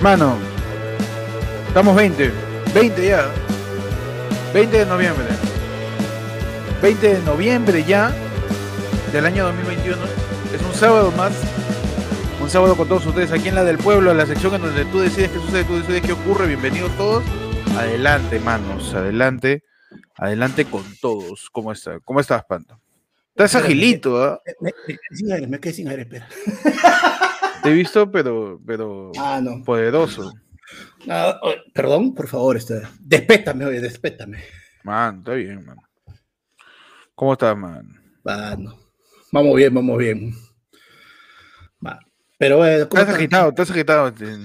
Mano, 0.00 0.38
estamos 1.68 1.94
20. 1.94 2.32
20 2.72 3.06
ya. 3.06 3.30
20 4.54 4.78
de 4.78 4.86
noviembre. 4.86 5.26
20 6.80 7.14
de 7.16 7.22
noviembre 7.22 7.84
ya 7.84 8.10
del 9.12 9.26
año 9.26 9.44
2021. 9.44 9.98
Es 10.54 10.62
un 10.62 10.72
sábado 10.72 11.12
más. 11.12 11.32
Un 12.40 12.48
sábado 12.48 12.78
con 12.78 12.88
todos 12.88 13.04
ustedes 13.04 13.30
aquí 13.30 13.48
en 13.48 13.56
la 13.56 13.64
del 13.64 13.76
pueblo, 13.76 14.14
la 14.14 14.24
sección 14.24 14.54
en 14.54 14.62
donde 14.62 14.86
tú 14.86 15.00
decides 15.00 15.32
qué 15.32 15.38
sucede, 15.38 15.64
tú 15.64 15.76
decides 15.76 16.00
qué 16.00 16.12
ocurre. 16.12 16.46
Bienvenidos 16.46 16.96
todos. 16.96 17.22
Adelante, 17.76 18.40
manos. 18.40 18.94
Adelante. 18.94 19.64
Adelante 20.16 20.64
con 20.64 20.82
todos. 21.02 21.50
¿Cómo 21.52 21.72
está? 21.72 22.00
¿Cómo 22.00 22.20
estás, 22.20 22.42
Panto? 22.46 22.80
Estás 23.34 23.54
agilito, 23.54 24.22
¿ah? 24.22 24.40
Me, 24.60 24.72
me 24.86 24.94
quedé 24.94 24.98
sin 25.12 25.32
aire, 25.32 25.46
me 25.46 25.60
quedé 25.60 25.72
sin 25.74 25.88
aire, 25.88 26.02
espera. 26.02 26.26
Te 27.62 27.70
he 27.70 27.72
visto, 27.72 28.10
pero, 28.10 28.60
pero 28.66 29.12
Ah, 29.18 29.40
no. 29.42 29.62
poderoso. 29.64 30.32
Ah, 31.08 31.38
perdón, 31.74 32.14
por 32.14 32.28
favor, 32.28 32.56
este, 32.56 32.82
despétame, 33.00 33.64
oye, 33.64 33.80
despétame. 33.80 34.42
Man, 34.84 35.18
está 35.18 35.32
bien, 35.34 35.64
man. 35.64 35.76
¿Cómo 37.14 37.32
estás, 37.34 37.56
man? 37.56 37.86
Ah. 38.26 38.56
Vamos 39.32 39.56
bien, 39.56 39.74
vamos 39.74 39.98
bien. 39.98 40.32
Pero 42.38 42.56
bueno, 42.56 42.88
¿cómo 42.88 43.00
Estás 43.02 43.08
está? 43.08 43.16
agitado, 43.16 43.48
estás 43.50 43.70
agitado. 43.70 44.14
Te- 44.14 44.36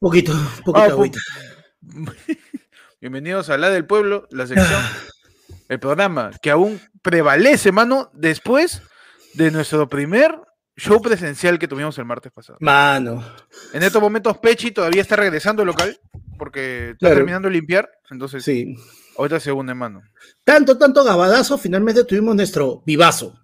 Poquito, 0.00 0.32
poquito 0.64 0.78
Ah, 0.78 0.86
agüita. 0.86 1.20
Bienvenidos 3.00 3.48
a 3.48 3.56
La 3.58 3.70
del 3.70 3.86
Pueblo, 3.86 4.26
la 4.30 4.46
sección, 4.48 4.82
el 5.68 5.78
programa 5.78 6.32
que 6.42 6.50
aún 6.50 6.80
prevalece, 7.02 7.70
mano, 7.70 8.10
después 8.12 8.82
de 9.34 9.52
nuestro 9.52 9.88
primer 9.88 10.36
show 10.80 11.00
presencial 11.02 11.58
que 11.58 11.68
tuvimos 11.68 11.96
el 11.98 12.04
martes 12.04 12.32
pasado. 12.32 12.58
Mano. 12.60 13.24
En 13.72 13.82
estos 13.82 14.00
momentos 14.00 14.38
Pechi 14.38 14.70
todavía 14.70 15.02
está 15.02 15.16
regresando 15.16 15.62
al 15.62 15.66
local 15.68 15.98
porque 16.38 16.86
está 16.90 16.98
Claro. 16.98 17.14
terminando 17.16 17.48
de 17.48 17.54
limpiar, 17.54 17.90
entonces 18.10 18.42
Sí. 18.44 18.74
ahorita 19.18 19.38
se 19.40 19.52
une, 19.52 19.74
mano. 19.74 20.02
Tanto, 20.44 20.78
tanto 20.78 21.04
gabadazo, 21.04 21.58
finalmente 21.58 22.04
tuvimos 22.04 22.34
nuestro 22.34 22.82
vivazo. 22.86 23.38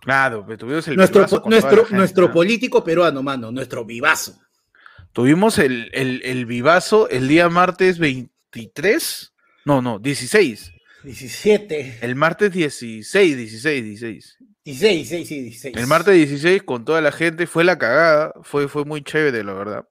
Claro, 0.00 0.44
pues, 0.46 0.58
tuvimos 0.58 0.86
el 0.88 0.96
Nuestro, 0.96 1.20
vivazo 1.20 1.42
nuestro, 1.46 1.84
gente, 1.84 1.96
nuestro 1.96 2.26
¿no? 2.28 2.32
político 2.32 2.84
peruano, 2.84 3.22
mano, 3.22 3.50
nuestro 3.50 3.84
vivazo. 3.84 4.38
Tuvimos 5.12 5.58
el, 5.58 5.90
el, 5.92 6.20
el 6.24 6.46
vivazo 6.46 7.08
el 7.08 7.26
día 7.26 7.48
martes 7.48 7.98
23, 7.98 9.32
no, 9.64 9.82
no, 9.82 9.98
16. 9.98 10.72
17. 11.02 11.98
El 12.02 12.14
martes 12.16 12.52
16, 12.52 13.36
16, 13.36 13.84
16. 13.84 14.36
16, 14.66 15.08
sí, 15.08 15.24
sí, 15.24 15.40
16. 15.42 15.76
El 15.76 15.86
martes 15.86 16.14
16 16.14 16.64
con 16.64 16.84
toda 16.84 17.00
la 17.00 17.12
gente 17.12 17.46
fue 17.46 17.62
la 17.62 17.78
cagada, 17.78 18.32
fue, 18.42 18.66
fue 18.68 18.84
muy 18.84 19.02
chévere, 19.02 19.44
la 19.44 19.52
verdad. 19.52 19.84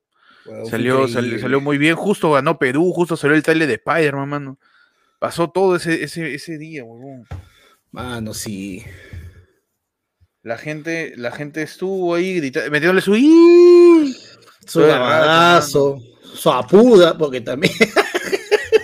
Salió, 0.69 1.07
salió 1.07 1.59
muy 1.61 1.77
bien, 1.77 1.95
justo 1.95 2.31
ganó 2.31 2.59
Perú, 2.59 2.91
justo 2.93 3.15
salió 3.17 3.35
el 3.35 3.41
trailer 3.41 3.67
de 3.67 3.75
Spider-Man, 3.75 4.29
mano. 4.29 4.59
Pasó 5.17 5.49
todo 5.49 5.77
ese, 5.77 6.03
ese, 6.03 6.35
ese 6.35 6.57
día, 6.57 6.83
huevón. 6.83 7.25
Mano, 7.91 8.33
sí. 8.33 8.83
La 10.43 10.57
gente, 10.57 11.13
la 11.15 11.31
gente 11.31 11.61
estuvo 11.63 12.13
ahí 12.13 12.35
gritando, 12.35 12.69
metiéndole 12.69 13.01
su. 13.01 13.15
Su 14.67 14.81
gabadazo, 14.81 15.99
su 16.35 16.51
apuda, 16.51 17.17
porque 17.17 17.39
también. 17.41 17.73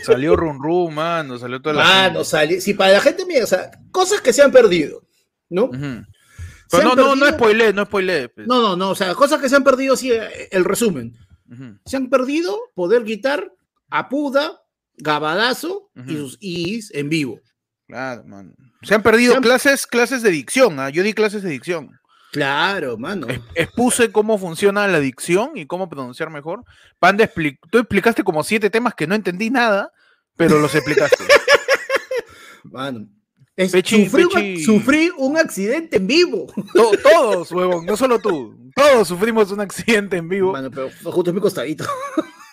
Salió 0.04 0.36
Run 0.36 0.58
Run, 0.64 0.96
mano, 0.96 1.38
salió 1.38 1.62
toda 1.62 1.76
la 1.76 1.84
Mano, 1.84 2.10
gente. 2.20 2.26
sale. 2.26 2.62
Si 2.62 2.74
para 2.74 2.94
la 2.94 3.02
gente, 3.02 3.26
mira, 3.26 3.44
o 3.44 3.48
sea, 3.48 3.70
cosas 3.92 4.20
que 4.22 4.34
se 4.34 4.42
han 4.42 4.52
perdido, 4.52 5.04
¿no? 5.52 5.66
Ujú. 5.66 5.78
Se 5.78 6.78
Pero 6.78 6.84
no, 6.90 6.96
no, 6.96 7.16
no 7.16 7.22
perdido- 7.26 7.38
spoiler, 7.38 7.76
no 7.76 7.86
spoiler. 7.86 8.34
pues. 8.34 8.48
No, 8.48 8.62
no, 8.62 8.76
no, 8.76 8.90
o 8.92 8.96
sea, 8.96 9.14
cosas 9.14 9.40
que 9.40 9.50
se 9.50 9.56
han 9.58 9.64
perdido, 9.64 9.96
sí, 9.96 10.12
eh, 10.12 10.48
el 10.52 10.64
resumen. 10.66 11.16
Ujú. 11.52 11.78
Se 11.86 11.98
han 11.98 12.10
perdido 12.10 12.58
poder 12.74 13.04
quitar 13.04 13.52
Apuda, 13.90 14.62
Gabadazo 14.98 15.90
y 15.96 16.00
Ujú. 16.02 16.12
sus 16.12 16.38
Is 16.40 16.92
en 16.96 17.10
vivo. 17.10 17.40
Claro, 17.88 18.24
mano. 18.26 18.54
Se 18.84 18.96
han 18.96 19.04
perdido 19.04 19.34
Se 19.34 19.38
han- 19.38 19.44
clases, 19.44 19.86
clases 19.86 20.24
de 20.24 20.32
dicción, 20.32 20.80
¿ah? 20.80 20.90
Yo 20.90 21.04
di 21.04 21.14
clases 21.14 21.44
de 21.44 21.50
dicción. 21.50 21.92
Claro, 22.32 22.98
mano. 22.98 23.28
Expuse 23.56 24.10
cómo 24.14 24.38
funciona 24.38 24.88
la 24.88 25.02
dicción 25.02 25.52
y 25.58 25.66
cómo 25.66 25.90
pronunciar 25.90 26.30
mejor. 26.30 26.64
Panda, 27.00 27.26
expli- 27.30 27.60
tú 27.70 27.80
explicaste 27.80 28.24
como 28.24 28.44
siete 28.46 28.70
temas 28.70 28.94
que 28.96 29.06
no 29.08 29.16
entendí 29.16 29.50
nada, 29.50 29.92
pero 30.38 30.58
los 30.60 30.74
explicaste. 30.74 31.26
Mano. 32.64 33.08
Es- 33.56 33.72
Pechi, 33.72 34.06
sufrí, 34.06 34.24
un- 34.24 34.30
Pechi. 34.30 34.64
sufrí 34.64 35.12
un 35.18 35.38
accidente 35.38 35.98
en 35.98 36.08
vivo. 36.08 36.48
To- 36.74 36.92
todos, 37.04 37.52
huevón, 37.52 37.86
no 37.86 37.98
solo 37.98 38.20
tú. 38.20 38.56
Todos 38.76 39.08
sufrimos 39.08 39.52
un 39.52 39.60
accidente 39.60 40.18
en 40.18 40.30
vivo. 40.30 40.54
Mano, 40.54 40.72
pero 40.72 40.90
justo 41.04 41.30
en 41.32 41.36
mi 41.36 41.42
costadito. 41.42 41.84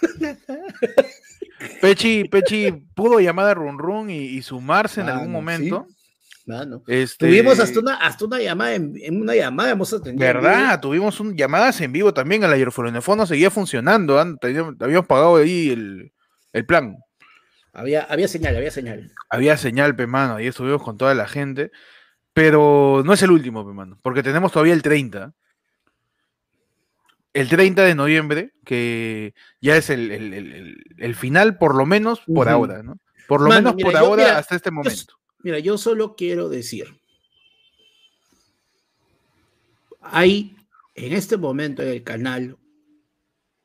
Pechi, 1.80 2.24
Pechi 2.24 2.70
pudo 2.94 3.20
llamar 3.20 3.46
a 3.46 3.54
Run 3.54 3.78
Run 3.78 4.10
y, 4.10 4.18
y 4.18 4.42
sumarse 4.42 5.00
en 5.00 5.08
algún 5.08 5.32
momento. 5.32 5.86
Mano. 6.46 6.82
Este, 6.86 7.26
Tuvimos 7.26 7.58
hasta 7.60 7.78
una, 7.78 7.94
hasta 7.96 8.24
una 8.24 8.38
llamada, 8.40 8.74
en, 8.74 8.94
en 9.02 9.20
una 9.20 9.34
llamada 9.34 9.70
hemos 9.70 9.92
atendido. 9.92 10.26
en 10.26 10.34
¿Verdad? 10.34 10.80
Tuvimos 10.80 11.20
un, 11.20 11.36
llamadas 11.36 11.80
en 11.82 11.92
vivo 11.92 12.14
también. 12.14 12.42
El 12.42 12.52
aerofonofono 12.52 13.26
seguía 13.26 13.50
funcionando. 13.50 14.16
Teníamos- 14.38 14.74
Habíamos 14.80 15.06
pagado 15.06 15.36
ahí 15.36 15.70
el, 15.70 16.12
el 16.52 16.64
plan. 16.66 16.96
Había, 17.78 18.02
había 18.02 18.26
señal, 18.28 18.56
había 18.56 18.70
señal. 18.70 19.12
había 19.30 19.56
señal, 19.56 19.94
pe 19.94 20.06
mano, 20.06 20.36
ahí 20.36 20.46
estuvimos 20.48 20.82
con 20.82 20.96
toda 20.98 21.14
la 21.14 21.28
gente, 21.28 21.70
pero 22.32 23.02
no 23.04 23.12
es 23.12 23.22
el 23.22 23.30
último, 23.30 23.64
pe 23.66 23.72
mano, 23.72 23.98
porque 24.02 24.22
tenemos 24.22 24.50
todavía 24.52 24.74
el 24.74 24.82
30. 24.82 25.32
El 27.34 27.48
30 27.48 27.84
de 27.84 27.94
noviembre, 27.94 28.52
que 28.64 29.32
ya 29.60 29.76
es 29.76 29.90
el, 29.90 30.10
el- 30.10 30.34
el- 30.98 31.14
final, 31.14 31.56
por 31.56 31.76
lo 31.76 31.86
menos 31.86 32.20
por 32.26 32.48
ahora, 32.48 32.82
¿no? 32.82 32.98
Por 33.28 33.42
lo 33.42 33.48
Mano, 33.48 33.60
menos 33.60 33.74
mira, 33.76 33.86
por 33.86 33.92
yo- 33.92 33.98
ahora 34.06 34.22
mira, 34.24 34.38
hasta 34.38 34.56
este 34.56 34.70
momento. 34.72 35.14
Mira, 35.44 35.58
yo 35.60 35.78
solo 35.78 36.16
quiero 36.16 36.48
decir, 36.48 37.00
hay 40.00 40.56
en 40.94 41.12
este 41.12 41.36
momento 41.36 41.82
en 41.82 41.88
el 41.88 42.02
canal 42.02 42.56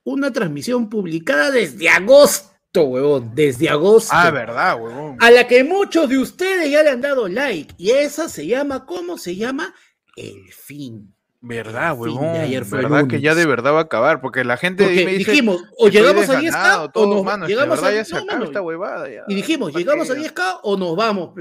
una 0.04 0.32
transmisión 0.32 0.90
publicada 0.90 1.50
desde 1.50 1.90
agosto, 1.90 2.53
huevón, 2.82 3.32
desde 3.36 3.70
agosto. 3.70 4.12
Ah, 4.16 4.32
verdad, 4.32 4.82
huevón. 4.82 5.18
a 5.20 5.30
la 5.32 5.48
que 5.48 5.64
muchos 5.64 6.10
de 6.10 6.18
ustedes 6.18 6.72
ya 6.72 6.82
le 6.84 6.90
han 6.90 7.02
dado 7.02 7.28
like. 7.28 7.74
Y 7.78 7.92
esa 7.92 8.28
se 8.28 8.48
llama, 8.48 8.86
¿cómo 8.86 9.18
se 9.18 9.36
llama? 9.36 9.74
El 10.16 10.52
fin. 10.52 11.14
Verdad, 11.40 11.96
huevón. 11.98 12.36
ayer 12.38 12.64
fue 12.66 12.80
verdad 12.82 13.06
que 13.06 13.20
ya 13.22 13.36
de 13.36 13.46
verdad 13.46 13.74
va 13.74 13.80
a 13.80 13.84
acabar, 13.84 14.22
porque 14.22 14.44
la 14.46 14.56
gente 14.58 14.86
Porque 14.86 15.06
me 15.06 15.12
dice, 15.12 15.32
dijimos, 15.32 15.62
o 15.78 15.90
llegamos 15.90 16.30
a 16.30 16.40
10K 16.40 16.42
desganado, 16.42 16.92
o 16.96 17.24
nos 17.24 17.42
de 17.42 17.48
llegamos 17.48 17.84
a 17.84 17.94
ya 17.94 18.06
se 18.06 18.16
no, 18.16 18.22
acaba 18.22 18.46
esta 18.46 18.62
huevada. 18.62 19.10
ya. 19.10 19.24
Y 19.28 19.36
dijimos, 19.36 19.72
¿Pa' 19.74 19.80
llegamos 19.80 20.10
a 20.10 20.16
qué? 20.16 20.22
10K 20.22 20.60
o 20.64 20.78
nos 20.78 20.96
vamos. 20.96 21.36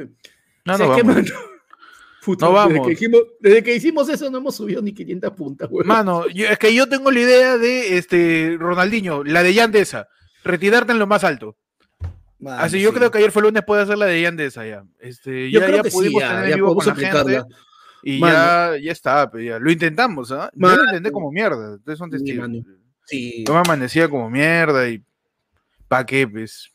No, 0.65 0.75
O 0.75 0.77
sea, 0.77 0.87
no 0.87 0.97
vamos. 0.97 1.17
puta, 2.25 2.47
No 2.47 2.53
desde 2.53 2.65
vamos. 2.75 2.87
que 2.87 2.91
dijimos- 2.95 3.23
desde 3.41 3.63
que 3.63 3.75
hicimos 3.77 4.09
eso 4.09 4.29
no 4.31 4.39
hemos 4.39 4.55
subido 4.57 4.83
ni 4.83 4.93
500 4.93 5.31
puntas, 5.33 5.69
huevón. 5.71 5.87
Mano, 5.87 6.29
yo- 6.29 6.47
es 6.49 6.59
que 6.59 6.75
yo 6.75 6.89
tengo 6.89 7.11
la 7.11 7.21
idea 7.21 7.57
de 7.57 7.97
este 7.97 8.57
Ronaldinho, 8.59 9.23
la 9.25 9.43
de 9.45 9.55
Yandesa, 9.55 10.09
retirarte 10.45 10.93
en 10.93 10.99
lo 10.99 11.07
más 11.07 11.25
alto. 11.25 11.57
Así 12.45 12.81
yo 12.81 12.91
sí. 12.91 12.97
creo 12.97 13.11
que 13.11 13.19
ayer 13.19 13.31
fue 13.31 13.43
lunes 13.43 13.63
puede 13.65 13.83
hacer 13.83 13.97
la 13.97 14.07
de 14.07 14.21
Yandesa 14.21 14.67
ya. 14.67 14.85
Este, 14.99 15.49
Yo 15.51 15.61
ya, 15.61 15.67
creo 15.67 15.77
ya 15.79 15.83
que 15.83 15.91
sí, 15.91 15.97
pudimos 15.97 16.23
ya, 16.23 16.29
tener 16.29 16.45
ya 16.49 16.51
en 16.51 16.55
vivo 16.57 16.75
podemos 16.75 16.85
con 16.85 16.93
la 16.93 16.95
gente 17.01 17.19
aplicarla. 17.19 17.57
y 18.03 18.19
Mano. 18.19 18.35
ya, 18.35 18.79
ya 18.83 18.93
está, 18.93 19.31
pero 19.31 19.45
ya. 19.45 19.59
lo 19.61 19.71
intentamos, 19.71 20.33
¿ah? 20.33 20.51
Yo 20.53 20.59
Mano. 20.61 20.77
lo 20.83 20.89
intenté 20.89 21.13
como 21.13 21.31
mierda, 21.31 21.77
ustedes 21.77 21.99
son 21.99 22.11
Sí, 22.11 22.17
testigos. 22.19 22.51
Sí, 23.07 23.45
Yo 23.47 23.55
me 23.55 23.61
amanecía 23.61 24.09
como 24.09 24.29
mierda 24.29 24.89
y 24.89 25.05
¿pa' 25.87 26.05
qué, 26.05 26.27
pues? 26.27 26.73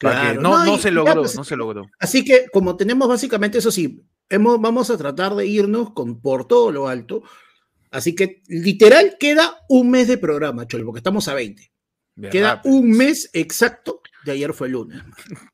¿Pa' 0.00 0.10
qué? 0.12 0.16
claro. 0.34 0.40
No, 0.42 0.64
no, 0.64 0.78
se 0.78 0.92
logró, 0.92 1.22
pues, 1.22 1.34
no 1.34 1.42
se 1.42 1.56
logró. 1.56 1.86
Así 1.98 2.24
que 2.24 2.46
como 2.52 2.76
tenemos 2.76 3.08
básicamente 3.08 3.58
eso 3.58 3.72
sí, 3.72 4.00
hemos, 4.28 4.60
vamos 4.60 4.90
a 4.90 4.96
tratar 4.98 5.34
de 5.34 5.44
irnos 5.46 5.92
con, 5.92 6.20
por 6.20 6.46
todo 6.46 6.70
lo 6.70 6.86
alto. 6.86 7.24
Así 7.90 8.14
que 8.14 8.42
literal 8.46 9.16
queda 9.18 9.58
un 9.68 9.90
mes 9.90 10.06
de 10.06 10.18
programa, 10.18 10.68
Cholo, 10.68 10.84
porque 10.84 10.98
estamos 10.98 11.26
a 11.26 11.34
20. 11.34 11.72
Queda 12.30 12.60
un 12.64 12.90
mes 12.90 13.30
exacto 13.32 14.00
de 14.24 14.32
ayer 14.32 14.52
fue 14.52 14.66
el 14.66 14.74
lunes. 14.74 15.00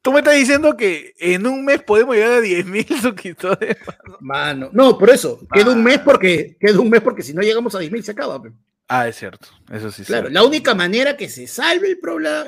Tú 0.02 0.12
me 0.12 0.18
estás 0.20 0.34
diciendo 0.34 0.76
que 0.76 1.12
en 1.18 1.46
un 1.46 1.64
mes 1.64 1.82
podemos 1.82 2.14
llegar 2.16 2.32
a 2.32 2.40
10.000 2.40 2.86
suscriptores. 3.02 3.76
Mano, 4.20 4.70
no, 4.72 4.96
por 4.98 5.10
eso, 5.10 5.40
queda 5.52 5.70
un 5.70 5.80
Ah. 5.80 5.82
mes 5.82 5.98
porque 6.00 6.56
queda 6.58 6.80
un 6.80 6.90
mes 6.90 7.00
porque 7.02 7.22
si 7.22 7.34
no 7.34 7.42
llegamos 7.42 7.74
a 7.74 7.80
10.000 7.80 8.02
se 8.02 8.10
acaba. 8.12 8.42
Ah, 8.86 9.08
es 9.08 9.16
cierto, 9.16 9.48
eso 9.72 9.90
sí. 9.90 10.04
Claro, 10.04 10.24
cierto. 10.28 10.30
la 10.34 10.44
única 10.46 10.74
manera 10.74 11.16
que 11.16 11.30
se 11.30 11.46
salve 11.46 11.88
el, 11.88 11.98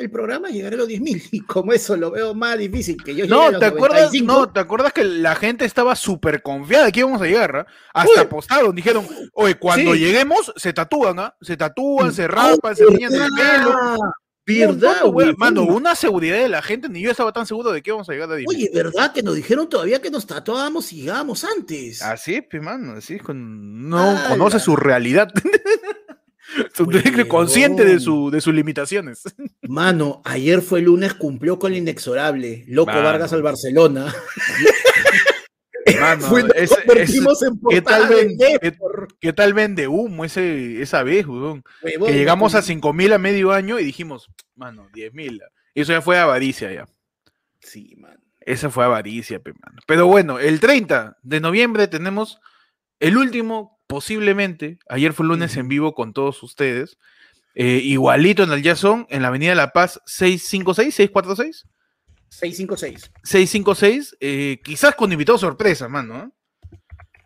el 0.01 0.11
programa 0.11 0.49
es 0.49 0.55
llegar 0.55 0.75
a 0.75 0.77
los 0.77 0.87
10.000 0.87 1.29
y 1.33 1.41
como 1.41 1.73
eso 1.73 1.97
lo 1.97 2.11
veo 2.11 2.35
más 2.35 2.59
difícil 2.59 3.03
que 3.03 3.15
yo 3.15 3.25
llegue 3.25 3.35
a 3.35 3.37
No, 3.39 3.51
los 3.53 3.61
¿te 3.61 3.67
acuerdas? 3.67 4.01
95, 4.13 4.33
No, 4.33 4.53
¿te 4.53 4.61
acuerdas 4.61 4.93
que 4.93 5.03
la 5.05 5.35
gente 5.35 5.65
estaba 5.65 5.97
súper 5.97 6.43
confiada 6.43 6.85
de 6.85 6.93
que 6.93 7.01
íbamos 7.01 7.23
a 7.23 7.25
llegar? 7.25 7.57
ah? 7.57 7.67
Hasta 7.95 8.13
Uy. 8.13 8.19
apostaron, 8.19 8.75
dijeron, 8.77 9.07
oye, 9.33 9.55
cuando 9.55 9.95
Sí. 9.95 9.99
lleguemos, 10.01 10.53
se 10.57 10.75
tatúan, 10.75 11.19
¿ah? 11.21 11.35
Se 11.41 11.57
tatúan, 11.57 12.13
se 12.13 12.29
raspan, 12.29 12.77
se 12.77 12.85
tiñen 12.87 13.15
el 13.15 13.31
pelo. 13.35 13.75
¿Verdad, 14.49 15.07
güey? 15.07 15.35
Mano, 15.39 15.63
una 15.65 15.95
seguridad 15.97 16.37
de 16.37 16.49
la 16.49 16.61
gente, 16.63 16.89
ni 16.89 17.01
yo 17.01 17.11
estaba 17.11 17.33
tan 17.33 17.47
seguro 17.47 17.73
de 17.73 17.83
que 17.83 17.91
íbamos 17.91 18.09
a 18.09 18.13
llegar 18.13 18.31
a 18.31 18.37
10. 18.37 18.47
Oye, 18.49 18.71
¿verdad 18.73 19.13
que 19.13 19.23
nos 19.23 19.35
dijeron 19.35 19.69
todavía 19.69 20.01
que 20.03 20.11
nos 20.11 20.25
tatuábamos 20.27 20.93
y 20.93 21.01
llegábamos 21.01 21.45
antes? 21.45 22.01
Así, 22.03 22.43
pues, 22.43 22.63
mano, 22.63 22.93
así, 22.93 23.19
con... 23.19 23.89
no 23.89 24.11
Ala. 24.11 24.29
conoce 24.29 24.61
su 24.61 24.77
realidad. 24.77 25.33
consciente 27.29 27.85
de, 27.85 28.01
su, 28.01 28.31
de 28.31 28.41
sus 28.41 28.55
limitaciones. 28.55 29.23
Mano, 29.63 30.23
ayer 30.25 30.63
fue 30.63 30.81
lunes, 30.81 31.15
cumplió 31.15 31.59
con 31.59 31.73
lo 31.73 31.79
inexorable. 31.79 32.65
Loco 32.69 32.93
Vargas 32.93 33.33
al 33.33 33.43
Barcelona. 33.43 34.15
Mano, 36.01 36.35
¿qué, 37.71 37.83
tal 37.83 38.09
¿qué, 39.21 39.33
tal 39.33 39.55
vende 39.55 39.87
humo 39.87 40.25
ese, 40.25 40.83
esa 40.83 41.03
vez, 41.03 41.27
que 41.83 42.13
llegamos 42.13 42.55
a 42.55 42.63
5 42.63 42.93
mil 42.93 43.13
a 43.13 43.19
medio 43.19 43.53
año 43.53 43.79
y 43.79 43.85
dijimos, 43.85 44.29
mano, 44.57 44.89
10 44.95 45.15
mil. 45.15 45.41
Eso 45.75 45.93
ya 45.93 46.03
fue 46.03 46.19
avaricia 46.19 46.73
ya. 46.73 46.87
Sí, 47.61 47.95
mano. 47.97 48.21
Esa 48.41 48.71
fue 48.71 48.85
avaricia, 48.85 49.41
mano. 49.45 49.81
Pero 49.87 50.07
bueno, 50.07 50.39
el 50.39 50.61
30 50.61 51.19
de 51.23 51.41
noviembre 51.41 51.89
tenemos 51.89 52.41
el 53.01 53.17
último, 53.17 53.79
posiblemente, 53.87 54.79
ayer 54.89 55.13
fue 55.13 55.27
lunes 55.27 55.57
en 55.57 55.69
vivo 55.69 55.95
con 55.95 56.13
todos 56.13 56.43
ustedes, 56.43 56.99
eh, 57.55 57.81
igualito 57.83 58.43
en 58.43 58.53
el 58.53 58.63
Jason, 58.63 59.07
en 59.09 59.23
la 59.23 59.29
Avenida 59.29 59.55
La 59.55 59.73
Paz 59.73 60.01
656, 60.07 60.95
646. 60.95 61.67
656. 62.29 63.13
656, 63.23 64.17
eh, 64.21 64.61
quizás 64.63 64.95
con 64.95 65.13
invitado 65.13 65.39
sorpresa, 65.39 65.89
mano. 65.89 66.36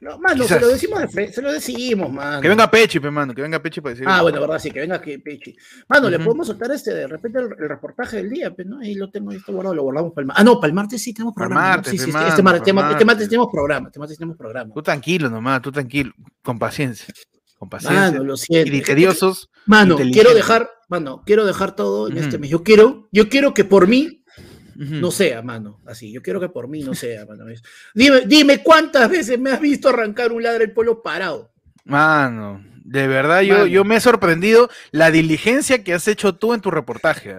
No, 0.01 0.19
mano, 0.19 0.45
se 0.45 0.59
lo 0.59 0.69
decimos 0.69 0.99
de 1.01 1.09
frente, 1.09 1.35
se 1.35 1.43
lo 1.43 1.53
decimos, 1.53 2.11
mano. 2.11 2.41
Que 2.41 2.49
venga 2.49 2.71
Pechi, 2.71 2.99
mano, 3.01 3.35
que 3.35 3.43
venga 3.43 3.61
Pechi 3.61 3.83
para 3.83 3.95
decir. 3.95 4.07
Ah, 4.09 4.23
bueno, 4.23 4.41
verdad, 4.41 4.59
sí, 4.59 4.71
que 4.71 4.81
venga 4.81 4.99
Pechi. 4.99 5.55
Mano, 5.89 6.09
le 6.09 6.19
podemos 6.19 6.47
soltar 6.47 6.71
este, 6.73 6.95
de 6.95 7.07
repente 7.07 7.39
el, 7.39 7.51
reportaje 7.69 8.17
del 8.17 8.31
día, 8.31 8.55
pero 8.55 8.71
no, 8.71 8.81
ahí 8.81 8.95
lo 8.95 9.11
tengo, 9.11 9.31
esto 9.31 9.53
guardado, 9.53 9.75
lo 9.75 9.83
guardamos 9.83 10.13
para 10.15 10.23
el 10.23 10.27
martes. 10.29 10.41
Ah, 10.41 10.45
no, 10.45 10.59
para 10.59 10.69
el 10.69 10.75
martes 10.75 11.03
sí 11.03 11.13
tenemos 11.13 11.35
programa. 11.35 11.61
Martes, 11.61 11.91
sí, 11.91 11.99
sí, 11.99 12.09
este, 12.09 12.29
este, 12.29 12.43
martes, 12.43 12.73
este, 12.93 13.05
martes 13.05 13.29
tenemos 13.29 13.49
programa, 13.53 13.89
este 13.89 13.99
martes 13.99 14.17
tenemos 14.17 14.39
programa. 14.39 14.73
Tú 14.73 14.83
tranquilo 14.83 15.29
nomás, 15.29 15.61
tú 15.61 15.71
tranquilo, 15.71 16.13
con 16.43 16.59
paciencia. 16.59 17.13
Con 17.59 17.69
paciencia. 17.69 18.01
Mano, 18.01 18.25
lo 18.25 18.39
siento. 18.39 18.71
Criteriosos. 18.71 19.51
Mano, 19.67 19.97
quiero 19.97 20.33
dejar, 20.33 20.71
mano, 20.89 21.23
quiero 21.27 21.45
dejar 21.45 21.77
todo 21.77 22.09
en 22.09 22.17
este 22.17 22.39
mes. 22.39 22.49
Yo 22.49 22.63
quiero, 22.63 23.11
yo 23.13 23.29
quiero 23.29 23.53
que 23.53 23.65
por 23.65 23.87
mí 23.87 24.20
no 24.77 25.11
sea, 25.11 25.43
mano, 25.43 25.81
así. 25.87 26.13
Yo 26.13 26.23
quiero 26.23 26.41
que 26.41 26.49
por 26.49 26.69
mí 26.69 26.83
no 26.83 26.95
sea, 26.95 27.27
mano. 27.27 27.45
Dime, 27.95 28.23
dime 28.27 28.63
cuántas 28.63 29.09
veces 29.11 29.39
me 29.39 29.51
has 29.51 29.61
visto 29.61 29.89
arrancar 29.89 30.33
un 30.33 30.43
ladre 30.43 30.65
el 30.65 30.73
polo 30.73 31.03
parado. 31.03 31.53
Mano, 31.85 32.65
de 32.85 33.07
verdad, 33.07 33.43
yo, 33.43 33.67
yo 33.67 33.85
me 33.85 33.97
he 33.97 34.01
sorprendido 34.01 34.69
la 34.91 35.11
diligencia 35.11 35.83
que 35.85 35.95
has 35.95 36.07
hecho 36.09 36.35
tú 36.35 36.55
en 36.55 36.61
tu 36.61 36.71
reportaje. 36.71 37.37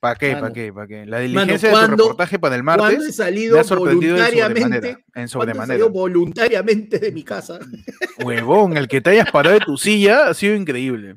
¿Para 0.00 0.14
qué? 0.16 0.32
¿Para 0.34 0.52
qué? 0.52 0.72
¿Para 0.72 0.86
qué? 0.86 1.04
La 1.04 1.18
diligencia 1.18 1.68
de 1.68 1.74
tu 1.74 1.96
reportaje 1.96 2.38
para 2.38 2.56
el 2.56 2.62
martes 2.62 3.06
he 3.06 3.12
salido 3.12 3.54
me 3.54 3.60
ha 3.60 3.64
sorprendido 3.64 4.16
voluntariamente, 4.16 5.04
en 5.14 5.28
sobremanera. 5.28 5.84
En 5.84 5.92
voluntariamente 5.92 6.98
de 6.98 7.12
mi 7.12 7.22
casa. 7.22 7.58
Huevón, 8.24 8.76
el 8.76 8.88
que 8.88 9.00
te 9.00 9.10
hayas 9.10 9.30
parado 9.30 9.58
de 9.58 9.64
tu 9.64 9.76
silla 9.76 10.28
ha 10.28 10.34
sido 10.34 10.54
increíble 10.54 11.16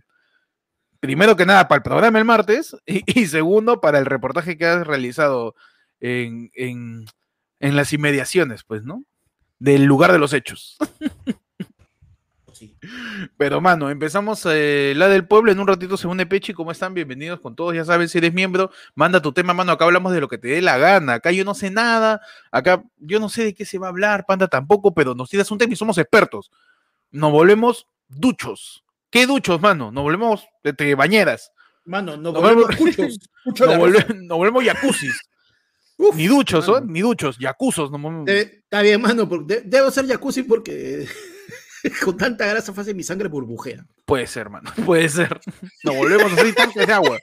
primero 1.04 1.36
que 1.36 1.46
nada, 1.46 1.68
para 1.68 1.80
el 1.80 1.84
programa 1.84 2.18
el 2.18 2.24
martes 2.24 2.78
y, 2.86 3.26
segundo, 3.28 3.82
para 3.82 4.00
el 4.00 4.06
reportaje 4.06 4.58
que 4.58 4.66
has 4.66 4.88
realizado 4.88 5.54
en, 6.00 6.50
las 7.60 7.92
inmediaciones, 7.92 8.64
pues, 8.64 8.86
¿no? 8.86 9.04
Del 9.60 9.84
lugar 9.84 10.14
de 10.14 10.20
los 10.20 10.32
hechos. 10.32 10.78
Pero, 13.36 13.60
mano, 13.60 13.90
empezamos 13.90 14.48
eh, 14.50 14.94
la 14.96 15.10
del 15.10 15.28
pueblo. 15.28 15.52
En 15.52 15.60
un 15.60 15.68
ratito 15.68 15.98
se 15.98 16.08
une 16.08 16.26
Pechi. 16.26 16.54
¿Cómo 16.54 16.72
están? 16.72 16.94
Bienvenidos 16.94 17.42
con 17.42 17.54
todos. 17.54 17.76
Ya 17.76 17.84
saben, 17.84 18.08
si 18.08 18.20
eres 18.20 18.34
miembro, 18.34 18.72
manda 18.96 19.22
tu 19.22 19.34
tema, 19.34 19.54
mano. 19.54 19.74
Acá 19.74 19.84
hablamos 19.84 20.14
de 20.14 20.22
lo 20.22 20.30
que 20.30 20.38
te 20.38 20.48
dé 20.48 20.62
la 20.62 20.78
gana. 20.78 21.16
Acá 21.16 21.32
yo 21.32 21.44
no 21.44 21.54
sé 21.54 21.70
nada. 21.70 22.22
Acá 22.50 22.82
yo 22.98 23.20
no 23.20 23.28
sé 23.28 23.44
de 23.44 23.54
qué 23.54 23.66
se 23.66 23.78
va 23.78 23.88
a 23.88 23.90
hablar, 23.90 24.26
Panda 24.26 24.48
tampoco, 24.48 24.94
pero 24.94 25.16
nos 25.16 25.30
tiras 25.30 25.52
un 25.52 25.58
tema 25.58 25.74
y 25.74 25.76
somos 25.76 25.98
expertos. 25.98 26.50
Nos 27.12 27.32
volvemos 27.34 27.88
duchos. 28.08 28.83
¿Qué 29.14 29.28
duchos, 29.28 29.62
mano? 29.62 29.92
Nos 29.92 30.02
volvemos 30.02 30.44
de 30.64 30.96
bañeras. 30.96 31.52
Mano, 31.86 32.18
nos, 32.18 32.34
volvemos, 32.34 32.76
duchos. 32.80 33.20
nos, 33.46 34.38
volvemos, 34.38 34.66
jacuzzis. 34.66 35.22
ni 36.16 36.26
duchos, 36.26 36.68
¿no? 36.68 36.82
Ni 36.82 37.02
duchos, 37.02 37.38
jacuzos. 37.40 37.92
está 38.26 38.82
bien, 38.82 39.00
mano, 39.00 39.30
debo 39.66 39.92
ser 39.92 40.08
jacuzzi 40.08 40.42
porque 40.42 41.08
con 42.04 42.18
tanta 42.18 42.48
grasa 42.48 42.74
fácil 42.74 42.96
mi 42.96 43.04
sangre 43.04 43.28
burbujea. 43.28 43.86
Puede 44.04 44.26
ser, 44.26 44.50
mano, 44.50 44.72
puede 44.84 45.08
ser. 45.08 45.40
Nos 45.84 45.96
volvemos 45.96 46.34
así 46.34 46.52
tanques 46.54 46.88
de 46.88 46.94
agua. 46.94 47.20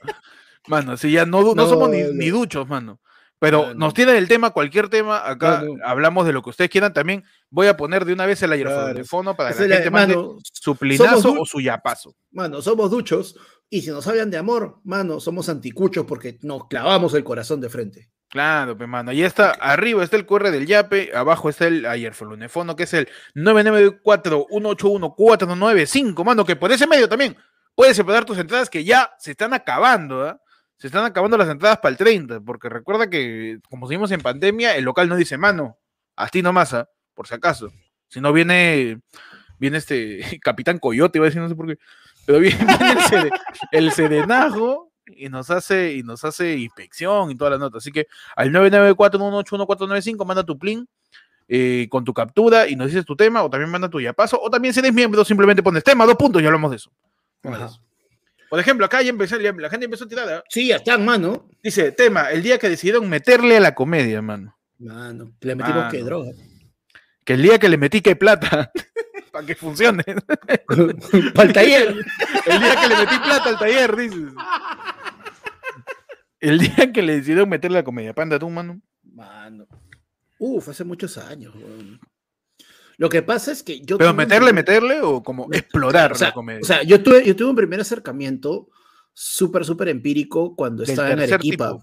Mano, 0.67 0.95
si 0.95 1.11
ya 1.11 1.25
no, 1.25 1.53
no, 1.53 1.67
somos 1.67 1.89
ni, 1.89 2.29
duchos, 2.29 2.69
mano. 2.69 3.01
Pero 3.41 3.73
nos 3.73 3.93
tienen 3.95 4.17
el 4.17 4.27
tema, 4.27 4.51
cualquier 4.51 4.87
tema, 4.87 5.27
acá 5.27 5.63
hablamos 5.83 6.27
de 6.27 6.33
lo 6.33 6.43
que 6.43 6.51
ustedes 6.51 6.69
quieran. 6.69 6.93
También 6.93 7.23
voy 7.49 7.65
a 7.65 7.75
poner 7.75 8.05
de 8.05 8.13
una 8.13 8.27
vez 8.27 8.43
el 8.43 8.51
aerofono 8.51 9.35
para 9.35 9.51
que 9.51 9.67
la 9.67 9.77
gente 9.77 9.89
mande 9.89 10.15
su 10.43 10.75
plinazo 10.75 11.33
o 11.39 11.43
su 11.43 11.59
yapazo. 11.59 12.13
Mano, 12.31 12.61
somos 12.61 12.91
duchos 12.91 13.35
y 13.67 13.81
si 13.81 13.89
nos 13.89 14.05
hablan 14.05 14.29
de 14.29 14.37
amor, 14.37 14.77
mano, 14.83 15.19
somos 15.19 15.49
anticuchos 15.49 16.05
porque 16.05 16.37
nos 16.43 16.67
clavamos 16.67 17.15
el 17.15 17.23
corazón 17.23 17.59
de 17.61 17.69
frente. 17.69 18.11
Claro, 18.29 18.77
mano. 18.87 19.09
Ahí 19.09 19.23
está, 19.23 19.49
arriba 19.49 20.03
está 20.03 20.17
el 20.17 20.27
QR 20.27 20.51
del 20.51 20.67
Yape, 20.67 21.09
abajo 21.15 21.49
está 21.49 21.65
el 21.65 21.87
aerofono, 21.87 22.75
que 22.75 22.83
es 22.83 22.93
el 22.93 23.09
994-181-495, 23.33 26.23
mano, 26.23 26.45
que 26.45 26.55
por 26.55 26.71
ese 26.71 26.85
medio 26.85 27.09
también 27.09 27.35
puedes 27.73 27.97
separar 27.97 28.23
tus 28.23 28.37
entradas 28.37 28.69
que 28.69 28.83
ya 28.83 29.15
se 29.17 29.31
están 29.31 29.55
acabando, 29.55 30.27
¿ah? 30.27 30.39
Se 30.81 30.87
están 30.87 31.05
acabando 31.05 31.37
las 31.37 31.47
entradas 31.47 31.77
para 31.77 31.91
el 31.91 31.97
30, 31.97 32.39
porque 32.41 32.67
recuerda 32.67 33.07
que 33.07 33.59
como 33.69 33.85
seguimos 33.85 34.09
en 34.09 34.19
pandemia, 34.19 34.75
el 34.75 34.83
local 34.83 35.07
no 35.07 35.15
dice 35.15 35.37
mano, 35.37 35.77
a 36.15 36.27
ti 36.27 36.41
nomás, 36.41 36.73
¿ah? 36.73 36.89
por 37.13 37.27
si 37.27 37.35
acaso. 37.35 37.71
Si 38.07 38.19
no 38.19 38.33
viene, 38.33 38.99
viene 39.59 39.77
este 39.77 40.39
Capitán 40.41 40.79
Coyote, 40.79 41.19
iba 41.19 41.25
a 41.25 41.29
decir, 41.29 41.39
no 41.39 41.47
sé 41.47 41.53
por 41.53 41.67
qué, 41.67 41.77
pero 42.25 42.39
viene, 42.39 42.65
el, 43.71 43.91
serenajo 43.91 44.91
y 45.05 45.29
nos 45.29 45.51
hace 45.51 45.93
y 45.93 46.01
nos 46.01 46.25
hace 46.25 46.57
inspección 46.57 47.29
y 47.29 47.35
todas 47.35 47.51
las 47.51 47.59
notas. 47.59 47.83
Así 47.83 47.91
que 47.91 48.07
al 48.35 48.51
994 48.51 50.25
manda 50.25 50.43
tu 50.43 50.57
plin 50.57 50.89
eh, 51.47 51.85
con 51.91 52.03
tu 52.03 52.11
captura 52.11 52.67
y 52.67 52.75
nos 52.75 52.87
dices 52.87 53.05
tu 53.05 53.15
tema, 53.15 53.43
o 53.43 53.51
también 53.51 53.69
manda 53.69 53.87
tu 53.87 54.01
ya 54.01 54.13
paso, 54.13 54.41
o 54.41 54.49
también 54.49 54.73
si 54.73 54.79
eres 54.79 54.95
miembro, 54.95 55.23
simplemente 55.23 55.61
pones 55.61 55.83
tema, 55.83 56.07
dos 56.07 56.15
puntos 56.15 56.41
y 56.41 56.45
hablamos 56.47 56.71
de 56.71 56.77
eso. 56.77 56.91
Por 58.51 58.59
ejemplo, 58.59 58.85
acá 58.85 59.01
ya 59.01 59.11
empezó, 59.11 59.39
la 59.39 59.69
gente 59.69 59.85
empezó 59.85 60.03
a 60.03 60.07
tirar. 60.09 60.29
¿eh? 60.29 60.43
Sí, 60.49 60.67
ya 60.67 60.75
está, 60.75 60.97
mano. 60.97 61.47
Dice, 61.63 61.93
tema, 61.93 62.31
el 62.31 62.43
día 62.43 62.57
que 62.59 62.67
decidieron 62.67 63.07
meterle 63.07 63.55
a 63.55 63.61
la 63.61 63.73
comedia, 63.73 64.21
mano. 64.21 64.57
Mano, 64.77 65.31
le 65.39 65.55
metimos 65.55 65.89
que 65.89 66.03
droga. 66.03 66.31
Que 67.23 67.35
el 67.35 67.43
día 67.43 67.59
que 67.59 67.69
le 67.69 67.77
metí 67.77 68.01
que 68.01 68.17
plata, 68.17 68.69
para 69.31 69.45
que 69.45 69.55
funcione. 69.55 70.03
para 71.33 71.47
el 71.47 71.53
taller. 71.53 71.95
El 72.45 72.59
día 72.59 72.75
que 72.75 72.87
le 72.89 72.95
metí 72.97 73.19
plata 73.19 73.49
al 73.51 73.57
taller, 73.57 73.95
dices. 73.95 74.33
El 76.41 76.59
día 76.59 76.91
que 76.91 77.01
le 77.03 77.15
decidieron 77.15 77.47
meterle 77.47 77.77
a 77.77 77.81
la 77.81 77.85
comedia. 77.85 78.13
Panda, 78.13 78.37
tú, 78.37 78.49
mano. 78.49 78.81
Mano. 79.01 79.65
Uf, 80.39 80.67
hace 80.67 80.83
muchos 80.83 81.17
años, 81.17 81.55
lo 83.01 83.09
que 83.09 83.23
pasa 83.23 83.51
es 83.51 83.63
que 83.63 83.81
yo. 83.81 83.97
¿Pero 83.97 84.13
meterle, 84.13 84.53
meterle 84.53 85.01
o 85.01 85.23
como 85.23 85.51
explorar 85.51 86.21
la 86.21 86.31
comedia? 86.31 86.59
O 86.61 86.65
sea, 86.65 86.83
yo 86.83 87.01
tuve, 87.01 87.25
yo 87.25 87.35
tuve 87.35 87.49
un 87.49 87.55
primer 87.55 87.81
acercamiento 87.81 88.69
súper, 89.11 89.65
súper 89.65 89.87
empírico 89.87 90.55
cuando 90.55 90.83
estaba 90.83 91.09
en 91.09 91.21
Arequipa. 91.21 91.79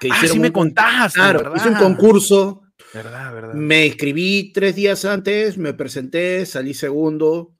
Que 0.00 0.08
ah, 0.10 0.26
sí 0.26 0.40
me 0.40 0.50
contaste. 0.50 1.20
Claro, 1.20 1.54
hice 1.54 1.68
un 1.68 1.76
concurso. 1.76 2.60
Verdad, 2.92 3.32
verdad. 3.32 3.54
Me 3.54 3.86
escribí 3.86 4.50
tres 4.52 4.74
días 4.74 5.04
antes, 5.04 5.56
me 5.56 5.74
presenté, 5.74 6.44
salí 6.44 6.74
segundo. 6.74 7.54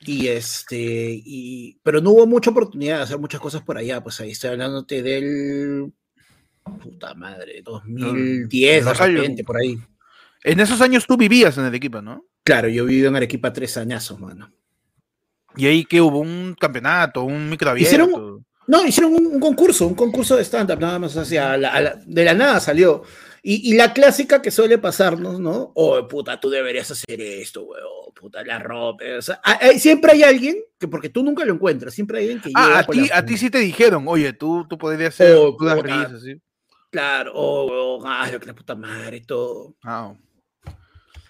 Y 0.00 0.26
este, 0.26 1.22
y, 1.24 1.78
pero 1.84 2.00
no 2.00 2.10
hubo 2.10 2.26
mucha 2.26 2.50
oportunidad 2.50 2.96
de 2.96 3.02
hacer 3.04 3.18
muchas 3.20 3.40
cosas 3.40 3.62
por 3.62 3.78
allá. 3.78 4.02
Pues 4.02 4.18
ahí 4.18 4.32
estoy 4.32 4.50
hablándote 4.50 5.04
del. 5.04 5.92
Puta 6.82 7.14
madre, 7.14 7.62
2010, 7.62 8.84
de 8.86 8.92
repente, 8.92 9.44
por 9.44 9.58
ahí. 9.58 9.78
En 10.44 10.60
esos 10.60 10.80
años 10.80 11.06
tú 11.06 11.16
vivías 11.16 11.58
en 11.58 11.64
Arequipa, 11.64 12.02
¿no? 12.02 12.26
Claro, 12.44 12.68
yo 12.68 12.84
he 12.84 12.86
vivido 12.86 13.08
en 13.08 13.16
Arequipa 13.16 13.52
tres 13.52 13.76
años, 13.76 14.16
mano. 14.20 14.52
¿Y 15.56 15.66
ahí 15.66 15.84
qué 15.84 16.00
hubo? 16.00 16.20
¿Un 16.20 16.54
campeonato? 16.58 17.24
¿Un 17.24 17.48
micro 17.48 17.76
Hicieron, 17.76 18.44
no, 18.66 18.86
hicieron 18.86 19.14
un, 19.14 19.40
concurso, 19.40 19.86
un 19.86 19.94
concurso 19.94 20.36
de 20.36 20.44
stand-up, 20.44 20.80
nada 20.80 20.98
más 20.98 21.16
hacia 21.16 21.52
de 21.52 22.24
la 22.24 22.34
nada 22.34 22.60
salió. 22.60 23.02
Y, 23.46 23.74
la 23.74 23.92
clásica 23.92 24.40
que 24.40 24.50
suele 24.50 24.78
pasarnos, 24.78 25.38
¿no? 25.38 25.70
Oh, 25.74 26.08
puta, 26.08 26.40
tú 26.40 26.48
deberías 26.48 26.90
hacer 26.90 27.20
esto, 27.20 27.64
weón, 27.64 28.14
puta, 28.14 28.42
la 28.42 28.58
ropa. 28.58 29.04
O 29.18 29.20
sea, 29.20 29.38
siempre 29.76 30.12
hay 30.12 30.22
alguien, 30.22 30.56
que 30.78 30.88
porque 30.88 31.10
tú 31.10 31.22
nunca 31.22 31.44
lo 31.44 31.52
encuentras, 31.52 31.92
siempre 31.92 32.20
hay 32.20 32.24
alguien 32.24 32.40
que 32.40 32.52
ah, 32.54 32.78
a 32.78 32.86
ti, 32.86 33.10
a 33.12 33.22
ti 33.22 33.36
sí 33.36 33.50
te 33.50 33.58
dijeron, 33.58 34.04
oye, 34.08 34.32
tú, 34.32 34.66
tú 34.66 34.78
podrías 34.78 35.12
hacer 35.12 35.36
oh, 35.38 35.54
Claro, 36.90 37.32
oh, 37.34 37.98
oh, 37.98 38.02
ay, 38.06 38.38
que 38.38 38.46
la 38.46 38.54
puta 38.54 38.74
madre, 38.74 39.20
todo. 39.26 39.76
Ah, 39.82 40.14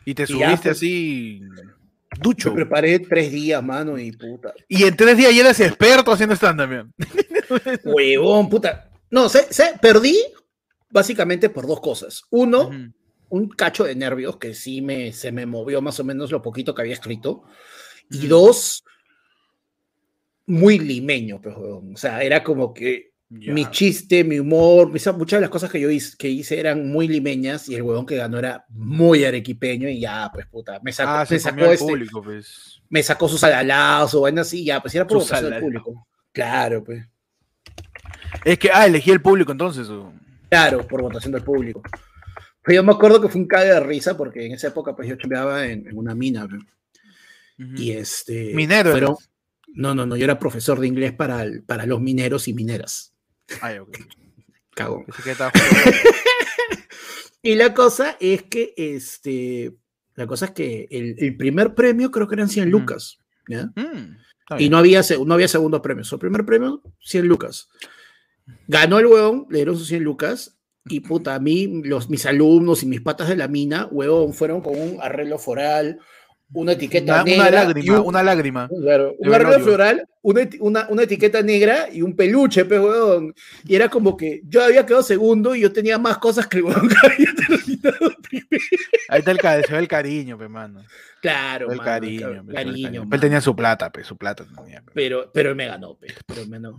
y 0.04 0.14
te 0.14 0.26
subiste 0.26 0.56
pues, 0.62 0.76
así 0.76 1.42
ducho. 2.20 2.50
Me 2.50 2.56
preparé 2.56 2.98
tres 3.00 3.30
días, 3.30 3.62
mano, 3.62 3.98
y 3.98 4.12
puta. 4.12 4.54
Y 4.68 4.84
en 4.84 4.96
tres 4.96 5.16
días 5.16 5.34
ya 5.34 5.40
eres 5.40 5.60
experto 5.60 6.12
haciendo 6.12 6.34
stand 6.34 6.58
también. 6.58 6.92
Huevón, 7.84 8.48
puta. 8.48 8.90
No, 9.10 9.28
sé, 9.28 9.46
perdí 9.80 10.18
básicamente 10.90 11.50
por 11.50 11.66
dos 11.66 11.80
cosas. 11.80 12.22
Uno, 12.30 12.70
un 13.28 13.48
cacho 13.48 13.84
de 13.84 13.94
nervios 13.94 14.36
que 14.36 14.54
sí 14.54 14.80
me, 14.80 15.12
se 15.12 15.32
me 15.32 15.46
movió 15.46 15.80
más 15.80 15.98
o 16.00 16.04
menos 16.04 16.30
lo 16.30 16.42
poquito 16.42 16.74
que 16.74 16.82
había 16.82 16.94
escrito. 16.94 17.44
Y 18.10 18.26
dos, 18.26 18.84
muy 20.46 20.78
limeño, 20.78 21.40
pues, 21.40 21.56
huevón. 21.56 21.94
O 21.94 21.96
sea, 21.96 22.22
era 22.22 22.42
como 22.42 22.74
que 22.74 23.13
mi 23.30 23.66
chiste, 23.70 24.22
mi 24.22 24.38
humor, 24.38 24.88
muchas 24.88 25.16
de 25.38 25.40
las 25.40 25.50
cosas 25.50 25.70
que 25.70 25.80
yo 25.80 25.90
hice, 25.90 26.16
que 26.16 26.28
hice 26.28 26.60
eran 26.60 26.88
muy 26.90 27.08
limeñas 27.08 27.68
y 27.68 27.74
el 27.74 27.82
huevón 27.82 28.06
que 28.06 28.16
ganó 28.16 28.38
era 28.38 28.64
muy 28.68 29.24
arequipeño 29.24 29.88
y 29.88 30.00
ya, 30.00 30.30
pues 30.32 30.46
puta, 30.46 30.78
me 30.84 30.92
sacó, 30.92 31.10
Ah, 31.10 31.26
me 31.28 31.38
sacó 31.38 31.64
este, 31.64 31.84
público, 31.86 32.22
pues. 32.22 32.80
me 32.88 33.02
sacó 33.02 33.28
sus 33.28 33.42
alalados 33.42 34.14
o 34.14 34.20
vaina 34.20 34.42
así, 34.42 34.64
ya, 34.64 34.80
pues 34.80 34.94
era 34.94 35.06
por 35.06 35.24
del 35.24 35.60
público. 35.60 36.06
Claro, 36.32 36.84
pues. 36.84 37.04
Es 38.44 38.58
que, 38.58 38.70
ah, 38.72 38.86
elegí 38.86 39.10
el 39.10 39.22
público 39.22 39.52
entonces. 39.52 39.88
o- 39.88 40.12
Claro, 40.50 40.86
por 40.86 41.02
votación 41.02 41.32
del 41.32 41.42
público. 41.42 41.82
Pero 42.62 42.76
yo 42.76 42.84
me 42.84 42.92
acuerdo 42.92 43.20
que 43.20 43.28
fue 43.28 43.40
un 43.40 43.46
cague 43.48 43.70
de 43.70 43.80
risa 43.80 44.16
porque 44.16 44.46
en 44.46 44.52
esa 44.52 44.68
época 44.68 44.94
pues 44.94 45.08
yo 45.08 45.16
chambeaba 45.16 45.66
en, 45.66 45.86
en 45.88 45.96
una 45.98 46.14
mina. 46.14 46.46
pues. 46.48 46.62
Y 47.76 47.92
este. 47.92 48.52
Minero 48.54 48.96
eras. 48.96 49.30
No, 49.74 49.94
no, 49.94 50.06
no, 50.06 50.16
yo 50.16 50.24
era 50.24 50.38
profesor 50.38 50.78
de 50.78 50.86
inglés 50.86 51.12
para, 51.12 51.42
el- 51.42 51.62
para 51.64 51.86
los 51.86 52.00
mineros 52.00 52.46
y 52.48 52.54
mineras. 52.54 53.13
Ay, 53.60 53.78
ok. 53.78 53.98
Cagón. 54.74 55.04
Y 57.42 57.56
la 57.56 57.74
cosa 57.74 58.16
es 58.20 58.42
que, 58.44 58.72
este, 58.76 59.76
la 60.14 60.26
cosa 60.26 60.46
es 60.46 60.50
que 60.52 60.88
el, 60.90 61.14
el 61.18 61.36
primer 61.36 61.74
premio 61.74 62.10
creo 62.10 62.26
que 62.26 62.36
eran 62.36 62.48
100 62.48 62.68
Ujú. 62.68 62.78
lucas, 62.80 63.18
¿ya? 63.48 63.66
Mm, 63.76 64.16
Y 64.58 64.70
no 64.70 64.78
había, 64.78 65.02
no 65.26 65.34
había 65.34 65.48
segundo 65.48 65.82
premio. 65.82 66.04
Su 66.04 66.18
primer 66.18 66.46
premio, 66.46 66.82
100 67.00 67.26
lucas. 67.26 67.68
Ganó 68.66 68.98
el 68.98 69.06
huevón, 69.06 69.46
le 69.50 69.58
dieron 69.58 69.76
sus 69.76 69.88
100 69.88 70.02
lucas. 70.02 70.56
Y 70.86 71.00
puta, 71.00 71.34
a 71.34 71.38
mí, 71.38 71.82
los, 71.84 72.08
mis 72.08 72.24
alumnos 72.24 72.82
y 72.82 72.86
mis 72.86 73.02
patas 73.02 73.28
de 73.28 73.36
la 73.36 73.48
mina, 73.48 73.88
huevón, 73.90 74.32
fueron 74.32 74.62
con 74.62 74.78
un 74.78 74.98
arreglo 75.02 75.38
floral, 75.38 75.98
una 76.54 76.72
etiqueta 76.72 77.14
Una, 77.14 77.24
negra. 77.24 77.42
una 77.42 77.50
lágrima, 77.50 78.00
un- 78.00 78.06
una 78.06 78.22
lágrima. 78.22 78.68
Claro, 78.68 79.14
un 79.18 79.30
velorio. 79.30 79.60
floral, 79.64 80.08
una, 80.22 80.48
una, 80.60 80.86
una 80.88 81.02
etiqueta 81.02 81.42
negra 81.42 81.88
y 81.92 82.00
un 82.02 82.16
peluche, 82.16 82.64
pues, 82.64 82.80
huevón. 82.80 83.34
Y 83.64 83.74
era 83.74 83.88
como 83.88 84.16
que 84.16 84.40
yo 84.48 84.64
había 84.64 84.86
quedado 84.86 85.02
segundo 85.02 85.54
y 85.54 85.60
yo 85.60 85.72
tenía 85.72 85.98
más 85.98 86.18
cosas 86.18 86.46
que 86.46 86.58
el 86.58 86.64
huevón 86.64 86.88
que 86.88 86.94
había 87.06 87.34
terminado 87.34 88.10
primero. 88.22 88.64
Ahí 89.08 89.18
está 89.18 89.30
el, 89.32 89.38
ca- 89.38 89.62
se 89.62 89.72
ve 89.72 89.78
el 89.78 89.88
cariño, 89.88 90.38
pe, 90.38 90.48
mano. 90.48 90.82
Claro, 91.20 91.70
el 91.70 91.78
mano, 91.78 91.84
cariño, 91.84 92.26
claro, 92.28 92.44
pe, 92.46 92.52
cariño. 92.54 93.08
Él 93.10 93.20
tenía 93.20 93.40
su 93.40 93.54
plata, 93.56 93.90
pe, 93.90 94.04
su 94.04 94.16
plata 94.16 94.44
tenía, 94.56 94.80
pe. 94.82 94.92
Pero, 94.94 95.30
pero 95.32 95.50
él 95.50 95.56
me 95.56 95.66
ganó, 95.66 95.94
pe, 95.96 96.08
pero 96.26 96.40
él 96.42 96.48
me 96.48 96.58
ganó. 96.60 96.78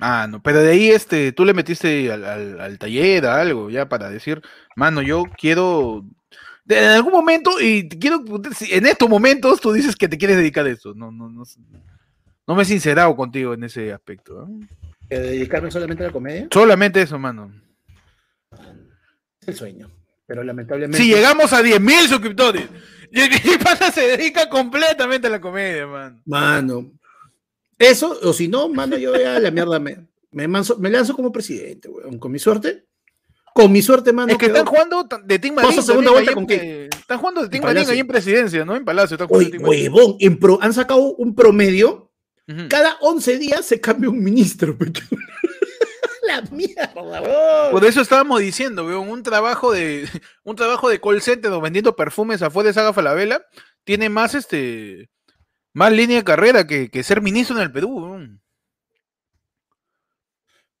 Ah, 0.00 0.28
no, 0.30 0.40
pero 0.40 0.60
de 0.62 0.70
ahí 0.70 0.90
este, 0.90 1.32
tú 1.32 1.44
le 1.44 1.52
metiste 1.54 2.12
al, 2.12 2.24
al- 2.24 2.60
al 2.60 2.78
taller, 2.78 3.26
a 3.26 3.40
algo, 3.40 3.68
ya 3.68 3.88
para 3.88 4.08
decir, 4.10 4.40
mano, 4.76 5.02
yo 5.02 5.24
quiero, 5.36 6.04
en 6.68 6.84
algún 6.84 7.12
momento, 7.12 7.60
y 7.60 7.88
quiero, 7.88 8.22
en 8.70 8.86
estos 8.86 9.08
momentos 9.08 9.60
tú 9.60 9.72
dices 9.72 9.96
que 9.96 10.08
te 10.08 10.18
quieres 10.18 10.36
dedicar 10.36 10.66
a 10.66 10.70
esto, 10.70 10.94
no, 10.94 11.10
no, 11.10 11.28
no, 11.30 11.42
no 12.46 12.54
me 12.54 12.62
he 12.62 12.66
sincerado 12.66 13.14
contigo 13.16 13.54
en 13.54 13.64
ese 13.64 13.92
aspecto. 13.92 14.46
¿eh? 15.10 15.18
Dedicarme 15.18 15.70
solamente 15.70 16.02
a 16.04 16.08
la 16.08 16.12
comedia 16.12 16.48
Solamente 16.52 17.00
eso, 17.02 17.18
mano. 17.18 17.50
es 19.40 19.48
el 19.48 19.54
sueño. 19.54 19.90
Pero 20.26 20.42
lamentablemente. 20.44 20.98
Si 20.98 21.08
llegamos 21.08 21.52
a 21.54 21.62
10.000 21.62 22.08
suscriptores, 22.08 22.68
y 23.10 23.58
pasa 23.64 23.90
se 23.90 24.02
dedica 24.02 24.48
completamente 24.50 25.26
a 25.28 25.30
la 25.30 25.40
comedia, 25.40 25.86
man. 25.86 26.20
Mano. 26.26 26.92
Eso, 27.78 28.18
o 28.22 28.32
si 28.34 28.48
no, 28.48 28.68
mano, 28.68 28.96
yo 28.98 29.16
ya 29.16 29.38
la 29.38 29.50
mierda 29.50 29.78
me, 29.78 30.06
me, 30.32 30.46
manso- 30.48 30.76
me 30.78 30.90
lanzo 30.90 31.14
como 31.14 31.32
presidente, 31.32 31.88
weón. 31.88 32.18
Con 32.18 32.32
mi 32.32 32.38
suerte. 32.38 32.84
Con 33.62 33.72
mi 33.72 33.82
suerte, 33.82 34.12
mano. 34.12 34.30
Es 34.30 34.38
que 34.38 34.46
están 34.46 34.66
jugando 34.66 35.08
de 35.24 35.38
Team 35.40 35.56
Marín. 35.56 35.82
segunda 35.82 36.12
vuelta 36.12 36.32
con 36.32 36.46
eh, 36.48 36.88
Están 36.92 37.18
jugando 37.18 37.42
de 37.42 37.48
Team 37.48 37.64
Marín 37.64 37.88
ahí 37.90 37.98
en 37.98 38.06
presidencia, 38.06 38.64
¿no? 38.64 38.76
En 38.76 38.84
Palacio. 38.84 39.14
Están 39.16 39.26
jugando 39.26 39.68
Oye, 39.68 39.88
huevón, 39.88 40.16
en 40.20 40.38
pro- 40.38 40.58
han 40.62 40.72
sacado 40.72 41.00
un 41.16 41.34
promedio. 41.34 42.12
Cada 42.70 42.96
11 43.00 43.36
días 43.38 43.66
se 43.66 43.80
cambia 43.80 44.08
un 44.10 44.22
ministro. 44.22 44.76
La 46.22 46.40
mierda, 46.52 46.92
weón. 46.94 47.70
Por 47.72 47.84
eso 47.84 48.00
estábamos 48.00 48.40
diciendo, 48.40 48.86
weón, 48.86 49.08
un 49.08 49.22
trabajo 49.24 49.72
de 49.72 50.08
un 50.44 50.54
trabajo 50.56 50.88
de 50.88 51.00
call 51.00 51.20
center 51.20 51.50
vendiendo 51.60 51.96
perfumes 51.96 52.40
afuera 52.42 52.68
de 52.68 52.74
Saga 52.74 52.92
Falabella 52.92 53.42
tiene 53.82 54.08
más 54.08 54.34
este 54.34 55.10
más 55.74 55.90
línea 55.92 56.18
de 56.18 56.24
carrera 56.24 56.66
que, 56.66 56.90
que 56.90 57.02
ser 57.02 57.20
ministro 57.22 57.56
en 57.56 57.62
el 57.62 57.72
Perú. 57.72 57.88
weón. 57.98 58.40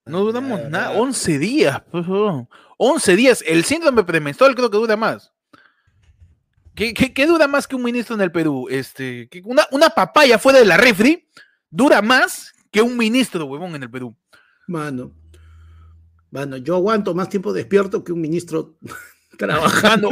No 0.06 0.20
duramos 0.20 0.60
nada, 0.70 0.94
ya. 0.94 1.00
11 1.00 1.38
días. 1.38 1.82
pues, 1.90 2.06
weón. 2.06 2.48
11 2.78 3.16
días. 3.16 3.44
El 3.46 3.64
síndrome 3.64 4.02
premenstrual 4.04 4.54
creo 4.54 4.70
que 4.70 4.78
dura 4.78 4.96
más. 4.96 5.32
¿Qué, 6.74 6.94
qué- 6.94 7.12
qué 7.12 7.26
dura 7.26 7.46
más 7.48 7.66
que 7.66 7.76
un 7.76 7.82
ministro 7.82 8.14
en 8.14 8.20
el 8.22 8.32
Perú? 8.32 8.68
Este, 8.70 9.28
que 9.28 9.42
una, 9.44 9.66
una 9.72 9.90
papaya 9.90 10.38
fuera 10.38 10.58
de 10.60 10.64
la 10.64 10.76
refri 10.76 11.28
dura 11.70 12.00
más 12.00 12.52
que 12.70 12.80
un 12.80 12.96
ministro, 12.96 13.44
huevón, 13.46 13.74
en 13.74 13.82
el 13.82 13.90
Perú. 13.90 14.16
Mano. 14.68 15.12
Mano, 16.30 16.56
yo 16.58 16.76
aguanto 16.76 17.14
más 17.14 17.28
tiempo 17.28 17.52
despierto 17.52 18.04
que 18.04 18.12
un 18.12 18.20
ministro 18.20 18.76
trabajando. 19.38 20.10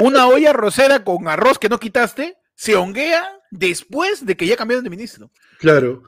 Una 0.00 0.28
olla 0.28 0.52
rosera 0.52 1.02
con 1.04 1.26
arroz 1.28 1.58
que 1.58 1.68
no 1.68 1.80
quitaste 1.80 2.36
se 2.54 2.76
honguea 2.76 3.24
después 3.50 4.24
de 4.26 4.36
que 4.36 4.46
ya 4.46 4.56
cambiaron 4.56 4.84
de 4.84 4.90
ministro. 4.90 5.30
Claro. 5.58 6.02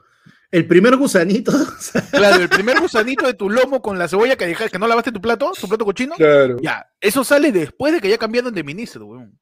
El 0.51 0.65
primer 0.67 0.95
gusanito. 0.95 1.51
Claro, 2.11 2.41
el 2.41 2.49
primer 2.49 2.79
gusanito 2.79 3.25
de 3.27 3.33
tu 3.33 3.49
lomo 3.49 3.81
con 3.81 3.97
la 3.97 4.07
cebolla 4.07 4.35
que 4.35 4.45
dejaste, 4.47 4.71
que 4.71 4.79
no 4.79 4.87
lavaste 4.87 5.11
tu 5.11 5.21
plato, 5.21 5.51
tu 5.59 5.67
plato 5.67 5.85
cochino, 5.85 6.15
claro. 6.15 6.57
ya, 6.61 6.85
eso 6.99 7.23
sale 7.23 7.51
después 7.51 7.93
de 7.93 8.01
que 8.01 8.09
ya 8.09 8.17
cambiaron 8.17 8.53
de 8.53 8.63
ministro, 8.63 9.05
weón. 9.05 9.39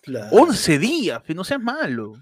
claro. 0.00 0.28
11 0.30 0.78
días, 0.78 1.22
que 1.22 1.34
no 1.34 1.42
seas 1.44 1.60
malo. 1.60 2.12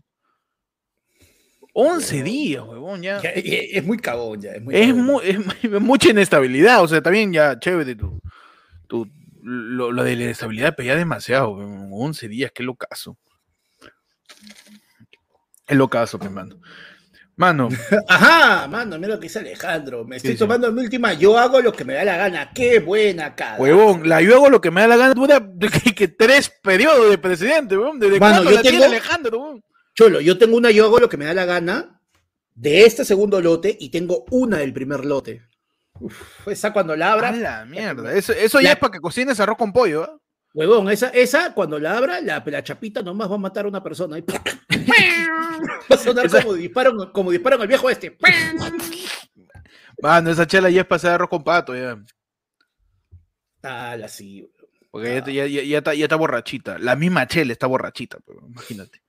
11 1.74 2.22
días, 2.22 2.64
huevón, 2.66 3.02
ya. 3.02 3.20
Ya, 3.22 3.30
Es 3.30 3.84
muy 3.84 3.98
cagón 3.98 4.40
ya. 4.40 4.52
Es, 4.52 4.62
muy 4.62 4.74
Es, 4.76 4.94
mu- 4.94 5.20
es 5.62 5.80
mucha 5.80 6.10
inestabilidad, 6.10 6.82
o 6.82 6.88
sea, 6.88 7.02
también 7.02 7.32
ya, 7.32 7.58
chévere, 7.58 7.94
tu, 7.94 8.20
tu- 8.88 9.08
lo, 9.42 9.92
lo 9.92 10.02
de 10.04 10.16
la 10.16 10.22
inestabilidad, 10.24 10.74
pero 10.76 10.88
ya 10.88 10.96
demasiado, 10.96 11.50
weón, 11.50 11.88
11 11.92 12.28
días, 12.28 12.50
qué 12.54 12.62
locazo. 12.62 13.16
Qué 15.66 15.74
locazo, 15.74 16.18
mi 16.18 16.28
mano. 16.30 16.60
Mano, 17.38 17.68
Ajá, 18.08 18.66
mano, 18.66 18.96
mira 18.98 19.14
lo 19.14 19.20
que 19.20 19.26
dice 19.28 19.38
Alejandro. 19.38 20.04
Me 20.04 20.16
estoy 20.16 20.34
tomando 20.34 20.70
mi 20.72 20.82
última. 20.82 21.12
Yo 21.12 21.38
hago 21.38 21.60
lo 21.60 21.72
que 21.72 21.84
me 21.84 21.94
da 21.94 22.04
la 22.04 22.16
gana. 22.16 22.50
Qué 22.52 22.80
buena 22.80 23.34
cara. 23.36 23.56
huevón, 23.58 24.08
la 24.08 24.20
yo 24.20 24.34
hago 24.34 24.50
lo 24.50 24.60
que 24.60 24.72
me 24.72 24.80
da 24.80 24.88
la 24.88 24.96
gana, 24.96 25.14
dura 25.14 25.40
que, 25.84 25.94
que 25.94 26.08
tres 26.08 26.50
periodos 26.62 27.08
de 27.08 27.16
presidente, 27.16 27.78
weón. 27.78 28.00
¿Desde 28.00 28.18
Mano, 28.18 28.42
yo 28.42 28.50
la 28.50 28.60
tiene 28.62 28.78
tengo- 28.78 28.90
Alejandro, 28.90 29.38
weón? 29.40 29.64
Cholo, 29.94 30.20
yo 30.20 30.36
tengo 30.36 30.56
una, 30.56 30.72
yo 30.72 30.84
hago 30.86 30.98
lo 30.98 31.08
que 31.08 31.16
me 31.16 31.26
da 31.26 31.32
la 31.34 31.44
gana 31.44 32.00
de 32.56 32.82
este 32.84 33.04
segundo 33.04 33.40
lote 33.40 33.76
y 33.78 33.90
tengo 33.90 34.24
una 34.32 34.58
del 34.58 34.72
primer 34.72 35.04
lote. 35.04 35.42
Uf, 36.00 36.48
esa 36.48 36.72
cuando 36.72 36.96
la 36.96 37.10
A 37.10 37.12
abra, 37.12 37.30
la 37.32 37.64
mierda, 37.66 38.12
eso, 38.14 38.32
eso 38.32 38.58
ya 38.60 38.64
La- 38.68 38.72
es 38.72 38.78
para 38.80 38.92
que 38.92 38.98
cocines 39.00 39.38
arroz 39.38 39.56
con 39.56 39.72
pollo, 39.72 40.02
¿ah? 40.04 40.18
huevón, 40.54 40.90
esa, 40.90 41.08
esa 41.10 41.54
cuando 41.54 41.78
la 41.78 41.96
abra, 41.96 42.20
la, 42.20 42.42
la 42.44 42.62
chapita 42.64 43.00
nomás 43.02 43.30
va 43.30 43.36
a 43.36 43.38
matar 43.38 43.64
a 43.64 43.68
una 43.68 43.82
persona. 43.82 44.18
y 44.18 44.22
va 45.90 45.94
a 45.94 45.98
sonar 45.98 46.26
Esa- 46.26 46.42
como 46.42 46.54
disparo, 46.54 47.12
como 47.12 47.32
el 47.32 47.40
viejo 47.68 47.90
este. 47.90 48.16
Mano, 50.02 50.30
esa 50.30 50.46
chela 50.46 50.70
ya 50.70 50.82
es 50.82 50.86
para 50.86 50.96
hacer 50.96 51.10
arroz 51.10 51.28
con 51.28 51.42
pato, 51.42 51.74
ya. 51.74 52.00
Ah, 53.62 53.96
la 53.98 54.08
sí. 54.08 54.48
Porque 54.90 55.22
ya, 55.26 55.32
ya, 55.32 55.46
ya- 55.46 55.62
ya 55.64 55.78
está, 55.78 55.94
ya 55.94 56.04
está 56.04 56.16
borrachita. 56.16 56.78
La 56.78 56.94
misma 56.96 57.26
chela 57.26 57.52
está 57.52 57.66
borrachita, 57.66 58.18
pero 58.24 58.40
imagínate. 58.46 59.02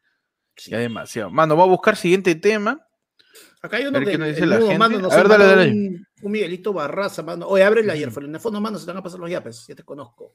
Sí. 0.56 0.72
Ya 0.72 0.80
demasiado. 0.80 1.30
Mano, 1.30 1.56
va 1.56 1.64
a 1.64 1.68
buscar 1.68 1.96
siguiente 1.96 2.34
tema. 2.36 2.86
Acá 3.62 3.78
hay 3.78 3.86
uno 3.86 4.00
que 4.00 4.18
nos 4.18 4.28
el 4.30 4.34
dice 4.34 4.46
la 4.46 4.58
gente. 4.58 4.78
mano, 4.78 5.00
nos 5.00 5.14
A 5.14 5.18
ver, 5.18 5.26
ha 5.26 5.30
dale, 5.30 5.44
mandado 5.46 5.60
dale. 5.60 5.72
Un, 5.72 6.08
un 6.24 6.32
Miguelito 6.32 6.74
Barraza, 6.74 7.22
mano. 7.24 7.48
Oye, 7.48 7.64
abre 7.64 7.82
la 7.84 7.94
Ujú. 7.94 7.98
ayer, 8.10 8.24
en 8.26 8.36
el 8.36 8.42
fondo, 8.42 8.60
mano, 8.60 8.78
se 8.80 8.86
te 8.86 8.92
van 8.92 8.98
a 9.00 9.04
pasar 9.04 9.20
los 9.20 9.30
yapes. 9.30 9.66
Ya 9.68 9.76
te 9.76 9.84
conozco. 9.84 10.34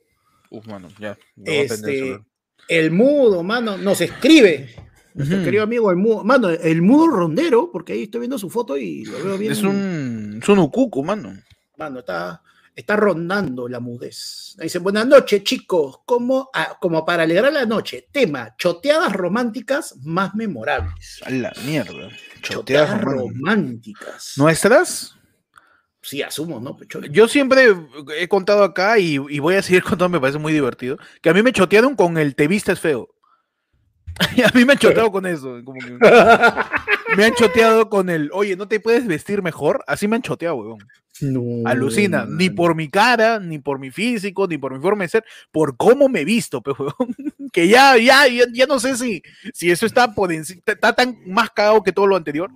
Uf, 0.50 0.66
mano, 0.66 0.88
ya. 0.98 1.18
Este, 1.44 2.20
el 2.68 2.90
mudo, 2.92 3.42
mano, 3.42 3.76
nos 3.76 4.00
escribe. 4.00 4.74
Nuestro 5.14 5.44
querido 5.44 5.62
amigo, 5.62 5.90
el 5.90 5.96
mudo. 5.96 6.24
Mano, 6.24 6.50
el 6.50 6.82
mudo 6.82 7.06
rondero, 7.06 7.70
porque 7.70 7.92
ahí 7.92 8.02
estoy 8.04 8.20
viendo 8.20 8.36
su 8.36 8.50
foto 8.50 8.76
y 8.76 9.04
lo 9.04 9.22
veo 9.22 9.38
bien. 9.38 9.52
Es 9.52 9.62
un, 9.62 10.40
es 10.42 10.48
un 10.48 10.58
ucuco, 10.58 11.04
mano. 11.04 11.32
Mano, 11.76 12.00
está, 12.00 12.42
está 12.74 12.96
rondando 12.96 13.68
la 13.68 13.78
mudez. 13.78 14.56
Dice, 14.60 14.80
buenas 14.80 15.06
noches, 15.06 15.44
chicos. 15.44 16.00
Como, 16.04 16.50
ah, 16.52 16.76
como 16.80 17.04
para 17.04 17.22
alegrar 17.22 17.52
la 17.52 17.64
noche, 17.64 18.08
tema, 18.10 18.56
choteadas 18.58 19.12
románticas 19.12 19.94
más 20.02 20.34
memorables. 20.34 21.20
A 21.24 21.30
la 21.30 21.52
mierda. 21.64 22.10
Choteadas 22.42 23.00
románticas. 23.00 24.34
¿Nuestras? 24.36 25.14
Sí, 26.02 26.22
asumo, 26.22 26.60
¿no? 26.60 26.76
Yo 27.10 27.28
siempre 27.28 27.74
he 28.18 28.28
contado 28.28 28.62
acá 28.64 28.98
y, 28.98 29.14
y 29.14 29.38
voy 29.38 29.54
a 29.54 29.62
seguir 29.62 29.82
contando, 29.84 30.08
me 30.08 30.20
parece 30.20 30.38
muy 30.38 30.52
divertido, 30.52 30.98
que 31.22 31.30
a 31.30 31.34
mí 31.34 31.42
me 31.42 31.52
chotearon 31.52 31.94
con 31.94 32.18
el 32.18 32.34
te 32.34 32.48
vistes 32.48 32.80
feo. 32.80 33.13
A 34.44 34.56
mí 34.56 34.64
me 34.64 34.72
han 34.72 34.78
choteado 34.78 35.10
con 35.10 35.26
eso. 35.26 35.60
como 35.64 35.80
que 35.80 35.98
me 37.16 37.24
han 37.24 37.34
choteado 37.34 37.88
con 37.88 38.10
el, 38.10 38.30
oye, 38.32 38.56
¿no 38.56 38.68
te 38.68 38.80
puedes 38.80 39.06
vestir 39.06 39.42
mejor? 39.42 39.84
Así 39.86 40.08
me 40.08 40.16
han 40.16 40.22
choteado, 40.22 40.56
weón. 40.56 40.78
No, 41.20 41.68
Alucina. 41.68 42.26
Ni 42.28 42.50
por 42.50 42.74
mi 42.74 42.88
cara, 42.88 43.38
ni 43.38 43.58
por 43.58 43.78
mi 43.78 43.90
físico, 43.90 44.46
ni 44.48 44.58
por 44.58 44.74
mi 44.74 44.80
forma 44.80 45.04
de 45.04 45.08
ser, 45.08 45.24
por 45.52 45.76
cómo 45.76 46.08
me 46.08 46.24
visto, 46.24 46.62
pe, 46.62 46.72
weón. 46.78 46.94
Que 47.52 47.68
ya, 47.68 47.96
ya, 47.96 48.26
ya, 48.26 48.44
ya 48.52 48.66
no 48.66 48.80
sé 48.80 48.96
si, 48.96 49.22
si 49.52 49.70
eso 49.70 49.86
está 49.86 50.12
por 50.12 50.32
está 50.32 50.92
tan 50.92 51.16
más 51.26 51.50
cagado 51.50 51.84
que 51.84 51.92
todo 51.92 52.08
lo 52.08 52.16
anterior. 52.16 52.50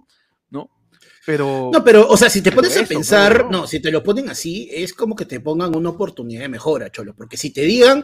Pero. 1.28 1.70
No, 1.70 1.84
pero, 1.84 2.08
o 2.08 2.16
sea, 2.16 2.30
si 2.30 2.40
te 2.40 2.50
pones 2.52 2.74
a 2.78 2.84
pensar, 2.86 3.32
pero 3.32 3.44
no. 3.50 3.58
no, 3.58 3.66
si 3.66 3.80
te 3.80 3.90
lo 3.90 4.02
ponen 4.02 4.30
así, 4.30 4.70
es 4.72 4.94
como 4.94 5.14
que 5.14 5.26
te 5.26 5.40
pongan 5.40 5.76
una 5.76 5.90
oportunidad 5.90 6.40
de 6.40 6.48
mejora, 6.48 6.90
cholo. 6.90 7.14
Porque 7.14 7.36
si 7.36 7.50
te 7.52 7.60
digan, 7.60 8.02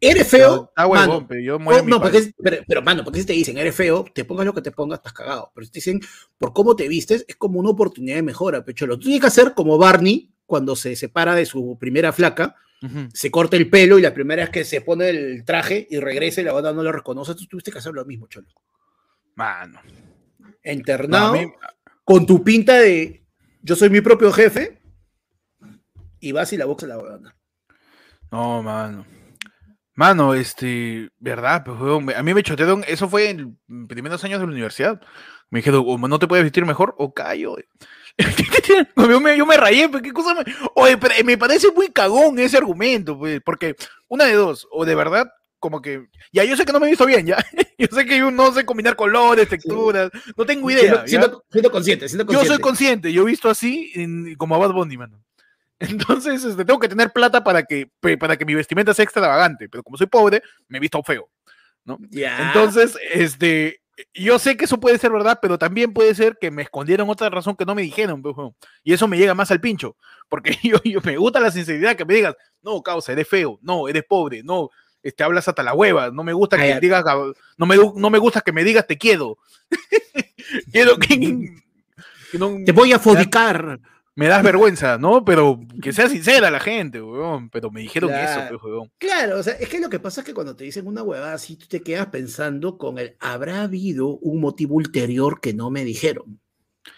eres 0.00 0.26
feo, 0.26 0.68
Está 0.70 0.86
huevón, 0.86 1.08
mano, 1.08 1.26
pero 1.28 1.40
yo 1.42 1.56
Oh, 1.56 1.58
muero 1.58 1.84
mi 1.84 1.90
no, 1.90 2.00
porque 2.00 2.16
es- 2.18 2.32
pero, 2.42 2.56
pero, 2.66 2.80
mano, 2.80 3.04
porque 3.04 3.20
si 3.20 3.26
te 3.26 3.34
dicen, 3.34 3.58
eres 3.58 3.74
feo, 3.74 4.06
te 4.14 4.24
pongas 4.24 4.46
lo 4.46 4.54
que 4.54 4.62
te 4.62 4.70
pongas, 4.70 5.00
estás 5.00 5.12
cagado. 5.12 5.52
Pero 5.54 5.66
si 5.66 5.70
te 5.72 5.76
dicen, 5.78 6.00
por 6.38 6.54
cómo 6.54 6.74
te 6.74 6.88
vistes, 6.88 7.26
es 7.28 7.36
como 7.36 7.60
una 7.60 7.68
oportunidad 7.68 8.16
de 8.16 8.22
mejora, 8.22 8.64
pecholo. 8.64 8.96
Tú 8.96 9.02
tienes 9.04 9.20
que 9.20 9.26
hacer 9.26 9.52
como 9.52 9.76
Barney, 9.76 10.30
cuando 10.46 10.74
se 10.74 10.96
separa 10.96 11.34
de 11.34 11.44
su 11.44 11.76
primera 11.78 12.10
flaca, 12.12 12.56
se 13.12 13.30
corta 13.30 13.56
el 13.56 13.70
pelo 13.70 13.98
y 13.98 14.02
la 14.02 14.12
primera 14.14 14.42
es 14.44 14.50
que 14.50 14.64
se 14.64 14.80
pone 14.80 15.08
el 15.10 15.44
traje 15.44 15.86
y 15.88 15.98
regresa 16.00 16.40
y 16.40 16.44
la 16.44 16.52
banda 16.52 16.72
no 16.72 16.82
lo 16.82 16.90
reconoce, 16.90 17.34
tú 17.34 17.46
tuviste 17.46 17.70
que 17.70 17.78
hacer 17.78 17.92
lo 17.92 18.04
mismo, 18.04 18.26
cholo. 18.28 18.48
Mano. 19.36 19.80
No, 19.84 20.72
Internado, 20.72 21.34
con 22.04 22.26
tu 22.26 22.42
pinta 22.42 22.74
de 22.74 23.24
yo 23.62 23.76
soy 23.76 23.90
mi 23.90 24.00
propio 24.00 24.32
jefe, 24.32 24.82
y 26.20 26.32
vas 26.32 26.52
y 26.52 26.56
la 26.56 26.66
boxa 26.66 26.86
la 26.86 26.96
banda. 26.96 27.34
No, 28.30 28.62
mano. 28.62 29.04
Mano, 29.94 30.34
este, 30.34 31.10
verdad, 31.18 31.64
pues, 31.64 31.78
weón, 31.78 32.08
a 32.14 32.22
mí 32.22 32.32
me 32.32 32.42
chotearon, 32.42 32.82
eso 32.86 33.08
fue 33.08 33.28
en 33.28 33.58
los 33.68 33.88
primeros 33.88 34.24
años 34.24 34.40
de 34.40 34.46
la 34.46 34.52
universidad. 34.52 35.00
Me 35.50 35.58
dijeron, 35.58 35.84
no 36.00 36.18
te 36.18 36.26
puedes 36.26 36.44
vestir 36.44 36.64
mejor 36.64 36.94
o 36.96 37.12
callo. 37.12 37.56
yo, 38.96 39.20
me, 39.20 39.36
yo 39.36 39.44
me 39.44 39.56
rayé, 39.56 39.88
pues, 39.88 40.02
¿qué 40.02 40.12
cosa 40.12 40.34
me... 40.34 40.44
Oye, 40.76 40.96
pero 40.96 41.14
me 41.24 41.36
parece 41.36 41.70
muy 41.72 41.88
cagón 41.88 42.38
ese 42.38 42.56
argumento, 42.56 43.18
pues, 43.18 43.40
porque 43.44 43.76
una 44.08 44.24
de 44.24 44.34
dos, 44.34 44.66
o 44.70 44.86
de 44.86 44.94
verdad, 44.94 45.30
como 45.62 45.80
que, 45.80 46.08
ya 46.32 46.42
yo 46.42 46.56
sé 46.56 46.64
que 46.64 46.72
no 46.72 46.80
me 46.80 46.86
he 46.88 46.90
visto 46.90 47.06
bien, 47.06 47.24
ya. 47.24 47.36
Yo 47.78 47.86
sé 47.90 48.04
que 48.04 48.16
yo 48.18 48.30
no 48.30 48.52
sé 48.52 48.64
combinar 48.64 48.94
colores, 48.94 49.48
texturas, 49.48 50.08
no 50.36 50.44
tengo 50.46 50.70
idea. 50.70 50.82
Siendo, 50.82 51.00
¿ya? 51.02 51.08
siendo- 51.08 51.44
siendo 51.50 51.70
consciente, 51.72 52.06
Yo 52.08 52.16
consciente. 52.26 52.46
soy 52.46 52.58
consciente, 52.60 53.12
yo 53.12 53.22
he 53.22 53.26
visto 53.26 53.48
así 53.50 53.90
en- 53.94 54.36
como 54.36 54.54
a 54.54 54.58
Bad 54.58 54.72
Bunny, 54.72 54.96
mano. 54.96 55.20
Entonces, 55.80 56.44
este, 56.44 56.64
tengo 56.64 56.78
que 56.78 56.88
tener 56.88 57.12
plata 57.12 57.42
para 57.42 57.64
que, 57.64 57.88
para 58.20 58.36
que 58.36 58.44
mi 58.44 58.54
vestimenta 58.54 58.94
sea 58.94 59.02
extravagante, 59.04 59.68
pero 59.68 59.82
como 59.82 59.96
soy 59.96 60.06
pobre, 60.06 60.42
me 60.68 60.78
he 60.78 60.80
visto 60.80 61.02
feo. 61.02 61.28
Ya. 62.10 62.48
Entonces, 62.48 62.96
este, 63.12 63.80
yo 64.14 64.38
sé 64.38 64.56
que 64.56 64.66
eso 64.66 64.78
puede 64.78 64.98
ser 64.98 65.10
verdad, 65.10 65.40
pero 65.42 65.58
también 65.58 65.92
puede 65.92 66.14
ser 66.14 66.36
que 66.40 66.52
me 66.52 66.62
escondieron 66.62 67.08
otra 67.10 67.30
razón 67.30 67.56
que 67.56 67.64
no 67.64 67.74
me 67.74 67.82
dijeron, 67.82 68.22
pues, 68.22 68.36
y 68.84 68.92
eso 68.92 69.08
me 69.08 69.18
llega 69.18 69.34
más 69.34 69.50
al 69.50 69.60
pincho, 69.60 69.96
porque 70.28 70.56
yo, 70.62 70.76
yo 70.84 71.00
me 71.02 71.16
gusta 71.16 71.40
la 71.40 71.50
sinceridad 71.50 71.96
que 71.96 72.04
me 72.04 72.14
digas, 72.14 72.36
no, 72.62 72.80
causa, 72.82 73.10
eres 73.12 73.26
feo, 73.26 73.58
no, 73.62 73.88
eres 73.88 74.04
pobre, 74.08 74.42
no, 74.44 74.70
este, 75.02 75.24
hablas 75.24 75.48
hasta 75.48 75.62
la 75.62 75.74
hueva, 75.74 76.10
no 76.10 76.22
me 76.24 76.32
gusta 76.32 76.56
Ah, 76.56 76.60
que 76.60 76.68
ya. 76.68 76.80
digas, 76.80 77.04
cab- 77.04 77.34
no 77.56 77.66
me, 77.66 77.76
no 77.76 78.10
me 78.10 78.18
gusta 78.18 78.40
que 78.40 78.52
me 78.52 78.64
digas 78.64 78.86
te 78.86 78.96
quiero. 78.98 79.38
quiero 80.72 80.96
que, 80.98 81.54
que 82.30 82.38
no- 82.38 82.58
te 82.64 82.72
voy 82.72 82.92
a 82.92 82.98
fodicar. 82.98 83.80
me 84.14 84.26
das 84.26 84.42
vergüenza, 84.42 84.98
¿no? 84.98 85.24
Pero 85.24 85.58
que 85.80 85.90
sea 85.92 86.06
sincera 86.08 86.50
la 86.50 86.60
gente, 86.60 87.00
weón. 87.00 87.48
Pero 87.48 87.70
me 87.70 87.80
dijeron 87.80 88.10
Claro. 88.10 88.30
eso, 88.42 88.48
pues, 88.50 88.62
weón. 88.62 88.90
Claro, 88.98 89.38
o 89.38 89.42
sea, 89.42 89.54
es 89.54 89.68
que 89.70 89.80
lo 89.80 89.88
que 89.88 90.00
pasa 90.00 90.20
es 90.20 90.26
que 90.26 90.34
cuando 90.34 90.54
te 90.54 90.64
dicen 90.64 90.86
una 90.86 91.02
huevada 91.02 91.32
así, 91.32 91.56
tú 91.56 91.66
te 91.66 91.80
quedas 91.82 92.08
pensando 92.08 92.76
con 92.76 92.98
el, 92.98 93.16
¿habrá 93.20 93.62
habido 93.62 94.18
un 94.18 94.40
motivo 94.40 94.74
ulterior 94.74 95.40
que 95.40 95.54
no 95.54 95.70
me 95.70 95.82
dijeron? 95.84 96.40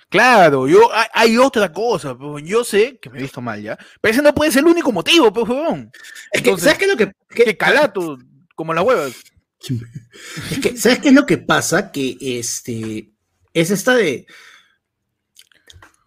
Claro, 0.08 0.68
yo 0.68 0.94
hay, 0.94 1.06
hay 1.12 1.38
otra 1.38 1.72
cosa, 1.72 2.16
yo 2.44 2.62
sé 2.64 2.98
que 3.02 3.10
me 3.10 3.18
he 3.18 3.22
visto 3.22 3.40
mal 3.40 3.60
ya, 3.60 3.76
pero 4.00 4.12
ese 4.12 4.22
no 4.22 4.32
puede 4.34 4.52
ser 4.52 4.60
el 4.60 4.70
único 4.70 4.92
motivo, 4.92 5.32
pues, 5.32 5.48
weón. 5.48 5.90
Es 6.30 6.40
que, 6.42 6.56
¿sabes 6.56 6.78
qué 6.78 6.84
es 6.84 6.90
lo 6.92 6.96
que, 6.96 7.12
que- 7.30 7.44
Que 7.44 7.56
calato, 7.56 8.18
como 8.54 8.73
las 8.73 8.84
huevas. 8.84 9.12
es 10.50 10.58
que, 10.60 10.76
¿sabes 10.76 11.00
qué 11.00 11.08
es 11.08 11.14
lo 11.14 11.26
que 11.26 11.38
pasa? 11.38 11.90
Que 11.90 12.16
este, 12.20 13.10
es 13.52 13.70
esta 13.70 13.94
de, 13.94 14.26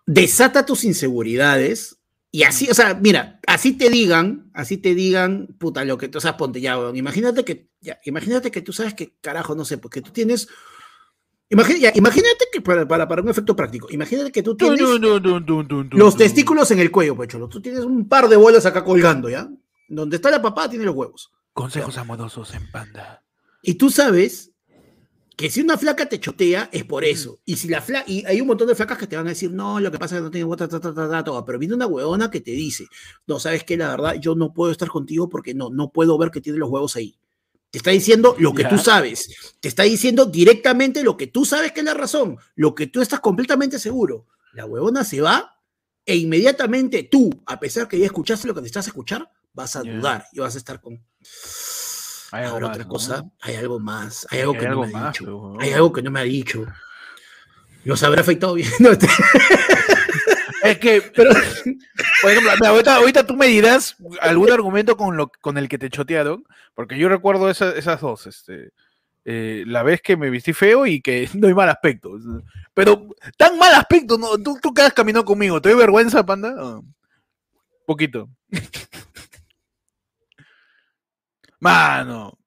desata 0.06 0.66
tus 0.66 0.84
inseguridades 0.84 1.98
y 2.32 2.44
así, 2.44 2.70
o 2.70 2.74
sea, 2.74 2.94
mira, 2.94 3.40
así 3.48 3.74
te 3.74 3.90
digan, 3.90 4.52
así 4.54 4.78
te 4.78 4.94
digan, 4.94 5.48
puta, 5.58 5.84
lo 5.86 5.98
que, 5.98 6.10
o 6.14 6.22
sea, 6.22 6.38
ponte 6.38 6.62
ya, 6.62 6.78
weón, 6.78 6.96
imagínate 6.96 7.44
que, 7.44 7.70
ya, 7.82 7.98
imagínate 8.06 8.52
que 8.52 8.62
tú 8.62 8.74
sabes 8.74 8.94
que, 8.94 9.16
carajo, 9.22 9.56
no 9.56 9.66
sé, 9.66 9.78
porque 9.78 10.02
tú 10.02 10.12
tienes, 10.12 10.48
imagínate 11.50 12.46
que, 12.52 12.62
para, 12.62 12.88
para, 12.88 13.08
para 13.08 13.22
un 13.22 13.30
efecto 13.30 13.56
práctico, 13.56 13.88
imagínate 13.90 14.32
que 14.32 14.44
tú 14.44 14.56
tienes 14.56 14.80
dun, 14.80 15.46
dun, 15.46 15.68
dun, 15.68 15.90
los 15.94 16.18
testículos 16.18 16.70
en 16.72 16.80
el 16.80 16.92
cuello, 16.92 17.16
pues, 17.16 17.30
cholo, 17.30 17.48
tú 17.48 17.62
tienes 17.62 17.82
un 17.82 18.08
par 18.08 18.28
de 18.28 18.36
bolas 18.36 18.66
acá 18.66 18.84
colgando, 18.84 19.30
¿ya? 19.30 19.50
Donde 19.88 20.18
está 20.18 20.30
la 20.30 20.42
papá, 20.42 20.70
tiene 20.70 20.86
los 20.86 20.96
huevos. 20.96 21.32
Consejos 21.54 21.98
amorosos 21.98 22.54
en 22.54 22.70
panda. 22.70 23.24
Y 23.62 23.76
tú 23.76 23.90
sabes 23.90 24.52
que 25.38 25.52
si 25.52 25.62
una 25.62 25.78
flaca 25.78 26.10
te 26.10 26.20
chotea 26.20 26.68
es 26.74 26.84
por 26.84 27.06
eso. 27.06 27.40
Y 27.46 27.58
si 27.58 27.70
la 27.70 27.80
fla 27.80 28.04
y 28.08 28.26
hay 28.26 28.42
un 28.42 28.48
montón 28.48 28.68
de 28.68 28.76
flacas 28.76 28.98
que 28.98 29.06
te 29.06 29.16
van 29.16 29.28
a 29.28 29.30
decir, 29.30 29.52
no, 29.52 29.80
lo 29.80 29.92
que 29.92 30.00
pasa 30.00 30.18
es 30.18 30.30
que 30.32 30.40
no 30.40 30.56
ta, 30.56 30.68
ta, 30.68 30.80
ta, 30.82 30.94
ta, 30.94 31.24
ta", 31.24 31.46
pero 31.46 31.60
viene 31.60 31.76
una 31.76 31.86
huevona 31.86 32.32
que 32.32 32.42
te 32.42 32.52
dice, 32.52 32.88
no, 33.28 33.40
sabes 33.40 33.64
que 33.64 33.78
la 33.78 33.90
verdad 33.90 34.16
yo 34.20 34.34
no 34.34 34.52
puedo 34.52 34.72
estar 34.72 34.90
contigo 34.90 35.30
porque 35.30 35.54
no, 35.54 35.70
no 35.70 35.92
puedo 35.92 36.18
ver 36.18 36.32
que 36.32 36.42
tiene 36.42 36.58
los 36.58 36.70
huevos 36.70 36.96
ahí. 36.96 37.18
Te 37.70 37.80
está 37.80 37.92
diciendo 37.92 38.36
lo 38.40 38.54
que 38.54 38.66
tú 38.66 38.78
sabes. 38.78 39.30
Te 39.60 39.68
está 39.68 39.84
diciendo 39.84 40.26
directamente 40.26 41.04
lo 41.04 41.18
que 41.18 41.28
tú 41.28 41.46
sabes 41.46 41.72
que 41.74 41.82
es 41.82 41.86
la 41.86 41.94
razón, 41.94 42.38
lo 42.56 42.74
que 42.74 42.88
tú 42.88 43.02
estás 43.02 43.20
completamente 43.20 43.78
seguro. 43.80 44.28
La 44.54 44.66
huevona 44.66 45.04
se 45.04 45.22
va 45.22 45.60
e 46.06 46.16
inmediatamente 46.16 47.04
tú, 47.12 47.30
a 47.46 47.60
pesar 47.60 47.88
que 47.88 48.00
ya 48.00 48.06
escuchaste 48.06 48.48
lo 48.48 48.54
que 48.54 48.62
necesitas 48.62 48.88
escuchar, 48.88 49.30
vas 49.54 49.76
a 49.76 49.82
dudar 49.82 50.26
y 50.32 50.40
vas 50.40 50.56
a 50.56 50.58
estar 50.58 50.80
con, 50.80 51.04
Hay 52.32 52.44
algo 52.46 52.56
Habrá 52.56 52.68
más, 52.68 52.76
otra 52.76 52.84
¿no? 52.86 52.90
cosa, 52.90 53.26
hay 53.42 53.56
algo 53.56 53.80
más, 53.80 54.28
hay 54.30 54.40
algo 54.42 54.54
Hay 54.54 54.60
que 54.60 54.68
algo 54.68 54.86
no 54.86 54.92
me 54.92 55.00
ha 55.00 55.08
dicho. 55.08 55.26
pero. 55.26 55.58
Hay 55.60 55.74
algo 55.74 55.92
que 55.94 56.02
no 56.02 56.12
me 56.12 56.20
ha 56.20 56.24
dicho. 56.24 56.66
Los 57.84 58.04
habrá 58.04 58.22
afectado 58.22 58.54
bien. 58.54 58.70
No, 58.80 58.90
Es 60.64 60.78
que, 60.80 61.02
pero, 61.16 61.30
por 62.22 62.32
ejemplo, 62.32 62.52
mira, 62.60 62.70
ahorita, 62.70 62.96
ahorita 62.96 63.26
tú 63.28 63.36
me 63.36 63.48
dirás 63.48 63.96
algún 64.22 64.52
argumento 64.52 64.98
con, 64.98 65.16
lo, 65.18 65.30
con 65.42 65.58
el 65.58 65.70
que 65.70 65.78
te 65.78 65.90
chotearon, 65.90 66.44
porque 66.74 66.98
yo 66.98 67.10
recuerdo 67.10 67.50
esa- 67.50 67.76
esas 67.76 68.02
dos, 68.02 68.26
este, 68.28 68.72
eh, 69.26 69.64
la 69.68 69.84
vez 69.84 70.02
que 70.02 70.18
me 70.18 70.30
vestí 70.30 70.54
feo 70.54 70.86
y 70.86 71.02
que 71.02 71.30
no 71.36 71.48
hay 71.48 71.54
mal 71.54 71.70
aspecto. 71.70 72.12
Pero 72.74 73.08
tan 73.38 73.58
mal 73.58 73.74
aspecto, 73.76 74.18
no, 74.18 74.38
tú, 74.38 74.58
tú 74.62 74.74
quedas 74.74 74.94
caminando 74.94 75.26
conmigo, 75.26 75.62
¿te 75.62 75.70
doy 75.70 75.78
vergüenza, 75.78 76.26
panda? 76.26 76.82
Poquito. 77.86 78.30
Mano. 81.60 82.38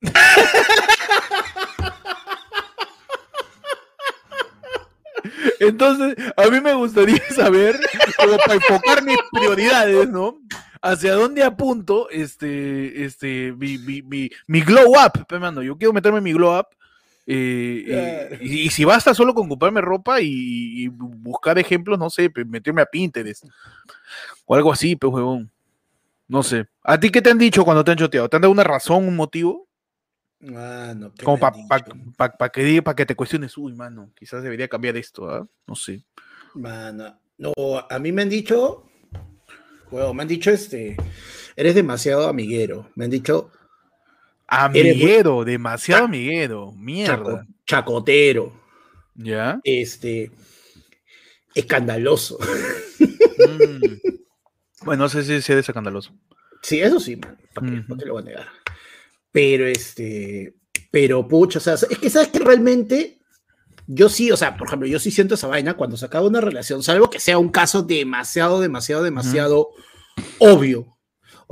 Entonces, 5.59 6.15
a 6.37 6.47
mí 6.49 6.61
me 6.61 6.75
gustaría 6.75 7.21
saber, 7.35 7.79
como 8.17 8.37
para 8.39 8.55
enfocar 8.55 9.03
mis 9.05 9.19
prioridades, 9.33 10.09
¿no? 10.09 10.39
Hacia 10.83 11.15
dónde 11.15 11.43
apunto 11.43 12.09
este, 12.11 13.05
este, 13.05 13.53
mi, 13.53 13.77
mi, 13.79 14.03
mi, 14.03 14.31
mi 14.47 14.61
glow 14.63 14.93
up, 14.93 15.27
pe, 15.27 15.39
mano. 15.39 15.63
Yo 15.63 15.77
quiero 15.77 15.93
meterme 15.93 16.19
en 16.19 16.25
mi 16.25 16.33
glow 16.33 16.59
up. 16.59 16.67
eh, 17.27 17.83
y- 17.87 17.91
Claro. 17.91 18.37
y, 18.45 18.61
y 18.63 18.71
si 18.71 18.85
basta 18.85 19.13
solo 19.15 19.35
con 19.35 19.49
comprarme 19.49 19.81
ropa 19.83 20.21
y, 20.23 20.85
y 20.85 20.89
buscar 20.89 21.59
ejemplos, 21.59 21.99
no 21.99 22.09
sé, 22.11 22.31
meterme 22.47 22.83
a 22.83 22.87
Pinterest 22.87 23.45
o 24.47 24.55
algo 24.55 24.73
así, 24.73 24.97
pues, 24.97 25.13
huevón. 25.13 25.51
No 26.27 26.43
sé. 26.43 26.67
¿A 26.85 26.99
ti 26.99 27.11
qué 27.11 27.21
te 27.21 27.31
han 27.31 27.39
dicho 27.39 27.65
cuando 27.65 27.85
te 27.85 27.91
han 27.91 27.99
choteado? 27.99 28.29
¿Te 28.29 28.37
han 28.37 28.43
dado 28.43 28.53
una 28.53 28.65
razón, 28.65 29.07
un 29.07 29.17
motivo? 29.17 29.67
¿Qué 30.41 31.25
Como 31.25 31.39
para 31.39 31.57
dicho? 31.57 32.53
que, 32.53 32.65
diga- 32.65 32.83
pa 32.83 32.95
que 32.97 33.07
te 33.07 33.15
cuestiones, 33.15 33.57
uy, 33.59 33.75
mano, 33.75 34.11
quizás 34.17 34.43
debería 34.43 34.69
cambiar 34.69 34.97
esto, 34.97 35.29
¿ah? 35.29 35.47
No 35.67 35.75
sé. 35.75 36.03
Mano, 36.55 37.19
no, 37.39 37.53
a 37.89 37.99
mí 37.99 38.11
me 38.13 38.23
han 38.23 38.29
dicho, 38.31 38.85
bueno, 39.91 40.15
me 40.15 40.23
han 40.23 40.29
dicho 40.29 40.51
este, 40.51 40.97
eres 41.57 41.75
demasiado 41.75 42.27
amiguero. 42.29 42.91
Me 42.95 43.05
han 43.05 43.11
dicho 43.11 43.51
Eres 44.53 44.95
Amiguero, 44.95 45.45
demasiado 45.45 46.05
amiguero, 46.07 46.71
chaco- 46.73 46.77
mierda. 46.81 47.47
chacotero, 47.67 48.53
¿Ya? 49.15 49.61
este, 49.63 50.31
escandaloso. 51.55 52.39
Mm. 53.39 53.95
Bueno, 54.83 55.03
no 55.05 55.09
sé 55.11 55.23
si 55.25 55.43
si 55.43 55.53
eres 55.53 55.69
escandaloso. 55.69 56.11
Sí, 56.63 56.81
eso 56.81 56.99
sí, 56.99 57.15
man, 57.15 57.37
¿pa' 57.53 57.61
qué? 57.61 57.73
Ujú. 57.73 57.85
No 57.89 57.97
te 57.99 58.07
lo 58.07 58.15
voy 58.15 58.23
a 58.23 58.25
negar. 58.25 58.49
Pero 59.33 59.67
este, 59.67 60.55
pero 60.91 61.27
pucha, 61.29 61.59
o 61.59 61.63
sea, 61.63 61.75
es 61.75 61.99
que 61.99 62.11
sabes 62.11 62.29
que 62.29 62.39
realmente 62.41 63.19
yo 63.87 64.09
sí, 64.09 64.31
o 64.31 64.37
sea, 64.37 64.57
por 64.57 64.67
ejemplo, 64.69 64.87
yo 64.89 64.99
sí 64.99 65.11
siento 65.11 65.35
esa 65.35 65.47
vaina 65.49 65.75
cuando 65.75 65.97
se 65.97 66.07
acaba 66.07 66.27
una 66.27 66.41
relación, 66.41 66.83
salvo 66.83 67.11
que 67.11 67.21
sea 67.21 67.39
un 67.39 67.49
caso 67.51 67.83
demasiado, 67.83 68.61
demasiado, 68.61 69.03
demasiado 69.03 69.71
obvio. 70.39 70.97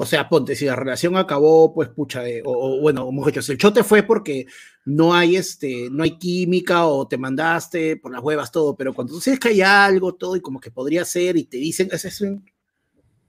O 0.01 0.07
sea, 0.07 0.29
ponte, 0.29 0.55
si 0.55 0.65
la 0.65 0.77
relación 0.77 1.17
acabó, 1.17 1.75
pues 1.75 1.89
pucha, 1.89 2.29
eh, 2.29 2.41
o, 2.45 2.53
o, 2.53 2.81
bueno, 2.81 3.11
muchachos, 3.11 3.49
el 3.49 3.59
chote 3.59 3.83
fue 3.83 4.05
porque 4.05 4.47
no 4.85 5.13
hay 5.13 5.35
este, 5.37 5.89
no 5.91 6.05
hay 6.05 6.17
química 6.19 6.87
o 6.87 7.09
te 7.09 7.19
mandaste 7.19 7.97
por 7.97 8.13
las 8.13 8.23
huevas, 8.23 8.53
todo, 8.53 8.77
pero 8.77 8.95
cuando 8.95 9.15
tú 9.15 9.21
sabes 9.21 9.41
que 9.41 9.49
hay 9.49 9.61
algo, 9.61 10.15
todo, 10.15 10.37
y 10.37 10.41
como 10.41 10.61
que 10.61 10.71
podría 10.71 11.05
ser, 11.05 11.37
y 11.37 11.45
te 11.45 11.57
dicen, 11.57 11.89
ese 11.91 12.09
es 12.09 12.21
un- 12.21 12.45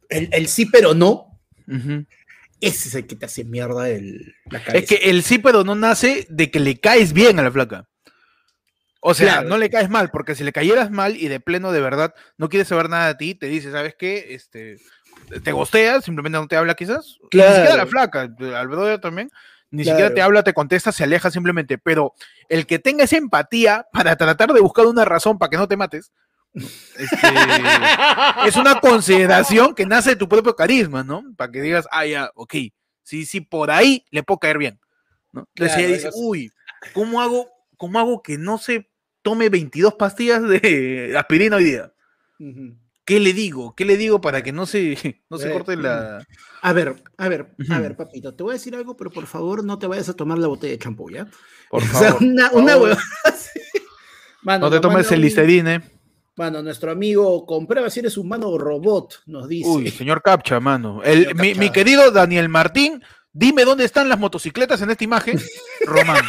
el, 0.09 0.29
el 0.31 0.47
sí, 0.47 0.67
pero 0.67 0.93
no, 0.93 1.39
Ujú. 1.67 2.05
Ese 2.62 2.89
es 2.89 2.95
el 2.95 3.08
que 3.08 3.15
te 3.15 3.26
hace 3.26 3.43
mierda 3.43 3.89
el, 3.89 4.36
la 4.50 4.60
cabeza. 4.63 4.78
Es 4.78 4.86
que 4.88 5.10
el 5.10 5.24
sí, 5.24 5.39
pero 5.39 5.63
no 5.63 5.76
nace 5.76 6.26
de 6.30 6.52
que 6.52 6.60
le 6.60 6.80
caes 6.80 7.13
bien 7.13 7.39
a 7.39 7.43
la 7.43 7.52
flaca. 7.52 7.88
O 9.02 9.13
sea, 9.13 9.34
Claro. 9.36 9.50
no 9.50 9.58
le 9.58 9.69
caes 9.69 9.89
mal, 9.89 10.10
porque 10.12 10.36
si 10.36 10.43
le 10.43 10.52
cayeras 10.52 10.91
mal 10.91 11.15
y 11.15 11.30
de 11.30 11.39
pleno 11.39 11.72
de 11.72 11.80
verdad 11.80 12.13
no 12.38 12.50
quiere 12.50 12.65
saber 12.65 12.89
nada 12.89 13.08
de 13.08 13.15
ti, 13.15 13.34
te 13.36 13.48
dice, 13.48 13.72
¿sabes 13.72 13.95
qué? 13.98 14.34
Este, 14.34 14.78
te 15.43 15.52
gostea, 15.54 16.02
simplemente 16.02 16.38
no 16.38 16.48
te 16.48 16.58
habla 16.58 16.76
quizás. 16.76 17.17
Ni 17.32 17.41
siquiera 17.41 17.76
la 17.78 17.86
flaca, 17.88 18.22
al 18.56 18.67
brother 18.67 19.00
también. 19.00 19.30
Ni 19.72 19.84
Claro. 19.84 19.98
siquiera 19.98 20.15
te 20.15 20.22
habla, 20.22 20.43
te 20.43 20.54
contesta, 20.54 20.91
se 20.91 21.04
aleja 21.04 21.32
simplemente. 21.32 21.78
Pero 21.78 22.13
el 22.50 22.65
que 22.65 22.80
tenga 22.80 23.04
esa 23.06 23.15
empatía 23.17 23.86
para 23.93 24.15
tratar 24.17 24.52
de 24.52 24.60
buscar 24.60 24.86
una 24.88 25.06
razón 25.06 25.38
para 25.38 25.50
que 25.52 25.58
no 25.58 25.67
te 25.67 25.78
mates, 25.78 26.12
este, 26.53 27.27
es 28.47 28.55
una 28.55 28.79
consideración 28.79 29.75
que 29.75 29.85
nace 29.85 30.12
de 30.12 30.15
tu 30.15 30.27
propio 30.27 30.55
carisma, 30.55 31.03
¿no? 31.03 31.23
Para 31.38 31.51
que 31.51 31.62
digas, 31.62 31.88
ah, 31.91 32.05
ya, 32.05 32.31
ok, 32.35 32.55
sí, 33.03 33.25
sí, 33.25 33.41
por 33.41 33.71
ahí 33.71 34.05
le 34.12 34.23
puedo 34.23 34.39
caer 34.39 34.57
bien. 34.57 34.79
¿no? 35.31 35.41
Entonces 35.55 35.75
Claro, 35.75 35.88
ella 35.88 35.95
dice, 35.95 36.09
uy, 36.15 36.51
¿cómo 36.93 37.21
hago, 37.21 37.47
¿cómo 37.77 37.99
hago 37.99 38.21
que 38.21 38.38
no 38.38 38.57
se 38.57 38.89
tome 39.21 39.49
22 39.49 39.93
pastillas 39.95 40.41
de 40.47 41.15
aspirina 41.17 41.57
hoy 41.57 41.63
día? 41.65 41.93
¿Qué 43.05 43.19
le 43.19 43.33
digo? 43.33 43.75
¿Qué 43.75 43.85
le 43.85 43.97
digo 43.97 44.21
para 44.21 44.43
que 44.43 44.51
no 44.51 44.65
se, 44.65 45.21
no 45.29 45.38
se 45.38 45.49
Eh, 45.49 45.53
corte 45.53 45.75
la... 45.75 46.25
A 46.62 46.73
ver, 46.73 46.95
a 47.17 47.27
ver, 47.27 47.55
a 47.69 47.79
ver, 47.79 47.95
papito, 47.95 48.33
te 48.35 48.43
voy 48.43 48.51
a 48.51 48.53
decir 48.53 48.75
algo, 48.75 48.95
pero 48.95 49.09
por 49.12 49.25
favor 49.27 49.63
no 49.63 49.79
te 49.79 49.88
vayas 49.88 50.09
a 50.09 50.13
tomar 50.15 50.38
la 50.38 50.47
botella 50.47 50.71
de 50.73 50.79
champú, 50.79 51.09
¿ya? 51.09 51.27
Por 51.69 51.81
O 51.83 51.85
sea, 51.85 52.12
favor, 52.13 52.23
una, 52.23 52.51
una 52.51 52.73
favor. 52.73 52.89
huevada 52.89 53.03
no 54.59 54.69
te 54.69 54.79
tomes 54.79 55.12
el 55.12 55.21
listerine. 55.21 55.81
Mano, 56.39 56.63
nuestro 56.63 56.89
amigo, 56.89 57.45
comprueba 57.45 57.89
si 57.89 57.99
eres 57.99 58.15
humano 58.15 58.47
o 58.47 58.58
robot, 58.58 59.23
nos 59.25 59.49
dice. 59.49 59.67
Uy, 59.67 59.91
señor 59.91 60.21
Capcha, 60.21 60.62
mano. 60.62 61.04
El, 61.04 61.36
mi, 61.36 61.69
querido 61.69 62.12
Daniel 62.12 62.47
Martín, 62.47 63.04
dime 63.34 63.65
dónde 63.65 63.84
están 63.84 64.08
las 64.08 64.17
motocicletas 64.17 64.82
en 64.82 64.89
esta 64.89 65.04
imagen. 65.04 65.38
Román. 65.86 66.23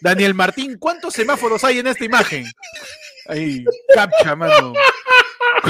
Daniel 0.00 0.34
Martín, 0.34 0.78
¿cuántos 0.78 1.12
semáforos 1.12 1.64
hay 1.64 1.80
en 1.80 1.88
esta 1.88 2.04
imagen? 2.04 2.46
Ahí, 3.26 3.64
Capcha, 3.92 4.36
mano. 4.36 4.74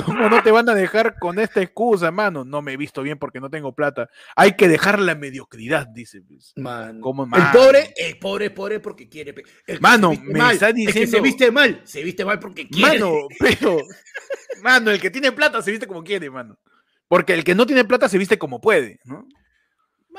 ¿Cómo 0.05 0.29
no 0.29 0.43
te 0.43 0.51
van 0.51 0.69
a 0.69 0.75
dejar 0.75 1.19
con 1.19 1.39
esta 1.39 1.61
excusa, 1.61 2.11
mano? 2.11 2.45
No 2.45 2.63
me 2.63 2.73
he 2.73 2.77
visto 2.77 3.03
bien 3.03 3.19
porque 3.19 3.41
no 3.41 3.51
tengo 3.51 3.75
plata. 3.75 4.09
Hay 4.37 4.53
que 4.53 4.69
dejar 4.69 4.99
la 4.99 5.15
mediocridad, 5.15 5.87
dice. 5.87 6.23
pues. 6.23 6.53
Mano. 6.57 7.01
¿Cómo, 7.01 7.25
El 7.25 7.29
mano? 7.31 7.51
pobre, 7.53 7.93
el 7.97 8.19
pobre 8.19 8.47
es 8.47 8.51
pobre 8.53 8.81
porque 8.81 9.09
quiere. 9.09 9.35
el 9.67 9.81
Mano, 9.81 10.13
me 10.23 10.39
mal, 10.39 10.55
está 10.55 10.71
el 10.71 10.93
que 10.93 11.07
se 11.07 11.21
viste 11.21 11.51
mal, 11.51 11.81
se 11.85 12.03
viste 12.03 12.25
mal 12.25 12.39
porque 12.39 12.69
quiere. 12.69 12.99
Mano, 13.01 13.13
pero. 13.39 13.79
Mano, 14.63 14.91
el 14.91 15.01
que 15.01 15.11
tiene 15.11 15.33
plata 15.33 15.61
se 15.61 15.71
viste 15.71 15.87
como 15.87 16.03
quiere, 16.05 16.31
mano. 16.31 16.59
Porque 17.09 17.35
el 17.35 17.45
que 17.45 17.55
no 17.55 17.67
tiene 17.67 17.85
plata 17.85 18.09
se 18.09 18.17
viste 18.19 18.39
como 18.39 18.61
puede, 18.61 19.01
¿no? 19.05 19.27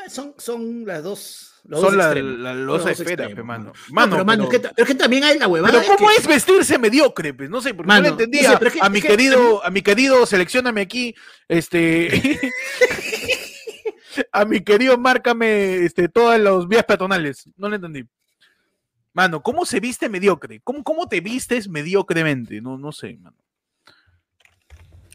Son, 0.09 0.33
son 0.37 0.85
las 0.85 1.03
dos. 1.03 1.49
Los 1.65 1.79
Son 1.79 1.89
dos 1.91 1.97
la, 1.97 2.03
extremos, 2.05 2.39
la 2.39 2.49
son 2.51 2.65
losa 2.65 2.89
los 2.89 2.97
dos 2.97 2.99
esfera, 2.99 3.23
pe, 3.23 3.31
extremos, 3.31 3.47
mano. 3.47 3.65
No, 3.65 3.73
Mano, 3.93 4.11
pero, 4.11 4.25
mano, 4.25 4.49
pero- 4.49 4.57
es, 4.57 4.61
que, 4.61 4.67
ta- 4.67 4.73
es 4.81 4.87
que 4.87 4.95
también 4.95 5.23
hay 5.23 5.39
la 5.39 5.47
huevada. 5.47 5.79
pero 5.81 5.95
¿cómo 5.95 6.09
que- 6.09 6.15
es 6.17 6.27
vestirse 6.27 6.77
mediocre? 6.77 7.33
Pues 7.33 7.49
no 7.49 7.61
sé, 7.61 7.73
porque 7.73 7.87
Mano, 7.87 8.01
no 8.09 8.17
sé, 8.17 8.23
entendía. 8.23 8.57
pero 8.59 8.67
es 8.67 8.73
que- 8.75 8.81
a 8.81 8.89
mi 8.89 9.01
querido, 9.01 9.63
a 9.63 9.69
mi 9.69 9.81
querido, 9.81 10.25
seleccioname 10.25 10.81
aquí, 10.81 11.15
este. 11.47 12.09
a 14.31 14.45
mi 14.45 14.61
querido, 14.61 14.97
márcame 14.97 15.85
este, 15.85 16.09
todas 16.09 16.39
las 16.39 16.67
vías 16.67 16.83
peatonales. 16.83 17.49
No 17.55 17.69
le 17.69 17.77
entendí. 17.77 18.03
Mano, 19.13 19.41
¿cómo 19.41 19.65
se 19.65 19.79
viste 19.79 20.09
mediocre? 20.09 20.59
¿Cómo, 20.63 20.83
cómo 20.83 21.07
te 21.07 21.21
vistes 21.21 21.69
mediocremente? 21.69 22.59
No, 22.61 22.77
no 22.77 22.91
sé, 22.91 23.17
mano. 23.21 23.37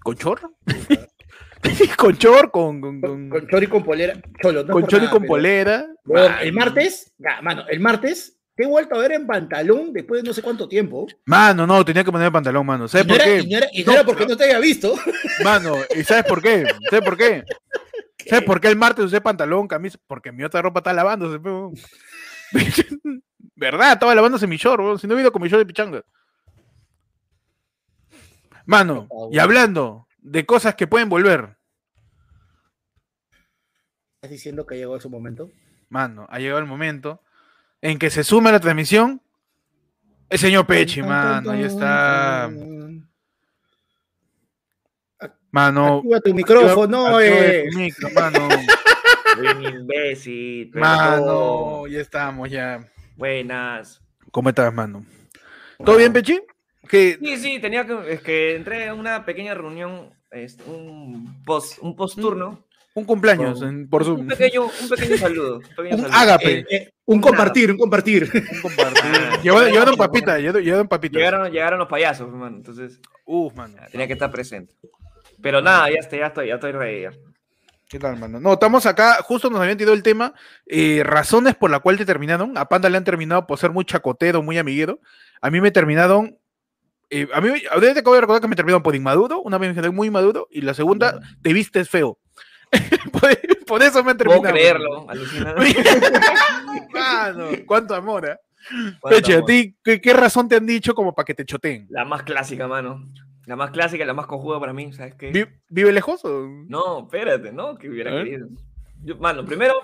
¿Con 0.03 0.17
chor? 0.17 0.55
¿Con 1.96 2.16
chor? 2.16 2.51
¿Con, 2.51 2.81
con, 2.81 3.01
Con, 3.01 3.31
con, 3.31 3.66
con 3.66 3.85
polera. 3.85 4.14
Cholo, 4.40 4.62
no 4.64 4.72
con 4.72 4.87
chor 4.87 5.01
y 5.01 5.03
nada, 5.03 5.11
con 5.12 5.22
pero- 5.22 5.29
polera? 5.29 5.87
Ay, 6.14 6.48
el 6.48 6.53
martes, 6.53 7.12
mano, 7.42 7.66
el 7.68 7.81
martes 7.81 8.38
te 8.55 8.64
he 8.64 8.66
vuelto 8.66 8.94
a 8.96 8.98
ver 8.98 9.12
en 9.12 9.27
pantalón 9.27 9.92
después 9.92 10.22
de 10.22 10.29
no 10.29 10.35
sé 10.35 10.42
cuánto 10.42 10.68
tiempo. 10.68 11.07
Mano, 11.27 11.66
no, 11.66 11.85
tenía 11.85 12.03
que 12.05 12.11
poner 12.12 12.31
pantalón, 12.33 12.64
mano. 12.66 12.87
Y 12.87 12.88
¿Sabes 12.88 13.07
no, 13.07 13.14
por 13.14 13.22
era, 13.22 13.24
qué? 13.24 13.40
y 13.40 13.51
no 13.51 13.57
era- 13.59 13.68
y 13.72 13.81
no 13.81 13.87
No, 13.87 13.92
era 13.92 14.05
porque 14.05 14.27
no 14.27 14.37
te 14.37 14.44
había 14.44 14.59
visto. 14.59 14.94
Mano, 15.44 15.77
¿y 15.96 16.03
sabes 16.05 16.24
por 16.24 16.42
qué? 16.42 16.64
¿Sabes 16.90 17.05
por 17.05 17.16
qué? 17.16 17.44
¿Sabes 18.29 18.44
por 18.44 18.61
qué 18.61 18.68
el 18.68 18.77
martes 18.77 19.05
usé 19.05 19.20
pantalón, 19.20 19.68
camisa? 19.68 19.98
Porque 20.07 20.33
mi 20.33 20.42
otra 20.44 20.61
ropa 20.61 20.81
está 20.81 20.92
lavándose. 20.92 21.38
¿Verdad? 23.55 23.92
Estaba 23.92 24.14
lavándose 24.14 24.46
mi 24.46 24.57
short, 24.57 24.81
weón. 24.81 24.98
Si 24.98 25.07
no 25.07 25.16
he 25.16 25.20
ido 25.20 25.33
con 25.33 25.40
mi 25.42 25.48
short 25.48 25.61
de 25.61 25.66
pichanga. 25.66 26.03
Mano, 28.66 29.07
Por 29.09 29.33
y 29.35 29.38
hablando 29.38 30.08
de 30.31 30.47
cosas 30.47 30.75
que 30.75 30.87
pueden 30.87 31.09
volver. 31.09 31.57
¿Estás 34.17 34.31
diciendo 34.31 34.67
que 34.67 34.77
llegó 34.77 34.97
ese 34.97 35.09
momento? 35.09 35.51
Mano, 35.88 36.27
ha 36.29 36.38
llegado 36.38 36.61
el 36.61 36.67
momento 36.67 37.23
en 37.81 37.99
que 37.99 38.11
se 38.11 38.25
sume 38.25 38.49
a 38.49 38.53
la 38.53 38.61
transmisión 38.61 39.23
el 40.31 40.38
señor 40.38 40.67
Pechi, 40.67 41.03
mano. 41.03 41.51
Ahí 41.51 41.62
está. 41.62 42.51
Mano. 45.51 45.97
Activa 45.97 46.21
tu 46.21 46.35
micrófono, 46.35 47.07
activa 47.07 47.37
eh. 47.37 47.69
tu 47.71 47.79
micro, 47.79 48.11
mano. 48.11 48.49
Un 49.38 49.64
imbécil. 49.64 50.71
pero 50.73 50.85
Mano, 50.85 51.27
no. 51.27 51.87
ya 51.87 52.01
estamos, 52.01 52.51
ya. 52.51 52.85
Buenas. 53.17 54.03
¿Cómo 54.31 54.51
estás, 54.51 54.73
mano? 54.75 55.07
¿Todo 55.83 55.97
bien, 55.97 56.12
Pechi? 56.12 56.41
Que 56.88 57.19
Sí, 57.23 57.37
sí, 57.38 57.61
tenía 57.61 57.87
que. 57.87 58.12
Es 58.12 58.21
que 58.21 58.57
entré 58.57 58.88
a 58.88 58.95
una 58.95 59.25
pequeña 59.25 59.55
reunión, 59.55 60.12
este, 60.31 60.62
un 60.71 61.43
post, 61.45 61.79
un 61.81 61.95
post 61.97 62.19
turno. 62.21 62.64
un 62.95 63.05
cumpleaños 63.05 63.62
en- 63.62 63.88
por 63.88 64.03
Un 64.03 64.07
Zoom. 64.07 64.27
pequeño, 64.27 64.62
un 64.64 64.88
pequeño 64.88 65.17
saludo. 65.19 65.57
Un, 65.59 65.62
pequeño 65.77 65.95
Un 65.97 66.01
saludo. 66.03 66.17
ágape. 66.19 66.59
Eh, 66.59 66.67
eh, 66.71 66.93
un 67.05 67.21
compartir, 67.21 67.71
un 67.71 67.77
compartir. 67.79 68.25
Un 68.35 68.61
compartir. 68.61 69.03
Llevaron, 69.45 69.71
llevaron 69.71 69.97
papita, 69.97 70.38
llevaron. 70.38 70.62
Llegaron, 70.64 71.53
llegaron 71.53 71.79
los 71.79 71.88
payasos, 71.88 72.29
hermano. 72.29 72.57
Entonces, 72.57 73.01
Uf, 73.25 73.55
mano. 73.55 73.77
tenía 73.93 74.07
que 74.09 74.14
estar 74.14 74.31
presente. 74.33 74.75
Pero 75.41 75.61
nada, 75.62 75.88
ya 75.91 76.01
estoy, 76.01 76.19
ya 76.19 76.27
estoy, 76.27 76.49
ya 76.49 76.55
estoy 76.57 76.73
ya. 77.03 77.11
¿Qué 77.88 77.99
tal, 77.99 78.19
mano? 78.19 78.41
No, 78.41 78.55
estamos 78.55 78.85
acá, 78.85 79.23
justo 79.23 79.49
nos 79.49 79.61
habían 79.61 79.79
tirado 79.79 79.95
el 79.95 80.03
tema, 80.03 80.35
eh, 80.67 81.03
razones 81.05 81.55
por 81.55 81.71
la 81.71 81.79
cual 81.79 81.97
te 81.97 82.05
terminaron. 82.05 82.59
A 82.59 82.69
Panda 82.69 82.88
le 82.91 82.97
han 82.99 83.05
terminado 83.05 83.47
por 83.47 83.59
ser 83.59 83.71
muy 83.71 83.85
chacotero, 83.85 84.43
muy 84.43 84.59
amiguero. 84.59 85.01
A 85.41 85.51
mí 85.51 85.61
me 85.61 85.71
terminaron, 85.71 86.37
eh, 87.11 87.29
a 87.33 87.40
mí, 87.40 87.49
ahorita 87.71 87.94
te 87.94 88.01
acabo 88.01 88.14
de 88.14 88.21
recordar 88.21 88.42
que 88.42 88.49
me 88.49 88.57
terminaron 88.57 88.83
por 88.83 88.94
inmaduro, 88.94 89.40
una 89.42 89.59
vez 89.59 89.75
me 89.75 89.81
quedé 89.81 89.90
muy 89.90 90.09
inmaduro, 90.09 90.47
y 90.51 90.61
la 90.62 90.75
segunda, 90.75 91.18
te 91.42 91.53
vistes 91.53 91.88
feo. 91.88 92.18
por, 93.12 93.31
por 93.66 93.83
eso 93.83 94.05
me 94.05 94.11
han 94.11 94.16
Puedo 94.18 94.40
terminado. 94.42 94.55
creerlo, 94.55 95.07
alucina. 95.11 95.55
Mano, 96.92 97.49
cuánto 97.66 97.94
amor, 97.94 98.27
¿eh? 98.29 98.37
Peche, 99.09 99.33
¿a 99.35 99.37
amor. 99.37 99.47
ti 99.47 99.77
qué, 99.83 100.01
qué 100.01 100.12
razón 100.12 100.49
te 100.49 100.57
han 100.57 100.66
dicho 100.66 100.94
como 100.94 101.14
para 101.14 101.25
que 101.25 101.35
te 101.35 101.44
choteen? 101.44 101.87
La 101.90 102.05
más 102.05 102.23
clásica, 102.23 102.66
mano. 102.68 103.09
La 103.47 103.57
más 103.57 103.71
clásica, 103.71 104.05
la 104.05 104.12
más 104.12 104.27
cojuda 104.27 104.61
para 104.61 104.75
mí, 104.75 104.92
¿sabes 104.92 105.14
qué? 105.14 105.31
Vi- 105.31 105.47
¿Vive 105.71 105.92
lejos? 105.92 106.23
o- 106.27 106.47
No, 106.68 107.01
espérate, 107.05 107.51
¿no? 107.53 107.77
Que 107.79 107.88
hubiera 107.88 108.11
A 108.11 108.23
querido. 108.23 108.49
Yo, 109.03 109.16
mano, 109.16 109.44
primero, 109.47 109.75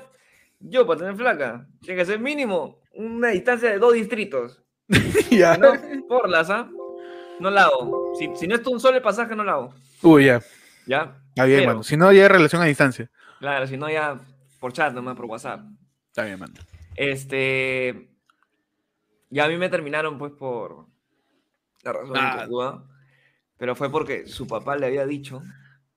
yo 0.60 0.86
para 0.86 0.98
tener 1.00 1.16
flaca, 1.16 1.66
tiene 1.80 2.00
que 2.00 2.04
ser 2.04 2.18
mínimo 2.20 2.80
una 2.92 3.28
distancia 3.28 3.70
de 3.70 3.78
dos 3.78 3.94
distritos. 3.94 4.60
Ya. 5.30 5.56
¿no? 5.56 5.72
Por 6.06 6.28
las, 6.28 6.50
¿ah? 6.50 6.68
No 7.40 7.50
la 7.50 7.64
hago. 7.64 8.12
Si, 8.18 8.28
si 8.36 8.46
no 8.46 8.54
es 8.54 8.66
un 8.66 8.80
solo 8.80 8.96
el 8.96 9.02
pasaje, 9.02 9.34
no 9.34 9.44
la 9.44 9.52
hago. 9.52 9.74
Uy, 10.02 10.26
ya. 10.26 10.40
¿Ya? 10.86 11.16
Está 11.30 11.44
bien, 11.44 11.60
Pero, 11.60 11.70
mano. 11.70 11.82
Si 11.82 11.96
no, 11.96 12.12
ya 12.12 12.22
hay 12.22 12.28
relación 12.28 12.62
a 12.62 12.66
distancia. 12.66 13.10
Claro, 13.40 13.66
si 13.66 13.76
no, 13.76 13.90
ya 13.90 14.18
por 14.60 14.72
chat 14.72 14.92
nomás, 14.94 15.16
por 15.16 15.26
WhatsApp. 15.26 15.60
Está 16.08 16.24
bien, 16.24 16.38
mano. 16.38 16.54
Este. 16.96 18.10
Ya 19.30 19.44
a 19.46 19.48
mí 19.48 19.56
me 19.56 19.68
terminaron, 19.68 20.16
pues, 20.18 20.32
por. 20.32 20.86
La 21.82 21.92
razón 21.92 22.16
Ah. 22.18 22.44
cojuda, 22.44 22.84
Pero 23.58 23.74
fue 23.74 23.90
porque 23.90 24.26
su 24.26 24.46
papá 24.46 24.76
le 24.76 24.86
había 24.86 25.04
dicho 25.06 25.42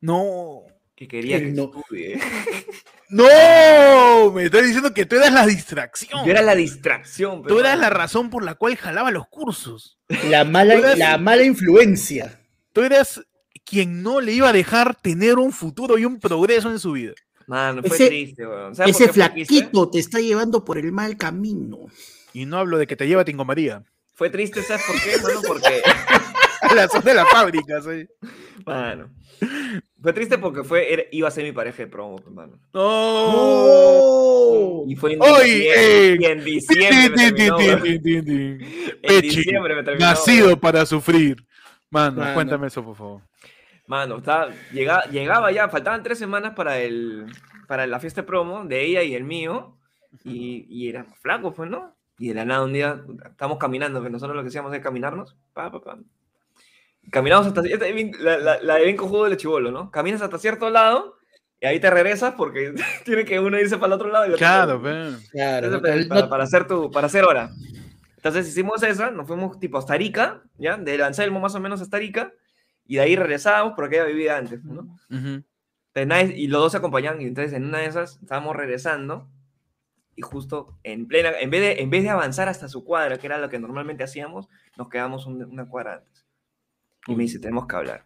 No. 0.01 0.61
Que 0.97 1.07
quería 1.07 1.39
que 1.39 1.51
No. 1.51 1.71
estudie. 1.75 2.19
¡No! 3.09 4.31
Me 4.33 4.45
estás 4.45 4.63
diciendo 4.65 4.93
que 4.93 5.05
tú 5.05 5.15
eras 5.15 5.31
la 5.31 5.45
distracción. 5.45 6.25
Yo 6.25 6.31
era 6.31 6.41
la 6.41 6.55
distracción. 6.55 7.37
Tú 7.43 7.49
pero, 7.49 7.59
eras 7.61 7.77
la 7.79 7.89
razón 7.91 8.29
por 8.31 8.43
la 8.43 8.55
cual 8.55 8.75
jalaba 8.75 9.11
los 9.11 9.27
cursos. 9.27 9.99
La 10.29 10.43
mala, 10.43 10.73
Tú 10.75 10.79
eras- 10.81 10.97
la 10.97 11.17
mala 11.19 11.43
influencia. 11.43 12.39
Tú 12.73 12.81
eras 12.81 13.21
quien 13.63 14.01
no 14.01 14.19
le 14.21 14.33
iba 14.33 14.49
a 14.49 14.53
dejar 14.53 14.95
tener 14.95 15.35
un 15.37 15.51
futuro 15.53 15.97
y 15.99 16.05
un 16.05 16.19
progreso 16.19 16.71
en 16.71 16.79
su 16.79 16.93
vida. 16.93 17.13
Mano, 17.45 17.81
fue 17.83 17.95
Ese- 17.95 18.07
triste, 18.07 18.45
weón. 18.47 18.75
¿Sabes 18.75 18.99
Ese 18.99 19.13
flaquito 19.13 19.89
te 19.89 19.99
está 19.99 20.19
llevando 20.19 20.65
por 20.65 20.77
el 20.79 20.91
mal 20.91 21.15
camino. 21.15 21.85
Y 22.33 22.45
no 22.45 22.57
hablo 22.57 22.77
de 22.79 22.87
que 22.87 22.95
te 22.95 23.07
lleva 23.07 23.23
Tingo 23.23 23.45
María. 23.45 23.83
Fue 24.15 24.29
triste, 24.31 24.63
¿sabes 24.63 24.83
por 24.85 24.95
qué, 25.01 25.17
mano? 25.21 25.41
Porque. 25.47 25.81
La 26.75 26.87
zona 26.87 27.01
de 27.03 27.13
la 27.13 27.25
fábrica, 27.25 27.81
¿sí? 27.81 28.07
Mano. 28.65 29.09
Fue 30.01 30.13
triste 30.13 30.37
porque 30.37 30.63
fue, 30.63 30.91
era- 30.93 31.03
iba 31.11 31.27
a 31.27 31.31
ser 31.31 31.43
mi 31.43 31.51
pareja 31.51 31.77
de 31.83 31.87
promo, 31.87 32.19
hermano. 32.25 32.59
¡No! 32.73 34.83
Y 34.87 34.95
fue 34.95 35.13
en 35.13 35.19
diciembre. 35.19 36.17
y 36.19 36.25
en 36.25 36.43
diciembre 36.43 37.09
me 37.09 37.31
terminó, 37.31 37.57
weón. 37.57 37.85
En 37.85 39.01
Pechi, 39.01 39.35
diciembre 39.37 39.75
me 39.75 39.83
terminó. 39.83 40.05
Nacido 40.07 40.59
para 40.59 40.85
sufrir. 40.85 41.37
Mano, 41.89 42.17
Mano. 42.21 42.33
cuéntame 42.33 42.67
eso, 42.67 42.83
por 42.83 42.95
favor. 42.95 43.21
Mano, 43.87 44.17
estaba, 44.17 44.49
llegaba, 44.73 45.03
llegaba 45.05 45.51
ya, 45.51 45.69
faltaban 45.69 46.03
tres 46.03 46.19
semanas 46.19 46.53
para, 46.55 46.79
el, 46.79 47.25
para 47.67 47.87
la 47.87 47.99
fiesta 47.99 48.21
de 48.21 48.27
promo 48.27 48.65
de 48.65 48.83
ella 48.85 49.03
y 49.03 49.15
el 49.15 49.23
mío. 49.23 49.77
Y, 50.23 50.65
y 50.69 50.89
era 50.89 51.05
flaco, 51.21 51.53
pues, 51.53 51.69
¿no? 51.69 51.95
Y 52.19 52.29
de 52.29 52.33
la 52.33 52.45
nada 52.45 52.63
un 52.63 52.73
día 52.73 53.01
estamos 53.25 53.57
caminando, 53.57 54.01
que 54.03 54.09
nosotros 54.09 54.35
lo 54.35 54.41
que 54.41 54.49
hacíamos 54.49 54.73
es 54.73 54.81
caminarnos. 54.81 55.35
Pa, 55.53 55.71
pa, 55.71 55.81
pa. 55.81 55.97
Caminamos 57.11 57.47
hasta. 57.47 57.61
La, 57.61 58.37
la, 58.37 58.61
la 58.61 58.75
de 58.75 58.83
bien 58.83 58.97
cojudo 58.97 59.25
del 59.25 59.37
chivolo, 59.37 59.71
¿no? 59.71 59.91
Caminas 59.91 60.21
hasta 60.21 60.37
cierto 60.37 60.69
lado 60.69 61.15
y 61.59 61.65
ahí 61.65 61.79
te 61.79 61.89
regresas 61.89 62.33
porque 62.35 62.73
tiene 63.05 63.25
que 63.25 63.39
uno 63.39 63.59
irse 63.59 63.77
para 63.77 63.87
el 63.87 63.93
otro 63.93 64.09
lado. 64.09 64.25
y 64.25 64.27
el 64.29 64.33
otro 64.35 64.45
Claro, 64.45 64.77
otro. 64.77 64.91
Claro, 65.31 65.65
Entonces, 65.67 66.07
para, 66.07 66.21
no- 66.21 66.29
para 66.29 66.43
hacer 66.43 66.67
tu, 66.67 66.91
para 66.91 67.07
hacer 67.07 67.23
hora. 67.23 67.49
Entonces 68.17 68.47
hicimos 68.47 68.83
esa, 68.83 69.11
nos 69.11 69.27
fuimos 69.27 69.59
tipo 69.59 69.77
hasta 69.77 69.93
Arica, 69.93 70.41
¿ya? 70.57 70.75
De 70.77 71.01
Anselmo 71.03 71.39
más 71.39 71.55
o 71.55 71.59
menos 71.59 71.81
hasta 71.81 71.97
Arica, 71.97 72.33
y 72.85 72.95
de 72.95 73.01
ahí 73.01 73.15
regresábamos 73.15 73.73
porque 73.75 73.95
ella 73.95 74.05
vivía 74.05 74.37
antes, 74.37 74.63
¿no? 74.63 74.81
Ujú. 75.09 75.43
Entonces, 75.93 76.07
nadie- 76.07 76.33
y 76.35 76.47
los 76.47 76.61
dos 76.61 76.71
se 76.73 76.77
acompañaban, 76.79 77.21
y 77.21 77.25
entonces 77.25 77.53
en 77.53 77.63
una 77.65 77.77
de 77.79 77.85
esas 77.85 78.19
estábamos 78.21 78.55
regresando, 78.55 79.29
y 80.15 80.23
justo 80.23 80.77
en 80.83 81.07
plena, 81.07 81.31
en 81.39 81.49
vez 81.51 81.61
de, 81.61 81.81
en 81.81 81.89
vez 81.91 82.03
de 82.03 82.09
avanzar 82.09 82.49
hasta 82.49 82.67
su 82.67 82.83
cuadra, 82.83 83.17
que 83.17 83.27
era 83.27 83.37
lo 83.37 83.49
que 83.49 83.59
normalmente 83.59 84.03
hacíamos, 84.03 84.49
nos 84.77 84.89
quedamos 84.89 85.25
un- 85.27 85.43
una 85.43 85.67
cuadra 85.69 85.93
antes. 86.03 86.25
Y 87.07 87.15
me 87.15 87.23
dice, 87.23 87.39
tenemos 87.39 87.65
que 87.67 87.75
hablar. 87.75 88.05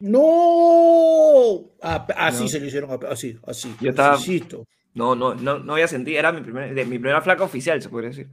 ¡No! 0.00 1.70
Ah, 1.82 2.06
así 2.16 2.42
No. 2.44 2.48
se 2.48 2.60
lo 2.60 2.66
hicieron, 2.66 2.90
así, 3.10 3.38
así. 3.46 3.74
Yo 3.80 3.90
estaba- 3.90 4.14
asícito. 4.14 4.64
No, 4.94 5.14
no, 5.14 5.34
no, 5.34 5.58
no 5.58 5.72
había 5.74 5.86
sentido, 5.88 6.18
era 6.18 6.32
mi, 6.32 6.40
primer, 6.40 6.74
de, 6.74 6.84
mi 6.84 6.98
primera 6.98 7.20
flaca 7.20 7.44
oficial, 7.44 7.80
se 7.80 7.88
podría 7.88 8.10
decir. 8.10 8.28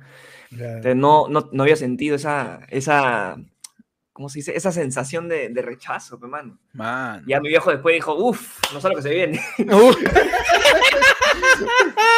Claro. 0.50 0.78
Entonces, 0.78 0.96
no, 0.96 1.28
no, 1.28 1.50
no 1.52 1.63
había 1.63 1.76
sentido 1.76 2.15
esa, 2.15 2.62
esa, 2.70 3.36
¿cómo 4.13 4.30
se 4.30 4.39
dice? 4.39 4.56
Esa 4.56 4.72
sensación 4.72 5.28
de, 5.28 5.50
de 5.50 5.62
rechazo, 5.62 6.20
pe, 6.20 6.28
mano. 6.28 6.60
Man. 6.74 7.24
Ya 7.28 7.39
mi 7.39 7.50
viejo 7.50 7.70
después 7.72 7.94
dijo, 7.96 8.15
uff, 8.15 8.62
no 8.74 8.82
sé 8.82 8.89
lo 8.89 8.96
que 8.96 9.02
se 9.02 9.10
viene. 9.13 9.39
Uf. 9.60 9.96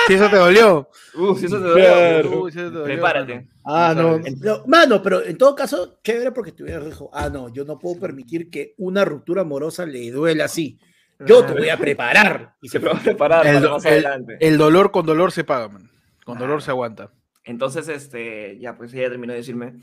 Si 0.08 0.13
eso 0.13 0.30
te 0.30 0.36
dolió. 0.38 0.89
Uff, 1.15 1.43
eso 1.43 1.58
te 1.62 1.73
Claro. 1.73 2.30
dolió. 2.30 2.50
Si 2.52 2.60
eso 2.60 2.69
te 2.71 2.78
dolió, 2.78 2.84
Prepárate. 2.95 3.36
mano. 3.36 3.47
Ah, 3.69 3.93
No 3.95 4.63
Mano, 4.67 5.01
pero 5.03 5.23
en 5.23 5.38
todo 5.38 5.53
caso, 5.56 5.99
chévere 6.03 6.32
porque 6.32 6.51
te 6.53 6.63
hubieras 6.63 6.86
dicho, 6.86 7.10
ah, 7.13 7.30
no, 7.30 7.49
yo 7.49 7.65
no 7.65 7.77
puedo 7.77 7.99
permitir 7.99 8.49
que 8.49 8.73
una 8.77 9.03
ruptura 9.03 9.41
amorosa 9.41 9.86
le 9.86 10.10
duela 10.12 10.45
así. 10.45 10.80
Yo 11.25 11.43
te 11.45 11.53
voy 11.53 11.69
a 11.69 11.77
preparar. 11.77 12.56
Y 12.62 12.69
Se 12.69 12.80
se 12.80 12.86
va 12.86 12.93
a 12.93 12.99
preparar 13.01 13.45
El, 13.45 13.69
más 13.69 13.84
el- 13.86 13.91
adelante. 14.06 14.38
el 14.39 14.58
dolor 14.58 14.91
con 14.91 15.06
dolor 15.06 15.32
se 15.32 15.43
paga, 15.43 15.67
man. 15.67 15.89
Con 16.23 16.38
dolor 16.38 16.60
Ah. 16.60 16.62
se 16.62 16.71
aguanta. 16.71 17.12
Entonces, 17.43 17.88
este, 17.89 18.58
ya 18.60 18.75
pues 18.77 18.93
ella 18.93 19.10
terminó 19.10 19.34
de 19.34 19.39
decirme, 19.39 19.73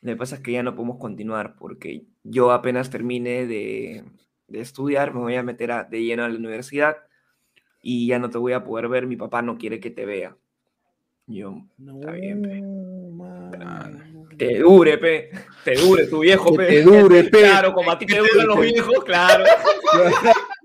lo 0.00 0.12
que 0.12 0.16
pasa 0.16 0.36
es 0.36 0.40
que 0.42 0.52
ya 0.52 0.62
no 0.62 0.74
podemos 0.74 0.98
continuar 0.98 1.56
porque 1.56 2.04
yo 2.24 2.50
apenas 2.52 2.88
termine 2.90 3.46
de, 3.46 4.04
de 4.48 4.60
estudiar, 4.60 5.12
me 5.12 5.20
voy 5.20 5.34
a 5.36 5.42
meter 5.42 5.70
a- 5.72 5.84
de 5.84 6.02
lleno 6.02 6.24
a 6.24 6.28
la 6.28 6.38
universidad 6.38 6.96
y 7.82 8.06
ya 8.06 8.18
no 8.18 8.30
te 8.30 8.38
voy 8.38 8.52
a 8.54 8.64
poder 8.64 8.88
ver, 8.88 9.06
mi 9.06 9.16
papá 9.16 9.42
no 9.42 9.58
quiere 9.58 9.78
que 9.80 9.90
te 9.90 10.04
vea. 10.06 10.36
Yo, 11.32 11.62
No, 11.78 12.00
Está 12.00 12.12
bien, 12.12 12.42
pe. 12.42 12.60
te 14.36 14.58
dure, 14.58 14.98
pe, 14.98 15.30
te 15.64 15.74
dure 15.76 16.06
tu 16.06 16.20
viejo, 16.20 16.50
Que 16.52 16.56
pe. 16.58 16.66
te 16.66 16.82
dure, 16.82 17.24
pe. 17.30 17.38
Claro, 17.38 17.72
como 17.72 17.90
a 17.92 17.98
ti 17.98 18.04
te 18.06 18.18
duran 18.18 18.46
los 18.48 18.60
viejos, 18.60 19.04
claro. 19.04 19.44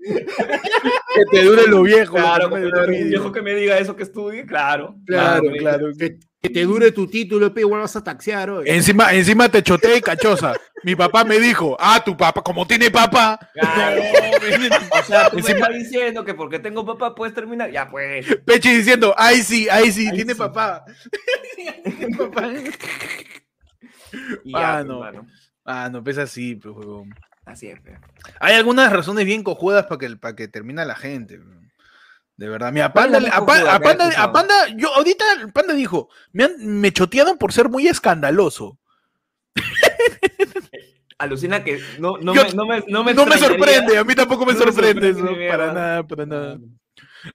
Que 0.06 1.24
te 1.30 1.44
dure 1.44 1.66
lo 1.66 1.82
viejo. 1.82 2.14
Claro, 2.14 2.48
como 2.50 2.62
un 2.62 3.08
viejo 3.08 3.32
que 3.32 3.42
me 3.42 3.54
diga 3.54 3.78
eso 3.78 3.96
que 3.96 4.02
estudie, 4.04 4.44
claro. 4.46 4.94
Claro, 5.06 5.42
claro. 5.58 5.88
Que, 6.48 6.54
te 6.54 6.62
dure 6.64 6.92
tu 6.92 7.06
título, 7.06 7.52
pe, 7.52 7.60
igual 7.62 7.80
vas 7.82 7.96
a 7.96 8.04
taxear 8.04 8.50
hoy. 8.50 8.68
Encima, 8.68 9.12
encima 9.12 9.48
te 9.48 9.62
chotea 9.62 9.96
y 9.96 10.00
cachosa. 10.00 10.54
Mi 10.82 10.94
papá 10.94 11.24
me 11.24 11.38
dijo, 11.38 11.76
ah, 11.80 12.02
tu 12.04 12.16
papá, 12.16 12.42
como 12.42 12.66
tiene 12.66 12.90
papá. 12.90 13.38
Claro. 13.54 14.02
No, 14.02 14.76
O 15.00 15.02
sea, 15.02 15.28
tú 15.30 15.36
me 15.36 15.42
Encima- 15.42 15.66
estás 15.66 15.74
diciendo 15.74 16.24
que 16.24 16.34
porque 16.34 16.58
tengo 16.58 16.84
papá 16.86 17.14
puedes 17.14 17.34
terminar. 17.34 17.70
Ya 17.70 17.88
pues. 17.90 18.26
Pechi 18.44 18.76
diciendo, 18.76 19.14
ay 19.16 19.42
sí, 19.42 19.68
ay 19.70 19.90
sí, 19.92 20.06
Ay, 20.08 20.16
tiene 20.16 20.32
sí. 20.34 20.38
papá. 20.38 20.84
Tiene 21.98 22.16
papá. 22.16 22.48
Y 24.44 24.52
ya, 24.52 24.72
Ah, 24.72 24.76
pues, 24.78 24.86
no. 24.86 25.00
mano. 25.00 25.26
Ah, 25.64 25.88
no, 25.90 26.02
pesa 26.04 26.22
así, 26.22 26.54
pues. 26.54 26.74
Así 27.44 27.68
es, 27.68 27.80
pe. 27.80 27.98
Hay 28.40 28.54
algunas 28.54 28.92
razones 28.92 29.24
bien 29.24 29.42
cojudas 29.42 29.86
para 29.86 29.98
que, 29.98 30.16
para 30.16 30.34
que 30.36 30.48
termina 30.48 30.84
la 30.84 30.94
gente. 30.96 31.38
bro. 31.38 31.60
De 32.36 32.48
verdad. 32.48 32.72
Mira, 32.72 32.90
¿Cuál 32.92 33.14
es 33.14 33.30
Panda, 33.30 33.36
a, 33.36 33.46
Panda, 33.80 34.04
a 34.04 34.08
escuchado? 34.08 34.32
Panda, 34.32 34.54
yo 34.76 34.94
ahorita 34.94 35.24
Panda 35.54 35.72
dijo, 35.74 36.08
me, 36.32 36.44
han- 36.44 36.56
me 36.80 36.92
chotearon 36.92 37.38
por 37.38 37.52
ser 37.52 37.68
muy 37.68 37.88
escandaloso. 37.88 38.78
Alucina 41.18 41.64
que 41.64 41.80
no, 41.98 42.18
no, 42.18 42.34
Yo- 42.34 42.44
me, 42.44 42.52
no 42.52 42.66
me, 42.66 42.84
no 42.88 43.02
me, 43.04 43.14
No 43.14 43.24
me 43.24 43.38
sorprende, 43.38 43.96
a 43.96 44.04
mí 44.04 44.14
tampoco 44.14 44.44
me 44.44 44.52
sorprende 44.54 45.08
sorprende 45.08 45.08
eso. 45.10 45.20
Para 45.24 45.36
mierda. 45.66 45.72
nada, 45.72 46.06
para 46.06 46.26
nada. 46.26 46.58
No 46.58 46.68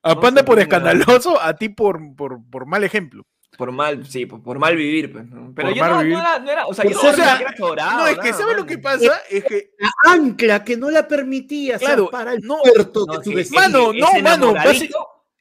A 0.03 0.19
Panda 0.19 0.45
por 0.45 0.59
escandaloso, 0.59 1.41
a 1.41 1.55
ti 1.55 1.69
por, 1.69 1.99
por, 2.15 2.37
por 2.49 2.67
mal 2.67 2.83
ejemplo. 2.83 3.25
Por 3.57 3.71
mal, 3.71 4.05
sí, 4.07 4.25
por, 4.25 4.41
por 4.41 4.59
mal 4.59 4.75
vivir, 4.75 5.11
pues. 5.11 5.25
¿no? 5.25 5.51
Pero 5.53 5.67
Por 5.69 5.77
yo 5.77 5.85
no, 5.85 5.95
no 6.03 6.19
era, 6.19 6.39
no 6.39 6.49
era, 6.51 6.65
o 6.67 6.73
sea, 6.73 6.85
yo 6.85 6.91
no 6.91 7.09
o 7.09 7.13
sea, 7.13 7.37
era 7.39 7.53
chorado, 7.53 7.97
no, 7.99 8.07
es 8.07 8.17
que 8.19 8.33
¿sabes 8.33 8.55
lo 8.55 8.65
que 8.65 8.77
pasa? 8.77 9.21
Es 9.29 9.43
que, 9.43 9.71
La 9.77 9.91
ancla 10.13 10.63
que 10.63 10.77
no 10.77 10.89
la 10.89 11.07
permitía 11.07 11.77
Claro, 11.77 12.09
para 12.09 12.33
el 12.33 12.41
no, 12.41 12.59
puerto 12.63 13.05
No, 13.05 13.17
de 13.17 13.23
tu 13.23 13.33
vecino. 13.33 13.59
Mano, 13.59 13.91
no, 13.93 14.19
mano, 14.21 14.53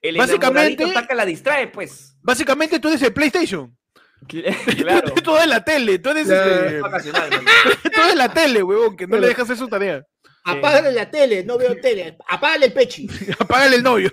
el 0.02 0.16
básicamente- 0.16 0.84
que 1.08 1.14
la 1.14 1.24
distrae, 1.24 1.68
pues. 1.68 2.16
básicamente 2.20 2.80
tú 2.80 2.88
eres 2.88 3.02
el 3.02 3.12
PlayStation. 3.12 3.76
claro. 4.28 5.12
Tú 5.24 5.34
eres 5.36 5.46
la 5.48 5.64
tele, 5.64 5.98
tú 5.98 6.10
eres, 6.10 6.26
Claro. 6.26 6.54
este, 6.54 6.80
tú 7.90 8.00
eres 8.02 8.16
la 8.16 8.32
tele, 8.32 8.62
huevón, 8.62 8.96
que 8.96 9.06
no 9.06 9.16
le 9.18 9.28
dejas 9.28 9.44
hacer 9.44 9.56
su 9.56 9.68
tarea. 9.68 10.04
Apágale 10.44 10.92
la 10.92 11.10
tele, 11.10 11.44
no 11.44 11.58
veo 11.58 11.76
tele. 11.80 12.16
Apágale 12.28 12.66
el 12.66 12.72
pechi. 12.72 13.08
Apágale 13.38 13.76
el 13.76 13.82
novio. 13.82 14.10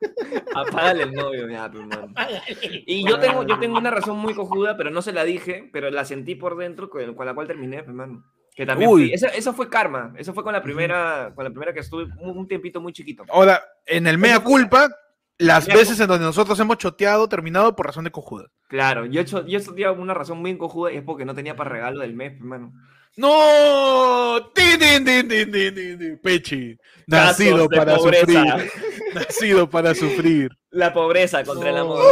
Apágale 0.54 1.04
el 1.04 1.12
novio, 1.12 1.48
ya, 1.48 1.70
pues, 1.70 1.86
mano. 1.86 2.12
Y 2.86 3.06
yo 3.06 3.18
tengo, 3.18 3.44
yo 3.46 3.58
tengo 3.58 3.78
una 3.78 3.90
razón 3.90 4.18
muy 4.18 4.34
cojuda, 4.34 4.76
pero 4.76 4.90
no 4.90 5.02
se 5.02 5.12
la 5.12 5.24
dije, 5.24 5.68
pero 5.72 5.90
la 5.90 6.04
sentí 6.04 6.34
por 6.34 6.56
dentro 6.56 6.88
con, 6.88 7.14
con 7.14 7.26
la 7.26 7.34
cual 7.34 7.46
terminé, 7.46 7.82
pues, 7.82 7.94
mano. 7.94 8.24
Que 8.54 8.64
también 8.64 8.90
Uy. 8.90 9.12
eso, 9.12 9.26
eso 9.26 9.52
fue 9.52 9.68
karma, 9.68 10.14
eso 10.16 10.32
fue 10.32 10.42
con 10.42 10.54
la 10.54 10.62
primera, 10.62 11.32
con 11.34 11.44
la 11.44 11.50
primera 11.50 11.74
que 11.74 11.80
estuve 11.80 12.04
un, 12.04 12.38
un 12.38 12.48
tiempito 12.48 12.80
muy 12.80 12.94
chiquito. 12.94 13.24
Ahora, 13.28 13.62
en 13.84 14.06
el 14.06 14.16
mea 14.16 14.40
culpa, 14.40 14.88
las 15.38 15.68
Mea 15.68 15.76
veces 15.76 16.00
en 16.00 16.08
donde 16.08 16.24
nosotros 16.24 16.58
hemos 16.60 16.78
choteado, 16.78 17.28
terminado 17.28 17.76
por 17.76 17.86
razón 17.86 18.04
de 18.04 18.10
cojuda. 18.10 18.46
Claro, 18.68 19.04
yo 19.04 19.20
he 19.20 19.22
hecho, 19.22 19.46
yo 19.46 19.58
he 19.58 19.60
hecho 19.60 19.92
una 19.92 20.14
razón 20.14 20.38
muy 20.38 20.56
cojuda 20.56 20.92
y 20.92 20.96
es 20.96 21.02
porque 21.02 21.26
no 21.26 21.34
tenía 21.34 21.54
para 21.54 21.70
regalo 21.70 22.00
del 22.00 22.14
mes, 22.14 22.32
pues, 22.32 22.44
mano. 22.44 22.72
¡No! 23.16 24.50
¡Tin, 24.54 24.78
tin, 24.78 25.04
tin, 25.04 25.28
tin, 25.28 25.50
tin, 25.52 25.74
tin, 25.74 25.98
tin! 25.98 26.18
Pechi. 26.22 26.76
Nacido 27.06 27.68
para 27.68 27.96
pobreza. 27.96 28.26
sufrir. 28.26 28.72
Nacido 29.14 29.70
para 29.70 29.94
sufrir. 29.94 30.50
La 30.70 30.92
pobreza 30.92 31.42
contra 31.44 31.70
el 31.70 31.78
amor. 31.78 32.02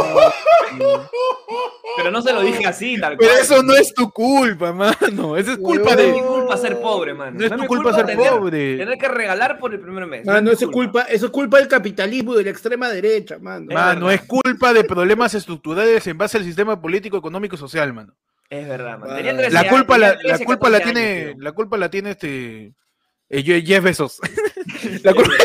Pero 1.97 2.11
no 2.11 2.21
se 2.21 2.33
lo 2.33 2.41
dije 2.41 2.65
así, 2.65 2.99
tal 2.99 3.15
Pero 3.17 3.29
cual. 3.31 3.41
eso 3.43 3.63
no 3.63 3.73
es 3.75 3.93
tu 3.93 4.09
culpa, 4.11 4.73
mano. 4.73 5.37
Esa 5.37 5.51
es 5.53 5.57
culpa 5.59 5.91
No 5.91 5.95
de. 5.97 6.09
es 6.09 6.15
mi 6.15 6.21
culpa 6.21 6.57
ser 6.57 6.79
pobre, 6.81 7.13
mano. 7.13 7.37
No 7.39 7.45
es 7.45 7.51
tu 7.51 7.57
mi 7.59 7.67
culpa 7.67 7.93
ser 7.93 8.05
tener- 8.07 8.29
pobre. 8.29 8.77
Tener 8.77 8.97
que 8.97 9.07
regalar 9.07 9.59
por 9.59 9.73
el 9.73 9.79
primer 9.79 10.05
mes. 10.07 10.25
Mano, 10.25 10.49
es 10.51 10.57
eso 10.57 10.65
mi 10.67 10.71
es 10.71 10.75
culpa, 10.75 11.01
eso 11.03 11.25
es 11.27 11.31
culpa 11.31 11.57
del 11.59 11.67
capitalismo 11.67 12.33
y 12.33 12.37
de 12.37 12.43
la 12.45 12.49
extrema 12.49 12.89
derecha, 12.89 13.37
mano. 13.39 13.67
Mano, 13.71 14.09
es 14.09 14.21
culpa 14.23 14.73
de 14.73 14.83
problemas 14.83 15.33
estructurales 15.35 16.05
en 16.07 16.17
base 16.17 16.37
al 16.37 16.43
sistema 16.43 16.81
político, 16.81 17.17
económico 17.17 17.55
y 17.55 17.59
social, 17.59 17.93
mano. 17.93 18.13
Es 18.49 18.67
verdad, 18.67 18.99
man. 18.99 19.15
Tenía 19.15 19.33
13 19.35 19.51
La 19.51 19.59
años, 19.61 19.73
culpa 19.73 19.97
la, 19.97 20.09
tenía 20.17 20.23
la 20.23 20.37
13, 20.37 20.45
culpa 20.45 20.69
la 20.69 20.77
14 20.79 20.93
tiene, 21.01 21.21
años, 21.29 21.35
la 21.43 21.51
culpa 21.51 21.77
la 21.77 21.89
tiene 21.89 22.11
este 22.11 22.73
eh, 23.29 23.43
Jeff 23.63 23.83
Bezos. 23.83 24.19
La 25.03 25.13
culpa. 25.13 25.31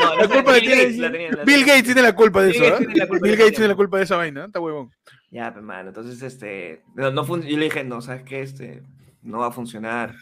No, 0.00 0.14
la 0.14 0.26
no, 0.26 0.28
Bill 0.52 0.60
tiene 0.60 0.76
Gates 0.76 0.98
la 0.98 1.12
tenía, 1.12 1.30
la 1.32 1.44
Bill. 1.44 1.64
Gates 1.64 1.84
tiene 1.84 2.02
la 2.02 2.14
culpa 2.14 2.42
de 2.42 2.52
Bill 2.52 2.62
eso, 2.62 2.76
culpa 2.76 3.18
Bill 3.22 3.32
de 3.32 3.36
Gates 3.36 3.52
tiene 3.52 3.68
la 3.68 3.74
culpa 3.74 3.98
de 3.98 4.04
esa 4.04 4.16
vaina, 4.16 4.42
¿eh? 4.42 4.46
está 4.46 4.60
huevón. 4.60 4.90
Ya, 5.30 5.52
pues, 5.52 5.62
mano, 5.64 5.88
entonces, 5.88 6.22
este, 6.22 6.82
no, 6.94 7.10
no 7.10 7.24
fun- 7.24 7.42
yo 7.42 7.58
le 7.58 7.64
dije, 7.64 7.84
no, 7.84 8.00
¿sabes 8.00 8.22
qué? 8.22 8.40
Este, 8.40 8.82
no 9.22 9.40
va 9.40 9.48
a 9.48 9.52
funcionar, 9.52 10.14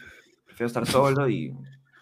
prefiero 0.45 0.67
estar 0.67 0.85
solo 0.85 1.29
y, 1.29 1.53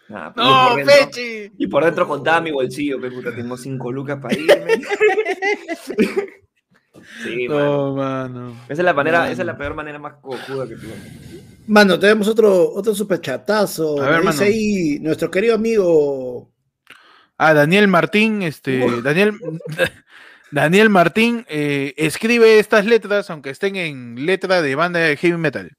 pues, 0.07 0.23
por 0.33 0.75
dentro- 0.77 0.95
Pechi! 1.11 1.51
Y 1.57 1.67
por 1.67 1.85
dentro 1.85 2.07
contaba 2.07 2.41
mi 2.41 2.51
bolsillo, 2.51 2.99
que 2.99 3.11
puta, 3.11 3.35
tengo 3.35 3.55
cinco 3.57 3.91
lucas 3.91 4.17
para 4.19 4.33
irme. 4.35 4.55
sí. 7.23 7.47
No, 7.47 7.95
mano. 7.95 8.53
Esa 8.69 8.81
es 8.81 8.85
la 8.85 8.93
manera, 8.93 9.19
Mano. 9.19 9.31
esa 9.31 9.41
es 9.41 9.45
la 9.45 9.57
peor 9.57 9.75
manera 9.75 9.99
más 9.99 10.13
cojuda 10.21 10.67
que 10.67 10.75
tuve. 10.75 10.93
Mano, 11.67 11.97
tenemos 11.97 12.27
otro, 12.27 12.71
otro 12.73 12.93
superchatazo. 12.93 14.01
A 14.01 14.09
ver, 14.09 14.21
dice 14.21 14.33
mano. 14.33 14.41
ahí 14.41 14.99
nuestro 15.01 15.31
querido 15.31 15.55
amigo. 15.55 16.51
Ah, 17.37 17.53
Daniel 17.53 17.87
Martín, 17.87 18.43
este, 18.43 19.01
Daniel, 19.01 19.33
Daniel 20.51 20.89
Martín 20.89 21.45
eh, 21.49 21.93
escribe 21.97 22.59
estas 22.59 22.85
letras, 22.85 23.29
aunque 23.29 23.49
estén 23.49 23.75
en 23.75 24.25
letra 24.25 24.61
de 24.61 24.75
banda 24.75 24.99
de 24.99 25.17
heavy 25.17 25.37
metal. 25.37 25.71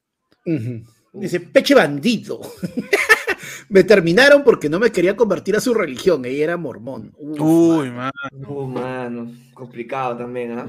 Dice, 1.13 1.41
peche 1.41 1.75
bandido. 1.75 2.41
me 3.69 3.85
terminaron 3.85 4.45
porque 4.45 4.69
no 4.69 4.79
me 4.79 4.93
quería 4.93 5.17
convertir 5.17 5.57
a 5.57 5.61
su 5.61 5.73
religión. 5.73 6.25
Ella 6.25 6.45
era 6.45 6.57
mormón. 6.57 7.13
Uf, 7.17 7.41
Uy, 7.41 7.91
mano. 7.91 8.13
man. 8.33 8.73
Mano, 8.75 9.33
complicado 9.55 10.17
también, 10.19 10.59
¿ah? 10.59 10.67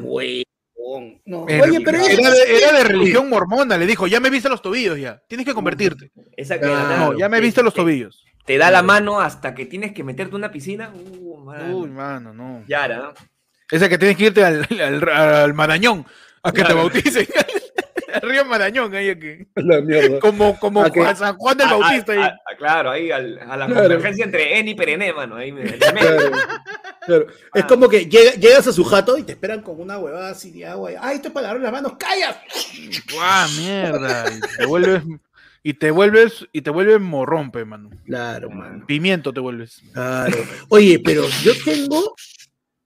No, 1.25 1.45
Era, 1.47 1.63
Oye, 1.63 1.81
pero 1.81 1.97
era 1.97 2.29
de, 2.31 2.57
era 2.57 2.71
de 2.71 2.83
religión 2.83 3.29
mormona, 3.29 3.77
le 3.77 3.85
dijo, 3.85 4.07
ya 4.07 4.19
me 4.19 4.29
viste 4.29 4.47
los 4.47 4.61
tobillos 4.61 4.97
ya, 4.97 5.21
tienes 5.27 5.45
que 5.45 5.53
convertirte. 5.53 6.11
Esa 6.35 6.59
que 6.59 6.67
Ah, 6.67 6.97
No, 6.99 7.17
ya 7.17 7.27
me 7.27 7.41
viste 7.41 7.61
los 7.63 7.73
tobillos. 7.73 8.23
Te 8.45 8.57
da 8.57 8.71
la 8.71 8.81
mano 8.83 9.19
hasta 9.19 9.53
que 9.53 9.65
tienes 9.65 9.91
que 9.91 10.03
meterte 10.05 10.31
en 10.31 10.35
una 10.37 10.51
piscina. 10.51 10.93
Uh, 10.93 11.37
mano. 11.39 11.77
Uy, 11.77 11.89
mano, 11.89 12.33
no. 12.33 12.63
Yara, 12.67 12.97
¿no? 12.97 13.13
Esa 13.69 13.89
que 13.89 13.97
tienes 13.97 14.15
que 14.15 14.25
irte 14.25 14.43
al, 14.45 14.65
al, 14.79 15.09
al 15.09 15.53
Marañón. 15.53 16.05
A 16.43 16.53
que 16.53 16.63
te 16.63 16.73
bauticen. 16.73 17.27
Río 18.21 18.45
Marañón, 18.45 18.93
ahí 18.95 19.09
aquí. 19.09 19.47
La 19.55 19.81
mierda. 19.81 20.19
Como, 20.19 20.57
como 20.59 20.83
A 20.83 20.89
que- 20.91 20.99
Juan- 21.01 21.15
San 21.17 21.35
Juan 21.37 21.57
del 21.57 21.67
Ah, 21.67 21.71
ah, 21.73 21.77
Bautista. 21.77 22.11
ahí. 22.13 22.19
ah, 22.21 22.35
ah, 22.45 22.55
claro, 22.57 22.91
ahí 22.91 23.11
al- 23.11 23.39
a 23.39 23.57
la 23.57 23.65
Claro. 23.67 23.73
convergencia 23.81 24.25
entre 24.25 24.59
Eni 24.59 24.71
y 24.71 24.75
Perené, 24.75 25.13
mano. 25.13 25.35
Ahí. 25.35 25.51
Claro. 27.05 27.27
Es 27.53 27.63
Ah. 27.63 27.67
como 27.67 27.87
que 27.89 28.07
llega- 28.09 28.33
llegas 28.33 28.67
a 28.67 28.73
su 28.73 28.83
jato 28.83 29.17
y 29.17 29.23
te 29.23 29.31
esperan 29.33 29.61
con 29.61 29.79
una 29.79 29.97
huevada 29.97 30.29
así 30.31 30.51
de 30.51 30.65
agua. 30.65 30.91
Ay, 30.99 31.15
estoy 31.17 31.31
para 31.31 31.47
lavar 31.47 31.61
las 31.61 31.71
manos, 31.71 31.93
¡callas! 31.97 32.37
¡Guau, 33.13 33.49
mierda! 33.57 34.25
Y 34.31 34.57
te 34.57 34.65
vuelves. 34.65 35.03
Y 35.63 35.73
te 35.73 35.91
vuelves, 35.91 36.45
y 36.53 36.61
te 36.61 36.69
vuelves 36.69 37.01
morrompe, 37.01 37.65
mano. 37.65 37.89
Claro, 38.05 38.49
mano. 38.49 38.85
Pimiento 38.85 39.33
te 39.33 39.39
vuelves. 39.41 39.81
Claro. 39.93 40.37
Oye, 40.69 40.99
pero 41.03 41.25
yo 41.43 41.51
tengo, 41.65 42.15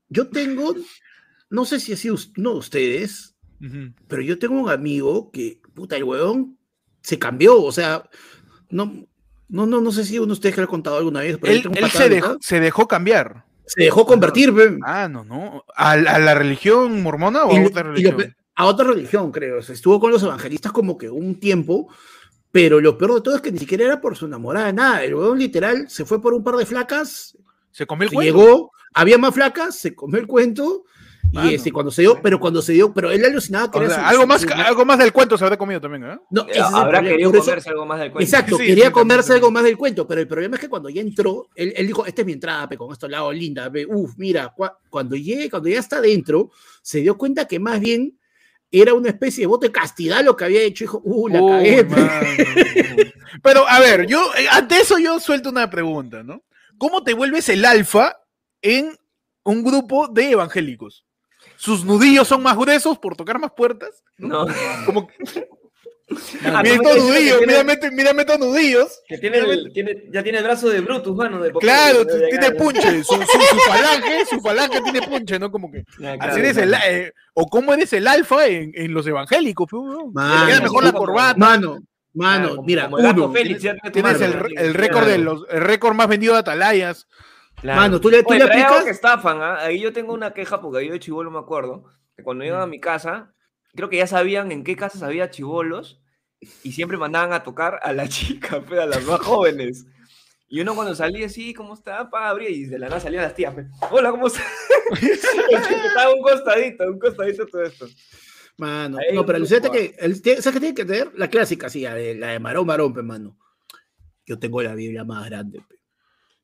yo 0.09 0.27
tengo, 0.29 0.75
no 1.49 1.65
sé 1.65 1.79
si 1.79 1.93
ha 1.93 1.97
sido 1.97 2.15
us- 2.15 2.31
uno 2.37 2.53
Ujú. 3.63 3.93
pero 4.07 4.21
yo 4.21 4.39
tengo 4.39 4.55
un 4.59 4.69
amigo 4.69 5.29
que, 5.31 5.61
puta, 5.73 5.95
el 5.95 6.03
huevón 6.03 6.57
se 7.01 7.19
cambió, 7.19 7.61
o 7.61 7.71
sea, 7.71 8.09
no, 8.69 9.05
no, 9.49 9.65
no, 9.65 9.81
no 9.81 9.91
sé 9.91 10.05
si 10.05 10.17
uno 10.17 10.27
de 10.27 10.33
ustedes 10.33 10.55
que 10.55 10.61
lo 10.61 10.65
ha 10.65 10.69
contado 10.69 10.97
alguna 10.97 11.19
vez, 11.21 11.37
pero 11.39 11.53
Él, 11.53 11.69
él 11.75 11.89
se, 11.91 12.09
dejó, 12.09 12.37
se 12.39 12.59
dejó 12.59 12.87
cambiar. 12.87 13.45
se 13.65 13.83
dejó 13.83 14.05
convertir, 14.05 14.53
pe, 14.55 14.77
Ah, 14.83 15.07
no, 15.09 15.23
no. 15.23 15.63
¿A, 15.75 15.91
a 15.91 16.19
la 16.19 16.33
religión 16.35 17.01
mormona 17.03 17.43
o 17.45 17.53
y 17.53 17.57
a 17.57 17.61
lo- 17.61 17.67
otra 17.67 17.83
lo 17.83 17.91
religión? 17.91 18.17
pe- 18.17 18.35
a 18.55 18.65
otra 18.65 18.85
religión, 18.87 19.31
creo. 19.31 19.59
O 19.59 19.61
sea, 19.61 19.73
estuvo 19.73 19.99
con 19.99 20.11
los 20.11 20.21
evangelistas 20.23 20.71
como 20.71 20.97
que 20.97 21.09
un 21.09 21.39
tiempo, 21.39 21.87
pero 22.51 22.79
lo 22.81 22.97
peor 22.97 23.15
de 23.15 23.21
todo 23.21 23.35
es 23.35 23.41
que 23.41 23.51
ni 23.51 23.59
siquiera 23.59 23.85
era 23.85 24.01
por 24.01 24.15
su 24.17 24.25
enamorada, 24.25 24.71
nada. 24.73 25.03
El 25.03 25.15
huevón 25.15 25.39
literal 25.39 25.89
se 25.89 26.03
fue 26.05 26.21
por 26.21 26.33
un 26.33 26.43
par 26.43 26.55
de 26.57 26.65
flacas, 26.65 27.37
Se 27.71 27.85
comió 27.87 28.03
el 28.03 28.09
se 28.09 28.15
cuento. 28.15 28.37
llegó, 28.37 28.71
había 28.93 29.17
más 29.17 29.33
flacas, 29.33 29.77
se 29.77 29.95
comió 29.95 30.19
el 30.19 30.27
cuento. 30.27 30.83
Y 31.31 31.35
Mano. 31.35 31.49
este, 31.49 31.71
cuando 31.71 31.91
se 31.91 32.01
dio, 32.01 32.19
pero 32.21 32.39
cuando 32.39 32.61
se 32.61 32.73
dio, 32.73 32.93
pero 32.93 33.09
él 33.11 33.23
alucinaba 33.23 33.71
que 33.71 33.77
O 33.79 33.81
era 33.83 33.93
sea, 33.95 34.03
su- 34.03 34.09
algo, 34.09 34.21
su- 34.23 34.27
más, 34.27 34.41
su- 34.41 34.49
algo 34.53 34.85
más 34.85 34.97
del 34.99 35.13
cuento 35.13 35.37
se 35.37 35.43
habrá 35.45 35.57
comido 35.57 35.79
también, 35.79 36.03
¿eh? 36.03 36.19
No, 36.29 36.45
ese 36.47 36.59
Habrá 36.59 36.81
problema, 36.99 37.07
querido 37.09 37.29
eso- 37.31 37.39
comerse 37.45 37.69
algo 37.69 37.85
más 37.85 37.99
del 37.99 38.11
cuento. 38.11 38.23
Exacto, 38.25 38.57
Sí, 38.57 38.65
quería 38.65 38.85
sí, 38.87 38.91
comerse 38.91 39.27
también. 39.29 39.35
algo 39.37 39.51
más 39.51 39.63
del 39.63 39.77
cuento, 39.77 40.07
pero 40.07 40.19
el 40.21 40.27
problema 40.27 40.55
es 40.57 40.61
que 40.61 40.67
cuando 40.69 40.89
ya 40.89 41.01
entró, 41.01 41.47
él, 41.55 41.73
él 41.77 41.87
dijo, 41.87 42.05
esta 42.05 42.21
es 42.21 42.25
mi 42.25 42.33
entrada, 42.33 42.67
pe, 42.67 42.75
con 42.77 42.91
esto 42.91 43.05
al 43.05 43.11
lado 43.13 43.31
linda, 43.31 43.71
pe, 43.71 43.85
uf, 43.85 44.11
mira, 44.17 44.53
cua- 44.55 44.75
cuando 44.89 45.15
llegue, 45.15 45.49
cuando 45.49 45.69
ya 45.69 45.79
está 45.79 46.01
dentro, 46.01 46.51
se 46.81 46.99
dio 46.99 47.17
cuenta 47.17 47.47
que 47.47 47.59
más 47.59 47.79
bien 47.79 48.17
era 48.69 48.93
una 48.93 49.09
especie 49.09 49.43
de 49.43 49.47
voto 49.47 49.65
de 49.67 49.71
castidad 49.71 50.23
lo 50.25 50.35
que 50.35 50.45
había 50.45 50.61
hecho, 50.61 50.83
dijo, 50.85 51.01
uh, 51.03 51.27
la 51.29 51.39
cagué, 51.39 51.83
mano. 51.85 52.09
Pero, 53.43 53.67
a 53.67 53.79
ver, 53.79 54.05
yo, 54.07 54.19
eh, 54.37 54.47
ante 54.51 54.77
eso 54.79 54.97
yo 54.99 55.19
suelto 55.19 55.49
una 55.49 55.69
pregunta, 55.69 56.23
¿no? 56.23 56.43
¿Cómo 56.77 57.03
te 57.03 57.13
vuelves 57.13 57.47
el 57.49 57.63
alfa 57.65 58.17
en 58.61 58.97
un 59.43 59.63
grupo 59.63 60.07
de 60.07 60.31
evangélicos? 60.31 61.05
¿Sus 61.61 61.85
nudillos 61.85 62.27
son 62.27 62.41
más 62.41 62.57
gruesos 62.57 62.97
por 62.97 63.15
tocar 63.15 63.37
más 63.37 63.51
puertas? 63.55 64.03
No. 64.17 64.47
Como, 64.85 65.07
Ah, 66.43 66.61
mira 66.61 66.75
estos 66.75 66.97
nudillos, 66.97 67.39
que 67.39 67.45
mírame, 67.47 67.63
tiene- 67.63 67.73
estos- 67.73 67.91
mírame 67.93 68.21
estos 68.23 68.39
nudillos. 68.39 68.99
que 69.07 69.17
tiene 69.19 69.37
el- 69.37 69.71
tiene- 69.71 70.03
ya 70.11 70.21
tiene 70.23 70.39
el 70.39 70.43
brazo 70.43 70.67
de 70.67 70.81
Brutus, 70.81 71.15
mano. 71.15 71.39
Claro, 71.59 72.05
tiene 72.05 72.51
punche, 72.51 73.03
su, 73.03 73.13
su, 73.13 73.21
su 73.21 73.57
falange, 73.67 74.25
su 74.25 74.41
falange 74.41 74.81
tiene 74.81 75.01
punche, 75.03 75.39
¿no? 75.39 75.49
Como 75.51 75.71
que, 75.71 75.83
Ya, 75.99 76.09
así 76.13 76.19
claro, 76.19 76.35
eres 76.37 76.57
el, 76.57 76.69
claro. 76.69 76.83
eh, 76.89 77.13
o 77.35 77.47
cómo 77.47 77.73
eres 77.73 77.93
el 77.93 78.07
alfa 78.07 78.45
en, 78.47 78.71
en 78.75 78.93
los 78.93 79.07
evangélicos, 79.07 79.67
pues, 79.71 79.83
weón. 79.83 80.11
Mano, 80.13 80.45
Te 80.47 80.51
queda 80.51 80.61
mejor 80.61 80.83
la 80.83 80.91
como- 80.91 81.05
corbata, 81.05 81.37
Mano, 81.37 81.77
mano, 82.13 82.39
Claro, 82.39 82.55
como- 82.55 82.63
mira, 82.67 82.83
como 82.85 82.97
el 82.97 83.05
Arco 83.05 83.23
uno, 83.25 83.33
Félix, 83.33 83.59
tienes 83.61 84.03
mano, 84.19 84.25
el, 84.57 84.73
récord 84.73 85.05
de 85.07 85.15
claro. 85.15 85.23
los, 85.23 85.45
el 85.49 85.61
récord 85.61 85.93
más 85.95 86.07
vendido 86.09 86.33
de 86.33 86.39
atalayas. 86.39 87.07
Claro. 87.61 87.79
Mano, 87.81 88.01
tú 88.01 88.09
le- 88.09 88.23
tú 88.23 88.29
Oye, 88.31 88.39
le 88.39 88.45
aplicas- 88.45 88.83
que 88.83 88.89
estafan, 88.89 89.41
¿ah? 89.41 89.57
Ahí 89.59 89.79
yo 89.79 89.93
tengo 89.93 90.13
una 90.13 90.33
queja 90.33 90.59
porque 90.61 90.85
yo 90.85 90.93
de 90.93 90.99
chivolo 90.99 91.29
me 91.31 91.39
acuerdo 91.39 91.85
que 92.17 92.23
cuando 92.23 92.43
iban 92.43 92.61
a 92.61 92.65
mi 92.67 92.79
casa, 92.79 93.33
creo 93.75 93.87
que 93.89 93.97
ya 93.97 94.07
sabían 94.07 94.51
en 94.51 94.63
qué 94.63 94.75
casas 94.75 95.03
había 95.03 95.29
chivolos 95.29 96.01
y 96.63 96.71
siempre 96.71 96.97
mandaban 96.97 97.33
a 97.33 97.43
tocar 97.43 97.79
a 97.83 97.93
la 97.93 98.07
chica, 98.09 98.61
pues, 98.61 98.79
a 98.79 98.85
las 98.87 99.03
más 99.05 99.19
jóvenes. 99.25 99.85
Y 100.47 100.59
uno 100.59 100.75
cuando 100.75 100.93
salía 100.95 101.27
así, 101.27 101.53
¿cómo 101.53 101.75
está? 101.75 102.09
Pa, 102.09 102.27
abría 102.27 102.49
y 102.49 102.65
de 102.65 102.77
la 102.79 102.89
nada 102.89 102.99
salían 102.99 103.23
las 103.23 103.35
tías. 103.35 103.53
pues, 103.53 103.67
Hola, 103.89 104.11
¿cómo 104.11 104.27
está? 104.27 104.41
Estaba 105.01 106.13
un 106.13 106.21
costadito, 106.21 106.83
un 106.91 106.99
costadito 106.99 107.45
todo 107.45 107.63
esto. 107.63 107.87
mano, 108.57 108.97
Ahí 108.97 109.15
no, 109.15 109.25
pero 109.25 109.37
que, 109.71 109.95
el, 109.99 110.15
¿sabes 110.15 110.51
qué 110.53 110.59
tiene 110.59 110.75
que 110.75 110.83
tener? 110.85 111.11
La 111.15 111.29
clásica, 111.29 111.69
sí, 111.69 111.81
la 111.83 111.93
de, 111.95 112.15
la 112.15 112.27
de 112.29 112.39
Marón 112.39 112.65
Marón, 112.67 112.93
pe, 112.93 113.01
mano. 113.01 113.37
Yo 114.25 114.37
tengo 114.39 114.61
la 114.61 114.75
Biblia 114.75 115.03
más 115.05 115.25
grande, 115.29 115.61
pe. 115.67 115.75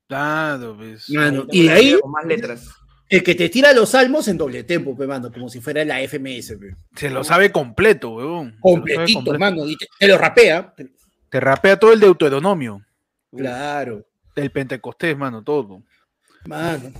Claro, 0.08 0.76
pues. 0.78 1.10
Mano, 1.10 1.46
y 1.52 1.64
de 1.64 1.70
ahí, 1.72 1.84
Biblia 1.86 2.00
Con 2.02 2.12
más 2.12 2.26
letras. 2.26 2.68
el 3.10 3.24
que 3.24 3.36
te 3.36 3.50
tira 3.50 3.74
los 3.74 3.90
salmos 3.90 4.28
en 4.28 4.38
doble 4.38 4.64
tempo, 4.64 4.96
pe, 4.96 5.06
mano, 5.08 5.32
como 5.32 5.50
si 5.50 5.60
fuera 5.62 5.84
la 5.84 6.00
FMS, 6.02 6.56
pe. 6.58 6.76
Se 6.96 7.10
lo 7.10 7.24
sabe 7.24 7.52
completo, 7.52 8.12
weón. 8.12 8.56
Completito, 8.60 9.20
completo. 9.20 9.40
mano, 9.40 9.68
y 9.68 9.76
te, 9.76 9.86
te 10.00 10.08
lo 10.08 10.18
rapea. 10.18 10.74
te- 10.76 11.40
rapea 11.40 11.78
todo 11.78 11.92
el 11.94 12.00
deuteronomio, 12.00 12.82
Claro, 13.36 14.06
del 14.36 14.50
pentecostés, 14.52 15.18
mano, 15.18 15.44
todo. 15.44 15.84
mano. 16.46 16.92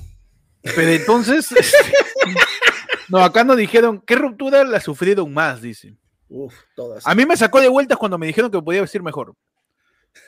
Pero 0.62 0.90
entonces, 0.92 1.48
no, 3.10 3.20
acá 3.24 3.44
nos 3.46 3.56
dijeron, 3.58 4.02
¿qué 4.06 4.16
ruptura 4.16 4.64
la 4.66 4.80
sufrieron 4.82 5.34
más? 5.34 5.62
Dice. 5.62 5.96
Uf, 6.28 6.54
todas. 6.76 7.08
A 7.08 7.16
mí 7.16 7.26
me 7.26 7.38
sacó 7.38 7.62
de 7.62 7.70
vueltas 7.70 7.98
cuando 7.98 8.18
me 8.18 8.28
dijeron 8.28 8.52
que 8.52 8.62
podía 8.62 8.82
vestir 8.82 9.02
mejor. 9.02 9.34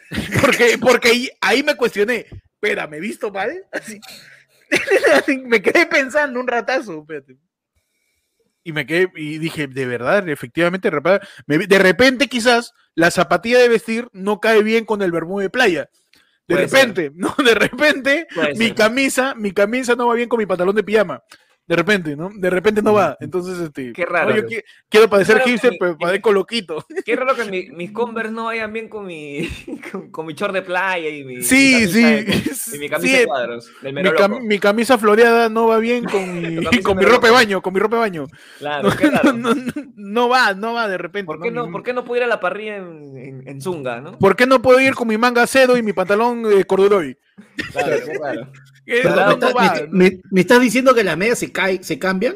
Porque, 0.41 0.77
porque 0.79 1.09
ahí, 1.09 1.29
ahí 1.41 1.61
me 1.63 1.75
cuestioné, 1.75 2.25
espera, 2.61 2.87
¿me 2.87 2.97
he 2.97 2.99
visto 2.99 3.31
mal? 3.31 3.65
Así. 3.71 3.99
me 5.45 5.61
quedé 5.61 5.85
pensando 5.85 6.39
un 6.39 6.47
ratazo, 6.47 6.99
espérate. 6.99 7.37
Y 8.63 8.73
me 8.73 8.85
quedé, 8.85 9.09
y 9.15 9.37
dije, 9.37 9.67
de 9.67 9.85
verdad, 9.85 10.27
efectivamente, 10.27 10.91
de 10.91 11.79
repente 11.79 12.27
quizás 12.27 12.73
la 12.93 13.09
zapatilla 13.09 13.57
de 13.57 13.69
vestir 13.69 14.09
no 14.11 14.39
cae 14.39 14.61
bien 14.61 14.85
con 14.85 15.01
el 15.01 15.11
bermudo 15.11 15.39
de 15.39 15.49
playa. 15.49 15.89
De 16.47 16.55
Puede 16.55 16.67
ser. 16.67 16.79
repente, 16.79 17.11
no, 17.15 17.33
de 17.43 17.55
repente, 17.55 18.27
Puede 18.35 18.55
mi 18.55 18.67
ser. 18.67 18.75
camisa, 18.75 19.33
mi 19.35 19.53
camisa 19.53 19.95
no 19.95 20.07
va 20.07 20.15
bien 20.15 20.29
con 20.29 20.39
mi 20.39 20.45
pantalón 20.45 20.75
de 20.75 20.83
pijama. 20.83 21.23
De 21.69 21.75
repente, 21.75 22.15
¿no? 22.15 22.31
De 22.33 22.49
repente 22.49 22.81
no 22.81 22.93
va. 22.93 23.15
Entonces, 23.19 23.59
este. 23.59 23.93
Qué 23.93 24.03
raro. 24.03 24.31
no, 24.31 24.35
yo 24.37 24.41
qui- 24.47 24.63
quiero 24.89 25.07
que 25.07 25.23
hipster, 25.51 25.73
pero 25.79 25.95
parezco 25.99 26.31
loquito. 26.31 26.83
Qué 27.05 27.15
raro 27.15 27.35
que 27.35 27.45
mi- 27.45 27.69
mis 27.69 27.91
Converse 27.91 28.31
no 28.31 28.45
vayan 28.45 28.73
bien 28.73 28.89
con 28.89 29.05
mi, 29.05 29.47
con, 29.91 30.09
con 30.09 30.25
mi 30.25 30.33
short 30.33 30.51
de 30.51 30.63
playa 30.63 31.07
y 31.09 31.23
mi, 31.23 31.43
Sí, 31.43 31.81
mi 31.81 31.87
sí. 31.87 32.01
camisa 32.01 32.71
de- 32.71 32.75
y 32.75 32.79
mi 32.79 32.89
camisa 32.89 33.07
Sí, 33.13 33.19
de 33.19 33.25
cuadros. 33.27 33.71
Del 33.83 33.93
Mi, 33.93 34.01
cam- 34.01 34.59
camisa 34.59 34.97
floreada 34.97 35.47
no 35.49 35.67
va 35.67 35.77
bien 35.77 36.05
con 36.05 36.41
mi, 36.41 36.81
con 36.81 36.97
mi 36.97 37.05
ropa 37.05 37.27
de 37.27 37.33
baño, 37.33 37.61
con 37.61 37.71
mi 37.71 37.79
ropa 37.79 37.97
de 37.97 37.99
baño. 38.01 38.25
Claro, 38.57 38.89
No, 38.89 38.95
qué 38.97 39.11
raro. 39.11 39.33
no, 39.33 39.53
no, 39.53 39.71
no 39.95 40.27
va, 40.27 40.55
no 40.55 40.73
va 40.73 40.87
de 40.87 40.97
repente. 40.97 41.27
¿Por 41.27 41.39
qué 41.39 41.51
no, 41.51 41.69
¿Por 41.69 41.83
qué 41.83 41.93
no 41.93 42.03
puedo 42.03 42.17
ir 42.17 42.23
a 42.23 42.27
la 42.27 42.39
parrilla 42.39 42.77
en, 42.77 43.15
en, 43.15 43.47
en 43.47 43.61
Zunga, 43.61 44.01
no? 44.01 44.17
¿Por 44.17 44.35
qué 44.35 44.47
no 44.47 44.59
puedo 44.59 44.81
ir 44.81 44.95
con 44.95 45.07
mi 45.07 45.19
manga 45.19 45.45
cedo 45.45 45.77
y 45.77 45.83
mi 45.83 45.93
pantalón 45.93 46.41
de 46.41 46.65
corduroy? 46.65 47.15
Claro, 47.71 47.95
qué 48.03 48.17
raro. 48.17 48.51
Me, 48.89 48.97
estás- 48.97 49.55
va, 49.55 49.73
me- 49.73 49.81
no. 49.81 49.87
me- 49.91 50.21
me 50.31 50.41
estás 50.41 50.59
diciendo 50.61 50.93
que 50.95 51.03
las 51.03 51.17
medias 51.17 51.39
se, 51.39 51.51
cambian? 51.99 52.35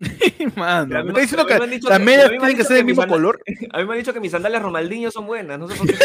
Mano, 0.56 0.86
Pero 0.88 1.00
a 1.00 1.02
mí 1.04 1.12
me 1.12 1.20
está 1.20 1.20
diciendo 1.20 1.46
que 1.46 1.58
las 1.88 2.00
medias 2.00 2.28
tienen 2.30 2.56
que 2.56 2.64
ser 2.64 2.76
del 2.76 2.84
mismo 2.84 3.06
color. 3.06 3.40
A 3.72 3.78
mí 3.78 3.84
me 3.84 3.92
han 3.94 3.98
dicho 3.98 4.12
que 4.12 4.20
mis 4.20 4.30
sandalias 4.30 4.62
Ronaldinho 4.62 5.10
son 5.10 5.26
buenas, 5.26 5.58
no 5.58 5.66
sé 5.68 5.74
por 5.76 5.86
qué. 5.88 5.94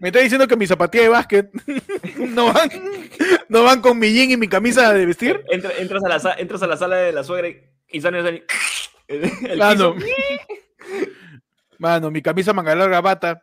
Me 0.00 0.08
está 0.08 0.20
diciendo 0.20 0.46
que 0.46 0.56
mis 0.56 0.68
zapatillas 0.68 1.04
de 1.06 1.08
básquet 1.10 1.50
no 2.16 2.52
van, 2.52 2.70
no 3.48 3.62
van 3.64 3.80
con 3.80 3.98
mi 3.98 4.12
jean 4.12 4.30
y 4.30 4.36
mi 4.36 4.48
camisa 4.48 4.92
de 4.92 5.04
vestir. 5.06 5.42
Entra- 5.50 5.72
entras, 5.78 6.02
a 6.04 6.08
la, 6.08 6.34
entras 6.38 6.62
a 6.62 6.66
la 6.66 6.76
sala 6.76 6.96
de 6.96 7.12
la 7.12 7.24
suegra 7.24 7.48
y, 7.48 7.60
y 7.90 8.00
sales 8.00 8.24
ahí, 8.24 8.42
el, 9.08 9.24
el 9.50 9.58
mano, 11.78 12.10
mi 12.10 12.22
camisa 12.22 12.52
manga 12.52 12.74
larga 12.74 13.00
bata 13.00 13.42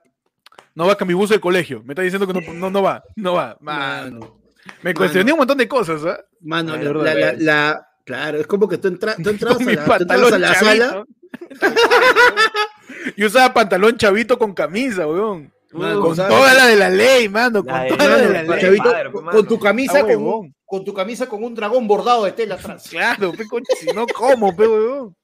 no 0.78 0.86
va 0.86 0.96
con 0.96 1.08
mi 1.08 1.14
bus 1.16 1.30
del 1.32 1.40
colegio. 1.40 1.82
Me 1.84 1.94
está 1.94 2.04
diciendo 2.04 2.28
que 2.28 2.34
no, 2.34 2.54
no, 2.54 2.70
no 2.70 2.82
va, 2.84 3.04
no 3.16 3.34
va. 3.34 3.58
Mano. 3.60 4.20
Mano, 4.20 4.42
Me 4.84 4.94
cuestioné 4.94 5.32
un 5.32 5.40
montón 5.40 5.58
de 5.58 5.68
cosas, 5.68 6.06
¿ah? 6.06 6.20
mano, 6.42 6.74
Ay, 6.74 6.84
la, 6.84 6.94
de 6.94 7.04
la- 7.04 7.14
la- 7.16 7.34
la- 7.40 7.88
claro, 8.06 8.38
es 8.40 8.46
como 8.48 8.68
que 8.68 8.78
tú, 8.78 8.88
entra- 8.90 9.16
tú 9.16 9.30
entras, 9.32 9.56
Con 9.56 9.64
a 9.64 9.66
mi 9.66 9.76
la, 9.76 9.84
tú 9.86 9.92
a 9.92 10.38
la 10.38 10.54
chavito. 10.54 10.86
sala, 10.86 11.06
Yo 13.18 13.28
usaba 13.28 13.54
pantalón 13.54 13.98
chavito 13.98 14.38
con 14.38 14.54
camisa, 14.54 15.08
weón. 15.08 15.52
Mano, 15.72 16.00
Con 16.02 16.16
¿sabes? 16.16 16.36
toda 16.36 16.54
la 16.54 16.66
de 16.68 16.76
la 16.78 16.90
ley, 16.90 17.28
mano. 17.28 17.64
Con 17.64 17.74
La 17.74 17.84
de- 17.84 17.90
toda 17.90 18.08
la 18.08 18.18
de 18.18 18.30
la 18.34 18.44
ley. 18.44 18.62
chavito, 18.62 18.84
padre, 18.84 19.12
con, 19.12 19.48
tu 19.48 19.60
camisa 19.60 19.98
Ah, 19.98 20.02
con, 20.02 20.10
huevón. 20.10 20.46
un- 20.46 20.56
con 20.66 20.86
tu 20.86 20.94
camisa 20.94 21.28
con 21.28 21.44
un 21.44 21.56
dragón 21.56 21.88
bordado 21.88 22.24
de 22.26 22.32
tela 22.34 22.56
atrás. 22.56 22.88
Claro, 22.92 23.32
pe, 23.34 23.46
si 23.80 23.88
no, 23.88 24.06
¿cómo, 24.08 24.56
pe, 24.56 24.68
weón? 24.68 25.16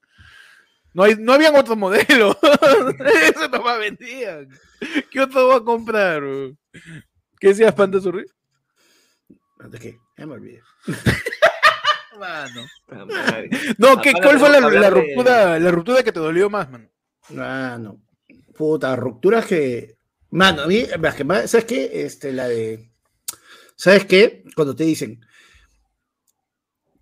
No, 0.94 1.04
hay, 1.04 1.16
no 1.18 1.34
habían 1.34 1.56
otros 1.56 1.76
modelos. 1.78 2.38
Eso 2.42 3.48
no 3.52 3.62
más 3.64 3.80
vendían. 3.80 4.48
¿Qué 5.12 5.22
otro 5.22 5.48
va 5.48 5.58
a 5.58 5.64
comprar? 5.64 6.24
weón? 6.24 6.58
¿Qué 7.40 7.50
decías, 7.50 7.74
Panda 7.74 8.00
Surri? 8.00 8.26
¿De 9.70 9.80
qué? 9.80 9.98
Ya 10.18 10.26
me 10.26 10.34
olvidé. 10.34 10.62
Mano. 12.20 12.62
Ah, 12.90 13.06
madre. 13.06 13.50
No, 13.78 14.00
¿qué, 14.02 14.12
Aparte 14.12 14.28
¿cuál 14.28 14.40
fue 14.40 14.50
la, 14.50 14.90
ruptura, 14.90 15.60
la 15.60 15.72
ruptura 15.72 16.04
que 16.04 16.12
te 16.12 16.20
dolió 16.20 16.50
más, 16.50 16.70
mano? 16.70 16.88
Ah, 17.38 17.78
no. 17.80 18.02
Puta, 18.56 18.96
rupturas 18.96 19.46
que. 19.46 19.98
Mano, 20.30 20.64
a 20.64 20.68
mí, 20.68 20.86
¿sabes 21.46 21.66
qué? 21.66 22.06
Este, 22.06 22.32
la 22.32 22.48
de. 22.48 22.92
¿Sabes 23.76 24.06
qué? 24.06 24.44
Cuando 24.56 24.76
te 24.76 24.84
dicen. 24.84 25.26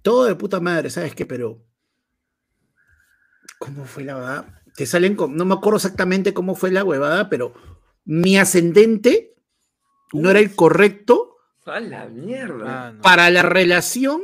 Todo 0.01 0.25
de 0.25 0.35
puta 0.35 0.59
madre, 0.59 0.89
¿sabes 0.89 1.13
qué? 1.13 1.25
Pero. 1.25 1.63
¿Cómo 3.59 3.85
fue 3.85 4.03
la 4.03 4.15
verdad? 4.15 4.45
Te 4.75 4.85
salen 4.85 5.15
con, 5.15 5.35
no 5.35 5.45
me 5.45 5.53
acuerdo 5.53 5.77
exactamente 5.77 6.33
cómo 6.33 6.55
fue 6.55 6.71
la 6.71 6.83
huevada, 6.83 7.29
pero 7.29 7.53
mi 8.05 8.37
ascendente 8.37 9.33
no 10.13 10.29
era 10.29 10.39
el 10.39 10.55
correcto 10.55 11.37
A 11.65 11.79
la 11.79 12.05
mierda. 12.07 12.65
Mano. 12.65 13.01
para 13.01 13.29
la 13.29 13.41
relación 13.43 14.21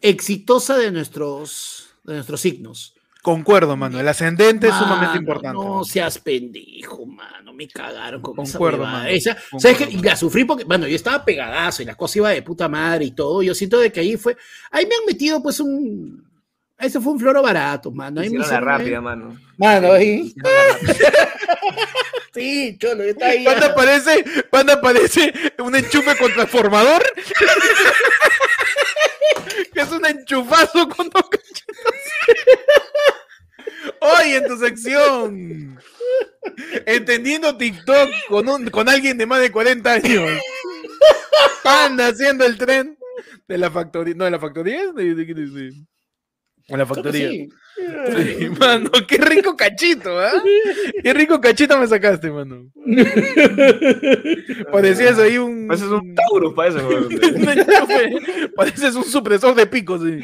exitosa 0.00 0.76
de 0.76 0.90
nuestros, 0.92 1.88
de 2.04 2.14
nuestros 2.14 2.40
signos. 2.40 2.94
Concuerdo, 3.22 3.76
mano. 3.76 3.98
El 3.98 4.06
ascendente 4.06 4.68
es 4.68 4.74
sumamente 4.74 5.18
importante. 5.18 5.58
No 5.58 5.64
mano. 5.70 5.84
seas 5.84 6.18
pendejo, 6.18 7.06
mano. 7.06 7.52
Me 7.52 7.66
cagaron 7.66 8.22
con 8.22 8.38
esa 8.40 8.52
Concuerdo, 8.52 8.78
huevada. 8.82 8.98
mano, 8.98 9.08
Esa- 9.10 9.34
concuerdo. 9.34 9.60
¿sabes 9.60 9.78
qué? 9.78 9.88
Y 9.96 10.02
la 10.02 10.14
sufrí 10.14 10.44
porque, 10.44 10.62
bueno, 10.64 10.86
yo 10.86 10.94
estaba 10.94 11.24
pegadazo 11.24 11.82
y 11.82 11.86
la 11.86 11.96
cosa 11.96 12.18
iba 12.20 12.30
de 12.30 12.42
puta 12.42 12.68
madre 12.68 13.06
y 13.06 13.10
todo. 13.12 13.42
Yo 13.42 13.52
siento 13.54 13.78
de 13.80 13.90
que 13.90 13.98
ahí 14.00 14.16
fue. 14.16 14.36
Ahí 14.70 14.86
me 14.86 14.94
han 14.94 15.04
metido, 15.06 15.42
pues, 15.42 15.58
un. 15.58 16.24
Ese 16.78 17.00
fue 17.00 17.14
un 17.14 17.20
floro 17.20 17.42
barato, 17.42 17.90
mano. 17.90 18.20
Ahí 18.20 18.28
me 18.28 18.40
Hicieron 18.40 18.66
la 18.66 18.72
rápida, 18.72 19.00
mano. 19.00 19.38
Mano, 19.56 19.92
ahí. 19.92 20.34
Sí, 22.34 22.76
cholo, 22.80 23.04
estaba 23.04 23.30
ahí. 23.30 23.44
¿Cuándo 23.44 23.66
aparece, 23.66 24.24
cuándo 24.50 24.72
aparece 24.74 25.32
un 25.58 25.74
enchufe 25.74 26.16
con 26.18 26.32
transformador? 26.32 27.02
que 29.72 29.80
es 29.80 29.90
un 29.90 30.04
enchufazo 30.04 30.88
con 30.88 31.08
dos 31.08 31.30
cachetas. 31.30 31.66
Hoy 34.00 34.34
en 34.34 34.46
tu 34.46 34.58
sección. 34.58 35.80
Entendiendo 36.84 37.56
TikTok 37.56 38.10
con, 38.28 38.48
un, 38.48 38.70
con 38.70 38.88
alguien 38.88 39.16
de 39.16 39.26
más 39.26 39.40
de 39.40 39.50
40 39.50 39.92
años. 39.92 40.40
Anda 41.64 42.08
haciendo 42.08 42.44
el 42.44 42.58
tren 42.58 42.98
de 43.48 43.58
la 43.58 43.70
factoría. 43.70 44.14
No, 44.14 44.24
de 44.24 44.30
la 44.30 44.38
factoría. 44.38 44.92
¿De, 44.92 45.14
de, 45.14 45.24
de, 45.24 45.72
de 46.68 46.76
la 46.76 46.86
factoría. 46.86 47.30
Sí. 47.30 47.48
Sí, 47.76 48.48
mano, 48.58 48.90
qué 49.06 49.18
rico 49.18 49.56
cachito, 49.56 50.18
¿ah? 50.18 50.32
Qué 51.02 51.12
rico 51.12 51.40
cachito 51.40 51.78
me 51.78 51.86
sacaste, 51.86 52.30
mano. 52.30 52.70
Parecías 54.72 55.18
ahí 55.18 55.36
un. 55.38 55.66
Pareces 55.66 55.88
un 55.88 56.14
Taurus 56.14 56.54
para 56.54 56.68
eso, 56.70 56.78
enchufe. 57.00 58.48
Pareces 58.56 58.94
un 58.94 59.04
supresor 59.04 59.54
de 59.54 59.66
picos, 59.66 60.02
sí. 60.02 60.20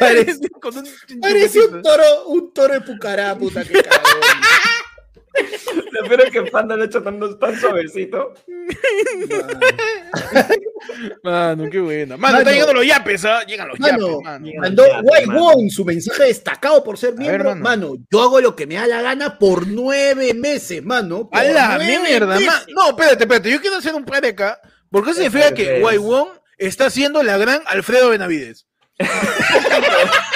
Parece 0.00 0.48
con 0.60 0.76
un 0.76 1.20
Parece 1.20 1.60
un 1.60 1.82
toro, 1.82 2.26
un 2.28 2.52
toro 2.52 2.74
de 2.74 2.80
pucará, 2.80 3.36
puta 3.36 3.64
que 3.64 3.74
cagón. 3.74 4.20
Lo 5.90 6.08
peor 6.08 6.20
es 6.22 6.30
que 6.30 6.42
Panda 6.42 6.76
lo 6.76 6.82
ha 6.82 6.86
hecho 6.86 7.02
tan, 7.02 7.18
tan 7.38 7.58
suavecito. 7.58 8.34
Mano, 11.22 11.64
qué 11.70 11.80
buena. 11.80 12.16
Mano, 12.16 12.32
Mano. 12.32 12.38
está 12.38 12.52
llegando 12.52 12.74
los 12.74 12.86
yapes, 12.86 13.24
¿ah? 13.24 13.42
Llegan 13.46 13.68
los 13.68 13.78
Mano, 13.80 14.08
yapes, 14.08 14.24
mano. 14.24 14.46
Mandó 14.60 14.84
White. 15.02 15.30
Wong 15.30 15.70
su 15.70 15.84
mensaje 15.84 16.24
destacado 16.24 16.84
por 16.84 16.98
ser 16.98 17.10
ver, 17.14 17.18
miembro. 17.20 17.56
mano. 17.56 17.62
mano. 17.62 17.96
yo 18.10 18.22
hago 18.22 18.40
lo 18.40 18.54
que 18.54 18.66
me 18.66 18.74
da 18.76 18.86
la 18.86 19.02
gana 19.02 19.38
por 19.38 19.66
nueve 19.66 20.34
meses, 20.34 20.84
mano. 20.84 21.28
por 21.28 21.38
A 21.38 21.44
la 21.44 21.78
mierda, 21.78 22.38
No, 22.74 22.90
espérate, 22.90 23.24
espérate. 23.24 23.50
Yo 23.50 23.60
quiero 23.60 23.76
hacer 23.76 23.94
un 23.94 24.04
par 24.04 24.22
de 24.22 24.28
acá. 24.28 24.60
Porque 24.90 25.10
eso 25.10 25.20
significa 25.22 25.52
que 25.54 25.80
Wong 25.98 26.28
está 26.58 26.90
siendo 26.90 27.22
la 27.22 27.36
gran 27.38 27.62
Alfredo 27.66 28.10
Benavides. 28.10 28.66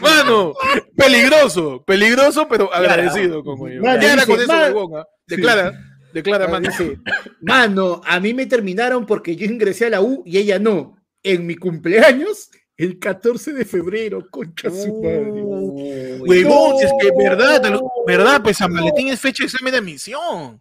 Mano, 0.00 0.54
peligroso, 0.96 1.82
peligroso, 1.84 2.46
pero 2.48 2.72
agradecido 2.72 3.42
Wai 3.42 3.78
Wong. 3.78 3.84
Mano, 3.84 4.00
Ya 4.02 4.12
era 4.12 4.22
dice, 4.22 4.26
con 4.26 4.40
eso, 4.40 4.52
ma- 4.52 4.60
Wai 4.62 4.72
Wong, 4.72 4.96
¿ah? 4.96 5.06
Declara, 5.26 5.72
declara, 6.12 6.48
mano. 6.48 6.68
Dice, 6.68 6.98
mano, 7.40 8.00
a 8.04 8.20
mí 8.20 8.34
me 8.34 8.46
terminaron 8.46 9.06
porque 9.06 9.36
yo 9.36 9.46
ingresé 9.46 9.86
a 9.86 9.90
la 9.90 10.00
U 10.00 10.22
y 10.26 10.38
ella 10.38 10.58
no. 10.58 10.96
En 11.22 11.46
mi 11.46 11.56
cumpleaños, 11.56 12.50
el 12.76 12.98
14 12.98 13.52
de 13.54 13.64
febrero, 13.64 14.26
concha 14.30 14.68
su 14.70 15.00
madre. 15.02 16.20
Huevón, 16.20 16.78
si 16.78 16.84
es 16.84 16.92
que 17.00 17.10
verdad, 17.16 17.62
verdad, 18.06 18.42
pues 18.42 18.58
San 18.58 18.72
Valentín 18.74 19.08
es 19.08 19.20
fecha 19.20 19.42
de 19.42 19.46
examen 19.46 19.72
de 19.72 19.78
admisión. 19.78 20.60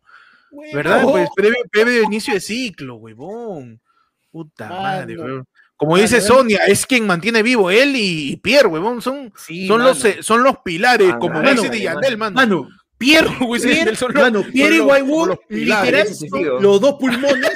¿Verdad? 0.74 0.97
Huevón. 1.03 1.11
Pues 1.14 1.30
previo, 1.36 1.57
previo 1.72 2.03
inicio 2.03 2.34
de 2.34 2.39
ciclo, 2.39 2.95
huevón. 2.95 3.82
Puta 4.32 4.70
Mano. 4.70 4.82
madre, 4.82 5.18
huevón. 5.18 5.45
Como 5.76 5.98
dice 5.98 6.22
Sonia, 6.22 6.62
es 6.68 6.86
quien 6.86 7.06
mantiene 7.06 7.44
vivo 7.44 7.70
él 7.72 7.96
y, 7.96 8.32
y 8.34 8.36
Pierre, 8.38 8.68
huevón. 8.68 9.02
Son, 9.02 9.34
Sí, 9.36 9.68
son, 9.68 9.80
mano. 9.80 9.90
los, 9.90 10.06
eh, 10.06 10.18
son 10.22 10.44
los 10.44 10.58
pilares, 10.64 11.12
Ah, 11.14 11.20
como 11.20 11.34
mano, 11.36 11.50
Messi 11.62 11.68
de 11.70 11.82
Yandel, 11.82 12.18
mano. 12.18 12.36
Mano, 12.36 12.70
Pierre, 12.98 13.28
y 13.42 13.60
Pierre, 13.60 13.96
son 13.96 14.14
los- 14.14 14.24
mano, 14.24 14.44
Pierre 14.52 14.76
y 14.76 14.78
son 14.78 14.88
los- 14.88 15.00
como 15.00 15.26
los 15.26 15.40
pilares. 15.48 16.22
literal, 16.22 16.48
son 16.54 16.62
los 16.64 16.80
dos 16.82 16.96
pulmones, 17.00 17.52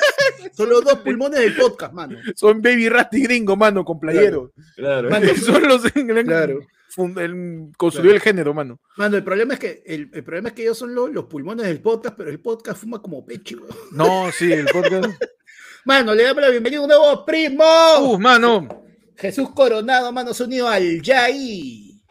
son 0.53 0.70
los 0.70 0.84
dos 0.84 0.99
pulmones 0.99 1.39
del 1.39 1.55
podcast, 1.55 1.93
mano. 1.93 2.18
Son 2.36 2.61
Baby 2.61 2.89
Rasty 2.89 3.22
gringo, 3.22 3.55
mano, 3.55 3.86
con 3.86 3.99
playero. 3.99 4.51
Claro. 4.76 5.09
Mano, 5.09 5.28
son 5.36 5.63
los 5.68 5.82
Claro. 6.26 6.59
el- 7.18 7.70
construyó 7.78 8.11
el 8.11 8.20
género, 8.20 8.53
mano. 8.53 8.80
Mano, 8.97 9.15
el 9.18 9.24
problema 9.24 9.53
es 9.53 9.59
que 9.59 9.84
el, 9.86 10.09
el 10.13 10.24
problema 10.24 10.49
es 10.49 10.55
que 10.55 10.63
ellos 10.63 10.78
son 10.80 10.93
los, 10.95 11.11
los 11.11 11.26
pulmones 11.26 11.65
del 11.68 11.80
podcast, 11.80 12.15
pero 12.18 12.30
el 12.30 12.39
podcast 12.39 12.82
fuma 12.82 13.01
como 13.01 13.24
pecho. 13.26 13.57
weón. 13.61 13.76
No, 13.91 14.32
sí, 14.32 14.51
el 14.51 14.65
podcast. 14.65 15.11
Mano, 15.88 16.13
le 16.13 16.23
damos 16.23 16.41
la 16.43 16.49
bienvenida 16.49 16.79
a 16.79 16.83
un 16.83 16.89
nuevo 16.89 17.23
primo. 17.23 17.63
Uh, 18.01 18.19
mano. 18.19 18.67
Jesús 19.15 19.51
Coronado, 19.51 20.11
mano, 20.11 20.33
se 20.33 20.43
unido 20.43 20.67
al 20.67 21.01
Yai. 21.01 22.01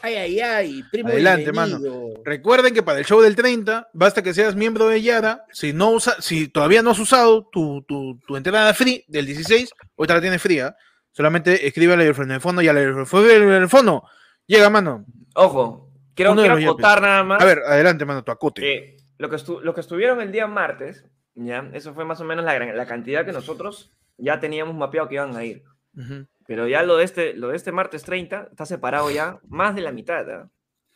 Ay, 0.00 0.14
ay, 0.14 0.40
ay, 0.40 0.82
primo. 0.90 1.10
Adelante, 1.10 1.52
mano. 1.52 1.78
Recuerden 2.24 2.72
que 2.72 2.82
para 2.82 3.00
el 3.00 3.04
show 3.04 3.20
del 3.20 3.36
30, 3.36 3.90
basta 3.92 4.22
que 4.22 4.32
seas 4.32 4.56
miembro 4.56 4.88
de 4.88 5.02
Yara. 5.02 5.44
Si 5.52 5.74
no 5.74 5.90
usa, 5.90 6.16
si 6.20 6.48
todavía 6.48 6.80
no 6.80 6.92
has 6.92 6.98
usado 6.98 7.46
tu, 7.52 7.82
tu, 7.82 8.18
tu 8.26 8.34
entrada 8.34 8.72
free 8.72 9.04
del 9.08 9.26
16, 9.26 9.72
ahorita 9.98 10.14
la 10.14 10.20
tienes 10.22 10.40
fría. 10.40 10.74
Solamente 11.12 11.66
escribe 11.66 11.92
al 11.92 12.00
en 12.00 12.30
el 12.30 12.40
fondo 12.40 12.62
y 12.62 12.68
al 12.68 12.78
en 12.78 13.50
el 13.52 13.68
fondo. 13.68 14.04
Llega, 14.46 14.70
mano. 14.70 15.04
Ojo, 15.34 15.90
quiero, 16.14 16.34
quiero 16.34 16.54
acotar 16.54 17.02
nada 17.02 17.24
más. 17.24 17.42
A 17.42 17.44
ver, 17.44 17.58
adelante, 17.58 18.06
mano, 18.06 18.24
tu 18.24 18.32
acote. 18.32 18.62
que 18.62 18.96
lo, 19.18 19.28
que 19.28 19.36
estu- 19.36 19.60
lo 19.60 19.74
que 19.74 19.82
estuvieron 19.82 20.22
el 20.22 20.32
día 20.32 20.46
martes, 20.46 21.04
¿ya? 21.44 21.68
Eso 21.72 21.94
fue 21.94 22.04
más 22.04 22.20
o 22.20 22.24
menos 22.24 22.44
la, 22.44 22.54
gran- 22.54 22.76
la 22.76 22.86
cantidad 22.86 23.24
que 23.24 23.32
nosotros 23.32 23.90
ya 24.16 24.40
teníamos 24.40 24.74
mapeado 24.74 25.08
que 25.08 25.14
iban 25.16 25.36
a 25.36 25.44
ir. 25.44 25.62
Ujú. 25.96 26.26
Pero 26.46 26.66
ya 26.66 26.82
lo 26.82 26.96
de 26.96 27.04
este, 27.04 27.34
lo 27.34 27.48
de 27.48 27.56
este 27.56 27.72
martes 27.72 28.02
30 28.04 28.48
está 28.50 28.64
separado 28.66 29.10
ya 29.10 29.38
más 29.48 29.74
de 29.74 29.82
la 29.82 29.92
mitad. 29.92 30.28
¿ah? 30.30 30.48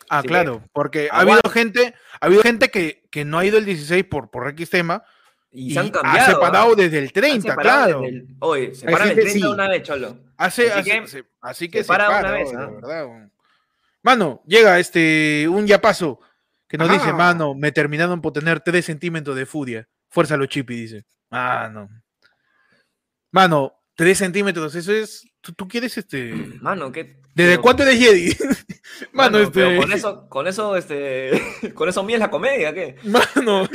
Ah, 0.09 0.23
claro, 0.23 0.63
porque 0.73 1.09
ha 1.11 1.21
Aguanta. 1.21 1.43
habido 1.47 1.51
gente, 1.51 1.95
ha 2.21 2.27
habido 2.27 2.43
gente 2.43 2.71
que, 2.71 3.05
que 3.11 3.25
no 3.25 3.39
ha 3.39 3.45
ido 3.45 3.59
el 3.59 3.65
16 3.65 4.05
por, 4.05 4.31
por 4.31 4.49
X 4.49 4.71
tema 4.71 5.05
Y, 5.51 5.69
y 5.69 5.75
se 5.75 5.81
han 5.81 5.87
ha 5.89 5.93
cambiado. 5.93 6.33
separado 6.33 6.73
¿ah? 6.73 6.75
desde 6.77 6.99
el 6.99 7.05
Han 7.05 7.11
30, 7.13 7.49
separado 7.51 7.85
claro. 8.01 8.05
el- 8.05 8.27
oye, 8.41 8.75
separan 8.75 9.09
el 9.11 9.15
gente, 9.15 9.23
30 9.23 9.33
de 9.39 9.41
sí. 9.41 9.47
una 9.55 9.69
vez, 9.69 9.83
cholo. 9.83 10.19
Hace, 10.37 10.73
Así 10.73 10.81
hace- 10.91 11.01
que 11.03 11.07
se- 11.09 11.25
así 11.41 11.69
que 11.69 11.79
se 11.79 11.85
separa 11.85 12.07
para, 12.09 12.21
una 12.21 12.31
vez, 12.33 12.51
de 12.51 12.57
¿ah? 12.57 12.67
verdad. 12.71 13.29
Mano, 14.03 14.43
llega 14.47 14.79
este 14.81 15.47
un 15.49 15.67
yapazo 15.67 16.19
que 16.67 16.79
nos 16.79 16.91
dice, 16.91 17.11
Ah. 17.11 17.15
mano, 17.15 17.55
me 17.55 17.71
terminaron 17.71 18.21
por 18.21 18.33
tener 18.33 18.61
3 18.61 18.85
centímetros 18.85 19.37
de 19.37 19.47
furia. 19.47 19.89
Fuerza 20.13 20.37
los 20.37 20.49
chipi, 20.49 20.75
dice. 20.77 21.05
Mano. 21.31 21.89
Mano, 23.33 23.73
3 23.97 24.19
centímetros, 24.19 24.75
eso 24.75 24.93
es. 24.93 25.25
¿Tú, 25.41 25.53
tú 25.53 25.67
quieres 25.67 25.97
este. 25.99 26.33
Mano, 26.61 26.93
¿qué? 26.93 27.21
¿Desde 27.35 27.53
pero- 27.53 27.63
cuánto 27.63 27.83
eres 27.83 27.99
Jedi? 27.99 28.37
Mano, 29.13 29.39
mano, 29.39 29.51
pero 29.53 29.67
este. 29.71 29.81
con 29.81 29.93
eso, 29.93 30.29
con 30.29 30.47
eso, 30.47 30.77
este, 30.77 31.31
con 31.75 31.89
eso 31.89 32.03
mía 32.03 32.17
es 32.17 32.21
la 32.21 32.31
comedia, 32.31 32.75
¿qué? 32.75 32.97
Mano. 33.05 33.69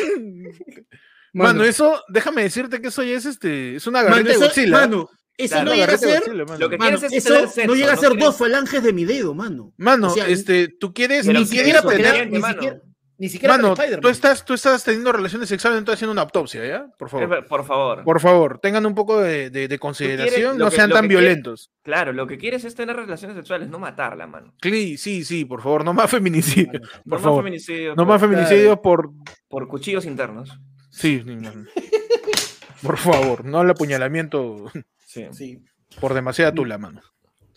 Mano, 1.34 1.64
eso, 1.64 2.02
déjame 2.08 2.44
decirte 2.44 2.82
que 2.82 2.88
eso 2.88 3.04
ya 3.04 3.16
es 3.16 3.26
este. 3.26 3.76
Es 3.76 3.88
una 3.88 4.00
Mano, 4.04 4.10
garrita 4.16 4.30
de 4.30 4.36
eso, 4.36 4.46
Godzilla. 4.46 4.72
mano, 4.72 5.10
eso 5.38 5.54
Claro, 5.56 5.70
no 5.70 5.76
llega 5.76 5.94
a 5.94 5.98
ser. 5.98 6.20
Godzilla, 6.22 6.46
mano. 6.46 6.60
Lo 6.60 6.70
que 6.70 6.78
Mano, 6.78 6.98
quieres 7.00 7.14
es 7.14 7.26
eso 7.26 7.48
sexo, 7.50 7.68
no 7.68 7.76
llega 7.76 7.92
a 7.92 7.96
no 7.96 8.02
ser 8.02 8.10
quieres- 8.12 8.26
dos 8.26 8.38
falanges 8.38 8.84
de 8.84 8.94
mi 8.94 9.06
dedo, 9.06 9.34
mano. 9.36 9.74
Mano, 9.78 10.08
O 10.08 10.10
sea, 10.12 10.28
este, 10.28 10.68
tú 10.80 10.94
quieres, 10.94 11.26
ni 11.28 11.46
siquiera 11.46 11.82
suficiente, 11.82 12.26
ni 12.28 12.40
mano. 12.40 12.54
siquiera, 12.62 12.82
ni 13.20 13.30
siquiera 13.30 13.56
Mano, 13.58 13.74
tú 14.02 14.10
estás, 14.10 14.46
tú 14.46 14.54
estás 14.54 14.84
teniendo 14.84 15.12
relaciones 15.12 15.50
sexuales, 15.50 15.76
no 15.78 15.80
estás 15.80 15.96
haciendo 15.96 16.12
una 16.12 16.22
autopsia, 16.22 16.66
¿ya? 16.66 16.88
Por 16.98 17.10
favor. 17.10 17.38
Eh, 17.38 17.42
Por 17.44 17.66
favor. 17.66 18.04
Por 18.04 18.20
favor, 18.20 18.60
tengan 18.60 18.86
un 18.86 18.94
poco 18.96 19.20
de, 19.20 19.50
de- 19.50 19.68
de 19.68 19.80
consideración, 19.80 20.58
no 20.58 20.70
que- 20.70 20.76
sean 20.76 20.90
tan 20.92 21.08
quieres- 21.08 21.20
violentos. 21.26 21.72
Claro, 21.84 22.14
lo 22.14 22.28
que 22.28 22.38
quieres 22.38 22.64
es 22.64 22.76
tener 22.76 22.96
relaciones 22.96 23.36
sexuales, 23.36 23.70
no 23.70 23.80
matarla, 23.80 24.28
mano. 24.28 24.54
Cli- 24.62 24.98
Sí, 24.98 25.24
sí, 25.26 25.46
por 25.46 25.62
favor, 25.64 25.84
no 25.84 25.94
más 25.94 26.10
feminicidio. 26.12 26.74
Mano, 26.74 26.88
Por 26.90 27.04
No 27.06 27.12
más 27.16 27.22
favor. 27.24 27.44
feminicidios. 27.44 27.98
No 27.98 28.04
por, 28.04 28.08
más 28.08 28.22
feminicidios 28.22 28.80
por. 28.80 29.12
por 29.48 29.68
cuchillos 29.68 30.06
internos. 30.06 30.58
Sí, 30.92 31.24
sí, 31.26 31.38
por 32.82 32.98
favor, 32.98 33.46
no 33.46 33.62
el 33.62 33.70
apuñalamiento 33.72 34.72
Sí. 35.06 35.26
Sí, 35.32 35.64
por 36.00 36.14
demasiada 36.14 36.52
tula, 36.54 36.78
mano. 36.78 37.02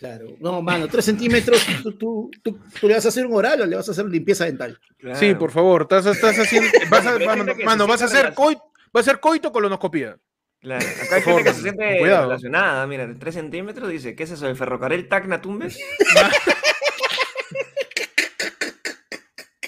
Claro. 0.01 0.27
No, 0.41 0.61
mano, 0.63 0.89
tres 0.89 1.05
centímetros, 1.05 1.65
tú, 1.83 1.93
tú, 1.93 2.31
tú- 2.43 2.59
tú 2.81 2.89
le 2.89 2.95
vas 2.95 3.05
a 3.05 3.09
hacer 3.11 3.25
un 3.27 3.35
oral 3.35 3.61
o 3.61 3.67
le 3.67 3.77
vas 3.77 3.89
a 3.89 3.93
hacer 3.93 4.07
limpieza 4.07 4.47
dental. 4.47 4.81
Sí, 5.15 5.35
por 5.35 5.53
favor, 5.53 5.83
estás, 5.83 6.07
estás 6.07 6.37
haciendo. 6.39 6.69
Vas 6.91 7.07
a, 7.07 7.19
mano, 7.65 7.87
vas 7.87 8.03
a 8.03 8.07
hacer 8.07 8.35
coito, 8.35 8.63
va 8.95 9.01
a 9.01 9.05
ser 9.05 9.21
coito 9.21 9.53
colonoscopía. 9.53 10.19
Claro. 10.61 10.85
Acá 11.05 11.17
hay 11.17 11.23
gente 11.23 11.45
que 11.45 11.53
se 11.55 11.63
siente 11.63 11.99
cuidado. 12.01 12.25
relacionada. 12.25 12.87
Mira, 12.87 13.07
de 13.07 13.15
3 13.15 13.35
centímetros 13.35 13.89
dice: 13.89 14.15
¿Qué 14.15 14.25
es 14.25 14.31
eso? 14.33 14.47
¿El 14.47 14.57
ferrocarril 14.57 15.09
Tacna 15.09 15.41
Tumbes? 15.41 15.79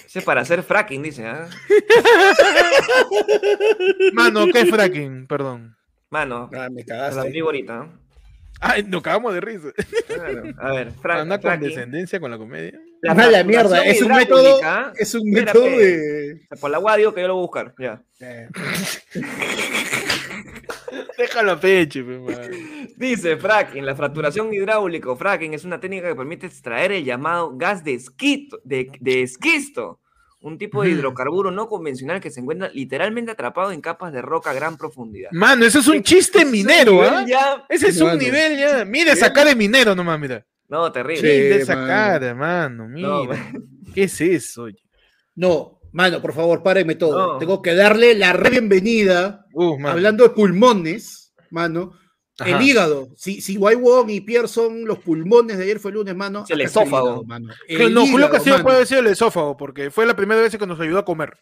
Ese 0.05 0.19
es 0.19 0.25
para 0.25 0.41
hacer 0.41 0.61
fracking, 0.61 1.01
dice. 1.01 1.25
¿ah? 1.25 1.49
Mano, 4.13 4.45
¿qué 4.53 4.61
es 4.61 4.69
fracking? 4.69 5.25
Perdón. 5.27 5.75
Mano, 6.11 6.49
Ah, 6.55 6.67
me 6.71 6.83
te 6.83 6.93
la 6.93 7.09
cagaste. 7.09 7.31
digo 7.31 7.47
ahorita. 7.47 7.79
¿ah? 7.81 7.89
Ay, 8.65 8.83
nos 8.83 9.01
cagamos 9.01 9.33
de 9.33 9.41
risa. 9.41 9.73
Claro. 10.07 10.43
A 10.57 10.71
ver, 10.71 10.91
Frank, 11.01 11.25
Una 11.25 11.37
condescendencia 11.39 12.17
con 12.19 12.31
la 12.31 12.37
comedia. 12.37 12.79
la 13.01 13.13
Mala 13.13 13.43
mierda, 13.43 13.83
es 13.83 14.01
un 14.01 14.07
método, 14.07 14.61
es 14.95 15.13
un 15.15 15.29
método 15.29 15.65
de... 15.65 16.39
Por 16.61 16.71
la 16.71 16.77
guada 16.77 16.97
digo 16.97 17.13
que 17.13 17.19
yo 17.21 17.27
lo 17.27 17.33
voy 17.35 17.41
a 17.41 17.45
buscar. 17.45 17.75
Ya. 17.77 18.01
Déjalo 21.17 21.59
peche, 21.59 22.03
man. 22.03 22.35
Dice 22.95 23.35
fracking, 23.37 23.85
la 23.85 23.95
fracturación 23.95 24.53
hidráulica 24.53 25.09
o 25.09 25.15
fracking 25.17 25.53
es 25.53 25.65
una 25.65 25.79
técnica 25.79 26.07
que 26.07 26.15
permite 26.15 26.47
extraer 26.47 26.91
el 26.93 27.03
llamado 27.03 27.55
gas 27.57 27.83
de 27.83 27.95
esquisto, 27.95 28.59
de, 28.63 28.89
de 28.99 29.23
esquisto, 29.23 29.99
un 30.43 30.57
tipo 30.57 30.83
de 30.83 30.89
hidrocarburo 30.91 31.49
no 31.51 31.67
convencional 31.67 32.19
que 32.21 32.29
se 32.29 32.39
encuentra 32.41 32.69
literalmente 32.69 33.31
atrapado 33.31 33.71
en 33.71 33.81
capas 33.81 34.13
de 34.13 34.21
roca 34.21 34.51
a 34.51 34.53
gran 34.53 34.77
profundidad. 34.77 35.29
Mano, 35.31 35.65
ese 35.65 35.79
es 35.79 35.87
un 35.87 36.03
chiste 36.03 36.41
es 36.41 36.47
minero, 36.49 37.01
¿ah? 37.01 37.25
ya- 37.27 37.65
Ese 37.69 37.87
es 37.87 37.99
un 38.01 38.17
nivel 38.17 38.57
ya. 38.59 38.85
Mira 38.85 39.13
esa 39.13 39.33
cara 39.33 39.49
de 39.49 39.55
minero 39.55 39.95
nomás, 39.95 40.19
mira. 40.19 40.45
No, 40.67 40.91
terrible. 40.91 41.21
Sí. 41.35 41.43
Mira 41.43 41.55
esa 41.55 41.75
mano. 41.75 41.87
cara, 41.87 42.35
mano. 42.35 42.87
Mira. 42.87 43.07
No, 43.07 43.29
¿Qué 43.93 44.03
es 44.03 44.21
eso? 44.21 44.63
oye? 44.63 44.79
No, 45.35 45.79
mano, 45.91 46.21
por 46.21 46.33
favor, 46.33 46.61
párenme 46.61 46.95
todo. 46.95 47.33
No. 47.33 47.37
Tengo 47.39 47.61
que 47.61 47.73
darle 47.73 48.13
la 48.15 48.33
re 48.33 48.49
bienvenida, 48.49 49.45
Uh, 49.53 49.77
mano. 49.79 49.89
hablando 49.95 50.23
de 50.25 50.31
pulmones, 50.31 51.33
mano. 51.51 51.93
Ajá. 52.43 52.57
El 52.57 52.61
hígado. 52.67 53.09
Si, 53.15 53.41
si 53.41 53.57
Wai 53.57 53.75
Wong 53.75 54.09
y 54.09 54.21
Pierre 54.21 54.47
son 54.47 54.85
los 54.85 54.99
pulmones 54.99 55.57
de 55.57 55.63
ayer 55.63 55.79
fue 55.79 55.91
el 55.91 55.95
lunes, 55.97 56.15
mano. 56.15 56.45
El 56.49 56.61
esófago. 56.61 57.07
hígado, 57.07 57.23
mano. 57.23 57.53
El 57.67 57.93
no, 57.93 58.05
Julio 58.05 58.29
Castillo 58.29 58.55
mano. 58.57 58.63
puede 58.65 58.79
decir 58.79 58.97
el 58.99 59.07
esófago, 59.07 59.57
porque 59.57 59.89
fue 59.91 60.05
la 60.05 60.15
primera 60.15 60.39
vez 60.41 60.55
que 60.55 60.65
nos 60.67 60.79
ayudó 60.79 60.99
a 60.99 61.05
comer. 61.05 61.33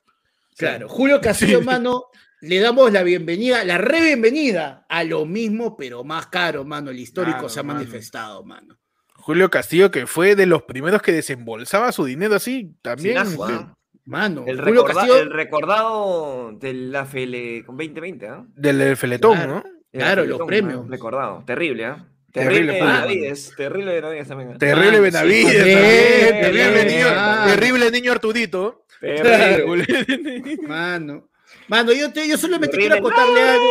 Claro, 0.57 0.87
Julio 0.89 1.19
Castillo, 1.21 1.59
Sí. 1.59 1.65
mano, 1.65 2.05
le 2.41 2.59
damos 2.59 2.91
la 2.91 3.03
bienvenida, 3.03 3.63
la 3.63 3.77
re 3.77 4.01
bienvenida 4.01 4.85
a 4.89 5.03
lo 5.03 5.25
mismo, 5.25 5.75
pero 5.77 6.03
más 6.03 6.27
caro, 6.27 6.65
mano. 6.65 6.91
El 6.91 6.99
histórico 6.99 7.37
Claro, 7.37 7.49
se 7.49 7.59
ha 7.59 7.63
mano. 7.63 7.79
manifestado, 7.79 8.43
mano. 8.43 8.77
Julio 9.15 9.49
Castillo, 9.51 9.91
que 9.91 10.07
fue 10.07 10.35
de 10.35 10.47
los 10.47 10.63
primeros 10.63 11.01
que 11.03 11.11
desembolsaba 11.11 11.91
su 11.91 12.05
dinero 12.05 12.35
así, 12.35 12.75
también. 12.81 13.17
Asco, 13.19 13.47
este, 13.47 13.59
¿ah? 13.63 13.73
Mano, 14.03 14.43
el, 14.47 14.59
Julio 14.59 14.81
recorda- 14.83 14.93
Castillo, 14.95 15.17
el 15.19 15.29
recordado 15.31 16.51
de 16.53 16.73
la 16.73 17.05
FL 17.05 17.63
con 17.65 17.77
2020, 17.77 18.27
¿ah? 18.27 18.43
del, 18.55 18.79
del 18.79 18.97
feletón, 18.97 19.35
Claro. 19.37 19.53
¿no? 19.55 19.63
Claro, 19.91 20.23
los 20.25 20.41
premios. 20.47 20.87
Recordado. 20.87 21.43
Terrible, 21.45 21.85
¿ah? 21.85 22.05
Terrible, 22.31 22.73
Terrible. 22.73 22.93
Benavides. 22.93 23.53
Terrible 23.57 23.93
Benavides 23.95 24.27
también. 24.29 24.57
Terrible 24.57 24.97
Ah, 24.97 25.01
Benavides. 25.01 25.51
sí, 25.51 25.57
terrible, 25.59 26.85
niño, 26.85 27.05
ah. 27.09 27.43
terrible 27.47 27.91
niño 27.91 28.11
Artudito. 28.13 28.85
Terrible. 29.01 29.85
mano. 30.67 31.27
Mano, 31.67 31.91
yo, 31.91 32.11
te- 32.11 32.27
yo 32.27 32.37
solamente 32.37 32.77
quiero 32.77 33.01
contarle 33.01 33.41
algo. 33.41 33.65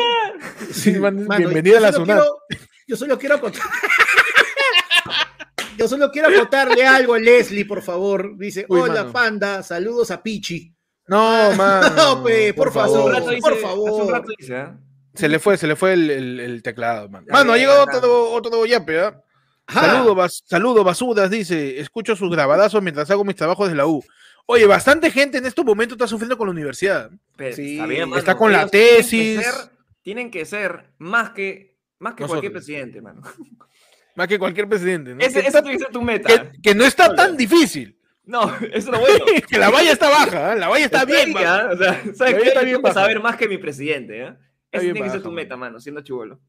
Sí, 0.72 0.92
man, 0.92 1.26
Mano, 1.26 1.38
bienvenida 1.48 1.78
a 1.78 1.80
la 1.80 1.92
zona. 1.92 2.14
quiero- 2.16 2.38
Yo 2.86 2.96
solo 2.96 3.18
quiero 3.18 3.40
contar. 3.40 3.62
Yo 5.78 5.88
solo 5.88 6.10
quiero 6.10 6.28
contarle 6.34 6.84
algo 6.86 7.14
a 7.14 7.18
Leslie, 7.18 7.64
por 7.64 7.80
favor. 7.80 8.36
Dice, 8.36 8.66
Uy, 8.68 8.80
hola 8.80 8.94
mano. 9.02 9.12
panda, 9.12 9.62
saludos 9.62 10.10
a 10.10 10.22
Pichi. 10.22 10.74
No, 11.06 11.52
man. 11.52 11.82
No, 11.96 12.22
pe, 12.22 12.52
por 12.52 12.70
favor. 12.72 13.06
un 13.06 13.12
rato 13.14 13.30
dice- 13.30 13.40
por 13.40 13.52
Hace 13.54 13.62
un 13.64 13.68
favor. 13.70 14.12
rato 14.12 14.32
dice, 14.38 14.56
¿ah? 14.56 14.78
Se 15.14 15.28
le 15.28 15.38
fue, 15.38 15.56
se 15.56 15.66
le 15.66 15.76
fue 15.76 15.92
el, 15.94 16.10
el- 16.10 16.40
el 16.40 16.62
teclado, 16.62 17.08
man. 17.08 17.24
Ya, 17.26 17.32
Mano, 17.32 17.52
ha 17.52 17.58
llegado 17.58 17.84
ya. 17.90 17.98
otro, 17.98 18.30
otro 18.32 18.66
yape, 18.66 19.00
¿ah? 19.00 19.20
Ajá. 19.66 19.86
Saludo, 19.86 20.14
bas- 20.16 20.42
saludo, 20.46 20.84
basudas, 20.84 21.30
dice. 21.30 21.80
Escucho 21.80 22.14
sus 22.16 22.30
grabadazos 22.30 22.82
mientras 22.82 23.10
hago 23.10 23.24
mis 23.24 23.36
trabajos 23.36 23.68
de 23.68 23.74
la 23.74 23.86
U. 23.86 24.02
Oye, 24.46 24.66
bastante 24.66 25.10
gente 25.10 25.38
en 25.38 25.46
estos 25.46 25.64
momentos 25.64 25.96
está 25.96 26.06
sufriendo 26.08 26.36
con 26.36 26.46
la 26.48 26.52
universidad. 26.52 27.10
Pero 27.36 27.54
Sí, 27.54 27.72
está 27.74 27.86
bien, 27.86 28.12
está 28.14 28.36
con 28.36 28.50
la 28.52 28.60
ellos 28.62 28.70
tienen 28.72 28.88
que 28.90 28.96
tesis. 29.02 29.42
ser- 29.44 29.70
Tienen 30.02 30.30
que 30.30 30.44
ser 30.46 30.90
más 30.98 31.30
que, 31.30 31.76
más 31.98 32.14
que 32.14 32.24
cualquier 32.26 32.52
presidente, 32.52 33.00
mano. 33.00 33.22
Más 34.16 34.26
que 34.26 34.38
cualquier 34.40 34.68
presidente. 34.68 35.14
¿no? 35.14 35.20
Ese, 35.20 35.34
que, 35.34 35.38
ese 35.38 35.48
está- 35.48 35.62
tiene 35.62 35.78
que 35.78 35.84
ser 35.84 35.92
tu 35.92 36.02
meta. 36.02 36.28
que- 36.28 36.60
que 36.60 36.74
no 36.74 36.84
está 36.84 37.14
tan 37.14 37.36
difícil. 37.36 37.96
No, 38.24 38.42
eso 38.56 38.68
es 38.72 38.86
lo 38.86 38.98
bueno. 38.98 39.24
que 39.48 39.56
la 39.58 39.70
valla 39.70 39.92
está 39.92 40.08
baja, 40.10 40.50
¿ah? 40.52 40.54
la 40.56 40.68
valla 40.68 40.84
está 40.84 41.04
bien. 41.04 41.32
Mano. 41.32 41.48
¿ah? 41.48 41.70
O 41.72 41.76
sea, 41.76 42.02
¿sabes 42.14 42.34
qué? 42.42 42.48
está 42.48 42.62
bien 42.62 42.80
saber 42.92 43.20
más 43.20 43.36
que 43.36 43.48
mi 43.48 43.56
presidente, 43.58 44.22
¿eh? 44.22 44.34
Bien 44.72 44.92
tiene 44.92 45.02
que 45.02 45.10
ser 45.10 45.22
tu 45.22 45.32
meta, 45.32 45.56
mano. 45.56 45.80
siendo 45.80 46.00
chivolo. 46.02 46.40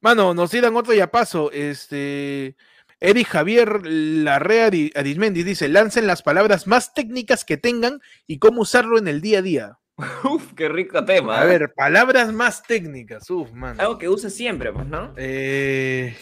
Mano, 0.00 0.32
nos 0.34 0.50
tiran 0.50 0.74
otro 0.76 0.94
yapazo. 0.94 1.50
Este. 1.52 2.56
Eric 3.00 3.28
Javier 3.28 3.86
Larrea 3.86 4.66
Ari- 4.70 4.92
Arismendi 4.96 5.42
dice: 5.42 5.68
lancen 5.68 6.06
las 6.06 6.22
palabras 6.22 6.66
más 6.66 6.94
técnicas 6.94 7.44
que 7.44 7.56
tengan 7.56 8.00
y 8.26 8.38
cómo 8.38 8.62
usarlo 8.62 8.98
en 8.98 9.08
el 9.08 9.20
día 9.20 9.38
a 9.38 9.42
día. 9.42 9.78
Uf, 10.24 10.52
qué 10.54 10.68
rico 10.68 11.04
tema. 11.04 11.40
A 11.40 11.44
¿eh? 11.44 11.48
ver, 11.48 11.74
palabras 11.74 12.32
más 12.32 12.62
técnicas. 12.62 13.28
Uf, 13.30 13.52
mano. 13.52 13.80
Algo 13.80 13.98
que 13.98 14.08
uses 14.08 14.34
siempre, 14.34 14.72
pues, 14.72 14.86
¿no? 14.86 15.12
Eh, 15.16 16.16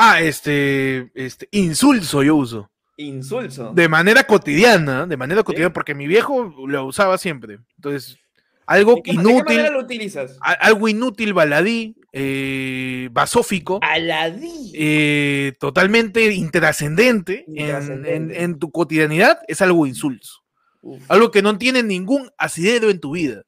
Ah, 0.00 0.20
este, 0.20 1.10
este, 1.14 1.48
insulso 1.50 2.22
yo 2.22 2.36
uso. 2.36 2.70
Insulso. 2.96 3.72
De 3.74 3.88
manera 3.88 4.22
cotidiana, 4.24 5.06
de 5.06 5.16
manera 5.16 5.42
cotidiana, 5.42 5.72
porque 5.72 5.92
mi 5.94 6.06
viejo 6.06 6.54
lo 6.68 6.84
usaba 6.86 7.18
siempre. 7.18 7.58
Entonces, 7.76 8.16
algo 8.68 8.96
¿De 8.96 9.02
qué, 9.02 9.12
ma- 9.14 9.22
de 9.22 9.26
qué 9.28 9.32
inútil, 9.34 9.56
manera 9.56 9.70
lo 9.70 9.80
utilizas? 9.80 10.38
a- 10.40 10.52
algo 10.52 10.88
inútil, 10.88 11.32
baladí, 11.34 11.96
eh, 12.12 13.08
basófico, 13.12 13.80
Aladí. 13.82 14.72
eh, 14.74 15.52
totalmente 15.58 16.32
intrascendente 16.34 17.44
en, 17.48 17.56
Intrascendente. 17.62 18.36
en- 18.36 18.42
en 18.52 18.58
tu 18.58 18.70
cotidianidad, 18.70 19.38
es 19.48 19.60
algo 19.62 19.86
insulso. 19.86 20.42
Uf. 20.80 21.02
Algo 21.10 21.30
que 21.30 21.42
no 21.42 21.58
tiene 21.58 21.82
ningún 21.82 22.30
asidero 22.38 22.90
en 22.90 23.00
tu 23.00 23.12
vida. 23.12 23.42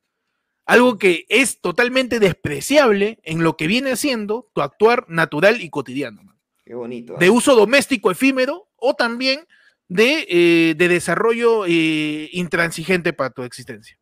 Algo 0.67 0.99
que 0.99 1.25
es 1.29 1.61
totalmente 1.61 2.19
despreciable 2.21 3.19
en 3.23 3.43
lo 3.43 3.57
que 3.57 3.67
viene 3.67 3.97
siendo 3.97 4.51
tu 4.55 4.63
actuar 4.63 5.05
natural 5.09 5.61
y 5.61 5.69
cotidiano. 5.71 6.23
man. 6.23 6.37
Qué 6.65 6.75
bonito. 6.75 7.17
De 7.19 7.27
¿eh? 7.27 7.31
uso 7.31 7.57
doméstico 7.57 8.11
efímero 8.11 8.69
o 8.77 8.95
también 8.95 9.41
de, 9.89 10.27
eh, 10.29 10.75
de 10.77 10.89
desarrollo 10.89 11.67
eh, 11.67 12.29
intransigente 12.33 13.13
para 13.13 13.31
tu 13.31 13.43
existencia. 13.43 13.99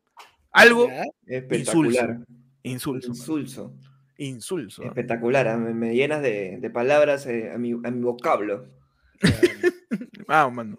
Algo. 0.58 0.88
Espectacular. 1.26 2.18
insulso. 2.62 3.08
Insulso. 3.10 3.74
Insulso. 4.18 4.82
¿ah? 4.82 4.88
Espectacular. 4.88 5.48
¿ah? 5.48 5.56
Me, 5.56 5.72
me 5.74 5.94
llenas 5.94 6.22
de, 6.22 6.58
de 6.60 6.70
palabras 6.70 7.26
eh, 7.26 7.50
a, 7.54 7.58
mi, 7.58 7.72
a 7.72 7.90
mi 7.90 8.02
vocablo. 8.02 8.66
Ah, 10.30 10.50
mano. 10.50 10.78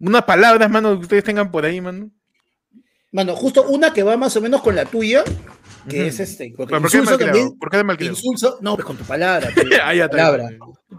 Unas 0.00 0.24
palabras, 0.24 0.68
mano, 0.68 0.96
que 0.96 1.02
ustedes 1.02 1.22
tengan 1.22 1.52
por 1.52 1.64
ahí, 1.64 1.80
mano. 1.80 2.10
Mano, 3.12 3.36
justo 3.36 3.62
una 3.68 3.92
que 3.92 4.02
va 4.02 4.16
más 4.16 4.36
o 4.36 4.40
menos 4.40 4.62
con 4.62 4.74
la 4.74 4.84
tuya, 4.84 5.22
que 5.88 5.98
Ujú. 6.00 6.06
es 6.08 6.18
este. 6.18 6.52
Porque 6.56 6.70
¿Pero 6.72 6.80
¿Por 6.82 6.90
qué 6.90 6.96
insulso 6.96 7.10
malcriado? 7.12 7.38
también. 7.38 7.58
¿Por 7.60 7.70
qué 7.70 7.84
malcriado? 7.84 8.16
Insulso, 8.16 8.58
no, 8.60 8.74
pues 8.74 8.84
con 8.84 8.96
tu 8.96 9.04
palabra. 9.04 9.48
pues, 9.54 9.66
Ah, 9.84 9.94
ya 9.94 10.08
palabra. 10.08 10.50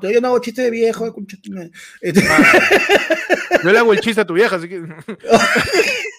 Yo 0.02 0.22
no 0.22 0.28
hago 0.30 0.40
chiste 0.40 0.62
de 0.62 0.72
viejo, 0.72 1.14
tu 1.14 1.52
madre. 1.52 1.72
Este, 2.00 2.22
Yo 3.64 3.72
le 3.74 3.78
hago 3.80 3.92
el 3.92 4.00
chiste 4.00 4.22
a 4.22 4.26
tu 4.26 4.34
vieja, 4.36 4.56
así 4.56 4.70
que. 4.70 4.82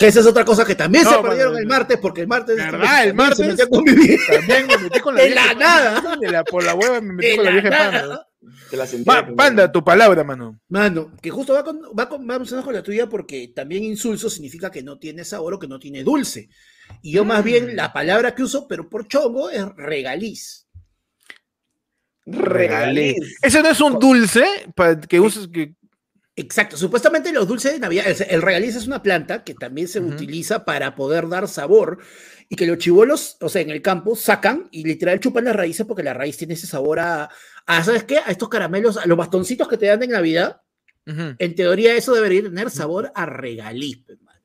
que 0.00 0.06
esa 0.08 0.20
es 0.20 0.26
otra 0.26 0.44
cosa 0.46 0.64
que 0.64 0.74
también 0.74 1.04
No, 1.04 1.10
se 1.10 1.18
perdieron 1.22 1.56
el 1.58 1.66
martes, 1.66 1.98
porque 1.98 2.22
el 2.22 2.26
martes. 2.26 2.56
¿Verdad? 2.56 3.04
El 3.04 3.14
también 3.14 3.36
se 3.36 3.42
martes. 3.44 3.46
metió 3.46 3.68
con 3.68 3.84
mi 3.84 3.92
vieja. 3.92 4.32
También 4.38 4.66
me 4.66 4.78
metí 4.78 5.00
con 5.00 5.14
la 5.14 5.20
De 5.22 5.28
vieja. 5.28 5.46
la 5.46 5.54
nada. 5.54 6.16
De 6.16 6.28
la- 6.30 6.42
por 6.44 6.64
la 6.64 6.74
hueva 6.74 7.00
me 7.02 7.12
metí 7.12 7.28
De 7.28 7.36
con 7.36 7.44
la 7.44 7.50
la 7.50 7.60
vieja 7.60 7.70
nada. 7.70 8.00
panda. 8.00 8.26
Te 8.70 8.76
la 8.78 8.86
sentí. 8.86 9.04
Pa- 9.04 9.26
panda, 9.36 9.70
tu 9.70 9.84
palabra, 9.84 10.24
mano. 10.24 10.58
Mano, 10.70 11.12
que 11.20 11.28
justo 11.28 11.52
va 11.52 11.62
con, 11.62 11.80
va 11.98 12.08
con, 12.08 12.26
vamos 12.26 12.50
a 12.52 12.62
con 12.62 12.72
la 12.72 12.82
tuya 12.82 13.08
porque 13.08 13.52
también 13.54 13.84
insulso 13.84 14.30
significa 14.30 14.70
que 14.70 14.82
no 14.82 14.98
tiene 14.98 15.22
sabor 15.24 15.52
o 15.54 15.58
que 15.58 15.68
no 15.68 15.78
tiene 15.78 16.02
dulce. 16.02 16.48
Y 17.02 17.12
yo 17.12 17.24
más 17.26 17.40
Mm. 17.42 17.44
bien 17.44 17.76
la 17.76 17.92
palabra 17.92 18.34
que 18.34 18.42
uso, 18.42 18.66
pero 18.66 18.88
por 18.88 19.06
chongo, 19.06 19.50
es 19.50 19.66
regaliz. 19.76 20.66
Regaliz. 22.26 23.38
Ese 23.42 23.62
no 23.62 23.68
es 23.70 23.80
un 23.80 23.98
dulce 23.98 24.44
que 25.08 25.20
uses 25.20 25.48
que. 25.48 25.74
Exacto, 26.36 26.76
supuestamente 26.76 27.32
los 27.32 27.46
dulces 27.46 27.72
de 27.72 27.78
Navidad, 27.80 28.06
el, 28.08 28.16
el 28.30 28.42
regaliz 28.42 28.76
es 28.76 28.86
una 28.86 29.02
planta 29.02 29.44
que 29.44 29.54
también 29.54 29.88
se 29.88 30.00
Ujú. 30.00 30.10
utiliza 30.14 30.64
para 30.64 30.94
poder 30.94 31.28
dar 31.28 31.48
sabor 31.48 31.98
y 32.48 32.56
que 32.56 32.66
los 32.66 32.78
chivolos, 32.78 33.36
o 33.40 33.48
sea, 33.48 33.62
en 33.62 33.70
el 33.70 33.82
campo 33.82 34.16
sacan 34.16 34.68
y 34.70 34.84
literal 34.84 35.20
chupan 35.20 35.44
las 35.44 35.56
raíces 35.56 35.84
porque 35.86 36.02
la 36.02 36.14
raíz 36.14 36.36
tiene 36.36 36.54
ese 36.54 36.66
sabor 36.66 37.00
a, 37.00 37.28
a, 37.66 37.84
¿sabes 37.84 38.04
qué? 38.04 38.18
A 38.18 38.30
estos 38.30 38.48
caramelos, 38.48 38.96
a 38.96 39.06
los 39.06 39.18
bastoncitos 39.18 39.68
que 39.68 39.76
te 39.76 39.86
dan 39.86 40.02
en 40.02 40.10
Navidad. 40.10 40.62
Ujú. 41.06 41.34
En 41.38 41.54
teoría 41.54 41.94
eso 41.94 42.14
debería 42.14 42.42
tener 42.42 42.70
sabor 42.70 43.10
a 43.14 43.26
regaliz, 43.26 43.98
pues, 44.06 44.20
mano. 44.22 44.40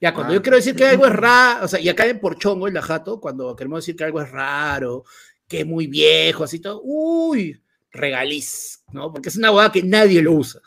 Ya, 0.00 0.12
cuando 0.12 0.32
Ah. 0.32 0.36
yo 0.36 0.42
quiero 0.42 0.56
decir 0.56 0.76
que 0.76 0.86
algo 0.86 1.06
es 1.06 1.12
raro, 1.12 1.64
o 1.64 1.68
sea, 1.68 1.80
y 1.80 1.88
acá 1.88 2.06
en 2.06 2.20
por 2.20 2.38
chongo, 2.38 2.68
en 2.68 2.74
la 2.74 2.82
jato, 2.82 3.20
cuando 3.20 3.56
queremos 3.56 3.78
decir 3.80 3.96
que 3.96 4.04
algo 4.04 4.20
es 4.20 4.30
raro, 4.30 5.04
que 5.48 5.60
es 5.60 5.66
muy 5.66 5.86
viejo, 5.86 6.44
así 6.44 6.60
todo, 6.60 6.80
uy, 6.84 7.60
regaliz, 7.90 8.82
¿no? 8.92 9.10
Porque 9.12 9.30
es 9.30 9.36
una 9.36 9.50
boda 9.50 9.72
que 9.72 9.82
nadie 9.82 10.20
lo 10.22 10.32
usa. 10.32 10.60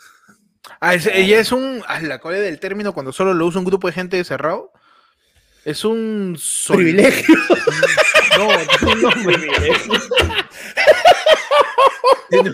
Ah, 0.80 0.96
ella 0.96 1.40
es 1.40 1.52
un. 1.52 1.82
Ah, 1.88 2.00
la 2.02 2.20
cual 2.20 2.36
del 2.36 2.60
término 2.60 2.94
cuando 2.94 3.12
solo 3.12 3.34
lo 3.34 3.46
usa 3.46 3.60
un 3.60 3.66
grupo 3.66 3.88
de 3.88 3.94
gente 3.94 4.24
cerrado. 4.24 4.72
Es 5.66 5.84
un. 5.86 6.36
sol- 6.40 6.78
Privilegio. 6.78 7.36
No, 8.38 8.48
un 8.92 9.02
nombre. 9.02 9.50
Tiene- 12.30 12.52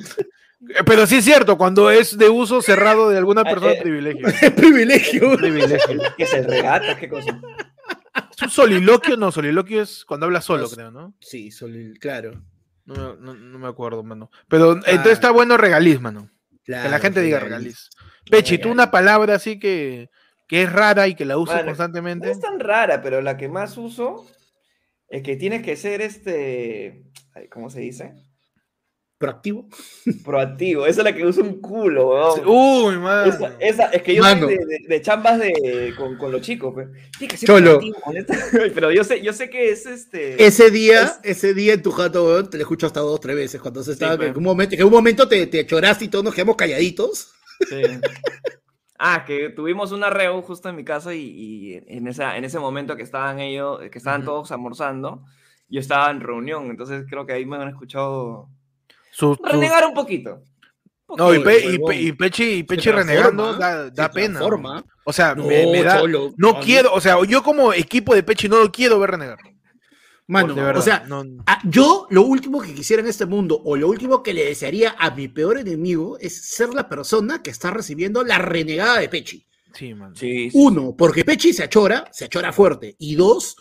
Pero 0.86 1.05
sí 1.05 1.18
es 1.18 1.26
cierto, 1.26 1.57
cuando 1.57 1.91
es 1.91 2.18
de 2.18 2.30
uso 2.30 2.61
cerrado 2.61 3.09
de 3.09 3.18
alguna 3.18 3.43
persona, 3.43 3.74
eh, 3.74 3.82
privilegio. 3.82 4.28
privilegio. 4.55 5.38
privilegio. 5.38 6.01
¿Qué 6.18 6.24
es 6.24 6.34
el 6.34 6.45
regata? 6.45 6.97
¿Qué 6.97 7.09
cosa? 7.09 7.38
¿Es 8.36 8.41
un 8.41 8.49
soliloquio? 8.49 9.18
No, 9.18 9.32
soliloquio 9.32 9.82
es 9.82 10.05
cuando 10.05 10.26
habla 10.26 10.41
solo, 10.41 10.70
creo, 10.70 10.91
¿no? 10.91 11.14
Sí, 11.20 11.49
claro. 11.99 12.41
No, 12.86 12.95
me- 12.95 13.16
no- 13.20 13.34
no 13.34 13.59
me 13.59 13.68
acuerdo, 13.68 14.03
mano. 14.03 14.30
Pero 14.47 14.74
entonces 14.74 15.14
está 15.14 15.32
bueno 15.32 15.57
regaliz, 15.57 15.99
mano. 15.99 16.30
Que 16.66 16.72
la 16.72 16.99
gente 16.99 17.22
diga 17.22 17.39
regaliz. 17.39 17.89
Pechi, 18.30 18.57
tú 18.57 18.72
una 18.72 18.89
palabra 18.89 19.36
así 19.36 19.59
que, 19.59 20.09
que 20.47 20.64
es 20.64 20.72
rara 20.72 21.07
y 21.07 21.16
que 21.16 21.26
la 21.26 21.38
usas 21.38 21.55
Mano, 21.55 21.66
No 21.66 21.70
constantemente. 21.72 22.32
es 22.32 22.39
tan 22.39 22.59
rara, 22.59 23.01
pero 23.01 23.22
la 23.22 23.36
que 23.38 23.49
más 23.49 23.78
uso 23.78 24.26
es 25.09 25.24
que 25.24 25.36
tienes 25.36 25.61
que 25.61 25.76
ser 25.76 26.01
este. 26.01 27.03
¿Cómo 27.51 27.70
se 27.70 27.82
dice? 27.82 28.14
Proactivo. 29.24 29.67
Proactivo. 30.26 30.86
Esa 30.86 30.99
es 31.01 31.05
la 31.05 31.15
que 31.15 31.26
uso 31.26 31.41
un 31.41 31.61
culo, 31.61 32.09
weón. 32.09 32.41
Uy, 32.45 32.97
mano. 32.97 33.32
Esa, 33.32 33.55
esa- 33.59 33.86
es 33.86 34.01
que 34.03 34.15
yo 34.15 34.21
Mano. 34.21 34.47
soy 34.47 34.57
de, 34.57 34.65
de- 34.65 34.86
de 34.88 35.01
chambas 35.01 35.39
de, 35.39 35.93
con, 35.97 36.17
con 36.17 36.32
los 36.32 36.41
chicos, 36.41 36.74
pues. 36.74 36.89
Que 37.17 37.38
ser 37.38 37.47
Cholo. 37.47 37.80
Pero 38.74 38.91
yo 38.91 39.03
sé, 39.05 39.21
yo 39.21 39.32
sé 39.32 39.49
que 39.49 39.69
es 39.71 39.86
este. 39.86 40.43
Ese 40.45 40.71
día, 40.71 41.13
ese 41.24 41.53
día 41.53 41.74
en 41.74 41.82
tu 41.82 41.91
jato, 41.91 42.26
weón, 42.26 42.49
te 42.49 42.57
lo 42.57 42.63
escucho 42.63 42.86
hasta 42.86 42.99
dos, 42.99 43.19
tres 43.21 43.36
veces. 43.38 43.61
Cuando 43.61 43.82
se 43.82 43.93
estaba, 43.93 44.17
que 44.17 44.26
en 44.28 44.38
un 44.38 44.43
momento, 44.43 44.71
que 44.76 44.82
en 44.82 44.88
un 44.88 44.93
momento 44.93 45.28
te, 45.28 45.47
te 45.47 45.65
choraste 45.65 46.05
y 46.05 46.07
todos 46.09 46.26
nos 46.26 46.36
quedamos 46.36 46.57
calladitos. 46.57 47.32
Sí. 47.69 47.82
Ah, 48.99 49.24
que 49.26 49.49
tuvimos 49.49 49.91
una 49.91 50.09
reu 50.09 50.41
justo 50.41 50.67
en 50.69 50.76
mi 50.76 50.84
casa 50.84 51.13
y, 51.13 51.21
y 51.21 51.84
en, 51.88 52.07
esa, 52.07 52.38
en 52.38 52.43
ese 52.45 52.59
momento 52.59 52.95
que 52.95 53.03
estaban 53.03 53.39
ellos, 53.39 53.80
que 53.91 53.97
estaban 53.97 54.24
todos 54.24 54.51
almorzando, 54.51 55.24
yo 55.69 55.80
estaba 55.80 56.09
en 56.11 56.21
reunión, 56.21 56.69
entonces 56.69 57.05
creo 57.09 57.26
que 57.26 57.34
ahí 57.34 57.45
me 57.45 57.57
han 57.57 57.67
escuchado 57.69 58.49
Su- 59.14 59.36
su- 59.36 59.43
renegar 59.43 59.86
un 59.88 59.93
poquito. 59.93 60.41
Un 61.07 61.18
No, 61.18 61.34
y, 61.34 61.39
poquito. 61.39 61.45
Pe- 61.45 61.74
y. 61.74 61.80
Pe- 61.80 62.01
y 62.01 62.11
Pechi, 62.14 62.43
y 62.43 62.57
Se 62.59 62.64
Pechi 62.66 62.91
renegando 62.91 63.53
da, 63.53 63.89
da 63.89 64.07
se 64.07 64.14
pena. 64.14 64.39
transforma. 64.39 64.84
O 65.05 65.14
sea, 65.14 65.36
No, 65.36 65.45
me, 65.45 65.66
me 65.72 65.84
da. 65.84 65.99
cholo, 65.99 66.34
No 66.38 66.53
mí- 66.53 66.59
quiero, 66.64 66.93
o 66.93 66.99
sea, 67.01 67.18
yo 67.28 67.43
como 67.43 67.72
equipo 67.74 68.16
de 68.16 68.24
Pechi 68.24 68.49
no 68.49 68.59
lo 68.59 68.72
quiero 68.72 68.99
ver 68.99 69.11
renegar. 69.11 69.38
Mano, 70.26 70.53
de 70.55 70.61
verdad. 70.61 70.80
o 70.82 70.82
sea, 70.82 71.03
no- 71.05 71.24
yo 71.66 72.07
lo 72.09 72.22
último 72.24 72.61
que 72.61 72.74
quisiera 72.74 73.01
en 73.03 73.09
este 73.09 73.26
mundo, 73.26 73.61
o 73.66 73.76
lo 73.76 73.89
último 73.89 74.24
que 74.24 74.34
le 74.34 74.45
desearía 74.45 74.95
a 74.97 75.11
mi 75.11 75.28
peor 75.28 75.57
enemigo, 75.57 76.18
es 76.20 76.49
ser 76.49 76.74
la 76.74 76.88
persona 76.88 77.43
que 77.43 77.49
está 77.51 77.72
recibiendo 77.72 78.24
la 78.24 78.38
renegada 78.39 78.99
de 78.99 79.09
Pechi. 79.09 79.45
sí, 79.74 79.93
man. 79.93 80.16
Sí, 80.16 80.49
sí. 80.49 80.57
Uno, 80.57 80.95
porque 80.97 81.26
Pechi 81.26 81.51
se 81.51 81.64
achora, 81.64 82.05
se 82.11 82.26
achora 82.26 82.53
fuerte. 82.53 82.95
Y 82.99 83.16
dos, 83.16 83.55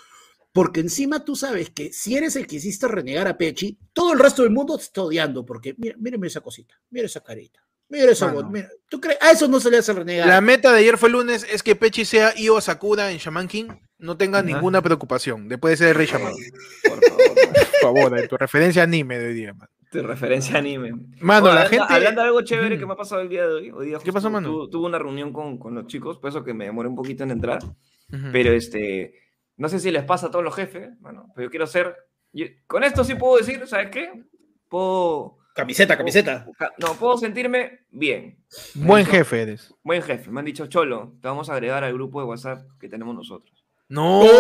porque 0.53 0.81
encima 0.81 1.25
tú 1.25 1.35
sabes 1.37 1.71
que 1.71 1.93
si 1.93 2.17
eres 2.17 2.37
el 2.37 2.47
que 2.47 2.57
hiciste 2.57 2.87
renegar 2.89 3.27
a 3.29 3.37
Pechi, 3.39 3.79
todo 3.93 4.13
el 4.13 4.19
resto 4.19 4.43
del 4.43 4.51
mundo 4.53 4.77
te 4.77 4.85
está 4.85 5.03
odiando. 5.03 5.45
Porque 5.47 5.75
mira, 5.79 5.97
mírame 5.99 6.27
esa 6.27 6.41
cosita, 6.41 6.75
mira 6.91 7.07
esa 7.07 7.21
carita, 7.23 7.65
mira 7.89 8.11
esa 8.13 8.31
voz. 8.33 8.51
Mira. 8.51 8.69
¿Tú 8.89 9.01
crees? 9.01 9.19
A 9.23 9.31
eso 9.31 9.49
no 9.49 9.59
se 9.61 9.71
le 9.71 9.79
hace 9.79 9.93
renegar. 9.93 10.27
La 10.29 10.41
meta 10.41 10.71
de 10.73 10.79
ayer 10.81 10.99
fue 10.99 11.09
el 11.09 11.15
lunes 11.15 11.47
es 11.51 11.63
que 11.63 11.75
Pechi 11.77 12.05
sea 12.05 12.35
Io 12.39 12.61
Sakura 12.61 13.11
en 13.13 13.19
Shaman 13.19 13.49
King. 13.49 13.69
No 13.99 14.17
tenga 14.17 14.43
ninguna 14.43 14.83
preocupación. 14.83 15.49
Después 15.49 15.73
de 15.73 15.77
ser 15.79 15.89
el 15.91 15.95
rey 15.95 16.07
Shaman. 16.07 16.33
Por 16.33 17.01
favor, 17.05 17.35
Por 17.81 17.81
favor, 18.11 18.29
tu 18.29 18.37
referencia 18.37 18.83
anime 18.83 19.19
de 19.19 19.27
hoy 19.29 19.35
día, 19.35 19.55
man. 19.55 19.69
tu 19.91 20.03
referencia 20.03 20.59
anime. 20.59 20.93
Mano, 21.21 21.47
la 21.47 21.53
hablando, 21.63 21.69
gente. 21.71 21.87
hablando 21.95 22.21
de 22.21 22.27
algo 22.27 22.43
chévere 22.43 22.79
que 22.79 22.85
me 22.87 22.93
ha 22.95 22.97
pasado 22.97 23.21
el 23.23 23.29
día 23.29 23.47
de 23.47 23.55
hoy. 23.55 23.71
hoy 23.71 23.87
día 23.87 23.99
¿Qué 24.03 24.13
pasó, 24.13 24.29
mano? 24.29 24.49
tu- 24.49 24.71
tuve 24.71 24.87
una 24.87 24.99
reunión 24.99 25.33
con, 25.33 25.57
con 25.59 25.75
los 25.75 25.87
chicos, 25.87 26.19
por 26.19 26.31
eso 26.31 26.43
que 26.45 26.53
me 26.53 26.65
demoré 26.67 26.89
un 26.89 26.97
poquito 26.97 27.23
en 27.25 27.31
entrar. 27.31 27.63
Ujú. 27.63 28.27
Pero 28.33 28.53
este, 28.53 29.15
no 29.57 29.69
sé 29.69 29.79
si 29.79 29.91
les 29.91 30.05
pasa 30.05 30.27
a 30.27 30.31
todos 30.31 30.45
los 30.45 30.55
jefes, 30.55 30.91
bueno, 31.01 31.27
pero 31.35 31.47
yo 31.47 31.51
quiero 31.51 31.67
ser, 31.67 31.97
yo- 32.33 32.47
con 32.67 32.85
esto 32.85 33.05
sí 33.05 33.15
puedo 33.15 33.37
decir, 33.37 33.67
¿sabes 33.67 33.91
qué? 33.91 34.23
Puedo, 34.69 35.39
Camiseta, 35.55 35.97
camiseta. 35.97 36.47
ca- 36.59 36.73
no, 36.79 36.95
puedo 36.95 37.17
sentirme 37.19 37.81
bien, 37.91 38.39
Buen 38.75 39.05
jefe 39.05 39.43
eres. 39.43 39.75
buen 39.83 40.03
jefe. 40.03 40.31
Me 40.31 40.41
han 40.41 40.47
dicho, 40.47 40.67
Cholo, 40.67 41.13
te 41.21 41.29
vamos 41.29 41.51
a 41.51 41.53
agregar 41.55 41.85
al 41.85 41.93
grupo 41.93 42.21
de 42.21 42.27
WhatsApp 42.27 42.63
que 42.81 42.89
tenemos 42.89 43.15
nosotros. 43.15 43.65
No, 43.89 44.21
Oh, 44.21 44.25
Yo 44.25 44.31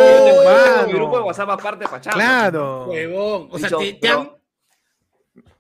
tengo 0.72 0.86
mi 0.86 0.92
grupo 0.94 1.18
de 1.18 1.24
WhatsApp 1.24 1.50
aparte 1.50 1.84
para 1.84 2.00
chamba. 2.00 2.18
Claro. 2.18 2.86
Huevón. 2.86 3.48
O 3.50 3.58
sea, 3.58 3.68
Dicho, 3.68 3.78
te, 3.78 3.92
te 3.94 4.08
han- 4.08 4.24
pero- 4.24 4.38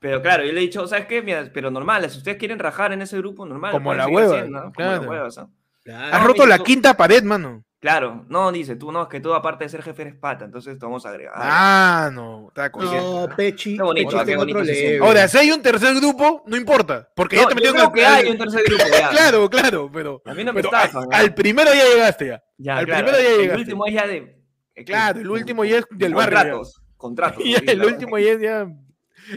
Pero 0.00 0.22
claro, 0.22 0.44
yo 0.44 0.52
le 0.52 0.58
he 0.58 0.62
dicho, 0.62 0.86
¿sabes 0.86 1.06
qué? 1.06 1.22
Mira, 1.22 1.50
pero 1.52 1.70
normal, 1.70 2.08
si 2.10 2.18
ustedes 2.18 2.36
quieren 2.38 2.58
rajar 2.58 2.92
en 2.92 3.02
ese 3.02 3.16
grupo, 3.18 3.44
normal. 3.46 3.72
Como 3.72 3.84
pueden 3.84 3.98
la 3.98 4.04
seguir 4.04 4.16
hueva, 4.18 4.34
haciendo, 4.34 4.58
¿no? 4.58 4.62
Como 4.64 4.72
claro. 4.74 5.02
la 5.02 5.08
hueva. 5.08 5.26
Has 5.26 5.36
No, 5.36 6.26
roto 6.26 6.32
mira, 6.42 6.46
la 6.46 6.58
tú- 6.58 6.64
quinta 6.64 6.96
pared, 6.96 7.22
mano. 7.22 7.64
Claro, 7.82 8.24
no, 8.28 8.52
dice, 8.52 8.76
tú 8.76 8.92
no, 8.92 9.02
es 9.02 9.08
que 9.08 9.18
tú 9.18 9.34
aparte 9.34 9.64
de 9.64 9.68
ser 9.70 9.82
jefe 9.82 10.02
eres 10.02 10.14
pata, 10.14 10.44
entonces 10.44 10.78
te 10.78 10.86
vamos 10.86 11.04
a 11.04 11.08
agregar. 11.08 11.32
Ah, 11.36 12.10
no. 12.12 12.46
Está 12.46 12.70
consciente. 12.70 13.04
No, 13.04 13.28
Pechi. 13.36 13.76
Qué 13.76 13.82
bonito, 13.82 14.06
Pechi 14.08 14.16
está 14.20 14.24
qué 14.24 14.36
otro 14.36 14.54
bonito 14.54 14.64
se 14.64 14.82
level. 14.82 15.02
Ahora, 15.02 15.26
si 15.26 15.38
hay 15.38 15.50
un 15.50 15.62
tercer 15.62 15.96
grupo, 15.96 16.44
no 16.46 16.56
importa. 16.56 17.08
Porque 17.16 17.34
ya 17.34 17.42
No, 17.42 17.48
te 17.48 17.54
yo 17.54 17.56
metieron 17.56 17.90
creo 17.90 17.92
que 17.92 18.06
hay 18.06 18.30
un 18.30 18.38
tercer 18.38 18.62
grupo, 18.68 18.84
ya. 18.88 19.10
Claro, 19.10 19.50
claro, 19.50 19.90
pero. 19.92 20.22
A 20.24 20.32
mí 20.32 20.44
no 20.44 20.52
me 20.52 20.62
pero 20.62 20.72
al. 20.76 20.92
¿no? 20.92 21.34
primero 21.34 21.74
ya 21.74 21.84
llegaste 21.92 22.26
ya. 22.28 22.42
Ya, 22.56 22.76
al 22.78 22.86
claro, 22.86 23.04
primero 23.06 23.20
ya 23.24 23.30
El 23.34 23.40
llegaste. 23.40 23.60
último 23.62 23.86
es 23.88 23.94
ya 23.94 24.06
de. 24.06 24.42
Claro, 24.86 25.20
el 25.20 25.30
último 25.30 25.64
ya 25.64 25.78
es 25.78 25.84
del 25.90 26.14
barrio, 26.14 26.38
ya. 26.38 26.44
Contratos. 26.44 26.82
Contratos. 26.96 27.42
Sí, 27.44 27.52
el 27.54 27.64
claro. 27.64 27.86
último 27.88 28.16
ya, 28.20 28.38
ya, 28.38 28.68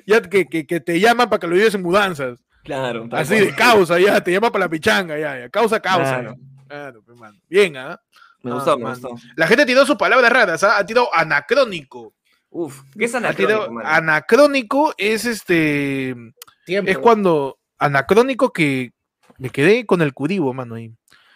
ya 0.06 0.22
que, 0.22 0.46
que, 0.46 0.68
que 0.68 0.80
te 0.80 1.00
llaman 1.00 1.30
para 1.30 1.40
que 1.40 1.48
lo 1.48 1.56
lleves 1.56 1.74
en 1.74 1.82
mudanzas. 1.82 2.44
Claro. 2.64 3.08
Así 3.12 3.40
de 3.40 3.56
causa, 3.56 3.98
ya, 4.00 4.24
te 4.24 4.32
llama 4.32 4.52
para 4.52 4.66
la 4.66 4.70
pichanga, 4.70 5.18
ya, 5.18 5.40
ya. 5.40 5.50
Causa, 5.50 5.80
causa. 5.80 6.20
Claro. 6.20 6.36
Claro, 6.68 7.02
pues, 7.04 7.18
mano. 7.18 7.38
Bien, 7.50 7.76
¿ah? 7.78 8.00
Me 8.46 8.52
Ah, 8.52 8.54
gustó, 8.56 8.78
me 8.78 8.84
mano. 8.84 9.10
gustó. 9.10 9.28
La 9.36 9.48
gente 9.48 9.64
ha 9.64 9.66
tirado 9.66 9.86
sus 9.86 9.96
palabras 9.96 10.32
raras, 10.32 10.64
¿ah? 10.64 10.78
Ha 10.78 10.86
tirado 10.86 11.10
anacrónico. 11.14 12.14
Uf, 12.50 12.82
¿qué 12.98 13.06
es 13.06 13.12
tirado- 13.12 13.26
anacrónico, 13.28 13.82
anacrónico 13.84 14.94
es 14.98 15.26
este. 15.26 16.16
Tiempo. 16.66 16.92
Es 16.92 16.98
cuando. 17.00 17.60
Anacrónico 17.78 18.54
que. 18.54 18.92
Me 19.38 19.50
quedé 19.50 19.86
con 19.86 20.02
el 20.02 20.14
curibo, 20.14 20.54
mano, 20.54 20.76
ahí. 20.76 20.92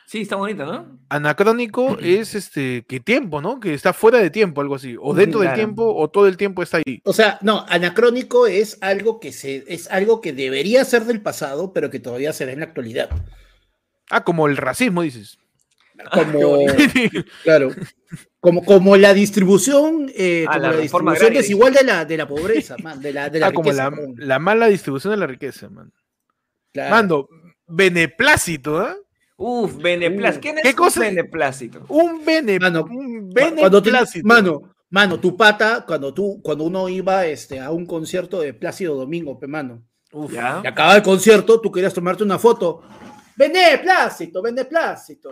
Sí, 0.05 0.21
está 0.21 0.37
bonito, 0.37 0.65
¿no? 0.65 0.99
Anacrónico 1.09 1.97
es 1.99 2.35
este. 2.35 2.85
Que 2.87 2.99
tiempo, 2.99 3.41
¿no? 3.41 3.59
Que 3.59 3.73
está 3.73 3.91
fuera 3.93 4.19
de 4.19 4.29
tiempo, 4.29 4.61
algo 4.61 4.75
así. 4.75 4.95
O 5.01 5.13
dentro 5.13 5.39
del 5.41 5.49
Claro. 5.49 5.57
tiempo, 5.59 5.95
o 5.95 6.09
todo 6.09 6.27
el 6.27 6.37
tiempo 6.37 6.63
está 6.63 6.77
ahí. 6.77 7.01
O 7.03 7.13
sea, 7.13 7.37
no, 7.41 7.65
anacrónico 7.67 8.47
es 8.47 8.77
algo 8.81 9.19
que 9.19 9.31
se, 9.33 9.65
es 9.67 9.89
algo 9.91 10.21
que 10.21 10.31
debería 10.33 10.85
ser 10.85 11.05
del 11.05 11.21
pasado, 11.21 11.73
pero 11.73 11.89
que 11.89 11.99
todavía 11.99 12.33
se 12.33 12.45
da 12.45 12.51
en 12.53 12.59
la 12.59 12.65
actualidad. 12.67 13.09
Ah, 14.09 14.23
como 14.23 14.47
el 14.47 14.57
racismo, 14.57 15.01
dices. 15.01 15.37
Como, 16.13 16.65
claro, 17.43 17.69
como, 18.39 18.63
como 18.63 18.95
la 18.97 19.13
distribución, 19.13 20.09
eh, 20.15 20.45
Ah, 20.47 20.53
como 20.53 20.61
la 20.71 20.77
distribución 20.77 21.09
agraria, 21.15 21.39
desigual 21.41 21.73
de 21.73 21.83
la, 21.83 22.05
de 22.05 22.17
la 22.17 22.27
pobreza, 22.27 22.75
man, 22.81 23.01
de 23.01 23.11
la, 23.13 23.29
de 23.29 23.39
la 23.39 23.47
ah, 23.47 23.51
como 23.51 23.69
riqueza, 23.69 23.83
la, 23.83 23.89
perdón. 23.95 24.15
la 24.17 24.39
mala 24.39 24.67
distribución 24.67 25.11
de 25.11 25.17
la 25.17 25.27
riqueza, 25.27 25.69
man. 25.69 25.91
Claro. 26.71 26.89
Mando, 26.95 27.29
beneplácito, 27.67 28.77
¿ah? 28.79 28.95
Uf, 29.37 29.75
beneplácito. 29.81 30.41
¿Quién 30.41 30.57
es 30.57 30.63
¿qué 30.63 30.69
un 30.69 30.75
cosa? 30.75 30.99
beneplácito? 31.01 31.85
Un 31.89 32.23
bene, 32.25 32.59
Mano, 32.59 32.85
un 32.89 33.29
te- 33.33 33.43
beneplácito. 33.45 34.27
mano, 34.27 34.61
mano, 34.89 35.19
tu 35.19 35.35
pata, 35.35 35.83
cuando 35.85 36.13
tú, 36.13 36.39
cuando 36.41 36.63
uno 36.63 36.87
iba 36.89 37.25
este, 37.25 37.59
a 37.59 37.71
un 37.71 37.85
concierto 37.85 38.39
de 38.41 38.53
Plácido 38.53 38.95
Domingo, 38.95 39.37
pe 39.39 39.47
mano, 39.47 39.83
Uf. 40.11 40.31
¿Ya? 40.33 40.61
y 40.63 40.67
acaba 40.67 40.95
el 40.95 41.03
concierto, 41.03 41.59
tú 41.61 41.71
querías 41.71 41.93
tomarte 41.93 42.23
una 42.23 42.39
foto. 42.39 42.81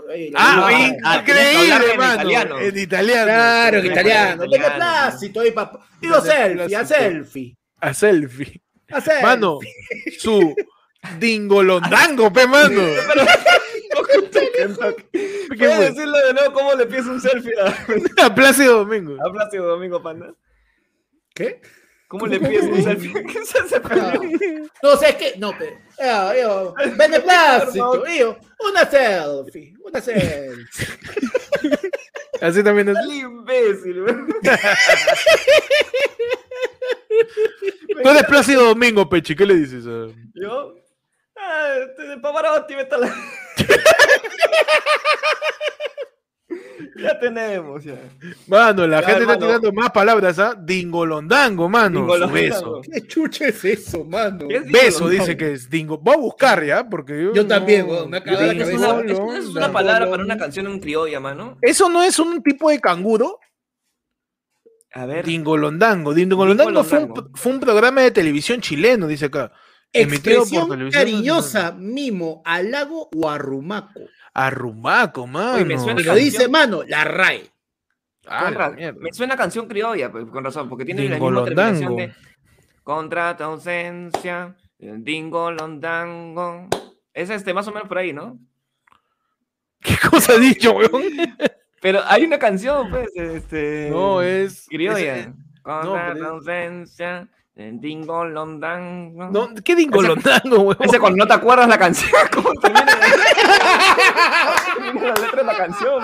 Ahí, 0.09 0.29
la- 0.31 0.39
Ah, 0.39 0.69
ah, 1.03 1.17
increíble, 1.17 1.91
en 1.91 1.97
mano. 1.97 2.13
italiano. 2.21 2.59
En 2.59 2.77
italiano. 2.77 3.23
Claro, 3.25 3.77
en 3.79 3.85
italiano. 3.85 4.43
en 4.43 4.49
italiano, 4.49 4.75
Plácido 4.77 5.41
ahí, 5.41 5.51
papá. 5.51 5.79
Digo 5.99 6.21
selfie, 6.21 6.75
a 6.75 6.85
selfie. 6.85 7.57
A 7.81 7.93
selfie. 7.93 8.61
A 8.91 9.01
selfie. 9.01 9.21
Mano, 9.23 9.59
su 10.19 10.55
dingolondango, 11.19 12.31
pe, 12.31 12.47
mano. 12.47 12.81
¿Qué 15.51 15.55
¿Puedes 15.57 15.75
fue? 15.75 15.85
decirlo 15.89 16.17
de 16.27 16.33
nuevo 16.33 16.53
cómo 16.53 16.73
le 16.75 16.85
pides 16.85 17.05
un 17.05 17.19
selfie 17.21 17.53
a, 17.59 18.25
A 18.25 18.35
Plácido 18.35 18.77
Domingo. 18.79 19.15
a 19.25 19.31
Plácido 19.31 19.65
Domingo 19.67 20.01
Panda? 20.01 20.33
¿Qué? 21.33 21.61
¿Cómo 22.07 22.25
le 22.27 22.39
pides 22.39 22.63
un 22.71 22.83
selfie? 22.83 23.13
¿Qué 23.25 23.45
se? 23.45 23.79
No, 24.81 24.89
o 24.91 24.97
sea, 24.97 25.09
es 25.09 25.15
que, 25.15 25.33
no, 25.37 25.53
pero, 25.57 25.77
yo, 25.99 26.33
yo, 26.41 26.73
vende 26.97 27.19
Plácido, 27.19 28.05
yo, 28.07 28.37
una 28.69 28.89
selfie, 28.89 29.73
una 29.83 29.99
selfie. 30.01 30.65
Así 32.41 32.63
también 32.63 32.89
es. 32.89 32.97
El 32.97 33.11
imbécil. 33.13 34.05
Tú 38.03 38.09
eres 38.09 38.23
Plácido 38.25 38.65
Domingo, 38.65 39.09
Pechi, 39.09 39.35
¿qué 39.35 39.45
le 39.45 39.55
dices? 39.55 39.85
a- 39.87 40.07
Yo. 40.35 40.75
Ah, 41.35 41.73
este 41.87 42.03
de 42.03 42.17
Pavarotti, 42.17 42.75
vete 42.75 42.95
a 42.95 42.97
la. 42.99 43.15
ya 47.01 47.19
tenemos, 47.19 47.83
ya. 47.83 47.95
Mano, 48.47 48.85
la 48.87 49.01
Ya, 49.01 49.07
gente 49.07 49.21
está 49.23 49.37
tirando 49.37 49.71
más 49.71 49.91
palabras, 49.91 50.37
¿ah? 50.39 50.55
Dingolondango, 50.59 51.67
mano. 51.69 51.99
Su 51.99 52.01
Dingolondango. 52.01 52.33
beso. 52.33 52.81
¿Qué 52.91 53.07
chucha 53.07 53.47
es 53.47 53.65
eso, 53.65 54.03
mano? 54.03 54.47
¿Qué 54.47 54.57
es 54.57 54.71
Beso 54.71 55.09
dice 55.09 55.35
que 55.37 55.53
es 55.53 55.69
dingo. 55.69 55.97
Voy 55.97 56.13
a 56.15 56.17
buscar 56.17 56.63
ya, 56.63 56.87
porque 56.87 57.13
yo. 57.23 57.33
Yo 57.33 57.43
no- 57.43 57.47
también, 57.47 57.87
weón, 57.87 58.09
me 58.09 58.21
creo 58.21 58.37
que 58.37 58.61
es 58.61 58.73
una, 58.73 59.01
es 59.01 59.19
una- 59.19 59.37
es 59.37 59.45
una 59.47 59.71
palabra 59.71 60.09
para 60.09 60.23
una 60.23 60.37
canción 60.37 60.67
en 60.67 60.79
criolla, 60.79 61.19
mano. 61.19 61.57
Eso 61.61 61.89
no 61.89 62.03
es 62.03 62.19
un 62.19 62.41
tipo 62.43 62.69
de 62.69 62.79
canguro. 62.79 63.39
A 64.93 65.05
ver. 65.05 65.25
Dingolondango. 65.25 66.13
Dingolondango 66.13 66.83
fue 66.83 66.99
un, 67.03 67.31
fue 67.35 67.51
un 67.51 67.59
programa 67.59 68.01
de 68.01 68.11
televisión 68.11 68.61
chileno, 68.61 69.07
dice 69.07 69.25
acá. 69.25 69.51
Emitido 69.93 70.39
por 70.39 70.43
Expresión 70.43 70.69
televisión 70.69 71.01
cariñosa, 71.03 71.71
mimo, 71.77 72.41
halago 72.45 73.09
o 73.15 73.29
arrumaco. 73.29 74.01
Arrumaco, 74.37 75.25
mano. 75.25 75.55
Oye, 75.55 75.65
me 75.65 75.77
suena 75.79 75.99
Y 75.99 76.03
lo 76.03 76.11
canción. 76.11 76.25
dice, 76.31 76.47
mano, 76.47 76.83
la 76.87 77.03
RAE. 77.03 77.49
Ah, 78.27 78.51
la 78.51 78.69
me 78.93 79.11
suena 79.13 79.35
canción 79.35 79.67
criolla, 79.67 80.11
pues, 80.11 80.25
con 80.27 80.43
razón, 80.43 80.69
porque 80.69 80.85
tiene 80.85 81.07
la 81.09 81.17
misma 81.17 81.43
terminación 81.45 81.95
de. 81.95 82.13
contra 82.83 83.35
tu 83.35 83.43
ausencia, 83.45 84.55
dingo 84.77 85.49
londango. 85.51 86.67
Es 87.13 87.29
este, 87.31 87.53
más 87.53 87.67
o 87.67 87.71
menos 87.71 87.87
por 87.87 87.97
ahí, 87.97 88.13
¿no? 88.13 88.37
¿Qué 89.81 89.95
cosa 90.09 90.33
ha 90.33 90.37
dicho, 90.37 90.73
weón? 90.73 91.03
Pero 91.81 92.01
hay 92.05 92.25
una 92.25 92.37
canción, 92.37 92.89
pues, 92.89 93.09
este. 93.15 93.89
No, 93.89 94.21
es. 94.21 94.67
Criolla. 94.69 95.17
es- 95.17 95.29
Contra 95.63 96.13
pero 96.13 96.19
tu 96.19 96.25
ausencia, 96.33 97.27
el 97.57 97.81
dingo 97.81 98.23
londango. 98.23 99.29
no, 99.31 99.49
¿Qué 99.63 99.75
dingolondango, 99.75 100.59
weón? 100.59 100.77
Ese 100.79 100.99
cuando 100.99 101.17
no 101.17 101.27
te 101.27 101.33
acuerdas 101.33 101.67
la 101.67 101.79
canción, 101.79 102.11
¿cómo 102.33 102.51
termina? 102.61 102.85
termina 104.75 105.07
la 105.07 105.15
letra 105.15 105.39
de 105.39 105.43
la 105.43 105.57
canción, 105.57 106.03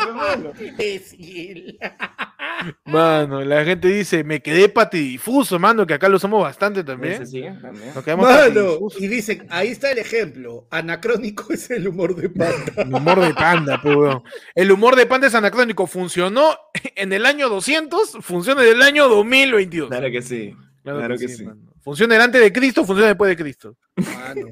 pues, 0.76 1.16
mano. 2.86 3.42
La 3.44 3.64
gente 3.66 3.88
dice, 3.88 4.24
me 4.24 4.42
quedé 4.42 4.68
patidifuso, 4.68 5.60
mano, 5.60 5.86
que 5.86 5.94
acá 5.94 6.10
lo 6.10 6.18
somos 6.18 6.42
bastante 6.42 6.84
también. 6.84 7.22
Ese 7.22 7.28
sí, 7.28 7.44
también. 7.62 7.94
Nos 7.94 8.04
quedamos 8.04 8.28
Mano, 8.28 8.80
y 8.98 9.08
dicen, 9.08 9.46
ahí 9.52 9.68
está 9.68 9.92
el 9.92 10.00
ejemplo. 10.00 10.68
Anacrónico 10.72 11.54
es 11.54 11.70
el 11.70 11.88
humor 11.88 12.16
de 12.16 12.30
panda. 12.30 12.74
El 12.78 12.94
humor 12.96 13.20
de 13.20 13.34
panda, 13.36 13.80
pues, 13.80 13.96
weón. 13.96 14.24
El 14.56 14.72
humor 14.72 14.96
de 14.96 15.06
panda 15.06 15.28
es 15.28 15.36
anacrónico. 15.36 15.86
Funcionó 15.86 16.58
en 16.96 17.14
el 17.14 17.28
año 17.28 17.48
200, 17.48 18.18
funciona 18.22 18.64
en 18.64 18.70
el 18.70 18.82
año 18.82 19.08
2022. 19.08 19.90
Claro 19.90 20.10
que 20.10 20.22
sí. 20.24 20.56
Claro 20.84 21.18
que 21.18 21.28
sí. 21.30 21.44
mano. 21.46 21.62
Funciona 21.82 22.14
delante 22.16 22.40
de 22.40 22.52
Cristo, 22.52 22.86
funciona 22.86 23.08
después 23.10 23.30
de 23.30 23.38
Cristo. 23.42 23.76
Mano, 23.96 24.48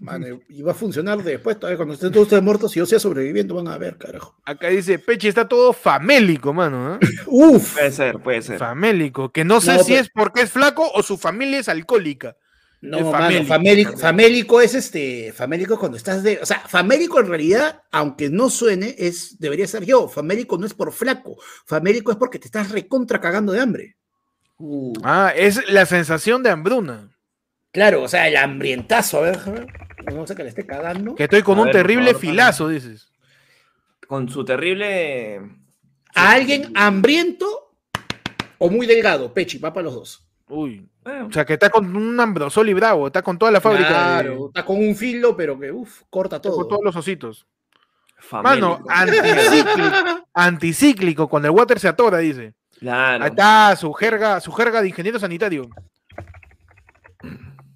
mano, 0.00 0.40
y 0.48 0.62
va 0.62 0.72
a 0.72 0.74
funcionar 0.74 1.22
después, 1.22 1.58
todavía 1.58 1.76
cuando 1.76 1.94
estén 1.94 2.10
todos 2.12 2.24
ustedes 2.24 2.42
muertos 2.42 2.74
y 2.76 2.78
yo 2.78 2.86
sea 2.86 2.98
sobreviviendo, 2.98 3.54
van 3.54 3.68
a 3.68 3.76
ver, 3.78 3.96
carajo. 3.98 4.36
Acá 4.44 4.68
dice, 4.68 4.98
Peche 4.98 5.28
está 5.28 5.46
todo 5.48 5.72
famélico, 5.72 6.52
mano. 6.52 6.94
¿eh? 6.94 6.98
Uf, 7.26 7.74
Puede 7.74 7.90
ser, 7.92 8.18
puede 8.20 8.42
ser. 8.42 8.58
Famélico. 8.58 9.30
Que 9.32 9.44
no 9.44 9.60
sé 9.60 9.74
No, 9.74 9.82
si 9.82 9.92
pero- 9.92 10.00
es 10.02 10.10
porque 10.10 10.40
es 10.42 10.50
flaco 10.50 10.90
o 10.94 11.02
su 11.02 11.16
familia 11.18 11.58
es 11.58 11.68
alcohólica. 11.68 12.36
no, 12.82 12.98
es 12.98 13.04
mano, 13.04 13.12
famélico. 13.16 13.46
famélico, 13.48 13.96
famélico 13.96 14.60
es 14.60 14.74
este, 14.74 15.32
famélico 15.32 15.78
cuando 15.78 15.96
estás 15.96 16.22
de, 16.22 16.38
o 16.42 16.46
sea, 16.46 16.60
famélico 16.60 17.18
en 17.18 17.26
realidad, 17.28 17.82
aunque 17.90 18.28
no 18.30 18.50
suene, 18.50 18.94
es, 18.98 19.38
debería 19.38 19.66
ser 19.66 19.84
yo, 19.86 20.06
famélico 20.08 20.58
no 20.58 20.66
es 20.66 20.74
por 20.74 20.92
flaco, 20.92 21.36
famélico 21.66 22.10
es 22.10 22.18
porque 22.18 22.38
te 22.38 22.46
estás 22.46 22.70
recontra 22.70 23.20
cagando 23.20 23.52
de 23.52 23.60
hambre. 23.60 23.96
Uh, 24.58 24.92
Ah, 25.02 25.32
es 25.34 25.68
la 25.70 25.84
sensación 25.86 26.42
de 26.42 26.50
hambruna. 26.50 27.10
Claro, 27.72 28.02
o 28.02 28.08
sea, 28.08 28.28
el 28.28 28.36
hambrientazo, 28.36 29.18
a 29.18 29.22
ver, 29.22 29.38
a 29.38 29.50
ver, 29.50 29.66
no 30.14 30.26
sé 30.26 30.36
que 30.36 30.44
le 30.44 30.48
esté 30.50 30.64
cagando. 30.64 31.14
Que 31.16 31.24
estoy 31.24 31.42
con 31.42 31.58
A 31.58 31.62
un 31.62 31.66
ver, 31.66 31.74
terrible 31.76 32.06
favor, 32.12 32.20
filazo, 32.20 32.68
dices. 32.68 33.08
con 34.06 34.28
su 34.28 34.44
terrible. 34.44 35.40
A 36.14 36.30
alguien 36.32 36.70
hambriento 36.76 37.72
o 38.58 38.70
muy 38.70 38.86
delgado, 38.86 39.34
Pechi, 39.34 39.58
va 39.58 39.72
para 39.72 39.84
los 39.84 39.94
dos. 39.94 40.28
Uy. 40.48 40.88
Eh, 41.06 41.22
O 41.28 41.32
sea, 41.32 41.44
que 41.44 41.54
está 41.54 41.68
con 41.68 41.94
un 41.96 42.18
ambrosol 42.20 42.68
y 42.68 42.74
bravo, 42.74 43.08
está 43.08 43.22
con 43.22 43.36
toda 43.36 43.50
la 43.50 43.60
fábrica. 43.60 43.88
de- 43.88 43.94
Claro, 43.94 44.46
está 44.48 44.64
con 44.64 44.76
un 44.78 44.94
filo, 44.94 45.36
pero 45.36 45.58
que, 45.58 45.72
uff, 45.72 46.02
corta 46.08 46.36
está 46.36 46.48
con 46.50 46.58
todo. 46.60 46.68
todos 46.68 46.84
los 46.84 46.94
ositos. 46.96 47.46
famélico. 48.20 48.78
Mano, 48.78 48.84
anticíclico, 48.88 50.26
anticíclico, 50.34 51.28
cuando 51.28 51.48
el 51.48 51.54
water 51.54 51.78
se 51.80 51.88
atora, 51.88 52.18
dice. 52.18 52.54
Claro. 52.84 53.24
Ahí 53.24 53.30
está 53.30 53.74
su 53.76 53.90
jerga, 53.94 54.40
su 54.40 54.52
jerga 54.52 54.82
de 54.82 54.88
ingeniero 54.88 55.18
sanitario. 55.18 55.70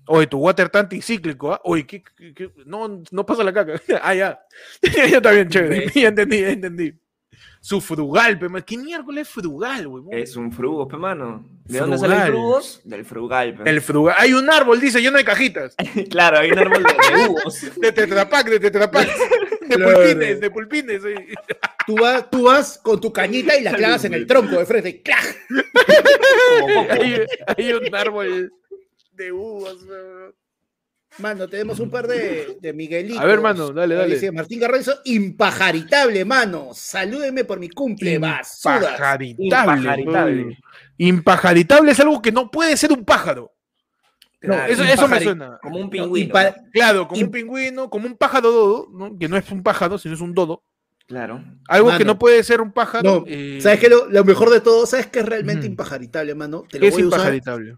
Oye, 0.07 0.27
tu 0.27 0.37
water 0.39 0.67
está 0.67 0.81
anticíclico, 0.81 1.51
¿ah? 1.51 1.61
Oye, 1.65 1.87
¿qué, 1.87 2.03
qué- 2.03 2.35
qué? 2.35 2.51
No, 2.67 3.03
no 3.11 3.25
pasa 3.25 3.43
la 3.43 3.55
caca. 3.55 3.81
ah, 4.03 4.15
ya. 4.15 4.39
ya 4.83 5.05
está 5.17 5.31
bien 5.31 5.49
chévere. 5.49 5.91
ya 5.95 6.09
entendí, 6.09 6.41
ya 6.43 6.51
entendí. 6.51 6.95
Su 7.61 7.81
frugal, 7.81 8.39
pe, 8.39 8.51
man. 8.51 8.63
¿qué 8.63 8.77
miércoles 8.77 9.29
es 9.29 9.33
frugal, 9.33 9.87
huevón? 9.87 10.13
Es 10.13 10.37
un 10.37 10.53
frugo, 10.53 10.87
pe 10.87 10.99
mano. 10.99 11.43
¿De 11.65 11.79
dónde 11.79 11.97
salen 11.97 12.17
Frugal. 12.19 12.33
frugos? 12.33 12.81
Del 12.85 13.05
frugal, 13.07 13.55
pe. 13.55 13.71
El 13.71 13.81
frugal. 13.81 14.15
Hay 14.19 14.35
un 14.35 14.51
árbol, 14.51 14.79
dice, 14.79 15.01
lleno 15.01 15.17
de 15.17 15.25
cajitas. 15.25 15.75
claro, 16.11 16.39
hay 16.39 16.53
un 16.53 16.59
árbol 16.59 16.83
de, 16.83 16.91
de. 16.93 17.81
De 17.81 17.93
tetrapac, 17.93 18.47
de 18.47 18.61
tetrapac. 18.61 19.09
De 19.69 19.79
pulpines, 19.79 20.41
de 20.41 20.51
pulpines. 20.51 21.03
Tú 21.89 21.97
vas, 21.97 22.29
tú 22.29 22.43
vas 22.43 22.77
con 22.77 23.01
tu 23.01 23.11
cañita 23.11 23.57
y 23.57 23.63
la 23.63 23.73
clavas 23.73 24.05
en 24.05 24.13
el 24.13 24.27
tronco 24.27 24.59
de 24.59 24.67
frente. 24.67 25.01
¡clac! 25.01 25.39
Hay, 26.91 27.17
hay 27.57 27.73
un 27.73 27.95
árbol 27.95 28.53
de 29.13 29.33
uvas. 29.33 29.77
Mano, 31.17 31.49
tenemos 31.49 31.81
un 31.81 31.89
par 31.89 32.07
de, 32.07 32.59
de 32.61 32.73
Miguelitos. 32.75 33.23
A 33.23 33.25
ver, 33.25 33.41
mano, 33.41 33.71
dale, 33.73 33.95
dale. 33.95 34.17
Dice 34.17 34.31
Martín 34.31 34.61
Garrenzo, 34.61 35.01
impajaritable, 35.07 36.27
mano. 36.27 36.73
Salúdeme 36.75 37.45
por 37.45 37.59
mi 37.59 37.71
cumple. 37.71 38.17
Impajaritable. 38.17 39.37
Impajaritable. 39.39 40.59
Impajaritable 40.99 41.93
es 41.93 42.01
algo 42.01 42.21
que 42.21 42.33
no 42.33 42.51
puede 42.51 42.77
ser 42.77 42.93
un 42.93 43.03
pájaro. 43.03 43.51
Claro, 44.41 44.71
eso, 44.71 44.85
eso 44.85 45.09
me 45.09 45.21
suena. 45.21 45.59
Como 45.63 45.77
un 45.77 45.85
No, 45.85 45.91
pingüino. 45.91 46.35
Claro, 46.71 47.09
como 47.09 47.19
un 47.19 47.31
pingüino, 47.31 47.89
como 47.89 48.07
un 48.07 48.17
pájaro 48.19 48.51
dodo, 48.51 48.89
¿no? 48.93 49.19
que 49.19 49.27
no 49.27 49.39
es 49.39 49.51
un 49.51 49.63
pájaro, 49.63 49.97
sino 49.97 50.15
es 50.15 50.21
un 50.21 50.35
dodo. 50.35 50.63
Claro. 51.09 51.43
Algo 51.69 51.97
que 51.97 52.05
no 52.05 52.19
puede 52.19 52.43
ser 52.45 52.61
un 52.61 52.71
pájaro. 52.71 53.21
No, 53.21 53.25
eh, 53.27 53.59
¿sabes 53.63 53.81
qué? 53.81 53.89
Lo, 53.89 54.09
lo 54.11 54.25
mejor 54.25 54.51
de 54.51 54.61
todo, 54.61 54.85
¿sabes 54.87 55.07
qué 55.07 55.21
es 55.21 55.27
realmente 55.27 55.67
impajaritable, 55.67 56.35
mano? 56.35 56.65
Te 56.71 56.77
lo 56.79 56.83
¿Qué 56.83 56.89
es 56.89 56.95
voy 56.95 57.03
a 57.03 57.07
usar. 57.07 57.19
impajaritable? 57.19 57.77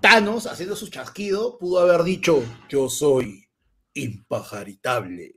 Thanos, 0.00 0.46
haciendo 0.46 0.74
su 0.74 0.88
chasquido, 0.88 1.58
pudo 1.58 1.80
haber 1.80 2.02
dicho, 2.02 2.42
yo 2.68 2.88
soy 2.88 3.44
impajaritable. 3.94 5.34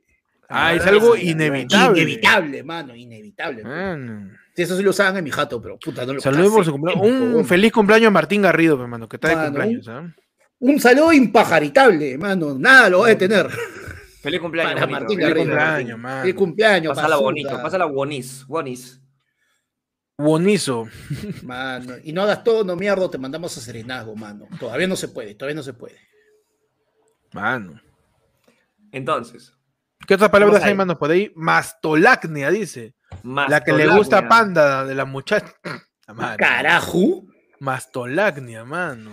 Ah, 0.48 0.74
es 0.74 0.84
Ah, 0.84 0.88
algo 0.88 1.14
inevitable. 1.16 2.00
Inevitable, 2.02 2.62
mano, 2.64 2.94
inevitable. 2.96 3.62
Mano. 3.62 4.30
Sí, 4.56 4.62
eso 4.62 4.76
sí 4.76 4.82
lo 4.82 4.90
usaban 4.90 5.16
en 5.16 5.24
mi 5.24 5.30
jato, 5.30 5.60
pero 5.62 5.78
puta, 5.78 6.04
no 6.04 6.14
lo 6.14 6.20
Saludos 6.20 6.52
por 6.52 6.64
su 6.64 6.72
cumpleaños. 6.72 7.06
Un 7.06 7.44
feliz 7.44 7.70
cumpleaños 7.72 8.08
a 8.08 8.12
Martín 8.12 8.42
Garrido, 8.42 8.80
hermano, 8.80 9.08
que 9.08 9.16
está 9.16 9.28
de 9.28 9.36
Mano, 9.36 9.46
cumpleaños. 9.48 9.88
¿ah? 9.88 10.12
Un 10.58 10.80
saludo 10.80 11.12
impajaritable, 11.12 12.18
mano. 12.18 12.58
Nada 12.58 12.88
lo 12.90 13.00
va 13.00 13.06
a 13.06 13.10
detener. 13.10 13.48
Feliz 14.22 14.40
cumpleaños, 14.40 14.74
Para. 14.74 14.86
Martín 14.86 15.18
Feliz 15.18 15.28
Garrido. 15.28 15.46
cumpleaños, 15.46 15.98
mano. 15.98 16.22
El 16.24 16.34
cumpleaños, 16.34 16.90
Pásala 16.90 17.08
bazooka. 17.16 17.24
bonito, 17.24 17.62
pásala 17.62 17.84
bonis. 17.86 18.46
Bonis. 18.46 19.00
Bonizo. 20.18 20.86
Mano, 21.42 21.94
y 22.04 22.12
no 22.12 22.22
hagas 22.22 22.44
todo, 22.44 22.62
no 22.62 22.76
mierda, 22.76 23.10
te 23.10 23.16
mandamos 23.16 23.56
a 23.56 23.60
Serenazgo, 23.60 24.14
mano. 24.14 24.46
Todavía 24.58 24.86
no 24.86 24.94
se 24.96 25.08
puede, 25.08 25.34
todavía 25.34 25.56
no 25.56 25.62
se 25.62 25.72
puede. 25.72 25.96
Mano. 27.32 27.80
Entonces, 28.92 29.54
¿Qué 30.06 30.14
otras 30.14 30.30
palabras 30.30 30.62
hay, 30.64 30.74
mano, 30.74 30.98
por 30.98 31.10
ahí? 31.10 31.30
Mastolacnia, 31.36 32.50
dice. 32.50 32.94
La 33.22 33.62
que 33.62 33.72
le 33.72 33.84
mastolacnia. 33.86 33.96
gusta 33.96 34.18
a 34.18 34.28
Panda, 34.28 34.84
de 34.84 34.94
la 34.94 35.04
muchacha. 35.04 35.54
Carajo. 36.38 37.24
Mastolacnia, 37.60 38.64
mano. 38.64 39.10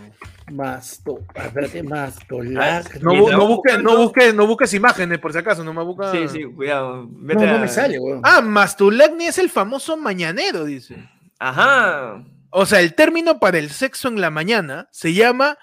Masto, 0.51 1.19
espérate, 1.35 1.83
mastolacnia. 1.83 2.81
No, 3.01 3.11
bu- 3.11 3.31
no 3.31 3.45
busques, 3.47 3.79
no, 3.83 3.97
busques, 3.97 4.33
no 4.33 4.47
busques 4.47 4.73
imágenes, 4.73 5.19
por 5.19 5.33
si 5.33 5.37
acaso, 5.39 5.63
no 5.65 5.73
me 5.73 5.83
busca. 5.83 6.11
Sí, 6.11 6.27
sí, 6.29 6.43
cuidado. 6.45 7.03
No, 7.03 7.09
Vete 7.11 7.45
no 7.45 7.55
a- 7.55 7.59
me 7.59 7.67
sale, 7.67 7.99
weón. 7.99 8.21
Ah, 8.23 8.41
Mastolacnia 8.41 9.29
es 9.29 9.37
el 9.37 9.49
famoso 9.49 9.97
mañanero, 9.97 10.63
dice. 10.63 10.95
Ajá. 11.39 12.23
O 12.49 12.65
sea, 12.65 12.79
el 12.79 12.93
término 12.95 13.39
para 13.39 13.59
el 13.59 13.69
sexo 13.69 14.07
en 14.07 14.21
la 14.21 14.29
mañana 14.31 14.87
se 14.91 15.13
llama 15.13 15.57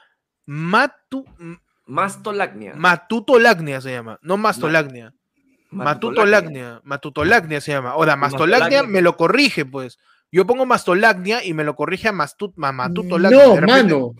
matu, 0.44 1.24
Mastolacnia. 1.86 2.74
matutolacnia, 2.76 3.80
se 3.80 3.92
llama, 3.92 4.18
no 4.22 4.36
mastolacnia. 4.36 5.14
Matutolacnia, 5.70 6.80
matutolacnia 6.84 7.60
se 7.60 7.72
llama. 7.72 7.90
Ahora, 7.92 8.14
mastolacnia 8.14 8.60
Mastolacnia. 8.68 8.92
me 8.92 9.02
lo 9.02 9.16
corrige, 9.16 9.64
pues. 9.64 9.98
Yo 10.34 10.44
pongo 10.46 10.66
mastolacnia 10.66 11.44
y 11.44 11.54
me 11.54 11.62
lo 11.62 11.76
corrige 11.76 12.08
a 12.08 12.12
mastut, 12.12 12.52
ma- 12.56 12.72
matutolacnia. 12.72 13.46
No, 13.46 13.66
mano. 13.66 14.14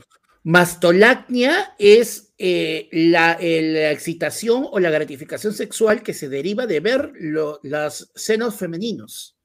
Mastolacnia 0.44 1.74
es 1.76 2.32
eh, 2.38 2.88
la, 2.92 3.36
eh, 3.40 3.60
la 3.62 3.90
excitación 3.90 4.64
o 4.70 4.78
la 4.78 4.90
gratificación 4.90 5.52
sexual 5.52 6.02
que 6.04 6.14
se 6.14 6.28
deriva 6.28 6.66
de 6.68 6.78
ver 6.78 7.10
lo- 7.18 7.58
los 7.64 8.12
senos 8.14 8.54
femeninos. 8.54 9.36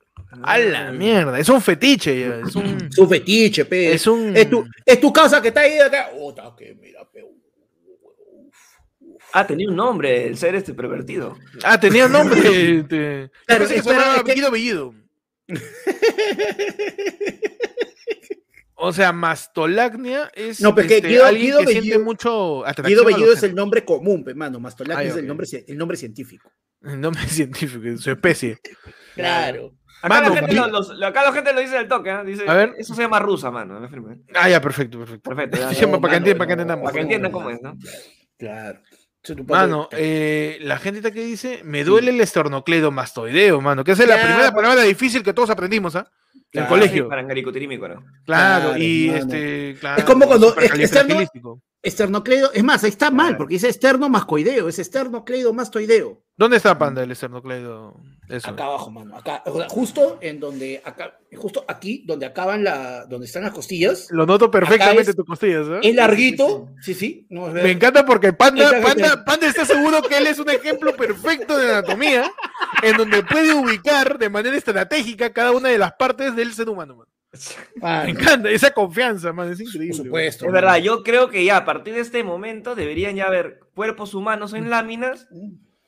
A 0.43 0.59
la 0.59 0.91
mierda, 0.91 1.39
es 1.39 1.49
un 1.49 1.59
fetiche, 1.61 2.41
es 2.41 2.55
un. 2.55 2.89
Fetiche, 3.09 3.65
pe. 3.65 3.93
Es 3.93 4.05
un. 4.05 4.35
Es 4.37 4.47
tu, 4.47 4.63
es 4.85 4.99
tu 5.01 5.11
casa 5.11 5.41
que 5.41 5.47
está 5.47 5.61
ahí 5.61 5.79
acá. 5.79 6.09
Otra 6.19 6.53
que 6.55 6.75
mira, 6.79 6.99
pe. 7.11 7.25
Ah, 9.33 9.47
tenía 9.47 9.69
un 9.69 9.75
nombre, 9.75 10.27
el 10.27 10.37
ser 10.37 10.53
este 10.55 10.73
pervertido. 10.75 11.35
Ah, 11.63 11.79
tenía 11.79 12.07
nombre. 12.07 12.39
este, 12.79 13.29
yo 13.31 13.31
Claro, 13.45 13.59
pensé 13.59 13.59
que 13.59 13.67
se 13.67 13.75
espera, 13.77 13.99
llamaba 13.99 14.15
es 14.17 14.23
que- 14.23 14.31
Bellido 14.31 14.51
Bellido. 14.51 14.93
O 18.81 18.93
sea, 18.93 19.11
mastolacnia 19.11 20.31
es 20.33 20.61
No, 20.61 20.73
pero 20.73 20.85
es 20.85 20.91
que 20.91 20.95
este, 20.97 21.09
Guido- 21.09 21.25
alguien 21.25 21.47
Guido 21.47 21.59
que 21.59 21.67
siente 21.67 21.89
Bellido- 21.97 22.03
mucho 22.03 22.65
atracción 22.65 22.87
Guido 22.87 23.03
Bellido 23.05 23.33
es 23.33 23.43
el 23.43 23.53
nombre 23.53 23.83
común, 23.83 24.23
pe, 24.23 24.33
mano. 24.33 24.59
Mastolacnia 24.61 25.05
Ah, 25.05 25.09
es 25.11 25.17
el 25.17 25.27
nombre, 25.27 25.45
el 25.67 25.77
nombre 25.77 25.97
científico. 25.97 26.49
El 26.81 27.01
nombre 27.01 27.21
científico, 27.27 27.97
su 27.97 28.09
especie. 28.11 28.57
Claro. 29.15 29.73
Acá, 30.01 30.07
Mano, 30.21 30.29
la 30.33 30.39
gente 30.39 30.55
lo, 30.55 30.67
los- 30.69 31.03
acá 31.03 31.23
la 31.23 31.33
gente 31.33 31.51
lo 31.51 31.59
dice 31.59 31.75
del 31.75 31.89
toque, 31.89 32.09
¿eh? 32.09 32.23
Dice, 32.25 32.43
A 32.47 32.53
ver. 32.53 32.73
eso 32.77 32.95
se 32.95 33.01
llama 33.01 33.19
rusa, 33.19 33.51
mano. 33.51 33.81
me 33.81 33.89
firme. 33.89 34.21
Ah, 34.33 34.47
ya, 34.49 34.61
perfecto, 34.61 34.97
perfecto. 34.97 35.29
Perfecto. 35.29 35.57
ya, 35.59 35.71
ya. 35.73 35.87
para 35.87 35.91
que 35.91 35.99
mano, 35.99 36.15
entiendan, 36.15 36.37
para 36.37 36.47
que 36.47 36.55
no, 36.55 36.61
entendamos. 36.61 36.83
Para 36.85 36.93
que 36.93 37.01
entiendan 37.01 37.31
cómo 37.33 37.49
es, 37.49 37.61
¿no? 37.61 37.75
Claro. 38.37 38.79
Mano, 39.47 39.89
eh, 39.91 40.57
la 40.61 40.77
gente 40.77 40.99
está 40.99 41.11
que 41.11 41.23
dice, 41.25 41.61
me 41.63 41.83
duele 41.83 42.11
el 42.11 42.21
esternocleidomastoideo, 42.21 43.59
mano, 43.61 43.83
que 43.83 43.91
esa 43.91 44.03
es 44.03 44.09
la 44.09 44.15
Claro. 44.15 44.29
primera 44.29 44.53
palabra 44.53 44.83
difícil 44.83 45.23
que 45.23 45.33
todos 45.33 45.49
aprendimos, 45.49 45.95
¿ah? 45.95 46.09
En 46.33 46.39
el 46.39 46.49
Claro, 46.51 46.69
colegio. 46.69 47.03
Sí, 47.03 47.09
para 47.09 47.21
¿no? 47.95 48.01
Claro, 48.25 48.69
Claro, 48.69 48.77
y 48.83 49.07
mano. 49.07 49.19
este, 49.19 49.75
claro, 49.79 49.97
Es 49.99 50.03
como 50.05 50.25
cuando- 50.25 50.55
es-. 50.57 50.71
Esternocleido, 51.81 52.51
es 52.53 52.63
más, 52.63 52.83
ahí 52.83 52.89
está 52.89 53.11
mal, 53.11 53.37
porque 53.37 53.53
dice 53.55 53.69
esternomascoideo, 53.69 54.67
es 54.69 54.79
esternocleidomastoideo. 54.79 56.23
¿Dónde 56.39 56.55
está 56.55 56.77
Panda 56.79 57.03
el 57.03 57.11
esternocleido? 57.11 57.99
Eso. 58.29 58.49
Acá 58.51 58.63
abajo, 58.63 58.89
mano, 58.89 59.17
acá, 59.17 59.43
o 59.45 59.57
sea, 59.57 59.67
justo 59.67 60.19
en 60.21 60.39
donde, 60.39 60.81
acá, 60.85 61.19
justo 61.35 61.65
aquí, 61.67 62.05
donde 62.07 62.25
acaban 62.27 62.63
la, 62.63 63.05
donde 63.07 63.25
están 63.25 63.43
las 63.43 63.51
costillas, 63.51 64.07
Lo 64.11 64.25
noto 64.25 64.49
perfectamente 64.49 65.09
es- 65.11 65.15
tus 65.17 65.25
costillas, 65.25 65.67
¿eh? 65.67 65.79
es 65.83 65.93
larguito, 65.95 66.69
sí, 66.81 66.93
sí, 66.93 67.27
no, 67.29 67.49
es 67.49 67.55
Me 67.55 67.71
encanta 67.71 68.05
porque 68.05 68.31
Panda, 68.31 68.71
Panda, 68.81 69.25
Panda 69.25 69.47
está 69.47 69.65
seguro 69.65 70.01
que 70.01 70.17
él 70.17 70.27
es 70.27 70.39
un 70.39 70.49
ejemplo 70.49 70.95
perfecto 70.95 71.57
de 71.57 71.71
anatomía 71.71 72.31
en 72.83 72.95
donde 72.95 73.21
puede 73.23 73.53
ubicar 73.53 74.17
de 74.17 74.29
manera 74.29 74.55
estratégica 74.55 75.33
cada 75.33 75.51
una 75.51 75.67
de 75.67 75.77
las 75.77 75.91
partes 75.93 76.37
del 76.37 76.53
ser 76.53 76.69
humano. 76.69 76.95
man. 76.95 77.07
Mano, 77.81 78.03
Me 78.05 78.09
encanta 78.11 78.49
esa 78.49 78.71
confianza, 78.71 79.33
man, 79.33 79.51
es 79.51 79.57
por 79.57 79.67
increíble. 79.67 79.97
man. 79.97 80.05
supuesto. 80.05 80.45
Es 80.45 80.51
verdad, 80.53 80.77
yo 80.77 81.03
creo 81.03 81.29
que 81.29 81.43
ya 81.43 81.57
a 81.57 81.65
partir 81.65 81.95
de 81.95 81.99
este 81.99 82.23
momento 82.23 82.75
deberían 82.75 83.15
ya 83.17 83.25
haber 83.27 83.59
cuerpos 83.75 84.13
humanos 84.13 84.53
en 84.53 84.69
láminas 84.69 85.27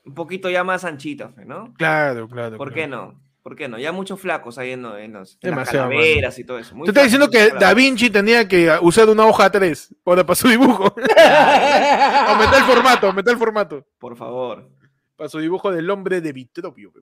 un 0.04 0.14
poquito 0.14 0.50
ya 0.50 0.64
más 0.64 0.84
anchitos, 0.84 1.30
¿no? 1.46 1.72
Claro, 1.74 2.28
claro. 2.28 2.56
¿Por 2.56 2.72
claro. 2.72 2.74
qué 2.82 2.86
no? 2.88 3.22
¿Por 3.42 3.56
qué 3.56 3.68
no? 3.68 3.76
Ya 3.78 3.90
muchos 3.90 4.20
flacos 4.20 4.56
ahí 4.58 4.70
en, 4.70 4.82
los- 4.82 4.98
en 4.98 5.12
los, 5.14 5.36
en 5.42 5.56
las 5.56 5.68
calaveras 5.68 6.38
y 6.38 6.44
todo 6.44 6.58
eso. 6.60 6.76
muy 6.76 6.84
Tú 6.86 6.90
estás 6.92 7.04
diciendo 7.04 7.28
que 7.28 7.50
Da. 7.58 7.74
Vinci 7.74 8.08
tenía 8.08 8.46
que 8.46 8.70
usar 8.82 9.08
una 9.08 9.26
hoja 9.26 9.50
3 9.50 9.94
para, 10.04 10.24
para 10.24 10.36
su 10.36 10.46
dibujo. 10.48 10.84
aumentar 10.96 12.58
el 12.58 12.64
formato, 12.64 13.06
aumentar 13.08 13.32
el 13.32 13.38
formato. 13.38 13.86
Por 13.98 14.16
favor. 14.16 14.68
Para 15.16 15.28
su 15.28 15.38
dibujo 15.38 15.70
del 15.72 15.88
hombre 15.90 16.20
de 16.20 16.32
Vitruvio. 16.32 16.92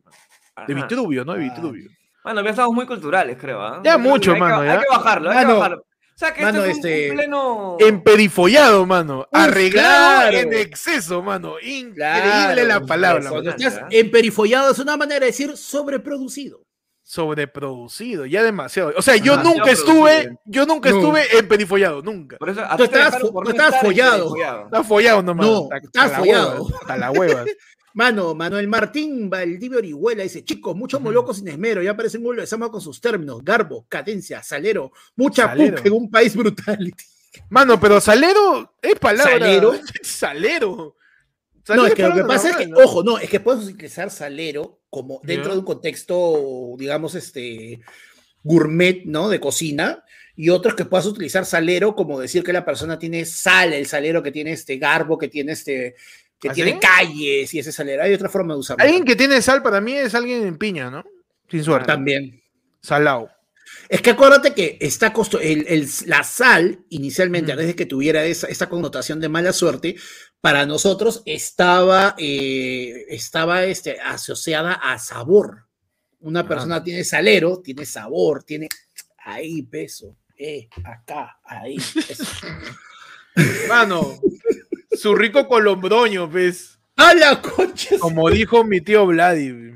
De. 0.67 0.75
Vitruvio, 0.75 1.25
¿no? 1.25 1.35
De 1.35 1.41
Ah. 1.45 1.49
Vitruvio. 1.55 1.91
Bueno, 2.25 2.43
ya 2.43 2.51
estamos 2.51 2.75
muy 2.75 2.87
culturales, 2.87 3.37
creo. 3.41 3.61
¿ah? 3.63 3.81
Ya 3.85 3.97
mucho, 3.97 4.33
hay 4.33 4.37
que- 4.37 4.41
mano, 4.41 4.61
Hay 4.61 4.79
que 4.79 4.85
bajarlo, 4.91 5.31
hay 5.31 5.47
que 5.47 5.53
bajarlo. 5.53 5.85
O 6.21 6.27
sea, 6.27 6.35
que 6.35 6.43
mano, 6.43 6.65
este 6.67 6.71
es 6.71 6.77
un- 6.77 6.85
este- 6.87 7.11
un 7.13 7.17
pleno... 7.17 7.77
Emperifollado, 7.81 8.85
mano. 8.85 9.27
Arreglado 9.33 10.31
claro. 10.31 10.37
en 10.37 10.53
exceso, 10.53 11.23
mano. 11.23 11.55
Increíble 11.63 11.95
Claro, 11.95 12.65
la 12.67 12.81
palabra. 12.81 13.31
Cuando 13.31 13.51
estás 13.53 13.81
emperifollado 13.91 14.73
es 14.73 14.79
una 14.81 14.99
manera 14.99 15.21
de 15.21 15.27
decir 15.27 15.57
sobreproducido. 15.57 16.61
Sobreproducido, 17.03 18.27
ya 18.27 18.43
demasiado. 18.43 18.93
O 18.97 19.03
sea, 19.03 19.17
yo 19.17 19.33
Demasiado 19.39 19.57
nunca 19.59 19.71
estuve, 19.73 20.13
producido. 20.13 20.41
yo 20.45 20.67
nunca 20.67 20.91
No. 20.91 20.97
estuve 20.99 21.39
emperifollado, 21.39 22.03
nunca. 22.03 22.37
Por 22.37 22.51
eso, 22.51 22.61
Tú 22.77 22.83
dejaron 22.87 23.21
fo- 23.23 23.45
no 23.45 23.51
estar 23.51 23.81
follado. 23.81 24.15
emperifollado. 24.17 24.65
Está 24.67 24.85
follado 24.85 25.23
nomás. 25.23 25.47
No, 25.47 25.63
Está- 25.63 25.77
está 25.79 25.87
está 25.87 26.09
la 26.09 26.19
follado. 26.19 26.69
Está 26.83 26.97
la 26.99 27.11
hueva. 27.13 27.45
Mano, 27.95 28.35
Manuel 28.35 28.69
Martín 28.69 29.29
Valdivia 29.29 29.79
Orihuela 29.79 30.23
dice, 30.23 30.45
chicos, 30.45 30.77
muchos 30.77 31.01
molocos 31.01 31.39
sin 31.39 31.49
esmero, 31.49 31.83
ya 31.83 31.97
parecen 31.97 32.25
un 32.25 32.47
sama 32.47 32.71
con 32.71 32.81
sus 32.81 33.01
términos, 33.01 33.45
garbo, 33.45 33.87
cadencia, 33.89 34.43
salero, 34.43 34.93
mucha 35.17 35.49
Salero. 35.49 35.77
puca 35.77 35.89
en 35.89 35.95
un 35.95 36.11
país 36.11 36.37
brutality. 36.37 37.05
Mano, 37.49 37.79
pero 37.79 38.01
salero 38.01 38.75
es 38.83 38.99
palabra. 38.99 39.39
¿Salero? 39.39 39.73
Salero. 40.03 40.97
No, 41.69 41.87
es 41.87 41.95
que 41.95 42.03
lo 42.03 42.15
que 42.15 42.25
pasa 42.25 42.51
es 42.51 42.57
que, 42.57 42.73
ojo, 42.75 43.05
no, 43.05 43.19
es 43.19 43.31
que 43.31 43.39
puedes 43.39 43.65
utilizar 43.65 44.11
salero 44.11 44.81
como 44.89 45.21
dentro 45.23 45.53
de 45.53 45.59
un 45.59 45.65
contexto, 45.65 46.75
digamos, 46.77 47.15
este, 47.15 47.81
gourmet, 48.43 49.05
¿no? 49.05 49.29
De 49.29 49.39
cocina, 49.39 50.05
y 50.35 50.49
otros 50.49 50.75
que 50.75 50.85
puedas 50.85 51.07
utilizar 51.07 51.45
salero 51.45 51.95
como 51.95 52.19
decir 52.19 52.43
que 52.43 52.53
la 52.53 52.65
persona 52.65 52.99
tiene 52.99 53.25
sal, 53.25 53.73
el 53.73 53.87
salero 53.87 54.23
que 54.23 54.33
tiene 54.33 54.53
este 54.53 54.79
garbo, 54.79 55.19
que 55.19 55.29
tiene 55.29 55.53
este, 55.53 55.97
que 56.41 56.49
¿Ah, 56.49 56.53
tiene 56.53 56.79
calles 56.79 57.53
y 57.53 57.59
ese 57.59 57.71
salero. 57.73 58.03
Hay 58.03 58.15
otra 58.15 58.29
forma 58.29 58.55
de 58.55 58.61
usarlo. 58.61 58.83
Alguien 58.83 59.05
que 59.05 59.15
tiene 59.17 59.43
sal 59.43 59.63
para 59.63 59.81
mí 59.81 59.93
es 59.93 60.15
alguien 60.15 60.43
en 60.47 60.57
piña, 60.59 60.91
¿no? 60.91 61.05
Sin 61.51 61.63
suerte. 61.65 61.87
también. 61.87 62.43
Salao. 62.81 63.31
Es 63.89 64.01
que 64.03 64.11
acuérdate 64.11 64.55
que 64.55 64.79
está 64.81 65.13
costo 65.13 65.39
el, 65.41 65.65
el- 65.69 65.89
la 66.07 66.23
sal, 66.25 66.85
inicialmente, 66.89 67.51
Mm. 67.51 67.55
antes 67.55 67.67
de 67.69 67.77
que 67.77 67.87
tuviera 67.87 68.25
esa, 68.25 68.69
connotación 68.69 69.21
de 69.21 69.29
mala 69.29 69.53
suerte, 69.53 69.97
para 70.41 70.65
nosotros 70.67 71.23
estaba, 71.27 72.15
eh, 72.19 73.05
estaba 73.09 73.65
este, 73.65 74.01
asociada 74.01 74.73
a 74.75 74.99
sabor. 74.99 75.67
Una 76.21 76.41
Ah. 76.41 76.49
persona 76.49 76.83
tiene 76.83 77.05
salero, 77.05 77.61
tiene 77.61 77.85
sabor, 77.85 78.45
tiene 78.45 78.69
ahí 79.25 79.63
peso, 79.63 80.17
eh, 80.39 80.69
acá, 80.85 81.39
ahí. 81.45 81.77
eso. 81.77 82.25
Mano, 83.69 84.19
su 84.91 85.15
rico 85.15 85.47
colombroño, 85.47 86.29
¿ves? 86.29 86.79
¡A 86.97 87.15
la 87.15 87.41
concha! 87.41 87.99
Como 87.99 88.29
dijo 88.31 88.65
mi 88.65 88.81
tío 88.81 89.07
Vladi. 89.07 89.75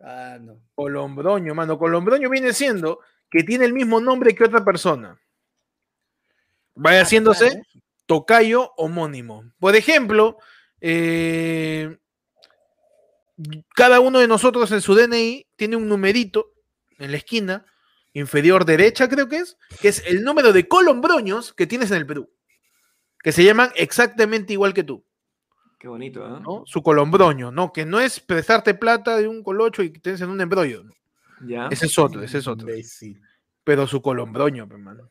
Ah, 0.00 0.38
no. 0.40 0.60
Colombroño, 0.74 1.54
mano. 1.54 1.78
Colombroño 1.78 2.28
viene 2.28 2.52
siendo 2.52 3.00
que 3.30 3.42
tiene 3.42 3.64
el 3.64 3.72
mismo 3.72 4.00
nombre 4.00 4.34
que 4.34 4.44
otra 4.44 4.64
persona. 4.64 5.20
Vaya 6.74 7.02
haciéndose 7.02 7.50
claro. 7.50 7.62
tocayo 8.06 8.72
homónimo. 8.76 9.44
Por 9.58 9.76
ejemplo, 9.76 10.38
eh, 10.80 11.96
cada 13.74 14.00
uno 14.00 14.18
de 14.20 14.28
nosotros 14.28 14.70
en 14.72 14.80
su 14.80 14.94
DNI 14.94 15.46
tiene 15.56 15.76
un 15.76 15.88
numerito 15.88 16.52
en 16.98 17.10
la 17.10 17.16
esquina 17.18 17.64
inferior 18.12 18.64
derecha, 18.64 19.08
creo 19.08 19.28
que 19.28 19.36
es, 19.36 19.58
que 19.80 19.88
es 19.88 20.02
el 20.06 20.22
número 20.22 20.52
de 20.52 20.66
colombroños 20.66 21.52
que 21.52 21.66
tienes 21.66 21.90
en 21.90 21.98
el 21.98 22.06
Perú, 22.06 22.30
que 23.26 23.32
se 23.32 23.42
llaman 23.42 23.72
exactamente 23.74 24.52
igual 24.52 24.72
que 24.72 24.84
tú. 24.84 25.04
Qué 25.80 25.88
bonito, 25.88 26.24
¿ah? 26.24 26.40
¿no? 26.40 26.62
Su 26.64 26.80
colombroño, 26.80 27.50
¿no? 27.50 27.72
Que 27.72 27.84
no 27.84 27.98
es 27.98 28.20
prestarte 28.20 28.72
plata 28.74 29.16
de 29.16 29.26
un 29.26 29.42
colocho 29.42 29.82
y 29.82 29.90
que 29.90 29.98
tienes 29.98 30.20
en 30.20 30.30
un 30.30 30.40
embrollo. 30.40 30.84
¿no? 30.84 30.92
Ya. 31.44 31.66
Ese 31.72 31.86
es 31.86 31.98
otro, 31.98 32.22
ese 32.22 32.38
es 32.38 32.46
otro. 32.46 32.68
Imbécil. 32.68 33.20
Pero 33.64 33.88
su 33.88 34.00
colombroño, 34.00 34.68
pe, 34.68 34.76
mano. 34.76 35.08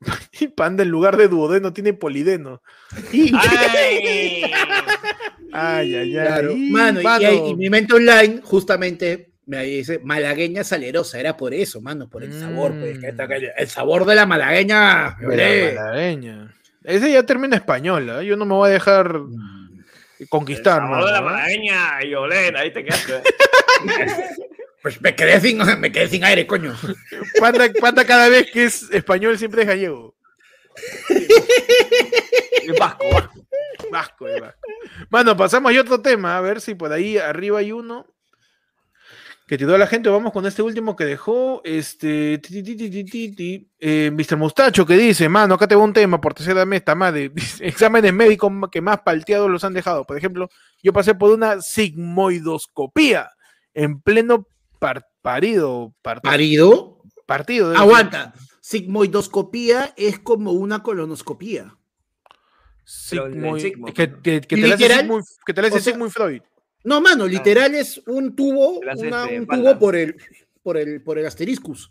Y 0.40 0.46
Panda 0.46 0.84
en 0.84 0.90
lugar 0.90 1.16
de 1.16 1.26
duodeno 1.26 1.72
tiene 1.72 1.92
polideno. 1.92 2.62
¡Ay! 3.12 4.44
Ay, 5.52 5.94
ay, 5.96 5.96
ay. 5.96 6.26
Claro. 6.26 6.52
Y, 6.52 6.70
Mano, 6.70 7.00
y, 7.00 7.04
mano, 7.04 7.32
y- 7.32 7.50
y 7.50 7.56
mi 7.56 7.68
mente 7.68 7.94
online, 7.94 8.42
justamente, 8.44 9.33
me 9.46 9.62
dice 9.64 10.00
malagueña 10.02 10.64
salerosa, 10.64 11.18
era 11.20 11.36
por 11.36 11.52
eso, 11.54 11.80
mano, 11.80 12.08
por 12.08 12.22
el 12.24 12.32
sabor, 12.32 12.72
pues, 12.78 12.98
Mm. 12.98 13.16
calle- 13.16 13.52
el 13.56 13.68
sabor 13.68 14.04
de 14.06 14.14
la 14.14 14.26
malagueña. 14.26 15.16
de 15.20 15.72
la 15.74 15.82
malagueña. 15.82 16.54
Ese 16.82 17.12
ya 17.12 17.22
termina 17.24 17.56
español, 17.56 18.08
¿ah? 18.10 18.22
Yo 18.22 18.36
no 18.36 18.44
me 18.44 18.54
voy 18.54 18.70
a 18.70 18.72
dejar 18.74 19.18
conquistar, 20.28 20.82
El 20.82 20.88
sabor 20.88 21.04
de 21.06 21.12
la 21.12 21.18
¿ah? 21.18 21.22
malagueña 21.22 22.04
y 22.04 22.14
olé, 22.14 22.52
ahí 22.56 22.72
te 22.72 22.84
quedaste. 22.84 23.22
Pues 24.82 25.00
me 25.00 25.14
quedé 25.14 25.40
sin, 25.40 25.56
me 25.80 25.90
quedé 25.90 26.08
sin 26.08 26.22
aire, 26.24 26.46
coño. 26.46 26.76
Panda, 27.40 27.70
Panda 27.80 28.04
cada 28.04 28.28
vez 28.28 28.50
que 28.52 28.64
es 28.64 28.82
español 28.92 29.38
siempre 29.38 29.62
es 29.62 29.68
gallego. 29.68 30.14
Es 31.08 32.78
vasco, 32.78 33.04
vasco. 33.10 33.34
Vasco, 33.90 34.24
vasco. 34.40 34.58
Mano, 35.10 35.36
pasamos 35.36 35.74
a 35.74 35.80
otro 35.80 36.00
tema, 36.00 36.36
a 36.36 36.40
ver 36.40 36.60
si 36.60 36.74
por 36.74 36.92
ahí 36.92 37.16
arriba 37.18 37.60
hay 37.60 37.72
uno 37.72 38.06
que 39.46 39.58
tiró 39.58 39.76
la 39.76 39.86
gente. 39.86 40.08
Vamos 40.08 40.32
con 40.32 40.46
este 40.46 40.62
último 40.62 40.96
que 40.96 41.04
dejó 41.04 41.60
este 41.64 42.38
ti, 42.38 42.62
ti, 42.62 42.76
ti, 42.76 42.90
ti, 42.90 43.04
ti, 43.04 43.34
ti, 43.34 43.68
eh, 43.78 44.10
Mr. 44.12 44.36
Mustacho 44.36 44.86
que 44.86 44.96
dice, 44.96 45.28
mano, 45.28 45.54
acá 45.54 45.68
te 45.68 45.74
va 45.74 45.82
un 45.84 45.92
tema 45.92 46.20
por 46.20 46.32
tercera 46.34 46.64
mes, 46.64 46.78
está 46.80 46.94
madre. 46.94 47.30
Exámenes 47.60 48.12
médicos 48.14 48.50
que 48.72 48.80
más 48.80 49.00
palteados 49.02 49.50
los 49.50 49.62
han 49.64 49.74
dejado. 49.74 50.04
Por 50.04 50.16
ejemplo, 50.16 50.48
yo 50.82 50.92
pasé 50.92 51.14
por 51.14 51.30
una 51.30 51.60
sigmoidoscopía 51.60 53.30
en 53.74 54.00
pleno 54.00 54.46
par- 54.78 55.06
parido, 55.22 55.94
par- 56.02 56.20
Marido, 56.24 57.02
partido. 57.26 57.76
aguanta. 57.76 58.32
Sigmoidoscopía 58.60 59.92
es 59.96 60.18
como 60.18 60.52
una 60.52 60.82
colonoscopía. 60.82 61.76
Sigmoid- 62.86 63.92
que, 63.94 64.12
que- 64.22 64.40
que 64.40 64.56
te 64.56 64.66
la 64.68 64.74
hace 64.74 64.88
Sigmund- 64.88 65.24
que 65.46 65.54
te 65.54 65.62
la 65.62 65.68
hace 65.68 65.80
Sigmund 65.80 66.10
Freud. 66.10 66.42
No, 66.84 67.00
mano, 67.00 67.26
literal 67.26 67.74
es 67.74 68.00
un 68.06 68.36
tubo, 68.36 68.80
una- 69.08 69.24
este, 69.24 69.40
un 69.40 69.46
tubo 69.46 69.78
por 69.78 69.96
el, 69.96 70.16
por 70.62 70.76
el, 70.76 71.02
por 71.02 71.18
el 71.18 71.26
asteriscus. 71.26 71.90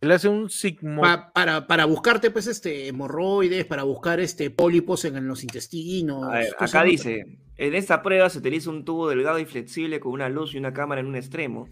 Él 0.00 0.10
hace 0.10 0.28
un 0.28 0.50
sigmo. 0.50 1.02
Pa- 1.02 1.32
para, 1.32 1.66
para 1.66 1.84
buscarte, 1.84 2.30
pues, 2.30 2.46
este, 2.48 2.88
hemorroides, 2.88 3.64
para 3.66 3.84
buscar 3.84 4.18
este 4.18 4.50
pólipos 4.50 5.04
en, 5.04 5.16
en 5.16 5.28
los 5.28 5.44
intestinos. 5.44 6.24
A 6.24 6.38
ver, 6.38 6.54
cosas, 6.54 6.74
acá 6.74 6.84
dice, 6.84 7.38
en 7.56 7.74
esta 7.74 8.02
prueba 8.02 8.28
se 8.28 8.38
utiliza 8.38 8.70
un 8.70 8.84
tubo 8.84 9.08
delgado 9.08 9.38
y 9.38 9.44
flexible 9.44 10.00
con 10.00 10.12
una 10.12 10.28
luz 10.28 10.54
y 10.54 10.58
una 10.58 10.72
cámara 10.72 11.00
en 11.00 11.06
un 11.06 11.14
extremo. 11.14 11.68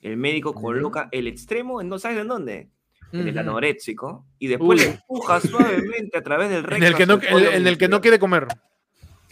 El 0.00 0.16
médico 0.16 0.54
coloca 0.54 1.08
el 1.12 1.26
extremo, 1.26 1.80
en, 1.80 1.88
¿no 1.88 1.98
sabes 1.98 2.18
en 2.18 2.28
dónde? 2.28 2.70
En 3.12 3.28
el 3.28 3.38
anoréxico. 3.38 4.26
Y 4.38 4.46
después 4.48 4.80
le 4.80 4.90
empuja 4.92 5.40
suavemente 5.40 6.18
a 6.18 6.22
través 6.22 6.50
del 6.50 6.62
recto. 6.64 6.76
En 6.76 6.82
el 6.84 6.96
que 6.96 7.06
no, 7.06 7.14
el 7.68 7.78
que 7.78 7.88
quiere 8.00 8.18
comer. 8.18 8.46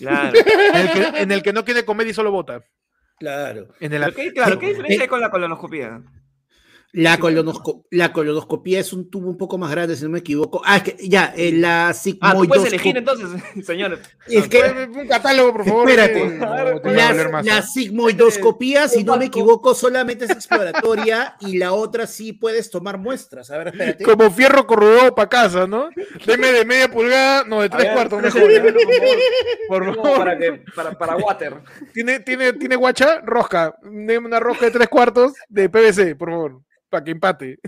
Claro. 0.02 0.38
En 0.74 0.76
el 0.76 0.90
que, 0.92 1.22
en 1.22 1.32
el 1.32 1.42
que 1.42 1.52
no 1.52 1.64
quiere 1.64 1.84
comer 1.84 2.08
y 2.08 2.14
solo 2.14 2.32
bota. 2.32 2.64
Claro. 3.18 3.68
En 3.78 3.92
el, 3.92 4.00
Pero 4.00 4.14
qué, 4.14 4.32
claro, 4.32 4.58
¿qué 4.58 4.68
diferencia 4.68 5.02
hay 5.02 5.08
con 5.08 5.20
la 5.20 5.30
colonoscopía? 5.30 6.02
La, 6.94 7.16
colonosco 7.18 7.86
la 7.90 8.12
colonoscopía 8.12 8.78
es 8.78 8.92
un 8.92 9.08
tubo 9.10 9.30
un 9.30 9.38
poco 9.38 9.56
más 9.56 9.70
grande, 9.70 9.96
si 9.96 10.04
no 10.04 10.10
me 10.10 10.18
equivoco. 10.18 10.60
Ah, 10.64 10.76
es 10.76 10.82
que 10.82 11.08
ya, 11.08 11.32
eh, 11.34 11.50
la 11.52 11.88
Ah, 11.88 11.92
tú 11.94 11.98
sigmoidoscopía. 12.00 12.48
puedes 12.48 12.66
elegir 12.72 12.96
entonces, 12.98 13.28
señor. 13.66 13.98
es 14.28 14.46
que, 14.48 14.88
Un 14.94 15.08
catálogo, 15.08 15.52
por 15.52 15.64
favor. 15.64 15.88
Espérate. 15.88 16.20
eh, 16.22 16.38
no, 16.38 16.90
la, 16.92 17.42
la 17.42 17.58
¿eh? 17.58 17.62
sigmoidoscopía, 17.62 18.88
si 18.88 19.04
no 19.04 19.16
me 19.16 19.24
equivoco, 19.26 19.74
solamente 19.74 20.26
es 20.26 20.32
exploratoria 20.32 21.36
y 21.40 21.56
la 21.56 21.72
otra 21.72 22.06
sí 22.06 22.34
puedes 22.34 22.68
tomar 22.70 22.98
muestras. 22.98 23.50
A 23.50 23.56
ver, 23.56 23.68
espérate. 23.68 24.04
Como 24.04 24.30
fierro 24.30 24.66
corrudado 24.66 25.14
para 25.14 25.28
casa, 25.30 25.66
¿no? 25.66 25.88
Deme 26.26 26.52
de 26.52 26.64
media 26.66 26.90
pulgada, 26.90 27.44
no, 27.44 27.62
de 27.62 27.70
tres 27.70 27.90
cuartos 27.92 28.20
mejor. 28.22 28.42
Por 28.42 29.84
Por 29.84 29.84
favor. 29.94 29.96
favor. 30.04 30.18
Para, 30.18 30.38
que, 30.38 30.62
para, 30.76 30.90
para 30.98 31.16
water. 31.16 31.54
¿Tiene, 31.94 32.20
tiene, 32.20 32.52
tiene 32.52 32.76
guacha? 32.76 33.20
Rosca. 33.24 33.74
Deme 33.82 34.26
una 34.26 34.40
rosca 34.40 34.66
de 34.66 34.72
tres 34.72 34.88
cuartos 34.88 35.32
de 35.48 35.70
PVC, 35.70 36.16
por 36.16 36.28
favor. 36.28 36.60
Para 36.92 37.04
que 37.04 37.10
empate. 37.12 37.58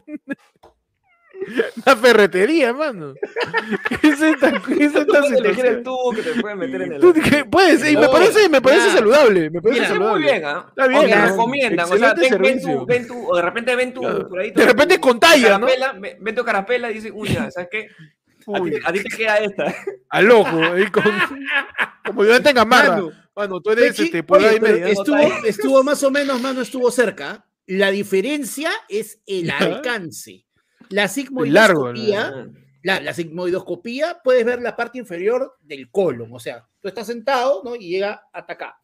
Una 1.86 1.96
ferretería, 1.96 2.72
mano. 2.74 3.14
¿Qué 4.00 4.08
es 4.08 4.20
esta, 4.20 4.52
qué 4.62 4.84
es 4.84 4.92
Tú 4.92 4.98
esta 5.00 5.04
puedes 5.20 5.32
elegir 5.32 5.64
el 5.66 5.76
situación? 5.76 5.82
tubo 5.82 6.10
que 6.12 6.22
te 6.22 6.40
puede 6.42 6.54
meter 6.54 6.82
en 6.82 6.92
el. 6.92 7.00
Tú, 7.00 7.12
¿qué? 7.14 7.44
Puedes, 7.46 7.90
y 7.90 7.96
me 7.96 8.08
parece, 8.08 8.48
me 8.50 8.60
parece 8.60 8.90
saludable. 8.90 9.48
Me 9.50 9.62
parece 9.62 9.80
Mira, 9.94 10.10
muy 10.10 10.22
bien, 10.22 10.44
¿ah? 10.44 10.66
Está 10.68 10.86
bien, 10.86 11.00
O 11.18 11.26
recomiendan, 11.26 11.86
o 11.92 11.96
sea, 11.98 12.14
ven, 12.14 12.60
tu, 12.62 12.86
ven 12.86 13.06
tu, 13.06 13.30
o 13.30 13.36
de 13.36 13.42
repente 13.42 13.74
ven 13.76 13.94
tu, 13.94 14.00
Claro. 14.02 14.28
por 14.28 14.38
ahí 14.40 14.50
De 14.50 14.64
repente 14.66 15.00
con 15.00 15.18
talla, 15.18 15.58
¿no? 15.58 15.66
carapela, 15.66 16.16
ven- 16.20 16.34
tu 16.34 16.44
carapela 16.44 16.90
y 16.90 16.94
dicen, 16.94 17.12
uy, 17.14 17.28
ya, 17.30 17.50
¿sabes 17.50 17.68
qué? 17.70 17.88
A 17.88 18.56
ti, 18.56 18.60
Uy, 18.60 18.80
a 18.84 18.92
ti 18.92 19.02
te 19.02 19.16
queda 19.16 19.36
esta. 19.38 19.74
al 20.10 20.30
ojo, 20.30 20.62
ahí 20.62 20.86
con, 20.90 21.02
como 22.06 22.24
yo 22.24 22.32
no 22.34 22.42
tenga. 22.42 22.64
Mano, 22.66 23.10
Mano, 23.34 23.60
tú 23.60 23.70
eres 23.70 23.88
Pechi, 23.90 24.04
este, 24.04 24.18
y 24.18 24.22
pero 24.22 24.60
media. 24.60 24.88
estuvo, 24.88 25.16
estuvo 25.44 25.82
más 25.82 26.02
o 26.04 26.10
menos, 26.10 26.40
mano, 26.40 26.60
estuvo 26.60 26.90
cerca. 26.90 27.44
La 27.66 27.90
diferencia 27.90 28.70
es 28.88 29.20
el 29.26 29.46
Ya. 29.46 29.58
alcance. 29.58 30.46
La 30.90 31.02
largo, 31.02 31.08
sigmoidoscopía, 31.08 32.48
la, 32.82 33.00
la 33.00 33.14
sigmoidoscopía, 33.14 34.18
puedes 34.22 34.44
ver 34.44 34.60
la 34.60 34.76
parte 34.76 34.98
inferior 34.98 35.56
del 35.62 35.90
colon. 35.90 36.30
O 36.32 36.38
sea, 36.38 36.68
tú 36.80 36.88
estás 36.88 37.06
sentado, 37.06 37.62
¿no? 37.64 37.74
Y 37.74 37.88
llega 37.88 38.28
hasta 38.32 38.52
acá. 38.52 38.80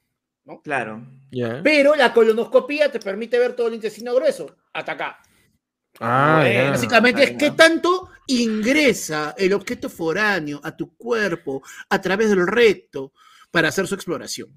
Claro. 0.65 1.07
Ya. 1.31 1.61
Pero 1.63 1.95
la 1.95 2.13
colonoscopía 2.13 2.91
te 2.91 2.99
permite 2.99 3.39
ver 3.39 3.55
todo 3.55 3.69
el 3.69 3.75
intestino 3.75 4.15
grueso, 4.15 4.57
hasta 4.73 4.93
acá. 4.93 5.19
Ah. 6.01 6.45
Básicamente 6.71 7.23
es 7.23 7.31
qué 7.37 7.51
no. 7.51 7.57
tanto 7.57 8.09
ingresa 8.27 9.35
el 9.37 9.53
objeto 9.53 9.89
foráneo 9.89 10.61
a 10.63 10.77
tu 10.77 10.97
cuerpo 10.97 11.63
a 11.89 12.01
través 12.01 12.31
del 12.31 12.47
recto 12.47 13.13
para 13.51 13.69
hacer 13.69 13.87
su 13.87 13.95
exploración. 13.95 14.49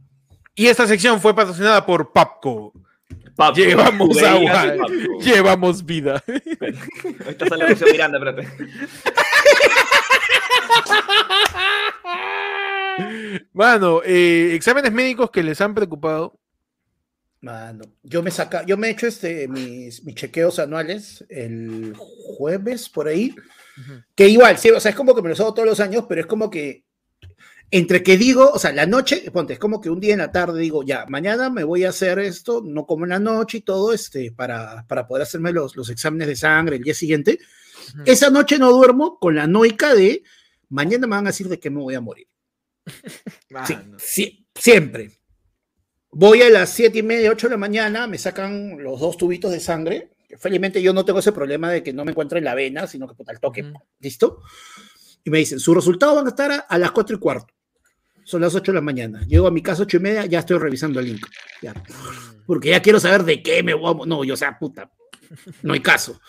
Y 0.56 0.68
esta 0.68 0.88
sección 0.88 1.20
fue 1.20 1.36
patrocinada 1.36 1.86
por 1.86 2.14
Papco. 2.14 2.74
Llevamos 3.56 4.22
agua. 4.22 4.76
Llevamos 5.22 5.86
vida. 5.86 6.24
Ahorita 7.26 7.48
sale 7.48 7.70
Lucio 7.70 7.88
Miranda, 7.92 8.18
espérate. 8.18 8.48
Mano, 13.54 14.02
eh, 14.04 14.52
exámenes 14.54 14.92
médicos 14.92 15.32
que 15.32 15.44
les 15.44 15.60
han 15.62 15.74
preocupado. 15.74 16.40
Mano, 17.42 17.84
yo 18.04 18.24
me 18.24 18.32
saca, 18.32 18.66
yo 18.66 18.78
me 18.78 18.88
he 18.88 18.92
hecho 18.92 19.08
este, 19.08 19.48
mis, 19.50 20.04
mis 20.06 20.16
chequeos 20.16 20.60
anuales 20.60 21.26
el 21.28 21.94
jueves 21.98 22.88
por 22.88 23.08
ahí, 23.08 23.36
que 24.16 24.30
igual, 24.30 24.58
sí, 24.58 24.70
o 24.70 24.80
sea, 24.80 24.92
es 24.92 24.96
como 24.96 25.14
que 25.14 25.22
me 25.22 25.28
los 25.30 25.40
hago 25.42 25.54
todos 25.54 25.68
los 25.68 25.82
años, 25.82 26.06
pero 26.08 26.22
es 26.22 26.28
como 26.28 26.50
que 26.50 26.86
entre 27.76 28.04
que 28.04 28.18
digo, 28.20 28.52
o 28.52 28.60
sea, 28.60 28.72
la 28.72 28.86
noche, 28.86 29.32
ponte, 29.32 29.54
es 29.54 29.60
como 29.60 29.82
que 29.82 29.90
un 29.90 30.00
día 30.00 30.14
en 30.14 30.20
la 30.20 30.32
tarde 30.32 30.62
digo, 30.62 30.84
ya, 30.84 31.08
mañana 31.08 31.50
me 31.50 31.64
voy 31.64 31.86
a 31.86 31.90
hacer 31.90 32.20
esto, 32.20 32.62
no 32.64 32.86
como 32.86 33.06
en 33.06 33.10
la 33.10 33.20
noche 33.20 33.58
y 33.58 33.62
todo, 33.62 33.94
este, 33.94 34.32
para, 34.32 34.86
para 34.88 35.08
poder 35.08 35.24
hacerme 35.24 35.52
los, 35.52 35.76
los 35.76 35.90
exámenes 35.90 36.28
de 36.28 36.36
sangre 36.36 36.76
el 36.76 36.84
día 36.84 36.94
siguiente. 36.94 37.40
Esa 38.06 38.30
noche 38.30 38.60
no 38.60 38.72
duermo 38.72 39.18
con 39.18 39.34
la 39.34 39.48
noica 39.48 39.96
de 39.96 40.22
mañana 40.70 41.08
me 41.08 41.16
van 41.16 41.26
a 41.26 41.32
decir 41.32 41.50
de 41.50 41.60
qué 41.60 41.72
me 41.72 41.82
voy 41.82 41.96
a 41.96 42.02
morir. 42.02 42.28
Sí, 43.66 43.76
sí, 43.98 44.48
siempre. 44.54 45.10
Voy 46.12 46.44
a 46.44 46.52
las 46.52 46.70
siete 46.70 47.00
y 47.00 47.04
media, 47.04 47.32
8 47.32 47.48
de 47.48 47.52
la 47.52 47.58
mañana, 47.58 48.06
me 48.06 48.20
sacan 48.20 48.84
los 48.84 49.00
dos 49.00 49.18
tubitos 49.18 49.52
de 49.52 49.60
sangre. 49.60 50.12
que 50.30 50.38
Felizmente 50.38 50.80
yo 50.80 50.94
no 50.94 51.06
tengo 51.06 51.18
ese 51.18 51.32
problema 51.32 51.72
de 51.72 51.82
que 51.82 51.92
no 51.92 52.06
me 52.06 52.12
encuentre 52.12 52.38
en 52.38 52.46
la 52.46 52.54
vena, 52.54 52.86
sino 52.86 53.08
que 53.08 53.16
puta, 53.16 53.32
al 53.32 53.40
toque. 53.40 53.74
¿listo? 54.00 54.42
Y 55.24 55.32
me 55.32 55.40
dicen, 55.40 55.60
sus 55.60 55.74
resultados 55.74 56.16
van 56.18 56.28
a 56.28 56.30
estar 56.30 56.52
a, 56.52 56.58
a 56.58 56.78
las 56.78 56.92
4 56.92 57.16
y 57.16 57.20
cuarto. 57.20 57.54
Son 58.24 58.42
las 58.42 58.56
8 58.56 58.72
de 58.72 58.76
la 58.76 58.82
mañana. 58.82 59.22
Llego 59.28 59.48
a 59.48 59.52
mi 59.52 59.62
casa 59.62 59.84
8 59.84 59.98
y 59.98 60.00
media, 60.00 60.26
ya 60.26 60.40
estoy 60.40 60.58
revisando 60.58 61.00
el 61.00 61.08
link. 61.08 61.26
Ya. 61.62 61.74
Porque 62.46 62.70
ya 62.70 62.82
quiero 62.82 63.00
saber 63.00 63.24
de 63.24 63.42
qué 63.42 63.64
me 63.64 63.74
voy 63.74 63.92
a... 63.92 64.06
No, 64.06 64.24
yo, 64.24 64.34
o 64.34 64.38
sea, 64.38 64.58
puta, 64.58 64.92
no 65.62 65.74
hay 65.74 65.80
caso. 65.80 66.20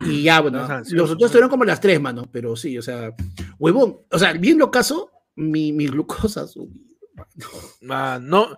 Y 0.00 0.22
ya, 0.22 0.40
bueno, 0.40 0.62
Estás 0.62 0.90
los 0.92 1.02
resultados 1.02 1.30
estuvieron 1.30 1.50
como 1.50 1.64
las 1.64 1.80
3, 1.80 2.00
mano, 2.00 2.28
pero 2.30 2.56
sí, 2.56 2.78
o 2.78 2.82
sea, 2.82 3.14
huevón. 3.58 3.98
O 4.10 4.18
sea, 4.18 4.32
bien 4.32 4.58
lo 4.58 4.70
caso, 4.70 5.10
mi, 5.36 5.72
mi 5.72 5.86
glucosa 5.86 6.46
subió. 6.46 6.80
Man, 7.82 8.26
no, 8.26 8.56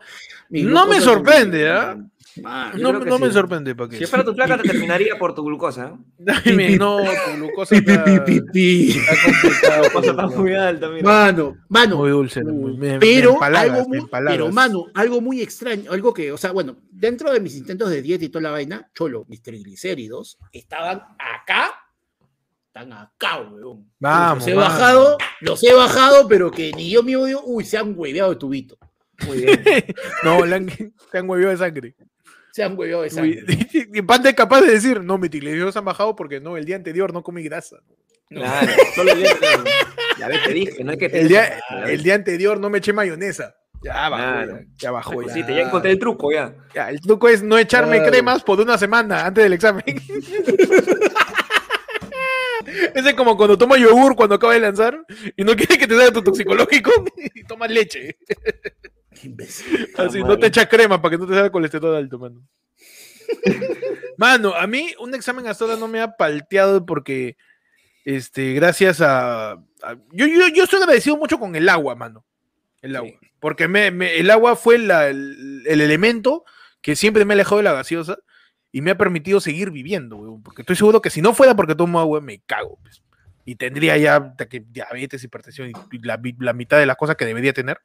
Mi 0.49 0.62
No 0.62 0.87
me 0.87 1.01
sorprende, 1.01 1.68
¿ah? 1.68 1.97
Man. 2.43 2.80
no, 2.80 3.18
me 3.18 3.30
sorprende, 3.32 3.74
¿para 3.74 3.91
qué? 3.91 3.99
Si 3.99 4.07
fuera 4.07 4.24
tu 4.24 4.35
placa, 4.35 4.57
te 4.59 4.68
terminaría 4.68 5.18
por 5.18 5.35
tu 5.35 5.45
glucosa. 5.45 5.97
¿eh? 6.18 6.32
Dime, 6.45 6.76
no, 6.76 6.99
tu 6.99 7.37
glucosa 7.37 7.76
está, 7.76 7.93
está 8.05 8.24
complicado. 9.24 9.85
Está 10.05 10.26
muy 10.28 10.55
alta, 10.55 10.89
mira. 10.89 11.03
Mano, 11.03 11.57
mano. 11.68 11.97
Muy 11.99 12.11
dulce. 12.11 12.43
muy- 12.45 12.76
me- 12.76 12.95
me 12.95 12.99
pero 12.99 13.32
empalagas, 13.35 13.70
algo 13.78 13.89
me 13.89 13.99
muy, 14.01 14.09
pero 14.26 14.51
mano, 14.53 14.87
algo 14.95 15.20
muy 15.20 15.41
extraño, 15.41 15.91
algo 15.93 16.12
que, 16.12 16.30
o 16.32 16.37
sea, 16.37 16.53
bueno, 16.53 16.76
dentro 16.91 17.32
de 17.32 17.41
mis 17.41 17.57
intentos 17.57 17.91
de 17.91 18.03
dieta 18.03 18.24
y 18.24 18.28
toda 18.28 18.43
la 18.43 18.51
vaina, 18.51 18.91
cholo, 18.95 19.24
mis 19.28 19.43
triglicéridos 19.43 20.39
estaban 20.53 21.03
acá, 21.18 21.70
están 22.66 22.93
acá, 22.93 23.41
weón. 23.41 23.91
Vamos, 24.01 24.39
los 24.39 24.49
he 24.49 24.55
vamos. 24.55 24.68
bajado, 24.72 25.18
los 25.41 25.62
he 25.62 25.72
bajado, 25.74 26.28
pero 26.28 26.51
que 26.51 26.72
ni 26.72 26.91
yo 26.91 27.03
mismo 27.03 27.24
digo, 27.24 27.43
uy, 27.45 27.64
se 27.64 27.78
han 27.78 27.95
hueveado 27.97 28.30
de 28.30 28.37
tubito, 28.37 28.76
Muy 29.26 29.39
bien. 29.43 29.62
No, 30.24 30.45
le 30.45 30.57
han, 30.57 31.28
huevido 31.28 31.51
de 31.51 31.57
sangre. 31.57 31.95
Se 32.55 32.62
han 32.62 32.78
hueveado 32.78 33.02
de 33.02 33.11
sangre. 33.11 33.42
Y 33.72 34.00
Pante 34.02 34.28
es 34.28 34.34
capaz 34.36 34.61
de 34.61 34.70
decir, 34.70 35.02
no, 35.02 35.18
mis 35.18 35.28
triglicéridos 35.28 35.76
han 35.76 35.84
bajado 35.84 36.14
porque 36.14 36.38
no, 36.38 36.57
el 36.57 36.64
día 36.64 36.76
anterior 36.76 37.12
no 37.12 37.20
comí 37.24 37.42
grasa. 37.42 37.78
Claro, 38.28 38.72
solo 38.94 39.11
el 39.11 39.18
día 39.18 39.34
que- 39.40 40.20
Ya 40.20 40.28
ves, 40.28 40.44
te 40.44 40.52
dije, 40.52 40.84
no 40.84 40.92
hay 40.92 40.96
que 40.98 41.07
El 41.07 41.26
día, 41.26 41.59
el 41.88 42.02
día 42.05 42.14
anterior 42.14 42.61
no 42.61 42.70
me 42.70 42.78
eché 42.78 42.92
mayonesa. 42.92 43.57
Ya 43.82 44.09
bajó, 44.09 44.22
Claro. 44.22 44.59
ya, 44.61 44.66
ya 44.78 44.90
bajó. 44.92 45.22
Ya. 45.22 45.34
Sí, 45.34 45.42
te 45.44 45.52
ya 45.57 45.62
encontré 45.62 45.90
el 45.90 45.98
truco, 45.98 46.30
ya. 46.30 46.55
Ya, 46.72 46.90
el 46.90 47.00
truco 47.00 47.28
es 47.28 47.42
no 47.42 47.59
echarme 47.59 47.96
Claro. 47.96 48.12
cremas 48.12 48.44
por 48.44 48.61
una 48.61 48.78
semana 48.78 49.26
antes 49.26 49.42
del 49.42 49.55
examen. 49.55 49.82
Ese 52.94 53.09
es 53.11 53.14
como 53.14 53.36
cuando 53.36 53.59
tomas 53.59 53.80
yogur 53.80 54.14
cuando 54.14 54.36
acaba 54.36 54.55
de 54.55 54.61
lanzar 54.61 55.05
y 55.36 55.42
no 55.44 55.55
quieres 55.57 55.76
que 55.76 55.86
te 55.88 55.96
salga 55.96 56.12
tu 56.12 56.22
toxicológico 56.22 56.92
y 57.34 57.42
tomas 57.44 57.70
leche. 57.70 58.16
Imbécil. 59.23 59.89
Así, 59.99 60.21
no 60.23 60.39
te 60.39 60.47
echas 60.49 60.67
crema 60.69 61.01
para 61.01 61.12
que 61.12 61.19
no 61.19 61.27
te 61.27 61.35
salga 61.35 61.51
colesterol 61.51 61.95
alto, 61.97 62.19
mano. 62.19 62.43
Mano, 64.17 64.55
a 64.55 64.67
mí 64.67 64.95
un 65.01 65.15
examen 65.15 65.47
hasta 65.47 65.65
ahora 65.65 65.77
no 65.77 65.89
me 65.89 66.01
ha 66.01 66.12
palteado 66.17 66.87
porque, 66.87 67.37
este, 68.05 68.53
gracias 68.55 69.01
a... 69.01 69.53
a- 69.53 69.97
yo, 70.12 70.27
yo, 70.27 70.49
yo 70.55 70.65
estoy 70.65 70.81
agradecido 70.81 71.17
mucho 71.17 71.39
con 71.39 71.57
el 71.57 71.69
agua, 71.69 71.95
mano. 71.97 72.25
El 72.83 72.97
agua. 72.97 73.11
Porque 73.41 73.67
me, 73.67 73.91
me- 73.91 74.17
el 74.19 74.31
agua 74.31 74.57
fue 74.57 74.79
la- 74.79 75.09
el, 75.09 75.62
el 75.67 75.81
elemento 75.81 76.45
que 76.81 76.97
siempre 76.97 77.25
me 77.25 77.33
ha 77.33 77.37
alejado 77.37 77.57
de 77.57 77.62
la 77.65 77.73
gaseosa 77.73 78.19
y 78.71 78.83
me 78.83 78.91
ha 78.93 78.97
permitido 78.99 79.41
seguir 79.41 79.71
viviendo, 79.71 80.17
weón, 80.17 80.43
Porque 80.43 80.62
estoy 80.62 80.77
seguro 80.77 81.01
que 81.03 81.11
si 81.11 81.21
no 81.23 81.35
fuera 81.35 81.55
porque 81.57 81.75
tomo 81.75 81.99
agua, 81.99 82.21
me 82.21 82.41
cago. 82.47 82.79
pues. 82.83 83.03
Y 83.47 83.57
tendría 83.57 83.97
ya 83.99 84.35
diabetes, 84.71 85.23
hipertensión 85.23 85.71
y 85.71 85.99
la 86.03 86.53
mitad 86.55 86.79
de 86.79 86.87
las 86.87 86.97
cosas 86.97 87.17
que 87.17 87.27
debería 87.27 87.53
tener. 87.53 87.79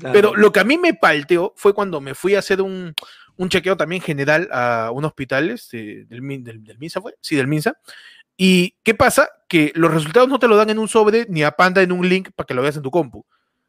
Pero 0.00 0.34
lo 0.34 0.52
que 0.52 0.60
a 0.60 0.64
mí 0.64 0.78
me 0.78 0.94
palteó 0.94 1.52
fue 1.56 1.74
cuando 1.74 2.00
me 2.00 2.14
fui 2.14 2.34
a 2.34 2.38
hacer 2.38 2.62
un, 2.62 2.94
un 3.36 3.48
chequeo 3.48 3.76
también 3.76 4.02
general 4.02 4.48
a 4.52 4.90
un 4.92 5.04
hospital, 5.04 5.50
este, 5.50 6.04
del, 6.04 6.44
del, 6.44 6.64
del 6.64 6.78
MINSA 6.78 7.00
fue, 7.00 7.14
sí, 7.20 7.36
del 7.36 7.46
MINSA. 7.46 7.78
¿Y 8.36 8.76
qué 8.84 8.94
pasa? 8.94 9.28
Que 9.48 9.72
los 9.74 9.92
resultados 9.92 10.28
no 10.28 10.38
te 10.38 10.46
lo 10.46 10.56
dan 10.56 10.70
en 10.70 10.78
un 10.78 10.88
sobre 10.88 11.26
ni 11.28 11.42
a 11.42 11.50
panda 11.50 11.82
en 11.82 11.90
un 11.90 12.08
link 12.08 12.30
para 12.34 12.46
que 12.46 12.54
lo 12.54 12.62
veas 12.62 12.76
en 12.76 12.82
tu 12.82 12.90
compu. 12.90 13.26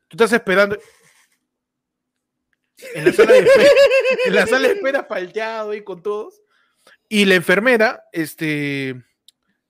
Tú 0.08 0.16
estás 0.16 0.32
esperando. 0.34 0.78
En 2.94 3.06
la 3.06 3.14
sala 3.14 3.34
de 3.34 3.40
espera, 3.40 3.70
en 4.26 4.36
la 4.36 4.48
sala 4.48 4.68
de 4.68 4.74
espera 4.76 5.08
palteado 5.08 5.74
y 5.74 5.84
con 5.84 6.02
todos. 6.02 6.42
Y 7.08 7.26
la 7.26 7.36
enfermera, 7.36 8.04
este, 8.12 9.04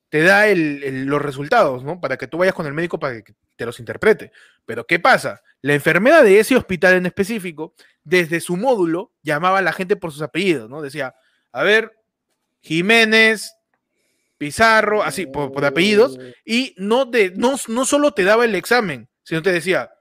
te 0.10 0.22
da 0.24 0.48
el- 0.48 1.06
los 1.06 1.22
resultados, 1.22 1.84
¿no? 1.84 2.00
Para 2.02 2.18
que 2.18 2.28
tú 2.28 2.38
vayas 2.40 2.56
con 2.56 2.66
el 2.66 2.74
médico 2.74 3.00
para 3.00 3.22
que 3.22 3.34
te 3.56 3.66
los 3.66 3.80
interprete. 3.80 4.32
Pero 4.66 4.86
¿qué 4.86 5.00
pasa? 5.00 5.42
La 5.62 5.74
enfermera 5.74 6.24
de 6.24 6.40
ese 6.40 6.56
hospital 6.56 6.96
en 6.96 7.06
específico, 7.06 7.74
desde 8.04 8.40
su 8.40 8.58
módulo, 8.58 9.12
llamaba 9.22 9.60
a 9.60 9.62
la 9.62 9.74
gente 9.74 9.96
por 9.96 10.12
sus 10.12 10.22
apellidos, 10.22 10.70
¿no? 10.70 10.82
Decía, 10.82 11.14
a 11.52 11.64
ver, 11.64 11.96
Jiménez, 12.62 13.54
Pizarro, 14.38 15.04
así, 15.04 15.26
por, 15.26 15.52
por 15.52 15.66
apellidos, 15.66 16.18
y 16.46 16.74
no, 16.78 17.10
te, 17.10 17.32
no, 17.36 17.56
no 17.68 17.86
solo 17.86 18.14
te 18.14 18.24
daba 18.24 18.46
el 18.46 18.56
examen, 18.56 19.10
sino 19.24 19.42
te 19.42 19.52
decía, 19.52 19.92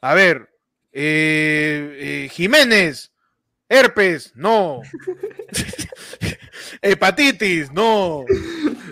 a 0.00 0.12
ver, 0.14 0.50
eh, 0.92 2.24
eh, 2.24 2.28
Jiménez, 2.30 3.12
herpes, 3.78 4.32
no. 4.34 4.82
Hepatitis, 6.82 7.72
no. 7.72 8.24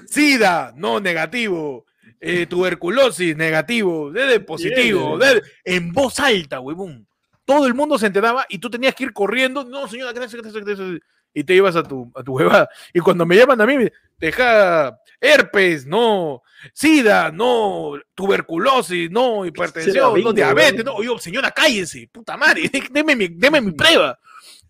SIDA, 0.06 0.72
no, 0.76 1.00
negativo. 1.00 1.86
Eh, 2.20 2.46
tuberculosis, 2.46 3.36
negativo. 3.36 4.10
Dede 4.12 4.40
positivo. 4.40 5.18
En 5.64 5.92
voz 5.92 6.20
alta, 6.20 6.60
huevón. 6.60 7.06
Todo 7.44 7.66
el 7.66 7.74
mundo 7.74 7.98
se 7.98 8.06
enteraba 8.06 8.46
y 8.48 8.58
tú 8.58 8.70
tenías 8.70 8.94
que 8.94 9.04
ir 9.04 9.12
corriendo. 9.12 9.64
No, 9.64 9.88
señora, 9.88 10.12
gracias, 10.12 10.40
gracias, 10.40 10.64
gracias. 10.64 11.00
Y 11.34 11.44
te 11.44 11.54
ibas 11.54 11.74
a 11.76 11.82
tu, 11.82 12.10
a 12.14 12.22
tu 12.22 12.34
huevada. 12.36 12.68
Y 12.92 13.00
cuando 13.00 13.26
me 13.26 13.36
llaman 13.36 13.60
a 13.60 13.66
mí, 13.66 13.76
me- 13.78 13.92
deja 14.20 14.96
herpes, 15.20 15.86
no. 15.86 16.42
SIDA, 16.72 17.32
no. 17.32 17.94
Tuberculosis, 18.14 19.10
no. 19.10 19.44
Hipertensión, 19.44 20.22
no. 20.22 20.32
Diabetes, 20.32 20.84
no. 20.84 21.02
Yo, 21.02 21.18
señora, 21.18 21.50
cállese. 21.50 22.08
Puta 22.12 22.36
madre. 22.36 22.70
Deme 22.92 23.16
mi, 23.16 23.28
deme 23.28 23.60
mi 23.60 23.72
prueba. 23.72 24.18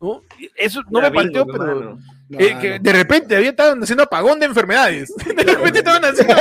¿No? 0.03 0.23
Eso 0.57 0.83
no 0.91 0.99
Era 0.99 1.11
me 1.11 1.23
bingo, 1.25 1.47
pero. 1.47 1.99
Eh, 2.39 2.57
que 2.61 2.79
de 2.79 2.93
repente 2.93 3.37
había 3.37 3.51
estaban 3.51 3.83
haciendo 3.83 4.03
apagón 4.05 4.41
de 4.41 4.47
enfermedades. 4.47 5.13
De 5.27 5.43
repente 5.45 5.79
estaban 5.81 6.05
haciendo. 6.05 6.35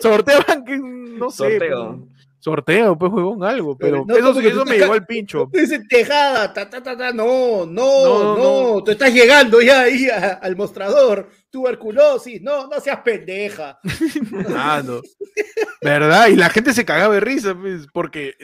sorteaban 0.00 0.64
que 0.64 0.76
no 0.78 1.30
sé. 1.30 1.36
Sorteo. 1.58 1.98
pues, 1.98 2.26
sorteo, 2.40 2.98
pues 2.98 3.12
huevón, 3.12 3.44
algo. 3.44 3.76
Pero 3.78 4.04
No, 4.06 4.16
eso, 4.16 4.64
me 4.64 4.76
llegó 4.76 4.92
al 4.92 5.06
pincho. 5.06 5.48
Dice 5.52 5.80
Tejada, 5.88 6.52
ta, 6.52 6.68
ta, 6.68 6.82
ta, 6.82 6.96
ta, 6.96 7.12
no, 7.12 7.64
no, 7.64 7.64
No, 7.66 8.36
no, 8.36 8.72
no. 8.74 8.82
tú 8.84 8.90
estás 8.90 9.12
llegando 9.14 9.60
ya 9.62 9.82
ahí 9.82 10.08
a- 10.10 10.32
al 10.42 10.56
mostrador, 10.56 11.30
tuberculosis, 11.50 12.42
no, 12.42 12.66
no 12.66 12.80
seas 12.80 13.00
pendeja. 13.04 13.78
Ah, 14.56 14.82
no. 14.84 15.00
¿Verdad? 15.80 16.28
Y 16.28 16.36
la 16.36 16.50
gente 16.50 16.72
se 16.74 16.84
cagaba 16.84 17.14
de 17.14 17.20
risa, 17.20 17.54
pues, 17.54 17.86
porque 17.92 18.34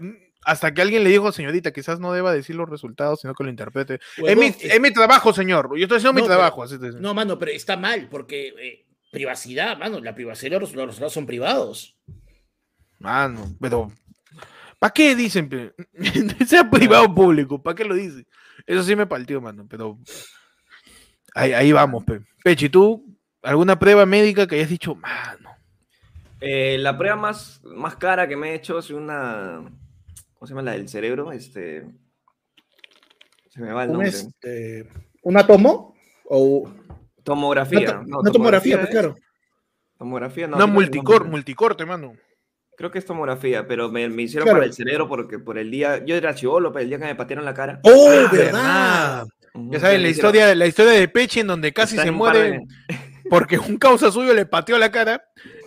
hasta 0.44 0.72
que 0.72 0.80
alguien 0.82 1.04
le 1.04 1.10
dijo, 1.10 1.32
señorita, 1.32 1.72
quizás 1.72 2.00
no 2.00 2.12
deba 2.12 2.32
decir 2.32 2.56
los 2.56 2.68
resultados, 2.68 3.20
sino 3.20 3.34
que 3.34 3.44
lo 3.44 3.50
interprete. 3.50 4.00
Es 4.24 4.36
mi, 4.36 4.46
es- 4.46 4.64
es 4.64 4.80
mi 4.80 4.92
trabajo, 4.92 5.32
señor. 5.32 5.68
Yo 5.76 5.82
estoy 5.84 5.98
haciendo 5.98 6.12
No, 6.12 6.22
mi 6.24 6.28
pero- 6.28 6.34
trabajo. 6.38 6.62
así 6.62 6.76
No, 6.98 7.12
mano, 7.14 7.38
pero 7.38 7.52
está 7.52 7.76
mal, 7.76 8.08
porque 8.10 8.48
eh, 8.58 8.86
privacidad, 9.10 9.76
mano, 9.78 10.00
la 10.00 10.14
privacidad, 10.14 10.60
los, 10.60 10.72
los 10.74 10.86
resultados 10.86 11.12
son 11.12 11.26
privados. 11.26 11.96
Mano, 12.98 13.54
pero. 13.60 13.90
¿Para 14.78 14.92
qué 14.94 15.14
dicen? 15.14 15.50
sea 16.46 16.70
privado 16.70 17.04
o 17.04 17.14
público, 17.14 17.62
¿para 17.62 17.74
qué 17.74 17.84
lo 17.84 17.94
dicen? 17.94 18.26
Eso 18.66 18.82
sí 18.82 18.96
me 18.96 19.06
partió, 19.06 19.40
mano, 19.40 19.66
pero. 19.68 19.98
Ahí, 21.34 21.52
ahí 21.52 21.72
vamos, 21.72 22.04
pe. 22.04 22.20
Pechi, 22.42 22.68
¿tú 22.68 23.06
alguna 23.42 23.78
prueba 23.78 24.04
médica 24.06 24.46
que 24.46 24.56
hayas 24.56 24.68
dicho, 24.70 24.94
mano? 24.94 25.50
Eh, 26.40 26.76
la 26.78 26.96
prueba 26.96 27.16
más, 27.16 27.60
más 27.64 27.96
cara 27.96 28.26
que 28.26 28.36
me 28.36 28.50
he 28.50 28.54
hecho 28.54 28.78
es 28.78 28.90
una. 28.90 29.60
¿Cómo 30.40 30.46
se 30.46 30.54
llama 30.54 30.62
la 30.62 30.72
del 30.72 30.88
cerebro? 30.88 31.32
Este. 31.32 31.84
Se 33.50 33.60
me 33.60 33.72
va 33.74 33.82
el 33.84 33.90
¿Un, 33.90 33.92
nombre. 33.96 34.08
este, 34.08 34.88
¿Una 35.22 35.46
tomo? 35.46 35.94
O 36.24 36.66
Tomografía. 37.22 37.80
una, 37.80 37.90
to- 37.92 38.02
no, 38.06 38.20
una 38.20 38.30
tomografía, 38.30 38.76
pues 38.78 38.88
es- 38.88 38.92
claro. 38.94 39.16
Tomografía, 39.98 40.46
no. 40.48 40.56
No, 40.56 40.66
multicor, 40.66 41.26
no. 41.26 41.30
multicorte, 41.32 41.84
mano. 41.84 42.14
Creo 42.74 42.90
que 42.90 42.98
es 42.98 43.04
tomografía, 43.04 43.66
pero 43.66 43.90
me, 43.90 44.08
me 44.08 44.22
hicieron 44.22 44.44
Claro. 44.46 44.60
para 44.60 44.66
el 44.66 44.72
cerebro 44.72 45.08
porque 45.08 45.38
por 45.38 45.58
el 45.58 45.70
día. 45.70 46.02
Yo 46.06 46.14
era 46.16 46.34
chivolo, 46.34 46.72
pero 46.72 46.84
el 46.84 46.88
día 46.88 46.98
que 46.98 47.04
me 47.04 47.14
patearon 47.14 47.44
la 47.44 47.52
cara. 47.52 47.80
¡Oh, 47.82 48.08
Ah, 48.08 48.30
verdad! 48.32 49.26
Ya 49.54 49.78
saben, 49.80 50.02
la 50.02 50.08
hicieron- 50.08 50.08
historia, 50.08 50.54
la 50.54 50.66
historia 50.66 50.92
de 50.92 51.06
Pechi 51.08 51.40
en 51.40 51.48
donde 51.48 51.74
casi 51.74 51.96
está 51.96 52.04
se 52.04 52.10
un 52.10 52.16
muere 52.16 52.38
de- 52.52 52.60
porque 53.28 53.58
un 53.58 53.76
causa 53.76 54.10
suyo 54.10 54.32
le 54.32 54.46
pateó 54.46 54.78
la 54.78 54.90
cara. 54.90 55.22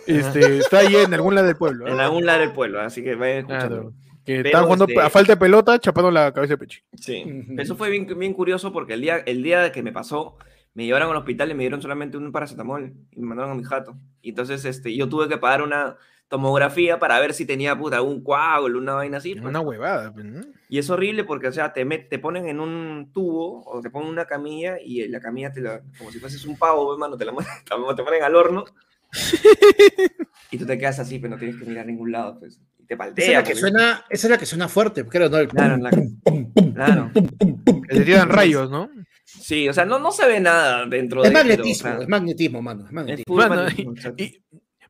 Este, 0.08 0.58
está 0.58 0.78
ahí 0.78 0.96
en 0.96 1.14
algún 1.14 1.36
lado 1.36 1.46
del 1.46 1.56
pueblo. 1.56 1.86
En 1.86 2.00
algún 2.00 2.26
lado 2.26 2.40
del 2.40 2.50
pueblo, 2.52 2.80
así 2.80 3.04
que 3.04 3.14
vayan 3.14 3.38
escuchando. 3.38 3.68
Claro. 3.68 3.92
Que 4.24 4.36
Pero, 4.36 4.48
estaban 4.48 4.64
jugando 4.66 4.86
este- 4.88 5.00
a 5.00 5.10
falta 5.10 5.32
de 5.32 5.36
pelota, 5.36 5.78
chapando 5.78 6.10
la 6.10 6.32
cabeza 6.32 6.54
de 6.54 6.58
Pechi. 6.58 6.80
Sí, 6.98 7.24
eso 7.58 7.76
fue 7.76 7.90
bien, 7.90 8.06
bien 8.18 8.32
curioso 8.32 8.72
porque 8.72 8.94
el 8.94 9.00
día, 9.02 9.18
el 9.18 9.42
día 9.42 9.70
que 9.70 9.82
me 9.82 9.92
pasó, 9.92 10.36
me 10.72 10.86
llevaron 10.86 11.10
al 11.10 11.16
hospital 11.18 11.50
y 11.50 11.54
me 11.54 11.62
dieron 11.62 11.82
solamente 11.82 12.16
un 12.16 12.32
paracetamol 12.32 12.94
y 13.12 13.20
me 13.20 13.26
mandaron 13.26 13.52
a 13.52 13.54
mi 13.54 13.64
jato. 13.64 13.96
Y 14.22 14.30
entonces 14.30 14.64
este, 14.64 14.94
yo 14.96 15.08
tuve 15.08 15.28
que 15.28 15.36
pagar 15.38 15.62
una 15.62 15.96
tomografía 16.28 16.98
para 16.98 17.20
ver 17.20 17.34
si 17.34 17.44
tenía 17.46 17.78
puta 17.78 18.00
un 18.02 18.24
coágulo, 18.24 18.78
una 18.78 18.94
vaina 18.94 19.18
así. 19.18 19.34
pues. 19.34 19.44
Una 19.44 19.60
huevada. 19.60 20.12
pues, 20.12 20.24
¿no? 20.24 20.40
Y 20.70 20.78
es 20.78 20.88
horrible 20.90 21.22
porque, 21.24 21.48
o 21.48 21.52
sea, 21.52 21.72
te, 21.72 21.84
met- 21.86 22.08
te 22.08 22.18
ponen 22.18 22.48
en 22.48 22.58
un 22.60 23.10
tubo 23.12 23.62
o 23.66 23.80
te 23.82 23.90
ponen 23.90 24.08
una 24.08 24.24
camilla 24.24 24.78
y 24.82 25.06
la 25.08 25.20
camilla 25.20 25.52
te 25.52 25.60
la, 25.60 25.82
como 25.98 26.10
si 26.10 26.18
fueses 26.18 26.44
un 26.46 26.56
pavo, 26.58 26.92
hermano, 26.94 27.16
te 27.16 27.24
la 27.26 27.32
te 27.96 28.02
ponen 28.02 28.22
al 28.22 28.34
horno. 28.34 28.64
y 30.50 30.58
tú 30.58 30.66
te 30.66 30.78
quedas 30.78 30.98
así, 30.98 31.18
pero 31.18 31.34
no 31.34 31.38
tienes 31.38 31.56
que 31.56 31.66
mirar 31.66 31.84
a 31.84 31.86
ningún 31.86 32.10
lado, 32.12 32.38
pues. 32.40 32.60
Y 32.84 32.86
te 32.86 32.94
Esa 32.94 33.04
es, 33.04 33.08
paltea. 33.14 33.38
la 33.40 33.44
que 33.44 33.54
suena, 33.54 34.04
esa 34.10 34.26
es 34.26 34.30
la 34.30 34.38
que 34.38 34.46
suena 34.46 34.68
fuerte, 34.68 35.04
creo, 35.06 35.28
¿no? 35.30 35.38
El 35.38 35.48
Claro, 35.48 35.74
pum, 35.76 35.82
la- 35.84 35.90
pum, 35.90 36.20
pum, 36.22 36.52
pum, 36.52 36.74
claro. 36.74 37.10
pum, 37.14 37.26
pum, 37.28 37.64
pum, 37.64 37.82
Que 37.82 37.94
le 37.94 38.04
tiran 38.04 38.28
rayos, 38.28 38.70
¿no? 38.70 38.90
Sí, 39.24 39.68
o 39.68 39.72
sea, 39.72 39.84
no, 39.86 39.98
no 39.98 40.12
se 40.12 40.26
ve 40.26 40.38
nada 40.40 40.84
dentro 40.86 41.22
Es 41.24 41.30
de 41.30 41.34
pero, 41.34 41.44
o 41.44 41.48
magnetismo, 41.48 41.90
sea, 41.90 41.98
es 42.02 42.08
magnetismo, 42.08 42.62
mano. 42.62 42.80
Es 42.82 42.86
es 42.88 42.92
magnetismo. 42.92 43.34
full 43.34 43.42
Mano, 43.42 43.54
magnetismo, 43.62 43.92
exacto. 43.92 44.22
Y- 44.22 44.42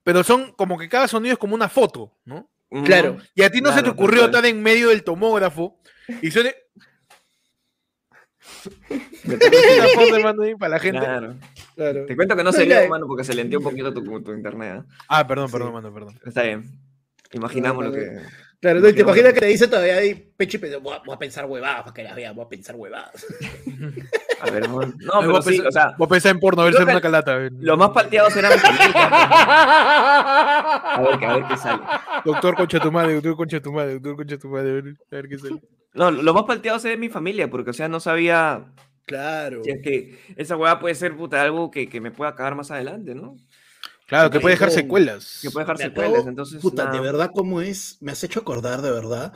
pero 0.02 0.22
son 0.24 0.52
como 0.52 0.76
que 0.76 0.88
cada 0.88 1.08
sonido 1.08 1.32
es 1.34 1.38
como 1.38 1.54
una 1.54 1.68
foto, 1.68 2.12
¿no? 2.24 2.50
Claro. 2.84 3.16
Y 3.36 3.42
a 3.42 3.50
ti 3.50 3.60
no 3.60 3.72
se 3.72 3.82
te 3.82 3.90
ocurrió 3.90 4.24
estar 4.24 4.44
en 4.44 4.60
medio 4.62 4.88
del 4.88 5.04
tomógrafo 5.04 5.78
y 6.20 6.30
suene 6.32 6.54
una 9.24 9.86
foto, 9.94 10.16
hermano, 10.16 10.42
ahí 10.42 10.54
para 10.56 10.70
la 10.70 10.78
gente. 10.80 10.98
Claro. 11.00 11.34
Claro. 11.76 12.06
Te 12.06 12.16
cuento 12.16 12.36
que 12.36 12.44
no 12.44 12.52
se 12.52 12.64
vio, 12.64 12.88
mano, 12.88 13.06
porque 13.06 13.24
se 13.24 13.34
lenteó 13.34 13.58
un 13.58 13.64
poquito 13.64 13.92
tu, 13.94 14.22
tu 14.22 14.32
internet. 14.32 14.82
¿eh? 14.84 14.92
Ah, 15.08 15.26
perdón, 15.26 15.48
Sí. 15.48 15.52
perdón, 15.52 15.72
mano, 15.72 15.92
perdón. 15.94 16.18
Está 16.24 16.42
bien. 16.42 16.64
Imaginamos 17.34 17.84
No, 17.84 17.90
lo 17.90 17.96
que. 17.96 18.18
Claro, 18.60 18.80
no, 18.80 18.92
te 18.94 19.00
imaginas 19.02 19.32
que 19.34 19.40
te 19.40 19.46
dice 19.46 19.68
todavía 19.68 19.96
ahí, 19.96 20.14
Pechi, 20.36 20.56
pero 20.56 20.80
voy 20.80 20.94
a, 20.94 20.98
voy 21.04 21.14
a 21.14 21.18
pensar 21.18 21.44
huevadas 21.44 21.82
para 21.82 21.92
que 21.92 22.02
las 22.02 22.16
vea, 22.16 22.32
voy 22.32 22.46
a 22.46 22.48
pensar 22.48 22.74
huevadas. 22.76 23.26
A 24.40 24.50
ver, 24.50 24.68
no, 24.68 24.80
no, 24.80 24.92
pero 25.20 25.42
sí, 25.42 25.50
pensás- 25.58 25.66
o 25.68 25.72
sea, 25.72 25.94
vos 25.98 26.08
pensás 26.08 26.32
en 26.32 26.40
porno, 26.40 26.62
a 26.62 26.64
ver 26.66 26.74
si 26.74 26.76
creo 26.78 26.88
es 26.88 27.02
que 27.02 27.08
una 27.08 27.22
calata. 27.22 27.48
los 27.60 27.78
más 27.78 27.90
palteados 27.90 28.36
eran. 28.36 28.52
A 29.64 31.00
ver, 31.00 31.18
que- 31.18 31.26
a 31.26 31.34
ver 31.36 31.44
qué 31.48 31.56
sale. 31.56 31.82
Doctor 32.24 32.54
concha 32.56 32.80
tu 32.80 32.92
madre, 32.92 33.14
doctor 33.14 33.36
concha 33.36 33.60
tu 33.60 33.72
madre, 33.72 33.94
doctor 33.94 34.16
concha 34.16 34.38
tu 34.38 34.48
madre, 34.48 34.70
a 34.70 35.14
ver, 35.14 35.28
qué 35.28 35.38
sale. 35.38 35.60
No, 35.94 36.10
los 36.10 36.34
más 36.34 36.44
palteados 36.44 36.84
es 36.84 36.98
mi 36.98 37.08
familia, 37.08 37.48
porque, 37.50 37.70
o 37.70 37.74
sea, 37.74 37.88
no 37.88 38.00
sabía 38.00 38.64
Claro. 39.06 39.62
si 39.64 39.70
es 39.70 39.80
que 39.82 40.18
esa 40.36 40.56
hueá 40.56 40.78
puede 40.80 40.94
ser 40.94 41.16
puta, 41.16 41.40
algo 41.42 41.70
que, 41.70 41.88
que 41.88 42.00
me 42.00 42.10
pueda 42.10 42.34
cagar 42.34 42.54
más 42.54 42.70
adelante, 42.70 43.14
¿no? 43.14 43.36
Claro, 44.14 44.30
que 44.30 44.40
puede 44.40 44.54
dejar 44.54 44.70
secuelas. 44.70 45.38
Que 45.42 45.50
puede 45.50 45.64
dejar 45.64 45.78
Me 45.78 45.84
secuelas. 45.86 46.12
acabo- 46.14 46.28
Entonces, 46.28 46.62
Puta, 46.62 46.84
nada. 46.84 46.96
de 46.96 47.02
verdad, 47.02 47.30
¿cómo 47.34 47.60
es? 47.60 47.98
Me 48.00 48.12
has 48.12 48.22
hecho 48.22 48.40
acordar, 48.40 48.80
de 48.80 48.90
verdad. 48.92 49.32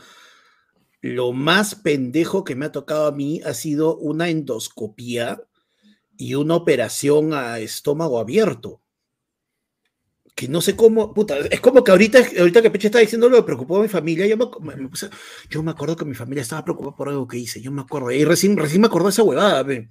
Lo 1.00 1.32
más 1.32 1.74
pendejo 1.74 2.44
que 2.44 2.54
me 2.54 2.66
ha 2.66 2.72
tocado 2.72 3.06
a 3.06 3.12
mí 3.12 3.40
ha 3.44 3.54
sido 3.54 3.96
una 3.96 4.28
endoscopía 4.28 5.42
y 6.16 6.34
una 6.34 6.54
operación 6.54 7.34
a 7.34 7.58
estómago 7.58 8.18
abierto. 8.20 8.80
Que 10.36 10.46
no 10.46 10.60
sé 10.60 10.76
cómo, 10.76 11.12
puta, 11.14 11.36
es 11.38 11.60
como 11.60 11.82
que 11.82 11.90
ahorita, 11.90 12.20
ahorita 12.38 12.62
que 12.62 12.70
Peche 12.70 12.86
está 12.86 13.00
diciendo 13.00 13.28
lo 13.28 13.38
que 13.38 13.42
preocupó 13.42 13.78
a 13.78 13.82
mi 13.82 13.88
familia, 13.88 14.26
yo 14.28 14.36
me, 14.36 14.46
me- 14.76 14.88
puse- 14.88 15.10
yo 15.50 15.62
me 15.64 15.72
acuerdo 15.72 15.96
que 15.96 16.04
mi 16.04 16.14
familia 16.14 16.42
estaba 16.42 16.62
preocupada 16.64 16.94
por 16.96 17.08
algo 17.08 17.26
que 17.26 17.38
hice, 17.38 17.60
yo 17.60 17.72
me 17.72 17.82
acuerdo, 17.82 18.12
y 18.12 18.24
recién, 18.24 18.56
recién 18.56 18.80
me 18.80 18.86
acordé 18.86 19.06
de 19.06 19.10
esa 19.10 19.24
huevada, 19.24 19.60
ve. 19.64 19.90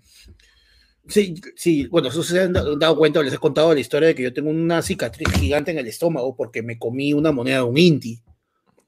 Sí, 1.07 1.35
sí, 1.55 1.87
bueno, 1.87 2.09
eso 2.09 2.21
se 2.21 2.41
han 2.41 2.53
da- 2.53 2.63
dado 2.77 2.97
cuenta, 2.97 3.23
les 3.23 3.33
he 3.33 3.37
contado 3.37 3.73
la 3.73 3.79
historia 3.79 4.09
de 4.09 4.15
que 4.15 4.23
yo 4.23 4.33
tengo 4.33 4.49
una 4.49 4.81
cicatriz 4.81 5.29
gigante 5.39 5.71
en 5.71 5.77
el 5.77 5.87
estómago 5.87 6.35
porque 6.35 6.61
me 6.61 6.77
comí 6.77 7.13
una 7.13 7.31
moneda 7.31 7.57
de 7.57 7.63
un 7.63 7.77
Inti. 7.77 8.21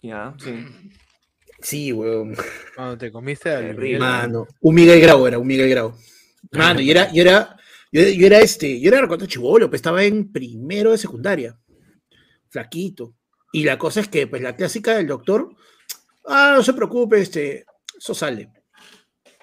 Ya, 0.02 0.36
sí. 0.44 0.54
Sí, 1.62 1.92
weón. 1.94 2.36
Cuando 2.76 2.98
te 2.98 3.12
comiste 3.12 3.50
al 3.50 3.62
Terrible. 3.62 3.84
Miguel. 3.86 4.00
Mano, 4.00 4.48
un 4.62 4.76
Miguel 4.76 5.02
Grau 5.02 5.28
era, 5.28 5.38
un 5.40 5.48
Miguel 5.48 5.70
Grau. 5.70 5.94
Mano, 6.52 6.80
y 6.82 6.90
era, 6.92 7.12
yo 7.12 7.22
era, 7.22 7.58
yo, 7.92 8.02
yo 8.02 8.26
era 8.26 8.40
este, 8.40 8.80
yo 8.80 8.90
era 8.94 9.08
cuando 9.08 9.26
chivolo, 9.26 9.70
pues 9.70 9.80
estaba 9.80 10.04
en 10.04 10.32
primero 10.32 10.92
de 10.92 10.98
secundaria, 10.98 11.58
flaquito. 12.50 13.16
Y 13.52 13.64
la 13.64 13.78
cosa 13.78 14.00
es 14.02 14.08
que, 14.08 14.28
pues 14.28 14.42
la 14.42 14.56
clásica 14.56 14.96
del 14.96 15.08
doctor, 15.08 15.54
ah, 16.26 16.54
no 16.56 16.64
se 16.64 16.74
preocupe, 16.74 17.20
este, 17.20 17.66
eso 17.98 18.14
sale. 18.14 18.50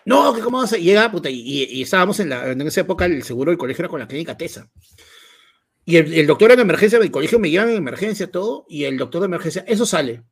No, 0.07 0.33
que 0.33 0.41
cómo 0.41 0.59
vas 0.59 0.73
a 0.73 0.77
llega, 0.78 1.11
puta, 1.11 1.28
y, 1.28 1.41
y- 1.41 1.65
y 1.65 1.83
estábamos 1.83 2.19
en, 2.20 2.31
la, 2.31 2.51
en 2.53 2.61
esa 2.62 2.81
época, 2.81 3.05
el 3.05 3.23
seguro 3.24 3.51
del 3.51 3.59
colegio 3.59 3.83
era 3.83 3.89
con 3.91 4.01
la 4.01 4.07
clínica 4.09 4.37
TESA. 4.37 4.69
Y 5.85 5.97
el, 5.99 6.15
el 6.15 6.27
doctor 6.27 6.51
en 6.53 6.61
emergencia 6.61 6.99
del 6.99 7.11
colegio 7.11 7.39
me 7.39 7.51
llevan 7.51 7.69
en 7.70 7.77
emergencia 7.77 8.31
todo, 8.31 8.65
y 8.69 8.85
el 8.85 8.97
doctor 8.97 9.20
de 9.20 9.27
emergencia, 9.27 9.65
eso 9.66 9.85
sale. 9.85 10.23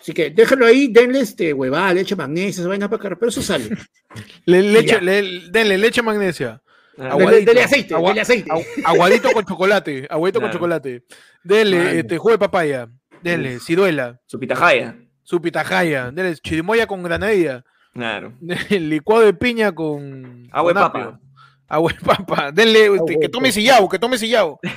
Así 0.00 0.12
que 0.12 0.30
déjenlo 0.30 0.66
ahí, 0.66 0.88
denle 0.88 1.20
este 1.20 1.52
huevada, 1.54 1.94
leche 1.94 2.14
magnesia, 2.14 2.60
esa 2.60 2.68
vaina 2.68 2.88
para 2.90 3.00
cargar, 3.02 3.18
pero 3.18 3.30
eso 3.30 3.42
sale. 3.42 3.70
Le, 4.46 4.62
leche, 4.62 5.00
le- 5.00 5.48
denle 5.50 5.78
leche 5.78 6.02
magnesia. 6.02 6.62
Ah, 6.98 7.08
Agua- 7.12 7.32
Dele, 7.32 7.44
dele 7.46 7.62
aceite, 7.62 7.94
Agua- 7.94 8.10
dele 8.10 8.20
aceite. 8.20 8.50
Agu- 8.50 8.64
Aguadito 8.84 9.30
con 9.32 9.44
chocolate, 9.44 10.06
aguadito 10.08 10.40
con 10.40 10.50
chocolate. 10.52 11.04
Dele 11.42 12.00
este, 12.00 12.18
jugo 12.18 12.30
de 12.32 12.38
papaya. 12.38 12.88
Dele 13.22 13.58
ciruela, 13.58 14.20
Su 14.26 14.38
pitajaya. 14.38 14.94
su 15.22 15.40
pitahaya. 15.40 16.10
Dele 16.12 16.36
chirimoya 16.36 16.86
con 16.86 17.02
granadilla. 17.02 17.64
Claro. 17.94 18.34
Dele 18.40 18.80
licuado 18.80 19.22
de 19.22 19.32
piña 19.34 19.72
con. 19.72 20.48
Agua 20.52 20.72
de 20.72 20.74
papa. 20.80 21.20
Agua 21.68 21.92
de 21.92 22.00
papa. 22.00 22.52
Denle 22.52 22.86
este, 22.96 23.18
que 23.18 23.28
tome 23.28 23.50
sillao, 23.52 23.88
que 23.88 23.98
tome 23.98 24.18
sillao. 24.18 24.60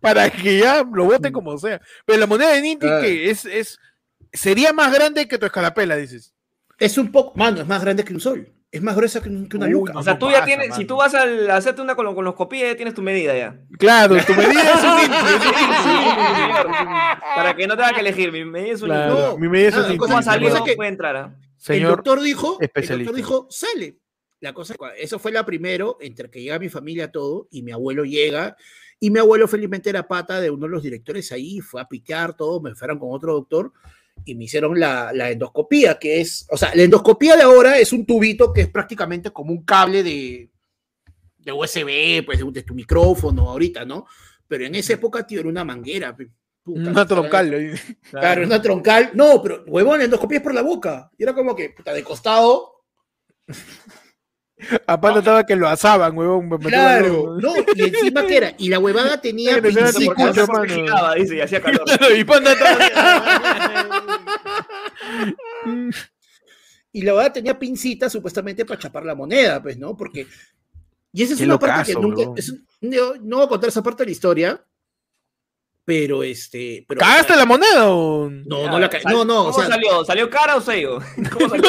Para 0.00 0.28
que 0.30 0.58
ya 0.58 0.82
lo 0.82 1.04
boten 1.04 1.32
como 1.32 1.56
sea. 1.58 1.80
Pero 2.04 2.18
la 2.18 2.26
moneda 2.26 2.50
de 2.52 2.60
Ninti 2.60 2.86
Ah. 2.88 3.00
que 3.00 3.30
es, 3.30 3.44
es 3.44 3.78
sería 4.32 4.72
más 4.72 4.92
grande 4.92 5.28
que 5.28 5.38
tu 5.38 5.46
escarapela, 5.46 5.96
dices. 5.96 6.34
Es 6.78 6.98
un 6.98 7.12
poco, 7.12 7.38
mano, 7.38 7.60
es 7.60 7.66
más 7.68 7.80
grande 7.82 8.04
que 8.04 8.12
un 8.12 8.20
sol. 8.20 8.52
Es 8.72 8.80
más 8.82 8.96
gruesa 8.96 9.20
que, 9.22 9.28
un- 9.28 9.48
que 9.50 9.58
una 9.58 9.68
no, 9.68 9.80
O 9.94 10.02
sea, 10.02 10.14
no 10.14 10.18
tú 10.18 10.26
ya 10.30 10.40
pasa, 10.40 10.46
tienes, 10.46 10.74
si 10.74 10.86
tú 10.86 10.96
vas 10.96 11.14
a 11.14 11.24
hacerte 11.54 11.82
una 11.82 11.94
colo- 11.94 12.14
colonoscopia, 12.14 12.68
ya 12.68 12.74
tienes 12.76 12.94
tu 12.94 13.02
medida 13.02 13.36
ya. 13.36 13.60
Claro, 13.78 14.16
tu 14.26 14.32
medida 14.32 14.62
es 14.62 14.82
un. 14.82 15.12
Para 17.36 17.54
que 17.54 17.66
no 17.66 17.76
tenga 17.76 17.92
que 17.92 18.00
elegir, 18.00 18.32
mi 18.32 18.44
medida 18.44 18.72
es 18.74 18.82
un. 18.82 18.88
No, 18.88 19.36
mi 19.36 19.48
medida 19.48 19.68
es 19.68 19.74
un 19.76 19.82
la 19.82 19.88
inchi. 19.88 19.98
cosa 19.98 20.08
¿Cómo 20.08 20.18
ha 20.18 20.22
salido? 20.22 20.64
Puede 20.76 20.88
entrar. 20.90 21.16
¿ah? 21.16 21.34
el 21.68 21.82
doctor 21.82 22.20
dijo, 22.22 22.58
el 22.60 22.70
doctor 22.98 23.14
dijo, 23.14 23.46
sale. 23.50 23.98
La 24.40 24.52
cosa, 24.52 24.74
eso 24.98 25.20
fue 25.20 25.30
la 25.30 25.46
primero, 25.46 25.98
entre 26.00 26.28
que 26.28 26.42
llega 26.42 26.58
mi 26.58 26.68
familia 26.68 27.12
todo, 27.12 27.46
y 27.52 27.62
mi 27.62 27.70
abuelo 27.70 28.04
llega, 28.04 28.56
y 28.98 29.10
mi 29.10 29.20
abuelo 29.20 29.46
felizmente 29.46 29.88
era 29.88 30.08
pata 30.08 30.40
de 30.40 30.50
uno 30.50 30.66
de 30.66 30.72
los 30.72 30.82
directores 30.82 31.30
ahí, 31.30 31.60
fue 31.60 31.80
a 31.80 31.84
pitear 31.84 32.34
todo, 32.34 32.60
me 32.60 32.74
fueron 32.74 32.98
con 32.98 33.10
otro 33.12 33.34
doctor, 33.34 33.72
y 34.24 34.34
me 34.34 34.44
hicieron 34.44 34.78
la, 34.78 35.12
la 35.12 35.30
endoscopía, 35.30 35.98
que 35.98 36.20
es, 36.20 36.46
o 36.50 36.56
sea, 36.56 36.74
la 36.74 36.82
endoscopía 36.82 37.36
de 37.36 37.42
ahora 37.42 37.78
es 37.78 37.92
un 37.92 38.06
tubito 38.06 38.52
que 38.52 38.62
es 38.62 38.68
prácticamente 38.68 39.30
como 39.30 39.52
un 39.52 39.64
cable 39.64 40.02
de, 40.02 40.50
de 41.38 41.52
USB, 41.52 42.24
pues 42.24 42.40
de, 42.52 42.62
tu 42.62 42.74
micrófono 42.74 43.50
ahorita, 43.50 43.84
¿no? 43.84 44.06
Pero 44.46 44.64
en 44.66 44.74
esa 44.74 44.94
época, 44.94 45.26
tío, 45.26 45.40
era 45.40 45.48
una 45.48 45.64
manguera. 45.64 46.14
Puta, 46.14 46.90
Una 46.90 47.06
troncal. 47.06 47.54
ahí. 47.54 47.70
Claro, 48.10 48.44
una 48.44 48.62
troncal. 48.62 49.10
No, 49.14 49.42
pero 49.42 49.64
huevón, 49.66 49.98
la 49.98 50.04
endoscopía 50.04 50.38
es 50.38 50.44
por 50.44 50.54
la 50.54 50.62
boca. 50.62 51.10
Y 51.18 51.22
era 51.22 51.34
como 51.34 51.56
que, 51.56 51.70
puta, 51.70 51.92
de 51.92 52.04
costado. 52.04 52.84
Aparte 54.86 55.18
estaba 55.20 55.44
que 55.44 55.56
lo 55.56 55.68
asaban, 55.68 56.16
huevón. 56.16 56.48
Claro, 56.60 57.36
no, 57.40 57.54
y 57.74 57.82
encima 57.82 58.24
que 58.26 58.36
era, 58.36 58.54
y 58.58 58.68
la 58.68 58.78
huevada 58.78 59.20
tenía 59.20 59.56
dice, 61.16 61.36
y 61.36 61.40
hacía 61.40 61.60
calor. 61.60 61.82
y 62.16 62.24
panda 62.24 62.52
estaba- 62.52 62.78
y 66.92 67.02
la 67.02 67.12
huevada 67.12 67.32
tenía 67.32 67.58
pincitas 67.58 68.12
supuestamente 68.12 68.64
para 68.64 68.80
chapar 68.80 69.04
la 69.04 69.14
moneda, 69.14 69.62
pues, 69.62 69.78
¿no? 69.78 69.96
Porque, 69.96 70.26
y 71.12 71.22
esa 71.22 71.32
es 71.34 71.38
Qué 71.38 71.44
una 71.46 71.58
parte 71.58 71.94
que 71.94 72.00
nunca, 72.00 72.22
no 73.22 73.36
voy 73.38 73.46
a 73.46 73.48
contar 73.48 73.68
esa 73.68 73.82
parte 73.82 74.02
de 74.02 74.06
la 74.06 74.12
historia, 74.12 74.64
pero 75.94 76.22
este, 76.22 76.86
pero, 76.88 77.00
¿Cagaste 77.00 77.36
la 77.36 77.44
moneda 77.44 77.90
o...? 77.90 78.30
No, 78.30 78.66
no 78.66 78.78
la 78.78 78.88
ca- 78.88 79.00
no, 79.10 79.26
no, 79.26 79.42
o 79.42 79.50
¿Cómo 79.50 79.58
sea, 79.60 79.68
salió? 79.74 80.02
¿Salió 80.06 80.30
cara 80.30 80.56
o 80.56 80.60
sello? 80.62 81.00
¿Cómo 81.32 81.50
salió? 81.50 81.68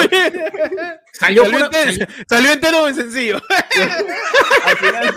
salió, 1.11 1.43
entero, 1.45 2.05
salió 2.29 2.51
entero 2.53 2.87
en 2.87 2.95
sencillo. 2.95 3.41
al, 4.65 4.77
final, 4.77 5.13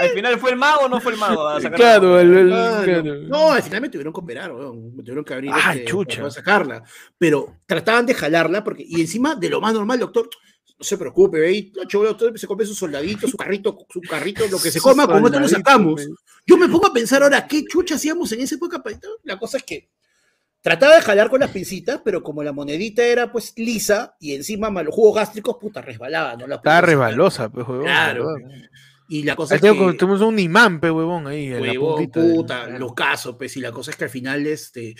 al 0.00 0.08
final 0.10 0.38
fue 0.40 0.50
el 0.50 0.56
mago 0.56 0.80
o 0.86 0.88
no 0.88 1.00
fue 1.00 1.12
el 1.12 1.18
mago. 1.18 1.46
a 1.46 1.60
sacar 1.60 1.78
Claro, 1.78 2.18
el, 2.18 2.36
el- 2.36 2.48
Claro. 2.48 2.84
claro. 2.84 3.14
No, 3.28 3.52
al 3.52 3.62
final 3.62 3.80
me 3.82 3.88
tuvieron 3.88 4.12
que 4.12 4.20
operar, 4.20 4.52
weón. 4.52 4.96
me 4.96 5.02
tuvieron 5.04 5.24
que 5.24 5.34
abrir 5.34 5.52
Ah, 5.54 5.72
este, 5.72 5.84
chucha. 5.84 6.18
para 6.22 6.30
sacarla. 6.32 6.82
Pero 7.18 7.58
trataban 7.66 8.04
de 8.04 8.14
jalarla 8.14 8.64
porque, 8.64 8.82
y 8.84 9.00
encima 9.00 9.36
de 9.36 9.48
lo 9.48 9.60
más 9.60 9.74
normal, 9.74 10.00
doctor, 10.00 10.28
no 10.82 10.84
se 10.84 10.98
preocupe, 10.98 11.70
chulo, 11.86 12.08
doctor 12.08 12.36
se 12.36 12.46
come 12.48 12.64
su 12.66 12.74
soldadito, 12.74 13.28
su 13.28 13.36
carrito, 13.36 13.78
su 13.88 14.00
carrito, 14.00 14.44
lo 14.50 14.58
que 14.60 14.70
se 14.72 14.80
coma, 14.80 15.06
con 15.06 15.24
esto 15.24 15.38
lo 15.38 15.48
sacamos. 15.48 16.02
Yo 16.44 16.56
me 16.56 16.68
pongo 16.68 16.88
a 16.88 16.92
pensar 16.92 17.22
ahora, 17.22 17.46
¿qué 17.46 17.64
chucha 17.64 17.94
hacíamos 17.94 18.32
en 18.32 18.40
esa 18.40 18.56
época? 18.56 18.82
pa- 18.82 18.90
La 19.22 19.38
cosa 19.38 19.58
es 19.58 19.62
que 19.62 19.88
trataba 20.60 20.96
de 20.96 21.02
jalar 21.02 21.30
con 21.30 21.38
las 21.40 21.50
pincitas, 21.50 22.00
pero 22.04 22.22
como 22.22 22.42
la 22.42 22.52
monedita 22.52 23.04
era 23.04 23.30
pues 23.30 23.52
lisa 23.56 24.16
y 24.18 24.34
encima 24.34 24.70
más 24.70 24.84
los 24.84 24.94
jugos 24.94 25.14
gástricos, 25.14 25.56
puta, 25.60 25.80
resbalaba, 25.82 26.34
¿no? 26.36 26.46
La 26.48 26.56
Estaba 26.56 26.80
resbalosa, 26.80 27.48
pues, 27.48 27.66
huevón. 27.68 27.84
Claro. 27.84 28.26
Y 29.08 29.22
la 29.22 29.36
cosa 29.36 29.54
Ahí 29.54 29.60
es 29.62 29.72
que... 29.72 29.92
tenemos 29.98 30.20
un 30.20 30.38
imán, 30.38 30.80
pe, 30.80 30.90
huevón, 30.90 31.26
ahí. 31.28 31.46
en 31.46 31.64
la 31.66 31.72
Huevón, 31.72 31.94
puntita 31.96 32.20
de- 32.20 32.34
puta, 32.34 32.66
los 32.66 32.92
casos, 32.94 33.36
pues, 33.38 33.56
y 33.56 33.60
la 33.60 33.70
cosa 33.70 33.90
es 33.92 33.96
que 33.96 34.04
al 34.04 34.10
final, 34.10 34.46
este, 34.46 34.94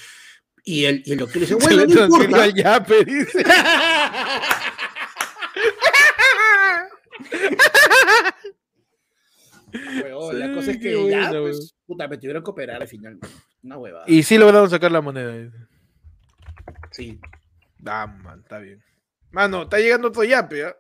y 0.65 0.85
el, 0.85 1.03
y 1.05 1.13
el 1.13 1.19
doctor 1.19 1.41
dice, 1.41 1.55
bueno, 1.61 1.85
no 1.87 2.05
importa. 2.05 2.43
al 2.45 2.55
yape, 2.55 3.05
dice. 3.05 3.43
Huevón, 10.03 10.39
la 10.39 10.47
Sí, 10.49 10.55
cosa 10.55 10.71
es 10.73 10.79
que 10.79 10.97
buena, 10.97 11.33
ya, 11.33 11.41
pues, 11.41 11.75
puta, 11.87 12.09
me 12.09 12.19
tuvieron 12.19 12.43
que 12.45 12.51
operar 12.51 12.83
al 12.83 12.89
final. 12.89 13.19
Una 13.63 13.79
huevada. 13.79 14.05
Y 14.09 14.23
sí 14.23 14.39
lograron 14.39 14.69
sacar 14.71 14.91
la 14.93 15.01
moneda. 15.01 15.51
Sí. 16.91 17.19
Ah, 17.87 18.07
man, 18.07 18.41
está 18.41 18.59
bien. 18.59 18.83
Mano, 19.31 19.63
está 19.63 19.79
llegando 19.79 20.09
otro 20.09 20.25
yape, 20.25 20.65
¿ah? 20.65 20.77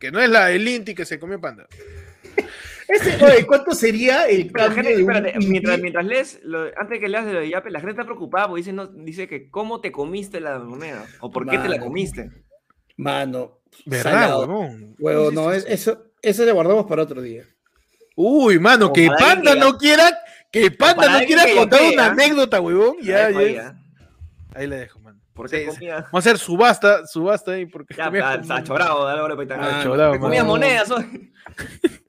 Que 0.00 0.10
no 0.10 0.20
es 0.20 0.28
la 0.28 0.46
del 0.46 0.66
Inti 0.68 0.94
que 0.94 1.04
se 1.04 1.18
comió 1.18 1.40
panda. 1.40 1.66
Ese, 2.88 3.22
oye, 3.24 3.44
¿cuánto 3.46 3.72
sería 3.74 4.26
el 4.28 4.50
Pero 4.52 4.66
cambio 4.66 4.84
gente, 4.84 4.96
de 4.96 5.02
un 5.04 5.10
espérate, 5.12 5.46
mientras, 5.48 5.80
mientras 5.80 6.06
lees, 6.06 6.40
lo- 6.44 6.66
antes 6.78 6.90
de 6.90 7.00
que 7.00 7.08
leas 7.08 7.26
de 7.26 7.32
lo 7.32 7.40
de 7.40 7.48
Yape, 7.50 7.70
la 7.70 7.80
gente 7.80 7.92
está 7.92 8.04
preocupada 8.04 8.46
porque 8.46 8.60
dice, 8.60 8.72
no, 8.72 8.86
dice 8.86 9.26
que 9.26 9.50
cómo 9.50 9.80
te 9.80 9.90
comiste 9.90 10.38
la 10.40 10.60
moneda 10.60 11.04
o 11.20 11.30
por 11.32 11.44
qué 11.50 11.58
te 11.58 11.64
la 11.68 11.76
Mano. 11.78 11.84
comiste. 11.84 12.30
Mano, 12.96 13.60
¿Verdad, 13.86 14.02
salado. 14.12 14.40
huevón? 14.42 14.94
Huevo, 15.00 15.30
Sí, 15.30 15.34
no, 15.34 15.50
sí, 15.50 15.56
es- 15.56 15.64
sí. 15.64 15.72
eso, 15.72 16.12
eso 16.22 16.44
le 16.44 16.52
guardamos 16.52 16.86
para 16.86 17.02
otro 17.02 17.20
día. 17.20 17.42
Uy, 18.16 18.58
mano, 18.58 18.92
que 18.92 19.08
Panda 19.08 19.52
que 19.52 19.60
no 19.60 19.76
quiera, 19.78 20.18
que 20.50 20.70
Panda 20.70 21.20
no 21.20 21.26
quiera 21.26 21.44
contar 21.54 21.80
una 21.92 22.06
anécdota, 22.06 22.60
huevón. 22.60 22.96
Ya, 23.02 23.30
ya. 23.30 23.38
ahí, 23.38 23.56
¿ah? 23.56 23.76
La 24.54 24.76
dejo, 24.76 24.98
mano. 25.00 25.20
¿Por 25.34 25.50
Sí, 25.50 25.56
qué 25.56 25.62
sí. 25.64 25.68
comía? 25.76 25.94
Vamos 25.96 26.14
a 26.14 26.18
hacer 26.18 26.38
subasta, 26.38 27.06
subasta 27.06 27.52
ahí, 27.52 27.66
porque 27.66 27.94
Ya, 27.94 28.06
comía 28.06 28.34
está, 28.36 28.64
chorado, 28.64 29.04
dale 29.04 29.20
ahora 29.20 29.36
para 29.36 29.78
Ah, 29.78 29.82
chorado, 29.82 30.18
no. 30.18 30.44
monedas 30.44 30.90
hoy. 30.90 31.30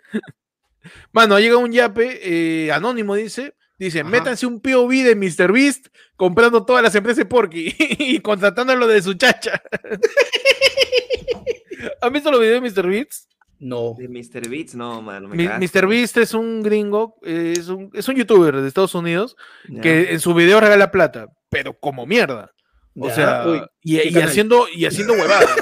Mano, 1.11 1.37
llega 1.39 1.57
un 1.57 1.71
yape 1.71 2.19
eh, 2.23 2.71
anónimo, 2.71 3.15
dice. 3.15 3.53
Dice, 3.77 3.99
Ajá. 3.99 4.09
métanse 4.09 4.45
un 4.47 4.61
POV 4.61 4.89
de 5.03 5.15
Mr. 5.15 5.51
Beast 5.51 5.87
comprando 6.15 6.65
todas 6.65 6.81
las 6.81 6.95
empresas 6.95 7.17
de 7.17 7.25
Porky 7.25 7.75
y 7.99 8.19
contratándolo 8.21 8.87
de 8.87 9.01
su 9.01 9.13
chacha. 9.15 9.61
¿Han 12.01 12.13
visto 12.13 12.31
los 12.31 12.39
videos 12.39 12.63
de 12.63 12.69
Mr. 12.81 12.87
Beast? 12.89 13.29
No. 13.59 13.95
De 13.97 14.07
Mr. 14.07 14.47
Beats, 14.49 14.75
no, 14.75 15.01
mano. 15.01 15.27
me. 15.29 15.47
Mr. 15.59 15.87
Beast 15.87 16.17
es 16.17 16.33
un 16.33 16.61
gringo, 16.61 17.15
es 17.23 17.67
un, 17.69 17.89
es 17.93 18.07
un 18.07 18.15
youtuber 18.15 18.55
de 18.55 18.67
Estados 18.67 18.93
Unidos 18.95 19.35
Ya. 19.67 19.81
que 19.81 20.11
en 20.13 20.19
su 20.19 20.33
video 20.33 20.59
regala 20.59 20.91
plata, 20.91 21.27
pero 21.49 21.73
como 21.79 22.05
mierda. 22.05 22.51
O 22.99 23.07
Ya, 23.09 23.15
sea, 23.15 23.43
uy, 23.47 23.61
y, 23.83 24.17
haciendo, 24.19 24.67
y 24.73 24.85
haciendo 24.85 25.13
huevadas. 25.19 25.55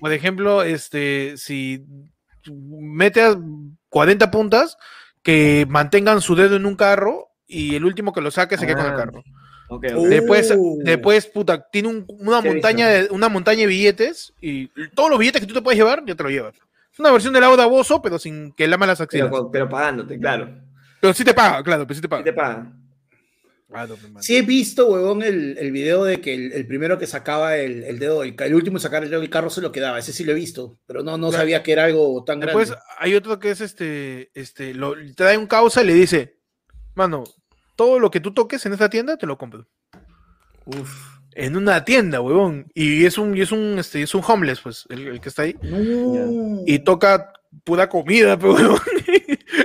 Por 0.00 0.12
ejemplo, 0.12 0.62
este, 0.62 1.34
si 1.36 1.84
mete 2.50 3.22
a 3.22 3.36
40 3.88 4.30
puntas 4.30 4.76
que 5.22 5.66
mantengan 5.68 6.20
su 6.20 6.34
dedo 6.34 6.56
en 6.56 6.66
un 6.66 6.76
carro 6.76 7.28
y 7.46 7.74
el 7.76 7.84
último 7.84 8.12
que 8.12 8.20
lo 8.20 8.30
saque 8.30 8.58
se 8.58 8.66
queda 8.66 8.76
con 8.76 8.86
el 8.86 8.92
Ah, 8.92 8.96
carro. 8.96 9.22
Ok, 9.70 9.86
ok. 9.94 9.96
Uh, 9.96 10.06
Después, 10.08 10.54
después, 10.84 11.26
puta, 11.26 11.66
tiene 11.70 11.88
un- 11.88 12.06
una 12.20 12.42
montaña, 12.42 12.88
de, 12.88 13.08
una 13.10 13.30
montaña 13.30 13.60
de 13.60 13.66
billetes 13.66 14.34
y 14.40 14.68
todos 14.94 15.08
los 15.08 15.18
billetes 15.18 15.40
que 15.40 15.46
tú 15.46 15.54
te 15.54 15.62
puedes 15.62 15.78
llevar, 15.78 16.02
ya 16.06 16.14
te 16.14 16.22
lo 16.22 16.28
llevas. 16.28 16.54
Es 16.94 16.98
una 17.00 17.10
versión 17.10 17.34
del 17.34 17.44
Auda 17.44 17.66
Bozo, 17.66 18.00
pero 18.00 18.18
sin 18.18 18.52
que 18.52 18.66
lama 18.66 18.86
las 18.86 19.00
axilas. 19.02 19.26
pero, 19.28 19.50
Pero, 19.50 19.50
pero 19.50 19.68
pagándote, 19.68 20.18
claro. 20.18 20.48
sí 21.12 21.24
te 21.24 21.34
paga, 21.34 21.62
claro, 21.62 21.86
pero 21.86 21.94
sí 21.96 22.00
te 22.00 22.06
¿Qué 22.06 22.10
paga. 22.10 22.24
te 22.24 22.32
pagan? 22.32 22.80
Ah. 23.76 23.88
Sí 24.20 24.36
he 24.36 24.42
visto, 24.42 24.86
huevón, 24.86 25.22
el, 25.24 25.58
el 25.58 25.72
video 25.72 26.04
de 26.04 26.20
que 26.20 26.32
el, 26.32 26.52
el 26.52 26.64
primero 26.64 26.96
que 26.96 27.08
sacaba 27.08 27.56
el, 27.56 27.82
el 27.82 27.98
dedo, 27.98 28.22
ca- 28.36 28.46
el 28.46 28.54
último 28.54 28.78
sacar 28.78 29.02
el 29.02 29.10
dedo 29.10 29.20
del 29.20 29.30
carro 29.30 29.50
se 29.50 29.60
lo 29.60 29.72
quedaba. 29.72 29.98
Ese 29.98 30.12
sí 30.12 30.22
lo 30.22 30.30
he 30.30 30.34
visto, 30.36 30.78
pero 30.86 31.02
no, 31.02 31.18
no 31.18 31.30
Claro. 31.30 31.42
sabía 31.42 31.64
que 31.64 31.72
era 31.72 31.84
algo 31.86 32.22
tan 32.22 32.38
Después 32.38 32.68
grande. 32.70 32.84
hay 32.98 33.14
otro 33.16 33.40
que 33.40 33.50
es 33.50 33.60
este, 33.60 34.30
este, 34.34 34.74
lo, 34.74 34.94
te 35.16 35.24
da 35.24 35.36
un 35.36 35.48
causa 35.48 35.82
y 35.82 35.86
le 35.86 35.94
dice, 35.94 36.38
mano, 36.94 37.24
todo 37.74 37.98
lo 37.98 38.12
que 38.12 38.20
tú 38.20 38.32
toques 38.32 38.64
en 38.66 38.74
esta 38.74 38.88
tienda 38.88 39.16
te 39.16 39.26
lo 39.26 39.36
compro. 39.36 39.66
Uf. 40.66 41.13
En 41.34 41.56
una 41.56 41.84
tienda, 41.84 42.20
huevón. 42.20 42.66
Y 42.74 43.04
es 43.04 43.18
un, 43.18 43.36
y 43.36 43.40
es 43.40 43.52
un, 43.52 43.78
este, 43.78 44.02
es 44.02 44.14
un 44.14 44.22
homeless, 44.26 44.60
pues, 44.60 44.86
el, 44.88 45.06
el 45.06 45.20
que 45.20 45.28
está 45.28 45.42
ahí. 45.42 45.56
No. 45.62 46.62
Y 46.66 46.78
toca 46.80 47.32
pura 47.64 47.88
comida, 47.88 48.38
pero 48.38 48.54
huevón. 48.54 48.80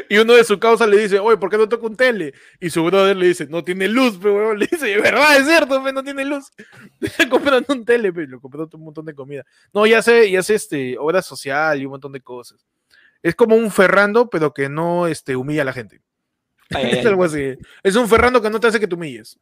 Y 0.09 0.17
uno 0.17 0.33
de 0.33 0.43
su 0.43 0.59
causa 0.59 0.87
le 0.87 0.97
dice, 0.97 1.19
oye, 1.19 1.37
¿por 1.37 1.51
qué 1.51 1.57
no 1.57 1.69
toca 1.69 1.85
un 1.85 1.95
tele? 1.95 2.33
Y 2.59 2.71
su 2.71 2.83
brother 2.83 3.15
le 3.15 3.27
dice, 3.27 3.45
no 3.47 3.63
tiene 3.63 3.87
luz, 3.87 4.17
pero 4.19 4.35
huevón. 4.35 4.57
Le 4.59 4.67
dice, 4.67 4.97
verdad, 4.99 5.37
es 5.37 5.47
cierto, 5.47 5.83
pe, 5.83 5.93
no 5.93 6.03
tiene 6.03 6.25
luz. 6.25 6.51
Está 7.01 7.29
comprando 7.29 7.73
un 7.73 7.85
tele, 7.85 8.11
pero 8.11 8.27
lo 8.27 8.41
compró 8.41 8.67
un 8.73 8.83
montón 8.83 9.05
de 9.05 9.13
comida. 9.13 9.45
No, 9.71 9.85
ya 9.85 10.01
sé, 10.01 10.31
ya 10.31 10.41
sé, 10.41 10.55
este, 10.55 10.97
obra 10.97 11.21
social 11.21 11.79
y 11.79 11.85
un 11.85 11.91
montón 11.91 12.11
de 12.11 12.21
cosas. 12.21 12.65
Es 13.21 13.35
como 13.35 13.55
un 13.55 13.69
Ferrando, 13.69 14.29
pero 14.29 14.51
que 14.53 14.67
no 14.67 15.05
este, 15.05 15.35
humilla 15.35 15.61
a 15.61 15.65
la 15.65 15.73
gente. 15.73 16.01
Ay, 16.71 16.91
Es 16.91 17.05
algo 17.05 17.23
así. 17.23 17.57
Es 17.83 17.95
un 17.95 18.07
Ferrando 18.07 18.41
que 18.41 18.49
no 18.49 18.59
te 18.59 18.67
hace 18.67 18.79
que 18.79 18.87
te 18.87 18.95
humilles, 18.95 19.39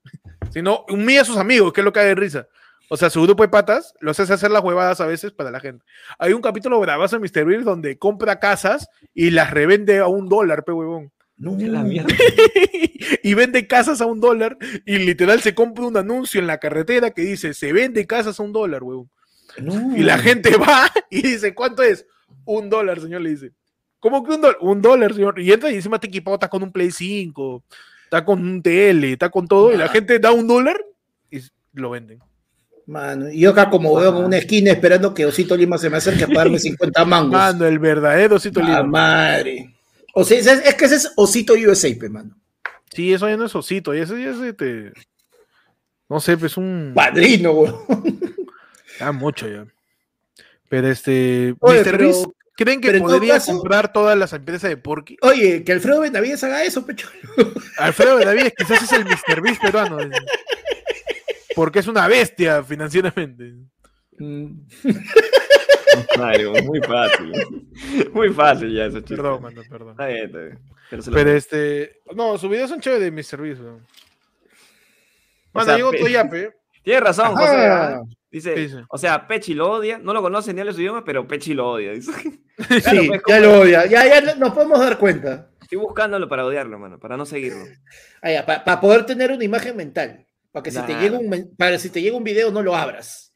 sino 0.51 0.85
humilla 0.89 1.21
a 1.21 1.25
sus 1.25 1.37
amigos, 1.37 1.73
que 1.73 1.81
es 1.81 1.85
lo 1.85 1.93
que 1.93 1.99
da 1.99 2.05
de 2.05 2.15
risa. 2.15 2.47
O 2.89 2.95
sea, 2.95 3.09
su 3.09 3.21
grupo 3.21 3.43
de 3.43 3.49
patas 3.49 3.93
los 3.99 4.19
hace 4.19 4.33
hacer 4.33 4.49
las 4.49 4.63
huevadas 4.63 5.01
a 5.01 5.05
veces 5.05 5.31
para 5.33 5.51
la 5.51 5.59
gente. 5.59 5.83
Hay 6.19 6.31
un 6.33 6.41
capítulo 6.41 6.79
bravazo 6.79 7.17
en 7.17 7.21
Mr. 7.21 7.45
Beast 7.45 7.65
donde 7.65 7.97
compra 7.97 8.39
casas 8.39 8.89
y 9.13 9.31
las 9.31 9.51
revende 9.51 9.99
a 9.99 10.07
un 10.07 10.29
dólar, 10.29 10.63
pe 10.63 10.71
huevón. 10.71 11.11
No. 11.35 11.55
La 11.59 11.83
mierda. 11.83 12.07
y 13.23 13.33
vende 13.33 13.67
casas 13.67 14.01
a 14.01 14.05
un 14.05 14.21
dólar 14.21 14.57
y 14.85 14.97
literal 14.99 15.41
se 15.41 15.53
compra 15.53 15.85
un 15.85 15.97
anuncio 15.97 16.39
en 16.39 16.47
la 16.47 16.59
carretera 16.59 17.11
que 17.11 17.21
dice 17.21 17.53
se 17.53 17.73
vende 17.73 18.07
casas 18.07 18.39
a 18.39 18.43
un 18.43 18.53
dólar, 18.53 18.83
huevón. 18.83 19.09
No. 19.57 19.95
Y 19.95 20.03
la 20.03 20.17
gente 20.17 20.55
va 20.57 20.89
y 21.09 21.21
dice, 21.21 21.53
¿cuánto 21.53 21.83
es? 21.83 22.05
Un 22.45 22.69
dólar, 22.69 23.01
señor, 23.01 23.21
le 23.21 23.31
dice. 23.31 23.51
¿Cómo 23.99 24.23
que 24.23 24.31
un 24.35 24.41
dólar? 24.41 24.57
Un 24.61 24.81
dólar, 24.81 25.13
señor. 25.13 25.39
Y 25.39 25.51
entra 25.51 25.71
y 25.71 25.75
encima 25.75 25.99
te 25.99 26.07
equipado, 26.07 26.35
está 26.35 26.49
con 26.49 26.63
un 26.63 26.71
Play 26.71 26.91
5, 26.91 27.63
está 28.05 28.23
con 28.23 28.39
un 28.41 28.61
TL, 28.61 29.03
está 29.05 29.29
con 29.29 29.47
todo, 29.47 29.73
y 29.73 29.77
la 29.77 29.87
gente 29.89 30.19
da 30.19 30.31
un 30.31 30.47
dólar 30.47 30.79
y 31.31 31.39
lo 31.73 31.89
venden. 31.91 32.19
Mano, 32.85 33.29
y 33.29 33.41
yo 33.41 33.49
acá 33.51 33.69
como 33.69 33.93
veo 33.95 34.17
en 34.17 34.23
una 34.25 34.37
esquina 34.37 34.71
esperando 34.71 35.13
que 35.13 35.25
Osito 35.25 35.57
Lima 35.57 35.77
se 35.77 35.89
me 35.89 35.97
acerque 35.97 36.23
a 36.23 36.27
pagarme 36.27 36.57
50 36.57 37.03
mangos. 37.05 37.33
Mano, 37.33 37.65
el 37.65 37.79
verdadero 37.79 38.37
Osito 38.37 38.61
Lima. 38.61 38.81
madre. 38.83 39.73
O 40.13 40.23
sea, 40.23 40.37
es, 40.39 40.47
es 40.47 40.75
que 40.75 40.85
ese 40.85 40.95
es 40.95 41.11
Osito 41.17 41.53
USA, 41.53 41.89
pe, 41.99 42.07
mano. 42.07 42.35
Sí, 42.93 43.13
eso 43.13 43.27
ya 43.27 43.35
no 43.35 43.45
es 43.45 43.55
Osito, 43.55 43.93
y 43.93 43.99
eso 43.99 44.17
ya 44.17 44.29
es 44.29 44.37
este. 44.39 44.93
No 46.07 46.21
sé, 46.21 46.37
pues 46.37 46.55
un. 46.55 46.93
Padrino, 46.95 47.51
weón. 47.51 47.75
Ya 48.99 49.11
mucho 49.11 49.47
ya. 49.47 49.65
Pero 50.69 50.87
este. 50.87 51.53
Oye, 51.59 51.81
Mr. 51.81 51.83
pero- 51.83 51.97
Beast, 52.05 52.25
¿creen 52.57 52.81
que 52.81 52.91
pero 52.91 53.05
podría 53.05 53.35
caso- 53.35 53.53
comprar 53.53 53.93
todas 53.93 54.17
las 54.17 54.33
empresas 54.33 54.69
de 54.69 54.75
Porky? 54.75 55.15
Oye, 55.21 55.63
que 55.63 55.71
Alfredo 55.71 56.01
Benavides 56.01 56.43
haga 56.43 56.63
eso, 56.65 56.85
pecho. 56.85 57.07
Alfredo 57.77 58.17
Benavides 58.17 58.53
quizás 58.57 58.81
es 58.83 58.91
el 58.91 59.05
Mr. 59.05 59.41
Beast 59.41 59.61
peruano. 59.61 59.97
Porque 61.55 61.79
es 61.79 61.87
una 61.87 62.05
bestia 62.09 62.61
financieramente. 62.63 63.53
Mario, 66.17 66.53
muy 66.63 66.79
fácil. 66.81 67.31
Muy 68.13 68.33
fácil 68.33 68.73
ya 68.73 68.85
eso, 68.85 68.99
chiste. 68.99 69.15
Perdón, 69.15 69.41
mano, 69.41 69.61
perdón. 69.69 69.91
Está 69.91 70.07
bien, 70.07 70.25
está 70.25 70.37
bien. 70.39 70.59
Pero 70.89 71.01
se 71.01 71.09
lo- 71.11 71.17
Pero 71.17 71.31
este. 71.31 72.01
No, 72.15 72.37
sus 72.37 72.49
videos 72.49 72.69
son 72.69 72.79
chéveres 72.81 73.03
de 73.05 73.11
Mr. 73.11 73.41
Beast. 73.41 73.61
Mano, 75.53 75.65
sea, 75.65 75.75
llegó 75.77 75.91
pe- 75.91 75.99
Toyape. 75.99 76.51
Tienes 76.83 77.03
razón, 77.03 77.35
José. 77.35 77.99
¿Ah? 78.49 78.55
Dice, 78.55 78.85
o 78.89 78.97
sea, 78.97 79.27
Pechi 79.27 79.53
lo 79.53 79.71
odia, 79.71 79.97
no 79.99 80.13
lo 80.13 80.21
conoce 80.21 80.53
ni 80.53 80.59
habla 80.61 80.73
su 80.73 80.81
idioma, 80.81 81.03
pero 81.05 81.27
Pechi 81.27 81.53
lo 81.53 81.71
odia. 81.71 81.91
dice. 81.93 82.11
Sí, 82.57 83.07
pues, 83.07 83.21
ya 83.27 83.39
lo 83.39 83.59
odia. 83.61 83.85
Ya, 83.85 84.05
ya 84.21 84.35
nos 84.35 84.53
podemos 84.53 84.79
dar 84.79 84.97
cuenta. 84.97 85.51
Estoy 85.61 85.77
buscándolo 85.77 86.27
para 86.27 86.45
odiarlo, 86.45 86.79
mano, 86.79 86.99
para 86.99 87.15
no 87.17 87.25
seguirlo. 87.25 87.65
para 88.21 88.81
poder 88.81 89.05
tener 89.05 89.31
una 89.31 89.43
imagen 89.43 89.75
mental. 89.77 90.25
Para 90.51 90.63
que 90.63 90.71
si 90.71 90.81
te, 90.81 90.93
llega 90.95 91.19
un, 91.19 91.55
para 91.57 91.77
si 91.77 91.89
te 91.89 92.01
llega 92.01 92.17
un 92.17 92.23
video 92.23 92.51
no 92.51 92.63
lo 92.63 92.75
abras. 92.75 93.33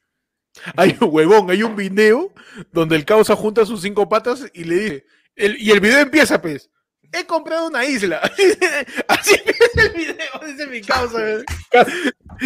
Hay 0.75 0.97
un 0.99 1.09
huevón, 1.11 1.49
hay 1.51 1.61
un 1.63 1.75
video 1.75 2.33
donde 2.71 2.95
el 2.95 3.05
causa 3.05 3.35
junta 3.35 3.65
sus 3.65 3.81
cinco 3.81 4.09
patas 4.09 4.45
y 4.53 4.63
le 4.63 4.75
dice. 4.75 5.05
el- 5.35 5.61
y 5.61 5.71
el 5.71 5.79
video 5.81 5.99
empieza, 5.99 6.41
pues. 6.41 6.69
He 7.13 7.25
comprado 7.25 7.67
una 7.67 7.83
isla. 7.85 8.19
Así 9.07 9.35
empieza 9.35 9.81
el 9.83 9.89
video, 9.93 10.39
dice 10.47 10.67
mi 10.67 10.81
causa. 10.81 11.17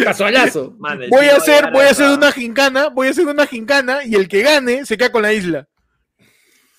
Casualazo. 0.02 0.76
Voy 1.08 1.26
a 1.26 1.36
hacer, 1.36 1.70
voy 1.72 1.84
a 1.86 1.90
hacer 1.90 2.10
una 2.10 2.32
gincana, 2.32 2.88
voy 2.88 3.08
a 3.08 3.10
hacer 3.10 3.26
una 3.26 3.46
gincana 3.46 4.04
y 4.04 4.14
el 4.14 4.28
que 4.28 4.42
gane 4.42 4.84
se 4.84 4.96
queda 4.96 5.12
con 5.12 5.22
la 5.22 5.32
isla. 5.32 5.68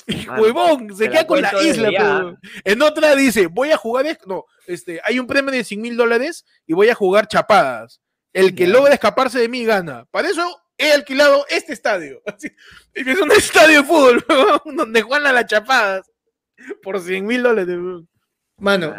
Y 0.09 0.25
Mano, 0.25 0.41
huevón, 0.41 0.95
se 0.95 1.09
queda 1.09 1.27
con 1.27 1.41
la 1.41 1.51
isla. 1.61 1.89
pero- 1.89 2.37
En 2.63 2.81
otra 2.81 3.13
dice, 3.13 3.47
voy 3.47 3.71
a 3.71 3.77
jugar, 3.77 4.05
no, 4.25 4.45
este, 4.65 5.01
hay 5.03 5.19
un 5.19 5.27
premio 5.27 5.51
de 5.51 5.65
100 5.65 5.81
mil 5.81 5.97
dólares 5.97 6.45
y 6.65 6.71
voy 6.73 6.87
a 6.87 6.95
jugar 6.95 7.27
chapadas. 7.27 7.99
El 8.31 8.55
que 8.55 8.67
logra 8.67 8.93
escaparse 8.93 9.37
de 9.39 9.49
mí 9.49 9.65
gana. 9.65 10.05
Para 10.09 10.29
eso 10.29 10.61
he 10.77 10.93
alquilado 10.93 11.45
este 11.49 11.73
estadio. 11.73 12.21
Así, 12.25 12.49
es 12.93 13.19
un 13.19 13.31
estadio 13.33 13.81
de 13.81 13.87
fútbol, 13.87 14.25
donde 14.75 15.01
juegan 15.01 15.27
a 15.27 15.33
las 15.33 15.45
chapadas. 15.45 16.09
Por 16.83 16.99
100 16.99 17.25
mil 17.25 17.43
dólares. 17.43 17.77
Mano, 18.59 18.93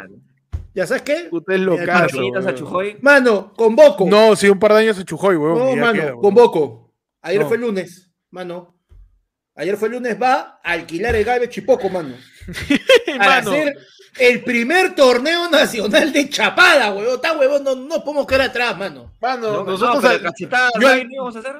¿ya 0.74 0.86
sabes 0.86 1.02
qué? 1.02 1.28
Usted 1.30 1.55
es 1.55 1.60
locazo. 1.60 2.20
A. 2.47 2.55
Chujoy. 2.55 2.97
Mano, 3.01 3.52
convoco. 3.55 4.06
No, 4.09 4.36
sí, 4.36 4.48
un 4.48 4.59
par 4.59 4.72
de 4.74 4.80
años 4.80 4.97
se 4.97 5.05
chujó, 5.05 5.28
huevón. 5.28 5.59
No, 5.59 5.72
y 5.72 5.76
ya 5.76 5.80
mano, 5.80 6.01
queda, 6.01 6.12
convoco. 6.14 6.94
Ayer 7.22 7.43
No. 7.43 7.48
fue 7.48 7.59
lunes, 7.59 8.10
mano. 8.30 8.74
Ayer 9.56 9.76
fue 9.76 9.89
lunes, 9.89 10.16
va 10.22 10.60
a 10.62 10.72
alquilar 10.72 11.16
el 11.16 11.24
Galve 11.24 11.48
Chipoco, 11.48 11.89
mano. 11.89 12.14
Para 13.06 13.18
Mano, 13.43 13.51
hacer 13.51 13.76
el 14.20 14.44
primer 14.44 14.94
torneo 14.94 15.51
nacional 15.51 16.12
de 16.12 16.28
chapada, 16.28 16.93
huevón. 16.94 17.16
Está 17.16 17.36
huevón, 17.36 17.64
no, 17.64 17.74
no 17.74 18.05
podemos 18.05 18.26
quedar 18.26 18.43
atrás, 18.43 18.78
mano. 18.78 19.12
mano, 19.20 19.52
No, 19.52 19.64
nosotros 19.64 19.97
no, 19.97 20.01
pero 20.01 20.14
al- 20.14 20.22
cachetadas, 20.22 20.72
yo- 20.80 20.89
¿ahí 20.89 21.05
no 21.06 21.24
vamos 21.24 21.35
a 21.36 21.39
hacer? 21.40 21.56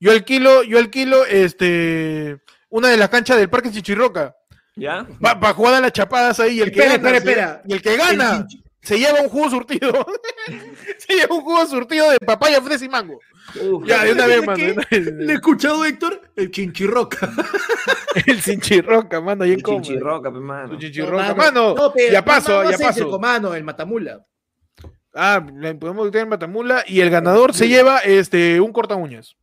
Yo 0.00 0.10
alquilo, 0.10 0.62
yo 0.64 0.78
alquilo 0.78 1.24
este 1.24 2.38
una 2.68 2.88
de 2.88 2.96
las 2.98 3.08
canchas 3.08 3.38
del 3.38 3.48
Parque 3.48 3.70
Chichirroca 3.70 4.34
¿Ya? 4.76 5.06
para 5.20 5.54
jugar 5.54 5.74
a 5.74 5.80
las 5.80 5.92
chapadas 5.92 6.38
ahí 6.38 6.58
y 6.58 6.60
el 6.60 6.70
que 6.70 6.80
Espera, 6.80 6.98
gana, 6.98 7.16
espera, 7.16 7.20
se- 7.22 7.30
espera. 7.30 7.62
y 7.66 7.72
el 7.72 7.82
que 7.82 7.96
gana 7.96 8.36
El 8.36 8.62
se 8.82 8.98
lleva 8.98 9.20
un 9.20 9.28
jugo 9.28 9.50
surtido. 9.50 10.06
se 10.98 11.14
lleva 11.14 11.34
un 11.34 11.40
jugo 11.40 11.66
surtido 11.66 12.10
de 12.10 12.18
papaya, 12.20 12.60
fresa 12.60 12.84
y 12.84 12.88
mango. 12.88 13.18
Uf, 13.60 13.86
Ya, 13.86 14.04
de 14.04 14.12
una 14.12 14.26
vez, 14.26 14.46
mano. 14.46 14.64
¿Le 14.90 15.32
he 15.32 15.34
escuchado, 15.34 15.84
Héctor? 15.84 16.20
El 16.36 16.50
chinchirroca. 16.50 17.32
El 18.26 18.40
Cinchirroca, 18.40 19.20
mano, 19.20 19.44
el 19.44 19.62
cómodo. 19.62 19.82
chinchirroca, 19.82 20.32
pe, 20.32 20.38
mano. 20.38 20.70
Tu 20.70 20.78
Chinchirroca, 20.78 21.34
mano. 21.34 21.74
pero 21.94 22.12
ya 22.12 22.24
paso, 22.24 22.62
no, 22.62 22.64
no 22.64 22.70
ya 22.70 22.78
paso. 22.78 23.14
el 23.14 23.20
Mano, 23.20 23.54
el 23.54 23.62
matamula. 23.62 24.24
Ah, 25.14 25.44
le 25.54 25.74
podemos 25.74 26.14
en 26.14 26.28
Matamula 26.28 26.82
y 26.86 27.00
el 27.00 27.10
ganador 27.10 27.52
se 27.54 27.68
lleva 27.68 27.98
este 28.00 28.60
un 28.60 28.72
corta 28.72 28.96
uñas. 28.96 29.36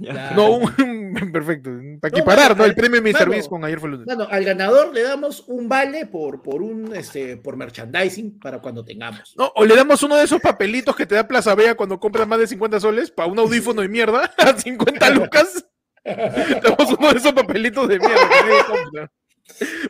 Ya. 0.00 0.30
No, 0.32 0.52
un 0.56 1.30
perfecto. 1.32 1.70
Para 2.00 2.10
No, 2.12 2.18
equiparar, 2.18 2.48
mano, 2.50 2.54
¿no? 2.58 2.64
El 2.64 2.70
al- 2.70 2.76
premio 2.76 3.02
Mi 3.02 3.12
mano. 3.12 3.24
Service 3.24 3.48
con 3.48 3.64
ayer 3.64 3.78
fue 3.80 3.90
lunes. 3.90 4.06
Bueno, 4.06 4.26
al 4.30 4.44
ganador 4.44 4.92
le 4.94 5.02
damos 5.02 5.44
un 5.48 5.68
vale 5.68 6.06
por, 6.06 6.42
por 6.42 6.62
un 6.62 6.94
este 6.94 7.36
por 7.36 7.56
merchandising 7.56 8.38
para 8.38 8.60
cuando 8.60 8.84
tengamos. 8.84 9.34
No, 9.36 9.52
o 9.54 9.64
le 9.64 9.76
damos 9.76 10.02
uno 10.02 10.16
de 10.16 10.24
esos 10.24 10.40
papelitos 10.40 10.96
que 10.96 11.06
te 11.06 11.14
da 11.14 11.26
Plaza 11.28 11.54
Vea 11.54 11.74
cuando 11.74 11.98
compras 12.00 12.26
más 12.26 12.38
de 12.38 12.46
50 12.46 12.80
soles 12.80 13.10
para 13.10 13.28
un 13.28 13.38
audífono 13.38 13.82
de 13.82 13.88
mierda 13.88 14.30
a 14.38 14.52
50 14.58 15.10
lucas. 15.10 15.64
Le 16.04 16.60
damos 16.60 16.96
uno 16.98 17.12
de 17.12 17.18
esos 17.18 17.32
papelitos 17.32 17.86
de 17.88 17.98
mierda 17.98 18.14
que 18.28 18.48
nadie 18.48 18.64
compra. 18.82 19.12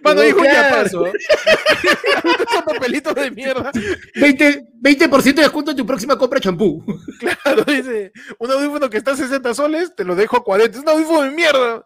Mano, 0.03 0.20
No, 0.20 0.27
dijo 0.27 0.39
claro. 0.41 0.77
yapazo. 0.77 1.07
esos 2.51 2.62
papelitos 2.65 3.15
de 3.15 3.31
mierda. 3.31 3.70
20%, 3.73 4.69
20 4.81 5.09
de 5.09 5.43
descuento 5.43 5.70
en 5.70 5.77
tu 5.77 5.87
próxima 5.87 6.16
compra 6.16 6.39
de 6.39 6.43
champú. 6.45 6.85
Claro, 7.19 7.65
dice, 7.65 8.12
un 8.39 8.51
audífono 8.51 8.91
que 8.91 8.97
está 8.99 9.12
a 9.12 9.16
60 9.16 9.55
soles, 9.55 9.95
te 9.95 10.05
lo 10.05 10.15
dejo 10.16 10.37
a 10.37 10.45
40. 10.45 10.77
Es 10.79 10.83
un 10.83 10.89
audífono 10.89 11.23
de 11.23 11.31
mierda. 11.31 11.85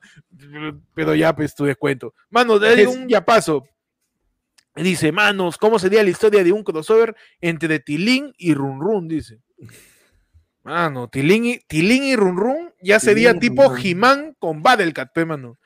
Pero 0.94 1.14
ya, 1.14 1.34
pues, 1.34 1.55
tu 1.55 1.64
descuento. 1.64 2.14
Mano, 2.30 2.59
le 2.59 2.76
digo 2.76 2.93
Es- 2.93 2.97
un 2.98 3.09
yapazo. 3.09 3.64
Dice, 4.74 5.10
manos, 5.10 5.56
¿cómo 5.56 5.78
sería 5.78 6.02
la 6.02 6.10
historia 6.10 6.44
de 6.44 6.52
un 6.52 6.62
crossover 6.62 7.16
entre 7.40 7.78
Tilín 7.80 8.32
y 8.36 8.52
Run 8.55 8.78
Run? 8.80 9.09
Dice. 9.09 9.40
Mano, 10.62 11.09
Tilín 11.09 11.47
y, 11.47 11.59
Tilín 11.60 12.05
y 12.05 12.16
Run 12.16 12.36
Run 12.36 12.74
ya 12.82 13.01
sería 13.01 13.32
Tilín 13.38 13.56
tipo. 13.56 13.74
He-Man 13.76 14.36
con 14.38 14.62
Battlecat, 14.62 15.12
pe, 15.14 15.24
mano. 15.24 15.59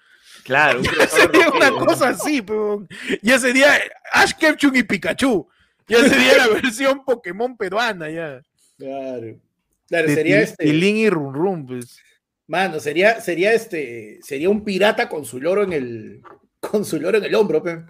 Claro, 0.50 0.80
un 0.80 0.84
sería 1.08 1.48
una 1.48 1.70
cosa 1.70 2.08
así, 2.08 2.42
pe, 2.42 2.52
weón. 2.52 2.88
Ya 3.22 3.38
sería 3.38 3.72
Ash 4.10 4.32
Ketchum 4.32 4.74
y 4.74 4.82
Pikachu. 4.82 5.46
Ya 5.86 5.98
sería 6.08 6.38
la 6.38 6.48
versión 6.60 7.04
Pokémon 7.04 7.56
peruana, 7.56 8.10
ya. 8.10 8.42
Claro. 8.76 9.38
Claro, 9.86 10.08
De 10.08 10.14
sería 10.16 10.40
este. 10.40 10.64
Tilín 10.64 10.96
y 10.96 11.08
Run 11.08 11.34
Run, 11.34 11.66
pues. 11.66 12.00
Mano, 12.48 12.80
sería, 12.80 13.20
sería 13.20 13.52
este. 13.52 14.18
Sería 14.22 14.50
un 14.50 14.64
pirata 14.64 15.08
con 15.08 15.24
su 15.24 15.40
loro 15.40 15.62
en 15.62 15.72
el. 15.72 16.22
Con 16.58 16.84
su 16.84 16.98
loro 16.98 17.18
en 17.18 17.24
el 17.26 17.34
hombro, 17.36 17.62
pe. 17.62 17.84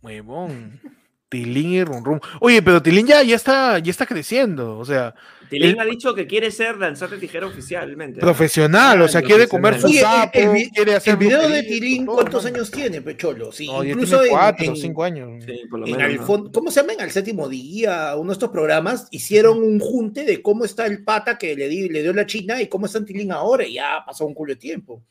Huevón. 0.00 0.80
Tilín 1.28 1.72
y 1.72 1.84
Run 1.84 2.04
Run. 2.04 2.20
Oye, 2.40 2.62
pero 2.62 2.80
Tilín 2.82 3.06
ya, 3.06 3.22
ya 3.22 3.36
está, 3.36 3.78
ya 3.78 3.90
está 3.90 4.06
creciendo. 4.06 4.78
O 4.78 4.84
sea, 4.84 5.14
Tilín 5.50 5.70
El- 5.72 5.80
ha 5.80 5.84
dicho 5.84 6.14
que 6.14 6.26
quiere 6.26 6.50
ser 6.50 6.78
danzante 6.78 7.18
tijera 7.18 7.46
oficialmente. 7.46 8.20
¿no? 8.20 8.26
profesional. 8.26 9.00
O 9.02 9.08
sea, 9.08 9.20
quiere 9.22 9.46
comer 9.46 9.80
su 9.80 9.88
el- 9.88 9.94
sapo. 9.94 10.38
el 10.38 10.50
vi- 10.52 10.70
quiere 10.70 10.94
hacer 10.94 11.12
El 11.14 11.18
video 11.18 11.48
de 11.48 11.62
Tilín, 11.62 12.06
¿cuántos 12.06 12.44
años 12.46 12.70
tiene, 12.70 13.02
Pecholo? 13.02 13.52
Sí, 13.52 13.66
No, 13.66 13.84
incluso 13.84 14.16
tiene 14.16 14.26
en- 14.26 14.30
cuatro 14.32 14.66
o 14.66 14.68
en- 14.70 14.76
cinco 14.76 15.04
años. 15.04 15.44
Sí, 15.44 15.62
por 15.70 15.80
lo 15.80 15.86
en 15.86 15.96
menos. 15.96 16.10
el 16.12 16.50
¿cómo 16.52 16.70
se 16.70 16.80
llama? 16.80 16.92
En 16.94 17.00
el 17.00 17.10
séptimo 17.10 17.48
día, 17.48 18.14
uno 18.16 18.30
de 18.30 18.32
estos 18.34 18.50
programas, 18.50 19.08
hicieron 19.10 19.58
un 19.62 19.78
junte 19.80 20.24
de 20.24 20.40
cómo 20.42 20.64
está 20.64 20.86
el 20.86 21.04
pata 21.04 21.36
que 21.38 21.54
le, 21.54 21.68
di- 21.68 21.88
le 21.90 22.02
dio 22.02 22.12
la 22.14 22.26
China 22.26 22.60
y 22.62 22.68
cómo 22.68 22.86
está 22.86 23.04
Tilín 23.04 23.32
ahora, 23.32 23.66
y 23.66 23.74
ya 23.74 24.02
pasó 24.06 24.24
un 24.26 24.34
culo 24.34 24.52
de 24.54 24.56
tiempo. 24.56 25.02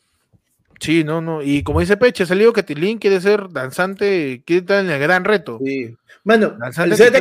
Sí, 0.79 1.03
no, 1.03 1.21
no. 1.21 1.41
Y 1.41 1.63
como 1.63 1.79
dice 1.79 1.97
Peche, 1.97 2.21
ha 2.21 2.27
salido 2.27 2.53
que 2.53 2.61
Tilín 2.61 2.99
quiere 2.99 3.19
ser 3.19 3.49
danzante, 3.49 4.43
quiere 4.45 4.59
estar 4.59 4.85
en 4.85 4.91
el 4.91 4.99
gran 4.99 5.25
reto. 5.25 5.59
Sí. 5.65 5.95
Mano, 6.27 6.57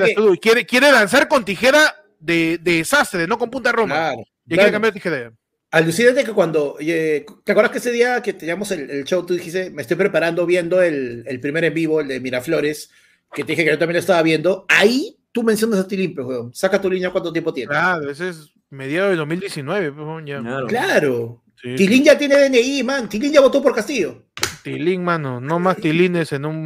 que- 0.04 0.38
quiere, 0.40 0.66
quiere 0.66 0.90
danzar 0.90 1.28
con 1.28 1.44
tijera 1.44 1.94
de, 2.18 2.58
de 2.60 2.84
sastre, 2.84 3.26
no 3.28 3.38
con 3.38 3.50
punta 3.50 3.70
roma. 3.70 3.94
claro, 3.94 4.18
y 4.20 4.24
claro. 4.24 4.34
quiere 4.48 4.72
cambiar 4.72 4.92
de 4.92 5.00
tijera. 5.00 5.32
Alucínate 5.70 6.24
que 6.24 6.32
cuando. 6.32 6.76
eh, 6.80 7.24
¿Te 7.44 7.52
acuerdas 7.52 7.70
que 7.70 7.78
ese 7.78 7.92
día 7.92 8.20
que 8.20 8.32
teníamos 8.32 8.70
el, 8.72 8.90
el 8.90 9.04
show, 9.04 9.24
tú 9.24 9.34
dijiste, 9.34 9.70
me 9.70 9.82
estoy 9.82 9.96
preparando 9.96 10.44
viendo 10.44 10.82
el, 10.82 11.22
el 11.26 11.38
primer 11.40 11.64
en 11.64 11.74
vivo, 11.74 12.00
el 12.00 12.08
de 12.08 12.18
Miraflores, 12.20 12.90
que 13.32 13.44
te 13.44 13.52
dije 13.52 13.64
que 13.64 13.70
yo 13.70 13.78
también 13.78 13.94
lo 13.94 14.00
estaba 14.00 14.22
viendo? 14.22 14.66
Ahí 14.68 15.16
tú 15.30 15.44
mencionas 15.44 15.78
a 15.80 15.86
Tilín, 15.86 16.14
pues, 16.14 16.26
weón. 16.26 16.52
Saca 16.54 16.80
tu 16.80 16.90
línea 16.90 17.10
cuánto 17.10 17.32
tiempo 17.32 17.52
tiene. 17.54 17.68
Claro, 17.68 18.10
ese 18.10 18.30
es 18.30 18.50
mediados 18.70 19.10
de 19.10 19.16
2019. 19.16 19.92
pues, 19.92 20.04
weón, 20.04 20.26
ya. 20.26 20.40
Claro. 20.40 20.66
Claro. 20.66 21.42
Sí. 21.62 21.76
Tilín 21.76 22.02
ya 22.04 22.18
tiene 22.18 22.36
DNI, 22.48 22.82
man. 22.82 23.08
Tilín 23.08 23.32
ya 23.32 23.40
votó 23.40 23.62
por 23.62 23.72
Castillo. 23.74 24.26
Tilín, 24.72 25.05
mano, 25.05 25.40
no 25.40 25.59
más 25.59 25.76
tilines 25.76 26.32
en 26.32 26.44
un, 26.44 26.56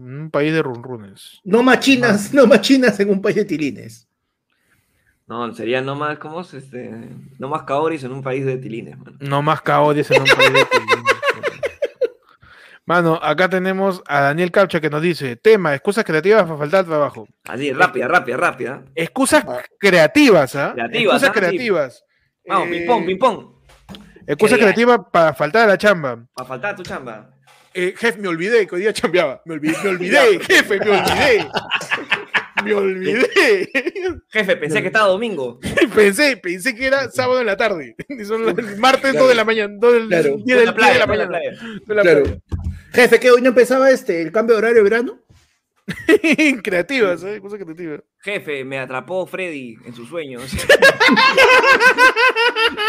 en 0.00 0.20
un 0.22 0.30
país 0.30 0.52
de 0.52 0.62
runrunes. 0.62 1.40
No 1.44 1.62
más 1.62 1.80
chinas, 1.80 2.32
no 2.34 2.46
más 2.46 2.60
chinas 2.60 2.98
en 3.00 3.10
un 3.10 3.20
país 3.20 3.36
de 3.36 3.44
tilines. 3.44 4.06
No, 5.26 5.52
sería 5.54 5.80
no 5.80 5.94
más, 5.94 6.18
¿cómo 6.18 6.40
es? 6.40 6.54
Este, 6.54 6.90
no 7.38 7.48
más 7.48 7.62
caoris 7.62 8.02
en 8.04 8.12
un 8.12 8.22
país 8.22 8.44
de 8.44 8.56
tilines, 8.56 8.98
mano. 8.98 9.16
No 9.20 9.42
más 9.42 9.62
caodes 9.62 10.10
en 10.10 10.22
un 10.22 10.28
país 10.28 10.52
de 10.52 10.64
tilines. 10.64 11.04
Mano, 12.86 13.20
acá 13.22 13.48
tenemos 13.48 14.02
a 14.08 14.20
Daniel 14.22 14.50
Capcha 14.50 14.80
que 14.80 14.90
nos 14.90 15.00
dice, 15.02 15.36
tema, 15.36 15.74
excusas 15.74 16.04
creativas 16.04 16.42
para 16.42 16.56
faltar 16.56 16.80
al 16.80 16.86
trabajo. 16.86 17.28
Así, 17.44 17.72
rápida, 17.72 18.08
rápida, 18.08 18.36
rápida. 18.36 18.82
Excusas 18.96 19.44
creativas, 19.78 20.56
¿ah? 20.56 20.72
Creativas, 20.74 21.22
Excusas 21.22 21.22
¿ah? 21.22 21.32
Sí. 21.32 21.38
creativas. 21.38 22.04
Vamos, 22.48 22.66
Eh, 22.68 22.70
ping-pong, 22.70 23.06
ping-pong. 23.06 23.46
Excusa 24.26 24.56
Qué 24.56 24.64
día. 24.64 24.72
creativa 24.72 25.10
para 25.10 25.34
faltar 25.34 25.64
a 25.64 25.66
la 25.68 25.78
chamba. 25.78 26.24
Para 26.34 26.48
faltar 26.48 26.74
tu 26.74 26.82
chamba. 26.82 27.30
Eh, 27.74 27.94
jefe, 27.96 28.18
me 28.18 28.28
olvidé 28.28 28.66
que 28.66 28.74
hoy 28.74 28.80
día 28.82 28.92
chambeaba. 28.92 29.42
Me 29.44 29.54
olvidé, 29.54 29.76
me 29.84 29.90
olvidé, 29.90 30.40
jefe, 30.48 30.78
me 30.80 30.90
olvidé. 30.90 31.46
Me 32.64 32.74
olvidé. 32.74 33.70
Jefe, 34.28 34.56
pensé 34.56 34.80
que 34.82 34.88
estaba 34.88 35.08
domingo. 35.08 35.58
Pensé, 35.94 36.36
pensé 36.36 36.74
que 36.74 36.86
era 36.86 37.10
sábado 37.10 37.40
en 37.40 37.46
la 37.46 37.56
tarde. 37.56 37.94
Y 38.08 38.24
son 38.26 38.44
las- 38.44 38.78
martes, 38.78 39.14
2 39.14 39.28
de 39.28 39.34
la 39.34 39.44
mañana. 39.44 39.74
2 39.78 39.92
del 39.94 40.08
Claro. 40.08 40.36
día 40.44 40.56
del 40.56 40.68
En 40.68 40.74
la 40.76 40.82
día 40.86 40.92
de 40.92 40.98
la 40.98 41.06
playa, 41.06 41.06
mañana. 41.06 41.28
playa. 41.28 41.50
de 41.86 41.94
la 41.94 42.02
Claro. 42.02 42.22
playa. 42.24 42.40
Jefe, 42.92 43.20
¿qué 43.20 43.30
hoy 43.30 43.40
no 43.40 43.48
empezaba 43.48 43.90
este 43.90 44.20
el 44.20 44.30
cambio 44.32 44.56
de 44.56 44.58
horario 44.58 44.76
de 44.78 44.82
verano? 44.82 45.20
Creativas, 46.62 47.22
¿eh? 47.24 47.40
Cosa 47.40 47.56
creativa. 47.58 47.98
Jefe, 48.20 48.64
me 48.64 48.78
atrapó 48.78 49.26
Freddy 49.26 49.76
en 49.86 49.94
sus 49.94 50.08
sueños. 50.08 50.42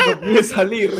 no 0.08 0.20
pude 0.20 0.44
salir. 0.44 0.92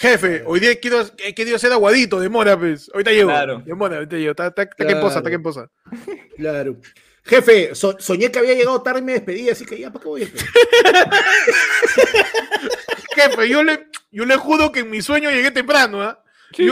Jefe, 0.00 0.42
hoy 0.46 0.60
día 0.60 0.80
quiero, 0.80 1.02
he 1.18 1.34
querido 1.34 1.56
hacer 1.56 1.70
aguadito, 1.72 2.18
demora, 2.20 2.58
pues. 2.58 2.90
Ahorita 2.94 3.10
llego. 3.12 3.28
Claro. 3.28 3.62
Demora, 3.66 3.96
ahorita 3.96 4.16
llego. 4.16 4.30
Está, 4.30 4.46
está, 4.46 4.62
está 4.62 4.86
que 4.86 4.92
en 4.94 5.00
posa, 5.00 5.18
está 5.18 5.28
que 5.28 5.36
en 5.36 5.42
posa. 5.42 5.70
Claro. 6.38 6.76
Jefe, 7.22 7.74
so- 7.74 7.98
soñé 8.00 8.30
que 8.32 8.38
había 8.38 8.54
llegado 8.54 8.80
tarde 8.80 9.00
y 9.00 9.02
me 9.02 9.12
despedí, 9.12 9.50
así 9.50 9.66
que 9.66 9.78
ya, 9.78 9.90
¿para 9.92 10.02
qué 10.02 10.08
voy 10.08 10.22
a 10.22 10.24
ir? 10.24 10.32
Jefe, 13.14 13.48
yo 13.50 13.62
le, 13.62 13.88
yo 14.10 14.24
le 14.24 14.36
juro 14.36 14.72
que 14.72 14.80
en 14.80 14.88
mi 14.90 15.02
sueño 15.02 15.30
llegué 15.30 15.50
temprano, 15.50 16.00
¿ah? 16.02 16.24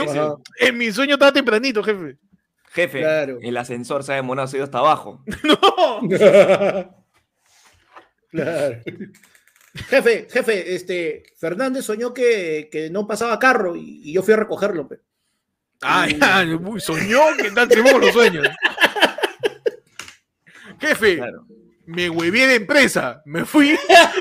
Ajá. 0.07 0.35
en 0.59 0.77
mi 0.77 0.91
sueño 0.91 1.13
estaba 1.13 1.31
tempranito, 1.31 1.83
jefe. 1.83 2.17
Jefe, 2.73 2.99
Claro. 2.99 3.37
el 3.43 3.55
ascensor 3.57 4.03
se 4.03 4.13
ha 4.13 4.15
demorado, 4.15 4.47
se 4.47 4.55
ha 4.55 4.59
ido 4.59 4.65
hasta 4.65 4.79
abajo. 4.79 5.23
No. 5.43 6.09
claro. 8.31 8.77
Jefe, 9.73 10.27
jefe, 10.31 10.75
este, 10.75 11.23
Fernández 11.37 11.85
soñó 11.85 12.13
que, 12.13 12.69
que 12.71 12.89
no 12.89 13.05
pasaba 13.07 13.37
carro 13.39 13.75
y, 13.75 14.01
y 14.03 14.13
yo 14.13 14.23
fui 14.23 14.33
a 14.33 14.37
recogerlo. 14.37 14.87
pe. 14.87 14.97
Ay, 15.81 16.17
ay, 16.21 16.53
uy, 16.55 16.79
soñó 16.81 17.21
que 17.37 17.51
tal 17.51 17.69
se 17.69 17.77
los 17.99 18.11
sueños. 18.13 18.47
Jefe, 20.79 21.17
Claro. 21.17 21.45
me 21.85 22.09
huevié 22.09 22.47
de 22.47 22.55
empresa. 22.55 23.21
Me 23.25 23.45
fui. 23.45 23.77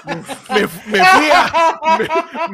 Me, 0.07 0.61
me 0.61 0.69
fui 0.69 1.29
a. 1.33 1.81
Me, 1.99 2.09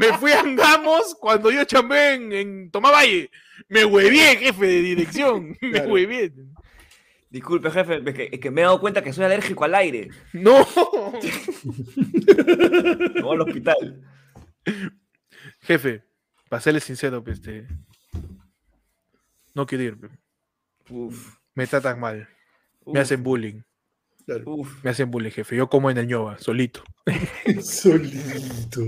me 0.09 0.19
fui 0.19 0.33
a 0.33 0.41
Angamos 0.41 1.15
cuando 1.21 1.51
yo 1.51 1.65
chambé 1.65 2.15
en, 2.15 2.33
en 2.33 2.71
Tomavalle. 2.71 3.31
Me 3.69 3.85
huevié, 3.85 4.37
jefe 4.37 4.67
de 4.67 4.81
dirección. 4.83 5.57
Me 5.63 5.71
Claro. 5.73 5.93
huevié. 5.93 6.33
Disculpe, 7.35 7.69
jefe, 7.69 7.97
es 8.07 8.15
que, 8.15 8.29
es 8.31 8.39
que 8.39 8.49
me 8.53 8.61
he 8.61 8.65
dado 8.65 8.79
cuenta 8.79 9.03
que 9.03 9.13
soy 9.13 9.25
alérgico 9.25 9.65
al 9.65 9.75
aire. 9.75 10.09
No. 10.33 10.65
Me 13.13 13.23
voy 13.23 13.35
al 13.35 13.41
hospital. 13.41 14.01
Jefe, 15.63 16.05
para 16.49 16.61
serle 16.63 16.79
sincero, 16.79 17.25
pues, 17.25 17.41
este. 17.41 17.67
No 19.53 19.67
quiero 19.67 19.83
ir. 19.83 19.99
Uf, 20.89 21.37
Me 21.57 21.67
tratan 21.67 21.99
mal. 21.99 22.29
uf, 22.85 22.95
Me 22.95 23.01
hacen 23.01 23.25
bullying. 23.25 23.63
uf. 24.45 24.85
Me 24.85 24.91
hacen 24.91 25.11
bullying, 25.11 25.33
jefe. 25.33 25.57
Yo 25.57 25.69
como 25.69 25.91
en 25.91 25.99
el 25.99 26.07
ñoba, 26.07 26.39
solito. 26.39 26.85
Solito. 27.63 28.81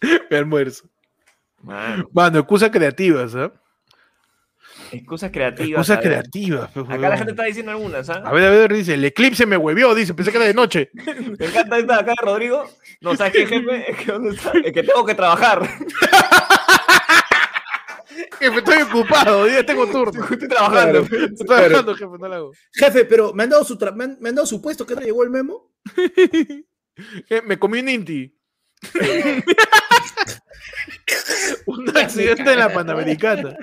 Me 0.30 0.36
almuerzo. 0.38 0.88
Mano, 1.62 2.08
Mano, 2.14 2.38
excusas 2.38 2.70
creativas, 2.70 3.34
¿ah? 3.34 3.52
Excusas 4.92 5.30
creativas. 5.30 5.80
Excusas 5.88 5.98
creativas. 6.02 6.70
pe, 6.70 6.80
Acá 6.80 6.96
la 6.98 7.16
gente 7.16 7.32
está 7.32 7.44
diciendo 7.44 7.72
algunas, 7.72 8.08
¿ah? 8.10 8.22
A 8.24 8.32
ver, 8.32 8.44
a 8.44 8.50
ver, 8.50 8.72
dice, 8.72 8.94
el 8.94 9.04
eclipse 9.04 9.46
me 9.46 9.56
huevió, 9.56 9.94
dice, 9.94 10.14
pensé 10.14 10.30
que 10.30 10.36
era 10.38 10.46
de 10.46 10.54
noche. 10.54 10.90
Me 10.94 11.46
encanta 11.46 11.78
esta 11.78 11.94
de 11.94 12.00
acá, 12.00 12.14
Rodrigo. 12.22 12.64
No, 13.00 13.16
¿sabes 13.16 13.32
qué, 13.32 13.46
jefe? 13.46 13.90
Es 13.90 13.96
que, 13.98 14.12
¿dónde 14.12 14.30
está? 14.36 14.52
Es 14.64 14.72
que 14.72 14.82
tengo 14.82 15.04
que 15.04 15.14
trabajar. 15.14 15.68
Jefe, 18.38 18.58
estoy 18.58 18.82
ocupado, 18.82 19.40
hoy 19.40 19.50
día 19.50 19.64
tengo 19.64 19.86
turno. 19.86 20.24
Estoy 20.30 20.48
trabajando. 20.48 21.04
Claro. 21.04 21.24
Estoy 21.26 21.46
trabajando, 21.46 21.94
jefe, 21.94 22.12
no 22.18 22.28
lo 22.28 22.34
hago. 22.34 22.52
Jefe, 22.72 23.04
pero 23.04 23.32
me 23.34 23.42
han 23.44 23.50
dado 23.50 23.64
su, 23.64 23.78
tra- 23.78 23.94
me 23.94 24.04
han, 24.04 24.16
me 24.20 24.30
han 24.30 24.34
dado 24.34 24.46
su 24.46 24.60
puesto, 24.62 24.86
¿qué 24.86 24.94
no 24.94 25.00
llegó 25.02 25.22
el 25.24 25.30
memo? 25.30 25.70
Eh, 27.28 27.42
Me 27.46 27.58
comí 27.58 27.80
un 27.80 27.88
Inti. 27.88 28.34
Un 31.66 31.96
accidente 31.96 32.52
en 32.52 32.58
la 32.58 32.72
Panamericana. 32.72 33.56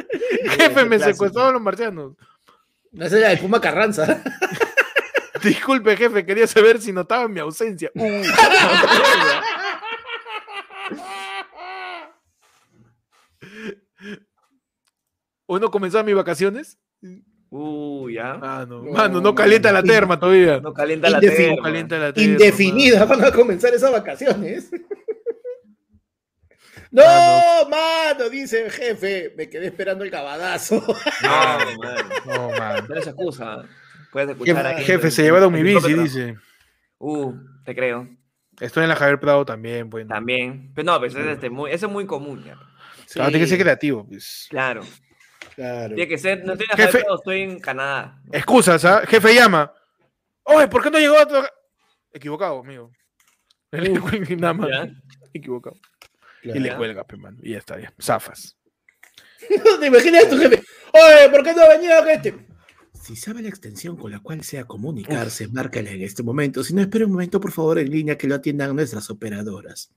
Jefe, 0.56 0.84
me 0.84 0.98
secuestraron 0.98 1.54
los 1.54 1.62
marcianos. 1.62 2.14
No 2.92 3.04
es 3.04 3.12
la 3.12 3.28
del 3.28 3.38
Puma 3.38 3.60
Carranza. 3.60 4.22
Disculpe, 5.42 5.96
jefe, 5.96 6.26
quería 6.26 6.46
saber 6.46 6.80
si 6.80 6.92
notaba 6.92 7.28
mi 7.28 7.40
ausencia. 7.40 7.90
Uh, 10.92 11.06
¿Hoy 15.46 15.60
no 15.60 15.70
comenzaba 15.70 16.02
mis 16.02 16.14
vacaciones? 16.14 16.78
Uy, 17.50 18.14
ya. 18.14 18.38
Ah, 18.40 18.64
no. 18.68 18.82
No, 18.82 18.92
Mano, 18.92 19.20
no 19.20 19.34
calienta 19.34 19.72
la 19.72 19.82
terma 19.82 20.18
todavía. 20.18 20.60
No 20.60 20.72
calienta 20.72 21.10
la 21.10 21.20
terma. 21.20 21.56
No 21.56 21.62
calienta 21.62 21.98
la 21.98 22.12
terma. 22.12 22.32
Indefinida 22.32 23.04
van 23.04 23.24
a 23.24 23.32
comenzar 23.32 23.74
esas 23.74 23.92
vacaciones. 23.92 24.70
No, 26.92 27.04
mano, 27.70 28.28
dice 28.30 28.64
el 28.64 28.70
jefe. 28.72 29.32
Me 29.36 29.48
quedé 29.48 29.66
esperando 29.66 30.02
el 30.02 30.10
cabadazo. 30.10 30.82
No, 31.22 31.28
man. 31.28 31.78
mano. 31.78 32.08
No, 32.26 32.50
mano. 32.58 32.86
No 32.88 32.94
es 32.96 33.06
excusa. 33.06 33.62
Puedes 34.10 34.30
escuchar 34.30 34.56
Jefe, 34.56 34.68
aquí. 34.68 34.84
jefe, 34.84 35.10
se 35.12 35.22
llevaron 35.22 35.52
mi 35.52 35.62
bici, 35.62 35.94
dice. 35.94 36.36
Uh, 36.98 37.32
te 37.64 37.76
creo. 37.76 38.08
Estoy 38.58 38.82
en 38.82 38.88
la 38.88 38.96
Javier 38.96 39.20
Prado 39.20 39.44
también, 39.44 39.88
bueno. 39.88 40.08
También. 40.08 40.72
Pero 40.74 40.86
no, 40.92 40.98
pues 40.98 41.14
es 41.14 41.26
este, 41.26 41.48
muy, 41.48 41.70
eso 41.70 41.86
es 41.86 41.92
muy 41.92 42.06
común 42.06 42.42
ya. 42.42 42.58
Claro, 43.12 43.30
tiene 43.30 43.44
que 43.44 43.48
ser 43.48 43.58
Sí, 43.58 43.62
creativo, 43.62 44.06
pues. 44.08 44.46
Claro. 44.50 44.82
Claro. 45.54 45.94
Tiene 45.94 46.08
que 46.08 46.18
ser. 46.18 46.44
No 46.44 46.52
estoy 46.52 46.66
en 46.70 46.76
Jefe- 46.78 47.04
estoy 47.14 47.40
en 47.42 47.60
Canadá. 47.60 48.20
Excusas, 48.32 48.84
¿ah? 48.84 49.02
Jefe 49.06 49.34
llama. 49.34 49.72
Oye, 50.44 50.68
¿por 50.68 50.82
qué 50.82 50.90
no 50.90 50.98
llegó 50.98 51.18
a 51.18 51.26
trabajar? 51.26 51.52
Equivocado, 52.12 52.60
amigo. 52.60 52.90
Nada 53.72 54.52
más. 54.54 54.68
¿Ya? 54.70 54.90
Equivocado. 55.32 55.76
claro. 56.42 56.58
Y 56.58 56.62
le 56.62 56.68
Ya. 56.70 56.76
cuelga. 56.76 57.06
Y 57.42 57.52
ya 57.52 57.58
está, 57.58 57.78
ya. 57.80 57.92
Zafas. 58.00 58.56
¿Te 59.80 59.86
imaginas 59.86 60.28
tu 60.28 60.36
jefe? 60.38 60.62
Oye, 60.92 61.30
¿por 61.30 61.42
qué 61.44 61.54
no 61.54 61.62
ha 61.62 61.68
venido 61.68 62.04
este? 62.06 62.34
Si 63.00 63.16
sabe 63.16 63.42
la 63.42 63.48
extensión 63.48 63.96
con 63.96 64.10
la 64.10 64.20
cual 64.20 64.38
desea 64.38 64.64
comunicarse, 64.64 65.48
márcala 65.48 65.90
en 65.90 66.02
este 66.02 66.22
momento. 66.22 66.62
Si 66.62 66.74
no, 66.74 66.82
espere 66.82 67.04
un 67.06 67.12
momento, 67.12 67.40
por 67.40 67.50
favor, 67.52 67.78
en 67.78 67.90
línea 67.90 68.18
que 68.18 68.26
lo 68.28 68.34
atiendan 68.34 68.74
nuestras 68.76 69.08
operadoras. 69.08 69.90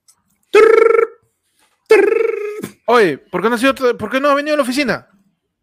Oye, 2.85 3.17
¿por 3.17 3.41
qué 3.41 3.49
no 3.49 3.55
ha, 3.55 3.57
sido 3.57 3.73
¿por 3.97 4.09
qué 4.09 4.19
no 4.19 4.29
ha 4.29 4.35
venido 4.35 4.53
a 4.53 4.57
la 4.57 4.63
oficina? 4.63 5.07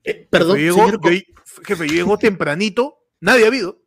Eh, 0.05 0.27
perdón, 0.31 0.59
llego- 0.59 0.85
señor, 0.87 1.01
yo- 1.03 1.21
jefe, 1.67 1.89
yo 1.89 1.95
llego 1.95 2.19
tempranito. 2.19 2.99
Nadie 3.21 3.45
ha 3.45 3.49
habido. 3.49 3.83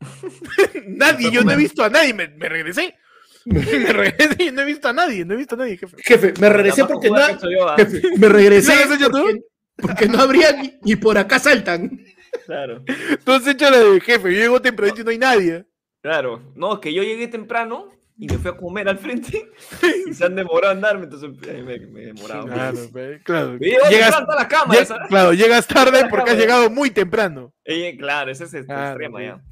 nadie, 0.86 1.30
yo 1.30 1.42
no 1.44 1.52
he 1.52 1.56
visto 1.56 1.82
a 1.82 1.88
nadie. 1.88 2.14
Me, 2.14 2.28
me 2.28 2.48
regresé. 2.48 2.94
me 3.44 3.92
regresé 3.92 4.44
y 4.44 4.50
no 4.52 4.62
he 4.62 4.64
visto 4.64 4.88
a 4.88 4.92
nadie. 4.92 5.24
No 5.24 5.34
he 5.34 5.36
visto 5.36 5.54
a 5.54 5.58
nadie, 5.58 5.76
jefe. 5.76 5.96
jefe, 6.02 6.34
me 6.40 6.48
regresé 6.48 6.84
porque 6.84 7.10
no, 7.10 7.76
jefe, 7.76 8.02
me 8.18 8.28
regresé 8.28 8.74
¿Lo 8.74 8.84
has 8.84 8.90
hecho 8.92 9.10
tú? 9.10 9.22
porque, 9.22 9.40
porque 9.76 10.08
no 10.08 10.18
habría 10.20 10.52
ni, 10.52 10.74
y 10.84 10.96
por 10.96 11.18
acá 11.18 11.38
saltan. 11.38 12.00
Claro. 12.44 12.82
Hecho 12.86 13.70
la 13.70 13.78
de 13.78 14.00
jefe. 14.00 14.34
Yo 14.34 14.40
llego 14.40 14.60
tempranito 14.60 15.00
y 15.00 15.04
no 15.04 15.10
hay 15.10 15.18
nadie. 15.18 15.66
Claro. 16.02 16.52
No, 16.54 16.74
es 16.74 16.80
que 16.80 16.92
yo 16.92 17.02
llegué 17.02 17.28
temprano 17.28 17.88
y 18.18 18.26
me 18.28 18.38
fui 18.38 18.50
a 18.50 18.56
comer 18.56 18.88
al 18.88 18.98
frente 18.98 19.50
y 20.08 20.14
se 20.14 20.24
han 20.24 20.34
demorado 20.34 20.72
en 20.72 20.80
darme, 20.80 21.04
entonces 21.04 21.30
eh, 21.48 21.62
me, 21.62 21.78
me 21.86 22.02
he 22.02 22.06
demorado. 22.06 22.46
Claro, 22.46 22.78
claro. 23.24 23.52
Me 23.60 23.66
Llegas, 23.66 24.14
a 24.14 24.26
lleg- 24.26 24.84
¿sabes? 24.86 25.08
claro, 25.08 25.32
llegas 25.34 25.66
tarde 25.66 26.02
la 26.02 26.08
porque 26.08 26.30
has 26.30 26.36
cámara. 26.36 26.40
llegado 26.40 26.70
muy 26.70 26.90
temprano. 26.90 27.52
Eh, 27.64 27.96
claro, 27.98 28.30
ese 28.30 28.44
es 28.44 28.54
el 28.54 28.64
Claro, 28.66 28.88
extremo 28.90 29.20
ya. 29.20 29.42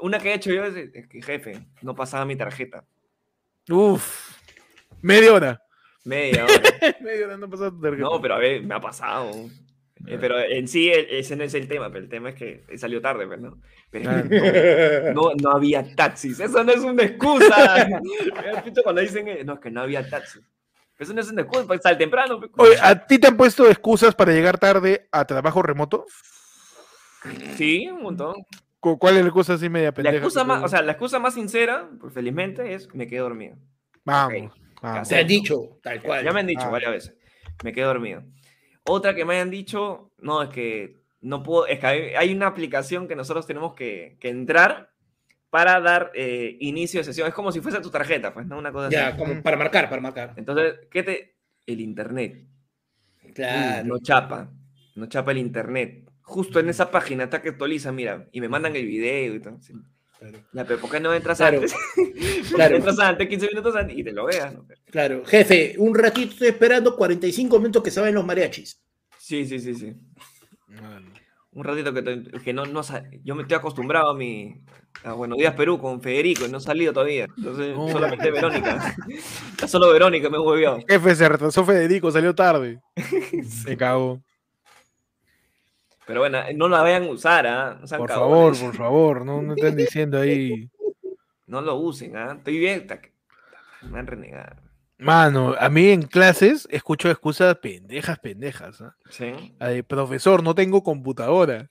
Una 0.00 0.18
que 0.18 0.30
he 0.30 0.34
hecho 0.34 0.50
yo 0.52 0.64
es, 0.64 0.74
es 0.94 1.06
que, 1.08 1.20
jefe, 1.22 1.60
no 1.82 1.94
pasaba 1.94 2.24
mi 2.24 2.34
tarjeta. 2.36 2.84
Uf. 3.68 4.36
Media 5.02 5.32
hora. 5.32 5.62
Media 6.04 6.44
hora. 6.44 6.54
Media 7.00 7.26
hora 7.26 7.36
no 7.36 7.48
pasaba 7.50 7.70
tu 7.70 7.80
tarjeta. 7.80 8.02
No, 8.02 8.20
pero 8.20 8.34
a 8.34 8.38
ver, 8.38 8.62
me 8.62 8.74
ha 8.74 8.80
pasado. 8.80 9.30
Eh, 10.06 10.16
pero 10.20 10.38
en 10.40 10.66
sí, 10.66 10.88
e- 10.88 11.18
ese 11.18 11.36
no 11.36 11.44
es 11.44 11.52
el 11.54 11.68
tema, 11.68 11.88
pero 11.90 12.00
el 12.04 12.08
tema 12.08 12.30
es 12.30 12.34
que 12.34 12.64
salió 12.78 13.00
tarde, 13.00 13.26
pues, 13.26 13.40
¿no? 13.40 13.58
Pero 13.90 14.10
no, 15.14 15.30
no, 15.30 15.34
no 15.34 15.50
había 15.50 15.94
taxis, 15.94 16.40
eso 16.40 16.64
no 16.64 16.72
es 16.72 16.80
una 16.80 17.02
excusa. 17.04 17.86
Cuando 18.84 19.00
dicen, 19.02 19.28
eh, 19.28 19.44
no, 19.44 19.54
es 19.54 19.60
que 19.60 19.70
no 19.70 19.82
había 19.82 20.08
taxis. 20.08 20.42
Eso 20.98 21.14
no 21.14 21.20
es 21.20 21.30
una 21.30 21.42
excusa, 21.42 21.66
pues 21.66 21.80
sal 21.82 21.96
temprano. 21.98 22.38
pues. 22.40 22.50
Oye, 22.56 22.76
¿a 22.82 23.06
ti 23.06 23.18
te 23.18 23.26
han 23.26 23.36
puesto 23.36 23.68
excusas 23.68 24.14
para 24.14 24.32
llegar 24.32 24.58
tarde 24.58 25.08
a 25.12 25.24
trabajo 25.24 25.62
remoto? 25.62 26.04
Sí, 27.56 27.88
un 27.88 28.02
montón. 28.02 28.34
¿Cu- 28.80 28.98
¿Cuál 28.98 29.16
es 29.16 29.20
la 29.22 29.28
excusa 29.28 29.54
así 29.54 29.68
media 29.68 29.88
La 29.88 29.92
pendeja? 29.92 30.16
excusa 30.16 30.40
que 30.40 30.46
más, 30.46 30.64
o 30.64 30.68
sea, 30.68 30.82
la 30.82 30.92
excusa 30.92 31.18
más 31.18 31.34
sincera, 31.34 31.88
pues 32.00 32.14
felizmente, 32.14 32.72
es 32.74 32.88
me 32.94 33.06
quedé 33.06 33.20
dormido. 33.20 33.56
Vamos. 34.04 34.52
vamos. 34.80 35.06
Se 35.08 35.18
han 35.18 35.26
dicho, 35.26 35.78
tal 35.82 36.00
cual. 36.02 36.24
Ya 36.24 36.32
me 36.32 36.40
han 36.40 36.46
dicho 36.46 36.62
Ah. 36.64 36.70
varias 36.70 36.90
veces. 36.92 37.14
Me 37.62 37.72
quedé 37.72 37.84
dormido. 37.84 38.22
Otra 38.84 39.14
que 39.14 39.24
me 39.24 39.34
hayan 39.34 39.50
dicho, 39.50 40.10
no, 40.18 40.42
es 40.42 40.48
que 40.50 41.00
no 41.20 41.42
puedo, 41.42 41.66
es 41.66 41.78
que 41.78 41.86
hay, 41.86 42.00
hay 42.14 42.32
una 42.34 42.46
aplicación 42.46 43.06
que 43.08 43.16
nosotros 43.16 43.46
tenemos 43.46 43.74
que, 43.74 44.16
que 44.20 44.28
entrar 44.30 44.90
para 45.50 45.80
dar 45.80 46.12
eh, 46.14 46.56
inicio 46.60 47.00
de 47.00 47.04
sesión. 47.04 47.28
Es 47.28 47.34
como 47.34 47.52
si 47.52 47.60
fuese 47.60 47.80
tu 47.80 47.90
tarjeta, 47.90 48.32
pues, 48.32 48.46
¿no? 48.46 48.58
Una 48.58 48.72
cosa 48.72 48.88
Ya, 48.90 49.08
así. 49.08 49.18
como 49.18 49.42
para 49.42 49.56
marcar, 49.56 49.88
para 49.90 50.00
marcar. 50.02 50.34
Entonces, 50.36 50.74
¿qué 50.90 51.02
te, 51.02 51.34
el 51.66 51.80
internet. 51.80 52.46
Claro. 53.34 53.88
No 53.88 53.98
chapa. 54.00 54.50
No 54.94 55.06
chapa 55.06 55.32
el 55.32 55.38
internet. 55.38 56.08
Justo 56.22 56.60
en 56.60 56.68
esa 56.68 56.90
página 56.90 57.24
está 57.24 57.42
que 57.42 57.50
actualiza, 57.50 57.92
mira, 57.92 58.28
y 58.32 58.40
me 58.40 58.48
mandan 58.48 58.76
el 58.76 58.86
video 58.86 59.34
y 59.34 59.40
todo. 59.40 59.60
sí. 59.60 59.74
Ya, 60.52 60.64
pero 60.64 60.78
¿por 60.80 60.90
qué 60.90 61.00
no 61.00 61.14
entras 61.14 61.38
Claro. 61.38 61.58
antes? 61.58 61.74
¿Por 61.94 62.54
Claro. 62.56 62.76
entras 62.76 62.98
antes, 62.98 63.28
15 63.28 63.46
minutos 63.48 63.74
antes 63.76 63.96
y 63.96 64.04
te 64.04 64.12
lo 64.12 64.26
veas? 64.26 64.52
¿no? 64.54 64.66
Claro, 64.90 65.24
jefe, 65.24 65.74
un 65.78 65.94
ratito 65.94 66.32
estoy 66.32 66.48
esperando 66.48 66.94
45 66.96 67.58
minutos 67.58 67.82
que 67.82 67.90
se 67.90 68.00
vayan 68.00 68.14
los 68.16 68.26
mariachis. 68.26 68.82
Sí, 69.18 69.46
sí, 69.46 69.58
sí, 69.58 69.74
sí. 69.74 69.94
Un 71.52 71.64
ratito 71.64 71.92
que, 71.92 72.02
te- 72.02 72.22
que 72.44 72.52
no, 72.52 72.64
no 72.66 72.82
yo 73.24 73.34
me 73.34 73.42
estoy 73.42 73.56
acostumbrado 73.56 74.10
a 74.10 74.14
mi 74.14 74.62
a 75.04 75.12
Buenos 75.12 75.38
Días 75.38 75.54
Perú 75.54 75.78
con 75.78 76.00
Federico 76.00 76.44
y 76.46 76.48
no 76.50 76.58
he 76.58 76.60
salido 76.60 76.92
todavía. 76.92 77.26
Entonces, 77.36 77.76
No. 77.76 77.88
solamente 77.88 78.30
Verónica. 78.30 78.94
Solo 79.66 79.92
Verónica 79.92 80.28
me 80.30 80.38
movió. 80.38 80.78
Jefe, 80.88 81.14
se 81.14 81.28
retrasó 81.28 81.64
Federico, 81.64 82.10
salió 82.10 82.34
tarde. 82.34 82.80
Se 83.64 83.76
cagó. 83.76 84.22
Pero 86.10 86.22
bueno, 86.22 86.40
no 86.56 86.68
la 86.68 86.82
vayan 86.82 87.04
a 87.04 87.10
usar, 87.10 87.46
¿ah? 87.46 87.78
No 87.80 87.98
Por 87.98 88.08
favor, 88.10 88.58
por 88.58 88.74
favor, 88.74 89.24
no, 89.24 89.40
no 89.40 89.54
estén 89.54 89.76
diciendo 89.76 90.18
ahí. 90.20 90.68
No 91.46 91.60
lo 91.60 91.76
usen, 91.76 92.16
¿ah? 92.16 92.34
Estoy 92.36 92.58
bien. 92.58 92.84
Me 93.82 94.00
han 94.00 94.08
renegado. 94.08 94.56
Mano, 94.98 95.54
a 95.56 95.68
mí 95.70 95.90
en 95.90 96.02
clases 96.02 96.66
escucho 96.72 97.08
excusas 97.08 97.54
pendejas, 97.58 98.18
pendejas. 98.18 98.82
¿ah? 98.82 98.96
¿Sí? 99.08 99.54
Profesor, 99.86 100.42
no 100.42 100.52
tengo 100.56 100.82
computadora. 100.82 101.70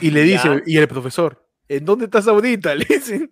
Y 0.00 0.12
le 0.12 0.22
dice, 0.22 0.46
Ya. 0.48 0.62
y 0.64 0.76
el 0.78 0.86
profesor, 0.86 1.44
¿en 1.66 1.84
dónde 1.84 2.04
estás 2.04 2.28
ahorita? 2.28 2.74
Le 2.76 2.84
dicen. 2.84 3.28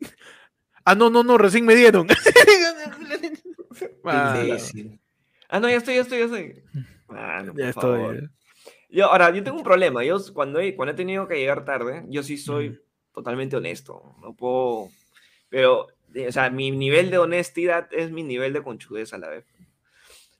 Ah, 0.84 0.96
no, 0.96 1.08
no, 1.08 1.22
no, 1.22 1.38
recién 1.38 1.64
me 1.64 1.76
dieron. 1.76 2.08
Mano. 4.02 4.56
Ah, 5.48 5.60
no, 5.60 5.68
ya 5.70 5.76
estoy, 5.76 5.94
ya 5.94 6.00
estoy, 6.00 6.18
ya 6.18 6.24
estoy. 6.24 6.62
Mano, 7.06 7.52
por 7.52 7.62
ya 7.62 7.68
estoy. 7.68 7.82
favor. 8.00 8.30
Yo, 8.94 9.06
ahora, 9.06 9.34
yo 9.34 9.42
tengo 9.42 9.56
un 9.58 9.64
problema. 9.64 10.04
Yo 10.04 10.18
cuando 10.32 10.60
he, 10.60 10.76
cuando 10.76 10.92
he 10.92 10.96
tenido 10.96 11.26
que 11.26 11.34
llegar 11.34 11.64
tarde, 11.64 12.04
yo 12.08 12.22
sí 12.22 12.38
soy 12.38 12.68
Ujú. 12.68 12.78
totalmente 13.12 13.56
honesto. 13.56 14.14
No 14.22 14.34
puedo... 14.34 14.88
Pero, 15.48 15.88
eh, 16.14 16.28
o 16.28 16.32
sea, 16.32 16.48
mi 16.48 16.70
nivel 16.70 17.10
de 17.10 17.18
honestidad 17.18 17.88
es 17.92 18.12
mi 18.12 18.22
nivel 18.22 18.52
de 18.52 18.62
conchudez 18.62 19.12
a 19.12 19.18
la 19.18 19.30
vez. 19.30 19.44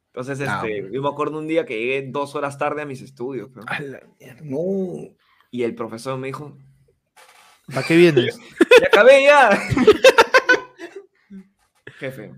Entonces, 0.07 0.39
Ah, 0.49 0.63
este, 0.65 0.89
yo 0.93 1.03
me 1.03 1.09
acuerdo 1.09 1.39
un 1.39 1.49
día 1.49 1.67
que 1.67 1.77
llegué 1.77 2.09
dos 2.09 2.37
horas 2.37 2.57
tarde 2.57 2.83
a 2.83 2.87
mis 2.87 3.03
estudios. 3.03 3.51
¿no? 3.51 3.65
A 3.67 3.81
la 3.81 4.01
mierda. 4.21 4.41
No. 4.45 5.17
Y 5.51 5.65
el 5.65 5.75
profesor 5.75 6.17
me 6.17 6.29
dijo, 6.29 6.57
¿Para 7.67 7.85
qué 7.85 7.97
vienes? 7.97 8.39
¡ya 8.81 8.87
acabé 8.87 9.25
ya! 9.25 9.51
Jefe. 11.99 12.33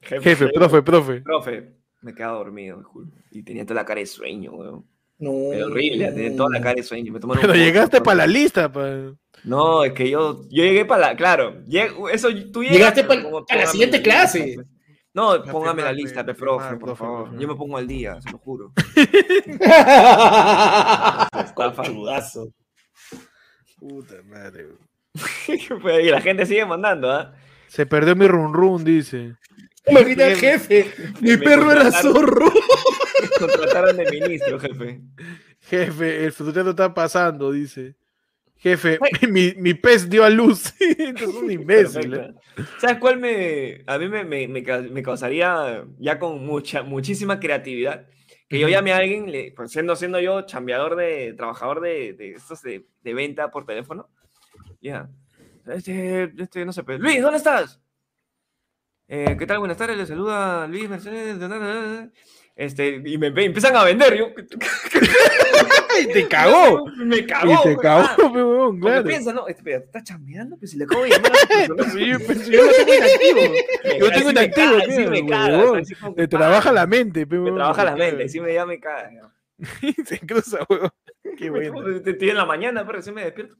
Jefe, 0.00 0.48
profe, 0.48 0.82
profe. 0.82 1.20
Profe, 1.20 1.74
me 2.00 2.14
quedaba 2.14 2.38
dormido. 2.38 2.82
Y 3.30 3.42
tenía 3.42 3.66
toda 3.66 3.82
la 3.82 3.86
cara 3.86 4.00
de 4.00 4.06
sueño, 4.06 4.52
weón. 4.52 4.91
No. 5.22 5.30
Pero 5.50 5.66
horrible, 5.66 6.10
tenía 6.12 6.36
toda 6.36 6.50
la 6.50 6.60
cara 6.60 6.74
de 6.74 6.82
sueño. 6.82 7.12
Me 7.12 7.20
tomaron 7.20 7.40
Pero 7.42 7.54
llegaste 7.54 7.98
¿no? 7.98 8.02
para 8.02 8.16
la 8.18 8.26
lista. 8.26 8.70
pa- 8.72 9.12
No, 9.44 9.84
es 9.84 9.92
que 9.92 10.10
yo, 10.10 10.42
yo 10.50 10.64
llegué 10.64 10.84
para 10.84 11.08
la, 11.10 11.16
claro, 11.16 11.62
lleg- 11.64 11.94
eso 12.12 12.28
tú 12.52 12.62
llegas, 12.62 12.76
Llegaste 12.94 13.04
pero 13.04 13.44
pa- 13.46 13.56
la 13.56 13.66
siguiente 13.68 13.98
lista, 13.98 14.10
clase. 14.12 14.52
pues. 14.56 14.66
No, 15.14 15.42
póngame 15.44 15.82
la 15.82 15.92
lista, 15.92 16.24
pe, 16.24 16.32
profe, 16.34 16.70
por 16.76 16.96
profe, 16.96 17.00
favor. 17.00 17.38
Yo 17.38 17.46
me 17.46 17.54
pongo 17.54 17.76
al 17.76 17.86
día, 17.86 18.18
se 18.20 18.30
lo 18.30 18.38
juro. 18.38 18.72
Conchudazo. 21.54 22.48
Puta 23.78 24.14
madre. 24.26 24.68
y 26.02 26.08
la 26.10 26.20
gente 26.20 26.46
sigue 26.46 26.64
mandando, 26.64 27.10
¿ah? 27.12 27.34
Se 27.68 27.84
perdió 27.86 28.16
mi 28.16 28.26
run 28.26 28.54
run, 28.54 28.82
dice. 28.84 29.36
Imagina, 29.86 30.26
jefe, 30.36 30.90
mi 31.20 31.36
perro 31.36 31.72
era 31.72 31.90
zorro. 31.90 32.50
Contrataron 33.46 33.96
de 33.96 34.10
ministro, 34.10 34.58
jefe. 34.58 35.00
Jefe, 35.60 36.24
el 36.24 36.32
frutero 36.32 36.70
está 36.70 36.92
pasando, 36.92 37.52
dice. 37.52 37.96
Jefe, 38.56 38.98
mi, 39.28 39.54
mi 39.56 39.74
pez 39.74 40.08
dio 40.08 40.24
a 40.24 40.30
luz. 40.30 40.72
Esto 40.80 41.24
es 41.24 41.34
un 41.34 41.50
imbécil. 41.50 42.14
¿eh? 42.14 42.34
¿Sabes 42.78 42.98
cuál 42.98 43.18
me, 43.18 43.82
a 43.86 43.98
mí 43.98 44.08
me, 44.08 44.24
me, 44.24 44.46
me 44.48 44.62
ca- 44.62 44.82
me 44.82 45.02
causaría 45.02 45.84
ya 45.98 46.18
con 46.18 46.44
mucha, 46.46 46.82
muchísima 46.82 47.40
creatividad? 47.40 48.06
Que 48.48 48.58
yo 48.58 48.68
llame 48.68 48.92
a 48.92 48.98
alguien, 48.98 49.32
le- 49.32 49.52
pues 49.56 49.72
siendo, 49.72 49.96
siendo 49.96 50.20
yo 50.20 50.42
chambeador 50.42 50.94
de, 50.96 51.32
trabajador 51.36 51.80
de, 51.80 52.12
de 52.12 52.32
estos 52.32 52.62
de, 52.62 52.86
de 53.02 53.14
venta 53.14 53.50
por 53.50 53.64
teléfono. 53.66 54.08
Ya. 54.80 55.08
Este, 55.66 56.24
este, 56.38 56.64
no 56.64 56.72
sé, 56.72 56.82
pues, 56.84 57.00
Luis, 57.00 57.22
¿dónde 57.22 57.38
estás? 57.38 57.80
Eh, 59.08 59.36
¿Qué 59.38 59.46
tal? 59.46 59.58
Buenas 59.58 59.76
tardes, 59.76 59.96
le 59.96 60.06
saluda 60.06 60.66
Luis 60.66 60.88
Mercedes. 60.88 61.38
Este, 62.54 63.02
y 63.04 63.18
me, 63.18 63.30
me 63.30 63.44
empiezan 63.44 63.74
a 63.76 63.84
vender. 63.84 64.16
Yo, 64.16 64.28
Y 66.00 66.06
te 66.06 66.28
cagó. 66.28 66.86
Me 66.96 67.24
cagó. 67.26 67.52
Y 67.52 67.56
te 67.56 67.62
pues, 67.62 67.78
cagó, 67.78 68.08
porque 68.16 68.80
claro. 68.80 69.04
piensa, 69.04 69.32
no, 69.32 69.46
este, 69.48 69.74
está 69.74 70.02
chambeando, 70.02 70.56
pues 70.58 70.70
si 70.70 70.78
le 70.78 70.84
acabo 70.84 71.02
de 71.04 71.10
llamar 71.10 71.32
a. 71.32 71.90
Sí, 71.90 72.06
yo, 72.06 72.18
pues, 72.20 72.46
yo 72.48 72.64
lo 72.64 72.70
tengo 72.72 72.94
inactivo. 72.94 73.98
Yo 73.98 74.10
tengo 74.10 74.24
me 74.26 74.30
inactivo. 74.32 75.10
me 75.10 75.26
caga, 75.26 75.58
huevón. 75.58 75.80
así 75.80 75.94
como 75.94 76.14
que, 76.14 76.22
Te 76.22 76.28
trabaja 76.28 76.72
la 76.72 76.86
mente, 76.86 77.26
pe, 77.26 77.38
Me 77.38 77.52
trabaja 77.52 77.84
la 77.84 77.94
te 77.94 77.98
mente, 77.98 78.28
sí 78.28 78.40
me 78.40 78.54
llama 78.54 78.74
y 78.74 78.80
caga. 78.80 79.32
Se 80.06 80.18
cruza, 80.20 80.58
huevón. 80.68 80.90
Qué 81.36 81.50
bueno. 81.50 81.88
Estoy 82.04 82.30
en 82.30 82.36
la 82.36 82.46
mañana, 82.46 82.84
pero 82.84 82.98
recién 82.98 83.14
me 83.14 83.24
despierto. 83.24 83.56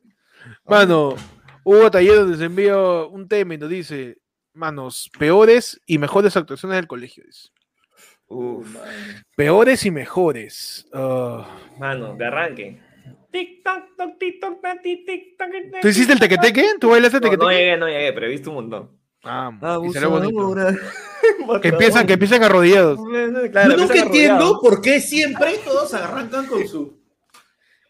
Mano, 0.65 1.15
Hugo 1.65 1.91
Taller 1.91 2.23
nos 2.23 2.41
envía 2.41 2.77
un 2.77 3.29
tema 3.29 3.55
y 3.55 3.59
nos 3.59 3.71
dice, 3.71 4.19
manos, 4.53 5.11
peores 5.19 5.81
y 5.87 5.99
mejores 5.99 6.37
actuaciones 6.37 6.77
del 6.77 6.87
colegio. 6.87 7.25
dice. 7.25 7.51
Uf, 8.33 8.77
Peores 9.37 9.85
y 9.85 9.91
mejores. 9.91 10.87
Ah, 10.93 11.47
mano, 11.79 12.15
de 12.17 12.25
arranque. 12.27 12.81
Tic, 13.31 13.63
tac, 13.63 13.97
toc, 13.97 14.19
tic, 14.19 14.41
toc, 14.41 14.61
tac, 14.61 14.83
tic, 14.83 15.07
tic, 15.07 15.39
toc, 15.39 15.51
tic, 15.51 15.81
¿Tú 15.81 15.89
hiciste 15.89 16.13
el 16.13 16.21
tequeteque? 16.21 16.75
¿Tú 16.81 16.91
bailaste 16.91 17.19
el 17.19 17.23
No, 17.23 17.29
no 17.29 17.37
tequeteque? 17.37 17.59
llegué, 17.59 17.77
no 17.77 17.89
llegué, 17.89 18.13
pero 18.13 18.27
he 18.27 18.31
visto 18.31 18.51
un 18.51 18.57
montón. 18.57 18.91
Ah, 19.25 19.53
y 19.85 19.93
salió 19.93 20.11
bonito. 20.11 20.55
Que 21.63 21.69
empiezan, 21.69 22.07
que 22.07 22.13
empiezan 22.15 22.43
arrodillados. 22.43 22.99
Claro, 23.53 23.71
Yo 23.71 23.77
nunca 23.77 23.99
entiendo 24.01 24.59
por 24.61 24.81
qué 24.81 25.01
siempre 25.01 25.59
todos 25.65 25.95
arrancan 25.95 26.47
con 26.47 26.67
su. 26.67 27.01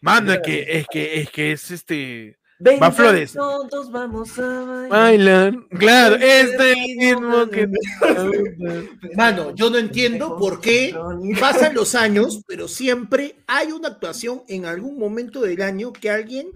Mano, 0.01 0.33
es 0.33 0.39
que, 0.41 0.65
es 0.69 0.87
que, 0.87 1.21
es 1.21 1.29
que 1.31 1.51
es 1.53 1.71
este. 1.71 2.37
Ven, 2.63 2.79
Va 2.81 2.91
Flores. 2.91 3.33
Todos 3.33 3.91
vamos 3.91 4.39
a 4.39 4.63
bailar. 4.63 4.89
Bailan. 4.89 5.67
Claro, 5.77 6.15
Este 6.15 6.71
este 6.71 6.73
ritmo 6.97 7.47
que. 7.49 7.67
Mano, 9.17 9.53
yo 9.53 9.69
no 9.69 9.77
entiendo 9.77 10.37
por 10.37 10.61
qué 10.61 10.95
pasan 11.41 11.75
los 11.75 11.93
años, 11.93 12.41
pero 12.47 12.69
siempre 12.69 13.35
hay 13.47 13.73
una 13.73 13.89
actuación 13.89 14.43
en 14.47 14.65
algún 14.65 14.97
momento 14.97 15.41
del 15.41 15.61
año 15.61 15.91
que 15.91 16.09
alguien 16.09 16.47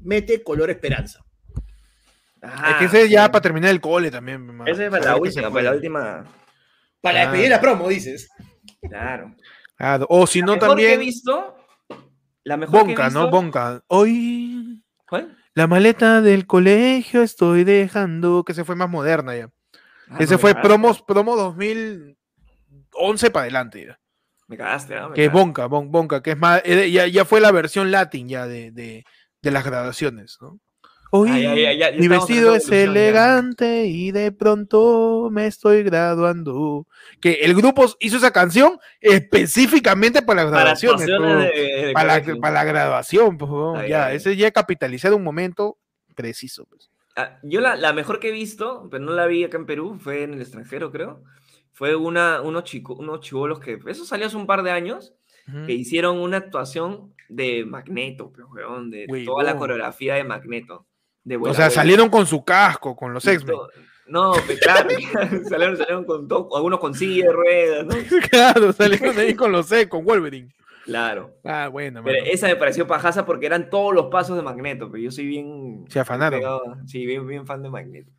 mete 0.00 0.42
color 0.42 0.70
esperanza. 0.70 1.22
Ah, 2.40 2.70
Es 2.70 2.76
que 2.78 2.84
ese 2.86 3.02
es 3.04 3.10
ya 3.10 3.30
para 3.30 3.42
terminar 3.42 3.70
el 3.70 3.80
cole 3.80 4.10
también. 4.10 4.46
mano. 4.46 4.64
Ese 4.70 4.86
es 4.86 4.90
para 4.90 5.04
la 5.04 5.16
última, 5.16 5.50
para 5.50 5.62
la 5.64 5.72
última. 5.72 6.24
Para 7.02 7.20
despedir 7.20 7.50
la 7.50 7.60
promo, 7.60 7.88
dices. 7.88 8.28
Claro. 8.88 9.34
Claro, 9.76 10.06
O 10.08 10.26
si 10.26 10.40
no, 10.40 10.54
mejor 10.54 10.76
que 10.76 10.84
he 10.84 10.88
también. 10.92 11.00
visto. 11.00 11.56
La 12.44 12.56
mejor 12.56 12.86
que 12.86 12.92
he 12.92 12.94
Bonca, 12.94 13.10
¿no? 13.10 13.28
Bonca. 13.30 13.82
Hoy. 13.88 14.75
¿Cuál? 15.08 15.36
La 15.54 15.66
maleta 15.66 16.20
del 16.20 16.46
colegio 16.46 17.22
estoy 17.22 17.64
dejando. 17.64 18.44
Que 18.44 18.54
se 18.54 18.64
fue 18.64 18.74
más 18.76 18.88
moderna 18.90 19.34
ya. 19.36 19.48
Ah, 20.08 20.16
Ese 20.20 20.34
no, 20.34 20.38
fue 20.38 20.50
cagaste. 20.50 20.68
promos, 20.68 21.02
promo 21.02 21.36
2011 21.36 23.30
para 23.30 23.42
adelante. 23.44 23.86
ya. 23.86 23.98
Me 24.48 24.56
cagaste, 24.56 24.94
¿no? 24.96 25.08
Me 25.10 25.14
Que 25.14 25.24
es. 25.26 25.32
Bonca, 25.32 25.66
Bon- 25.66 25.90
Bonca, 25.90 26.22
que 26.22 26.32
es 26.32 26.38
más. 26.38 26.62
eh, 26.64 26.90
Ya, 26.90 27.06
ya 27.06 27.24
fue 27.24 27.40
la 27.40 27.50
versión 27.52 27.90
latin 27.90 28.28
ya 28.28 28.46
de, 28.46 28.70
de, 28.70 29.04
de 29.42 29.50
las 29.50 29.64
graduaciones, 29.64 30.38
¿no? 30.40 30.58
Hoy 31.18 31.42
ya, 31.42 31.54
ya, 31.54 31.72
ya 31.72 31.98
mi 31.98 32.08
vestido 32.08 32.54
es 32.54 32.64
evolución, 32.64 32.94
ya. 32.94 33.00
elegante 33.00 33.86
y 33.86 34.10
de 34.10 34.32
pronto 34.32 35.28
me 35.30 35.46
estoy 35.46 35.82
graduando. 35.82 36.86
Que 37.20 37.34
el 37.42 37.54
grupo 37.54 37.86
hizo 38.00 38.16
esa 38.16 38.30
canción 38.30 38.78
específicamente 39.00 40.22
para 40.22 40.44
las 40.44 40.52
Para 40.52 40.62
graduaciones. 40.62 41.08
pues, 41.18 41.38
de, 41.54 41.86
de 41.86 41.92
para, 41.92 42.20
la, 42.20 42.36
para 42.40 42.54
la 42.54 42.64
graduación, 42.64 43.38
pues, 43.38 43.88
ya, 43.88 44.12
ese 44.12 44.36
ya 44.36 44.50
capitalizar 44.50 45.12
un 45.14 45.22
momento 45.22 45.78
preciso. 46.14 46.64
Pues. 46.66 46.90
Ah, 47.16 47.38
yo 47.42 47.60
la, 47.60 47.76
la 47.76 47.92
mejor 47.92 48.20
que 48.20 48.28
he 48.28 48.32
visto, 48.32 48.88
pero 48.90 49.04
no 49.04 49.12
la 49.12 49.26
vi 49.26 49.44
acá 49.44 49.56
en 49.56 49.66
Perú, 49.66 49.98
fue 49.98 50.22
en 50.22 50.34
el 50.34 50.40
extranjero, 50.42 50.90
creo. 50.92 51.22
Fue 51.72 51.94
una, 51.94 52.40
unos, 52.40 52.64
chico, 52.64 52.94
unos 52.94 53.20
chivolos 53.20 53.60
que. 53.60 53.78
Eso 53.86 54.04
salió 54.04 54.26
hace 54.26 54.36
un 54.36 54.46
par 54.46 54.62
de 54.62 54.70
años, 54.70 55.14
que 55.66 55.72
hicieron 55.74 56.18
una 56.18 56.38
actuación 56.38 57.14
de 57.28 57.64
Magneto, 57.64 58.32
pues, 58.32 58.46
weón, 58.50 58.90
de 58.90 59.06
toda 59.24 59.44
la 59.44 59.56
coreografía 59.56 60.14
de 60.14 60.24
Magneto. 60.24 60.86
De 61.26 61.36
O 61.36 61.52
sea, 61.52 61.70
salieron 61.70 62.08
con 62.08 62.24
su 62.24 62.44
casco, 62.44 62.94
con 62.94 63.12
los 63.12 63.26
X-Men. 63.26 63.56
No, 64.06 64.32
claro, 64.62 64.88
salieron, 65.48 65.76
salieron 65.76 66.04
con 66.04 66.28
todo, 66.28 66.56
algunos 66.56 66.78
con 66.78 66.94
silla 66.94 67.26
de 67.26 67.32
ruedas, 67.32 67.84
¿no? 67.86 67.94
claro, 68.30 68.72
salieron 68.72 69.18
ahí 69.18 69.34
con 69.34 69.50
los 69.50 69.70
X, 69.72 69.88
con 69.88 70.04
Wolverine. 70.04 70.54
Claro. 70.84 71.34
Ah, 71.44 71.66
bueno, 71.66 72.00
Pero 72.04 72.20
mano. 72.20 72.30
esa 72.32 72.46
me 72.46 72.54
pareció 72.54 72.86
pajaza 72.86 73.26
porque 73.26 73.46
eran 73.46 73.68
todos 73.70 73.92
los 73.92 74.06
pasos 74.06 74.36
de 74.36 74.42
Magneto, 74.44 74.88
pero 74.88 75.02
yo 75.02 75.10
soy 75.10 75.26
bien. 75.26 75.84
Se 75.88 75.98
afanaron. 75.98 76.38
pegado- 76.38 76.76
sí, 76.86 77.04
bien, 77.04 77.26
bien 77.26 77.44
fan 77.44 77.60
de 77.64 77.70
Magneto. 77.70 78.12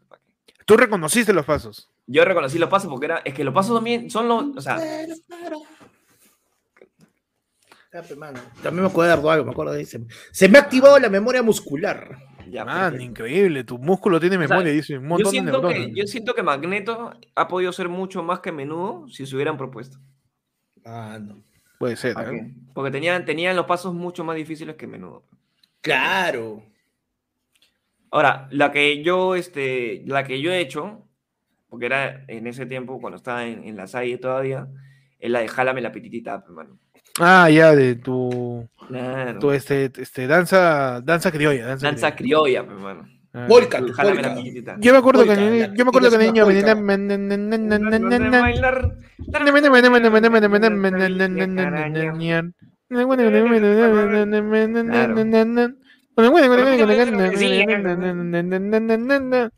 Tú 0.65 0.75
reconociste 0.75 1.31
los 1.31 1.45
pasos. 1.45 1.89
yo 2.07 2.25
reconocí 2.25 2.59
los 2.59 2.67
pasos 2.69 2.89
porque 2.89 3.05
era, 3.05 3.21
es 3.23 3.33
que 3.33 3.45
los 3.45 3.53
pasos 3.53 3.73
también 3.73 4.09
son 4.09 4.27
los, 4.27 4.57
o 4.57 4.59
sea, 4.59 4.77
mano. 8.17 8.39
También 8.61 8.83
me 8.83 8.89
acuerdo 8.89 9.31
algo, 9.31 9.45
me 9.45 9.51
acuerdo 9.51 9.71
de 9.71 9.81
ese. 9.81 10.01
Se 10.31 10.49
me 10.49 10.57
ha 10.57 10.61
activado 10.61 10.99
la 10.99 11.09
memoria 11.09 11.41
muscular. 11.41 12.17
Ya, 12.49 12.65
Man, 12.65 12.99
increíble, 13.01 13.63
tu 13.63 13.77
músculo 13.77 14.19
tiene 14.19 14.37
sea, 14.37 14.47
memoria, 14.47 14.71
dice 14.73 14.97
un 14.97 15.03
yo 15.03 15.09
montón 15.09 15.25
de 15.25 15.31
siento, 15.31 15.61
que, 15.61 15.67
neuronas. 15.67 15.95
yo 15.95 16.07
siento 16.07 16.33
que 16.33 16.43
Magneto 16.43 17.11
ha 17.35 17.47
podido 17.47 17.71
ser 17.71 17.89
mucho 17.89 18.23
más 18.23 18.39
que 18.39 18.51
menudo 18.51 19.07
si 19.09 19.25
se 19.25 19.35
hubieran 19.35 19.57
propuesto. 19.57 19.99
Mano. 20.83 21.43
Puede 21.79 21.95
ser, 21.95 22.13
¿Para 22.13 22.31
¿eh? 22.31 22.53
Porque 22.73 22.91
tenían, 22.91 23.25
tenían 23.25 23.55
los 23.55 23.65
pasos 23.65 23.93
mucho 23.93 24.23
más 24.23 24.35
difíciles 24.35 24.75
que 24.75 24.87
menudo. 24.87 25.23
Claro. 25.81 26.63
Ahora, 28.09 28.47
la 28.51 28.71
que 28.71 29.03
yo, 29.03 29.35
este, 29.35 30.01
la 30.05 30.23
que 30.23 30.41
yo 30.41 30.51
he 30.51 30.59
hecho, 30.59 31.03
porque 31.69 31.85
era 31.85 32.23
en 32.27 32.47
ese 32.47 32.65
tiempo, 32.65 32.99
cuando 32.99 33.17
estaba 33.17 33.45
en, 33.45 33.63
en 33.63 33.75
la 33.75 33.87
salle 33.87 34.17
todavía, 34.17 34.67
es 35.19 35.29
la 35.29 35.39
de 35.39 35.47
jálame 35.47 35.81
la 35.81 35.91
pititita, 35.91 36.43
hermano. 36.47 36.79
Ah, 37.19 37.49
ya, 37.49 37.75
de 37.75 37.95
tu, 37.95 38.67
Claro. 38.87 39.39
tu 39.39 39.51
este, 39.51 39.91
este, 39.97 40.27
danza, 40.27 41.01
danza 41.01 41.31
criolla. 41.31 41.67
Danza, 41.67 41.87
Danza 41.87 42.15
criolla, 42.15 42.63
pues, 42.63 42.77
hermano. 42.77 43.07
Ah. 43.33 43.45
Polka. 43.47 43.81
pititita. 43.81 44.77
Yo 44.79 44.93
me 44.93 44.99
acuerdo 44.99 45.23
que, 45.25 45.71
yo 45.75 45.85
me 45.85 45.89
acuerdo 45.89 46.11
que 46.11 46.17
niño 46.17 46.45
una 46.45 46.57
venía. 48.07 48.41
Bailar. 48.41 48.95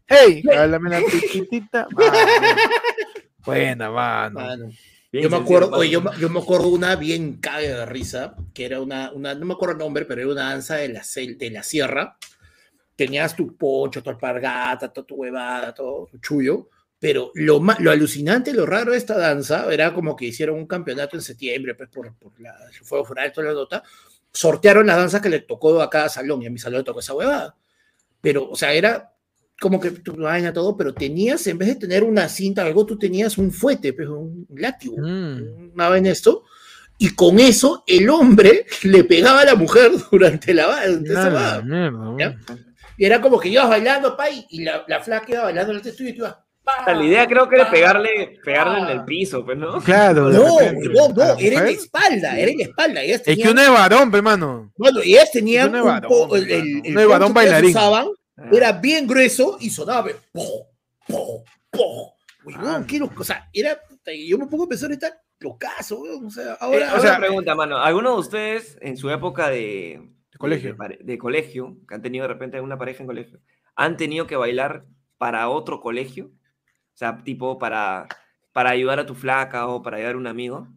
Hey, 0.07 0.43
háblame 0.57 0.89
la 0.89 0.99
piquitita. 0.99 1.87
Buena, 3.45 3.89
mano. 3.91 4.69
Bien 5.11 5.23
Yo 5.23 5.29
me 5.31 5.37
acuerdo, 5.37 5.71
oye, 5.71 5.89
yo, 5.89 6.03
yo 6.19 6.29
me 6.29 6.39
acuerdo 6.39 6.67
una 6.67 6.95
bien 6.95 7.37
caga 7.37 7.79
de 7.79 7.85
risa, 7.87 8.35
que 8.53 8.65
era 8.65 8.79
una, 8.79 9.11
una, 9.11 9.33
no 9.33 9.45
me 9.45 9.53
acuerdo 9.53 9.73
el 9.73 9.79
nombre, 9.79 10.05
pero 10.05 10.21
era 10.21 10.31
una 10.31 10.49
danza 10.49 10.75
de 10.75 10.89
la, 10.89 11.01
de 11.15 11.49
la 11.49 11.63
sierra. 11.63 12.17
Tenías 12.95 13.35
tu 13.35 13.55
poncho, 13.57 14.03
tu 14.03 14.09
alpargata, 14.11 14.93
toda 14.93 15.07
tu 15.07 15.15
huevada, 15.15 15.73
todo 15.73 16.07
tu 16.11 16.19
chullo. 16.19 16.69
Pero 16.99 17.31
lo, 17.33 17.59
lo 17.79 17.91
alucinante, 17.91 18.53
lo 18.53 18.65
raro 18.65 18.91
de 18.91 18.97
esta 18.97 19.17
danza 19.17 19.71
era 19.73 19.93
como 19.93 20.15
que 20.15 20.25
hicieron 20.25 20.57
un 20.57 20.67
campeonato 20.67 21.15
en 21.15 21.23
septiembre, 21.23 21.73
pues 21.73 21.89
por, 21.89 22.13
por 22.17 22.39
la, 22.39 22.55
el 22.67 22.85
fuego 22.85 23.05
foral, 23.05 23.31
toda 23.31 23.47
la 23.47 23.53
nota. 23.53 23.83
Sortearon 24.31 24.85
las 24.85 24.97
danzas 24.97 25.21
que 25.21 25.29
le 25.29 25.39
tocó 25.39 25.81
a 25.81 25.89
cada 25.89 26.09
salón 26.09 26.43
y 26.43 26.47
a 26.47 26.51
mi 26.51 26.59
salón 26.59 26.79
le 26.79 26.83
tocó 26.83 26.99
esa 26.99 27.15
huevada. 27.15 27.55
Pero, 28.21 28.49
o 28.49 28.55
sea, 28.55 28.73
era 28.73 29.13
como 29.59 29.79
que 29.79 29.91
tu 29.91 30.15
vaina, 30.15 30.53
todo, 30.53 30.75
pero 30.77 30.93
tenías, 30.93 31.45
en 31.47 31.57
vez 31.57 31.69
de 31.69 31.75
tener 31.75 32.03
una 32.03 32.29
cinta 32.29 32.63
o 32.63 32.67
algo, 32.67 32.85
tú 32.85 32.97
tenías 32.97 33.37
un 33.37 33.51
fuete, 33.51 33.93
pues, 33.93 34.07
un 34.07 34.47
látigo 34.55 34.95
Mm. 34.97 35.71
una 35.73 35.89
vaina 35.89 36.09
esto, 36.11 36.43
y 36.97 37.09
con 37.15 37.39
eso 37.39 37.83
el 37.87 38.09
hombre 38.09 38.65
le 38.83 39.03
pegaba 39.03 39.41
a 39.41 39.45
la 39.45 39.55
mujer 39.55 39.91
durante 40.11 40.53
la 40.53 40.67
va- 40.67 40.85
durante 40.87 41.09
esa 41.11 41.29
Nada, 41.29 41.57
va- 41.57 41.61
mierda, 41.63 42.15
¿Ya? 42.17 42.29
man. 42.47 42.65
Y 42.97 43.05
era 43.05 43.21
como 43.21 43.39
que 43.39 43.47
ibas 43.49 43.69
bailando, 43.69 44.17
pay, 44.17 44.45
y 44.49 44.63
la, 44.63 44.83
la 44.87 44.99
flaca 44.99 45.25
iba 45.31 45.43
bailando 45.43 45.69
delante 45.69 45.93
tuyo 45.93 46.09
y 46.09 46.13
tú 46.13 46.19
ibas. 46.19 46.35
pa, 46.63 46.93
la 46.93 47.03
idea 47.05 47.25
creo 47.27 47.47
que 47.47 47.55
era 47.55 47.65
pa, 47.65 47.71
pegarle, 47.71 48.39
pegarle 48.43 48.79
en 48.79 48.85
pa. 48.85 48.91
el 48.91 49.03
piso, 49.05 49.43
pues, 49.45 49.57
¿no? 49.57 49.79
Claro, 49.81 50.29
No, 50.29 50.59
repente, 50.59 50.89
la 50.89 51.07
no, 51.07 51.37
era 51.39 51.57
en 51.59 51.63
la 51.65 51.69
espalda, 51.71 52.37
era 52.39 52.51
en 52.51 52.57
la 52.57 52.63
espalda. 52.65 53.01
Ellas 53.01 53.21
Es 53.21 53.25
que 53.27 53.31
tenían, 53.35 53.51
uno 53.51 53.61
es 53.61 53.69
varón, 53.71 54.11
pe, 54.11 54.17
hermano. 54.17 54.73
bueno, 54.77 55.01
y 55.03 55.13
ellas 55.13 55.31
tenían 55.31 55.69
uno 55.69 55.77
es 55.77 55.83
un 55.83 55.89
varón, 55.89 56.09
po- 56.09 56.35
el, 56.35 56.51
el, 56.51 56.81
el 56.97 57.07
varón 57.07 57.29
que 57.29 57.33
bailarín. 57.35 57.69
usaban 57.71 58.07
era 58.51 58.71
bien 58.73 59.07
grueso 59.07 59.57
y 59.59 59.69
sonaba 59.69 60.05
pe, 60.05 60.15
po, 60.31 60.67
po, 61.07 61.43
po. 61.71 62.15
Ah. 62.55 62.83
qué 62.87 62.97
lo- 62.99 63.11
o 63.15 63.23
sea, 63.23 63.49
era, 63.53 63.79
yo 64.27 64.37
me 64.37 64.47
pongo 64.47 64.63
a 64.63 64.67
pensar 64.69 64.89
ahorita, 64.89 65.21
locazo, 65.39 65.99
huevón, 66.01 66.25
o 66.27 66.29
sea, 66.31 66.53
Eh, 66.53 66.57
ahora, 66.61 66.93
o 66.95 66.99
sea, 66.99 67.15
ahora- 67.15 67.27
pregunta, 67.27 67.55
mano, 67.55 67.77
¿alguno 67.77 68.13
de 68.13 68.19
ustedes 68.19 68.77
en 68.81 68.97
su 68.97 69.09
época 69.09 69.49
de, 69.49 70.09
De 70.31 70.37
colegio. 70.37 70.75
de, 71.01 71.17
colegio, 71.17 71.77
que 71.87 71.95
han 71.95 72.01
tenido 72.01 72.23
de 72.23 72.33
repente 72.33 72.59
una 72.61 72.77
pareja 72.77 73.01
en 73.03 73.07
colegio, 73.07 73.39
han 73.75 73.97
tenido 73.97 74.25
que 74.25 74.35
bailar 74.35 74.85
para 75.17 75.49
otro 75.49 75.79
colegio? 75.81 76.27
O 76.27 76.97
sea, 76.99 77.17
tipo 77.23 77.59
para, 77.59 78.07
para 78.51 78.71
ayudar 78.71 78.99
a 78.99 79.05
tu 79.05 79.15
flaca 79.15 79.67
o 79.67 79.81
para 79.81 79.97
ayudar 79.97 80.15
a 80.15 80.17
un 80.17 80.27
amigo, 80.27 80.67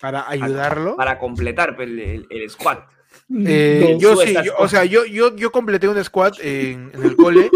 Para 0.00 0.28
ayudarlo. 0.28 0.96
para 0.96 1.18
completar 1.18 1.76
pues, 1.76 1.88
el, 1.88 1.98
el, 2.00 2.26
el 2.30 2.50
squad. 2.50 2.78
Eh, 3.46 3.96
yo 3.98 4.16
sí, 4.16 4.34
yo- 4.44 4.54
o 4.58 4.68
sea, 4.68 4.84
yo, 4.84 5.04
yo, 5.04 5.34
yo 5.36 5.50
completé 5.52 5.88
un 5.88 6.02
squad 6.04 6.34
en, 6.40 6.90
en 6.94 7.02
el 7.02 7.16
cole 7.16 7.50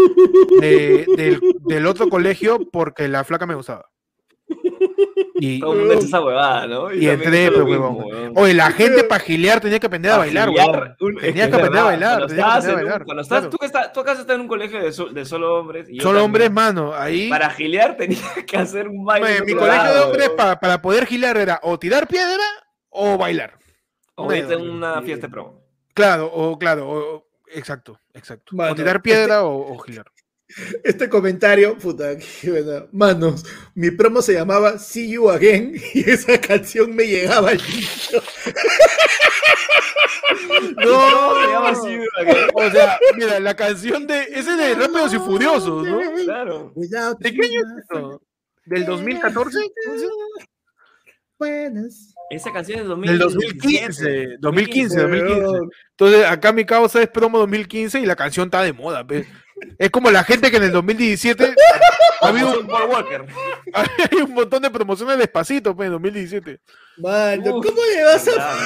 de- 0.59 1.05
del, 1.17 1.39
del 1.65 1.85
otro 1.87 2.09
colegio 2.09 2.59
porque 2.71 3.07
la 3.07 3.23
flaca 3.23 3.45
me 3.45 3.55
gustaba. 3.55 3.85
Y, 5.35 5.59
Todo 5.61 5.73
el 5.73 5.79
mundo 5.79 5.93
hace 5.97 6.05
esa 6.07 6.21
huevada, 6.21 6.67
¿no? 6.67 6.91
y 6.93 7.05
también 7.07 7.11
entré, 7.21 7.49
mismo, 7.49 7.63
huevón. 7.65 7.95
huevón. 8.03 8.33
Oye, 8.35 8.53
la 8.53 8.71
gente 8.71 9.03
para 9.05 9.23
gilear 9.23 9.59
tenía 9.61 9.79
que 9.79 9.87
aprender 9.87 10.11
a 10.11 10.17
bailar, 10.17 10.49
huevón. 10.49 10.95
es 11.21 11.33
que 11.33 11.41
aprender 11.43 11.53
a 11.53 11.57
verdad, 11.57 11.83
bailar, 11.85 12.11
Cuando 12.17 12.27
tenías 12.27 12.45
que 12.45 12.59
estás, 12.59 12.65
aprender 12.65 12.67
a 12.67 12.71
en 12.71 12.75
un- 12.75 12.75
bailar, 12.83 13.05
cuando 13.05 13.21
estás 13.21 13.37
claro. 13.39 13.49
tú, 13.49 13.57
que 13.57 13.65
estás, 13.65 13.93
tú 13.93 13.99
acá 14.01 14.11
estás 14.11 14.35
en 14.35 14.41
un 14.41 14.47
colegio 14.47 14.83
de, 14.83 14.91
sol- 14.91 15.13
de 15.13 15.25
solo 15.25 15.55
hombres. 15.59 15.89
y 15.89 15.95
yo 15.97 16.03
Solo 16.03 16.19
también, 16.21 16.25
hombres, 16.25 16.51
mano. 16.51 16.93
Ahí. 16.93 17.29
Para 17.29 17.49
gilear 17.49 17.95
tenía 17.97 18.19
que 18.47 18.57
hacer 18.57 18.87
un 18.87 19.05
baile. 19.05 19.25
Oye, 19.27 19.41
mi 19.45 19.53
colegio 19.53 19.93
de 19.93 19.99
hombres 20.01 20.27
huevón. 20.29 20.37
pa- 20.37 20.59
para 20.59 20.81
poder 20.81 21.05
gilear 21.05 21.37
era 21.37 21.59
o 21.63 21.79
tirar 21.79 22.07
piedra 22.07 22.43
o 22.89 23.17
bailar. 23.17 23.57
O 24.21 24.27
Una 24.27 24.35
irte 24.37 25.05
fiesta 25.05 25.27
de 25.27 25.31
promo. 25.31 25.61
Claro, 25.93 26.27
o 26.33 26.57
claro, 26.57 26.89
o- 26.89 27.27
exacto, 27.47 27.99
exacto. 28.13 28.55
Mano, 28.55 28.71
o 28.73 28.75
tirar 28.75 29.01
piedra 29.01 29.43
o, 29.43 29.73
o 29.73 29.77
gilear. 29.83 30.05
Este 30.83 31.07
comentario, 31.07 31.77
puta, 31.77 32.17
qué 32.41 32.51
buena. 32.51 32.85
Manos, 32.91 33.45
mi 33.73 33.89
promo 33.91 34.21
se 34.21 34.33
llamaba 34.33 34.77
See 34.77 35.09
You 35.11 35.29
Again 35.29 35.75
y 35.93 36.09
esa 36.09 36.39
canción 36.41 36.93
me 36.95 37.05
llegaba 37.05 37.51
al. 37.51 37.61
No, 40.77 41.41
se 41.41 41.47
llama 41.47 41.69
así, 41.69 41.97
¿verdad? 41.97 42.49
O 42.53 42.69
sea, 42.69 42.99
mira, 43.15 43.39
la 43.39 43.55
canción 43.55 44.07
de. 44.07 44.23
Ese 44.23 44.55
de 44.55 44.75
Rápidos 44.75 45.13
y 45.13 45.17
Furiosos, 45.19 45.87
¿no? 45.87 45.99
Claro. 46.25 46.73
¿De 46.75 47.31
qué 47.31 47.37
you, 47.37 47.43
año 47.43 47.61
es 47.79 47.85
eso? 47.89 48.21
¿Del 48.65 48.85
2014? 48.85 49.59
Buenas. 51.37 52.13
Esa 52.31 52.53
canción 52.53 52.79
es 52.79 52.87
Del 52.87 53.19
2017. 53.19 54.37
2015. 54.37 54.37
2015, 54.39 55.01
2015. 55.01 55.41
Weón. 55.41 55.69
Entonces, 55.91 56.25
acá 56.25 56.53
mi 56.53 56.65
causa 56.65 57.01
es 57.01 57.09
promo 57.09 57.37
2015 57.39 57.99
y 57.99 58.05
la 58.05 58.15
canción 58.15 58.45
está 58.45 58.63
de 58.63 58.71
moda, 58.71 59.05
pues. 59.05 59.27
Es 59.77 59.91
como 59.91 60.09
la 60.09 60.23
gente 60.23 60.49
que 60.49 60.57
en 60.57 60.63
el 60.63 60.71
2017 60.71 61.53
ha 62.21 62.27
habido 62.27 62.65
Paul 62.67 62.89
Walker. 62.89 63.25
hay 63.73 64.21
un 64.21 64.33
montón 64.33 64.61
de 64.61 64.71
promociones 64.71 65.17
despacito, 65.17 65.75
pues, 65.75 65.87
en 65.87 65.91
2017. 65.91 66.59
Mano, 66.97 67.51
¿cómo 67.51 67.81
le 67.95 68.03
vas 68.05 68.27
a 68.29 68.31
Claro. 68.31 68.59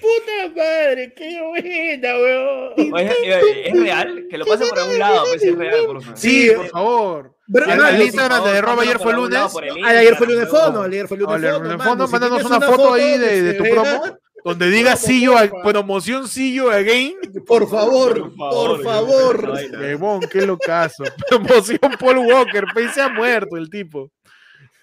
Puta 0.00 0.54
madre? 0.56 1.12
Qué 1.14 1.40
buena, 1.42 2.16
weón. 2.16 2.94
Oye, 2.94 3.68
¿Es 3.68 3.80
real? 3.80 4.26
Que 4.30 4.38
lo 4.38 4.46
pase 4.46 4.66
por 4.66 4.78
algún 4.78 4.98
lado, 4.98 5.24
pues 5.28 5.40
si 5.42 5.48
es 5.48 5.56
real, 5.56 5.86
por 5.86 6.02
favor. 6.02 6.18
Sí, 6.18 6.48
Sí, 6.48 6.54
por 6.54 6.68
favor. 6.68 7.34
Al- 7.54 7.66
mano, 7.66 7.84
al 7.84 7.96
sí, 7.96 8.02
Instagram 8.04 8.44
de 8.44 8.50
ayer 8.82 8.98
fue 8.98 9.12
lunes. 9.14 9.38
Ah, 9.38 9.88
ayer 9.88 10.16
fue 10.16 10.26
lunes 10.26 10.48
fondo, 10.48 10.82
ayer 10.82 11.08
fue 11.08 11.16
lunes 11.16 11.40
fondo. 11.82 12.04
el 12.04 12.10
mándanos 12.10 12.44
una 12.44 12.60
foto 12.60 12.92
ahí 12.94 13.18
de, 13.18 13.42
de 13.42 13.54
tu 13.54 13.64
promo, 13.64 14.02
donde 14.44 14.70
diga 14.70 14.96
See 14.96 15.22
You, 15.22 15.34
promoción 15.62 16.28
See 16.28 16.52
You 16.52 16.70
Again. 16.70 17.14
Por 17.46 17.68
favor, 17.68 18.32
por 18.36 18.82
favor. 18.82 19.52
Huevón, 19.72 20.20
qué 20.30 20.44
locazo. 20.46 21.04
Promoción 21.28 21.78
Paul 21.98 22.18
Walker, 22.18 22.64
pues 22.74 22.92
se 22.92 23.00
ha 23.00 23.08
muerto 23.08 23.56
el 23.56 23.70
tipo. 23.70 24.10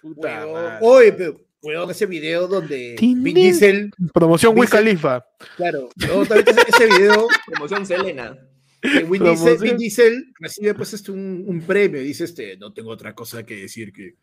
Puta. 0.02 0.80
Oye, 0.82 1.14
pero, 1.14 1.36
weón, 1.66 1.92
ese 1.92 2.06
video 2.06 2.48
donde 2.48 2.96
Vin. 3.00 3.24
Diesel, 3.24 3.92
Promoción 4.14 4.58
Wiz 4.58 4.70
Khalifa. 4.70 5.26
claro, 5.58 5.90
weón, 6.08 6.28
ahorita 6.32 6.52
ese, 6.52 6.62
ese 6.68 6.86
video 7.00 7.28
Promoción 7.48 7.86
Selena. 7.86 8.38
que 8.82 9.04
Vin 9.04 9.24
Diesel, 9.24 9.36
Promoción. 9.36 9.60
Vin 9.62 9.78
Diesel 9.78 10.34
recibe 10.40 10.74
pues 10.76 10.94
este 10.94 11.12
un, 11.12 11.44
un 11.48 11.62
premio 11.62 12.00
y 12.02 12.06
dice 12.06 12.24
este, 12.26 12.56
no 12.58 12.72
tengo 12.74 12.92
otra 12.92 13.14
cosa 13.14 13.44
que 13.46 13.56
decir 13.56 13.92
que 13.92 14.16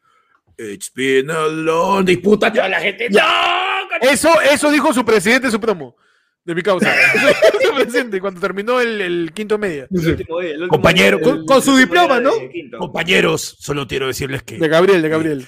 It's 0.58 0.92
been 0.94 1.30
a 1.30 1.46
long 1.48 2.04
day. 2.04 2.18
Puta, 2.18 2.52
toda 2.52 2.68
la 2.68 2.78
gente. 2.78 3.08
¡No! 3.08 3.20
Eso, 4.02 4.28
eso 4.42 4.70
dijo 4.70 4.92
su 4.92 5.02
presidente 5.02 5.46
en 5.46 5.50
su 5.50 5.58
promo. 5.58 5.96
De 6.44 6.54
mi 6.54 6.62
causa. 6.62 6.92
su 7.62 7.74
presidente 7.74 8.20
cuando 8.20 8.38
terminó 8.38 8.78
el, 8.78 9.00
el 9.00 9.32
quinto 9.32 9.56
media. 9.56 9.86
El 9.90 10.08
último 10.10 10.40
día, 10.40 10.50
el 10.50 10.54
último 10.62 10.68
Compañero, 10.68 11.20
con- 11.20 11.62
su 11.62 11.74
diploma, 11.76 12.20
¿no? 12.20 12.32
de. 12.36 12.70
Compañeros, 12.78 13.56
solo 13.60 13.86
quiero 13.86 14.08
decirles 14.08 14.44
De 14.44 14.58
que 14.58 14.68
Gabriel, 14.68 15.00
de 15.00 15.08
Gabriel. 15.08 15.46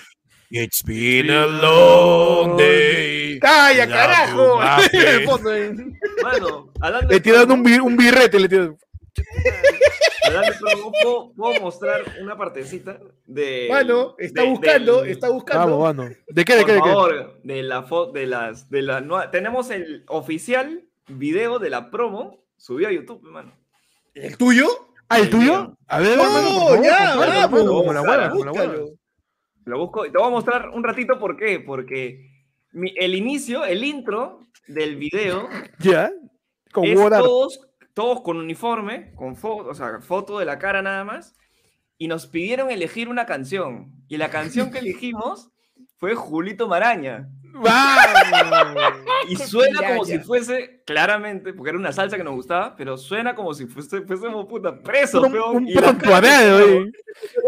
It's 0.56 0.84
been 0.84 1.30
a 1.30 1.46
long 1.46 2.56
day. 2.56 3.40
¡Calla, 3.40 3.88
carajo! 3.88 4.60
hablando 6.80 7.08
Le 7.10 7.20
tiran 7.20 7.50
un, 7.50 7.64
bir- 7.64 7.80
un 7.82 7.96
birrete, 7.96 8.38
le 8.38 8.48
tiran. 8.48 8.78
¿puedo, 11.02 11.32
puedo 11.34 11.60
mostrar 11.60 12.02
una 12.22 12.36
partecita 12.36 13.00
de. 13.26 13.66
Bueno, 13.68 14.14
está 14.16 14.42
de- 14.42 14.48
buscando, 14.48 15.02
del- 15.02 15.10
está 15.10 15.28
buscando. 15.30 15.76
Vamos, 15.78 15.96
vamos. 15.96 16.16
¿De 16.28 16.44
qué, 16.44 16.54
de 16.54 16.60
Por 16.60 16.66
qué, 16.68 16.72
de 16.74 16.82
qué? 16.82 16.88
favor, 16.88 17.40
de 17.42 17.62
la 17.64 17.82
foto 17.82 18.12
de 18.12 18.26
las 18.26 18.70
de 18.70 18.82
las 18.82 19.02
nuevas- 19.04 19.32
tenemos 19.32 19.70
el 19.72 20.04
oficial 20.06 20.84
video 21.08 21.58
de 21.58 21.70
la 21.70 21.90
promo 21.90 22.44
subido 22.56 22.90
a 22.90 22.92
YouTube, 22.92 23.20
hermano. 23.26 23.52
¿El 24.14 24.36
tuyo? 24.36 24.68
Ah, 25.08 25.18
¿el 25.18 25.24
El 25.24 25.30
tuyo? 25.30 25.76
A 25.88 25.98
ver, 25.98 26.12
hermano, 26.12 26.32
por 26.32 26.42
No, 26.44 26.60
favor, 26.60 26.84
ya, 26.84 26.96
compártelo, 26.96 27.18
vamos. 27.18 27.42
hermano, 27.42 27.66
como 27.74 27.92
la 27.92 28.02
hueva, 28.02 28.30
como 28.30 28.44
la 28.44 28.50
búscalo. 28.52 28.88
Lo 29.64 29.78
busco 29.78 30.06
y 30.06 30.10
te 30.12 30.18
voy 30.18 30.26
a 30.26 30.30
mostrar 30.30 30.68
un 30.70 30.84
ratito 30.84 31.18
por 31.18 31.36
qué. 31.36 31.60
Porque 31.60 32.30
mi- 32.72 32.94
el 32.96 33.14
inicio, 33.14 33.64
el 33.64 33.84
intro 33.84 34.40
del 34.66 34.96
video 34.96 35.48
¿Ya? 35.78 36.10
Con 36.72 36.84
es 36.84 36.98
todos, 36.98 37.60
todos 37.94 38.20
con 38.22 38.36
uniforme, 38.38 39.12
con 39.14 39.36
foto, 39.36 39.70
o 39.70 39.74
sea, 39.74 40.00
foto 40.00 40.38
de 40.38 40.44
la 40.44 40.58
cara 40.58 40.82
nada 40.82 41.04
más, 41.04 41.36
y 41.98 42.08
nos 42.08 42.26
pidieron 42.26 42.70
elegir 42.70 43.08
una 43.08 43.26
canción. 43.26 43.92
Y 44.08 44.16
la 44.16 44.30
canción 44.30 44.70
que 44.72 44.78
elegimos 44.78 45.50
fue 45.96 46.14
Julito 46.14 46.68
Maraña. 46.68 47.28
Y 49.28 49.36
suena 49.36 49.80
como 49.88 50.04
si 50.04 50.18
fuese, 50.18 50.82
claramente, 50.84 51.54
porque 51.54 51.70
era 51.70 51.78
una 51.78 51.92
salsa 51.92 52.16
que 52.18 52.24
nos 52.24 52.34
gustaba, 52.34 52.76
pero 52.76 52.98
suena 52.98 53.34
como 53.34 53.54
si 53.54 53.66
fuese, 53.66 54.02
fuésemos 54.02 54.44
puta 54.46 54.82
presos, 54.82 55.24
un, 55.24 55.32
peón, 55.32 55.56
un 55.56 55.68
y 55.68 55.74
prontuariado, 55.74 56.58
tenemos- 56.58 56.88
eh. 56.88 56.92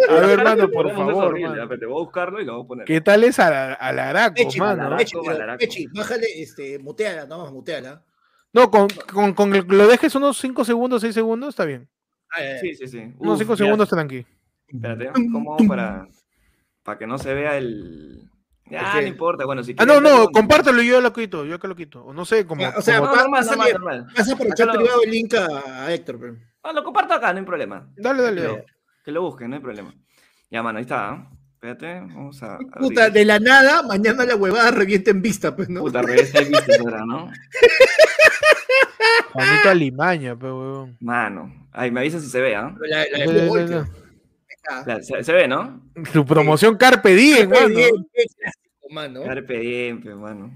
A 0.09 0.14
ver, 0.20 0.39
hermano, 0.39 0.70
por 0.70 0.90
favor, 0.94 1.24
horrible, 1.27 1.66
pero 1.68 1.78
te 1.81 1.86
voy 1.86 1.97
a 2.01 2.05
buscarlo 2.05 2.40
y 2.40 2.44
lo 2.47 2.55
voy 2.56 2.64
a 2.64 2.68
poner. 2.68 2.85
¿Qué 2.86 3.01
tal 3.02 3.24
es 3.24 3.39
a, 3.39 3.74
a 3.74 3.93
la 3.93 4.09
Araco, 4.10 4.35
Pechi, 4.36 4.59
mano? 4.59 4.73
Alaraco, 4.82 4.97
Pechi, 4.98 5.16
pero, 5.23 5.31
Alaraco. 5.36 5.59
Pechi, 5.59 5.86
bájale, 5.89 6.27
este, 6.43 6.78
muteala, 6.78 7.27
no, 7.27 7.51
muteala. 7.52 8.02
No, 8.52 8.70
con, 8.70 8.89
con, 9.12 9.35
con 9.35 9.52
que 9.52 9.62
lo 9.62 9.86
dejes 9.86 10.14
unos 10.14 10.39
5 10.39 10.64
segundos, 10.64 11.02
6 11.02 11.14
segundos, 11.14 11.51
está 11.51 11.64
bien. 11.66 11.89
Ah. 12.31 12.39
Sí, 12.60 12.74
sí, 12.74 12.86
sí. 12.86 12.98
Unos 13.18 13.35
Uf, 13.35 13.40
5 13.40 13.55
ya, 13.55 13.64
segundos 13.64 13.89
tranqui. 13.90 14.24
Espérate, 14.68 15.10
¿cómo 15.31 15.56
para, 15.68 16.06
para 16.82 16.97
que 16.98 17.06
no 17.06 17.18
se 17.18 17.35
vea 17.35 17.59
el. 17.59 18.31
Ya, 18.68 19.01
no 19.01 19.06
importa. 19.06 19.44
Bueno, 19.44 19.62
si 19.62 19.72
Ah, 19.78 19.84
no, 19.86 19.94
quieres 19.94 20.02
no, 20.02 20.16
verlo, 20.18 20.30
compártelo 20.32 20.82
y 20.82 20.88
yo 20.88 21.01
lo 21.01 21.12
quito, 21.12 21.44
yo 21.44 21.59
que 21.60 21.68
lo 21.68 21.76
quito. 21.76 22.05
O 22.05 22.12
no 22.12 22.24
sé, 22.24 22.44
como... 22.47 22.62
Ya, 22.62 22.74
o 22.76 22.82
sea, 22.82 22.98
como- 23.01 23.14
No, 23.14 23.20
normal, 23.22 23.47
normal, 23.47 23.72
normal. 23.72 24.06
Vas 24.16 24.30
a 24.30 24.36
por 24.36 24.47
el 24.47 24.52
Acá 24.52 24.64
chat 24.64 24.74
lo- 24.74 24.80
privado 24.80 25.02
el 25.05 25.10
link 25.10 25.34
a, 25.34 25.84
a 25.86 25.94
Héctor, 25.94 26.18
pero. 26.20 26.36
Ah, 26.62 26.72
lo 26.72 26.82
comparto 26.82 27.14
acá, 27.14 27.32
no 27.32 27.38
hay 27.38 27.44
problema. 27.44 27.88
Dale, 27.97 28.22
dale, 28.22 28.40
Que 28.40 28.47
dale. 28.47 28.59
lo, 28.59 28.64
que 29.05 29.12
lo 29.12 29.22
busquen, 29.22 29.51
no 29.51 29.56
hay 29.56 29.62
problema. 29.62 29.94
Ya, 30.51 30.62
mano, 30.62 30.78
ahí 30.78 30.82
está. 30.82 31.10
¿ah? 31.10 31.30
Espérate, 31.55 32.01
vamos 32.01 32.43
a. 32.43 32.59
Puta, 32.78 33.09
de 33.09 33.24
la 33.24 33.38
nada, 33.38 33.82
mañana 33.84 34.24
la 34.24 34.36
huevada 34.36 34.70
revienta 34.72 35.10
en 35.10 35.22
vista, 35.22 35.55
pues, 35.56 35.68
¿no? 35.68 35.80
Puta, 35.80 36.02
regresa 36.02 36.38
el 36.40 36.47
visto 36.48 36.72
ahora, 36.80 37.05
¿no? 37.06 37.30
Juanito 39.32 39.70
Alimaña, 39.70 40.36
pero 40.36 40.59
huevón. 40.59 40.97
Mano. 41.01 41.68
Ay, 41.72 41.90
me 41.90 42.01
avisa 42.01 42.20
si 42.20 42.28
se 42.28 42.40
ve, 42.40 42.56
¿ah? 42.56 42.74
La, 42.80 43.05
la 43.10 43.32
de 43.32 43.84
La- 44.86 45.02
Se, 45.02 45.22
se 45.24 45.32
ve, 45.32 45.47
¿no? 45.48 45.82
Tu 46.12 46.24
promoción 46.24 46.76
Carpe 46.76 47.14
Diem, 47.14 47.51
qué 47.51 47.60
mano. 47.60 47.74
clásico, 48.12 48.88
mano. 48.90 49.22
Carpe 49.24 49.59
diem, 49.59 50.02
mano. 50.20 50.51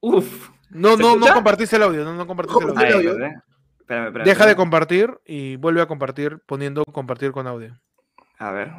Uf. 0.00 0.50
No, 0.70 0.96
¿Se 0.96 1.02
no, 1.02 1.16
no 1.16 1.26
compartiste 1.32 1.76
el 1.76 1.82
audio, 1.82 2.04
no, 2.04 2.14
no 2.14 2.26
compartiste 2.26 2.64
el 2.64 2.92
audio. 2.94 3.12
Espérame, 3.80 4.06
espérame. 4.06 4.24
Deja 4.24 4.46
de 4.46 4.56
compartir 4.56 5.18
y 5.24 5.56
vuelve 5.56 5.82
a 5.82 5.86
compartir 5.86 6.40
poniendo 6.46 6.84
compartir 6.84 7.32
con 7.32 7.46
audio. 7.46 7.78
A 8.38 8.50
ver, 8.50 8.72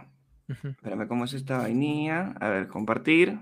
espérame, 0.50 1.08
¿cómo 1.08 1.26
es 1.26 1.34
esta 1.34 1.60
vainilla? 1.60 2.34
A 2.40 2.50
ver, 2.50 2.68
compartir. 2.68 3.40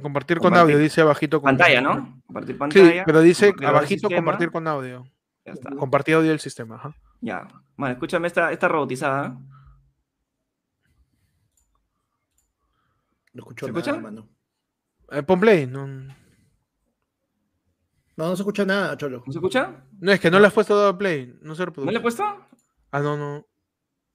Compartir 0.00 0.36
con 0.38 0.50
Compartir. 0.50 0.74
audio, 0.74 0.78
dice 0.78 1.00
abajito. 1.00 1.40
con- 1.40 1.48
Pantalla, 1.56 1.80
¿no? 1.80 2.22
Compartir 2.26 2.54
Sí, 2.54 2.58
pantalla. 2.58 3.04
pero 3.04 3.20
dice 3.20 3.46
compartir 3.48 3.68
abajito 3.68 4.08
compartir 4.10 4.50
con 4.52 4.68
audio. 4.68 5.04
Ya 5.44 5.52
está. 5.54 5.70
Compartir 5.70 6.14
audio 6.14 6.30
del 6.30 6.38
sistema. 6.40 6.76
Ajá. 6.76 6.94
Ya. 7.20 7.48
Bueno, 7.76 7.92
escúchame 7.94 8.26
esta, 8.28 8.52
esta 8.52 8.68
robotizada. 8.68 9.36
No 13.32 13.42
escuchó 13.42 13.66
¿Se 13.66 13.72
nada, 13.72 13.80
escucha? 13.80 14.00
mano. 14.00 14.28
Eh, 15.10 15.22
pon 15.22 15.40
play. 15.40 15.66
No, 15.66 15.86
No, 15.86 16.14
no 18.16 18.34
se 18.36 18.42
escucha 18.42 18.64
nada, 18.64 18.96
Cholo. 18.96 19.22
¿No 19.26 19.32
se 19.32 19.38
escucha? 19.38 19.84
no, 20.00 20.10
es 20.12 20.18
que 20.20 20.30
no 20.30 20.40
le 20.40 20.46
has 20.48 20.52
puesto 20.52 20.76
dado 20.76 20.98
play. 20.98 21.38
No 21.42 21.54
se 21.54 21.64
¿No 21.66 21.90
le 21.90 21.98
he 21.98 22.00
puesto? 22.00 22.24
Ah, 22.90 23.00
no, 23.00 23.16
no. 23.16 23.46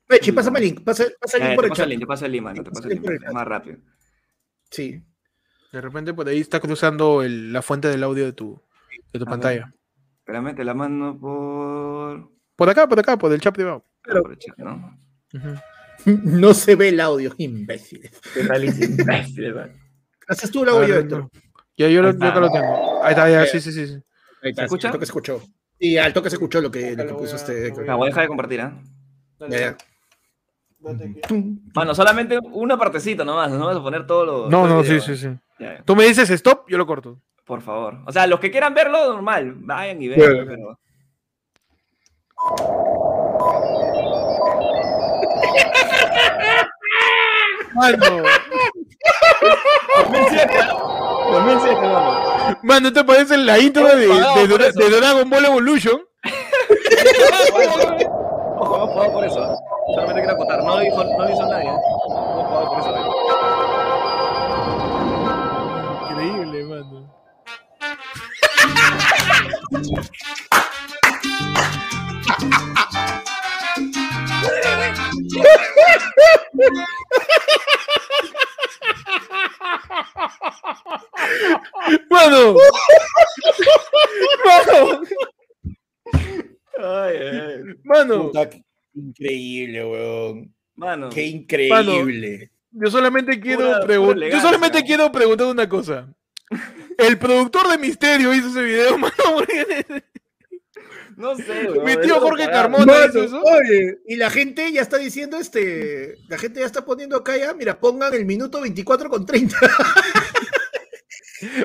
Pechi, 0.07 0.31
pásame 0.34 0.59
el 0.59 0.65
link, 0.65 0.84
pasa, 0.84 1.05
pasa 1.19 1.38
el 1.38 1.43
Eh, 1.43 1.47
link 1.47 1.55
por 1.55 1.63
te 1.63 1.69
el 1.69 1.73
chat. 1.77 1.84
el 1.85 1.89
link, 1.91 1.99
te 2.01 2.07
paso 2.07 2.25
el 2.25 2.31
link, 2.34 2.43
mano, 2.43 2.63
te 2.63 2.71
paso 2.71 2.84
el 2.84 2.89
link, 2.95 3.03
por 3.03 3.13
es 3.13 3.34
más 3.34 3.47
rápido. 3.47 3.77
Sí. 4.69 5.01
De 5.71 5.81
repente 5.81 6.13
por 6.13 6.27
ahí 6.27 6.39
está 6.39 6.59
cruzando 6.59 7.23
el- 7.23 7.53
la 7.53 7.61
fuente 7.61 7.88
del 7.88 8.03
audio 8.03 8.25
de 8.25 8.34
tu, 8.34 8.61
de 9.13 9.19
tu 9.19 9.25
A 9.25 9.30
pantalla. 9.30 9.73
Espérame, 10.19 10.53
te 10.55 10.63
la 10.65 10.73
mando 10.73 11.17
por... 11.17 12.30
Por 12.55 12.69
acá, 12.69 12.88
por 12.88 12.99
acá, 12.99 13.17
por 13.17 13.31
el 13.34 13.41
chat 13.41 13.53
privado. 13.53 13.84
Pero- 14.03 14.21
por 14.21 14.31
el 14.31 14.38
chat, 14.39 14.57
¿no? 14.57 14.97
No 16.05 16.53
se 16.53 16.75
ve 16.75 16.89
el 16.89 16.99
audio, 16.99 17.34
imbéciles. 17.38 18.11
Haces 20.27 20.51
tú 20.51 20.63
el 20.63 20.69
audio, 20.69 20.88
ver, 20.95 21.03
Héctor. 21.03 21.19
no. 21.19 21.31
Ya 21.77 21.88
yo, 21.89 22.01
lo, 22.01 22.11
yo 22.11 22.25
acá 22.27 22.39
lo 22.39 22.51
tengo. 22.51 23.03
Ahí 23.03 23.11
está, 23.11 23.30
ya, 23.30 23.43
Eh, 23.43 23.47
sí, 23.47 23.59
sí, 23.61 23.71
sí. 23.71 23.88
sí. 23.88 23.93
Ahí 24.41 24.49
está, 24.51 24.61
¿Se 24.61 24.65
escucha? 24.65 24.88
Al 24.89 24.93
toque 24.93 25.05
se 25.05 25.09
escuchó. 25.09 25.41
Sí, 25.80 25.97
al 25.97 26.13
toque 26.13 26.30
se 26.30 26.35
escuchó 26.35 26.61
lo 26.61 26.69
que, 26.71 26.95
lo 26.95 27.07
que 27.07 27.13
puso 27.13 27.23
voy 27.23 27.31
a- 27.31 27.35
este 27.35 27.67
Héctor. 27.67 27.89
Ah, 27.89 27.95
voy 27.95 28.07
a 28.07 28.09
dejar 28.09 28.23
de 28.23 28.27
compartir, 28.27 28.61
¿ah? 28.61 28.81
Ya, 29.49 29.59
ya. 29.59 29.77
Tum. 31.27 31.59
Mano, 31.73 31.95
solamente 31.95 32.38
una 32.51 32.77
partecita 32.77 33.23
nomás, 33.23 33.49
no 33.51 33.65
vas 33.67 33.77
a 33.77 33.81
poner 33.81 34.05
todo 34.05 34.25
lo... 34.25 34.49
No, 34.49 34.63
todo 34.63 34.67
no, 34.67 34.84
sí, 34.84 34.89
video. 34.89 35.01
sí, 35.01 35.15
sí. 35.17 35.27
Ya, 35.59 35.77
ya, 35.77 35.84
Tú 35.84 35.95
me 35.95 36.03
dices 36.03 36.30
stop, 36.30 36.67
yo 36.69 36.77
lo 36.77 36.85
corto. 36.85 37.21
por 37.45 37.61
favor. 37.61 37.99
O 38.05 38.11
sea, 38.11 38.27
los 38.27 38.39
que 38.39 38.51
quieran 38.51 38.73
verlo, 38.73 39.13
normal, 39.13 39.53
vayan 39.59 40.01
y 40.01 40.09
vean. 40.09 40.19
Bueno. 40.19 40.43
pero... 40.45 40.80
Mano, 47.74 47.98
2007, 49.98 50.53
2007, 51.32 51.82
mano. 51.82 52.57
mano, 52.61 52.94
¿te 52.94 53.03
parece 53.03 53.38
la 53.38 53.57
intro 53.60 53.84
de, 53.88 54.07
de, 54.07 54.72
de 54.74 54.90
Dragon 54.99 55.30
Ball 55.30 55.45
Evolution? 55.45 55.99
Ojo, 58.60 58.76
hemos 58.76 58.90
pagado 58.94 59.14
por 59.14 59.26
eso. 59.26 59.44
¿eh? 59.44 59.56
Solamente 59.95 60.22
quiero 60.22 60.36
acotar, 60.36 60.64
no 60.64 60.84
hizo, 60.84 61.03
no 61.03 61.30
hizo 61.30 61.45
nadie. 61.49 61.70
¿eh? 61.70 61.76
Hemos 62.10 62.45
pagado 62.45 62.70
por 62.70 62.80
eso. 62.80 62.95
¿eh? 62.95 63.02
Increíble, 66.11 66.64
mano. 66.65 67.14
Mano, 82.10 82.56
mano, 84.45 85.02
Ay, 86.80 87.15
ay, 87.18 87.60
mano. 87.84 88.24
Puta, 88.28 88.49
qué 88.49 88.64
increíble, 88.95 89.86
weón. 89.86 90.53
Mano, 90.76 91.10
Qué 91.10 91.26
increíble. 91.28 92.52
Yo 92.72 92.90
solamente 92.90 93.40
quiero 93.40 93.80
preguntar. 93.86 94.30
Yo 94.32 94.41
solamente 94.41 94.84
quiero 94.84 95.11
preguntar 95.11 95.48
una 95.48 95.70
cosa. 95.70 96.11
El 96.98 97.18
productor 97.18 97.68
de 97.70 97.78
Misterio 97.78 98.34
hizo 98.34 98.48
ese 98.48 98.64
video, 98.64 98.98
mano. 98.98 99.14
porque- 99.36 100.03
no 101.18 101.35
sé, 101.35 101.69
Mi 101.85 101.98
tío 101.98 102.19
Jorge. 102.19 102.49
Carmona 102.49 102.85
Mano, 102.85 103.06
hizo 103.07 103.23
eso. 103.23 103.41
oye, 103.41 103.99
y 104.07 104.15
la 104.15 104.30
gente 104.30 104.72
ya 104.72 104.81
está 104.81 104.98
diciendo 104.98 105.38
este, 105.38 106.18
la 106.27 106.38
gente 106.38 106.60
ya 106.60 106.65
está 106.65 106.84
poniendo 106.85 107.15
acá 107.18 107.38
ya, 107.38 107.53
mira, 107.53 107.80
pongan 107.80 108.14
el 108.14 108.26
minuto 108.26 108.61
24 108.61 109.10
con 109.10 109.26
30. 109.26 109.56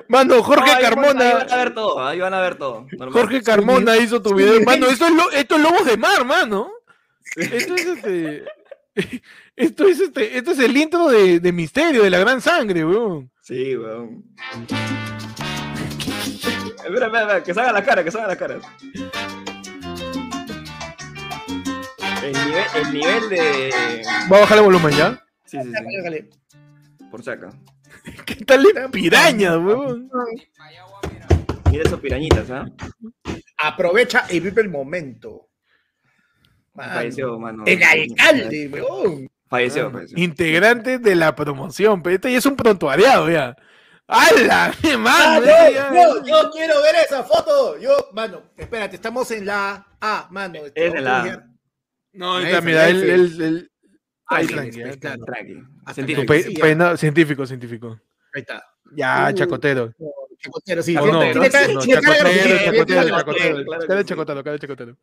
Mano, 0.08 0.42
Jorge 0.42 0.66
No, 0.72 0.76
ahí 0.76 0.82
van- 0.82 0.84
Ahí 0.84 0.90
Carmona. 1.04 1.34
van 1.34 1.52
a 1.52 1.56
ver 1.56 1.74
todo, 1.74 2.04
ahí 2.06 2.18
van 2.18 2.34
a 2.34 2.40
ver 2.40 2.56
todo. 2.56 2.86
normal. 2.90 3.12
Jorge 3.12 3.42
Carmona 3.42 3.96
hizo 3.96 4.20
tu 4.20 4.30
sí, 4.30 4.34
video. 4.36 4.58
sí. 4.58 4.64
Mano, 4.64 4.86
esto 4.86 5.06
es, 5.06 5.12
lo, 5.12 5.30
esto 5.30 5.54
es 5.56 5.62
Lobos 5.62 5.84
de 5.86 5.96
Mar, 5.96 6.24
mano. 6.24 6.70
Esto 7.36 7.74
es 7.76 7.86
este. 7.86 8.44
Esto 9.54 9.86
es 9.86 10.00
este. 10.00 10.36
Esto 10.38 10.50
es 10.52 10.58
el 10.58 10.76
intro 10.76 11.08
de, 11.08 11.38
de 11.38 11.52
Misterio, 11.52 12.02
de 12.02 12.10
la 12.10 12.18
gran 12.18 12.40
sangre, 12.40 12.84
weón. 12.84 13.30
Sí, 13.42 13.76
weón. 13.76 14.24
Espera, 16.84 17.06
espera, 17.06 17.06
espera, 17.20 17.42
que 17.44 17.54
salgan 17.54 17.74
las 17.74 17.84
caras, 17.84 18.04
que 18.04 18.10
salgan 18.10 18.28
las 18.28 18.38
caras. 18.38 18.62
El 22.28 22.46
nivel, 22.46 22.64
el 22.74 22.92
nivel 22.92 23.28
de. 23.30 24.02
Va 24.30 24.36
a 24.36 24.40
bajar 24.40 24.58
el 24.58 24.64
volumen 24.64 24.92
ya. 24.92 25.24
Sí, 25.44 25.58
sí, 25.62 25.70
sí. 25.72 27.04
Por 27.10 27.22
si 27.24 27.30
acá. 27.30 27.48
¿Qué 28.26 28.34
tal 28.44 28.62
de 28.62 28.88
piraña, 28.90 29.56
weón? 29.58 30.10
Mira 31.70 31.82
esos 31.84 32.00
pirañitas, 32.00 32.50
¿ah? 32.50 32.66
Aprovecha 33.58 34.26
y 34.30 34.40
vive 34.40 34.62
el 34.62 34.68
momento. 34.68 35.48
Mano, 36.74 36.92
Falleció, 36.94 37.38
mano. 37.38 37.64
El 37.66 37.82
alcalde, 37.82 38.68
weón. 38.72 39.28
Falleció, 39.48 39.90
falleció. 39.90 40.18
Integrante 40.18 40.98
de 40.98 41.16
la 41.16 41.34
promoción, 41.34 42.02
pero 42.02 42.16
este 42.16 42.30
ya 42.32 42.38
es 42.38 42.46
un 42.46 42.56
prontuariado 42.56 43.30
ya. 43.30 43.56
¡Hala! 44.06 44.72
¡Qué 44.80 44.92
Ah, 44.92 44.98
mano! 44.98 45.46
no, 45.46 46.14
no, 46.20 46.26
yo 46.26 46.50
quiero 46.50 46.80
ver 46.82 46.94
esa 47.06 47.24
foto. 47.24 47.78
Yo, 47.78 47.90
mano, 48.12 48.42
espérate, 48.56 48.96
estamos 48.96 49.30
en 49.30 49.46
la 49.46 49.86
A, 50.00 50.28
mano. 50.30 50.60
Es 50.74 50.94
en 50.94 51.04
la 51.04 51.22
A. 51.22 51.44
No, 52.12 52.38
La 52.40 52.46
está, 52.46 52.58
F, 52.58 52.66
mira, 52.66 52.78
la 52.82 52.88
él, 52.88 52.96
F. 53.02 53.14
él, 53.14 53.42
él- 53.42 53.70
Ahí 54.30 54.40
ahí 54.42 54.46
tranqui, 54.46 54.80
está, 54.82 54.90
ahí 54.90 54.98
claro. 54.98 55.24
Tranqui. 55.24 55.54
Hasta 55.86 56.02
Tu 56.02 56.06
Científico. 56.06 56.96
científico, 56.96 57.46
científico. 57.46 58.00
Ahí 58.34 58.40
está. 58.42 58.62
Ya, 58.94 59.28
Uh, 59.30 59.34
chacotero. 59.34 59.92
Chacotero, 60.38 60.82
sí. 60.82 60.94
Chacotero, 60.94 61.42
chacotero, 64.04 64.58
chacotero. 64.58 64.96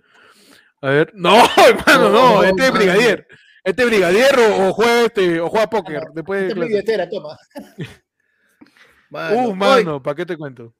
A 0.81 0.89
ver. 0.89 1.11
No, 1.15 1.35
hermano, 1.67 2.09
no. 2.09 2.35
No, 2.35 2.43
Este 2.43 2.65
es 2.67 2.71
brigadier. 2.71 3.27
Este 3.63 3.81
es 3.81 3.89
brigadier 3.89 4.39
o, 4.39 4.67
o 4.69 4.73
juega 4.73 5.01
este, 5.05 5.39
o 5.39 5.49
juega 5.49 5.67
póker. 5.67 5.99
Mano, 6.01 6.11
Después 6.13 6.53
de 6.55 6.77
Esta 6.79 7.03
es 7.03 7.09
toma. 7.09 7.37
Uh, 9.11 9.55
mano, 9.55 10.01
¿para 10.03 10.15
qué 10.15 10.25
te 10.25 10.35
cuento? 10.35 10.73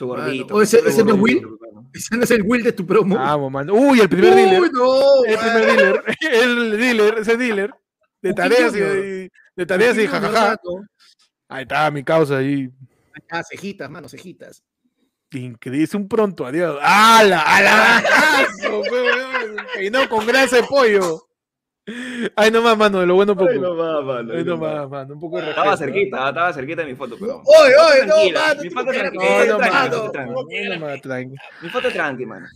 Su 0.00 0.06
Mano, 0.08 0.22
gordito. 0.24 0.54
oh, 0.54 0.62
ese- 0.62 0.80
no 0.82 0.88
es 0.88 0.96
Will. 1.20 1.46
ese 1.92 2.16
no 2.16 2.24
es 2.24 2.30
el 2.30 2.40
Will 2.42 2.62
de 2.62 2.72
tu 2.72 2.86
promo. 2.86 3.16
Vamos, 3.16 3.52
mano. 3.52 3.74
Uy, 3.74 4.00
el 4.00 4.08
primer 4.08 4.32
Uy, 4.32 4.40
dealer. 4.40 4.72
no, 4.72 5.24
El 5.26 5.36
primer 5.38 5.66
dealer. 5.66 6.04
El 6.32 6.78
dealer, 6.78 7.18
ese 7.18 7.36
dealer. 7.36 7.70
De 8.22 8.32
tareas 8.32 8.74
y 8.74 8.78
de, 8.80 9.30
de 9.56 9.66
tareas 9.66 9.98
y 9.98 10.06
jajaja. 10.06 10.56
Ahí 11.50 11.62
está 11.64 11.90
mi 11.90 12.02
causa 12.02 12.38
ahí. 12.38 12.70
Ah, 13.30 13.42
cejitas, 13.44 13.90
mano, 13.90 14.08
cejitas. 14.08 14.62
Increíble, 15.32 15.84
es 15.84 15.94
un 15.94 16.08
pronto 16.08 16.46
adiós. 16.46 16.78
¡Hala! 16.80 17.42
¡Hala! 17.42 17.98
¡Aso, 17.98 18.80
pe, 18.82 18.90
weón! 18.90 19.56
Peinado 19.74 20.08
con 20.08 20.26
grasa 20.26 20.56
de 20.56 20.62
pollo. 20.62 21.26
Ay, 22.36 22.50
no 22.50 22.62
más, 22.62 22.76
mano, 22.76 23.00
de 23.00 23.06
lo 23.06 23.14
bueno 23.14 23.34
poco. 23.34 23.50
Ay, 23.50 23.58
no 23.58 23.74
mano, 23.74 24.12
Ay, 24.12 24.38
ay, 24.38 24.44
no 24.44 24.56
no 24.56 24.60
va. 24.60 24.74
más, 24.82 24.90
mano, 24.90 25.14
un 25.14 25.20
poco 25.20 25.40
de 25.40 25.48
Estaba 25.50 25.70
respeto, 25.72 25.92
cerquita, 25.92 26.28
estaba 26.28 26.52
cerquita 26.52 26.82
de 26.82 26.88
mi 26.88 26.94
foto, 26.94 27.16
pero. 27.18 27.42
Oye, 27.44 27.74
oye, 27.76 28.06
no, 28.06 28.14
Tranquila, 28.14 28.40
mano. 28.48 28.62
mi 28.62 28.70
foto 28.70 28.84
no 28.92 28.92
tranquila, 28.92 29.24
No, 29.24 29.46
no, 29.46 29.58
no 29.58 30.76
¿no? 30.78 30.88
No 30.94 31.00
tranqui. 31.00 31.34
Mi 31.62 31.68
foto 31.68 31.90
tranqui, 31.90 32.26
mano. 32.26 32.46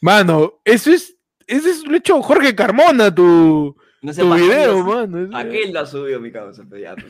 Mano, 0.00 0.60
eso 0.64 0.90
es, 0.90 1.16
eso 1.46 1.68
es 1.68 1.86
lo 1.86 1.96
hecho 1.96 2.20
Jorge 2.22 2.54
Carmona, 2.54 3.14
tu, 3.14 3.76
No 4.02 4.12
sé 4.12 4.22
tu 4.22 4.34
video, 4.34 4.84
mano. 4.84 5.36
Aquel 5.36 5.72
lo 5.72 5.80
ha 5.80 5.86
subido 5.86 6.20
mi 6.20 6.30
causa, 6.32 6.64
pero. 6.68 6.94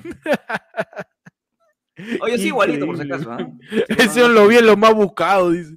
Oye, 2.20 2.39
sí, 2.39 2.48
igualito, 2.48 2.86
por 2.86 2.97
si 2.97 3.02
acaso. 3.02 3.31
¿ah? 3.32 3.47
Ese 3.98 4.28
lo 4.28 4.48
vi 4.48 4.56
en 4.59 4.66
lo 4.66 4.77
más 4.77 4.94
buscado, 4.94 5.51
dice. 5.51 5.77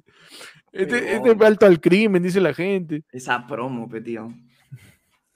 Este, 0.72 1.14
este 1.14 1.30
es 1.30 1.40
alto 1.40 1.66
al 1.66 1.80
crimen, 1.80 2.22
dice 2.22 2.40
la 2.40 2.52
gente. 2.52 3.02
Esa 3.10 3.46
promo, 3.46 3.88
pe, 3.88 4.00
tío. 4.00 4.32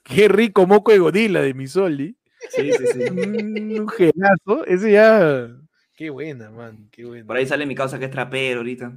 Qué 0.03 0.27
rico 0.27 0.67
moco 0.67 0.91
de 0.91 0.99
gorila 0.99 1.41
de 1.41 1.53
mi 1.53 1.67
Soli. 1.67 2.15
Sí, 2.49 2.71
sí, 2.73 2.85
sí. 2.87 2.99
Un 3.09 3.87
gelazo. 3.87 4.65
Ese 4.65 4.91
ya. 4.91 5.47
Qué 5.95 6.09
buena, 6.09 6.49
man. 6.51 6.89
Qué 6.91 7.05
buena. 7.05 7.25
Por 7.25 7.37
ahí 7.37 7.45
sale 7.45 7.65
mi 7.65 7.75
causa 7.75 7.97
que 7.99 8.05
es 8.05 8.11
trapero 8.11 8.59
ahorita. 8.59 8.91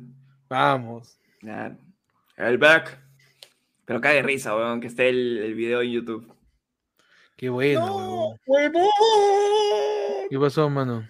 Vamos. 0.49 1.19
El 2.37 2.59
back. 2.59 2.99
Pero 3.85 4.01
cae 4.01 4.17
de 4.17 4.23
risa, 4.23 4.57
weón, 4.57 4.81
que 4.81 4.89
esté 4.89 5.09
el, 5.09 5.39
el 5.39 5.55
video 5.55 5.81
en 5.81 5.93
YouTube. 5.93 6.33
Qué 7.37 7.49
buena, 7.51 7.81
No, 7.81 7.97
huevón. 7.97 8.37
huevón. 8.47 8.89
¿Qué 10.29 10.39
pasó, 10.39 10.69
mano? 10.69 11.07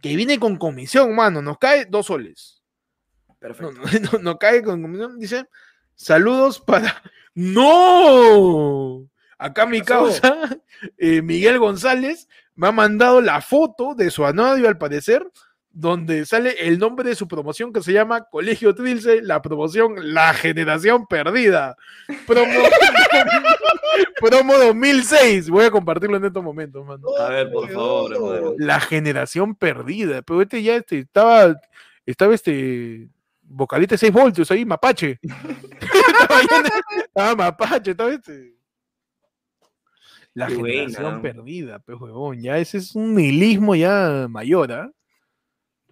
que, 0.00 0.16
viene 0.16 0.38
con 0.38 0.56
comisión, 0.56 1.14
mano. 1.14 1.42
Nos 1.42 1.58
cae 1.58 1.86
dos 1.86 2.06
soles. 2.06 2.62
Perfecto. 3.38 3.72
no, 3.72 3.82
no, 4.12 4.18
no 4.22 4.38
cae 4.38 4.62
con 4.62 4.82
comisión. 4.82 5.18
Dice, 5.18 5.46
saludos 5.94 6.60
para... 6.60 7.02
¡No! 7.34 9.08
Acá 9.38 9.66
mi 9.66 9.82
causa, 9.82 10.60
eh, 10.96 11.22
Miguel 11.22 11.60
González, 11.60 12.28
me 12.56 12.66
ha 12.66 12.72
mandado 12.72 13.20
la 13.20 13.40
foto 13.40 13.94
de 13.94 14.10
su 14.10 14.26
anuario, 14.26 14.66
al 14.66 14.78
parecer, 14.78 15.24
donde 15.80 16.26
sale 16.26 16.56
el 16.66 16.76
nombre 16.80 17.08
de 17.08 17.14
su 17.14 17.28
promoción 17.28 17.72
que 17.72 17.80
se 17.82 17.92
llama 17.92 18.24
Colegio 18.24 18.74
Trilce, 18.74 19.22
la 19.22 19.40
promoción 19.40 19.94
La 20.12 20.34
Generación 20.34 21.06
Perdida. 21.06 21.76
Promo, 22.26 22.50
promo 24.20 24.58
2006. 24.58 25.48
Voy 25.50 25.66
a 25.66 25.70
compartirlo 25.70 26.16
en 26.16 26.24
estos 26.24 26.42
momentos, 26.42 26.84
mano. 26.84 27.06
A 27.20 27.28
ver, 27.28 27.52
por 27.52 27.70
favor, 27.70 28.12
hermano. 28.12 28.54
La 28.58 28.80
Generación 28.80 29.54
Perdida. 29.54 30.22
Pero 30.22 30.42
este 30.42 30.62
ya 30.64 30.74
este, 30.74 30.98
estaba, 30.98 31.54
estaba 32.04 32.34
este 32.34 33.08
vocalista 33.42 33.94
de 33.94 33.98
6 33.98 34.12
voltios 34.12 34.50
ahí, 34.50 34.64
Mapache. 34.64 35.20
estaba, 35.22 36.38
ahí 36.40 36.46
en- 36.56 37.00
estaba 37.04 37.36
Mapache, 37.36 37.92
estaba 37.92 38.10
este. 38.12 38.56
La 40.34 40.48
Qué 40.48 40.56
buena. 40.56 40.74
generación 40.86 41.22
perdida, 41.22 41.78
pues 41.78 42.00
huevón. 42.00 42.40
Ya 42.42 42.58
ese 42.58 42.78
es 42.78 42.96
un 42.96 43.14
nihilismo 43.14 43.76
ya 43.76 44.26
mayor, 44.28 44.72
¿ah? 44.72 44.90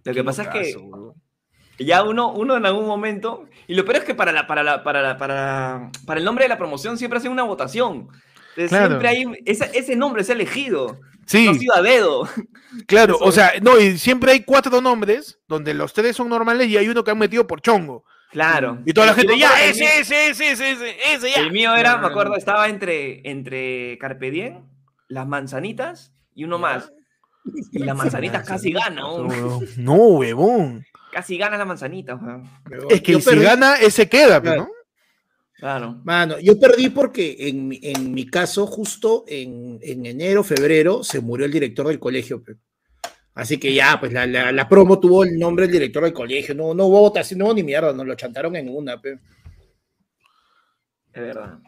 Lo 0.07 0.15
que 0.15 0.25
pasa 0.25 0.43
es 0.45 0.49
que 0.49 1.85
ya 1.85 2.03
uno, 2.05 2.33
uno 2.33 2.57
en 2.57 2.65
algún 2.65 2.87
momento, 2.87 3.45
y 3.67 3.75
lo 3.75 3.85
peor 3.85 3.99
es 3.99 4.05
que 4.05 4.15
para, 4.15 4.33
la, 4.33 4.47
para, 4.47 4.63
la, 4.63 4.83
para, 4.83 5.03
la, 5.03 5.17
para, 5.19 5.91
para 6.07 6.19
el 6.21 6.25
nombre 6.25 6.45
de 6.45 6.49
la 6.49 6.57
promoción 6.59 6.97
siempre 6.97 7.19
hacen 7.19 7.33
una 7.33 7.43
votación. 7.43 8.09
Entonces, 8.57 8.69
Claro. 8.71 8.89
Siempre 8.89 9.09
hay, 9.09 9.25
ese, 9.45 9.71
ese 9.75 9.97
nombre 9.97 10.23
es 10.23 10.31
elegido, 10.31 10.99
Sí, 11.27 11.45
no 11.45 11.51
ha 11.51 11.55
sido 11.55 11.75
a 11.77 11.83
dedo. 11.83 12.29
claro, 12.87 13.17
eso 13.17 13.25
o 13.25 13.33
sea, 13.33 13.53
no, 13.61 13.79
y 13.79 13.99
siempre 13.99 14.33
hay 14.33 14.41
cuatro 14.45 14.81
nombres 14.81 15.39
donde 15.49 15.75
los 15.75 15.93
tres 15.93 16.17
son 16.17 16.29
normales 16.31 16.69
y 16.69 16.77
hay 16.79 16.89
uno 16.89 17.05
que 17.05 17.11
han 17.11 17.19
metido 17.19 17.47
por 17.47 17.61
chongo. 17.61 18.05
Claro. 18.31 18.79
Y 18.87 18.93
toda 18.93 19.09
la 19.09 19.15
gente, 19.15 19.39
ya, 19.39 19.63
ese, 19.65 19.81
mío- 19.85 19.91
ese, 19.99 20.29
ese, 20.31 20.51
ese, 20.53 20.71
ese, 20.73 20.97
ese, 21.15 21.31
ya. 21.31 21.41
El 21.43 21.53
mío 21.53 21.75
era, 21.75 21.91
No, 21.93 21.97
me 21.99 22.03
no, 22.03 22.09
acuerdo, 22.09 22.31
no. 22.33 22.37
estaba 22.39 22.69
entre, 22.69 23.29
entre 23.29 23.99
Carpe 23.99 24.31
Diem, 24.31 24.63
las 25.09 25.27
manzanitas 25.27 26.13
y 26.35 26.45
uno 26.45 26.57
Ya. 26.57 26.63
más. 26.63 26.93
Y 27.73 27.79
las 27.81 27.97
manzanitas 27.97 28.47
casi 28.47 28.73
gana, 28.73 29.03
No, 29.03 29.15
weón. 29.17 29.29
huevón. 29.31 29.67
No, 29.77 29.95
huevón. 29.95 30.85
casi 31.13 31.37
gana 31.39 31.57
la 31.57 31.65
manzanita, 31.65 32.15
weón. 32.17 32.49
Es 32.91 33.01
que 33.03 33.13
Yo 33.13 33.21
si 33.21 33.31
perdí- 33.31 33.43
gana, 33.43 33.77
ese 33.77 34.09
queda, 34.09 34.41
pues, 34.41 34.55
Claro. 34.55 34.63
¿no? 34.63 34.69
Claro. 35.59 36.01
Mano, 36.05 36.39
yo 36.39 36.59
perdí 36.61 36.91
porque 36.91 37.35
en, 37.49 37.69
mi- 37.69 37.81
en 37.83 38.13
mi 38.13 38.27
caso, 38.27 38.67
justo 38.67 39.25
en, 39.27 39.79
en 39.83 40.05
enero, 40.05 40.45
febrero, 40.45 41.03
se 41.03 41.21
murió 41.21 41.47
el 41.47 41.53
director 41.53 41.87
del 41.89 41.99
colegio. 41.99 42.43
pe. 42.45 42.57
Así 43.35 43.59
que 43.59 43.73
ya, 43.73 43.99
pues 43.99 44.13
la, 44.13 44.27
la- 44.27 44.53
la 44.53 44.69
promo 44.69 44.99
tuvo 45.01 45.25
el 45.25 45.39
nombre 45.39 45.65
del 45.67 45.73
director 45.73 46.03
del 46.05 46.13
colegio. 46.13 46.55
No, 46.55 46.75
no 46.75 46.85
hubo 46.87 47.01
votación, 47.01 47.39
no 47.39 47.47
hubo 47.47 47.55
ni 47.55 47.63
mierda, 47.63 47.93
nos 47.95 48.07
lo 48.07 48.15
chantaron 48.15 48.55
en 48.57 48.69
una. 48.69 49.01
pe. 49.01 49.13
Es 51.13 51.23
verdad. 51.23 51.59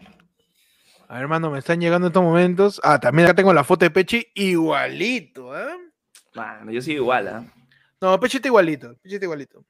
A 1.11 1.15
ver, 1.15 1.23
hermano, 1.23 1.51
me 1.51 1.59
están 1.59 1.81
llegando 1.81 2.09
estos 2.09 2.23
momentos. 2.23 2.81
Ah, 2.85 3.01
también 3.01 3.27
acá 3.27 3.35
tengo 3.35 3.55
la 3.55 3.65
foto 3.65 3.87
de 3.87 3.91
Pechi 3.91 4.27
igualito, 4.35 5.59
¿eh? 5.59 5.75
Bueno, 6.35 6.71
yo 6.71 6.83
sigo 6.83 6.99
igual, 7.03 7.29
¿ah? 7.29 7.45
No, 7.99 8.21
Pechi 8.21 8.37
está 8.37 8.49
igualito. 8.49 8.95
Pechi 9.03 9.15
está 9.15 9.25
igualito. 9.25 9.65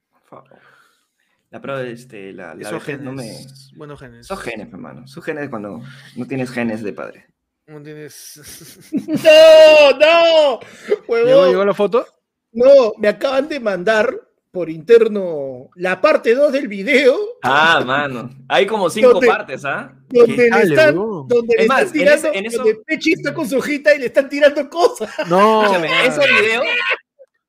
La 1.50 1.60
prueba, 1.60 1.82
este, 1.82 2.32
la, 2.32 2.56
la 2.56 2.68
Esos 2.68 2.82
genes. 2.82 3.02
no 3.02 3.12
me... 3.12 3.46
Buenos 3.76 4.00
genes. 4.00 4.26
Esos 4.26 4.40
genes, 4.40 4.68
hermano. 4.68 5.04
Esos 5.04 5.24
genes 5.24 5.48
cuando 5.48 5.80
no 6.16 6.26
tienes 6.26 6.50
genes 6.50 6.82
de 6.82 6.92
padre. 6.92 7.26
¿Cómo 7.66 7.82
tienes? 7.82 8.90
¡No, 9.06 9.98
no! 9.98 10.58
huevón, 11.06 11.26
¿Llegó, 11.28 11.46
llegó 11.46 11.64
la 11.64 11.74
foto? 11.74 12.04
No, 12.50 12.94
me 12.98 13.08
acaban 13.08 13.48
de 13.48 13.60
mandar 13.60 14.27
por 14.50 14.70
interno 14.70 15.68
la 15.76 16.00
parte 16.00 16.34
2 16.34 16.52
del 16.52 16.68
video 16.68 17.16
Ah, 17.42 17.82
mano. 17.86 18.30
Hay 18.48 18.66
como 18.66 18.88
cinco 18.90 19.20
partes, 19.20 19.64
¿ah? 19.64 19.94
donde 20.08 20.50
le 20.50 20.62
están, 20.62 20.94
donde 20.94 21.54
Es 21.56 21.62
le 21.62 21.66
más, 21.68 21.82
están 21.82 21.86
en 21.86 21.92
tirando, 21.92 22.28
ese- 22.28 22.38
en 22.38 22.46
eso- 22.46 22.56
donde 22.58 22.74
Pechi 22.86 23.12
está 23.12 23.34
con 23.34 23.48
su 23.48 23.58
hojita 23.58 23.94
y 23.94 23.98
le 23.98 24.06
están 24.06 24.28
tirando 24.28 24.68
cosas. 24.70 25.10
No. 25.28 25.62
Escúchame, 25.62 25.88
ese 26.06 26.20
video, 26.40 26.62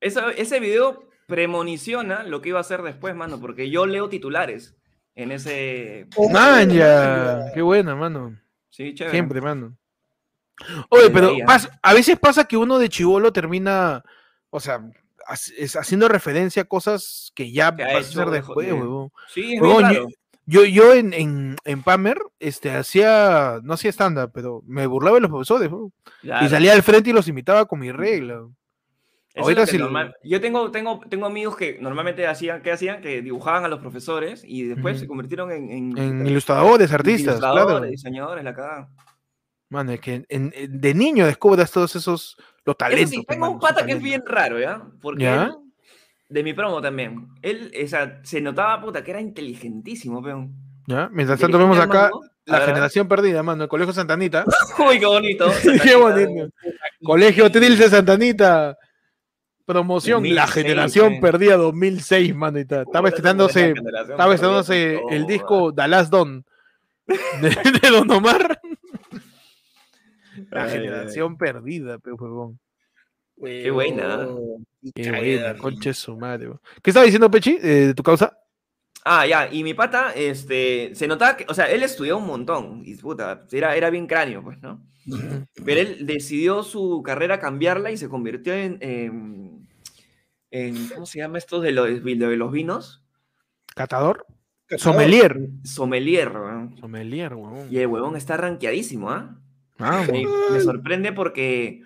eso- 0.01 0.29
ese 0.29 0.59
video 0.59 1.09
premoniciona 1.27 2.23
lo 2.23 2.41
que 2.41 2.49
iba 2.49 2.57
a 2.57 2.61
hacer 2.61 2.81
después, 2.81 3.15
mano, 3.15 3.39
porque 3.39 3.69
yo 3.69 3.85
leo 3.85 4.09
titulares 4.09 4.75
en 5.15 5.31
ese... 5.31 6.07
Man, 6.31 6.69
ya. 6.69 7.51
Qué 7.53 7.61
buena, 7.61 7.95
mano. 7.95 8.37
Sí, 8.69 8.93
chévere. 8.93 9.11
Siempre, 9.11 9.41
mano. 9.41 9.77
Oye, 10.89 11.09
pero 11.09 11.31
¿ah? 11.47 11.59
a 11.81 11.93
veces 11.93 12.19
pasa 12.19 12.43
que 12.45 12.57
uno 12.57 12.79
de 12.79 12.89
chivolo 12.89 13.31
termina, 13.31 14.03
o 14.49 14.59
sea, 14.59 14.81
haciendo 15.29 16.07
referencia 16.07 16.63
a 16.63 16.65
cosas 16.65 17.31
que 17.35 17.51
ya 17.51 17.71
vas 17.71 18.15
a 18.17 18.19
dejó 18.25 18.31
después, 18.31 18.67
de- 18.67 18.73
huevón. 18.73 19.11
Sí, 19.33 19.53
es 19.55 19.61
Huevón, 19.61 19.91
yo-. 19.93 20.07
Yo, 20.65 20.93
en, 20.95 21.13
en, 21.13 21.55
en 21.63 21.83
Pamer 21.83 22.17
este, 22.39 22.71
hacía, 22.71 23.59
no 23.61 23.73
hacía 23.75 23.91
estándar, 23.91 24.31
pero 24.33 24.63
me 24.65 24.87
burlaba 24.87 25.17
de 25.17 25.21
los 25.21 25.29
profesores. 25.29 25.69
Claro. 26.21 26.45
y 26.45 26.49
salía 26.49 26.73
al 26.73 26.81
frente 26.81 27.11
y 27.11 27.13
los 27.13 27.27
imitaba 27.27 27.65
con 27.65 27.79
mi 27.79 27.91
regla. 27.91 28.47
Eso 29.31 29.43
ahorita 29.43 29.67
sí- 29.67 29.77
normal- 29.77 30.15
Yo 30.23 30.41
tengo, 30.41 30.71
tengo, 30.71 31.01
tengo 31.07 31.27
amigos 31.27 31.55
que 31.55 31.77
normalmente 31.79 32.25
hacían, 32.25 32.63
¿qué 32.63 32.71
hacían? 32.71 32.99
Que 33.01 33.21
dibujaban 33.21 33.63
a 33.63 33.67
los 33.67 33.79
profesores 33.79 34.41
y 34.43 34.63
después 34.63 34.95
Ujú. 34.95 35.01
se 35.01 35.07
convirtieron 35.07 35.51
en, 35.51 35.69
en, 35.71 35.97
En 35.99 36.25
ilustradores, 36.27 36.91
artistas, 36.91 37.35
ilustradores, 37.37 37.65
claro. 37.77 37.85
diseñadores, 37.85 38.43
la 38.43 38.53
cagada. 38.55 38.89
Mano, 39.69 39.91
es 39.91 39.99
que 40.01 40.25
en- 40.29 40.51
de 40.81 40.93
niño 40.95 41.27
descubras 41.27 41.71
todos 41.71 41.95
esos, 41.95 42.37
los 42.65 42.73
Eso 42.73 42.77
talentos. 42.77 43.09
sí, 43.11 43.25
tengo 43.27 43.49
un 43.49 43.59
pata 43.59 43.85
que 43.85 43.93
es 43.93 44.01
bien 44.01 44.23
raro, 44.25 44.59
¿ya? 44.59 44.81
Porque 45.01 45.23
¿Ya? 45.23 45.45
él, 45.45 45.51
De 46.29 46.43
mi 46.43 46.53
promo 46.53 46.81
también. 46.81 47.27
Él, 47.41 47.71
o 47.83 47.87
sea, 47.87 48.19
se 48.23 48.39
notaba, 48.41 48.79
puta, 48.81 49.03
que 49.03 49.11
era 49.11 49.21
inteligentísimo, 49.21 50.21
peón. 50.21 50.53
¿Ya? 50.87 51.09
Mientras 51.11 51.39
tanto 51.39 51.57
vemos 51.57 51.77
acá 51.79 52.09
mano. 52.11 52.21
La 52.45 52.61
generación 52.61 53.07
perdida, 53.07 53.43
mano, 53.43 53.63
el 53.63 53.69
Colegio 53.69 53.93
Santanita. 53.93 54.43
Uy, 54.89 54.99
qué 54.99 55.05
bonito. 55.05 55.51
Qué 55.83 55.95
bonito. 55.95 56.49
Colegio 57.03 57.51
Trilce 57.51 57.89
Santanita. 57.89 58.75
Promoción, 59.65 60.23
la 60.33 60.45
2006, 60.47 60.53
generación 60.65 61.13
eh. 61.13 61.19
perdida 61.21 61.55
2006, 61.57 62.35
mano. 62.35 62.57
y 62.59 62.65
ta- 62.65 62.81
Estaba 62.81 63.07
estrenándose, 63.09 63.75
estaba 64.09 64.33
estrenándose 64.33 64.99
el 65.11 65.27
disco 65.27 65.71
Last 65.75 66.09
Don 66.11 66.43
de, 67.05 67.49
de 67.81 67.89
Don 67.91 68.09
Omar. 68.09 68.59
La 70.51 70.63
Ay, 70.63 70.71
generación 70.71 71.37
perdida, 71.37 71.99
pe 71.99 72.11
huevón. 72.11 72.59
Qué 73.41 73.71
buena. 73.71 74.27
Qué 74.95 75.09
buena, 75.11 75.57
conche 75.57 75.93
su 75.93 76.17
madre. 76.17 76.47
weón. 76.47 76.61
¿Qué 76.83 76.89
estaba 76.89 77.05
diciendo, 77.05 77.29
Pechi, 77.31 77.57
eh, 77.61 77.87
de 77.87 77.93
tu 77.93 78.03
causa? 78.03 78.37
Ah, 79.05 79.25
ya, 79.25 79.51
y 79.51 79.63
mi 79.63 79.73
pata, 79.73 80.11
este, 80.13 80.91
se 80.93 81.07
notaba 81.07 81.37
que, 81.37 81.45
o 81.47 81.53
sea, 81.53 81.71
él 81.71 81.83
estudió 81.83 82.17
un 82.17 82.27
montón, 82.27 82.81
y 82.83 82.95
puta, 82.95 83.45
era, 83.51 83.75
era 83.75 83.89
bien 83.89 84.07
cráneo, 84.07 84.43
pues, 84.43 84.59
¿no? 84.61 84.85
Pero 85.65 85.79
él 85.79 86.05
decidió 86.05 86.63
su 86.63 87.01
carrera 87.03 87.39
cambiarla 87.39 87.91
y 87.91 87.97
se 87.97 88.09
convirtió 88.09 88.53
en, 88.53 88.77
en, 88.81 89.67
en- 90.51 90.89
¿cómo 90.89 91.05
se 91.05 91.19
llama 91.19 91.37
esto 91.37 91.61
de 91.61 91.71
los, 91.71 92.03
de 92.03 92.15
los 92.37 92.51
vinos? 92.51 93.03
Catador. 93.73 94.25
Sommelier. 94.77 95.39
Sommelier, 95.63 96.29
weón. 96.29 96.77
Sommelier, 96.77 97.33
huevón. 97.33 97.67
Y 97.71 97.77
el 97.79 97.87
huevón 97.87 98.15
está 98.17 98.35
rankeadísimo, 98.37 99.09
¿ah? 99.09 99.38
Ah, 99.79 100.03
Me, 100.11 100.25
me 100.51 100.59
sorprende 100.61 101.13
porque, 101.13 101.81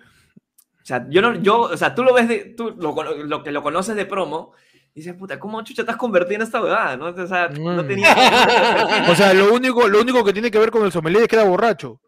o 0.82 0.84
sea, 0.84 1.06
yo 1.08 1.22
no, 1.22 1.34
yo, 1.40 1.60
o 1.62 1.76
sea, 1.76 1.94
tú 1.94 2.02
lo 2.02 2.12
ves 2.12 2.28
de, 2.28 2.54
tú 2.56 2.74
lo, 2.78 2.92
lo 3.24 3.42
que 3.42 3.52
lo 3.52 3.62
conoces 3.62 3.94
de 3.96 4.04
promo, 4.06 4.52
y 4.94 5.00
dices, 5.00 5.14
puta, 5.14 5.40
¿cómo 5.40 5.62
chucha 5.62 5.84
has 5.88 5.96
convertido 5.96 6.36
en 6.36 6.42
esta 6.42 6.62
huevada? 6.62 6.96
¿no? 6.96 7.06
O 7.06 7.26
sea, 7.26 7.48
no 7.48 7.82
Mm. 7.82 7.86
tenía... 7.88 8.14
O 9.10 9.14
sea, 9.14 9.34
lo 9.34 9.52
único, 9.52 9.88
lo 9.88 10.00
único 10.00 10.22
que 10.24 10.32
tiene 10.32 10.50
que 10.50 10.58
ver 10.58 10.70
con 10.70 10.84
el 10.84 10.92
sommelier 10.92 11.22
es 11.22 11.28
que 11.28 11.36
era 11.36 11.44
borracho. 11.48 12.00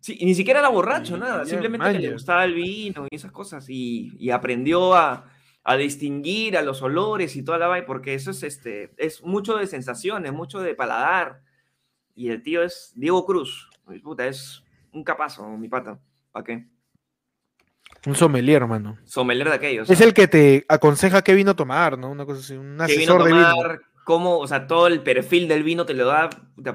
Sí, 0.00 0.16
y 0.20 0.24
ni 0.26 0.34
siquiera 0.34 0.60
era 0.60 0.68
borracho, 0.68 1.16
Y 1.16 1.20
nada. 1.20 1.44
Simplemente 1.44 1.92
que 1.92 1.98
le 1.98 2.12
gustaba 2.12 2.44
el 2.44 2.54
vino 2.54 3.06
y 3.10 3.16
esas 3.16 3.32
cosas. 3.32 3.66
Y, 3.68 4.12
y 4.18 4.30
aprendió 4.30 4.94
a, 4.94 5.26
a 5.64 5.76
distinguir 5.76 6.56
a 6.56 6.62
los 6.62 6.80
olores 6.82 7.34
y 7.36 7.42
toda 7.42 7.58
la 7.58 7.66
vaina, 7.66 7.86
porque 7.86 8.14
eso 8.14 8.30
es, 8.30 8.42
este, 8.42 8.92
es 8.98 9.22
mucho 9.22 9.56
de 9.56 9.66
sensaciones, 9.66 10.32
mucho 10.32 10.60
de 10.60 10.74
paladar. 10.74 11.40
Y 12.14 12.30
el 12.30 12.42
tío 12.42 12.62
es 12.62 12.92
Diego 12.94 13.26
Cruz. 13.26 13.68
Puta, 14.02 14.26
es 14.26 14.62
un 14.96 15.04
capazo, 15.04 15.46
mi 15.48 15.68
pata. 15.68 15.98
¿Para 16.32 16.44
qué? 16.44 16.66
Un 18.06 18.14
sommelier, 18.14 18.62
hermano. 18.62 18.98
Sommelier 19.04 19.48
de 19.48 19.54
aquellos. 19.54 19.90
Es 19.90 20.00
el 20.00 20.14
que 20.14 20.26
te 20.28 20.64
aconseja 20.68 21.22
qué 21.22 21.34
vino 21.34 21.54
tomar, 21.56 21.98
¿no? 21.98 22.10
Una 22.10 22.24
cosa 22.24 22.40
así, 22.40 22.54
un 22.54 22.78
que 22.86 22.96
vino 22.96 23.14
a 23.14 23.16
asesor 23.16 23.24
de 23.24 23.32
vino. 23.32 23.50
tomar, 23.50 23.80
cómo, 24.04 24.38
o 24.38 24.46
sea, 24.46 24.66
todo 24.66 24.86
el 24.86 25.02
perfil 25.02 25.48
del 25.48 25.62
vino 25.62 25.84
te 25.86 25.94
lo 25.94 26.06
da 26.06 26.30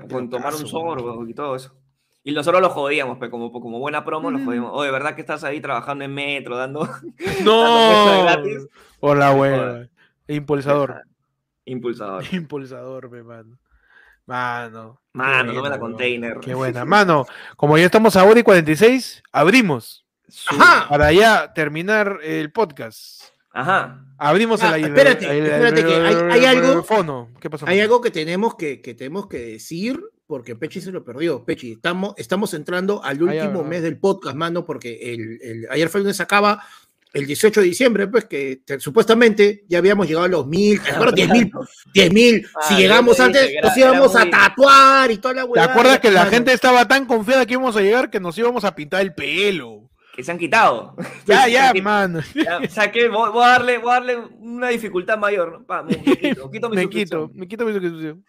con 0.10 0.30
tomar 0.30 0.54
un 0.56 0.68
sorbo 0.68 1.28
y 1.28 1.34
todo 1.34 1.56
eso. 1.56 1.76
Y 2.24 2.34
nosotros 2.34 2.62
lo 2.62 2.70
jodíamos, 2.70 3.18
pues, 3.18 3.32
como, 3.32 3.52
como 3.52 3.80
buena 3.80 4.06
promo, 4.06 4.30
lo 4.30 4.38
jodíamos. 4.44 4.72
Oye, 4.74 4.92
¿verdad 4.92 5.16
que 5.16 5.22
estás 5.22 5.44
ahí 5.44 5.60
trabajando 5.60 6.04
en 6.06 6.14
metro, 6.14 6.56
dando 6.56 6.86
de 7.18 7.26
No. 7.44 8.24
gratis. 8.24 8.68
Hola, 9.00 9.32
jodas. 9.32 9.90
Impulsador. 10.28 11.02
impulsador? 11.66 12.24
Impulsador, 12.32 13.10
me 13.10 13.24
mano. 13.24 13.58
Mano. 14.26 15.02
Mano, 15.14 15.54
no 15.54 15.62
me 15.64 15.70
la 15.70 15.80
container. 15.80 16.38
Qué 16.40 16.54
buena. 16.54 16.86
Mano, 16.86 17.26
como 17.58 17.78
ya 17.78 17.86
estamos 17.86 18.16
a 18.16 18.24
hora 18.24 18.40
y 18.40 18.44
46, 18.44 19.24
abrimos 19.32 20.06
Su- 20.28 20.56
Ajá. 20.56 20.88
para 20.88 21.12
ya 21.12 21.52
terminar 21.54 22.20
el 22.24 22.52
podcast. 22.52 23.24
Ajá. 23.54 24.06
Abrimos 24.18 24.64
Ah, 24.64 24.78
el 24.78 24.86
espérate, 24.86 25.26
el- 25.26 25.32
el- 25.32 25.46
espérate 25.52 25.84
que 25.86 25.94
hay- 26.32 26.46
algo- 26.46 26.84
fono. 26.84 27.30
¿Qué 27.42 27.50
pasó? 27.50 27.68
Hay 27.68 27.82
algo 27.82 28.00
que 28.00 28.12
tenemos 28.12 28.56
que, 28.56 28.80
que 28.82 28.94
tenemos 28.94 29.28
que 29.28 29.40
decir 29.40 30.00
porque 30.26 30.56
Pechi 30.56 30.80
se 30.80 30.92
lo 30.94 31.04
perdió. 31.04 31.44
Pechi, 31.44 31.74
estamos, 31.74 32.14
estamos 32.16 32.54
entrando 32.54 33.04
al 33.04 33.22
último 33.22 33.66
mes 33.66 33.82
del 33.84 33.98
podcast, 33.98 34.38
mano, 34.38 34.64
porque 34.66 35.14
el, 35.14 35.40
el- 35.42 35.68
ayer 35.70 35.90
fue 35.90 36.00
el 36.00 36.04
lunes 36.06 36.22
acaba 36.22 36.64
el 37.14 37.26
18 37.26 37.60
de 37.62 37.66
diciembre, 37.68 38.08
pues 38.08 38.26
que 38.26 38.62
te- 38.66 38.80
supuestamente 38.80 39.66
ya 39.68 39.80
habíamos 39.80 40.08
llegado 40.08 40.26
a 40.26 40.30
los 40.30 40.48
mil, 40.48 40.82
¿te 40.82 40.92
acuerdas? 40.92 41.16
10 41.16 41.30
mil, 41.30 41.52
10 41.94 42.14
mil. 42.14 42.48
Ah, 42.56 42.62
si 42.68 42.76
llegamos 42.76 43.18
te 43.18 43.24
antes, 43.24 43.50
era- 43.50 43.68
nos 43.68 43.78
íbamos 43.78 44.16
a 44.16 44.30
tatuar 44.30 45.12
y 45.12 45.18
toda 45.18 45.34
la 45.34 45.42
¿Te 45.44 45.48
huevada. 45.50 45.72
acuerdas 45.72 46.00
que 46.00 46.12
la 46.12 46.26
gente 46.28 46.54
estaba 46.54 46.88
tan 46.88 47.06
confiada 47.06 47.46
que 47.46 47.54
íbamos 47.54 47.76
a 47.76 47.82
llegar 47.82 48.10
que 48.10 48.20
nos 48.20 48.38
íbamos 48.38 48.64
a 48.64 48.74
pintar 48.76 49.02
el 49.02 49.14
pelo? 49.14 49.90
Que 50.16 50.24
se 50.24 50.32
han 50.32 50.38
quitado. 50.38 50.96
Ya, 51.26 51.48
ya, 51.74 51.74
mano. 51.82 52.22
Ya, 52.34 52.60
O 52.60 52.70
sea, 52.70 52.92
que 52.92 53.08
voy, 53.10 53.30
voy 53.32 53.44
a 53.44 53.48
darle, 53.48 53.78
voy 53.78 53.92
a 53.92 53.94
darle 53.96 54.18
una 54.40 54.70
dificultad 54.70 55.18
mayor. 55.18 55.52
¿no? 55.60 55.66
Pa, 55.66 55.84
me 55.84 56.02
quito, 56.02 56.50
quito 56.52 56.70
mi 56.70 56.76
me 56.78 56.82
suscripción. 56.84 57.28
quito, 57.30 57.40
me 57.40 57.48
quito 57.48 57.66
mi 57.66 57.72
suscripción. 57.74 58.26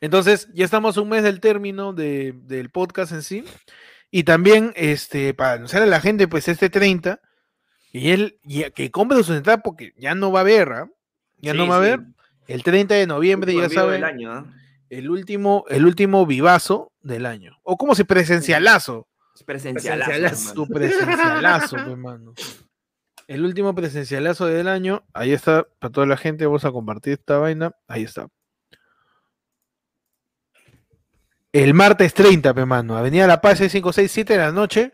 Entonces, 0.00 0.48
ya 0.52 0.64
estamos 0.64 0.96
un 0.96 1.08
mes 1.08 1.22
del 1.22 1.40
término 1.40 1.92
de- 1.92 2.32
del 2.34 2.70
podcast 2.70 3.12
en 3.12 3.22
sí. 3.22 3.44
Y 4.16 4.22
también, 4.22 4.72
este, 4.76 5.34
para 5.34 5.54
anunciar 5.54 5.82
a 5.82 5.86
la 5.86 6.00
gente, 6.00 6.28
pues 6.28 6.46
este 6.46 6.70
30, 6.70 7.20
y 7.90 8.10
él, 8.10 8.38
y 8.44 8.62
que 8.70 8.92
compre 8.92 9.20
su 9.24 9.34
entrada 9.34 9.60
porque 9.60 9.92
ya 9.96 10.14
no 10.14 10.30
va 10.30 10.38
a 10.38 10.42
haber, 10.42 10.68
¿ah? 10.72 10.88
Ya 11.38 11.50
Sí, 11.50 11.58
no 11.58 11.66
va 11.66 11.74
a 11.74 11.78
haber. 11.78 12.00
El 12.46 12.62
30 12.62 12.94
de 12.94 13.08
noviembre, 13.08 13.52
ya 13.52 13.62
del 13.62 13.72
saben, 13.72 14.04
año, 14.04 14.30
¿ah? 14.30 14.46
el 14.88 15.10
último, 15.10 15.64
el 15.68 15.84
último 15.84 16.26
vivazo 16.26 16.92
del 17.00 17.26
año. 17.26 17.58
O 17.64 17.76
como 17.76 17.96
si 17.96 18.04
presencialazo. 18.04 19.08
Es 19.34 19.42
presencialazo, 19.42 20.06
Presencialazo. 20.06 20.36
hermano. 20.36 20.54
Tu 20.54 20.72
presencialazo, 20.72 21.76
pues, 21.84 21.98
mano. 21.98 22.34
El 23.26 23.44
último 23.44 23.74
presencialazo 23.74 24.46
del 24.46 24.68
año. 24.68 25.02
Ahí 25.12 25.32
está, 25.32 25.66
para 25.80 25.90
toda 25.90 26.06
la 26.06 26.16
gente. 26.16 26.46
Vamos 26.46 26.64
a 26.64 26.70
compartir 26.70 27.14
esta 27.14 27.38
vaina. 27.38 27.72
Ahí 27.88 28.04
está. 28.04 28.28
El 31.54 31.72
martes 31.72 32.12
30, 32.14 32.52
pe 32.52 32.64
mano. 32.66 32.96
Avenida 32.96 33.28
La 33.28 33.40
Paz, 33.40 33.58
567 33.58 34.32
de 34.32 34.38
la 34.40 34.50
noche. 34.50 34.92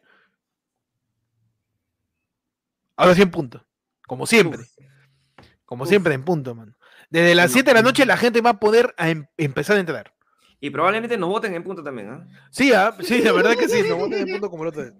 Ahora 2.96 3.14
sí 3.14 3.22
en 3.22 3.30
punto. 3.30 3.64
Como 4.06 4.26
siempre. 4.26 4.60
Como 5.64 5.84
Uf. 5.84 5.88
siempre 5.88 6.12
en 6.12 6.22
punto, 6.22 6.54
mano. 6.54 6.74
Desde 7.08 7.34
las 7.34 7.46
No, 7.50 7.54
7 7.54 7.70
de 7.70 7.74
la 7.74 7.80
no. 7.80 7.88
noche 7.88 8.04
la 8.04 8.18
gente 8.18 8.42
va 8.42 8.50
a 8.50 8.60
poder 8.60 8.94
a 8.98 9.08
em- 9.08 9.24
empezar 9.38 9.78
a 9.78 9.80
entrar. 9.80 10.12
Y 10.60 10.68
probablemente 10.68 11.16
nos 11.16 11.30
voten 11.30 11.54
en 11.54 11.64
punto 11.64 11.82
también, 11.82 12.10
¿ah? 12.10 12.26
Sí, 12.50 12.74
ah, 12.74 12.94
sí, 13.00 13.22
la 13.22 13.32
verdad 13.32 13.56
que 13.56 13.66
sí, 13.66 13.82
no 13.88 13.96
voten 13.96 14.18
en 14.28 14.32
punto 14.32 14.50
como 14.50 14.64
el 14.64 14.68
otro 14.68 14.82
día. 14.84 14.92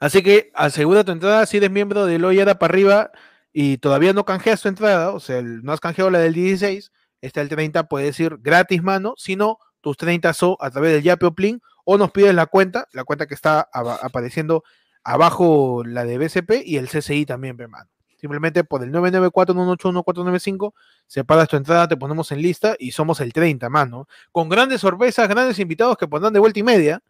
Así 0.00 0.20
que 0.20 0.50
asegura 0.52 1.04
tu 1.04 1.12
entrada 1.12 1.46
si 1.46 1.58
eres 1.58 1.70
miembro 1.70 2.06
de 2.06 2.18
Loyada 2.18 2.58
para 2.58 2.72
arriba 2.72 3.12
y 3.52 3.78
todavía 3.78 4.12
no 4.12 4.24
canjeas 4.24 4.60
tu 4.62 4.66
entrada, 4.68 5.12
o 5.12 5.20
sea, 5.20 5.40
no 5.42 5.70
has 5.72 5.78
canjeado 5.78 6.10
la 6.10 6.18
del 6.18 6.34
16, 6.34 6.90
está 7.20 7.40
el 7.40 7.48
30, 7.48 7.84
puedes 7.88 8.18
ir 8.18 8.38
gratis, 8.40 8.82
mano, 8.82 9.14
si 9.16 9.36
no, 9.36 9.58
tus 9.84 9.98
30 9.98 10.32
son 10.32 10.56
a 10.60 10.70
través 10.70 10.94
del 10.94 11.02
Yape 11.02 11.26
o 11.26 11.34
Plin, 11.34 11.60
o 11.84 11.98
nos 11.98 12.10
pides 12.10 12.34
la 12.34 12.46
cuenta, 12.46 12.88
la 12.92 13.04
cuenta 13.04 13.26
que 13.26 13.34
está 13.34 13.68
apareciendo 13.70 14.64
abajo 15.04 15.82
la 15.84 16.06
de 16.06 16.16
BCP 16.16 16.62
y 16.64 16.78
el 16.78 16.88
CCI 16.88 17.26
también, 17.26 17.58
pe, 17.58 17.68
mano. 17.68 17.90
Simplemente 18.16 18.64
por 18.64 18.82
el 18.82 18.90
994-181-495, 18.92 20.72
separas 21.06 21.48
tu 21.48 21.56
entrada, 21.56 21.86
te 21.86 21.98
ponemos 21.98 22.32
en 22.32 22.40
lista 22.40 22.74
y 22.78 22.92
somos 22.92 23.20
el 23.20 23.34
30, 23.34 23.68
mano. 23.68 24.08
Con 24.32 24.48
grandes 24.48 24.80
sorpresas, 24.80 25.28
grandes 25.28 25.58
invitados 25.58 25.98
que 25.98 26.08
pondrán 26.08 26.32
de 26.32 26.40
vuelta 26.40 26.58
y 26.58 26.62
media. 26.62 27.02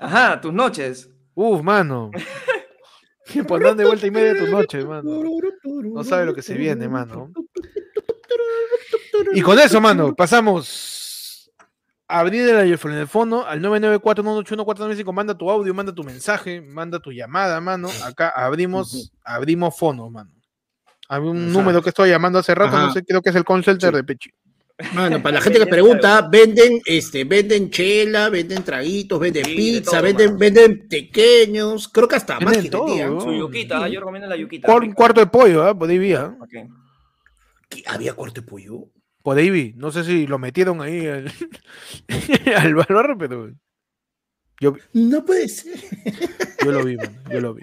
Ajá, 0.00 0.40
tus 0.40 0.52
noches. 0.52 1.08
Uf, 1.34 1.62
mano. 1.62 2.10
Que 3.30 3.44
pondrán 3.44 3.76
de 3.76 3.84
vuelta 3.84 4.06
y 4.06 4.10
media 4.10 4.38
tu 4.38 4.46
noche, 4.46 4.82
mano. 4.86 5.22
No 5.62 6.02
sabe 6.02 6.24
lo 6.24 6.34
que 6.34 6.40
se 6.40 6.54
viene, 6.54 6.88
mano. 6.88 7.30
Y 9.34 9.42
con 9.42 9.58
eso, 9.58 9.82
mano, 9.82 10.14
pasamos 10.14 11.07
abrir 12.08 12.48
el 12.48 12.56
iPhone 12.72 12.92
en 12.94 12.98
el 12.98 13.06
fondo 13.06 13.46
al 13.46 13.60
994-181-495. 13.62 15.12
Manda 15.12 15.36
tu 15.36 15.50
audio, 15.50 15.72
manda 15.74 15.94
tu 15.94 16.02
mensaje, 16.02 16.60
manda 16.60 16.98
tu 17.00 17.12
llamada, 17.12 17.60
mano. 17.60 17.88
Acá 18.04 18.30
abrimos, 18.30 19.12
abrimos 19.24 19.76
fono, 19.76 20.08
mano. 20.10 20.30
Hay 21.10 21.20
un 21.20 21.52
número 21.52 21.80
que 21.82 21.88
estoy 21.90 22.10
llamando 22.10 22.38
hace 22.38 22.54
rato, 22.54 22.76
no 22.76 22.92
sé, 22.92 23.02
creo 23.04 23.22
que 23.22 23.30
es 23.30 23.36
el 23.36 23.44
call 23.44 23.64
center 23.64 23.90
Sí. 23.90 23.96
de 23.96 24.04
Pechi. 24.04 24.30
Mano, 24.94 25.20
para 25.22 25.36
la 25.36 25.40
gente 25.42 25.58
que 25.58 25.66
pregunta, 25.66 26.28
venden, 26.30 26.80
este, 26.86 27.24
venden 27.24 27.70
chela, 27.70 28.28
venden 28.28 28.62
traguitos, 28.62 29.18
venden 29.18 29.44
Sí, 29.44 29.50
de 29.50 29.56
pizza, 29.56 29.90
todo, 29.92 30.02
venden, 30.02 30.26
mano. 30.26 30.38
venden 30.38 30.88
pequeños, 30.88 31.88
creo 31.88 32.06
que 32.06 32.16
hasta 32.16 32.38
más 32.40 32.52
Venden 32.62 32.70
que. 32.70 33.20
Su 33.20 33.32
yuquita, 33.32 33.86
sí. 33.86 33.92
yo 33.92 34.00
recomiendo 34.00 34.28
la 34.28 34.36
yuquita. 34.36 34.68
Cuar- 34.68 34.82
un 34.86 34.92
cuarto 34.92 35.20
de 35.20 35.26
pollo, 35.26 35.64
¿ah? 35.66 35.76
Por 35.76 35.88
ahí 35.90 35.98
vi, 35.98 36.12
¿ah? 36.12 36.36
¿Había 37.86 38.14
corte 38.14 38.42
pollo? 38.42 38.84
Por 39.34 39.50
vi. 39.50 39.72
No 39.76 39.90
sé 39.90 40.04
si 40.04 40.26
lo 40.26 40.38
metieron 40.38 40.80
ahí 40.82 41.06
al, 41.06 41.32
al 42.56 42.74
barro, 42.74 43.16
pero 43.18 43.50
yo, 44.60 44.74
No 44.92 45.24
puede 45.24 45.48
ser. 45.48 45.74
yo 46.64 46.72
lo 46.72 46.84
vi, 46.84 46.96
mano, 46.96 47.12
yo 47.30 47.40
lo 47.40 47.54
vi. 47.54 47.62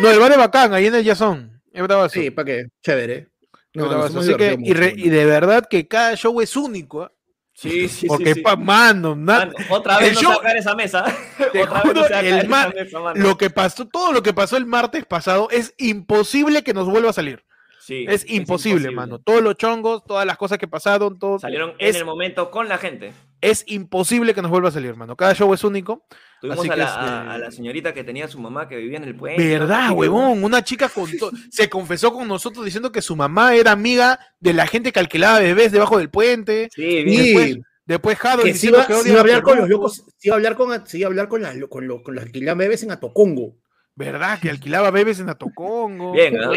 No, 0.00 0.10
el 0.10 0.18
bar 0.18 0.32
es 0.32 0.38
bacán, 0.38 0.72
ahí 0.74 0.86
en 0.86 0.94
el 0.94 1.04
Jason. 1.04 1.60
Es. 1.72 2.12
Sí, 2.12 2.30
¿para 2.30 2.46
qué? 2.46 2.66
Chévere. 2.82 3.28
No, 3.74 3.90
Así 3.90 4.34
que, 4.36 4.56
y, 4.60 4.72
re- 4.72 4.90
mucho, 4.92 5.06
y 5.06 5.10
de 5.10 5.24
verdad 5.24 5.66
que 5.68 5.88
cada 5.88 6.14
show 6.16 6.40
es 6.40 6.54
único. 6.56 7.02
¿ah? 7.02 7.12
Sí, 7.52 7.88
sí, 7.88 8.06
Porque, 8.06 8.26
sí. 8.26 8.34
sí. 8.34 8.40
pa- 8.40 8.56
mano, 8.56 9.14
Mano, 9.14 9.52
otra 9.70 9.98
vez 9.98 10.16
el 10.16 10.22
no 10.24 10.34
sacar 10.34 10.56
esa 10.56 10.74
mesa. 10.74 11.04
Otra 11.38 11.82
vez 11.82 11.94
no 11.94 12.02
sacar 12.02 12.24
el 12.24 12.38
esa 12.38 12.48
mar- 12.48 12.74
mesa, 12.74 13.00
mano. 13.00 13.20
lo 13.20 13.36
que 13.38 13.50
pasó, 13.50 13.86
todo 13.86 14.12
lo 14.12 14.22
que 14.22 14.32
pasó 14.34 14.56
el 14.56 14.66
martes 14.66 15.04
pasado 15.06 15.48
es 15.50 15.74
imposible 15.78 16.62
que 16.64 16.74
nos 16.74 16.88
vuelva 16.88 17.10
a 17.10 17.12
salir. 17.12 17.44
Sí, 17.84 18.06
Es 18.08 18.24
imposible, 18.30 18.90
mano. 18.90 19.18
Todos 19.18 19.42
los 19.42 19.56
chongos, 19.56 20.04
todas 20.06 20.24
las 20.26 20.36
cosas 20.38 20.56
que 20.58 20.66
pasaron, 20.66 21.18
todo. 21.18 21.38
Salieron 21.38 21.74
es, 21.78 21.94
en 21.94 22.00
el 22.00 22.06
momento 22.06 22.50
con 22.50 22.68
la 22.68 22.78
gente. 22.78 23.12
es 23.42 23.62
imposible 23.66 24.32
que 24.32 24.40
nos 24.40 24.50
vuelva 24.50 24.70
a 24.70 24.72
salir, 24.72 24.88
hermano. 24.90 25.16
Cada 25.16 25.34
show 25.34 25.52
es 25.52 25.62
único. 25.64 26.06
Tuvimos 26.40 26.60
Así 26.60 26.68
a 26.68 26.72
que, 26.72 26.78
la, 26.80 26.86
a- 26.94 27.34
a 27.34 27.38
la 27.38 27.50
señorita 27.50 27.92
que 27.92 28.02
tenía 28.02 28.26
su 28.28 28.38
mamá 28.40 28.68
que 28.68 28.76
vivía 28.76 28.96
en 28.96 29.04
el 29.04 29.14
puente. 29.14 29.46
¿Verdad, 29.46 29.90
huevón? 29.92 30.42
Una 30.44 30.64
chica 30.64 30.88
contó- 30.88 31.30
se 31.50 31.68
confesó 31.68 32.12
con 32.12 32.26
nosotros 32.26 32.64
diciendo 32.64 32.90
que 32.90 33.02
su 33.02 33.16
mamá 33.16 33.54
era 33.54 33.72
amiga 33.72 34.18
de 34.40 34.54
la 34.54 34.66
gente 34.66 34.90
que 34.92 35.00
alquilaba 35.00 35.40
bebés 35.40 35.70
debajo 35.72 35.98
del 35.98 36.08
puente. 36.10 36.68
Sí, 36.74 36.82
Y 36.82 37.04
bien. 37.04 37.22
después- 37.24 37.58
Después 37.86 38.16
Jado 38.18 38.42
que 38.44 38.52
diciendo 38.54 38.78
iba, 38.78 38.86
que 38.86 38.92
iba 38.94 39.00
a 39.02 39.04
los 39.12 39.20
hablar 39.20 39.42
con 39.42 39.58
los 39.58 39.68
locos, 39.68 40.04
se 40.16 40.28
iba 40.28 40.34
a 40.34 40.38
hablar 40.38 40.56
con, 40.56 40.86
se 40.86 40.96
iba 40.96 41.06
a 41.06 41.10
hablar 41.10 41.28
con 41.28 41.42
las 41.42 41.54
con, 41.68 41.86
lo- 41.86 42.02
con 42.02 42.16
que 42.32 42.40
la 42.40 42.54
bebés 42.54 42.82
en 42.82 42.92
Atocongo. 42.92 43.56
¿Verdad? 43.94 44.40
Que 44.40 44.48
alquilaba 44.48 44.90
bebés 44.90 45.20
en 45.20 45.28
Atocongo. 45.28 46.12
Bien, 46.12 46.34
¿ah? 46.40 46.48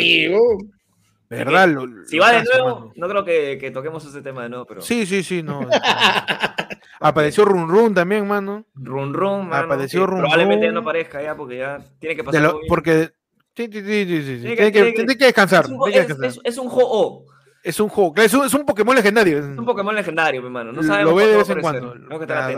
¿Verdad? 1.30 1.68
Lo- 1.70 2.06
Si 2.06 2.18
va 2.20 2.32
de 2.32 2.44
nuevo, 2.44 2.80
mano. 2.80 2.94
no 2.96 3.10
creo 3.10 3.26
que, 3.26 3.58
que 3.60 3.72
toquemos 3.72 4.06
ese 4.06 4.22
tema 4.22 4.44
de 4.44 4.50
nuevo, 4.50 4.66
pero. 4.66 4.82
Sí, 4.82 5.06
sí, 5.06 5.24
sí, 5.24 5.44
no. 5.44 5.62
Apareció 7.00 7.46
Run 7.46 7.68
Run 7.70 7.94
también, 7.94 8.28
mano. 8.28 8.66
Run 8.76 9.14
Run, 9.14 9.50
mano, 9.50 9.66
Apareció 9.66 10.02
que 10.02 10.08
Run 10.08 10.20
Probablemente 10.22 10.66
ya 10.66 10.72
Run. 10.72 10.76
no 10.76 10.82
aparezca 10.82 11.22
ya, 11.22 11.36
porque 11.36 11.58
ya 11.58 11.80
tiene 12.00 12.16
que 12.16 12.24
pasar. 12.24 12.42
lo- 12.42 12.60
porque. 12.68 13.12
Sí, 13.56 13.70
sí, 13.72 13.82
sí, 13.82 14.22
sí. 14.24 14.40
Tiene 14.42 14.56
que- 14.56 14.72
tiene 14.72 14.72
que- 14.72 14.94
tiene 14.94 15.18
que 15.18 15.26
descansar. 15.26 15.66
es 15.66 15.72
un, 15.72 15.90
es, 15.92 16.10
es- 16.10 16.40
es 16.44 16.58
un 16.58 16.68
ho-oh, 16.68 17.26
Es 17.64 17.80
un 17.80 17.90
juego, 17.90 18.14
es 18.18 18.34
un, 18.34 18.46
es 18.46 18.54
un 18.54 18.66
Pokémon 18.66 18.96
legendario. 18.96 19.40
es 19.40 19.46
un 19.46 19.66
Pokémon 19.66 19.94
legendario, 19.96 20.42
mi 20.42 20.50
mano. 20.50 20.72
No 20.72 20.82
sabemos 20.84 21.12
lo 21.12 21.18
ve 21.18 21.28
de 21.28 21.38
vez 21.38 21.50
en 21.50 21.60
cuando. 21.62 21.94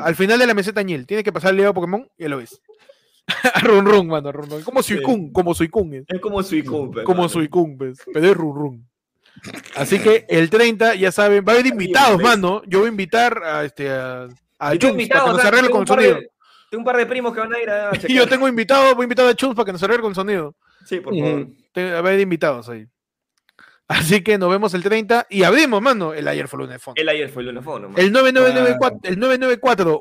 Al 0.03 0.15
final 0.15 0.37
de 0.39 0.45
la 0.47 0.53
meseta 0.53 0.83
Ñil, 0.83 1.05
tiene 1.07 1.23
que 1.23 1.31
pasar 1.31 1.51
el 1.51 1.57
Leo 1.57 1.73
Pokémon 1.73 2.07
y 2.17 2.23
ya 2.23 2.29
lo 2.29 2.37
ves. 2.37 2.61
run 3.63 3.85
Run, 3.85 4.07
mano, 4.07 4.31
Run 4.31 4.49
Run. 4.49 4.63
Como 4.63 4.81
Suicune, 4.83 5.31
como 5.31 5.53
Suicune. 5.53 5.97
es. 5.99 6.03
Es 6.07 6.19
como 6.19 6.41
Suicune, 6.43 7.03
Como. 7.03 7.29
Suicune, 7.29 7.75
pues. 7.77 7.99
Pero 8.13 8.27
es 8.27 8.35
Run 8.37 8.55
Run. 8.55 8.85
Así 9.75 9.99
que 9.99 10.25
el 10.27 10.49
30, 10.49 10.95
ya 10.95 11.11
saben, 11.11 11.45
va 11.47 11.51
a 11.53 11.55
haber 11.55 11.67
invitados, 11.67 12.21
mano. 12.21 12.61
Yo 12.67 12.79
voy 12.79 12.87
a 12.87 12.91
invitar 12.91 13.41
a 13.43 13.63
este 13.63 13.89
a, 13.89 14.23
a 14.23 14.27
Chums 14.27 14.37
para 14.59 14.79
que 14.79 14.87
invitados, 14.89 15.27
nos 15.29 15.37
o 15.37 15.39
sea, 15.39 15.47
arregle 15.49 15.69
con 15.69 15.81
el 15.81 15.87
sonido. 15.87 16.15
de- 16.15 16.29
Tengo 16.69 16.81
un 16.81 16.85
par 16.85 16.97
de 16.97 17.05
primos 17.05 17.33
que 17.33 17.39
van 17.39 17.53
a 17.53 17.59
ir 17.61 17.69
a 17.69 17.91
Y 18.07 18.13
yo 18.15 18.27
tengo 18.27 18.47
invitado, 18.47 18.93
voy 18.95 19.03
a 19.03 19.05
invitar 19.05 19.25
a 19.27 19.33
Chums 19.35 19.55
para 19.55 19.65
que 19.65 19.71
nos 19.71 19.83
arregle 19.83 20.01
con 20.01 20.09
el 20.11 20.15
sonido. 20.15 20.55
Sí, 20.85 20.99
por 20.99 21.15
favor. 21.17 21.47
Te- 21.71 21.91
Va 21.91 21.95
a 21.97 21.99
haber 21.99 22.19
invitados 22.19 22.67
ahí. 22.69 22.85
Así 23.89 24.23
que 24.23 24.37
nos 24.37 24.49
vemos 24.49 24.73
el 24.73 24.83
30 24.83 25.27
y 25.29 25.43
abrimos, 25.43 25.81
mano. 25.81 26.13
El 26.13 26.27
ayer 26.27 26.47
fue 26.47 26.59
lunes 26.59 26.73
de 26.73 26.79
fondo. 26.79 27.01
El 27.01 27.09
ayer 27.09 27.27
fue 27.27 27.41
el 27.41 27.49
lunefono, 27.49 27.89
mano. 27.89 27.99
El 27.99 28.11
9994, 28.11 28.99
el 29.03 29.19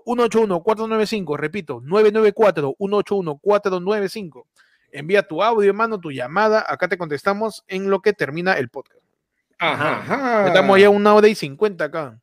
994-181-495, 0.06 1.36
repito, 1.36 1.80
994-181-495. 1.80 4.44
Envía 4.92 5.22
tu 5.22 5.42
audio, 5.42 5.68
hermano, 5.68 5.98
tu 5.98 6.12
llamada. 6.12 6.64
Acá 6.68 6.88
te 6.88 6.98
contestamos 6.98 7.64
en 7.66 7.90
lo 7.90 8.00
que 8.00 8.12
termina 8.12 8.52
el 8.54 8.68
podcast. 8.68 9.00
Ajá, 9.58 10.00
ajá. 10.00 10.46
Estamos 10.48 10.78
ya 10.78 10.90
una 10.90 11.14
hora 11.14 11.28
y 11.28 11.34
50 11.34 11.84
acá. 11.84 12.20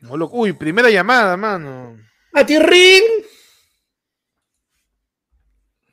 No, 0.00 0.16
loco. 0.16 0.38
Uy, 0.38 0.52
primera 0.52 0.90
llamada, 0.90 1.36
mano. 1.36 1.96
A 2.34 2.44
ti, 2.44 2.58
Rin. 2.58 3.04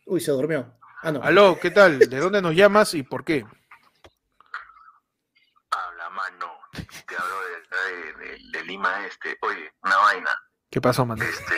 Uy, 0.08 0.20
se 0.20 0.32
durmió. 0.32 0.74
Ah, 1.04 1.12
no. 1.12 1.22
Aló, 1.22 1.60
¿qué 1.60 1.70
tal? 1.70 2.00
¿De 2.00 2.18
dónde 2.18 2.42
nos 2.42 2.56
llamas 2.56 2.96
y 2.96 3.04
por 3.04 3.24
qué? 3.24 3.46
Habla, 5.72 6.10
mano. 6.10 6.48
Te 7.10 7.16
hablo 7.18 7.36
de, 7.42 8.14
de- 8.24 8.28
de- 8.28 8.40
de 8.52 8.64
Lima 8.66 9.06
Este. 9.08 9.36
Oye, 9.42 9.72
una 9.84 9.98
vaina. 9.98 10.30
¿Qué 10.70 10.80
pasó, 10.80 11.06
mano? 11.06 11.24
Este. 11.24 11.56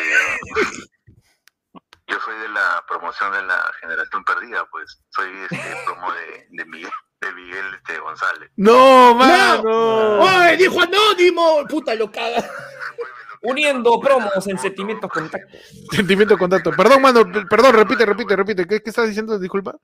Yo 2.07 2.19
soy 2.19 2.38
de 2.40 2.49
la 2.49 2.84
promoción 2.88 3.32
de 3.34 3.41
la 3.44 3.72
generación 3.80 4.23
perdida, 4.23 4.65
pues. 4.72 5.02
Soy 5.10 5.30
este 5.49 5.76
promo 5.86 6.11
de, 6.14 6.48
de 6.49 6.65
Miguel, 6.65 6.91
de 7.22 7.32
Miguel 7.34 7.65
este, 7.76 7.99
González. 7.99 8.49
No, 8.56 9.14
mano. 9.15 10.19
¡Oye, 10.19 10.57
dijo 10.57 10.82
anónimo! 10.82 11.65
Puta, 11.69 11.95
lo 11.95 12.11
caga. 12.11 12.44
Uniendo 13.44 13.99
promos 13.99 14.45
en 14.48 14.57
sentimientos 14.60 15.10
contactos. 15.11 15.60
Sentimiento 15.91 16.36
de 16.36 16.40
contacto. 16.40 16.72
Perdón, 16.72 17.02
mano. 17.02 17.23
Perdón, 17.49 17.73
repite, 17.73 18.06
repite, 18.06 18.36
repite. 18.36 18.68
¿Qué, 18.68 18.82
qué 18.82 18.90
estás 18.90 19.07
diciendo? 19.07 19.40
Disculpa. 19.40 19.76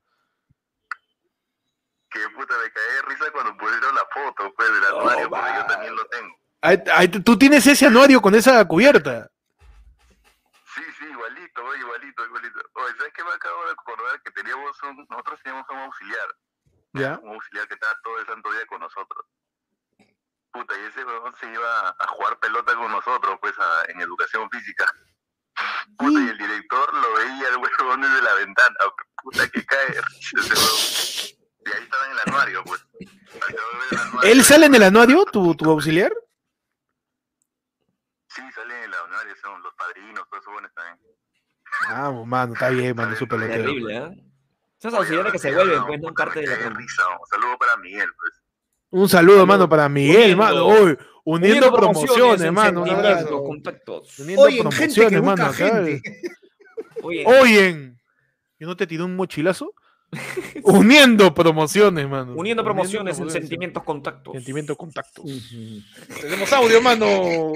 Que 2.09 2.19
puta, 2.35 2.53
me 2.63 2.71
caí 2.71 2.95
de 2.95 3.01
risa 3.09 3.31
cuando 3.31 3.57
pusieron 3.57 3.96
foto, 4.25 4.53
pues, 4.55 4.71
del 4.73 4.85
anuario, 4.85 5.29
porque 5.29 5.53
yo 5.55 5.65
también 5.65 5.95
lo 5.95 6.05
tengo. 6.07 6.35
Ahí- 6.61 6.83
ahí- 6.93 7.07
tú 7.09 7.37
tienes 7.37 7.65
ese 7.67 7.85
anuario 7.85 8.21
con 8.21 8.33
esa 8.35 8.65
cubierta. 8.67 9.29
Sí, 10.75 10.83
sí, 10.99 11.05
igualito, 11.05 11.63
oye, 11.65 11.79
igualito, 11.79 12.25
igualito. 12.25 12.59
Oye, 12.73 12.93
¿sabes 12.97 13.13
qué 13.13 13.23
me 13.23 13.31
acabo 13.31 13.65
de 13.65 13.71
acordar? 13.71 14.21
Que 14.23 14.31
teníamos 14.31 14.83
un, 14.83 15.05
nosotros 15.09 15.39
teníamos 15.43 15.69
un 15.69 15.77
auxiliar. 15.79 16.27
¿Ya? 16.93 17.19
un 17.21 17.33
auxiliar 17.33 17.67
que 17.67 17.75
estaba 17.75 17.93
todo 18.03 18.17
el 18.19 18.25
santo 18.25 18.51
día 18.51 18.65
con 18.65 18.79
nosotros. 18.79 19.25
Puta, 20.51 20.73
y 20.79 20.85
ese 20.85 21.03
huevón 21.05 21.35
se 21.39 21.45
iba 21.51 21.89
a 21.89 22.07
jugar 22.07 22.39
pelota 22.39 22.73
con 22.75 22.91
nosotros, 22.91 23.37
pues, 23.39 23.53
a- 23.59 23.85
en 23.91 24.01
educación 24.01 24.49
física. 24.49 24.85
Puta, 25.97 26.19
y 26.19 26.29
el 26.29 26.37
director 26.37 26.93
lo 26.93 27.13
veía 27.13 27.49
el 27.49 27.57
huevón 27.57 28.01
desde 28.01 28.21
la 28.23 28.33
ventana. 28.33 28.75
Puta, 29.21 29.47
que 29.49 29.63
cae 29.65 29.87
ese 29.89 30.53
huevón. 30.53 31.26
Y 31.67 31.75
ahí 31.77 31.83
estaba 31.83 32.05
en 32.05 32.11
el 32.11 32.17
anuario, 32.25 32.63
pues. 32.65 32.85
Ahí 32.99 33.07
estaba 33.49 33.67
en 33.71 33.97
el 33.97 33.99
anuario. 34.07 34.31
¿Él 34.31 34.43
sale 34.43 34.65
en 34.67 34.75
el 34.75 34.83
anuario, 34.83 35.25
tu, 35.25 35.55
tu 35.55 35.69
auxiliar? 35.69 36.13
Sí, 38.29 38.41
sale 38.53 38.77
en 38.77 38.83
el 38.85 38.93
anuario, 38.93 39.33
son 39.41 39.61
los 39.63 39.73
padrinos, 39.75 40.23
todos 40.29 40.41
esos 40.43 40.53
buenos 40.53 40.71
también. 40.73 40.97
Ah, 41.89 42.11
mano, 42.25 42.53
está 42.53 42.69
bien, 42.69 42.95
mano, 42.95 43.15
su 43.15 43.27
pelotero. 43.27 43.63
Terrible, 43.63 43.97
¿eh? 43.97 44.23
Esos 44.79 44.93
auxiliares 44.93 45.31
que 45.31 45.39
se 45.39 45.53
vuelven, 45.53 45.85
pues, 45.85 45.99
no 45.99 46.13
parte 46.13 46.39
de 46.41 46.47
la 46.47 46.69
risa. 46.69 47.03
Un 47.19 47.27
saludo 47.27 47.57
para 47.57 47.77
Miguel, 47.77 48.07
pues. 48.17 48.33
Un 48.89 49.09
saludo, 49.09 49.45
mano, 49.45 49.67
para 49.67 49.89
Miguel, 49.89 50.35
Uniendo- 50.35 50.37
mano. 50.37 50.67
Uy, 50.67 50.97
uniendo 51.25 51.73
promociones, 51.73 52.41
en 52.41 52.53
mano. 52.53 52.81
Un 52.83 52.87
sentimientos, 52.87 53.21
abrazo. 53.25 53.43
contactos. 53.43 54.19
Uniendo 54.19 54.43
Oye, 54.43 54.55
gente 54.57 54.69
que 54.69 55.09
promociones, 55.09 55.21
busca 55.21 55.35
mano. 55.35 55.53
gente. 55.53 56.21
Oye, 57.03 57.25
Oyen. 57.41 57.99
¿Yo 58.59 58.67
no 58.67 58.75
te 58.77 58.87
tiré 58.87 59.03
un 59.03 59.15
mochilazo? 59.15 59.73
Uniendo 60.63 61.33
promociones, 61.33 62.07
mano. 62.07 62.33
uniendo 62.35 62.63
promociones 62.63 63.19
en 63.19 63.29
sentimientos 63.29 63.83
contactos. 63.83 64.33
Sentimiento 64.33 64.75
contactos. 64.75 65.25
Tenemos 66.21 66.51
audio, 66.53 66.81
mano. 66.81 67.53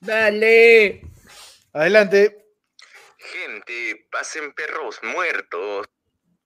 Dale. 0.00 1.02
Adelante. 1.72 2.46
Gente, 3.18 4.06
pasen 4.10 4.52
perros 4.52 4.98
muertos. 5.02 5.86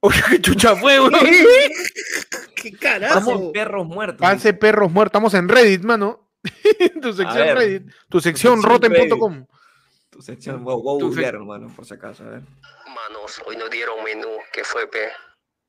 Oye, 0.01 0.21
qué 0.29 0.41
chucha 0.41 0.75
fue, 0.75 0.99
weón. 0.99 1.13
¿Qué 2.55 2.71
carajo? 2.73 3.51
perros 3.51 3.87
muertos. 3.87 4.19
Pase 4.19 4.53
perros 4.53 4.91
muertos. 4.91 5.11
Estamos 5.11 5.33
en 5.35 5.47
Reddit, 5.47 5.83
mano. 5.83 6.29
tu 7.01 7.13
sección 7.13 7.47
ver. 7.47 7.57
Reddit. 7.57 7.91
Tu 8.09 8.19
sección 8.19 8.61
sección 8.61 8.63
rotten.com. 8.63 9.45
Tu 10.09 10.21
sección, 10.21 10.63
wow, 10.63 10.81
wow, 10.81 10.99
Tu 10.99 11.13
sec- 11.13 11.25
hermano, 11.25 11.73
por 11.75 11.85
si 11.85 11.93
acaso, 11.93 12.23
a 12.23 12.29
ver. 12.29 12.41
Manos, 12.87 13.41
hoy 13.45 13.57
nos 13.57 13.69
dieron 13.69 14.03
menú. 14.03 14.29
¿Qué 14.53 14.63
fue, 14.63 14.87
pe? 14.87 15.09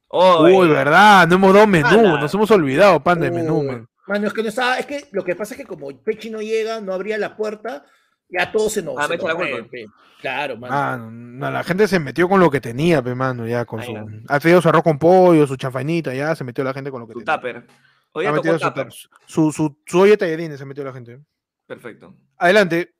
Uy, 0.09 0.69
verdad, 0.69 1.27
no 1.29 1.35
hemos 1.35 1.53
dado 1.55 1.67
menú. 1.67 1.89
Ala. 2.01 2.21
Nos 2.21 2.35
hemos 2.35 2.51
olvidado, 2.51 3.03
pan 3.03 3.21
de 3.21 3.31
menú, 3.31 3.63
man. 3.63 3.89
Mano, 4.07 4.29
es 4.29 4.33
que 4.33 4.43
no 4.43 4.49
estaba, 4.49 4.79
es 4.79 4.87
que 4.87 5.09
lo 5.13 5.25
que 5.25 5.35
pasa 5.35 5.55
es 5.55 5.61
que 5.61 5.67
como 5.67 5.89
Pechi 6.03 6.31
no 6.31 6.41
llega, 6.41 6.81
no 6.81 6.93
abría 6.93 7.19
la 7.19 7.37
puerta, 7.37 7.85
ya 8.29 8.53
todo 8.53 8.71
se 8.71 8.83
nos. 8.83 8.95
Ah, 8.99 9.03
se 9.03 9.09
me 9.11 9.15
echa 9.17 9.25
nos 9.27 9.33
la 9.33 9.35
culpa. 9.41 9.57
fue, 9.59 9.69
pe. 9.69 9.87
Claro, 10.21 10.57
mano. 10.57 10.75
Ah, 10.75 10.97
no, 10.97 11.51
la 11.51 11.65
gente 11.65 11.89
se 11.89 11.99
metió 11.99 12.29
con 12.29 12.39
lo 12.41 12.49
que 12.51 12.61
tenía, 12.61 13.03
pe, 13.03 13.15
mano, 13.15 13.47
ya 13.47 13.65
con 13.65 13.81
Ahí 13.81 13.87
su... 13.87 13.95
va. 13.95 14.05
Ha 14.29 14.39
traído 14.41 14.63
su 14.63 14.69
arroz 14.69 14.83
con 14.85 14.99
pollo, 14.99 15.47
su 15.47 15.57
chafainita, 15.57 16.15
ya 16.15 16.35
se 16.37 16.45
metió 16.45 16.63
la 16.63 16.73
gente 16.73 16.91
con 16.91 17.01
lo 17.01 17.07
que 17.09 17.15
tu 17.15 17.19
tenía. 17.25 17.35
tupper. 17.37 17.67
Hoy 18.13 18.27
Ha 18.27 18.35
tocó 18.35 18.53
su, 18.59 18.59
tupper. 18.61 18.87
tap- 18.87 19.09
su, 19.27 19.53
su, 19.53 19.77
su 19.85 19.99
olla 20.01 20.17
se 20.57 20.65
metió 20.65 20.85
la 20.85 20.93
gente. 20.93 21.21
Perfecto. 21.67 22.15
Adelante. 22.39 22.95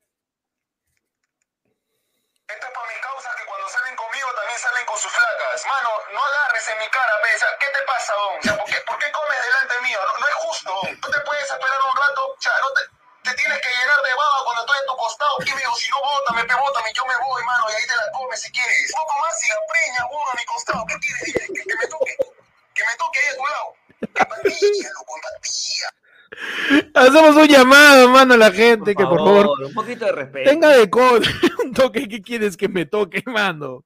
Sea, 8.07 8.15
¿qué 8.41 8.49
te 8.49 8.55
¿por 8.55 8.65
qué, 8.65 8.79
por 8.87 8.97
qué 8.99 9.11
comes 9.11 9.37
delante 9.41 9.75
mío? 9.81 9.99
No, 9.99 10.27
es 10.27 10.35
justo, 10.35 10.71
don. 10.71 11.01
Tú 11.01 11.11
te 11.11 11.19
puedes 11.21 11.43
esperar 11.43 11.79
un 11.91 11.95
rato, 11.97 12.21
o 12.23 12.61
no 12.61 12.69
te, 12.73 12.81
te 13.29 13.35
tienes 13.35 13.59
que 13.59 13.69
llenar 13.69 14.01
de 14.01 14.13
baba 14.15 14.37
cuando 14.45 14.61
estoy 14.63 14.77
a 14.77 14.85
tu 14.85 14.95
costado. 14.95 15.35
Y 15.45 15.51
me 15.51 15.59
digo, 15.59 15.75
si 15.75 15.89
no 15.89 15.99
bótame, 16.01 16.43
pe, 16.45 16.55
bótame, 16.55 16.93
yo 16.93 17.05
me 17.05 17.17
voy, 17.17 17.43
mano, 17.43 17.65
y 17.69 17.73
ahí 17.75 17.87
te 17.87 17.95
la 17.95 18.11
comes 18.11 18.41
si 18.41 18.51
quieres. 18.51 18.93
Un 18.95 19.01
poco 19.01 19.19
más 19.19 19.43
y 19.43 19.47
la 19.49 19.59
preña, 19.67 20.01
uno 20.09 20.29
a 20.31 20.35
mi 20.35 20.45
costado. 20.45 20.85
¿Qué 20.87 20.95
quieres? 20.99 21.23
Que, 21.33 21.63
que 21.67 21.75
me 21.75 21.87
toque, 21.87 22.15
que 22.73 22.83
me 22.85 22.95
toque 22.95 23.19
ahí 23.19 23.27
a 23.27 23.35
tu 23.35 23.45
lado. 23.45 23.69
Empatía, 24.01 24.89
loco, 24.93 25.11
empatía. 25.17 25.87
Hacemos 26.93 27.35
un 27.35 27.47
llamado, 27.47 28.09
mano, 28.09 28.33
a 28.33 28.37
la 28.37 28.51
gente, 28.51 28.93
que 28.95 29.03
por 29.03 29.19
favor 29.19 29.49
Un 29.65 29.73
poquito 29.73 30.05
de 30.05 30.11
respeto. 30.11 30.49
tenga 30.49 30.69
de 30.69 30.89
con 30.89 31.21
un 31.65 31.73
toque. 31.73 32.07
¿Qué 32.07 32.21
quieres 32.21 32.57
que 32.57 32.67
me 32.67 32.85
toque, 32.85 33.23
mano? 33.25 33.85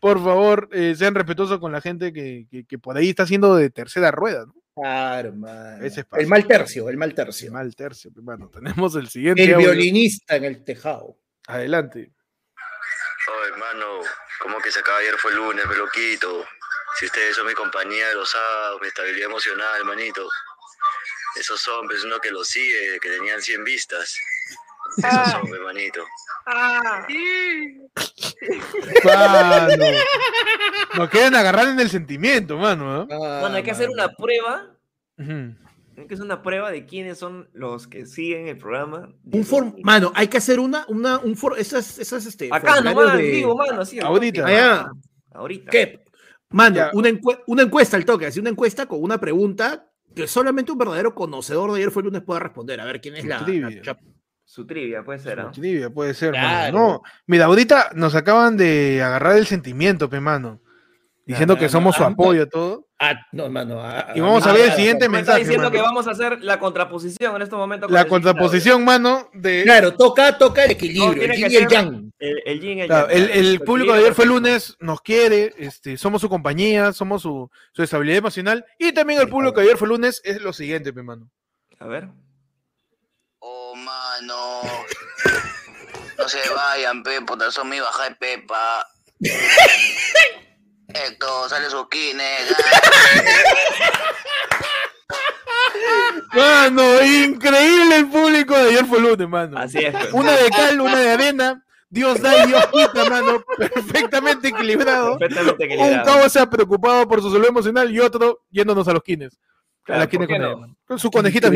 Por 0.00 0.22
favor, 0.22 0.68
eh, 0.72 0.94
sean 0.96 1.14
respetuosos 1.14 1.58
con 1.58 1.72
la 1.72 1.80
gente 1.80 2.12
que, 2.12 2.46
que, 2.50 2.64
que 2.64 2.78
por 2.78 2.96
ahí 2.96 3.10
está 3.10 3.24
haciendo 3.24 3.54
de 3.56 3.70
tercera 3.70 4.10
rueda, 4.10 4.46
¿no? 4.46 4.54
Claro. 4.74 5.34
Ese. 5.82 6.06
El 6.12 6.28
mal 6.28 6.46
tercio, 6.46 6.88
el 6.88 6.96
mal 6.96 7.12
tercio. 7.14 7.48
Sí, 7.48 7.52
mal 7.52 7.74
tercio, 7.76 8.10
hermano. 8.16 8.48
Tenemos 8.48 8.94
el 8.96 9.08
siguiente. 9.08 9.44
El 9.44 9.54
audio. 9.54 9.70
violinista 9.70 10.36
en 10.36 10.44
el 10.44 10.64
tejado. 10.64 11.18
Adelante. 11.46 12.12
Oh, 13.28 13.46
hermano, 13.46 13.86
como 14.40 14.58
que 14.60 14.70
se 14.70 14.80
acaba 14.80 14.98
ayer 14.98 15.14
fue 15.18 15.32
el 15.32 15.36
lunes, 15.36 15.66
me 15.66 15.76
loquito. 15.76 16.44
Si 16.98 17.06
ustedes 17.06 17.36
son 17.36 17.46
mi 17.46 17.54
compañía 17.54 18.08
de 18.08 18.14
los 18.14 18.30
sábados, 18.30 18.80
mi 18.80 18.88
estabilidad 18.88 19.28
emocional, 19.28 19.78
hermanito. 19.78 20.26
Esos 21.38 21.66
hombres, 21.68 22.04
uno 22.04 22.18
que 22.20 22.30
los 22.30 22.46
sigue, 22.48 22.98
que 23.00 23.08
tenían 23.10 23.40
100 23.40 23.64
vistas. 23.64 24.16
Esos 24.98 25.34
hombres, 25.34 25.54
hermanito. 25.60 26.04
Mano. 29.04 29.86
Nos 30.96 31.08
quieren 31.08 31.34
agarrar 31.34 31.68
en 31.68 31.80
el 31.80 31.88
sentimiento, 31.90 32.56
mano. 32.58 33.02
¿eh? 33.02 33.06
Bueno, 33.08 33.56
hay 33.56 33.62
que 33.62 33.70
hacer 33.70 33.88
una 33.88 34.08
prueba. 34.08 34.76
Hay 35.18 36.06
que 36.06 36.14
hacer 36.14 36.24
una 36.24 36.42
prueba 36.42 36.70
de 36.70 36.84
quiénes 36.86 37.18
son 37.18 37.48
los 37.52 37.86
que 37.86 38.06
siguen 38.06 38.48
el 38.48 38.58
programa. 38.58 39.08
Un 39.30 39.44
form, 39.44 39.74
mano, 39.82 40.12
hay 40.14 40.28
que 40.28 40.38
hacer 40.38 40.58
una, 40.58 40.84
una, 40.88 41.18
un 41.18 41.36
for, 41.36 41.58
esas, 41.58 41.98
esas, 41.98 42.26
este. 42.26 42.48
Acá 42.50 42.80
nomás, 42.80 43.16
de- 43.16 43.22
vivo, 43.30 43.56
mano, 43.56 43.82
así. 43.82 44.00
al 44.00 44.06
Ahorita. 44.06 44.46
Allá. 44.46 44.90
Ahorita. 45.32 45.70
¿Qué? 45.70 46.00
Mano, 46.50 46.90
una, 46.94 47.08
encue- 47.08 47.42
una 47.46 47.62
encuesta 47.62 47.96
al 47.96 48.04
toque, 48.04 48.26
así 48.26 48.38
una 48.40 48.50
encuesta 48.50 48.84
con 48.86 49.02
una 49.02 49.18
pregunta 49.18 49.86
que 50.14 50.26
solamente 50.26 50.72
un 50.72 50.78
verdadero 50.78 51.14
conocedor 51.14 51.70
de 51.72 51.78
ayer 51.78 51.90
fue 51.90 52.02
el 52.02 52.06
lunes 52.06 52.22
pueda 52.22 52.40
responder. 52.40 52.80
A 52.80 52.84
ver 52.84 53.00
quién 53.00 53.16
es 53.16 53.24
la, 53.24 53.38
la 53.38 53.44
Trivia. 53.44 53.82
chapa. 53.82 54.02
Su 54.44 54.66
trivia, 54.66 55.02
puede 55.02 55.18
ser, 55.18 55.40
¿ah? 55.40 55.50
Trivia, 55.50 55.88
puede 55.88 56.12
ser, 56.12 56.32
mano. 56.32 56.78
No, 56.78 57.02
mira, 57.26 57.46
ahorita 57.46 57.92
nos 57.94 58.14
acaban 58.14 58.58
de 58.58 59.00
agarrar 59.02 59.38
el 59.38 59.46
sentimiento, 59.46 60.10
pe, 60.10 60.20
mano. 60.20 60.60
Diciendo 61.24 61.54
no, 61.54 61.58
que 61.60 61.66
no, 61.66 61.70
somos 61.70 61.94
su 61.94 62.02
apoyo, 62.02 62.48
todo. 62.48 62.88
Ah, 62.98 63.14
no, 63.30 63.48
mano. 63.48 63.80
ah, 63.80 64.08
Y 64.14 64.20
vamos 64.20 64.44
a 64.44 64.50
ah, 64.50 64.52
ver 64.54 64.64
el 64.64 64.70
ah, 64.72 64.74
siguiente 64.76 65.04
está 65.04 65.16
mensaje. 65.16 65.38
diciendo 65.40 65.64
mano. 65.64 65.70
que 65.76 65.80
vamos 65.80 66.08
a 66.08 66.10
hacer 66.10 66.42
la 66.42 66.58
contraposición 66.58 67.36
en 67.36 67.42
este 67.42 67.54
momento. 67.54 67.86
con 67.86 67.94
La 67.94 68.00
el 68.02 68.08
contraposición, 68.08 68.84
mano, 68.84 69.30
de. 69.32 69.62
Claro, 69.62 69.94
toca, 69.94 70.36
toca 70.36 70.64
el 70.64 70.72
equilibrio, 70.72 71.22
el 71.22 71.32
yin 71.32 71.50
y 71.50 71.56
el 71.56 71.68
yang. 71.68 72.12
El, 72.18 72.42
el 72.44 72.60
yin 72.60 72.78
y 72.78 72.80
el 72.82 72.86
Claro, 72.88 73.08
yang, 73.08 73.16
el, 73.18 73.30
el 73.30 73.60
público 73.60 73.92
de 73.92 73.98
ayer 74.00 74.14
fue 74.14 74.24
perfecto. 74.24 74.40
lunes, 74.40 74.76
nos 74.80 75.00
quiere, 75.00 75.54
este, 75.58 75.96
somos 75.96 76.20
su 76.20 76.28
compañía, 76.28 76.92
somos 76.92 77.22
su, 77.22 77.48
su 77.72 77.82
estabilidad 77.84 78.18
emocional. 78.18 78.64
Y 78.78 78.92
también 78.92 79.20
el 79.20 79.28
público 79.28 79.60
de 79.60 79.66
ayer 79.66 79.76
fue 79.76 79.86
lunes 79.88 80.20
es 80.24 80.40
lo 80.42 80.52
siguiente, 80.52 80.92
pe, 80.92 81.02
mano. 81.04 81.30
A 81.78 81.86
ver. 81.86 82.08
Oh, 83.38 83.74
mano. 83.76 84.60
No 86.18 86.28
se 86.28 86.38
vayan, 86.54 87.02
pe, 87.04 87.20
puta, 87.22 87.50
son 87.52 87.68
mi 87.68 87.78
baja 87.80 88.08
de 88.08 88.14
pepa. 88.16 88.86
Héctor, 90.94 91.48
sale 91.48 91.70
su 91.70 91.88
kines. 91.88 92.54
Mano, 96.34 97.02
increíble 97.04 97.96
el 97.96 98.08
público 98.08 98.56
de 98.56 98.70
ayer 98.70 98.86
fue 98.86 99.00
lunes, 99.00 99.28
mano. 99.28 99.58
Así 99.58 99.78
es. 99.78 99.92
pues. 99.92 100.12
Una 100.12 100.32
de 100.32 100.48
cal, 100.50 100.80
una 100.80 100.98
de 100.98 101.10
arena. 101.10 101.64
Dios 101.90 102.22
da 102.22 102.44
y 102.44 102.48
Dios 102.48 102.66
quita, 102.68 103.08
mano. 103.10 103.44
Perfectamente 103.58 104.48
equilibrado. 104.48 105.18
Perfectamente 105.18 105.64
Un 105.66 105.70
equilibrado. 105.72 106.04
causa 106.20 106.48
preocupado 106.48 107.06
por 107.06 107.20
su 107.20 107.30
salud 107.30 107.46
emocional 107.46 107.90
y 107.94 108.00
otro 108.00 108.40
yéndonos 108.50 108.88
a 108.88 108.92
los 108.94 109.02
kines. 109.02 109.34
A 109.34 109.84
Claro, 109.84 110.00
la 110.00 110.06
quines 110.08 110.28
¿por 110.28 110.36
qué 110.36 110.42
con, 110.42 110.60
no? 110.62 110.76
con 110.86 110.98
su 110.98 111.10
conejita 111.10 111.50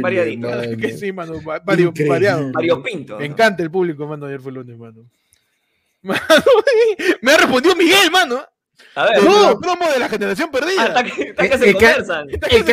Variadito. 0.00 0.48
Que 0.80 0.96
sí, 0.96 1.12
mano. 1.12 1.34
va- 1.42 1.58
vario- 1.60 1.92
variado. 2.08 2.50
Variopinto. 2.52 3.18
Me 3.18 3.26
¿no? 3.28 3.34
encanta 3.34 3.62
el 3.62 3.70
público, 3.70 4.06
mano. 4.06 4.26
Ayer 4.26 4.40
fue 4.40 4.52
lunes, 4.52 4.78
mano. 4.78 5.04
Mano, 6.00 6.20
me 7.22 7.32
ha 7.32 7.36
respondido 7.36 7.74
Miguel, 7.76 8.10
mano. 8.10 8.42
A 8.94 9.04
ver. 9.04 9.22
No. 9.24 9.58
promo 9.60 9.88
de 9.92 9.98
la 9.98 10.08
generación 10.08 10.50
perdida. 10.50 10.84
Hasta 10.84 11.04
que, 11.04 11.30
hasta 11.30 11.48
que 11.48 11.54
El- 11.54 11.58
se 11.60 11.70
el 11.70 11.76
que-. 11.76 11.86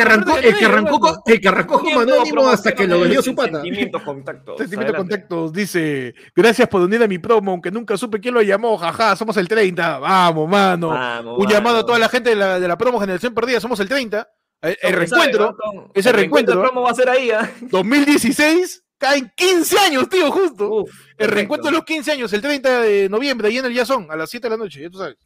arrancó, 0.02 0.38
el 0.38 0.56
que 0.58 0.64
arrancó, 0.64 1.00
con- 1.00 1.16
el 1.26 1.40
que 1.40 1.48
arrancó 1.48 1.78
como 1.80 2.00
anónimo 2.00 2.48
hasta 2.48 2.72
que 2.74 2.86
lo 2.86 3.00
vendió 3.00 3.22
su 3.22 3.34
pata. 3.34 3.60
Sentimientos, 3.62 4.02
contactos. 4.02 4.58
Sentimiento 4.58 4.92
Adelante. 4.94 5.14
Contactos 5.16 5.52
dice: 5.52 6.14
Gracias 6.34 6.68
por 6.68 6.80
unir 6.82 7.02
a 7.02 7.06
mi 7.08 7.18
promo, 7.18 7.52
aunque 7.52 7.70
nunca 7.70 7.96
supe 7.96 8.20
quién 8.20 8.34
lo 8.34 8.42
llamó. 8.42 8.76
Jaja, 8.78 9.14
somos 9.16 9.36
el 9.36 9.48
30. 9.48 9.98
Vamos, 9.98 10.48
mano. 10.48 10.88
Vamos, 10.88 11.38
Un 11.38 11.46
llamado 11.48 11.78
a 11.78 11.86
toda 11.86 11.98
la 11.98 12.08
gente 12.08 12.30
de 12.30 12.36
la, 12.36 12.58
de 12.60 12.68
la 12.68 12.76
promo 12.78 12.98
Generación 13.00 13.34
Perdida. 13.34 13.60
Somos 13.60 13.78
el 13.80 13.88
30. 13.88 14.28
El, 14.62 14.70
el 14.70 14.76
Tom, 14.80 14.92
reencuentro, 14.98 15.44
¿sabes, 15.44 15.56
no, 15.74 15.90
ese 15.94 16.08
El 16.08 16.14
reencuentro. 16.16 16.54
de 16.56 16.62
promo 16.62 16.82
va 16.82 16.90
a 16.90 16.94
ser 16.94 17.08
ahí, 17.10 17.30
¿ah? 17.30 17.48
2016. 17.60 18.82
Caen 18.98 19.30
15 19.36 19.78
años, 19.78 20.08
tío, 20.08 20.30
justo. 20.32 20.70
Uf, 20.70 20.90
el 21.18 21.28
reencuentro 21.28 21.70
de 21.70 21.76
los 21.76 21.84
15 21.84 22.12
años, 22.12 22.32
el 22.32 22.40
30 22.40 22.80
de 22.80 23.08
noviembre, 23.10 23.48
ahí 23.48 23.58
en 23.58 23.66
el 23.66 23.74
Yazón, 23.74 24.06
a 24.10 24.16
las 24.16 24.30
7 24.30 24.46
de 24.48 24.50
la 24.50 24.56
noche, 24.56 24.80
ya 24.80 24.88
tú 24.88 24.96
sabes. 24.98 25.16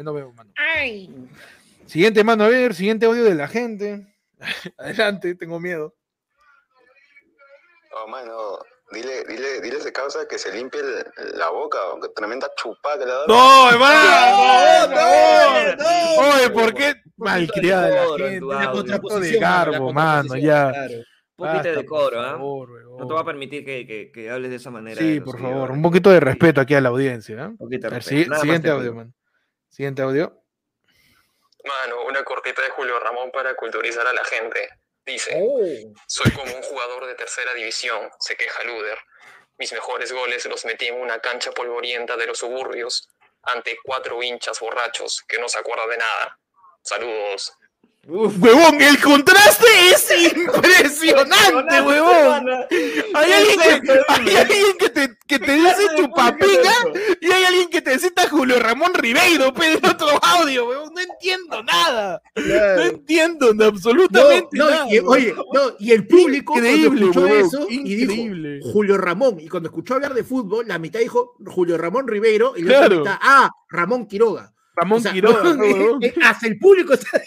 Ahí 0.00 0.04
nos 0.04 0.14
vemos, 0.14 0.34
mano. 0.34 0.50
Siguiente, 1.84 2.24
mano, 2.24 2.44
a 2.44 2.48
ver, 2.48 2.74
siguiente 2.74 3.04
audio 3.04 3.22
de 3.22 3.34
la 3.34 3.48
gente. 3.48 4.06
Adelante, 4.78 5.34
tengo 5.34 5.60
miedo. 5.60 5.94
Oh, 7.92 8.08
mano, 8.08 8.60
dile, 8.92 9.24
dile, 9.28 9.60
dile 9.60 9.76
a 9.76 9.78
ese 9.80 9.92
causa 9.92 10.26
que 10.26 10.38
se 10.38 10.52
limpie 10.56 10.80
el- 10.80 11.38
la 11.38 11.50
boca, 11.50 11.76
aunque 11.90 12.08
tremenda 12.16 12.48
chupada 12.56 12.98
que 12.98 13.04
le 13.04 13.12
da. 13.12 13.26
¡No, 13.28 13.70
hermano! 13.70 14.86
no, 14.88 14.96
¡No! 14.96 15.76
no, 15.76 16.34
Oye, 16.34 16.48
no, 16.48 16.52
¿por 16.54 16.72
qué? 16.72 16.94
Malcriada 17.18 17.88
de 17.88 17.94
la 17.94 18.16
gente. 18.30 18.40
tu 18.40 18.46
Un 18.48 18.54
audio. 18.54 18.70
poquito 18.70 18.82
de 18.84 19.00
contraposición, 19.00 19.40
garbo, 19.42 19.92
mano, 19.92 20.36
ya. 20.36 20.70
claro. 20.70 20.94
Un 20.94 21.46
poquito 21.46 21.62
de 21.62 21.68
Basta, 21.68 21.70
decoro, 21.72 22.16
por 22.16 22.24
¿ah? 22.24 22.30
favor. 22.30 22.70
No 23.00 23.06
te 23.06 23.12
voy 23.12 23.22
a 23.22 23.24
permitir 23.24 23.64
que, 23.66 23.86
que, 23.86 24.10
que 24.12 24.30
hables 24.30 24.50
de 24.50 24.56
esa 24.56 24.70
manera. 24.70 24.98
Sí, 25.00 25.16
los 25.16 25.24
por 25.24 25.34
favor, 25.36 25.50
seguidores. 25.50 25.76
un 25.76 25.82
poquito 25.82 26.10
de 26.10 26.20
respeto 26.20 26.60
aquí 26.62 26.74
a 26.74 26.80
la 26.80 26.88
audiencia. 26.90 27.34
¿eh? 27.36 27.46
Un 27.48 27.56
poquito 27.58 27.82
de 27.82 27.86
A 27.88 27.90
ver, 27.90 27.98
respeto. 27.98 28.22
si- 28.22 28.28
Nada 28.28 28.30
más 28.30 28.40
siguiente 28.40 28.68
te 28.68 28.72
audio, 28.72 28.92
pido. 28.92 28.94
man. 28.94 29.14
Siguiente 29.70 30.02
audio. 30.02 30.42
Mano, 31.64 32.04
una 32.04 32.24
cortita 32.24 32.62
de 32.62 32.70
Julio 32.70 32.98
Ramón 32.98 33.30
para 33.30 33.54
culturizar 33.54 34.06
a 34.06 34.12
la 34.12 34.24
gente. 34.24 34.68
Dice, 35.06 35.32
Oh. 35.40 35.94
soy 36.06 36.30
como 36.32 36.54
un 36.54 36.62
jugador 36.62 37.06
de 37.06 37.14
tercera 37.14 37.54
división, 37.54 38.10
se 38.18 38.36
queja 38.36 38.62
Luder. 38.64 38.98
Mis 39.58 39.72
mejores 39.72 40.12
goles 40.12 40.44
los 40.46 40.64
metí 40.64 40.86
en 40.88 41.00
una 41.00 41.20
cancha 41.20 41.52
polvorienta 41.52 42.16
de 42.16 42.26
los 42.26 42.38
suburbios, 42.38 43.08
ante 43.42 43.78
cuatro 43.82 44.22
hinchas 44.22 44.58
borrachos 44.60 45.22
que 45.28 45.38
no 45.38 45.48
se 45.48 45.58
acuerdan 45.58 45.88
de 45.90 45.96
nada. 45.98 46.38
Saludos. 46.82 47.52
Uf, 48.08 48.42
Huevón, 48.42 48.80
el 48.80 48.98
contraste 48.98 49.66
es 49.92 50.10
impresionante, 50.34 51.80
huevón. 51.82 52.46
Hay 53.14 53.32
alguien 53.32 53.60
que, 53.82 54.00
hay 54.08 54.36
alguien 54.36 54.76
que 54.78 54.88
te, 54.88 55.18
que 55.28 55.38
te 55.38 55.52
dice 55.52 55.86
chupapinga 55.96 56.72
y 57.20 57.30
hay 57.30 57.44
alguien 57.44 57.68
que 57.68 57.82
te 57.82 57.98
cita 57.98 58.28
Julio 58.28 58.58
Ramón 58.58 58.94
Ribeiro, 58.94 59.52
pero 59.52 59.78
en 59.78 59.84
otro 59.86 60.08
audio, 60.22 60.66
huevón. 60.68 60.94
No 60.94 61.00
entiendo 61.00 61.62
nada. 61.62 62.22
No 62.34 62.82
entiendo 62.84 63.52
No, 63.54 63.66
absolutamente 63.66 64.48
no, 64.58 64.70
nada. 64.70 64.86
y, 64.90 64.98
oye, 65.00 65.34
no, 65.52 65.60
y 65.78 65.92
el 65.92 66.06
público 66.06 66.54
Increíble, 66.56 67.02
escuchó 67.02 67.20
huevón, 67.20 67.46
eso 67.46 67.66
y 67.68 68.02
increíble. 68.02 68.54
dijo 68.56 68.70
Julio 68.72 68.96
Ramón, 68.96 69.38
y 69.40 69.48
cuando 69.48 69.68
escuchó 69.68 69.94
hablar 69.94 70.14
de 70.14 70.24
fútbol, 70.24 70.66
la 70.66 70.78
mitad 70.78 71.00
dijo 71.00 71.36
Julio 71.46 71.76
Ramón 71.76 72.08
Ribeiro 72.08 72.54
y 72.56 72.62
la 72.62 72.80
otra 72.80 72.96
mitad, 72.98 73.18
ah, 73.20 73.50
Ramón 73.68 74.06
Quiroga. 74.06 74.54
Ramón 74.76 74.98
O 74.98 75.00
sea, 75.00 75.12
Quiroga, 75.12 75.42
huevón. 75.58 76.02
eh, 76.02 76.14
hasta 76.22 76.46
el 76.46 76.58
público 76.58 76.94
está 76.94 77.20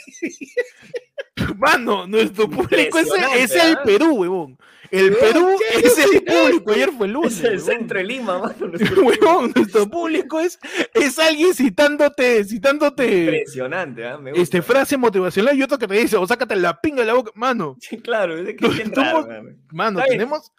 Mano, 1.57 2.07
nuestro 2.07 2.49
público 2.49 2.98
es, 2.99 3.52
el 3.52 3.76
¿ah? 3.78 3.82
Perú, 3.84 4.14
huevón. 4.15 4.57
El 4.91 5.10
Huevón, 5.11 5.20
Perú 5.20 5.49
es 5.74 5.98
el 5.98 6.24
público. 6.24 6.72
Ayer 6.72 6.91
fue 6.91 7.07
el 7.07 7.14
lunes. 7.14 7.34
Es 7.34 7.40
el 7.44 7.49
huevón. 7.57 7.65
centro 7.65 7.98
de 7.98 8.03
Lima, 8.06 8.38
mano. 8.40 8.68
nuestro- 8.68 9.02
Huevón, 9.03 9.52
nuestro 9.56 9.90
público 9.90 10.40
es, 10.40 10.60
es 10.94 11.18
alguien 11.18 11.53
citándote, 11.56 12.44
citándote 12.45 13.24
Impresionante, 13.24 14.06
¿ah? 14.07 14.18
Me 14.20 14.30
gusta. 14.32 14.44
este, 14.44 14.61
frase 14.61 14.95
motivacional 14.98 15.57
y 15.57 15.64
otro 15.64 15.80
que 15.80 15.88
te 15.88 15.95
dice, 15.95 16.15
o 16.18 16.28
sácate 16.28 16.56
la 16.56 16.80
pinga 16.80 17.02
de 17.02 17.07
la 17.07 17.14
boca. 17.15 17.32
Mano, 17.34 17.76
Sí, 17.80 17.98
claro, 17.98 18.38
es 18.38 18.56
que 18.56 18.65
es 18.68 18.91
raro, 18.91 19.28
mano. 19.72 19.99
tenemos. 20.07 20.52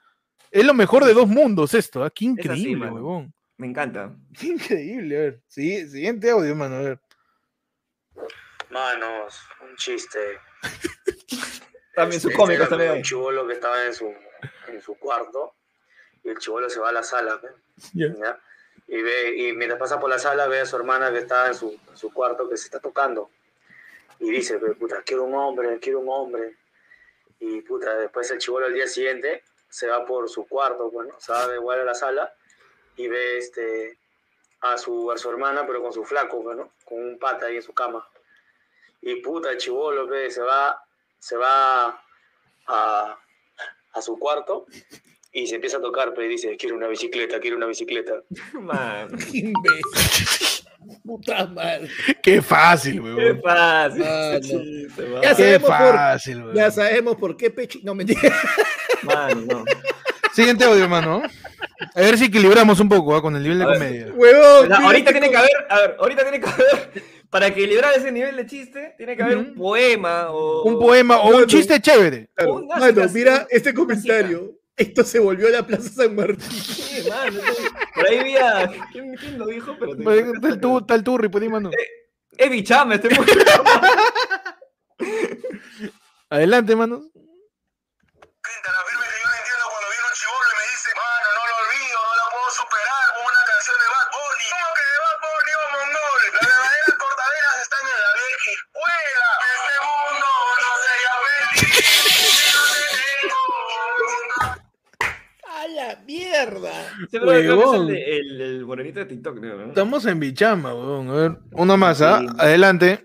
Es 0.51 0.65
lo 0.65 0.75
mejor 0.75 1.05
de 1.05 1.15
dos 1.15 1.29
mundos 1.29 1.73
esto, 1.75 2.03
¿ah? 2.03 2.11
Qué 2.11 2.25
así, 2.25 2.31
increíble, 2.33 2.91
huevón. 2.91 3.33
Me 3.57 3.67
encanta. 3.69 4.15
Qué 4.39 4.47
increíble, 4.49 5.17
a 5.17 5.21
ver. 5.21 5.41
Sí, 5.49 5.89
siguiente 5.89 6.31
audio, 6.31 6.55
mano, 6.55 6.77
a 6.77 6.81
ver. 6.83 7.01
Manos, 8.71 9.41
un 9.63 9.77
chiste. 9.77 10.39
También 11.95 12.21
sus 12.21 12.33
Este, 12.33 12.43
cómicos 12.43 12.69
también. 12.69 12.91
Un 12.93 13.03
chivolo 13.03 13.47
que 13.47 13.53
estaba 13.53 13.85
en 13.87 13.95
su, 13.95 14.13
en 14.67 14.83
su 14.83 14.97
cuarto 14.99 15.55
y 16.25 16.29
el 16.31 16.39
chivolo 16.39 16.69
se 16.69 16.81
va 16.81 16.89
a 16.89 16.93
la 16.93 17.05
sala. 17.05 17.41
¿Ya? 17.93 18.41
Y, 18.89 19.01
ve, 19.01 19.37
y 19.37 19.53
mientras 19.53 19.79
pasa 19.79 20.01
por 20.01 20.11
la 20.11 20.19
sala 20.19 20.49
ve 20.49 20.61
a 20.61 20.67
su 20.67 20.75
hermana 20.75 21.13
que 21.13 21.19
está 21.19 21.47
en 21.47 21.55
su, 21.55 21.79
en 21.89 21.97
su 21.97 22.13
cuarto 22.13 22.49
que 22.49 22.57
se 22.57 22.65
está 22.65 22.81
tocando. 22.81 23.31
Y 24.19 24.29
dice, 24.29 24.59
"Pero, 24.59 24.77
puta, 24.77 25.03
quiero 25.07 25.23
un 25.23 25.35
hombre, 25.35 25.79
quiero 25.79 26.01
un 26.01 26.09
hombre. 26.09 26.57
Y 27.39 27.61
puta, 27.61 27.95
después 27.97 28.29
el 28.33 28.39
chivolo 28.39 28.67
al 28.67 28.75
día 28.75 28.89
siguiente 28.89 29.45
se 29.69 29.87
va 29.87 30.05
por 30.05 30.29
su 30.29 30.49
cuarto, 30.49 30.91
bueno, 30.91 31.15
se 31.21 31.31
va 31.31 31.47
de 31.47 31.57
igual 31.57 31.81
a 31.81 31.85
la 31.85 31.95
sala 31.95 32.35
y 32.97 33.09
ve 33.09 33.39
este, 33.39 33.99
a, 34.61 34.77
su, 34.79 35.11
a 35.11 35.19
su 35.19 35.31
hermana, 35.31 35.67
pero 35.67 35.83
con 35.83 35.93
su 35.93 36.05
flaco, 36.05 36.43
bueno, 36.43 36.71
con 36.85 37.03
un 37.03 37.19
pata 37.19 37.47
ahí 37.47 37.57
en 37.57 37.63
su 37.63 37.73
cama. 37.73 38.07
Y 39.03 39.17
puta, 39.17 39.51
el 39.51 39.59
chivolo 39.59 40.07
ve, 40.07 40.31
se 40.31 40.41
va, 40.43 40.81
se 41.19 41.37
va 41.37 42.01
a, 42.67 43.19
a 43.93 44.03
su 44.03 44.19
cuarto 44.19 44.67
y 45.33 45.47
se 45.47 45.57
empieza 45.57 45.79
a 45.79 45.83
tocar, 45.83 46.15
pero 46.15 46.29
dice, 46.29 46.57
quiero 46.57 46.77
una 46.77 46.87
bicicleta, 46.89 47.41
quiero 47.41 47.57
una 47.57 47.67
bicicleta. 47.67 48.23
Man. 48.55 49.09
imbécil. 49.33 50.49
Puta 51.03 51.47
madre. 51.47 51.89
Qué 52.23 52.43
fácil, 52.43 52.95
Qué 52.95 53.01
weón. 53.01 53.41
fácil. 53.43 54.03
Ah, 54.07 54.33
no. 54.35 54.41
chiste, 54.41 55.03
mano. 55.03 55.23
Ya 55.23 55.29
Qué 55.35 55.43
sabemos 55.43 55.63
por, 55.71 55.95
fácil, 55.95 56.43
weón. 56.43 56.55
ya 56.55 56.71
sabemos 56.71 57.17
por 57.17 57.37
qué 57.39 57.51
Pechi. 57.51 57.83
No 57.83 57.95
mentira. 57.95 58.21
Mano, 59.03 59.41
no. 59.43 59.65
Siguiente 60.35 60.65
audio, 60.65 60.87
mano. 60.89 61.23
A 61.95 62.01
ver 62.01 62.19
si 62.19 62.25
equilibramos 62.27 62.81
un 62.81 62.89
poco 62.89 63.21
con 63.23 63.37
el 63.37 63.43
nivel 63.43 63.59
de 63.59 63.67
ver. 63.67 63.75
comedia. 63.79 64.07
Huevón. 64.15 64.65
O 64.65 64.67
sea, 64.67 64.77
mira 64.79 64.87
ahorita 64.87 65.11
tiene 65.13 65.31
que 65.31 65.37
haber, 65.37 65.51
a 65.69 65.79
ver, 65.81 65.97
ahorita 65.99 66.23
tiene 66.23 66.41
que 66.41 66.49
haber, 66.51 67.03
para 67.31 67.47
equilibrar 67.49 67.95
ese 67.97 68.11
nivel 68.13 68.37
de 68.37 68.47
chiste, 68.47 68.95
tiene 68.97 69.17
que 69.17 69.23
haber 69.23 69.37
un 69.39 69.55
poema 69.55 70.31
o 70.31 70.63
Un 70.65 70.79
poema 70.79 71.19
o 71.21 71.31
No, 71.31 71.37
un 71.37 71.41
no. 71.43 71.47
chiste 71.47 71.81
chévere. 71.81 72.31
Claro. 72.35 72.55
Una 72.55 72.77
Mano, 72.77 72.87
cita, 73.03 73.09
mira 73.13 73.33
una 73.35 73.47
este 73.51 73.75
comentario. 73.75 74.53
Esto 74.77 75.05
se 75.05 75.21
volvió 75.21 75.47
a 75.47 75.51
la 75.51 75.65
Plaza 75.67 75.89
San 75.89 76.17
Martín. 76.17 76.41
Sí, 76.51 77.09
mano, 77.09 77.39
entonces, 77.39 77.71
por 77.95 78.07
ahí 78.09 78.25
vi 78.25 78.37
a. 78.37 78.69
¿Quién, 78.91 79.15
quién 79.15 79.39
lo 79.39 79.47
dijo? 79.47 79.77
Pero 79.79 79.93
Está 80.33 80.49
el, 80.49 80.61
tu- 80.61 80.79
está 80.79 80.95
el 80.97 81.05
turri, 81.05 81.29
pues, 81.29 81.49
mano. 81.49 81.71
Es 82.37 82.51
bichame, 82.51 82.97
este 82.97 83.09
muy 83.11 83.25
Adelante, 86.31 86.75
mano. 86.75 87.03
Gente, 87.13 88.69
mierda! 106.51 106.71
Que 107.11 107.17
es 107.17 107.23
el, 107.75 107.87
de- 107.87 108.17
el, 108.19 108.41
el 108.41 108.67
morenito 108.67 108.99
de 109.01 109.07
TikTok, 109.07 109.39
creo, 109.41 109.57
¿no? 109.59 109.67
Estamos 109.69 110.05
en 110.07 110.21
bichama, 110.21 110.75
weón. 110.75 111.09
A 111.09 111.13
ver, 111.13 111.39
uno 111.53 111.77
más, 111.77 112.01
¿ah? 112.03 112.21
Sí. 112.21 112.27
Adelante. 112.39 113.05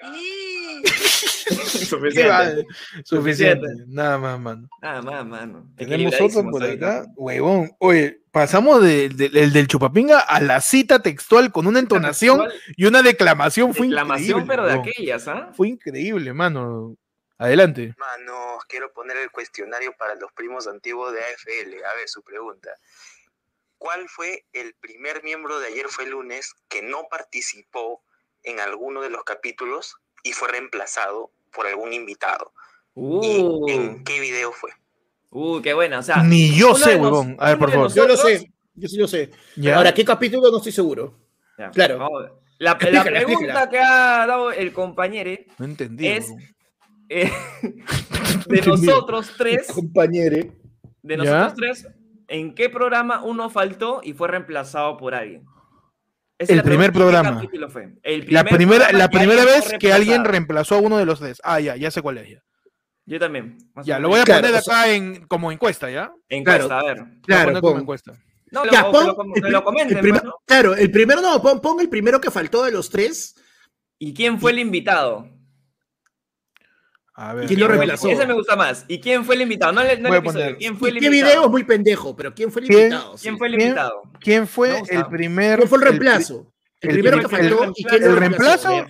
Suficiente. 1.90 2.28
vale. 2.28 2.66
Suficiente. 3.04 3.66
Suficiente. 3.66 3.68
Nada 3.88 4.18
más, 4.18 4.40
mano. 4.40 4.68
Nada 4.80 5.02
más, 5.02 5.26
mano. 5.26 5.66
Tenemos 5.76 6.14
otro 6.20 6.48
por 6.50 6.62
acá. 6.62 7.04
Huevón. 7.16 7.70
Oye, 7.78 8.20
pasamos 8.30 8.82
de- 8.82 9.08
de- 9.08 9.30
el 9.34 9.52
del 9.52 9.66
chupapinga 9.66 10.20
a 10.20 10.40
la 10.40 10.60
cita 10.60 11.00
textual 11.00 11.50
con 11.50 11.66
una 11.66 11.80
entonación 11.80 12.38
Textual, 12.40 12.60
y 12.76 12.84
una 12.86 13.02
declamación. 13.02 13.74
Fue 13.74 13.86
Declamación, 13.88 14.42
increíble. 14.42 14.46
pero 14.48 14.62
de 14.66 14.70
huevón. 14.74 14.88
aquellas, 14.88 15.28
¿ah? 15.28 15.50
Fue 15.52 15.68
increíble, 15.68 16.32
mano. 16.32 16.96
Adelante. 17.44 17.94
Manos, 17.98 18.64
quiero 18.68 18.92
poner 18.92 19.16
el 19.16 19.30
cuestionario 19.30 19.94
para 19.98 20.14
los 20.14 20.30
primos 20.32 20.66
antiguos 20.66 21.12
de 21.14 21.20
AFL. 21.20 21.82
A 21.90 21.94
ver, 21.96 22.06
su 22.08 22.22
pregunta. 22.22 22.70
¿Cuál 23.78 24.08
fue 24.10 24.44
el 24.52 24.74
primer 24.74 25.24
miembro 25.24 25.58
de 25.58 25.68
ayer 25.68 25.86
fue 25.88 26.06
lunes 26.06 26.52
que 26.68 26.82
no 26.82 27.06
participó 27.10 28.02
en 28.42 28.60
alguno 28.60 29.00
de 29.00 29.08
los 29.08 29.24
capítulos 29.24 29.96
y 30.22 30.32
fue 30.32 30.48
reemplazado 30.48 31.32
por 31.50 31.66
algún 31.66 31.94
invitado? 31.94 32.52
Uh, 32.92 33.24
¿Y 33.68 33.72
en 33.72 34.04
qué 34.04 34.20
video 34.20 34.52
fue? 34.52 34.70
uh, 35.30 35.62
qué 35.62 35.72
buena. 35.72 36.00
O 36.00 36.02
sea, 36.02 36.22
Ni 36.22 36.54
yo 36.54 36.74
sé, 36.74 36.96
huevón. 36.96 37.36
A 37.40 37.48
ver, 37.50 37.58
por 37.58 37.70
favor. 37.72 37.90
Yo 37.94 38.06
lo 38.06 38.18
sé. 38.18 38.52
Yo 38.74 38.86
sí 38.88 38.98
lo 38.98 39.08
sé. 39.08 39.30
¿Ya? 39.56 39.76
Ahora, 39.78 39.94
¿qué 39.94 40.04
capítulo? 40.04 40.50
No 40.50 40.58
estoy 40.58 40.72
seguro. 40.72 41.14
Ya, 41.56 41.70
Claro. 41.70 41.98
ver. 42.20 42.32
La, 42.58 42.72
la 42.72 42.78
pregunta 42.78 43.10
explícala. 43.20 43.70
que 43.70 43.78
ha 43.78 44.26
dado 44.26 44.52
el 44.52 44.74
compañero 44.74 45.30
No 45.56 45.64
entendí. 45.64 46.06
es- 46.06 46.26
huevón. 46.28 46.44
Eh, 47.10 47.30
de 48.46 48.62
nosotros 48.62 49.32
tres, 49.36 49.66
Compañere. 49.72 50.52
de 51.02 51.16
¿Ya? 51.16 51.22
nosotros 51.24 51.54
tres, 51.56 51.88
¿en 52.28 52.54
qué 52.54 52.68
programa 52.70 53.22
uno 53.22 53.50
faltó 53.50 54.00
y 54.02 54.12
fue 54.14 54.28
reemplazado 54.28 54.96
por 54.96 55.14
alguien? 55.14 55.44
Esa 56.38 56.54
El 56.54 56.62
primer 56.62 56.90
pregunta, 56.92 57.22
¿qué 57.42 57.48
programa. 57.48 57.68
fue? 57.70 57.98
El 58.02 58.20
La 58.32 58.44
primer 58.44 58.56
primera, 58.56 58.84
programa 58.88 58.98
la 58.98 59.10
primera 59.10 59.44
vez 59.44 59.74
que 59.78 59.92
alguien 59.92 60.24
reemplazó 60.24 60.76
a 60.76 60.78
uno 60.80 60.96
de 60.96 61.04
los 61.04 61.18
tres. 61.20 61.38
Ah, 61.44 61.60
ya, 61.60 61.76
ya 61.76 61.90
sé 61.90 62.00
cuál 62.00 62.16
es. 62.18 62.30
Ya, 62.30 62.42
Yo 63.04 63.18
también. 63.18 63.58
Ya, 63.84 63.98
lo 63.98 64.08
voy 64.08 64.20
a. 64.20 64.24
Claro, 64.24 64.42
poner 64.46 64.58
o 64.58 64.62
sea- 64.62 64.80
acá 64.82 64.90
en, 64.92 65.26
como 65.26 65.52
encuesta, 65.52 65.90
¿ya? 65.90 66.10
Encuesta, 66.30 66.66
Claro. 66.66 66.80
a 66.80 66.88
ver. 66.88 66.96
Lo 66.98 67.04
voy 67.04 67.12
a 67.12 67.20
Claro, 67.26 67.44
poner 67.48 67.60
como 67.60 67.72
pon. 67.74 67.80
encuesta. 67.82 68.12
No, 68.52 68.64
Ya, 68.70 68.82
lo, 68.82 68.90
pon 68.90 69.00
que 69.00 69.06
lo, 69.06 69.34
el 69.36 69.42
que 69.42 69.50
lo 69.50 69.64
comenten, 69.64 69.96
el 69.98 70.02
primer-. 70.02 70.22
Claro, 70.46 70.74
el 70.74 70.90
primero 70.90 71.20
no, 71.20 71.42
pon, 71.42 71.60
pon 71.60 71.78
el 71.80 71.88
primero 71.90 72.20
que 72.22 72.30
faltó 72.30 72.64
de 72.64 72.72
los 72.72 72.88
tres. 72.88 73.34
¿Y 73.98 74.14
quién 74.14 74.40
fue 74.40 74.52
el 74.52 74.60
invitado? 74.60 75.28
A 77.22 77.34
ver. 77.34 77.46
¿Quién 77.46 77.60
lo 77.60 77.68
reemplazó? 77.68 78.08
Ese 78.08 78.26
me 78.26 78.32
gusta 78.32 78.56
más. 78.56 78.86
¿Y 78.88 78.98
quién 78.98 79.24
fue 79.26 79.34
el 79.34 79.42
invitado? 79.42 79.72
No, 79.72 79.82
le- 79.84 79.98
no 79.98 80.08
Voy 80.08 80.16
el 80.18 80.22
a 80.22 80.24
poner- 80.24 80.42
episodio. 80.42 80.56
¿Quién 80.58 80.76
fue 80.78 80.88
el 80.88 80.98
¿Qué 81.00 81.10
video 81.10 81.44
es 81.44 81.50
muy 81.50 81.64
pendejo? 81.64 82.16
Pero 82.16 82.34
¿quién 82.34 82.50
fue 82.50 82.62
el 82.62 82.68
¿Quién? 82.68 82.80
invitado? 82.84 83.10
¿Quién 83.20 83.34
Sí. 83.34 83.38
fue 83.38 83.46
el 83.48 83.54
invitado? 83.54 84.02
¿Quién 84.20 84.46
fue 84.46 84.82
el 84.88 85.06
primer. 85.06 85.56
¿Quién 85.58 85.68
fue 85.68 85.78
el 85.78 85.84
reemplazo? 85.84 86.52
El, 86.80 86.88
el 86.90 86.94
primero 86.94 87.16
primer- 87.18 87.30
que 87.30 87.36
faltó 87.36 87.64
el- 87.64 87.72
y 87.76 87.84
quién 87.84 88.02
el 88.04 88.16
reemplazo? 88.16 88.86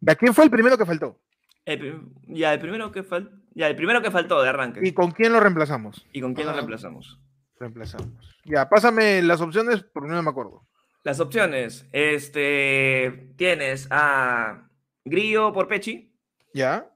¿Ya 0.00 0.14
quién 0.16 0.34
fue 0.34 0.44
el 0.44 0.50
primero 0.50 0.76
que 0.76 0.84
faltó? 0.84 1.18
El 1.64 2.02
ya, 2.28 2.52
el 2.52 2.60
primero 2.60 2.92
que 2.92 3.02
faltó. 3.02 3.30
Ya, 3.54 3.68
el 3.68 3.74
primero 3.76 4.02
que 4.02 4.10
faltó 4.10 4.42
de 4.42 4.50
arranque. 4.50 4.80
¿Y 4.84 4.92
con 4.92 5.10
quién 5.12 5.32
lo 5.32 5.40
reemplazamos? 5.40 6.06
¿Y 6.12 6.20
con 6.20 6.34
quién 6.34 6.46
lo 6.46 6.52
reemplazamos? 6.52 7.18
Reemplazamos. 7.58 8.36
Ya, 8.44 8.68
pásame 8.68 9.22
las 9.22 9.40
opciones 9.40 9.82
porque 9.94 10.10
no 10.10 10.22
me 10.22 10.28
acuerdo. 10.28 10.66
Las 11.04 11.20
opciones. 11.20 11.86
Este. 11.92 13.30
Tienes 13.36 13.88
a 13.90 14.68
Grillo 15.04 15.52
por 15.54 15.68
Pechi. 15.68 16.12
¿Ya? 16.52 16.86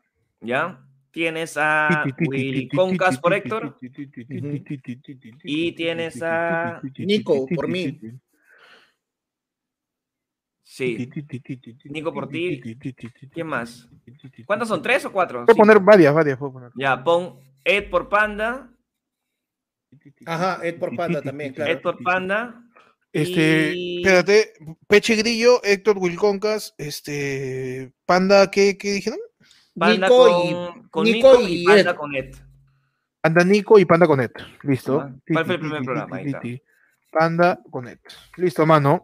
¿Ya? 0.40 0.84
Tienes 1.10 1.56
a 1.56 2.04
Willy 2.20 2.68
Concas 2.68 3.18
por 3.18 3.32
Héctor. 3.34 3.76
Y 5.42 5.72
tienes 5.72 6.22
a 6.22 6.80
Nico, 6.98 7.46
por 7.48 7.66
mí. 7.68 7.98
Sí. 10.62 11.10
Nico 11.84 12.14
por 12.14 12.28
ti. 12.28 12.60
¿Quién 13.32 13.46
más? 13.46 13.88
¿Cuántos 14.46 14.68
son? 14.68 14.80
¿Tres 14.82 15.04
o 15.04 15.12
cuatro? 15.12 15.44
Puedo 15.44 15.54
Sí. 15.54 15.58
poner 15.58 15.80
varias, 15.80 16.14
varias. 16.14 16.38
Puedo 16.38 16.52
poner. 16.52 16.70
Ya, 16.76 17.02
pon 17.02 17.40
Ed 17.64 17.90
por 17.90 18.08
Panda. 18.08 18.70
Ajá, 20.26 20.60
Ed 20.64 20.78
por 20.78 20.94
Panda 20.94 21.20
también, 21.20 21.52
claro. 21.52 21.72
Ed 21.72 21.80
por 21.80 22.00
Panda. 22.02 22.62
Este, 23.12 23.72
Y- 23.74 23.96
espérate, 24.02 24.52
Peche 24.86 25.16
Grillo, 25.16 25.60
Héctor 25.64 25.98
Wilconcas, 25.98 26.76
este, 26.78 27.92
Panda, 28.06 28.48
¿qué, 28.52 28.78
qué 28.78 28.92
dijeron? 28.92 29.18
Panda 29.78 30.08
Nico 30.08 30.24
con, 30.24 30.46
y- 30.46 30.88
con 30.90 31.04
Nico 31.04 31.32
Nico, 31.38 31.40
y, 31.48 31.62
y 31.62 31.64
Panda 31.64 31.90
Ed. 31.90 31.96
con 31.96 32.14
Ed. 32.14 32.34
Panda 33.20 33.44
Nico 33.44 33.78
y 33.78 33.84
Panda 33.84 34.06
Conet. 34.06 34.32
Listo. 34.62 35.00
Ajá. 35.00 35.12
¿Cuál 35.30 35.44
fue 35.44 35.54
el 35.54 35.60
primer 35.60 35.82
programa? 35.82 36.16
Ahí 36.16 36.26
está. 36.26 36.40
Panda 37.10 37.58
Conet. 37.70 38.00
Listo, 38.36 38.64
mano. 38.66 39.02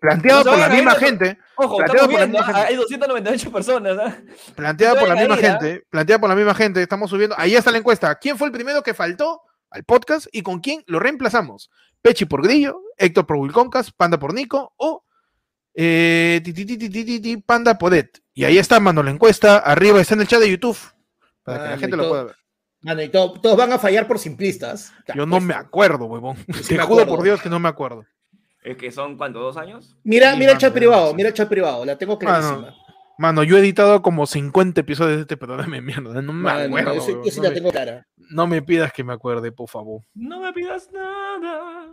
Planteado 0.00 0.42
por 0.44 0.58
la 0.58 0.68
misma 0.68 0.94
gente. 0.96 1.38
Ojo, 1.54 1.76
Planteado 1.76 2.10
estamos 2.10 2.12
por 2.12 2.20
la 2.20 2.26
misma 2.26 2.40
ah, 2.40 2.44
gente. 2.44 2.68
hay 2.68 2.76
298 2.76 3.52
personas. 3.52 3.98
¿ah? 3.98 4.16
Planteada 4.56 4.94
No 4.94 5.00
por 5.00 5.08
la 5.08 5.14
misma 5.14 5.34
¿ah? 5.34 5.38
gente. 5.38 5.86
Planteada 5.88 6.20
por 6.20 6.28
la 6.28 6.34
misma 6.34 6.54
gente. 6.54 6.82
Estamos 6.82 7.08
subiendo. 7.08 7.36
Ahí 7.38 7.54
está 7.54 7.70
la 7.70 7.78
encuesta. 7.78 8.14
¿Quién 8.16 8.36
fue 8.36 8.48
el 8.48 8.52
primero 8.52 8.82
que 8.82 8.94
faltó 8.94 9.42
al 9.70 9.84
podcast 9.84 10.26
y 10.32 10.42
con 10.42 10.58
quién 10.58 10.82
lo 10.88 10.98
reemplazamos? 10.98 11.70
Pechi 12.02 12.24
por 12.24 12.42
Grillo, 12.42 12.82
Héctor 12.98 13.26
por 13.26 13.36
Wilconcas, 13.36 13.92
Panda 13.92 14.18
por 14.18 14.34
Nico 14.34 14.72
o 14.76 15.04
eh, 15.74 16.42
Panda 17.46 17.78
por 17.78 17.94
Ed. 17.94 18.08
Y 18.34 18.44
ahí 18.44 18.58
está, 18.58 18.80
mano, 18.80 19.02
la 19.02 19.10
encuesta. 19.10 19.58
Arriba 19.58 20.00
está 20.00 20.14
en 20.14 20.20
el 20.22 20.26
chat 20.28 20.40
de 20.40 20.50
YouTube. 20.50 20.78
Para 21.42 21.58
que 21.58 21.62
la 21.64 21.68
Mano, 21.70 21.80
gente 21.80 21.96
lo 21.96 22.08
pueda 22.08 22.24
ver. 22.24 22.36
Mano, 22.82 23.02
y 23.02 23.08
todo- 23.10 23.32
todos 23.40 23.56
van 23.56 23.72
a 23.72 23.78
fallar 23.78 24.06
por 24.06 24.18
simplistas. 24.18 24.92
Yo 25.14 25.24
no 25.26 25.38
me 25.40 25.54
apuesto. 25.54 25.68
acuerdo, 25.68 26.04
huevón. 26.06 26.36
sí 26.62 26.68
Te 26.68 26.76
me 26.78 26.82
juro 26.84 27.06
por 27.06 27.22
Dios 27.22 27.40
que 27.40 27.48
no 27.48 27.58
me 27.60 27.68
acuerdo. 27.68 28.04
Es 28.62 28.76
que 28.76 28.90
son, 28.92 29.16
¿cuánto? 29.16 29.40
¿Dos 29.40 29.56
años? 29.56 29.96
Mira, 30.04 30.32
Sí, 30.32 30.38
mira 30.38 30.52
el 30.52 30.58
chat 30.58 30.70
mano, 30.70 30.74
privado, 30.78 31.08
sí. 31.10 31.16
mira 31.16 31.28
el 31.30 31.34
chat 31.34 31.48
privado, 31.48 31.84
la 31.84 31.98
tengo 31.98 32.18
clarísima. 32.18 32.74
Mano, 33.18 33.42
yo 33.44 33.56
he 33.56 33.60
editado 33.60 34.02
como 34.02 34.26
50 34.26 34.80
episodios 34.80 35.16
de 35.16 35.22
este 35.22 35.36
de 35.36 35.80
mierda. 35.80 36.22
No 36.22 36.32
me 36.32 36.42
Mano, 36.44 36.64
acuerdo. 36.64 36.94
yo 36.94 37.00
sí- 37.02 37.10
huevón. 37.10 37.24
yo 37.24 37.30
sí 37.30 37.36
no, 37.38 37.42
la 37.44 37.48
me, 37.50 37.54
tengo 37.56 37.70
clara. 37.70 38.06
no 38.16 38.46
me 38.46 38.62
pidas 38.62 38.92
que 38.92 39.04
me 39.04 39.12
acuerde, 39.12 39.52
por 39.52 39.68
favor. 39.68 40.02
No 40.14 40.40
me 40.40 40.52
pidas 40.52 40.88
nada. 40.92 41.88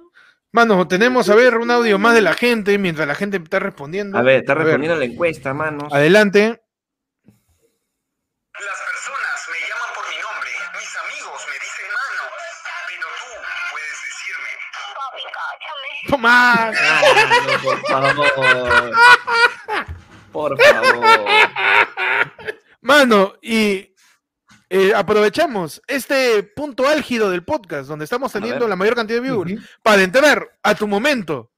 Mano, 0.52 0.88
tenemos 0.88 1.30
a 1.30 1.36
ver 1.36 1.58
un 1.58 1.70
audio 1.70 2.00
más 2.00 2.16
de 2.16 2.22
la 2.22 2.34
gente 2.34 2.80
mientras 2.80 3.08
la 3.08 3.14
gente 3.14 3.38
está 3.38 3.60
respondiendo. 3.60 4.18
A 4.18 4.24
ver, 4.24 4.40
está 4.40 4.56
respondiendo 4.56 4.98
la 4.98 5.06
encuesta, 5.06 5.54
manos. 5.54 5.94
Adelante. 5.94 6.62
Las 7.28 8.80
personas 8.92 9.48
me 9.48 9.60
llaman 9.70 9.94
por 9.94 10.06
mi 10.10 10.18
nombre, 10.20 10.50
mis 10.74 10.98
amigos 10.98 11.46
me 11.48 11.54
dicen 11.54 11.86
mano, 11.94 12.24
pero 12.88 13.08
tú 13.20 13.30
puedes 13.72 13.98
decirme. 14.10 14.50
Toma. 16.10 16.72
Ah, 16.72 17.02
no, 17.46 17.64
por 17.64 17.78
favor. 17.88 18.94
Por 20.32 20.62
favor. 20.62 21.26
Mano, 22.82 23.34
y 23.42 23.96
eh, 24.70 24.94
aprovechamos 24.96 25.82
este 25.88 26.44
punto 26.44 26.88
álgido 26.88 27.32
del 27.32 27.44
podcast 27.44 27.88
donde 27.90 28.06
estamos 28.06 28.32
teniendo 28.32 28.68
la 28.68 28.76
mayor 28.76 28.96
cantidad 28.96 29.18
de 29.22 29.28
viewers 29.30 29.54
para 29.84 30.04
entrar 30.04 30.48
a 30.64 30.76
tu 30.76 30.88
momento. 30.88 31.52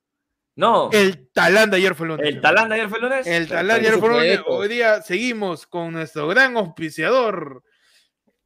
No. 0.56 0.90
El 0.92 1.30
talán 1.32 1.70
de 1.72 1.78
ayer 1.78 1.96
fue 1.96 2.08
lunes. 2.08 2.28
¿El 2.28 2.42
talán 2.42 2.70
de 2.70 2.76
ayer 2.76 2.90
fue 2.90 3.00
lunes? 3.00 3.26
El 3.28 3.48
talán 3.48 3.82
de 3.82 3.88
ayer 3.88 4.00
fue 4.00 4.10
lunes. 4.10 4.40
Hoy 4.48 4.68
día 4.68 5.02
seguimos 5.02 5.66
con 5.68 5.94
nuestro 5.94 6.28
gran 6.28 6.56
auspiciador, 6.58 7.64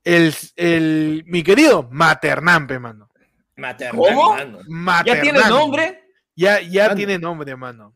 el, 0.03 0.33
el 0.55 1.23
mi 1.27 1.43
querido 1.43 1.87
Maternampe, 1.91 2.79
mano. 2.79 3.09
Maternal, 3.57 3.95
¿Cómo? 3.95 4.33
mano. 4.35 4.59
¿Ya 4.59 4.63
Maternampe. 4.67 5.21
tiene 5.21 5.49
nombre? 5.49 6.03
Ya, 6.35 6.59
ya 6.59 6.83
Mano. 6.83 6.95
tiene 6.95 7.17
nombre, 7.19 7.55
mano. 7.55 7.93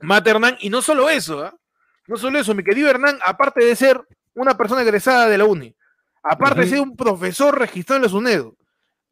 Mate 0.00 0.30
Hernán, 0.30 0.56
y 0.60 0.70
no 0.70 0.82
solo 0.82 1.08
eso, 1.08 1.44
¿ah? 1.44 1.56
no 2.06 2.16
solo 2.16 2.38
eso, 2.38 2.54
mi 2.54 2.62
querido 2.64 2.90
Hernán, 2.90 3.18
aparte 3.24 3.64
de 3.64 3.76
ser 3.76 4.00
una 4.34 4.56
persona 4.56 4.82
egresada 4.82 5.28
de 5.28 5.38
la 5.38 5.44
uni, 5.44 5.74
aparte 6.22 6.60
de 6.60 6.66
ser 6.68 6.80
un 6.80 6.96
profesor 6.96 7.58
registrado 7.58 7.96
en 7.98 8.02
la 8.02 8.08
SUNEDO, 8.08 8.56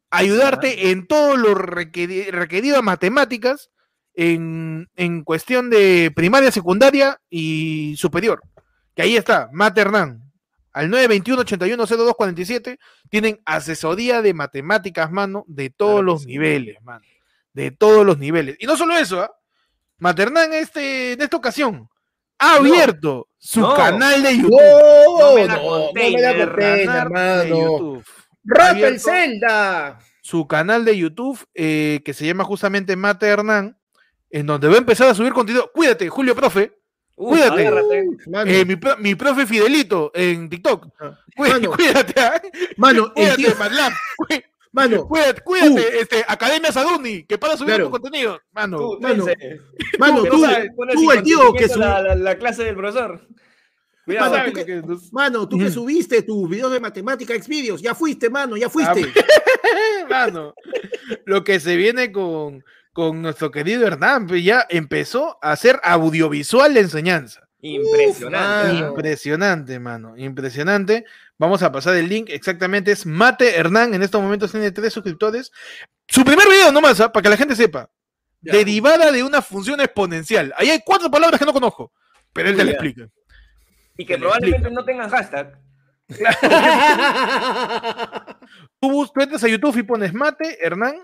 ayudarte 0.09 0.91
en 0.91 1.07
todo 1.07 1.37
lo 1.37 1.55
requeri- 1.55 2.29
requerido 2.31 2.77
a 2.77 2.81
matemáticas 2.81 3.69
en, 4.15 4.89
en 4.95 5.23
cuestión 5.23 5.69
de 5.69 6.11
primaria, 6.15 6.51
secundaria 6.51 7.19
y 7.29 7.95
superior. 7.97 8.41
Que 8.95 9.01
ahí 9.01 9.15
está, 9.17 9.49
Mate 9.51 9.81
Hernán. 9.81 10.21
Al 10.71 10.89
921-810247 10.89 12.77
tienen 13.09 13.39
asesoría 13.45 14.21
de 14.21 14.33
matemáticas, 14.33 15.11
mano, 15.11 15.43
de 15.47 15.69
todos 15.69 16.03
los 16.03 16.25
niveles, 16.25 16.81
mano. 16.81 17.05
De 17.53 17.71
todos 17.71 18.05
los 18.05 18.17
niveles. 18.17 18.55
Y 18.59 18.65
no 18.65 18.75
solo 18.75 18.95
eso, 18.97 19.21
¿ah? 19.21 19.31
Maternán 19.99 20.53
este, 20.53 21.13
en 21.13 21.21
esta 21.21 21.37
ocasión 21.37 21.87
ha 22.43 22.55
abierto 22.57 23.27
su 23.37 23.59
No. 23.61 23.73
canal 23.75 24.23
de 24.23 24.37
YouTube. 24.37 24.51
No, 24.61 25.19
No 25.29 25.35
me 25.35 25.47
la 25.47 25.55
no, 25.55 25.61
no 25.63 25.69
conté, 25.85 26.11
me 26.11 26.21
la 26.21 26.33
de 26.33 26.45
conté, 26.45 26.85
Canal 26.85 26.85
de 26.85 26.93
hermano. 26.93 27.55
YouTube. 27.55 28.05
¡Rapa 28.45 28.79
el 28.79 28.99
Zelda! 28.99 29.99
Su 30.21 30.47
canal 30.47 30.85
de 30.85 30.97
YouTube 30.97 31.39
eh, 31.53 32.01
que 32.05 32.13
se 32.13 32.25
llama 32.25 32.43
justamente 32.43 32.95
Mate 32.95 33.27
Hernán, 33.27 33.77
en 34.29 34.45
donde 34.45 34.67
va 34.67 34.75
a 34.75 34.77
empezar 34.77 35.07
a 35.09 35.13
subir 35.13 35.33
contenido. 35.33 35.69
Cuídate, 35.73 36.07
Julio 36.09 36.35
Profe. 36.35 36.71
Uf, 37.15 37.29
Cuídate. 37.29 38.03
Eh, 38.47 38.65
mi, 38.65 38.75
pro- 38.75 38.97
mi 38.97 39.13
profe 39.15 39.45
Fidelito 39.45 40.11
en 40.15 40.49
TikTok. 40.49 40.87
Ah. 40.99 41.19
Cuídate, 41.35 41.59
Mano. 41.67 41.71
cuídate, 41.77 42.19
¿ah? 42.21 42.41
mano, 42.77 43.03
el 43.05 43.11
cuídate, 43.13 43.35
tío, 43.37 43.55
Matlab. 43.57 43.93
Cuí- 44.17 44.43
mano, 44.73 45.07
Cuídate, 45.07 45.41
cuídate, 45.41 45.99
este, 46.01 46.25
Academia 46.27 46.71
Saduni, 46.73 47.23
que 47.23 47.37
para 47.37 47.55
subir 47.55 47.75
Claro. 47.75 47.85
tu 47.85 47.91
contenido. 47.91 48.41
Mano, 48.51 48.77
Tú, 48.77 48.97
Mano, 48.99 49.25
mano, 49.99 50.23
tú, 50.25 50.37
no 50.37 50.49
sabes, 50.51 50.71
pones 50.75 50.95
tú, 50.95 51.11
el 51.11 51.23
tío 51.23 51.53
que 51.53 51.67
la, 51.77 52.01
la, 52.01 52.15
la 52.15 52.35
clase 52.37 52.63
del 52.65 52.75
profesor. 52.75 53.25
Cuidado. 54.05 54.31
Mano, 54.31 54.35
¿sabes 54.37 54.53
tú 54.53 54.59
que- 54.59 54.65
que 54.65 54.93
es? 54.93 55.13
mano, 55.13 55.47
tú 55.47 55.57
que 55.57 55.71
subiste 55.71 56.21
tus 56.23 56.49
videos 56.49 56.73
de 56.73 56.81
matemática, 56.81 57.33
Xvideos, 57.41 57.81
ya 57.81 57.95
fuiste, 57.95 58.29
mano, 58.29 58.57
ya 58.57 58.67
Ah, 58.67 58.69
fuiste. 58.69 59.13
mano, 60.09 60.53
lo 61.25 61.43
que 61.43 61.59
se 61.61 61.75
viene 61.77 62.11
con, 62.11 62.63
con 62.91 63.21
nuestro 63.21 63.49
querido 63.51 63.87
Hernán, 63.87 64.27
pues 64.27 64.43
ya 64.43 64.65
empezó 64.69 65.37
a 65.41 65.53
hacer 65.53 65.79
audiovisual 65.83 66.73
de 66.73 66.81
enseñanza. 66.81 67.47
Impresionante. 67.61 68.73
mano. 68.73 68.87
Impresionante, 68.89 69.79
mano, 69.79 70.17
impresionante. 70.17 71.05
Vamos 71.43 71.61
a 71.61 71.73
pasar 71.73 71.97
el 71.97 72.07
link, 72.07 72.29
exactamente 72.29 72.93
es 72.93 73.05
Mate 73.05 73.57
Hernán, 73.57 73.93
en 73.93 74.01
estos 74.01 74.21
momentos 74.21 74.49
tiene 74.49 74.71
tres 74.71 74.93
suscriptores. 74.93 75.51
Su 76.07 76.23
primer 76.23 76.47
video 76.47 76.71
nomás, 76.71 77.01
¿ah? 77.01 77.11
para 77.11 77.21
que 77.21 77.27
la 77.27 77.35
gente 77.35 77.53
sepa. 77.53 77.89
Ya. 78.39 78.53
Derivada 78.53 79.11
de 79.11 79.23
una 79.23 79.41
función 79.41 79.81
exponencial. 79.81 80.53
Ahí 80.55 80.69
hay 80.69 80.79
cuatro 80.85 81.11
palabras 81.11 81.37
que 81.37 81.45
no 81.45 81.51
conozco, 81.51 81.91
pero 82.31 82.47
él 82.47 82.55
te 82.55 82.63
ya. 82.63 82.71
explica. 82.71 83.09
Y 83.97 84.05
que 84.05 84.17
probablemente 84.17 84.71
no 84.71 84.85
tengan 84.85 85.09
hashtag. 85.09 85.59
Tú, 88.79 89.05
tú 89.13 89.21
entras 89.21 89.43
a 89.43 89.49
YouTube 89.49 89.77
y 89.77 89.83
pones 89.83 90.13
Mate 90.13 90.65
Hernán 90.65 90.95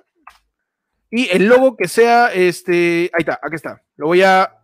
y 1.12 1.30
el 1.32 1.48
logo 1.48 1.76
que 1.76 1.90
sea 1.90 2.28
este. 2.28 3.12
Ahí 3.14 3.20
está, 3.20 3.42
aquí 3.44 3.56
está. 3.56 3.82
Lo 3.98 4.08
voy 4.08 4.22
a. 4.22 4.56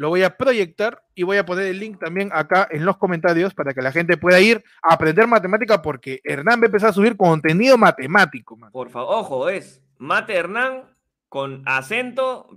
Lo 0.00 0.08
voy 0.08 0.22
a 0.22 0.34
proyectar 0.34 1.04
y 1.14 1.24
voy 1.24 1.36
a 1.36 1.44
poner 1.44 1.66
el 1.66 1.78
link 1.78 1.98
también 1.98 2.30
acá 2.32 2.66
en 2.70 2.86
los 2.86 2.96
comentarios 2.96 3.52
para 3.52 3.74
que 3.74 3.82
la 3.82 3.92
gente 3.92 4.16
pueda 4.16 4.40
ir 4.40 4.64
a 4.82 4.94
aprender 4.94 5.26
matemática 5.26 5.82
porque 5.82 6.22
Hernán 6.24 6.58
va 6.58 6.62
a 6.62 6.66
empezar 6.68 6.88
a 6.88 6.92
subir 6.94 7.18
contenido 7.18 7.76
matemático, 7.76 8.56
man. 8.56 8.72
Por 8.72 8.88
favor, 8.88 9.16
ojo, 9.16 9.50
es 9.50 9.82
Mate 9.98 10.34
Hernán 10.34 10.84
con 11.28 11.62
acento. 11.66 12.48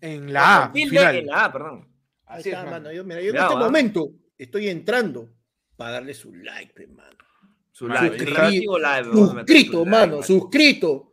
En 0.00 0.32
la 0.32 0.64
A, 0.64 0.72
final. 0.72 1.16
en 1.16 1.26
la 1.26 1.44
A, 1.44 1.52
perdón. 1.52 1.86
Ahí 2.24 2.40
Así 2.40 2.48
está, 2.48 2.64
es, 2.64 2.70
mano. 2.70 2.90
Yo, 2.92 3.04
mira, 3.04 3.20
yo 3.20 3.28
en 3.28 3.36
este 3.36 3.56
momento 3.56 4.12
estoy 4.38 4.68
entrando 4.70 5.28
para 5.76 5.90
darle 5.90 6.14
su 6.14 6.34
like, 6.34 6.72
pe, 6.72 6.86
mano. 6.86 7.18
Su 7.72 7.88
suscribí- 7.88 8.24
relativo 8.24 8.78
live, 8.78 9.04
Suscrito, 9.12 9.84
mano, 9.84 10.22
suscrito. 10.22 11.12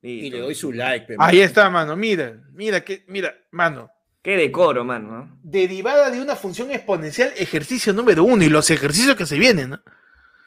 Y 0.00 0.30
le 0.30 0.38
doy 0.38 0.54
su 0.54 0.70
like, 0.72 1.06
pe, 1.06 1.16
Ahí 1.18 1.40
está, 1.40 1.68
mano. 1.70 1.96
Mira, 1.96 2.40
mira, 2.52 2.84
que, 2.84 3.04
mira, 3.08 3.34
mano. 3.50 3.90
Qué 4.22 4.36
decoro, 4.36 4.84
mano. 4.84 5.10
¿no? 5.10 5.38
Derivada 5.42 6.10
de 6.10 6.20
una 6.20 6.36
función 6.36 6.70
exponencial, 6.70 7.32
ejercicio 7.36 7.92
número 7.92 8.22
uno 8.24 8.44
y 8.44 8.48
los 8.48 8.70
ejercicios 8.70 9.16
que 9.16 9.26
se 9.26 9.38
vienen, 9.38 9.70
¿no? 9.70 9.80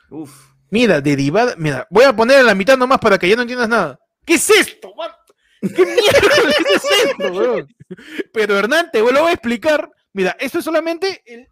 Uf. 0.09 0.55
Mira, 0.69 1.01
derivada. 1.01 1.55
Mira, 1.57 1.85
voy 1.89 2.05
a 2.05 2.15
poner 2.15 2.39
a 2.39 2.43
la 2.43 2.55
mitad 2.55 2.77
nomás 2.77 2.99
para 2.99 3.17
que 3.17 3.29
ya 3.29 3.35
no 3.35 3.41
entiendas 3.41 3.69
nada. 3.69 3.99
¿Qué 4.25 4.35
es 4.35 4.49
esto, 4.49 4.93
man? 4.95 5.11
¿Qué 5.61 5.67
mierda 5.85 6.73
es 6.73 6.83
esto, 7.05 7.33
weón? 7.33 7.75
Pero 8.33 8.57
Hernán, 8.57 8.89
te 8.91 8.99
lo 8.99 9.05
voy 9.05 9.29
a 9.29 9.33
explicar. 9.33 9.91
Mira, 10.13 10.35
esto 10.39 10.59
es 10.59 10.65
solamente 10.65 11.21
el 11.25 11.47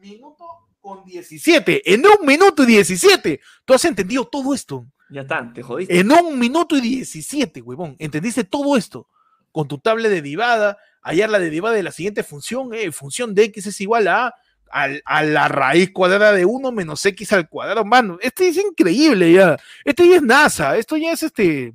minuto 0.00 0.44
con 0.80 1.04
17. 1.04 1.94
En 1.94 2.04
un 2.04 2.26
minuto 2.26 2.64
y 2.64 2.66
17. 2.66 3.40
Tú 3.64 3.74
has 3.74 3.84
entendido 3.84 4.26
todo 4.26 4.52
esto. 4.52 4.86
Ya 5.10 5.22
está, 5.22 5.50
te 5.52 5.62
jodiste. 5.62 5.98
En 5.98 6.10
un 6.10 6.38
minuto 6.38 6.76
y 6.76 6.80
17, 6.80 7.60
huevón. 7.62 7.96
¿Entendiste 7.98 8.44
todo 8.44 8.76
esto? 8.76 9.08
Con 9.52 9.68
tu 9.68 9.78
tabla 9.78 10.08
derivada, 10.08 10.78
hallar 11.02 11.30
la 11.30 11.38
derivada 11.38 11.74
de 11.74 11.82
la 11.82 11.92
siguiente 11.92 12.22
función, 12.22 12.72
eh, 12.74 12.90
función 12.92 13.34
de 13.34 13.44
x 13.44 13.66
es 13.66 13.80
igual 13.80 14.08
a, 14.08 14.34
al- 14.70 15.02
a 15.04 15.22
la 15.22 15.48
raíz 15.48 15.90
cuadrada 15.92 16.32
de 16.32 16.44
1 16.44 16.72
menos 16.72 17.04
x 17.04 17.32
al 17.32 17.48
cuadrado, 17.48 17.84
mano. 17.84 18.18
Este 18.20 18.48
es 18.48 18.56
increíble 18.56 19.32
ya. 19.32 19.56
Este 19.84 20.08
ya 20.08 20.16
es 20.16 20.22
NASA, 20.22 20.76
esto 20.76 20.96
ya 20.96 21.12
es 21.12 21.22
este, 21.22 21.74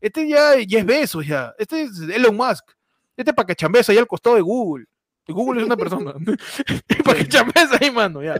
este 0.00 0.28
ya, 0.28 0.56
ya 0.66 0.78
es 0.78 0.86
Besos 0.86 1.26
ya. 1.26 1.52
Este 1.58 1.82
es 1.82 1.98
Elon 2.00 2.36
Musk. 2.36 2.64
Este 3.16 3.34
para 3.34 3.46
que 3.46 3.56
chambees 3.56 3.88
ahí 3.88 3.98
al 3.98 4.06
costado 4.06 4.36
de 4.36 4.42
Google. 4.42 4.84
Google 5.26 5.60
es 5.60 5.66
una 5.66 5.76
persona. 5.76 6.14
para 7.04 7.18
que 7.18 7.28
chambees 7.28 7.68
ahí, 7.80 7.90
mano, 7.90 8.22
ya. 8.22 8.38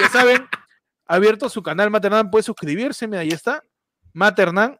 Ya 0.00 0.08
saben, 0.08 0.46
abierto 1.06 1.48
su 1.50 1.62
canal 1.62 1.90
Maternán, 1.90 2.30
puede 2.30 2.44
suscribirse, 2.44 3.06
mira, 3.08 3.20
ahí 3.22 3.28
está. 3.28 3.62
Maternán, 4.14 4.78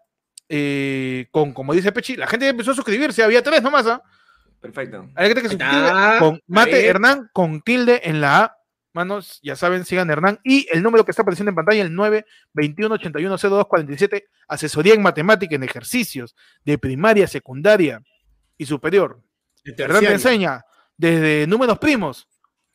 eh, 0.48 1.26
con, 1.30 1.52
como 1.52 1.74
dice 1.74 1.92
Pechi, 1.92 2.16
la 2.16 2.26
gente 2.26 2.46
ya 2.46 2.50
empezó 2.50 2.70
a 2.70 2.74
suscribirse, 2.74 3.22
había 3.22 3.42
tres 3.42 3.62
nomás, 3.62 3.86
¿ah? 3.86 4.02
Perfecto. 4.60 5.08
Hay 5.14 5.28
gente 5.28 5.42
que 5.42 5.48
se 5.48 5.54
Ahí 5.54 5.60
suscribe 5.60 5.86
está, 5.86 6.18
con 6.18 6.40
Mate. 6.46 6.86
Hernán 6.86 7.30
con 7.32 7.62
tilde 7.62 8.00
en 8.04 8.20
la 8.20 8.44
A. 8.44 8.56
Manos, 8.92 9.38
ya 9.42 9.54
saben, 9.54 9.84
sigan 9.84 10.10
Hernán. 10.10 10.40
Y 10.42 10.66
el 10.72 10.82
número 10.82 11.04
que 11.04 11.12
está 11.12 11.22
apareciendo 11.22 11.50
en 11.50 11.54
pantalla, 11.54 11.82
el 11.82 11.92
921-810247, 11.92 14.24
asesoría 14.48 14.94
en 14.94 15.02
matemática, 15.02 15.54
en 15.54 15.62
ejercicios 15.62 16.34
de 16.64 16.76
primaria, 16.78 17.26
secundaria 17.28 18.02
y 18.58 18.66
superior. 18.66 19.20
Hernán 19.64 20.00
te 20.00 20.12
enseña 20.12 20.64
desde 20.96 21.46
números 21.46 21.78
primos 21.78 22.26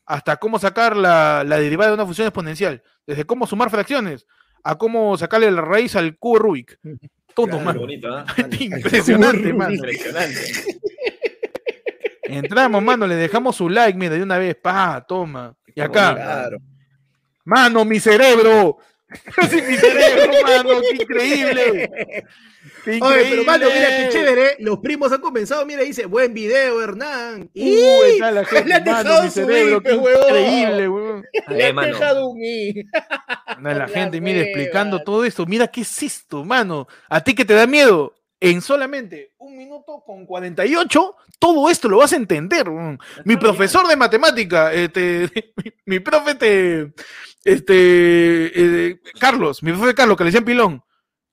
hasta 0.06 0.38
cómo 0.38 0.60
sacar 0.60 0.96
la, 0.96 1.44
la 1.46 1.58
derivada 1.58 1.90
de 1.92 1.96
una 1.96 2.06
función 2.06 2.28
exponencial, 2.28 2.82
desde 3.06 3.26
cómo 3.26 3.46
sumar 3.48 3.70
fracciones 3.70 4.26
a 4.64 4.78
cómo 4.78 5.18
sacarle 5.18 5.52
la 5.52 5.62
raíz 5.62 5.96
al 5.96 6.18
cubo 6.18 6.40
Rubik. 6.40 6.80
Todo, 7.36 7.48
Claro. 7.48 7.60
Qué 7.60 7.66
mano. 7.66 7.80
bonito, 7.82 8.08
¿ah? 8.16 8.26
Impresionante, 8.60 9.54
mano. 9.54 9.74
Impresionante. 9.76 10.42
Entramos, 12.28 12.82
mano, 12.84 13.08
le 13.08 13.16
dejamos 13.16 13.56
su 13.56 13.70
like, 13.70 13.98
mira, 13.98 14.16
de 14.16 14.24
una 14.24 14.38
vez, 14.38 14.56
pa, 14.56 15.06
toma. 15.08 15.56
Y 15.74 15.82
acá, 15.82 16.14
Claro. 16.16 16.58
mano, 17.44 17.86
mi 17.86 18.00
cerebro. 18.00 18.78
Sí, 19.50 19.62
mi 19.62 19.78
cerebro, 19.78 20.32
mano, 20.46 20.82
qué 20.82 20.96
increíble. 21.04 21.90
Qué 22.84 23.00
Oye, 23.00 23.28
pero 23.30 23.44
mano, 23.44 23.68
mira 23.68 23.88
qué 23.88 24.06
increíble. 24.06 24.10
chévere. 24.12 24.56
Los 24.60 24.80
primos 24.80 25.12
han 25.12 25.22
comenzado, 25.22 25.64
mira, 25.68 25.84
dice, 25.84 26.08
buen 26.08 26.34
video, 26.34 26.82
Hernán. 26.82 27.44
Uh, 27.54 27.62
ahí 28.04 28.12
está 28.14 28.32
la 28.32 28.44
gente, 28.44 28.68
le 28.68 28.74
han 28.74 28.84
mano, 28.84 29.04
dejado 29.04 29.24
mi 29.24 29.30
cerebro, 29.30 29.82
qué 29.82 29.94
increíble, 29.94 30.90
huevón. 30.90 31.26
Le 31.48 31.66
han 31.66 31.76
dejado 31.76 32.28
un 32.30 32.44
i. 32.44 32.74
La 33.62 33.88
gente, 33.88 34.20
mira, 34.20 34.40
explicando 34.42 35.04
todo 35.04 35.24
esto. 35.26 35.46
Mira, 35.46 35.68
¿qué 35.68 35.82
es 35.82 36.04
esto, 36.04 36.44
mano? 36.44 36.88
¿A 37.08 37.24
ti 37.24 37.36
que 37.36 37.46
te 37.46 37.54
da 37.54 37.68
miedo? 37.68 38.16
En 38.40 38.62
solamente 38.62 39.34
un 39.38 39.58
minuto 39.58 40.04
con 40.06 40.26
48, 40.26 41.16
todo 41.40 41.70
esto 41.70 41.88
lo 41.88 41.98
vas 42.00 42.14
a 42.14 42.18
entender. 42.18 42.68
Mi 43.24 43.38
profesor 43.38 43.88
de 43.88 43.96
matemática, 43.96 44.74
este, 44.74 45.30
mi, 45.64 45.72
mi 45.86 46.00
profe, 46.00 46.36
te- 46.36 46.94
este, 47.44 48.90
eh, 48.90 49.00
Carlos, 49.20 49.64
mi 49.64 49.72
profe 49.72 49.94
Carlos, 49.96 50.18
que 50.18 50.24
le 50.26 50.30
decían 50.30 50.44
pilón, 50.46 50.84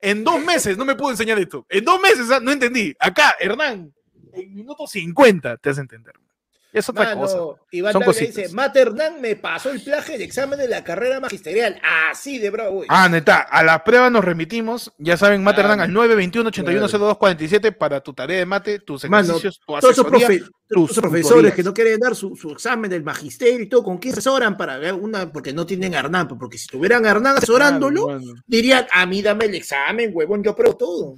en 0.00 0.24
dos 0.24 0.42
meses 0.44 0.76
no 0.78 0.84
me 0.84 0.94
pudo 0.94 1.10
enseñar 1.10 1.38
esto. 1.38 1.66
En 1.68 1.84
dos 1.84 2.00
meses 2.00 2.30
ah, 2.30 2.40
no 2.40 2.52
entendí. 2.52 2.94
Acá, 2.98 3.34
Hernán, 3.40 3.92
en 4.32 4.54
minuto 4.54 4.86
50 4.86 5.56
te 5.58 5.70
hace 5.70 5.80
entender. 5.80 6.14
Es 6.72 6.88
otra 6.88 7.14
cosa. 7.14 7.36
Mano, 7.36 7.58
Iván 7.70 7.92
Son 7.92 8.02
dice, 8.18 8.48
Mate 8.54 8.80
Hernán 8.80 9.20
me 9.20 9.36
pasó 9.36 9.70
el 9.70 9.82
plagio 9.82 10.14
del 10.14 10.22
examen 10.22 10.58
de 10.58 10.68
la 10.68 10.82
carrera 10.82 11.20
magisterial. 11.20 11.78
Así 12.10 12.38
de 12.38 12.48
bravo. 12.48 12.76
güey. 12.76 12.88
Ah, 12.90 13.10
neta, 13.10 13.40
a 13.40 13.62
la 13.62 13.84
prueba 13.84 14.08
nos 14.08 14.24
remitimos. 14.24 14.90
Ya 14.96 15.18
saben, 15.18 15.42
Mate 15.44 15.56
Claro. 15.60 15.74
Hernán 15.74 15.90
al 15.90 15.94
921-810247 15.94 17.76
para 17.76 18.00
tu 18.00 18.14
tarea 18.14 18.38
de 18.38 18.46
mate, 18.46 18.78
tus 18.78 19.04
Mano, 19.08 19.22
ejercicios, 19.24 19.60
tu 19.60 19.66
todos 19.66 19.92
esos, 19.92 20.06
profe- 20.06 20.48
profesores 20.68 21.22
tutorías. 21.28 21.54
que 21.54 21.62
no 21.62 21.74
quieren 21.74 22.00
dar 22.00 22.16
su, 22.16 22.34
su 22.36 22.50
examen 22.50 22.90
del 22.90 23.02
magisterio 23.04 23.60
y 23.60 23.68
todo, 23.68 23.82
¿con 23.82 23.98
quién 23.98 24.12
asesoran 24.14 24.56
para 24.56 24.78
ver 24.78 24.94
una? 24.94 25.30
Porque 25.30 25.52
no 25.52 25.66
tienen 25.66 25.94
a 25.94 25.98
Hernán, 25.98 26.28
pues, 26.28 26.38
porque 26.40 26.56
si 26.56 26.68
tuvieran 26.68 27.04
a 27.04 27.10
Hernán 27.10 27.36
asesorándolo, 27.36 28.06
Claro, 28.06 28.20
mano. 28.20 28.32
dirían, 28.46 28.86
a 28.92 29.04
mí 29.04 29.20
dame 29.20 29.44
el 29.44 29.54
examen, 29.54 30.10
huevón, 30.14 30.42
yo 30.42 30.56
pruebo 30.56 30.76
todo. 30.76 31.16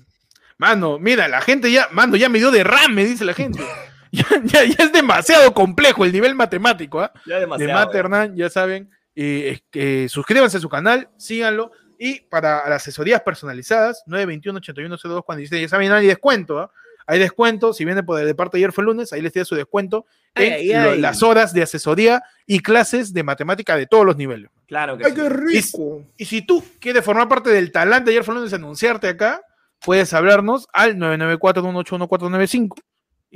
Mano, 0.58 0.98
mira, 0.98 1.28
la 1.28 1.40
gente 1.40 1.70
ya, 1.70 1.88
mano, 1.92 2.16
ya 2.16 2.28
me 2.28 2.38
dio 2.38 2.50
derrame, 2.50 3.04
dice 3.04 3.24
la 3.24 3.34
gente. 3.34 3.60
ya, 4.42 4.42
ya- 4.44 4.64
ya 4.64 4.84
es 4.84 4.92
demasiado 4.92 5.52
complejo 5.54 6.04
el 6.04 6.12
nivel 6.12 6.34
matemático, 6.34 7.00
¿ah? 7.00 7.12
Ya 7.26 7.34
de 7.36 7.40
demasiado. 7.42 7.72
Matt 7.72 7.94
Hernán, 7.94 8.36
ya 8.36 8.48
saben. 8.50 8.90
eh, 9.16 9.50
es 9.54 9.62
que 9.70 10.08
suscríbanse 10.08 10.56
a 10.56 10.60
su 10.60 10.68
canal, 10.68 11.08
síganlo. 11.16 11.70
Y 11.98 12.20
para 12.22 12.68
las 12.68 12.82
asesorías 12.82 13.20
personalizadas, 13.22 14.02
921-8102, 14.06 15.22
cuando 15.24 15.40
dice, 15.40 15.60
ya 15.60 15.68
saben, 15.68 15.92
hay 15.92 16.06
descuento. 16.06 16.58
¿ah? 16.58 16.70
Hay 17.06 17.18
descuento, 17.18 17.72
si 17.72 17.84
viene 17.84 18.02
por 18.02 18.18
de 18.24 18.34
parte 18.34 18.56
de 18.56 18.64
ayer 18.64 18.72
fue 18.72 18.82
lunes, 18.82 19.12
ahí 19.12 19.20
les 19.20 19.32
tiene 19.32 19.44
su 19.44 19.54
descuento 19.54 20.06
en 20.34 20.52
ay, 20.54 20.68
lo- 20.68 20.90
ay. 20.92 21.00
las 21.00 21.22
horas 21.22 21.52
de 21.52 21.62
asesoría 21.62 22.22
y 22.46 22.60
clases 22.60 23.12
de 23.12 23.22
matemática 23.22 23.76
de 23.76 23.86
todos 23.86 24.04
los 24.06 24.16
niveles. 24.16 24.50
Claro 24.66 24.96
que 24.98 25.04
¡Ay, 25.04 25.10
sí. 25.12 25.16
qué 25.16 25.28
rico! 25.28 26.02
Y 26.16 26.24
si 26.24 26.40
tú 26.42 26.64
quieres 26.80 27.04
formar 27.04 27.28
parte 27.28 27.50
del 27.50 27.70
talante 27.72 28.06
de 28.10 28.16
ayer 28.16 28.24
fue 28.24 28.34
lunes, 28.34 28.52
anunciarte 28.54 29.06
acá, 29.08 29.42
puedes 29.80 30.12
hablarnos 30.14 30.66
al 30.72 30.96
994-181-495 30.96 32.74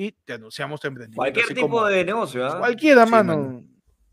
y 0.01 0.13
te 0.13 0.35
anunciamos 0.35 0.81
tu 0.81 0.87
emprendimiento. 0.87 1.21
Cualquier 1.21 1.45
así 1.47 1.55
tipo 1.55 1.69
como- 1.69 1.87
de 1.87 2.05
negocio, 2.05 2.47
¿ah? 2.47 2.59
Cualquiera, 2.61 3.05
Sí, 3.05 3.11
mano. 3.11 3.37
mano. 3.37 3.65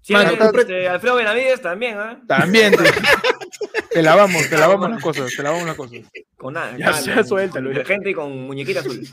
Si 0.02 0.14
Mano, 0.14 0.32
eres, 0.32 0.52
tú- 0.52 0.60
este, 0.60 0.90
Alfredo 0.90 1.16
Benavides 1.16 1.62
también, 1.62 1.98
¿ah? 2.00 2.20
También 2.28 2.76
te, 2.76 2.84
te 3.92 4.02
lavamos, 4.02 4.50
te 4.50 4.58
lavamos 4.58 4.90
las 4.90 5.02
cosas, 5.02 5.32
te 5.36 5.44
lavamos 5.44 5.66
las 5.68 5.76
cosas. 5.76 6.00
Con 6.38 6.54
nada. 6.56 6.76
Ya 6.78 6.92
sea, 6.94 7.24
suéltalo, 7.24 7.68
Con 7.68 7.74
ya. 7.74 7.80
detergente 7.80 8.10
y 8.10 8.14
con 8.16 8.32
muñequita 8.48 8.80
azul. 8.82 9.00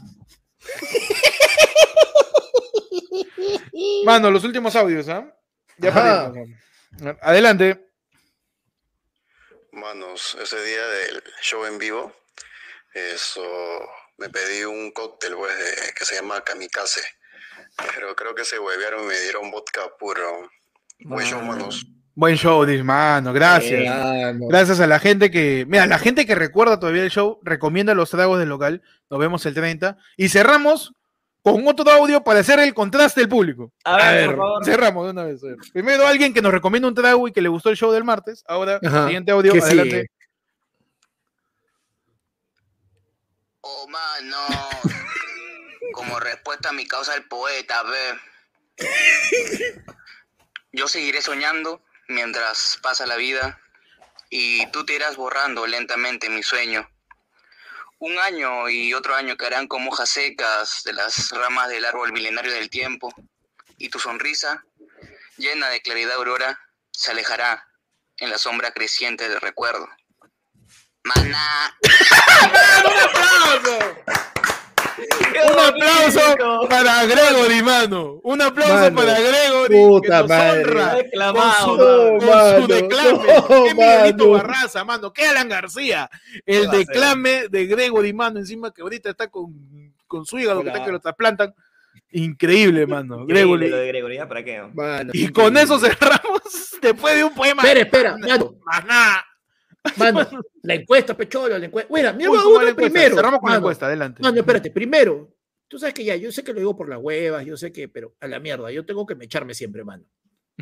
Mano, 4.05 4.31
los 4.31 4.44
últimos 4.44 4.74
audios, 4.77 5.09
¿ah? 5.09 5.27
Ya 5.78 5.89
irnos, 5.89 6.49
mano. 7.01 7.19
Adelante. 7.23 7.86
Manos, 9.73 10.36
ese 10.43 10.62
día 10.65 10.86
del 10.86 11.23
show 11.40 11.65
en 11.65 11.78
vivo, 11.78 12.12
eso, 12.94 13.43
me 14.19 14.29
pedí 14.29 14.65
un 14.65 14.91
cóctel 14.93 15.35
pues, 15.35 15.53
de- 15.59 15.93
que 15.95 16.05
se 16.05 16.17
llama 16.17 16.41
Kamikaze. 16.43 17.01
Pero 17.95 18.15
creo 18.15 18.35
que 18.35 18.45
se 18.45 18.59
huevearon 18.59 19.05
y 19.05 19.07
me 19.09 19.21
dieron 19.21 19.51
vodka 19.51 19.81
puro. 19.99 20.51
Buen 21.01 21.27
show, 21.27 21.43
manos. 21.43 21.87
Buen 22.15 22.37
show, 22.37 22.65
Dis, 22.67 22.85
mano, 22.85 23.33
gracias. 23.33 23.83
Mano. 23.89 24.47
Gracias 24.49 24.79
a 24.81 24.87
la 24.87 24.99
gente 24.99 25.31
que. 25.31 25.65
Mira, 25.67 25.87
la 25.87 25.99
gente 25.99 26.27
que 26.27 26.35
recuerda 26.35 26.79
todavía 26.79 27.03
el 27.03 27.11
show, 27.11 27.41
recomienda 27.43 27.95
los 27.95 28.11
tragos 28.11 28.39
del 28.39 28.51
local. 28.51 28.83
Nos 29.09 29.19
vemos 29.19 29.45
el 29.47 29.55
30. 29.55 29.97
Y 30.19 30.29
cerramos 30.29 30.93
con 31.43 31.67
otro 31.67 31.91
audio 31.91 32.23
para 32.23 32.41
hacer 32.41 32.61
el 32.61 32.75
contraste 32.75 33.21
del 33.21 33.29
público. 33.31 33.73
A 33.85 33.97
ver, 33.97 34.05
A 34.07 34.13
ver, 34.13 34.27
por 34.27 34.37
favor. 34.37 34.65
Cerramos 34.65 35.05
de 35.07 35.11
una 35.11 35.25
vez. 35.25 35.41
Primero 35.73 36.07
alguien 36.07 36.35
que 36.35 36.43
nos 36.43 36.53
recomienda 36.53 36.87
un 36.89 36.95
trago 36.95 37.27
y 37.27 37.33
que 37.33 37.41
le 37.41 37.49
gustó 37.49 37.71
el 37.71 37.77
show 37.77 37.91
del 37.91 38.05
martes. 38.05 38.45
Ahora, 38.47 38.79
Ajá. 38.85 39.07
siguiente 39.07 39.33
audio, 39.33 39.53
¿Qué 39.55 39.59
adelante. 39.61 39.91
sigue? 39.91 40.07
Oh, 43.65 43.87
mano. 43.87 44.47
Como 45.93 46.19
respuesta 46.19 46.71
a 46.71 46.73
mi 46.73 46.87
causa 46.87 47.15
el 47.15 47.29
poeta, 47.29 47.85
ve. 47.85 48.19
Yo 50.73 50.89
seguiré 50.89 51.23
soñando 51.23 51.81
mientras 52.09 52.81
pasa 52.83 53.07
la 53.07 53.15
vida 53.15 53.61
y 54.31 54.67
tú 54.73 54.85
te 54.85 54.95
irás 54.95 55.17
borrando 55.17 55.65
lentamente 55.69 56.29
mi 56.29 56.43
sueño. 56.43 56.91
Un 57.99 58.19
año 58.19 58.69
y 58.69 58.95
otro 58.95 59.15
año 59.15 59.37
caerán 59.37 59.69
como 59.69 59.91
hojas 59.93 60.09
secas 60.09 60.83
de 60.83 60.95
las 60.95 61.31
ramas 61.31 61.69
del 61.69 61.85
árbol 61.85 62.13
milenario 62.13 62.53
del 62.53 62.69
tiempo 62.69 63.15
y 63.79 63.91
tu 63.91 64.01
sonrisa, 64.01 64.65
llena 65.37 65.69
de 65.69 65.83
claridad 65.83 66.17
aurora, 66.17 66.59
se 66.91 67.13
alejará 67.13 67.69
en 68.17 68.31
la 68.31 68.39
sombra 68.39 68.73
creciente 68.73 69.29
del 69.29 69.41
recuerdo. 69.41 69.89
Maná. 71.05 71.74
Un 75.45 75.59
aplauso 75.59 76.69
para 76.69 77.05
Gregory, 77.07 77.62
mano. 77.62 78.20
Un 78.23 78.41
aplauso 78.43 78.74
Mano, 78.74 78.97
para 78.97 79.19
Gregory. 79.20 79.77
puta 79.77 80.07
que 80.07 80.12
nos 80.20 80.29
madre. 80.29 80.61
honra 80.62 80.95
Reclamado, 80.95 81.66
con 81.66 81.79
su, 81.79 81.83
mano. 81.83 82.19
con 82.19 82.19
No, 82.19 82.20
su 82.20 82.27
mano, 82.31 82.66
declame. 82.69 83.11
no, 83.12 83.65
Qué 83.65 83.74
Miguelito 83.74 84.29
mano. 84.29 84.31
Barraza, 84.33 84.85
mano. 84.85 85.12
Qué 85.12 85.24
Alan 85.27 85.49
García. 85.49 86.09
El 86.47 86.62
¿Qué 86.62 86.66
va 86.66 86.73
a 86.73 86.77
declame 86.77 87.49
de 87.49 87.66
Gregory, 87.66 88.12
mano. 88.12 88.39
Encima 88.39 88.73
que 88.73 88.83
ahorita 88.83 89.11
está 89.11 89.29
con, 89.29 89.53
con 90.07 90.24
su 90.24 90.39
hígado, 90.39 90.61
que 90.62 90.69
Hola. 90.69 90.73
está 90.79 90.85
que 90.87 90.93
lo 90.93 91.01
trasplantan. 91.01 91.55
Increíble, 92.12 92.87
mano. 92.87 93.27
Gregory. 93.27 93.69
lo 93.70 93.77
de 93.79 93.87
Gregory, 93.89 94.16
¿ya? 94.16 94.29
¿para 94.29 94.45
qué? 94.45 94.62
Mano, 94.73 95.11
Y 95.15 95.29
con 95.29 95.57
eso 95.57 95.79
cerramos 95.81 96.43
después 96.83 97.16
de 97.16 97.24
un 97.24 97.35
poema. 97.35 97.62
Espera, 97.62 97.81
espera, 97.81 98.16
mano, 98.19 98.55
Más 98.65 98.85
nada. 98.85 99.24
Mano, 99.97 100.29
la 100.63 100.75
encuesta, 100.75 101.17
pecholo, 101.17 101.59
la 101.59 101.67
encuesta. 101.67 101.93
Mira, 101.93 102.13
mira, 102.13 102.31
Uy, 102.31 102.37
uno 102.39 102.45
¿cómo 102.45 102.63
la 102.63 102.71
encuesta? 102.71 102.93
primero. 102.93 103.17
Cerramos 103.17 103.41
con 103.41 103.49
la 103.49 103.55
mano. 103.55 103.65
encuesta, 103.67 103.87
adelante. 103.87 104.23
Mano, 104.23 104.39
espérate, 104.41 104.71
primero, 104.71 105.35
tú 105.69 105.79
sabes 105.79 105.95
que 105.95 106.05
ya, 106.05 106.17
yo 106.17 106.31
sé 106.33 106.43
que 106.45 106.53
lo 106.53 106.59
digo 106.61 106.77
por 106.77 106.89
las 106.89 106.99
huevas, 107.01 107.45
yo 107.45 107.57
sé 107.57 107.73
que, 107.73 107.89
pero 107.89 108.15
a 108.21 108.27
la 108.29 108.39
mierda, 108.41 108.71
yo 108.71 108.85
tengo 108.87 109.07
que 109.07 109.15
mecharme 109.15 109.55
siempre, 109.55 109.85
mano. 109.85 110.05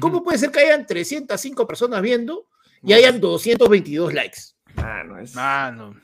¿Cómo 0.00 0.22
puede 0.22 0.38
ser 0.38 0.50
que 0.50 0.60
hayan 0.60 0.86
305 0.86 1.66
personas 1.66 2.00
viendo 2.00 2.48
y 2.82 2.92
hayan 2.92 3.20
222 3.20 4.14
likes? 4.14 4.38
Ah, 4.76 5.02
no 5.04 5.18
es. 5.18 5.34
Mano. 5.34 6.00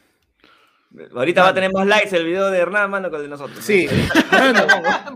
Ahorita 1.14 1.43
va 1.43 1.48
a 1.48 1.55
tener 1.55 1.70
más 1.72 1.86
likes 1.86 2.16
el 2.16 2.24
video 2.24 2.51
de 2.51 2.59
Hernán, 2.59 2.90
mano, 2.90 3.10
que 3.10 3.16
el 3.16 3.22
de 3.22 3.28
nosotros. 3.28 3.56
¿no? 3.59 3.62
Sí, 3.62 3.86
mano, 4.32 4.66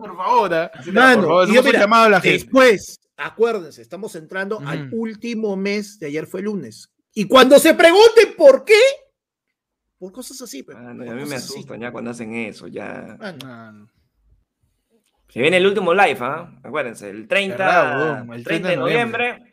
Por 0.00 0.16
favor, 0.16 0.54
¿ah? 0.54 0.70
mano, 0.92 1.20
Por 1.22 1.28
favor, 1.28 1.48
y 1.48 1.54
yo, 1.54 1.62
mira, 1.62 1.80
llamado 1.80 2.04
a 2.04 2.08
la 2.10 2.20
gente. 2.20 2.44
después, 2.44 3.00
acuérdense, 3.16 3.80
estamos 3.82 4.14
entrando 4.14 4.60
al 4.64 4.88
Ujú. 4.88 4.96
último 5.02 5.56
mes 5.56 5.98
de 5.98 6.06
ayer 6.08 6.26
fue 6.26 6.42
lunes. 6.42 6.90
Y 7.14 7.26
cuando 7.26 7.58
se 7.58 7.74
pregunten 7.74 8.34
por 8.36 8.64
qué, 8.64 8.78
por 9.98 10.12
cosas 10.12 10.40
así, 10.42 10.62
pues, 10.62 10.76
Ah, 10.78 10.92
no, 10.94 11.04
por 11.04 11.12
a 11.12 11.16
mí 11.16 11.24
me 11.28 11.34
así. 11.36 11.52
asustan 11.54 11.80
ya 11.80 11.90
cuando 11.92 12.10
hacen 12.10 12.34
eso, 12.34 12.66
ya. 12.68 13.16
Mano, 13.18 13.38
Mano. 13.46 13.90
Se 15.28 15.40
viene 15.40 15.58
el 15.58 15.66
último 15.66 15.94
live, 15.94 16.18
¿ah? 16.22 16.52
Acuérdense, 16.64 17.08
el 17.08 17.28
30, 17.28 17.56
Cerrado, 17.56 18.14
weón, 18.14 18.32
el 18.34 18.42
30 18.44 18.68
de 18.70 18.76
noviembre. 18.76 19.52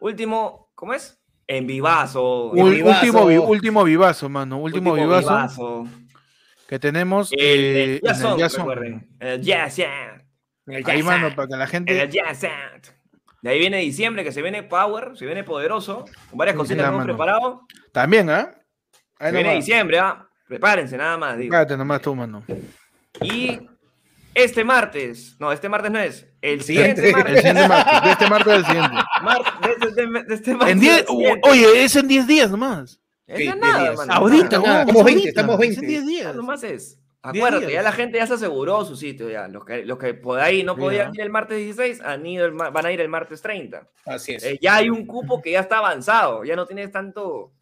Último, 0.00 0.70
¿cómo 0.74 0.94
es? 0.94 1.18
En 1.46 1.66
vivazo. 1.66 2.52
En 2.56 2.70
vivazo. 2.70 2.90
último, 3.06 3.26
vi- 3.26 3.36
último 3.38 3.84
vivazo, 3.84 4.28
mano. 4.28 4.58
Último, 4.58 4.94
vivazo, 4.94 5.28
vivazo. 5.28 5.86
que 6.68 6.78
tenemos 6.80 7.30
El, 7.32 7.38
eh, 7.38 7.82
el 8.02 8.08
en 8.08 8.40
el 8.40 8.50
recuerden. 8.50 9.16
El 9.20 9.42
Jazz 9.42 9.74
Sound. 9.74 10.22
en 10.66 10.72
el 10.74 10.76
Ahí, 10.88 10.96
jazz. 10.98 11.04
mano, 11.04 11.36
para 11.36 11.48
que 11.48 11.56
la 11.56 11.64
En 11.64 11.70
gente. 11.70 12.00
el 12.02 12.10
Jazz 12.10 12.38
Sound. 12.40 13.01
De 13.42 13.50
ahí 13.50 13.58
viene 13.58 13.78
diciembre, 13.78 14.22
que 14.24 14.32
se 14.32 14.40
viene 14.40 14.62
Power, 14.62 15.16
se 15.16 15.26
viene 15.26 15.42
poderoso, 15.44 16.04
con 16.30 16.38
varias 16.38 16.56
cositas 16.56 16.84
que 16.84 16.88
hemos 16.94 17.04
preparado. 17.04 17.66
También, 17.92 18.30
¿ah? 18.30 18.50
Se 19.18 19.26
Ahí 19.26 19.32
viene 19.32 19.48
nomás. 19.50 19.64
diciembre, 19.66 19.98
¿ah? 19.98 20.28
Prepárense, 20.48 20.96
nada 20.96 21.18
más, 21.18 21.36
digo. 21.38 21.50
Cállate 21.50 21.76
nomás 21.76 22.00
tú, 22.02 22.14
mano. 22.14 22.44
Y 23.20 23.60
este 24.34 24.64
martes, 24.64 25.36
no, 25.40 25.50
este 25.52 25.68
martes 25.68 25.90
no 25.90 25.98
es, 25.98 26.26
el 26.40 26.62
Siguiente. 26.62 27.02
siguiente 27.02 27.08
El 27.08 27.14
martes. 27.16 27.36
siguiente 27.38 27.68
martes, 27.68 28.02
de 28.02 28.10
este 28.12 28.30
martes 28.30 28.52
al 28.54 28.64
siguiente. 28.66 28.96
mar- 29.22 29.42
de 29.62 29.70
este- 29.72 30.02
de- 30.06 30.22
de 30.24 30.34
este 30.34 30.54
martes 30.54 30.72
En 30.72 30.80
diez- 30.80 31.00
al 31.00 31.06
siguiente. 31.06 31.50
oye, 31.50 31.84
es 31.84 31.96
en 31.96 32.08
10 32.08 32.26
días 32.26 32.50
nomás. 32.50 33.00
Es 33.26 33.38
Sí, 33.38 33.52
nada, 33.58 33.92
mano, 33.94 34.12
Ahorita, 34.12 34.60
weón, 34.60 34.76
estamos 34.80 35.04
20, 35.04 35.10
ahorita. 35.10 35.28
estamos 35.28 35.54
Es 35.54 35.60
20. 35.60 35.80
en 35.80 35.86
10 35.88 36.00
Ya 36.02 36.06
días. 36.08 36.36
nomás 36.36 36.62
es. 36.62 36.98
Acuérdate, 37.22 37.66
días. 37.66 37.72
ya 37.74 37.82
la 37.82 37.92
gente 37.92 38.18
ya 38.18 38.26
se 38.26 38.34
aseguró 38.34 38.84
su 38.84 38.96
sitio 38.96 39.30
ya. 39.30 39.46
Los 39.48 39.64
que, 39.64 39.84
los 39.84 39.96
que 39.98 40.14
por 40.14 40.40
ahí 40.40 40.64
no 40.64 40.76
podían 40.76 41.14
ir 41.14 41.20
el 41.20 41.30
martes 41.30 41.56
16 41.58 42.00
han 42.00 42.26
ido 42.26 42.46
el 42.46 42.52
van 42.52 42.84
a 42.84 42.90
ir 42.92 43.00
el 43.00 43.08
martes 43.08 43.40
30. 43.40 43.86
Así 44.06 44.34
es. 44.34 44.42
Eh, 44.44 44.58
ya 44.60 44.76
hay 44.76 44.90
un 44.90 45.06
cupo 45.06 45.40
que 45.40 45.52
ya 45.52 45.60
está 45.60 45.78
avanzado, 45.78 46.42
ya 46.44 46.56
no 46.56 46.66
tienes 46.66 46.90
tanto, 46.90 47.52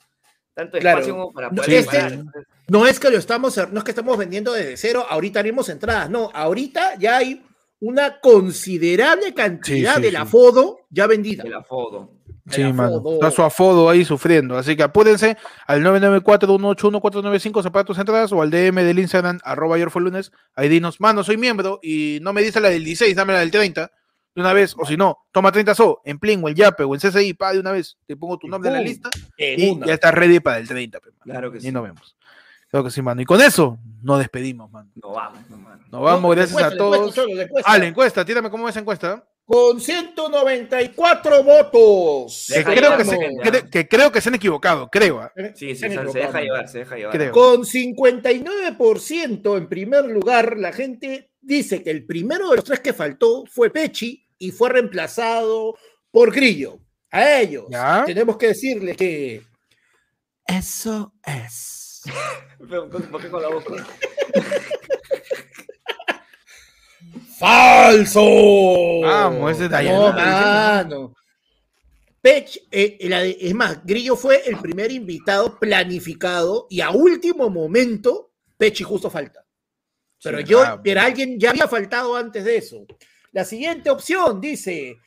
tanto 0.54 0.78
Claro. 0.78 0.98
espacio 1.00 1.14
como 1.14 1.32
para 1.32 1.48
No, 1.50 1.56
poder 1.62 1.70
este- 1.78 1.90
preparar. 1.98 2.24
No 2.68 2.86
es 2.86 2.98
que 3.00 3.10
lo 3.10 3.18
estamos, 3.18 3.56
no 3.70 3.78
es 3.78 3.84
que 3.84 3.90
estamos 3.90 4.16
vendiendo 4.16 4.52
desde 4.52 4.76
cero, 4.76 5.04
ahorita 5.08 5.40
haremos 5.40 5.68
entradas, 5.68 6.08
no, 6.08 6.30
ahorita 6.32 6.94
ya 6.98 7.18
hay 7.18 7.44
una 7.80 8.20
considerable 8.20 9.32
cantidad 9.34 9.96
sí, 9.96 10.02
del 10.02 10.10
sí. 10.12 10.16
afodo 10.16 10.78
ya 10.90 11.06
vendida. 11.06 11.42
El 11.44 11.54
afodo. 11.54 12.12
Sí, 12.50 12.62
El 12.62 12.74
mano. 12.74 12.96
afodo. 12.98 13.14
Está 13.14 13.30
su 13.30 13.42
afodo 13.42 13.88
ahí 13.90 14.04
sufriendo. 14.04 14.56
Así 14.58 14.76
que 14.76 14.82
apúrense 14.82 15.36
al 15.66 15.82
994-181-495, 15.82 17.62
zapatos 17.62 17.98
entradas 17.98 18.32
o 18.32 18.42
al 18.42 18.50
DM 18.50 18.76
del 18.82 18.98
Instagram, 18.98 19.38
arroba 19.44 19.76
ayer 19.76 19.90
fue 19.90 20.02
lunes. 20.02 20.32
Ahí 20.54 20.68
dinos, 20.68 21.00
mano, 21.00 21.22
soy 21.24 21.36
miembro 21.36 21.78
y 21.82 22.18
no 22.22 22.32
me 22.32 22.42
dice 22.42 22.60
la 22.60 22.70
del 22.70 22.84
16, 22.84 23.14
dame 23.16 23.32
la 23.32 23.40
del 23.40 23.50
30 23.50 23.90
de 24.34 24.40
una 24.40 24.52
vez. 24.52 24.74
O 24.78 24.84
si 24.86 24.96
no, 24.96 25.18
toma 25.32 25.52
30 25.52 25.74
SO 25.74 26.00
en 26.04 26.18
Plin 26.18 26.40
o 26.44 26.48
en 26.48 26.54
Yape 26.54 26.84
o 26.84 26.94
en 26.94 27.00
CCI, 27.00 27.34
pa, 27.34 27.52
de 27.52 27.60
una 27.60 27.72
vez. 27.72 27.96
Te 28.06 28.16
pongo 28.16 28.38
tu 28.38 28.46
Y 28.46 28.50
nombre 28.50 28.70
en 28.70 28.74
la 28.76 28.82
lista 28.82 29.10
En 29.36 29.60
y 29.60 29.70
una. 29.70 29.86
ya 29.86 29.94
estás 29.94 30.14
ready 30.14 30.40
para 30.40 30.58
el 30.58 30.68
30. 30.68 31.00
pe, 31.00 31.10
mano. 31.10 31.20
Claro 31.24 31.52
que 31.52 31.58
Y 31.58 31.62
sí. 31.62 31.72
nos 31.72 31.82
vemos. 31.82 32.16
Creo 32.70 32.84
que 32.84 32.90
sí, 32.90 33.02
mano. 33.02 33.20
Y 33.20 33.24
con 33.24 33.40
eso 33.40 33.78
nos 34.02 34.18
despedimos, 34.18 34.70
mano. 34.70 34.90
No 34.94 35.10
vamos, 35.12 35.50
mano. 35.50 35.84
Nos 35.90 36.02
vamos, 36.02 36.22
No, 36.22 36.28
gracias 36.30 36.62
a 36.62 36.70
todos. 36.76 36.96
encuesta, 36.98 37.20
solo 37.22 37.34
la 37.34 37.42
encuesta. 37.42 37.70
Ah, 37.72 37.78
la 37.78 37.86
encuesta, 37.86 38.24
tírame 38.24 38.50
cómo 38.50 38.68
es 38.68 38.72
esa 38.72 38.80
encuesta. 38.80 39.26
Con 39.44 39.80
194 39.80 41.42
votos. 41.42 42.46
Que 42.54 42.62
creo 42.62 42.96
que, 42.96 43.04
se, 43.04 43.68
que 43.68 43.88
creo 43.88 44.12
que 44.12 44.20
se 44.20 44.28
han 44.28 44.36
equivocado, 44.36 44.88
creo. 44.88 45.18
¿ah? 45.20 45.32
Sí, 45.56 45.74
sí, 45.74 45.76
Se 45.76 45.90
se, 45.90 46.18
deja 46.20 46.40
llevar, 46.40 46.68
se 46.68 46.78
deja 46.78 46.96
llevar. 46.96 47.12
Creo. 47.16 47.32
Con 47.32 47.62
59% 47.64 49.56
en 49.56 49.68
primer 49.68 50.04
lugar, 50.04 50.56
la 50.56 50.72
gente 50.72 51.32
dice 51.40 51.82
que 51.82 51.90
el 51.90 52.06
primero 52.06 52.50
de 52.50 52.56
los 52.56 52.64
tres 52.64 52.78
que 52.78 52.92
faltó 52.92 53.44
fue 53.46 53.70
Pechi 53.70 54.24
y 54.38 54.52
fue 54.52 54.70
reemplazado 54.70 55.76
por 56.12 56.32
Grillo. 56.32 56.78
A 57.10 57.40
ellos 57.40 57.64
Ya. 57.68 58.04
tenemos 58.06 58.36
que 58.36 58.48
decirles 58.48 58.96
que 58.96 59.42
eso 60.46 61.12
es. 61.24 61.79
Pero, 62.68 62.88
¿Por 62.90 63.20
qué 63.22 63.28
con 63.30 63.42
la 63.42 63.48
boca? 63.48 63.86
¡Falso! 67.38 69.00
Vamos, 69.02 69.52
ese 69.52 69.64
es 69.64 69.70
Dayan. 69.70 69.94
No, 69.94 70.12
mano. 70.12 71.14
Pech, 72.20 72.58
eh, 72.70 72.98
la 73.08 73.20
de- 73.20 73.38
es 73.40 73.54
más, 73.54 73.80
Grillo 73.84 74.14
fue 74.14 74.42
el 74.46 74.58
primer 74.58 74.92
invitado 74.92 75.58
planificado 75.58 76.66
y 76.68 76.82
a 76.82 76.90
último 76.90 77.48
momento, 77.48 78.32
Pechi 78.58 78.84
justo 78.84 79.10
falta. 79.10 79.46
Pero 80.22 80.38
Sí, 80.38 80.44
yo, 80.44 80.62
ah, 80.62 80.80
pero 80.82 81.00
alguien 81.00 81.40
ya 81.40 81.48
había 81.50 81.66
faltado 81.66 82.14
antes 82.14 82.44
de 82.44 82.58
eso. 82.58 82.84
La 83.32 83.46
siguiente 83.46 83.88
opción 83.88 84.38
dice, 84.38 84.98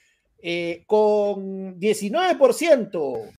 eh, 0.45 0.83
con 0.87 1.79
19%, 1.79 2.91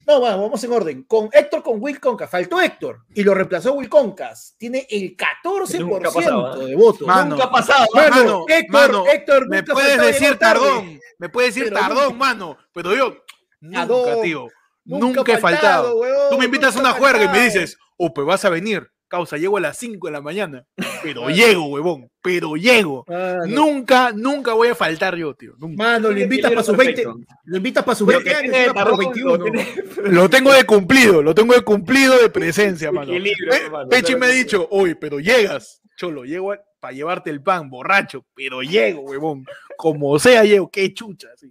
no, 0.06 0.20
bueno, 0.20 0.40
vamos 0.42 0.64
en 0.64 0.72
orden, 0.72 1.02
con 1.04 1.28
Héctor 1.32 1.62
con 1.62 1.76
Will 1.82 2.00
Concas, 2.00 2.30
faltó 2.30 2.60
Héctor 2.62 3.00
y 3.14 3.22
lo 3.22 3.34
reemplazó 3.34 3.74
Will 3.74 3.90
Concas, 3.90 4.54
tiene 4.56 4.86
el 4.88 5.14
14% 5.14 5.80
Nunca 5.80 6.08
ha 6.08 6.12
pasado, 6.12 6.62
¿eh? 6.62 6.70
de 6.70 6.76
votos. 6.76 7.06
Mano, 7.06 7.30
Nunca 7.30 7.44
ha 7.44 7.50
pasado. 7.50 7.86
Mano, 7.94 8.16
Mano, 8.16 8.44
Héctor, 8.48 8.72
mano, 8.72 9.04
Héctor 9.06 9.48
me 9.48 9.56
nunca 9.58 9.72
puedes 9.74 10.00
decir 10.00 10.38
tardón, 10.38 11.00
me 11.18 11.28
puedes 11.28 11.54
decir 11.54 11.68
Pero 11.70 11.80
tardón, 11.80 12.04
nunca- 12.04 12.18
mano, 12.18 12.56
pero 12.72 12.96
yo 12.96 13.14
nunca, 13.60 14.22
tío, 14.22 14.48
nunca 14.84 15.18
nunca, 15.18 15.32
he 15.34 15.38
faltado. 15.38 16.00
faltado, 16.00 16.30
Tú 16.30 16.38
me 16.38 16.46
invitas 16.46 16.74
a 16.74 16.80
una 16.80 16.92
juerga 16.92 17.24
y 17.24 17.28
me 17.28 17.44
dices, 17.44 17.76
oh, 17.98 18.14
pues 18.14 18.26
vas 18.26 18.44
a 18.46 18.48
venir, 18.50 18.90
causa, 19.16 19.36
llego 19.36 19.56
a 19.56 19.60
las 19.60 19.78
5 19.78 20.06
de 20.08 20.12
la 20.12 20.20
mañana, 20.20 20.64
pero 21.02 21.28
llego, 21.30 21.66
huevón, 21.66 22.08
pero 22.22 22.56
llego. 22.56 23.04
Mano, 23.08 23.46
Nunca, 23.46 24.12
nunca 24.12 24.52
voy 24.54 24.68
a 24.68 24.74
faltar 24.74 25.16
yo, 25.16 25.34
tío, 25.34 25.52
nunca. 25.58 25.82
Mano, 25.84 26.10
lo 26.10 26.20
invitas 26.20 26.50
para 26.50 26.62
sus 26.62 26.76
20, 26.76 27.02
perfecto. 27.04 27.34
lo 27.44 27.56
invitas 27.56 27.84
para 27.84 27.94
sus 27.96 28.06
Lo 28.08 28.12
20 28.14 28.30
que 28.30 28.36
años, 28.36 28.52
tiene 28.52 28.74
para 28.74 28.90
los 28.90 28.98
Tardón, 28.98 29.22
lo 29.22 29.38
21. 29.38 29.44
tiene- 29.44 30.10
Lo 30.14 30.28
tengo 30.30 30.52
de 30.52 30.64
cumplido, 30.64 31.22
lo 31.22 31.34
tengo 31.34 31.54
de 31.54 31.62
cumplido 31.62 32.18
de 32.20 32.28
presencia, 32.30 32.90
mano. 32.92 33.12
Equilibrio, 33.12 33.50
Pe- 33.50 33.86
Pechi 33.90 34.16
me 34.16 34.26
ha 34.26 34.30
dicho, 34.30 34.66
oye, 34.70 34.96
pero 34.96 35.20
llegas, 35.20 35.80
cholo, 35.96 36.24
llego 36.24 36.54
para 36.80 36.92
llevarte 36.92 37.30
el 37.30 37.42
pan, 37.42 37.70
borracho, 37.70 38.26
pero 38.34 38.62
llego, 38.62 39.00
huevón. 39.02 39.44
Como 39.76 40.18
sea, 40.18 40.44
llego, 40.44 40.70
qué 40.70 40.92
chucha, 40.92 41.28
sí. 41.36 41.50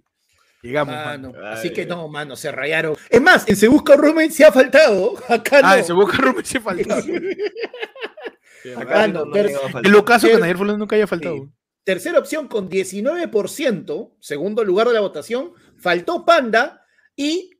Llegamos, 0.64 0.94
mano. 0.94 1.32
Mano, 1.32 1.46
así 1.48 1.70
que 1.70 1.84
no, 1.84 2.08
mano, 2.08 2.36
se 2.36 2.50
rayaron. 2.50 2.96
Es 3.10 3.20
más, 3.20 3.46
en 3.46 3.54
Se 3.54 3.68
Busca 3.68 3.96
Rumen 3.96 4.32
se 4.32 4.46
ha 4.46 4.50
faltado. 4.50 5.14
Acá 5.28 5.60
no. 5.60 5.68
Ah, 5.68 5.82
se 5.82 5.92
busca 5.92 6.16
Rubén 6.16 6.42
se 6.42 6.58
faltó. 6.58 6.94
Acá 6.94 9.02
Ah, 9.02 9.06
no, 9.06 9.26
no, 9.26 9.82
no 9.82 10.04
caso 10.06 10.26
que 10.26 10.38
Nair 10.38 10.56
Fulano 10.56 10.78
nunca 10.78 10.96
haya 10.96 11.06
faltado. 11.06 11.36
Sí. 11.36 11.50
Tercera 11.84 12.18
opción 12.18 12.48
con 12.48 12.70
19%, 12.70 14.14
segundo 14.20 14.64
lugar 14.64 14.88
de 14.88 14.94
la 14.94 15.00
votación, 15.00 15.52
faltó 15.76 16.24
Panda 16.24 16.82
y 17.14 17.50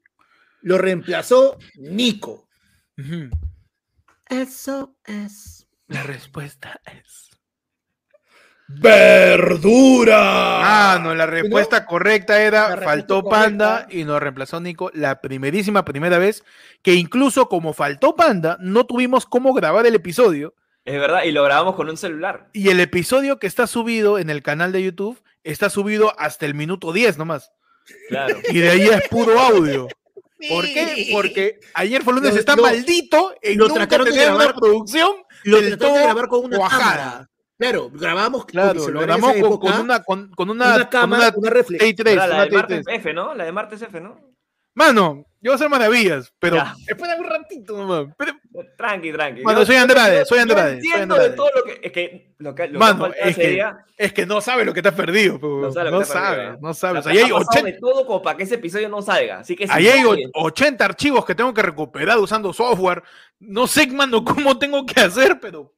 lo 0.62 0.78
reemplazó 0.78 1.58
Nico. 1.74 2.48
Eso 4.30 4.96
es. 5.04 5.68
La 5.88 6.04
respuesta 6.04 6.80
es. 6.86 7.33
¡Verdura! 8.66 10.94
Ah, 10.94 10.98
no, 11.02 11.14
la 11.14 11.26
respuesta 11.26 11.86
correcta 11.86 12.42
era 12.42 12.66
respuesta 12.68 12.90
faltó 12.90 13.22
correcta. 13.22 13.40
Panda 13.44 13.86
y 13.90 14.04
nos 14.04 14.20
reemplazó 14.20 14.60
Nico 14.60 14.90
la 14.94 15.20
primerísima 15.20 15.84
primera 15.84 16.18
vez 16.18 16.44
que 16.82 16.94
incluso 16.94 17.48
como 17.48 17.72
faltó 17.72 18.16
Panda 18.16 18.56
no 18.60 18.84
tuvimos 18.86 19.26
cómo 19.26 19.52
grabar 19.54 19.86
el 19.86 19.94
episodio 19.94 20.54
Es 20.84 20.98
verdad, 21.00 21.24
y 21.24 21.32
lo 21.32 21.42
grabamos 21.44 21.76
con 21.76 21.88
un 21.88 21.96
celular. 21.96 22.48
y 22.52 22.68
el 22.70 22.80
episodio 22.80 23.38
que 23.38 23.46
está 23.46 23.66
subido 23.66 24.18
en 24.18 24.30
el 24.30 24.42
canal 24.42 24.72
de 24.72 24.82
YouTube 24.82 25.22
está 25.42 25.68
subido 25.70 26.18
hasta 26.18 26.46
el 26.46 26.54
minuto 26.54 26.92
10 26.92 27.18
nomás 27.18 27.52
Claro. 28.08 28.38
y 28.50 28.58
de 28.60 28.70
ahí 28.70 28.82
es 28.88 29.08
puro 29.08 29.38
audio. 29.38 29.88
¿Por 30.48 30.64
qué? 30.64 31.08
Porque 31.12 31.60
ayer 31.74 32.02
fue 32.02 32.14
lunes 32.14 32.32
Lo- 32.34 32.40
está 32.40 32.56
lo- 32.56 32.62
maldito 32.62 33.34
en 33.42 33.58
lo 33.58 33.68
nunca 33.68 33.98
de 33.98 34.04
tener 34.04 34.32
una 34.32 34.44
grabar- 34.44 34.54
producción 34.56 35.10
Lo 35.44 35.60
del 35.60 35.78
de 35.78 36.02
grabar 36.02 36.28
con 36.28 36.44
una 36.46 36.58
cámara. 36.68 37.30
Claro, 37.70 37.90
grabamos 37.92 38.44
Claro, 38.46 38.88
lo 38.88 39.00
grabamos 39.00 39.30
con, 39.32 39.38
época, 39.38 39.70
con 39.72 39.80
una 39.80 40.02
con, 40.02 40.30
con 40.30 40.50
una, 40.50 40.66
una 40.74 40.78
con 40.80 40.88
cámara, 40.90 41.28
una 41.28 41.38
una 41.38 41.50
reflex. 41.50 41.84
T3, 41.84 42.08
Era 42.10 42.26
la 42.26 42.34
una 42.36 42.44
de 42.44 42.50
Martes 42.50 42.86
T3. 42.86 42.94
F, 42.96 43.12
¿no? 43.14 43.34
La 43.34 43.44
de 43.44 43.52
Martes 43.52 43.82
F, 43.82 44.00
¿no? 44.00 44.20
Mano, 44.76 45.24
yo 45.40 45.50
voy 45.50 45.52
a 45.52 45.54
hacer 45.54 45.68
maravillas, 45.70 46.32
pero 46.40 46.56
Ya. 46.56 46.74
espera 46.88 47.16
un 47.16 47.24
ratito 47.24 47.76
nomás. 47.76 48.12
Pero- 48.18 48.32
Tranqui, 48.76 49.12
tranqui. 49.12 49.42
Bueno, 49.42 49.60
Yo- 49.60 49.66
soy 49.66 49.76
Andrade, 49.76 50.24
soy 50.24 50.38
yo 50.38 50.42
Andrade, 50.42 50.70
soy 50.70 50.76
entiendo 50.90 51.14
Andrade. 51.14 51.30
de 51.30 51.36
todo 51.36 51.50
lo 51.56 51.64
que. 51.64 51.80
Es 51.82 51.92
que 51.92 52.34
lo 52.38 52.54
que, 52.54 52.68
lo 52.68 52.78
Mano, 52.78 53.10
que 53.12 53.18
es 53.20 53.26
ese 53.26 53.40
que- 53.40 53.66
Es 53.96 54.12
que 54.12 54.26
no 54.26 54.40
sabe 54.40 54.64
lo 54.64 54.72
que 54.72 54.80
te 54.82 54.88
has 54.88 54.94
perdido, 54.94 55.38
no 55.40 55.72
sabe. 55.72 55.90
lo 55.90 55.96
no 55.96 55.98
perdido, 55.98 56.12
sabe, 56.20 56.58
no 56.60 56.74
sabe. 56.74 56.98
O 56.98 57.02
sea, 57.02 57.10
ha 57.10 57.12
ahí 57.12 57.18
hay, 57.18 57.30
pasado 57.30 57.46
80, 57.50 57.66
de 57.66 57.72
todo 57.80 58.06
como 58.06 58.22
para 58.22 58.36
que 58.36 58.42
ese 58.44 58.54
episodio 58.56 58.88
no 58.88 59.02
salga. 59.02 59.40
Así 59.40 59.54
que 59.56 59.66
si 59.66 59.72
ahí 59.72 59.88
hay 59.88 60.04
o- 60.04 60.10
nadie- 60.12 60.28
80 60.34 60.84
archivos 60.84 61.24
que 61.24 61.34
tengo 61.34 61.52
que 61.54 61.62
recuperar 61.62 62.18
usando 62.18 62.52
software. 62.52 63.02
No 63.40 63.66
sé, 63.66 63.86
mano, 63.88 64.24
cómo 64.24 64.56
tengo 64.58 64.86
que 64.86 65.00
hacer, 65.00 65.38
pero 65.40 65.73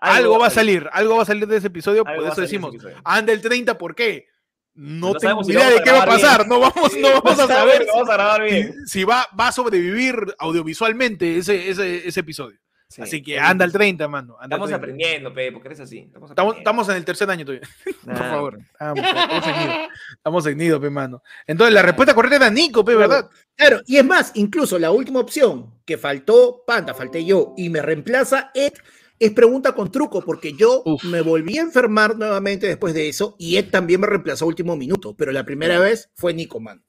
algo, 0.00 0.38
va 0.38 0.46
a 0.46 0.50
salir, 0.50 0.88
algo 0.92 1.16
va 1.16 1.22
a 1.22 1.26
salir 1.26 1.46
de 1.46 1.56
ese 1.56 1.66
episodio. 1.68 2.02
Algo 2.06 2.20
por 2.22 2.28
a 2.30 2.32
eso 2.32 2.40
de 2.40 2.46
decimos, 2.46 2.74
episodio. 2.74 2.96
anda 3.04 3.32
el 3.32 3.40
30, 3.40 3.76
¿por 3.78 3.94
qué? 3.94 4.26
No, 4.74 5.08
No 5.08 5.14
tengo 5.14 5.42
si 5.42 5.52
idea 5.52 5.70
de 5.70 5.78
a 5.78 5.82
qué 5.82 5.90
va 5.90 6.02
a 6.02 6.06
pasar, 6.06 6.38
bien. 6.46 6.48
no 6.50 6.60
vamos, 6.60 6.96
no 6.96 7.08
vamos 7.22 7.32
a 7.40 7.46
sabemos 7.46 7.48
saber 7.48 7.86
vamos 7.92 8.08
a 8.08 8.12
grabar 8.14 8.48
si, 8.48 8.54
bien. 8.54 8.86
si 8.86 9.04
va, 9.04 9.26
va 9.38 9.48
a 9.48 9.52
sobrevivir 9.52 10.14
audiovisualmente 10.38 11.36
ese, 11.38 11.68
ese, 11.70 12.06
ese 12.08 12.20
episodio. 12.20 12.58
Sí, 12.90 13.02
Así 13.02 13.22
que 13.22 13.38
anda 13.38 13.66
el 13.66 13.72
30, 13.72 14.08
mano. 14.08 14.34
anda 14.40 14.56
al 14.56 14.62
Estamos 14.62 14.68
30. 14.68 14.76
aprendiendo, 14.78 15.34
pe, 15.34 15.52
porque 15.52 15.68
eres 15.68 15.80
así. 15.80 15.98
Estamos, 15.98 16.30
Estamos, 16.30 16.56
estamos 16.56 16.88
en 16.88 16.96
el 16.96 17.04
tercer 17.04 17.28
año 17.30 17.44
todavía. 17.44 17.68
Por 18.04 18.14
Nah, 18.14 18.30
favor. 18.30 18.58
Vamos, 18.80 19.04
estamos 19.04 19.46
en 19.46 19.58
nido. 19.58 19.88
Estamos 20.16 20.46
en 20.46 20.56
nido, 20.58 20.80
pe, 20.80 20.90
mano. 20.90 21.22
Entonces, 21.46 21.74
la 21.74 21.82
respuesta 21.82 22.14
correcta 22.14 22.36
era 22.36 22.50
Nico, 22.50 22.82
pe, 22.86 22.94
¿verdad? 22.94 23.28
Claro, 23.56 23.82
y 23.84 23.98
es 23.98 24.04
más, 24.06 24.30
incluso 24.36 24.78
la 24.78 24.90
última 24.90 25.20
opción 25.20 25.74
que 25.84 25.98
faltó 25.98 26.62
Panda, 26.66 26.94
falté 26.94 27.22
yo, 27.26 27.52
y 27.58 27.68
me 27.68 27.82
reemplaza 27.82 28.50
Ed, 28.54 28.72
es 29.18 29.30
pregunta 29.32 29.72
con 29.72 29.90
truco, 29.90 30.22
porque 30.24 30.52
yo 30.52 30.82
Uf. 30.84 31.04
me 31.04 31.20
volví 31.20 31.58
a 31.58 31.62
enfermar 31.62 32.16
nuevamente 32.16 32.66
después 32.66 32.94
de 32.94 33.08
eso, 33.08 33.34
y 33.38 33.56
Ed 33.56 33.70
también 33.70 34.00
me 34.00 34.06
reemplazó 34.06 34.44
a 34.44 34.48
último 34.48 34.76
minuto, 34.76 35.14
pero 35.16 35.32
la 35.32 35.44
primera 35.44 35.78
vez 35.78 36.10
fue 36.14 36.32
Nico, 36.34 36.60
man. 36.60 36.82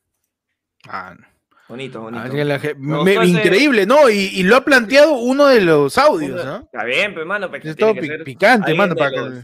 Ah, 0.87 1.15
no. 1.19 1.25
Bonito, 1.67 2.01
bonito. 2.01 2.25
La 2.35 2.59
Me 2.77 3.03
me- 3.19 3.25
increíble, 3.27 3.85
¿no? 3.85 4.09
Y, 4.09 4.17
y 4.33 4.43
lo 4.43 4.55
ha 4.55 4.65
planteado 4.65 5.13
uno 5.19 5.45
de 5.47 5.61
los 5.61 5.97
audios, 5.99 6.43
¿no? 6.43 6.57
Está 6.61 6.83
bien, 6.83 7.13
pues, 7.13 7.27
mano. 7.27 7.47
Es 7.61 7.75
todo 7.75 7.93
que 7.93 8.01
pi- 8.01 8.07
ser 8.07 8.23
picante, 8.23 8.73
mano, 8.73 8.95
para 8.95 9.11
que- 9.11 9.41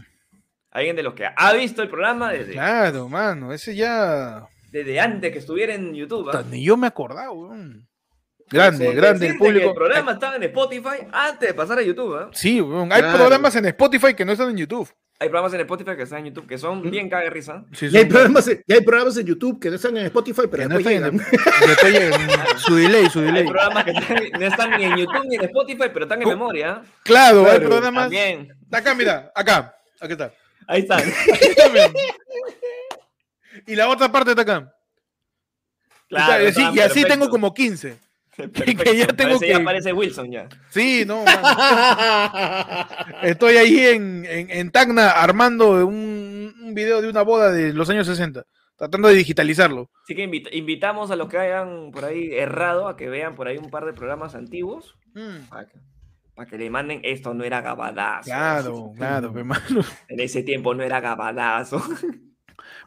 Alguien 0.72 0.96
de 0.96 1.02
los 1.04 1.14
que 1.14 1.24
ha 1.34 1.52
visto 1.54 1.82
el 1.82 1.88
programa 1.88 2.32
desde, 2.32 2.52
Claro, 2.52 3.08
mano, 3.08 3.52
ese 3.52 3.74
ya. 3.76 4.46
desde 4.72 4.98
antes 5.00 5.32
que 5.32 5.38
estuviera 5.38 5.72
en 5.74 5.94
YouTube. 5.94 6.28
¿ah? 6.28 6.32
Puta, 6.32 6.44
Ni 6.50 6.64
yo 6.64 6.76
me 6.76 6.86
acordaba, 6.88 7.30
weón. 7.30 7.86
Grande, 8.48 8.92
grande 8.94 9.26
el 9.28 9.36
público. 9.38 9.68
El 9.70 9.74
programa 9.74 10.12
estaba 10.12 10.36
en 10.36 10.42
Spotify 10.44 11.06
antes 11.12 11.48
de 11.48 11.54
pasar 11.54 11.78
a 11.78 11.82
YouTube. 11.82 12.16
¿ah? 12.16 12.30
Sí, 12.32 12.60
weón. 12.60 12.92
Hay 12.92 13.02
Claro. 13.02 13.18
programas 13.18 13.56
en 13.56 13.66
Spotify 13.66 14.14
que 14.14 14.24
no 14.24 14.32
están 14.32 14.50
en 14.50 14.56
YouTube. 14.56 14.88
Hay 15.18 15.28
programas 15.28 15.54
en 15.54 15.60
Spotify 15.60 15.96
que 15.96 16.02
están 16.02 16.18
en 16.20 16.26
YouTube 16.26 16.46
que 16.46 16.58
son 16.58 16.90
bien 16.90 17.08
caga 17.08 17.24
de 17.24 17.30
risa. 17.30 17.64
Sí, 17.72 17.88
Ya 17.88 18.00
hay, 18.00 18.04
programas, 18.04 18.44
ya 18.46 18.74
hay 18.74 18.80
programas 18.82 19.16
en 19.16 19.26
YouTube 19.26 19.58
que 19.58 19.70
no 19.70 19.76
están 19.76 19.96
en 19.96 20.04
Spotify, 20.06 20.42
pero 20.50 20.62
que 20.64 20.68
no 20.68 20.78
están 20.78 20.92
en 20.92 21.02
llegan. 21.02 21.18
llegan. 21.92 22.58
Su 22.58 22.74
delay, 22.76 23.08
su 23.08 23.20
Hay 23.20 23.24
delay. 23.26 23.44
programas 23.44 23.84
que 23.84 23.90
están- 23.92 24.30
no 24.38 24.46
están 24.46 24.70
ni 24.72 24.84
en 24.84 24.96
YouTube 24.98 25.24
ni 25.26 25.34
en 25.36 25.44
Spotify, 25.44 25.84
pero 25.92 26.04
están 26.04 26.22
en 26.22 26.28
memoria. 26.28 26.82
Claro, 27.02 27.40
hay 27.40 27.44
Claro, 27.56 27.68
programas. 27.68 28.04
También. 28.04 28.52
Acá, 28.70 28.94
mira, 28.94 29.32
acá. 29.34 29.74
Aquí 30.00 30.12
está. 30.12 30.30
Ahí 30.68 30.80
están. 30.82 31.02
y 33.66 33.74
la 33.74 33.88
otra 33.88 34.10
parte 34.12 34.30
está 34.30 34.42
acá. 34.42 34.72
Claro, 36.08 36.44
y 36.44 36.46
así, 36.48 36.62
y 36.74 36.80
así 36.80 37.04
tengo 37.04 37.28
como 37.28 37.52
15. 37.54 37.98
Perfecto. 38.52 38.84
que 38.84 38.96
ya 38.96 39.06
tengo 39.08 39.30
Parece- 39.38 39.48
Ya 39.48 39.56
que- 39.56 39.62
aparece 39.62 39.92
Wilson 39.92 40.30
ya. 40.30 40.48
Sí, 40.70 41.04
no. 41.06 41.24
Estoy 43.22 43.56
ahí 43.56 43.78
en, 43.86 44.24
en, 44.26 44.50
en 44.50 44.70
Tacna 44.70 45.10
armando 45.10 45.86
un, 45.86 46.54
un 46.62 46.74
video 46.74 47.00
de 47.02 47.08
una 47.08 47.22
boda 47.22 47.50
de 47.52 47.72
los 47.72 47.88
años 47.90 48.06
60, 48.06 48.44
tratando 48.76 49.08
de 49.08 49.14
digitalizarlo. 49.14 49.90
Así 50.04 50.14
que 50.14 50.22
invita- 50.24 50.50
invitamos 50.52 51.10
a 51.10 51.16
los 51.16 51.28
que 51.28 51.38
hayan 51.38 51.90
por 51.90 52.04
ahí 52.04 52.30
errado 52.32 52.88
a 52.88 52.96
que 52.96 53.08
vean 53.08 53.34
por 53.34 53.48
ahí 53.48 53.56
un 53.58 53.70
par 53.70 53.84
de 53.86 53.92
programas 53.92 54.34
antiguos 54.34 54.94
para 55.48 55.66
que, 55.66 55.78
para 56.34 56.48
que 56.50 56.58
le 56.58 56.68
manden 56.70 57.00
esto 57.04 57.32
no 57.34 57.42
era 57.44 57.60
gabadazo. 57.62 58.24
Claro, 58.24 58.92
claro, 58.96 59.32
pe, 59.34 59.44
mano. 59.44 59.80
En 60.08 60.20
ese 60.20 60.42
tiempo 60.42 60.74
no 60.74 60.82
era 60.82 61.00
gabadazo. 61.00 61.82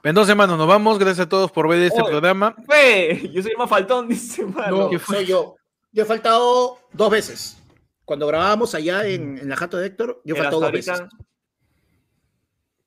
Entonces, 0.04 0.36
mano, 0.36 0.56
nos 0.58 0.68
vamos. 0.68 0.98
Gracias 1.00 1.26
a 1.26 1.30
todos 1.30 1.52
por 1.52 1.68
ver 1.68 1.82
este 1.82 2.02
Oye. 2.02 2.10
programa. 2.12 2.56
Fe, 2.68 3.30
yo 3.32 3.42
soy 3.42 3.52
el 3.52 3.58
más 3.58 3.70
faltón, 3.70 4.08
dice 4.10 4.46
mano. 4.46 4.90
No, 4.92 5.00
soy 5.00 5.26
yo. 5.26 5.56
Yo 5.92 6.04
he 6.04 6.06
faltado 6.06 6.80
dos 6.94 7.10
veces. 7.10 7.58
Cuando 8.06 8.28
grabábamos 8.28 8.74
allá 8.76 9.06
en, 9.06 9.38
en 9.38 9.50
la 9.50 9.56
jato 9.56 9.78
de 9.78 9.88
Héctor, 9.88 10.22
yo 10.26 10.34
he 10.34 10.38
Pero 10.38 10.44
faltado 10.44 10.62
dos 10.62 10.72
veces. 10.72 11.02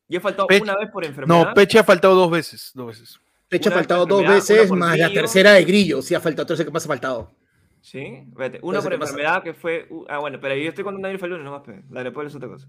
Yo 0.09 0.19
he 0.19 0.21
faltado 0.21 0.49
una 0.61 0.77
vez 0.77 0.91
por 0.91 1.05
enfermedad. 1.05 1.47
No, 1.47 1.55
Peche 1.55 1.79
ha 1.79 1.85
faltado 1.85 2.15
dos 2.15 2.31
veces. 2.31 2.71
Dos 2.75 2.89
veces. 2.89 3.21
Hecho, 3.51 3.69
ha 3.69 3.73
faltado 3.73 4.07
dos 4.07 4.27
veces, 4.27 4.71
más 4.71 4.99
la 4.99 5.13
tercera 5.13 5.53
de 5.53 5.65
grillo. 5.65 6.01
Sí, 6.01 6.15
ha 6.15 6.21
faltado. 6.21 6.45
Entonces, 6.45 6.65
¿qué 6.65 6.73
más 6.73 6.85
ha 6.85 6.89
faltado? 6.89 7.35
Sí, 7.83 7.99
espérate. 8.29 8.59
Una 8.63 8.79
Entonces, 8.79 8.83
por 8.85 8.93
enfermedad 8.95 9.43
que 9.43 9.53
fue. 9.55 9.87
uh, 9.91 10.05
ah, 10.09 10.19
bueno, 10.19 10.39
pero 10.41 10.55
yo 10.55 10.69
estoy 10.69 10.85
contando 10.85 11.09
ayer 11.09 11.19
fue 11.19 11.29
el 11.29 11.33
lunes 11.33 11.45
nomás, 11.45 11.63
pe. 11.63 11.83
La 11.91 12.01
de 12.01 12.05
después 12.05 12.29
es 12.29 12.35
otra 12.35 12.49
cosa. 12.49 12.67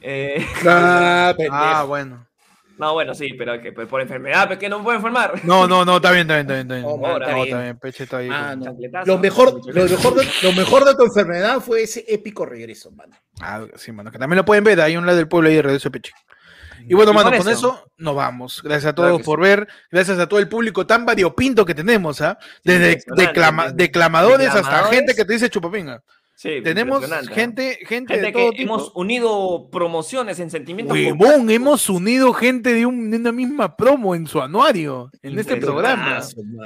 Eh, 0.00 0.44
Ah. 0.66 1.34
Ah, 1.50 1.84
bueno. 1.86 2.26
No, 2.80 2.94
bueno, 2.94 3.14
sí, 3.14 3.34
pero 3.34 3.60
que 3.60 3.72
pero 3.72 3.86
por 3.86 4.00
enfermedad, 4.00 4.48
¿por 4.48 4.58
qué 4.58 4.68
no 4.68 4.78
me 4.78 4.84
puedo 4.84 4.96
enfermar? 4.96 5.44
No, 5.44 5.68
no, 5.68 5.84
no, 5.84 5.96
está 5.96 6.10
bien, 6.10 6.22
está 6.30 6.34
bien, 6.34 6.46
está 6.46 6.54
bien. 6.54 6.66
Está 6.66 6.74
bien. 6.74 6.86
No, 6.86 6.96
No, 7.08 7.16
está 7.18 7.34
bien. 7.44 7.62
bien. 7.62 7.78
Peche 7.78 8.04
está 8.04 8.16
ahí. 8.16 8.28
Ah, 8.32 8.56
no. 8.56 8.76
Lo 9.04 9.18
mejor, 9.18 9.60
lo, 9.66 9.84
mejor 9.84 10.14
de, 10.14 10.26
lo 10.42 10.52
mejor 10.52 10.84
de 10.84 10.94
tu 10.94 11.04
enfermedad 11.04 11.60
fue 11.60 11.82
ese 11.82 12.04
épico 12.08 12.44
regreso, 12.46 12.90
mano. 12.92 13.14
Ah, 13.40 13.64
sí, 13.76 13.92
mano, 13.92 14.10
que 14.10 14.18
también 14.18 14.38
lo 14.38 14.44
pueden 14.44 14.64
ver. 14.64 14.80
Hay 14.80 14.96
un 14.96 15.06
lado 15.06 15.18
del 15.18 15.28
pueblo 15.28 15.48
ahí 15.48 15.56
de 15.56 15.62
Regreso 15.62 15.90
Peche. 15.90 16.12
Y 16.88 16.94
bueno, 16.94 17.12
Y 17.12 17.14
mano, 17.14 17.28
con 17.30 17.38
eso- 17.40 17.50
eso 17.50 17.90
nos 17.98 18.14
vamos. 18.16 18.62
Gracias 18.64 18.86
a 18.92 18.94
todos 18.94 19.18
que 19.18 19.24
por 19.24 19.38
ver, 19.40 19.68
gracias 19.90 20.18
a 20.18 20.26
todo 20.26 20.40
el 20.40 20.48
público 20.48 20.86
tan 20.86 21.04
variopinto 21.04 21.66
que 21.66 21.74
tenemos, 21.74 22.22
¿ah? 22.22 22.38
Desde 22.64 22.92
impresionante, 22.92 23.22
declama- 23.26 23.64
desde- 23.64 23.76
declamadores 23.76 24.46
hasta 24.48 24.58
declamadores. 24.60 24.98
gente 24.98 25.14
que 25.14 25.24
te 25.26 25.32
dice 25.34 25.50
chupapinga. 25.50 26.02
Sí, 26.42 26.62
Tenemos 26.64 27.04
gente, 27.28 27.80
gente, 27.84 27.86
Gente 27.86 28.16
de 28.18 28.26
que 28.28 28.32
todo 28.32 28.50
tipo. 28.52 28.62
hemos 28.62 28.92
unido 28.94 29.68
promociones 29.70 30.40
en 30.40 30.48
sentimientos 30.50 30.96
Huevón, 30.96 31.50
hemos 31.50 31.90
unido 31.90 32.32
gente 32.32 32.72
de, 32.72 32.86
un- 32.86 33.10
de 33.10 33.18
una 33.18 33.30
misma 33.30 33.76
promo 33.76 34.14
en 34.14 34.26
su 34.26 34.40
anuario, 34.40 35.10
en 35.22 35.38
este 35.38 35.56
programa. 35.58 36.22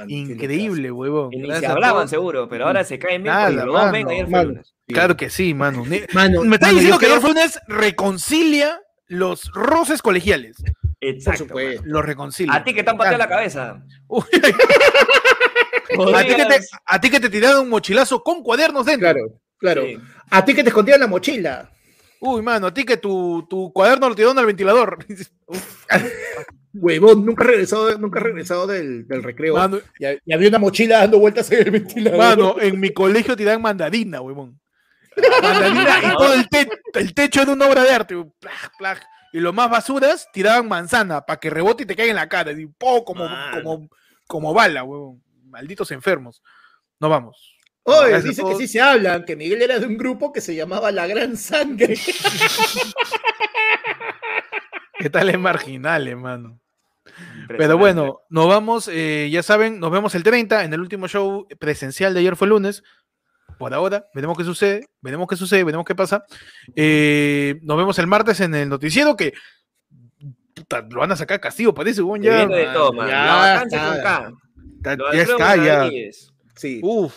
Increíble, 0.07 0.91
huevón. 0.93 1.33
Y 1.33 1.45
se 1.59 1.65
hablaban 1.67 2.07
seguro, 2.07 2.47
pero 2.47 2.67
ahora 2.67 2.85
se 2.85 2.97
caen 2.97 3.23
bien 3.23 3.35
Nada, 3.35 3.47
porque 3.49 3.65
los 3.65 3.73
dos 3.75 3.91
ven 3.91 4.03
mano. 4.05 4.09
ayer 4.11 4.25
fue 4.27 4.31
Mano, 4.31 4.49
lunes. 4.51 4.73
Claro 4.87 5.17
que 5.17 5.29
sí, 5.29 5.53
mano. 5.53 5.83
Me 5.85 5.97
está 6.55 6.69
diciendo 6.69 6.97
que 6.97 7.07
fue 7.07 7.29
lunes 7.31 7.59
reconcilia 7.67 8.79
los 9.07 9.51
roces 9.51 10.01
colegiales. 10.01 10.55
Exacto. 11.01 11.53
Los 11.83 12.05
reconcilia. 12.05 12.53
A 12.55 12.63
ti 12.63 12.73
que 12.73 12.81
te 12.81 12.91
han 12.91 12.97
pateado 12.97 13.17
la 13.17 13.27
cabeza. 13.27 13.83
A 16.15 16.23
ti, 16.23 16.35
que 16.35 16.45
te, 16.45 16.59
a 16.85 16.99
ti 17.01 17.09
que 17.09 17.19
te 17.19 17.29
tiraron 17.29 17.61
un 17.63 17.69
mochilazo 17.69 18.21
con 18.23 18.41
cuadernos 18.43 18.85
dentro. 18.85 19.11
Claro, 19.11 19.25
claro. 19.73 20.01
A 20.29 20.43
ti 20.45 20.53
que 20.53 20.63
te 20.63 20.69
escondían 20.69 20.99
la 20.99 21.07
mochila. 21.07 21.69
Uy, 22.19 22.41
mano, 22.41 22.67
a 22.67 22.73
ti 22.73 22.83
que 22.85 22.97
tu, 22.97 23.45
tu 23.49 23.71
cuaderno 23.73 24.09
lo 24.09 24.15
tiraron 24.15 24.39
al 24.39 24.45
ventilador. 24.45 24.97
Huevón, 26.73 27.25
nunca 27.25 27.43
regresado, 27.45 27.97
nunca 27.97 28.19
regresado 28.19 28.67
del, 28.67 29.07
del 29.07 29.23
recreo. 29.23 29.55
Mano. 29.55 29.79
y, 29.99 30.05
y 30.25 30.33
había 30.33 30.49
una 30.49 30.59
mochila 30.59 30.97
dando 30.99 31.19
vueltas 31.19 31.49
en 31.51 31.59
el 31.65 31.71
ventilador. 31.71 32.17
Mano, 32.19 32.55
en 32.59 32.79
mi 32.79 32.91
colegio 32.91 33.35
tiraban 33.37 33.61
mandarina, 33.61 34.19
huevón. 34.21 34.59
Mandarina 35.41 35.99
y 36.03 36.17
todo 36.17 36.33
el, 36.33 36.49
te- 36.49 36.69
el 36.95 37.13
techo 37.13 37.45
de 37.45 37.51
una 37.53 37.67
obra 37.67 37.83
de 37.83 37.91
arte. 37.91 38.15
huevón. 38.15 38.33
Plaj, 38.39 38.69
plaj. 38.77 38.99
Y 39.31 39.39
lo 39.39 39.53
más 39.53 39.69
basuras 39.69 40.27
tiraban 40.33 40.67
manzana 40.67 41.21
para 41.21 41.39
que 41.39 41.49
rebote 41.49 41.83
y 41.83 41.85
te 41.85 41.95
caiga 41.95 42.09
en 42.11 42.15
la 42.17 42.27
cara. 42.29 42.51
Y 42.51 42.65
po, 42.67 43.05
como, 43.05 43.25
como, 43.53 43.89
como 44.27 44.53
bala, 44.53 44.83
huevón. 44.83 45.21
Malditos 45.45 45.91
enfermos. 45.91 46.41
Nos 46.99 47.09
vamos. 47.09 47.54
Oye, 47.87 48.19
dice 48.21 48.43
que 48.43 48.55
sí 48.55 48.67
se 48.67 48.81
hablan, 48.81 49.23
que 49.25 49.35
Miguel 49.35 49.61
era 49.61 49.77
de 49.79 49.85
un 49.85 49.95
grupo 49.97 50.31
que 50.33 50.41
se 50.41 50.55
llamaba 50.55 50.91
La 50.91 51.05
Gran 51.07 51.37
Sangre. 51.37 51.95
¿Qué 54.97 55.09
tal 55.09 55.29
es 55.29 55.37
marginal, 55.39 56.07
hermano? 56.07 56.59
Pero 57.47 57.77
bueno, 57.77 58.21
nos 58.29 58.47
vamos, 58.47 58.89
eh, 58.91 59.29
ya 59.31 59.43
saben, 59.43 59.79
nos 59.79 59.91
vemos 59.91 60.15
el 60.15 60.23
30 60.23 60.63
en 60.63 60.73
el 60.73 60.79
último 60.81 61.07
show 61.07 61.47
presencial 61.59 62.13
de 62.13 62.21
ayer 62.21 62.35
fue 62.35 62.47
lunes. 62.47 62.83
Por 63.59 63.73
ahora, 63.73 64.07
veremos 64.13 64.37
qué 64.37 64.43
sucede, 64.43 64.87
veremos 65.01 65.27
qué 65.29 65.35
sucede, 65.35 65.63
veremos 65.63 65.85
qué 65.85 65.93
pasa. 65.95 66.25
Eh, 66.75 67.59
nos 67.61 67.77
vemos 67.77 67.97
el 67.99 68.07
martes 68.07 68.39
en 68.41 68.55
el 68.55 68.67
noticiero 68.67 69.15
que 69.15 69.33
puta, 70.55 70.81
lo 70.89 71.01
van 71.01 71.11
a 71.11 71.15
sacar 71.15 71.39
castigo, 71.39 71.73
parece, 71.73 72.01
weón, 72.01 72.21
Se 72.23 72.27
ya. 72.29 72.37
viene 72.45 72.55
de 72.67 72.73
todo, 72.73 72.91
man. 72.93 73.07
ya 73.07 73.61
está. 73.61 73.87
con 73.93 74.01
K. 74.01 74.31
Ya- 74.81 74.95
Lo 74.95 75.13
ya 75.13 75.19
Alfredo 75.19 75.37
está, 75.39 75.55
ya. 75.57 75.79
Rodríguez. 75.83 76.33
Sí. 76.55 76.79
Uf. 76.83 77.13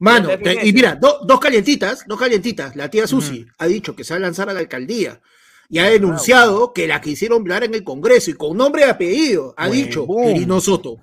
Mano, 0.00 0.28
te- 0.44 0.66
y 0.66 0.72
mira, 0.72 0.94
do- 0.94 1.20
dos 1.24 1.40
calientitas, 1.40 2.04
dos 2.06 2.18
calientitas. 2.18 2.76
La 2.76 2.88
tía 2.90 3.06
Susi 3.06 3.46
ha 3.58 3.66
dicho 3.66 3.96
que 3.96 4.04
se 4.04 4.14
va 4.14 4.18
a 4.18 4.20
lanzar 4.20 4.48
a 4.48 4.52
la 4.52 4.60
alcaldía 4.60 5.20
y 5.68 5.78
ha 5.80 5.84
denunciado 5.90 6.72
que 6.72 6.86
la 6.86 7.00
quisieron 7.00 7.42
violar 7.44 7.64
en 7.64 7.74
el 7.74 7.82
Congreso 7.84 8.30
y 8.30 8.34
con 8.34 8.56
nombre 8.56 8.82
y 8.86 8.88
apellido. 8.88 9.54
Ha 9.56 9.68
dicho. 9.68 10.06
Quirino 10.34 10.60
Soto. 10.60 10.96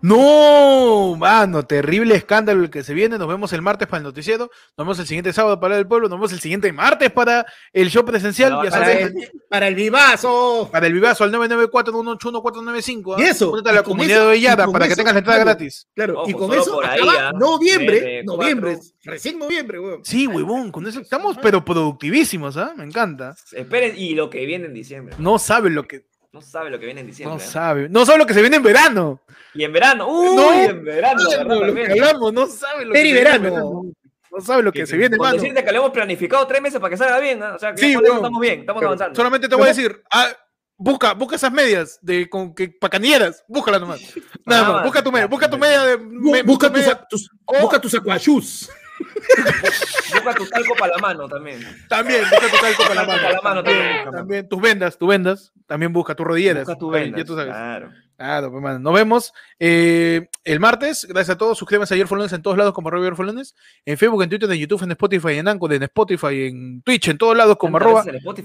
No, 0.00 1.16
mano, 1.16 1.64
terrible 1.64 2.14
escándalo 2.14 2.62
el 2.62 2.70
que 2.70 2.84
se 2.84 2.94
viene. 2.94 3.18
Nos 3.18 3.26
vemos 3.26 3.52
el 3.52 3.62
martes 3.62 3.88
para 3.88 3.98
el 3.98 4.04
noticiero. 4.04 4.50
Nos 4.76 4.86
vemos 4.86 4.98
el 5.00 5.06
siguiente 5.06 5.32
sábado 5.32 5.58
para 5.58 5.76
el 5.76 5.86
pueblo. 5.88 6.08
Nos 6.08 6.18
vemos 6.18 6.32
el 6.32 6.40
siguiente 6.40 6.72
martes 6.72 7.10
para 7.10 7.44
el 7.72 7.90
show 7.90 8.04
presencial. 8.04 8.52
Para, 8.52 8.64
ya 8.64 8.70
para 8.70 8.84
saben, 8.86 9.18
el, 9.18 9.30
para 9.48 9.68
el 9.68 9.74
vivazo. 9.74 10.68
Para 10.70 10.86
el 10.86 10.92
vivazo 10.92 11.24
al 11.24 11.32
994-181-495. 11.32 13.18
Y 13.18 13.22
eso, 13.22 13.50
Únete 13.52 13.70
a 13.70 13.72
la 13.72 13.82
comunidad 13.82 14.18
eso- 14.18 14.28
de 14.28 14.36
y 14.36 14.40
Bellada 14.40 14.64
con 14.64 14.72
para 14.72 14.88
que 14.88 14.94
tengas 14.94 15.14
la 15.14 15.18
entrada 15.18 15.38
claro, 15.42 15.50
gratis. 15.58 15.88
Claro, 15.94 16.22
y 16.26 16.32
con 16.32 16.52
eso 16.54 16.74
por 16.74 16.86
ahí, 16.86 17.00
acaba 17.00 17.28
¿ah? 17.28 17.32
noviembre, 17.32 18.22
noviembre, 18.24 18.78
recién 19.04 19.38
noviembre, 19.38 19.80
weón. 19.80 20.04
Sí, 20.04 20.26
huevón, 20.26 20.70
con 20.70 20.86
eso 20.86 21.00
estamos 21.00 21.36
pero 21.42 21.64
productivísimos, 21.64 22.56
¿ah? 22.56 22.72
Me 22.76 22.84
encanta. 22.84 23.34
Esperen, 23.52 23.94
y 23.96 24.14
lo 24.14 24.30
que 24.30 24.46
viene 24.46 24.66
en 24.66 24.74
diciembre. 24.74 25.16
No 25.18 25.38
sabe 25.38 25.70
lo 25.70 25.88
que 25.88 26.04
No 26.32 26.42
sabe 26.42 26.70
lo 26.70 26.78
que 26.78 26.84
viene 26.86 27.00
en 27.00 27.06
diciembre. 27.06 27.36
no 27.36 27.42
¿eh? 27.42 27.46
sabe. 27.46 27.88
No 27.88 28.04
sabe 28.04 28.18
lo 28.18 28.26
que 28.26 28.34
se 28.34 28.40
viene 28.42 28.56
en 28.56 28.62
verano. 28.62 29.22
Y 29.54 29.64
en 29.64 29.72
verano. 29.72 30.08
¡Uy! 30.08 30.36
No, 30.36 30.52
en 30.52 30.84
verano, 30.84 31.22
no, 31.22 31.30
¿verdad? 31.30 31.66
lo 31.66 31.74
que 31.74 31.92
hablamos, 31.92 32.32
no 32.34 32.46
sabe 32.46 32.84
lo 32.84 32.92
que 32.92 32.98
se 32.98 33.02
viene 33.04 33.18
en 33.30 33.42
verano. 33.42 33.82
No 34.30 34.40
sabe 34.44 34.62
lo 34.62 34.70
que 34.72 34.86
se 34.86 34.96
viene, 34.98 35.14
hermano. 35.16 35.34
decirte 35.36 35.64
que 35.64 35.72
lo 35.72 35.78
hemos 35.78 35.90
planificado 35.90 36.46
tres 36.46 36.60
meses 36.60 36.78
para 36.80 36.90
que 36.90 36.96
salga 36.98 37.18
bien, 37.18 37.38
¿no? 37.38 37.54
O 37.54 37.58
sea, 37.58 37.72
que 37.74 37.80
Sí, 37.80 37.96
weón. 37.96 38.16
estamos 38.16 38.40
bien, 38.40 38.60
estamos 38.60 38.82
avanzando. 38.82 39.16
Solamente 39.16 39.48
te 39.48 39.54
voy 39.54 39.64
a 39.64 39.68
decir, 39.68 40.02
ah, 40.12 40.28
busca, 40.76 41.14
busca 41.14 41.36
esas 41.36 41.50
medias 41.50 41.98
de 42.02 42.28
con 42.28 42.54
que 42.54 42.68
pacanilleras, 42.68 43.42
búscalas 43.48 43.80
nomás. 43.80 44.00
Nada 44.44 44.60
Nada 44.60 44.62
más, 44.64 44.72
más. 44.74 44.84
busca 44.84 45.02
tu 45.02 45.10
media, 45.10 45.26
busca 45.26 45.48
tu 45.50 45.56
media 45.58 45.82
de 45.82 45.96
me- 45.98 46.42
busca, 46.42 46.66
tu 46.68 46.74
tus, 46.74 46.82
media- 46.82 47.06
tus, 47.08 47.30
busca 47.60 47.80
tus 47.80 47.94
aquachus. 47.94 48.70
Busca 50.12 50.34
tu 50.34 50.46
talco 50.46 50.74
para 50.78 50.94
la 50.94 50.98
mano 50.98 51.28
también. 51.28 51.60
También, 51.88 52.22
busca 52.22 52.48
tu 52.48 52.56
talco 52.56 52.82
para 52.82 52.94
la 52.94 53.04
mano. 53.06 53.22
para 53.22 53.32
la 53.34 53.42
mano 53.42 53.62
también. 53.62 53.86
También, 53.88 54.12
también, 54.12 54.48
tus 54.48 54.60
vendas, 54.60 54.98
tus 54.98 55.08
vendas, 55.08 55.52
también 55.66 55.92
busca 55.92 56.14
tus 56.14 56.26
rodilleras. 56.26 56.64
Busca 56.64 56.78
tu 56.78 56.90
También, 56.90 57.12
vendas, 57.12 57.20
Ya 57.20 57.26
tú 57.26 57.34
sabes. 57.36 57.52
claro. 57.52 57.90
Claro, 58.18 58.50
pues. 58.50 58.80
Nos 58.80 58.92
vemos 58.94 59.32
eh, 59.60 60.28
el 60.42 60.58
martes. 60.58 61.06
Gracias 61.08 61.36
a 61.36 61.38
todos. 61.38 61.56
Suscríbanse 61.56 61.94
a 61.94 61.96
Ayer 61.96 62.08
fue 62.08 62.18
lunes 62.18 62.32
en 62.32 62.42
todos 62.42 62.58
lados 62.58 62.74
como 62.74 62.88
arroba 62.88 63.08
lunes. 63.10 63.54
En 63.84 63.96
Facebook, 63.96 64.24
en 64.24 64.28
Twitter, 64.28 64.50
en 64.50 64.58
YouTube, 64.58 64.82
en 64.82 64.90
Spotify, 64.90 65.34
en 65.34 65.46
Anchor, 65.46 65.72
en 65.72 65.84
Spotify, 65.84 66.46
en 66.48 66.82
Twitch, 66.82 67.08
en 67.08 67.16
todos 67.16 67.36
lados 67.36 67.56
como 67.56 67.76
arroba. 67.76 68.04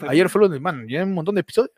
Ayer 0.10 0.30
fue 0.30 0.42
lunes. 0.42 0.62
Man, 0.62 0.88
ya 0.88 1.00
hay 1.00 1.06
un 1.06 1.14
montón 1.14 1.34
de 1.34 1.42
episodios. 1.42 1.72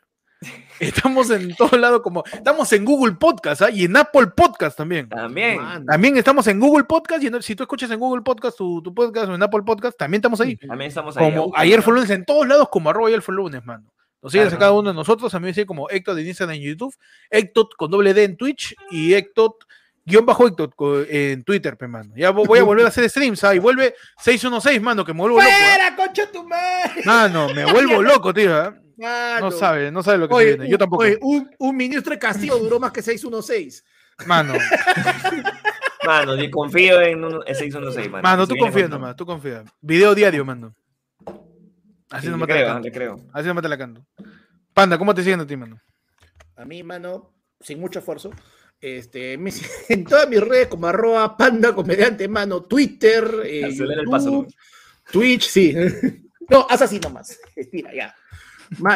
Estamos 0.79 1.29
en 1.31 1.55
todos 1.55 1.79
lados 1.79 2.01
como... 2.01 2.23
Estamos 2.31 2.71
en 2.73 2.83
Google 2.85 3.13
Podcast 3.15 3.61
¿ah? 3.61 3.69
y 3.69 3.85
en 3.85 3.95
Apple 3.95 4.27
Podcast 4.35 4.77
también. 4.77 5.07
También. 5.09 5.59
También 5.85 6.17
estamos 6.17 6.45
en 6.47 6.59
Google 6.59 6.83
Podcast 6.83 7.23
y 7.23 7.27
en- 7.27 7.41
si 7.41 7.55
tú 7.55 7.63
escuchas 7.63 7.89
en 7.91 7.99
Google 7.99 8.21
Podcast 8.21 8.57
tu, 8.57 8.81
tu 8.81 8.93
podcast 8.93 9.29
o 9.29 9.35
en 9.35 9.41
Apple 9.41 9.63
Podcast, 9.65 9.97
también 9.97 10.19
estamos 10.19 10.41
ahí. 10.41 10.57
También 10.57 10.89
estamos 10.89 11.15
ahí. 11.17 11.33
Como 11.33 11.51
ayer 11.55 11.81
fue 11.81 11.93
lunes 11.93 12.09
en 12.09 12.25
todos 12.25 12.47
lados 12.47 12.67
como 12.69 12.89
arroba 12.89 13.07
ayer 13.07 13.21
fue 13.21 13.33
lunes, 13.35 13.63
mano. 13.65 13.91
Nos 14.21 14.31
sigues 14.31 14.47
Claro. 14.49 14.57
a 14.57 14.59
cada 14.59 14.71
uno 14.73 14.89
de 14.89 14.95
nosotros, 14.95 15.33
a 15.33 15.39
mí 15.39 15.45
me 15.47 15.53
sigue 15.53 15.65
como 15.67 15.89
Héctor 15.89 16.15
de 16.15 16.23
Instagram 16.23 16.55
en 16.57 16.61
YouTube, 16.63 16.93
Héctor 17.29 17.67
con 17.77 17.89
doble 17.91 18.13
D 18.13 18.23
en 18.23 18.35
Twitch 18.37 18.75
y 18.91 19.13
Héctor 19.13 19.55
guion 20.03 20.25
bajo 20.25 20.47
Héctor 20.47 20.73
co- 20.75 21.01
en 21.07 21.43
Twitter, 21.43 21.77
pe, 21.77 21.87
mano. 21.87 22.11
Ya 22.15 22.31
vo- 22.31 22.45
voy 22.45 22.59
a 22.59 22.63
volver 22.63 22.85
a 22.85 22.89
hacer 22.89 23.09
streams, 23.09 23.43
¿ah? 23.43 23.55
Y 23.55 23.59
vuelve 23.59 23.95
616, 24.19 24.81
mano, 24.81 25.05
que 25.05 25.13
me 25.13 25.19
vuelvo 25.21 25.37
loco. 25.39 25.49
¿ah? 25.49 25.69
¡Fuera, 25.75 25.95
concha 25.95 26.31
tu 26.31 26.43
madre! 26.43 27.01
Mano, 27.05 27.49
me 27.53 27.65
vuelvo 27.71 28.01
loco, 28.03 28.33
tío. 28.33 28.55
¿ah? 28.55 28.75
Mano. 28.97 29.49
No 29.49 29.51
sabe, 29.51 29.91
no 29.91 30.01
sabe 30.03 30.17
lo 30.19 30.29
que 30.29 30.35
se 30.35 30.45
viene. 30.45 30.69
Yo 30.69 30.77
tampoco. 30.77 31.03
oye, 31.03 31.17
un, 31.21 31.49
un 31.59 31.75
ministro 31.77 32.11
de 32.11 32.19
Castillo 32.19 32.57
duró 32.57 32.79
más 32.79 32.91
que 32.91 33.01
616. 33.01 33.83
Mano, 34.25 34.53
Mano, 36.05 36.35
yo 36.35 36.49
confío 36.51 37.01
en 37.01 37.23
un 37.23 37.33
en 37.47 37.55
616, 37.55 38.11
mano. 38.11 38.45
tú 38.45 38.47
se 38.47 38.53
viene 38.53 38.65
confía 38.67 38.83
con 38.83 38.89
todo. 38.91 38.99
nomás, 38.99 39.15
tú 39.15 39.25
confía. 39.25 39.63
Video 39.81 40.13
diario, 40.15 40.45
mano. 40.45 40.75
Así 42.11 42.27
Sí, 42.27 42.31
no 42.31 42.37
me 42.37 42.45
creo, 42.45 42.79
la 42.79 42.91
creo. 42.91 43.19
Así 43.33 43.47
no 43.47 43.53
me 43.55 43.61
la 43.61 43.77
canto. 43.77 44.05
Panda, 44.73 44.97
¿cómo 44.97 45.13
te 45.15 45.23
siguen 45.23 45.39
a 45.41 45.47
ti, 45.47 45.57
mano? 45.57 45.81
A 46.55 46.63
mí, 46.65 46.83
mano, 46.83 47.33
sin 47.59 47.79
mucho 47.79 47.99
esfuerzo. 47.99 48.29
Este, 48.79 49.37
me- 49.37 49.51
en 49.89 50.05
todas 50.05 50.29
mis 50.29 50.39
redes 50.41 50.67
como 50.67 50.87
arroba 50.87 51.35
panda 51.35 51.73
comediante, 51.73 52.27
mano, 52.27 52.63
Twitter, 52.63 53.41
eh, 53.43 53.65
Acelera 53.65 54.01
el 54.01 54.05
YouTube, 54.05 54.11
paso, 54.11 54.47
Twitch, 55.11 55.47
sí. 55.47 55.75
No, 56.47 56.67
haz 56.69 56.83
así 56.83 56.99
nomás. 56.99 57.39
Estira, 57.55 57.91
ya. 57.91 58.15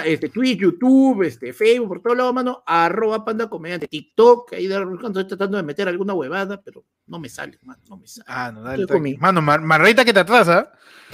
Este, 0.05 0.29
Twitch, 0.29 0.59
YouTube, 0.59 1.23
este, 1.23 1.53
Facebook, 1.53 1.87
por 1.89 2.01
todos 2.01 2.17
lados, 2.17 2.33
mano, 2.33 2.63
arroba 2.65 3.23
panda 3.23 3.49
comediante, 3.49 3.87
TikTok, 3.87 4.53
ahí 4.53 4.67
de 4.67 4.75
estoy 4.75 5.27
tratando 5.27 5.57
de 5.57 5.63
meter 5.63 5.87
alguna 5.87 6.13
huevada, 6.13 6.61
pero 6.61 6.83
no 7.07 7.19
me 7.19 7.29
sale, 7.29 7.57
mano, 7.63 7.81
no 7.87 7.97
me 7.97 8.07
sale. 8.07 8.25
Ah, 8.27 8.51
no, 8.51 8.61
dale. 8.61 8.83
Estoy 8.83 9.17
Mano, 9.17 9.41
mar- 9.41 9.61
marreita 9.61 10.03
que 10.03 10.13
te 10.13 10.19
atrasa. 10.21 10.71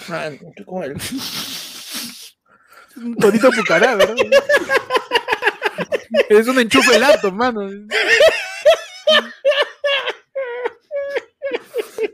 Mano, 0.08 0.38
estoy 0.50 0.66
con 0.66 0.84
él. 0.84 0.96
Un 2.98 3.16
tonito 3.16 3.52
pucará, 3.52 3.96
¿verdad? 3.96 4.16
es 6.30 6.48
un 6.48 6.60
enchufe 6.60 6.94
de 6.94 7.00
laptop, 7.00 7.34
mano. 7.34 7.70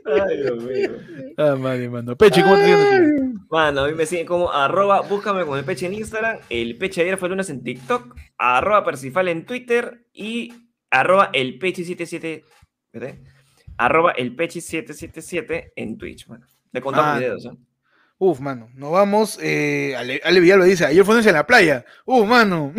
Ay, 0.04 0.36
Dios 0.38 0.62
mío. 0.64 0.90
Ah, 1.36 1.56
madre, 1.58 1.88
mano. 1.88 2.16
Pechi, 2.16 2.42
¿cómo 2.42 2.56
te 2.56 2.64
ti? 2.66 3.38
Mano, 3.50 3.82
a 3.82 3.88
mí 3.88 3.94
me 3.94 4.06
siguen 4.06 4.26
como 4.26 4.50
arroba, 4.50 5.00
búscame 5.02 5.44
con 5.44 5.58
el 5.58 5.64
peche 5.64 5.86
en 5.86 5.94
Instagram, 5.94 6.38
el 6.48 6.76
peche 6.78 7.02
ayer 7.02 7.18
fue 7.18 7.28
lunes 7.28 7.50
en 7.50 7.62
TikTok, 7.62 8.16
arroba 8.38 8.84
Percifal 8.84 9.28
en 9.28 9.44
Twitter 9.44 10.06
y 10.12 10.52
arroba 10.90 11.30
el 11.32 11.58
peche77, 11.58 12.44
¿verdad? 12.92 13.14
Arroba 13.76 14.12
el 14.12 14.36
peche777 14.36 15.72
en 15.76 15.98
Twitch, 15.98 16.26
mano. 16.28 16.46
Le 16.72 16.80
contamos 16.80 17.14
Ah. 17.14 17.18
videos, 17.18 17.44
¿no? 17.44 17.58
Uf, 18.18 18.38
mano, 18.40 18.68
nos 18.74 18.92
vamos. 18.92 19.38
Eh, 19.42 19.96
Ale, 19.96 20.20
Ale 20.22 20.38
Villalba 20.40 20.64
dice, 20.64 20.86
ayer 20.86 21.04
fue 21.04 21.18
en 21.18 21.32
la 21.32 21.44
playa. 21.46 21.84
Uf, 22.06 22.26
mano. 22.26 22.72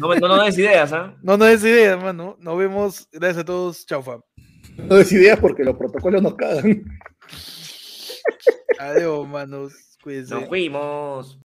No, 0.00 0.08
me- 0.08 0.18
no, 0.18 0.26
no 0.28 0.42
des 0.44 0.58
ideas, 0.58 0.92
¿ah? 0.92 1.14
No, 1.22 1.36
no 1.36 1.46
es 1.46 1.62
idea, 1.62 1.96
mano. 1.96 2.36
Nos 2.40 2.58
vemos. 2.58 3.08
Gracias 3.12 3.38
a 3.38 3.44
todos. 3.44 3.86
Chau, 3.86 4.02
fam. 4.02 4.20
No 4.78 4.96
des 4.96 5.12
ideas 5.12 5.38
porque 5.38 5.64
los 5.64 5.76
protocolos 5.76 6.22
nos 6.22 6.34
cagan. 6.36 6.84
Adiós, 8.78 9.28
manos. 9.28 9.72
Cuídense. 10.02 10.34
Nos 10.34 10.46
fuimos. 10.46 11.36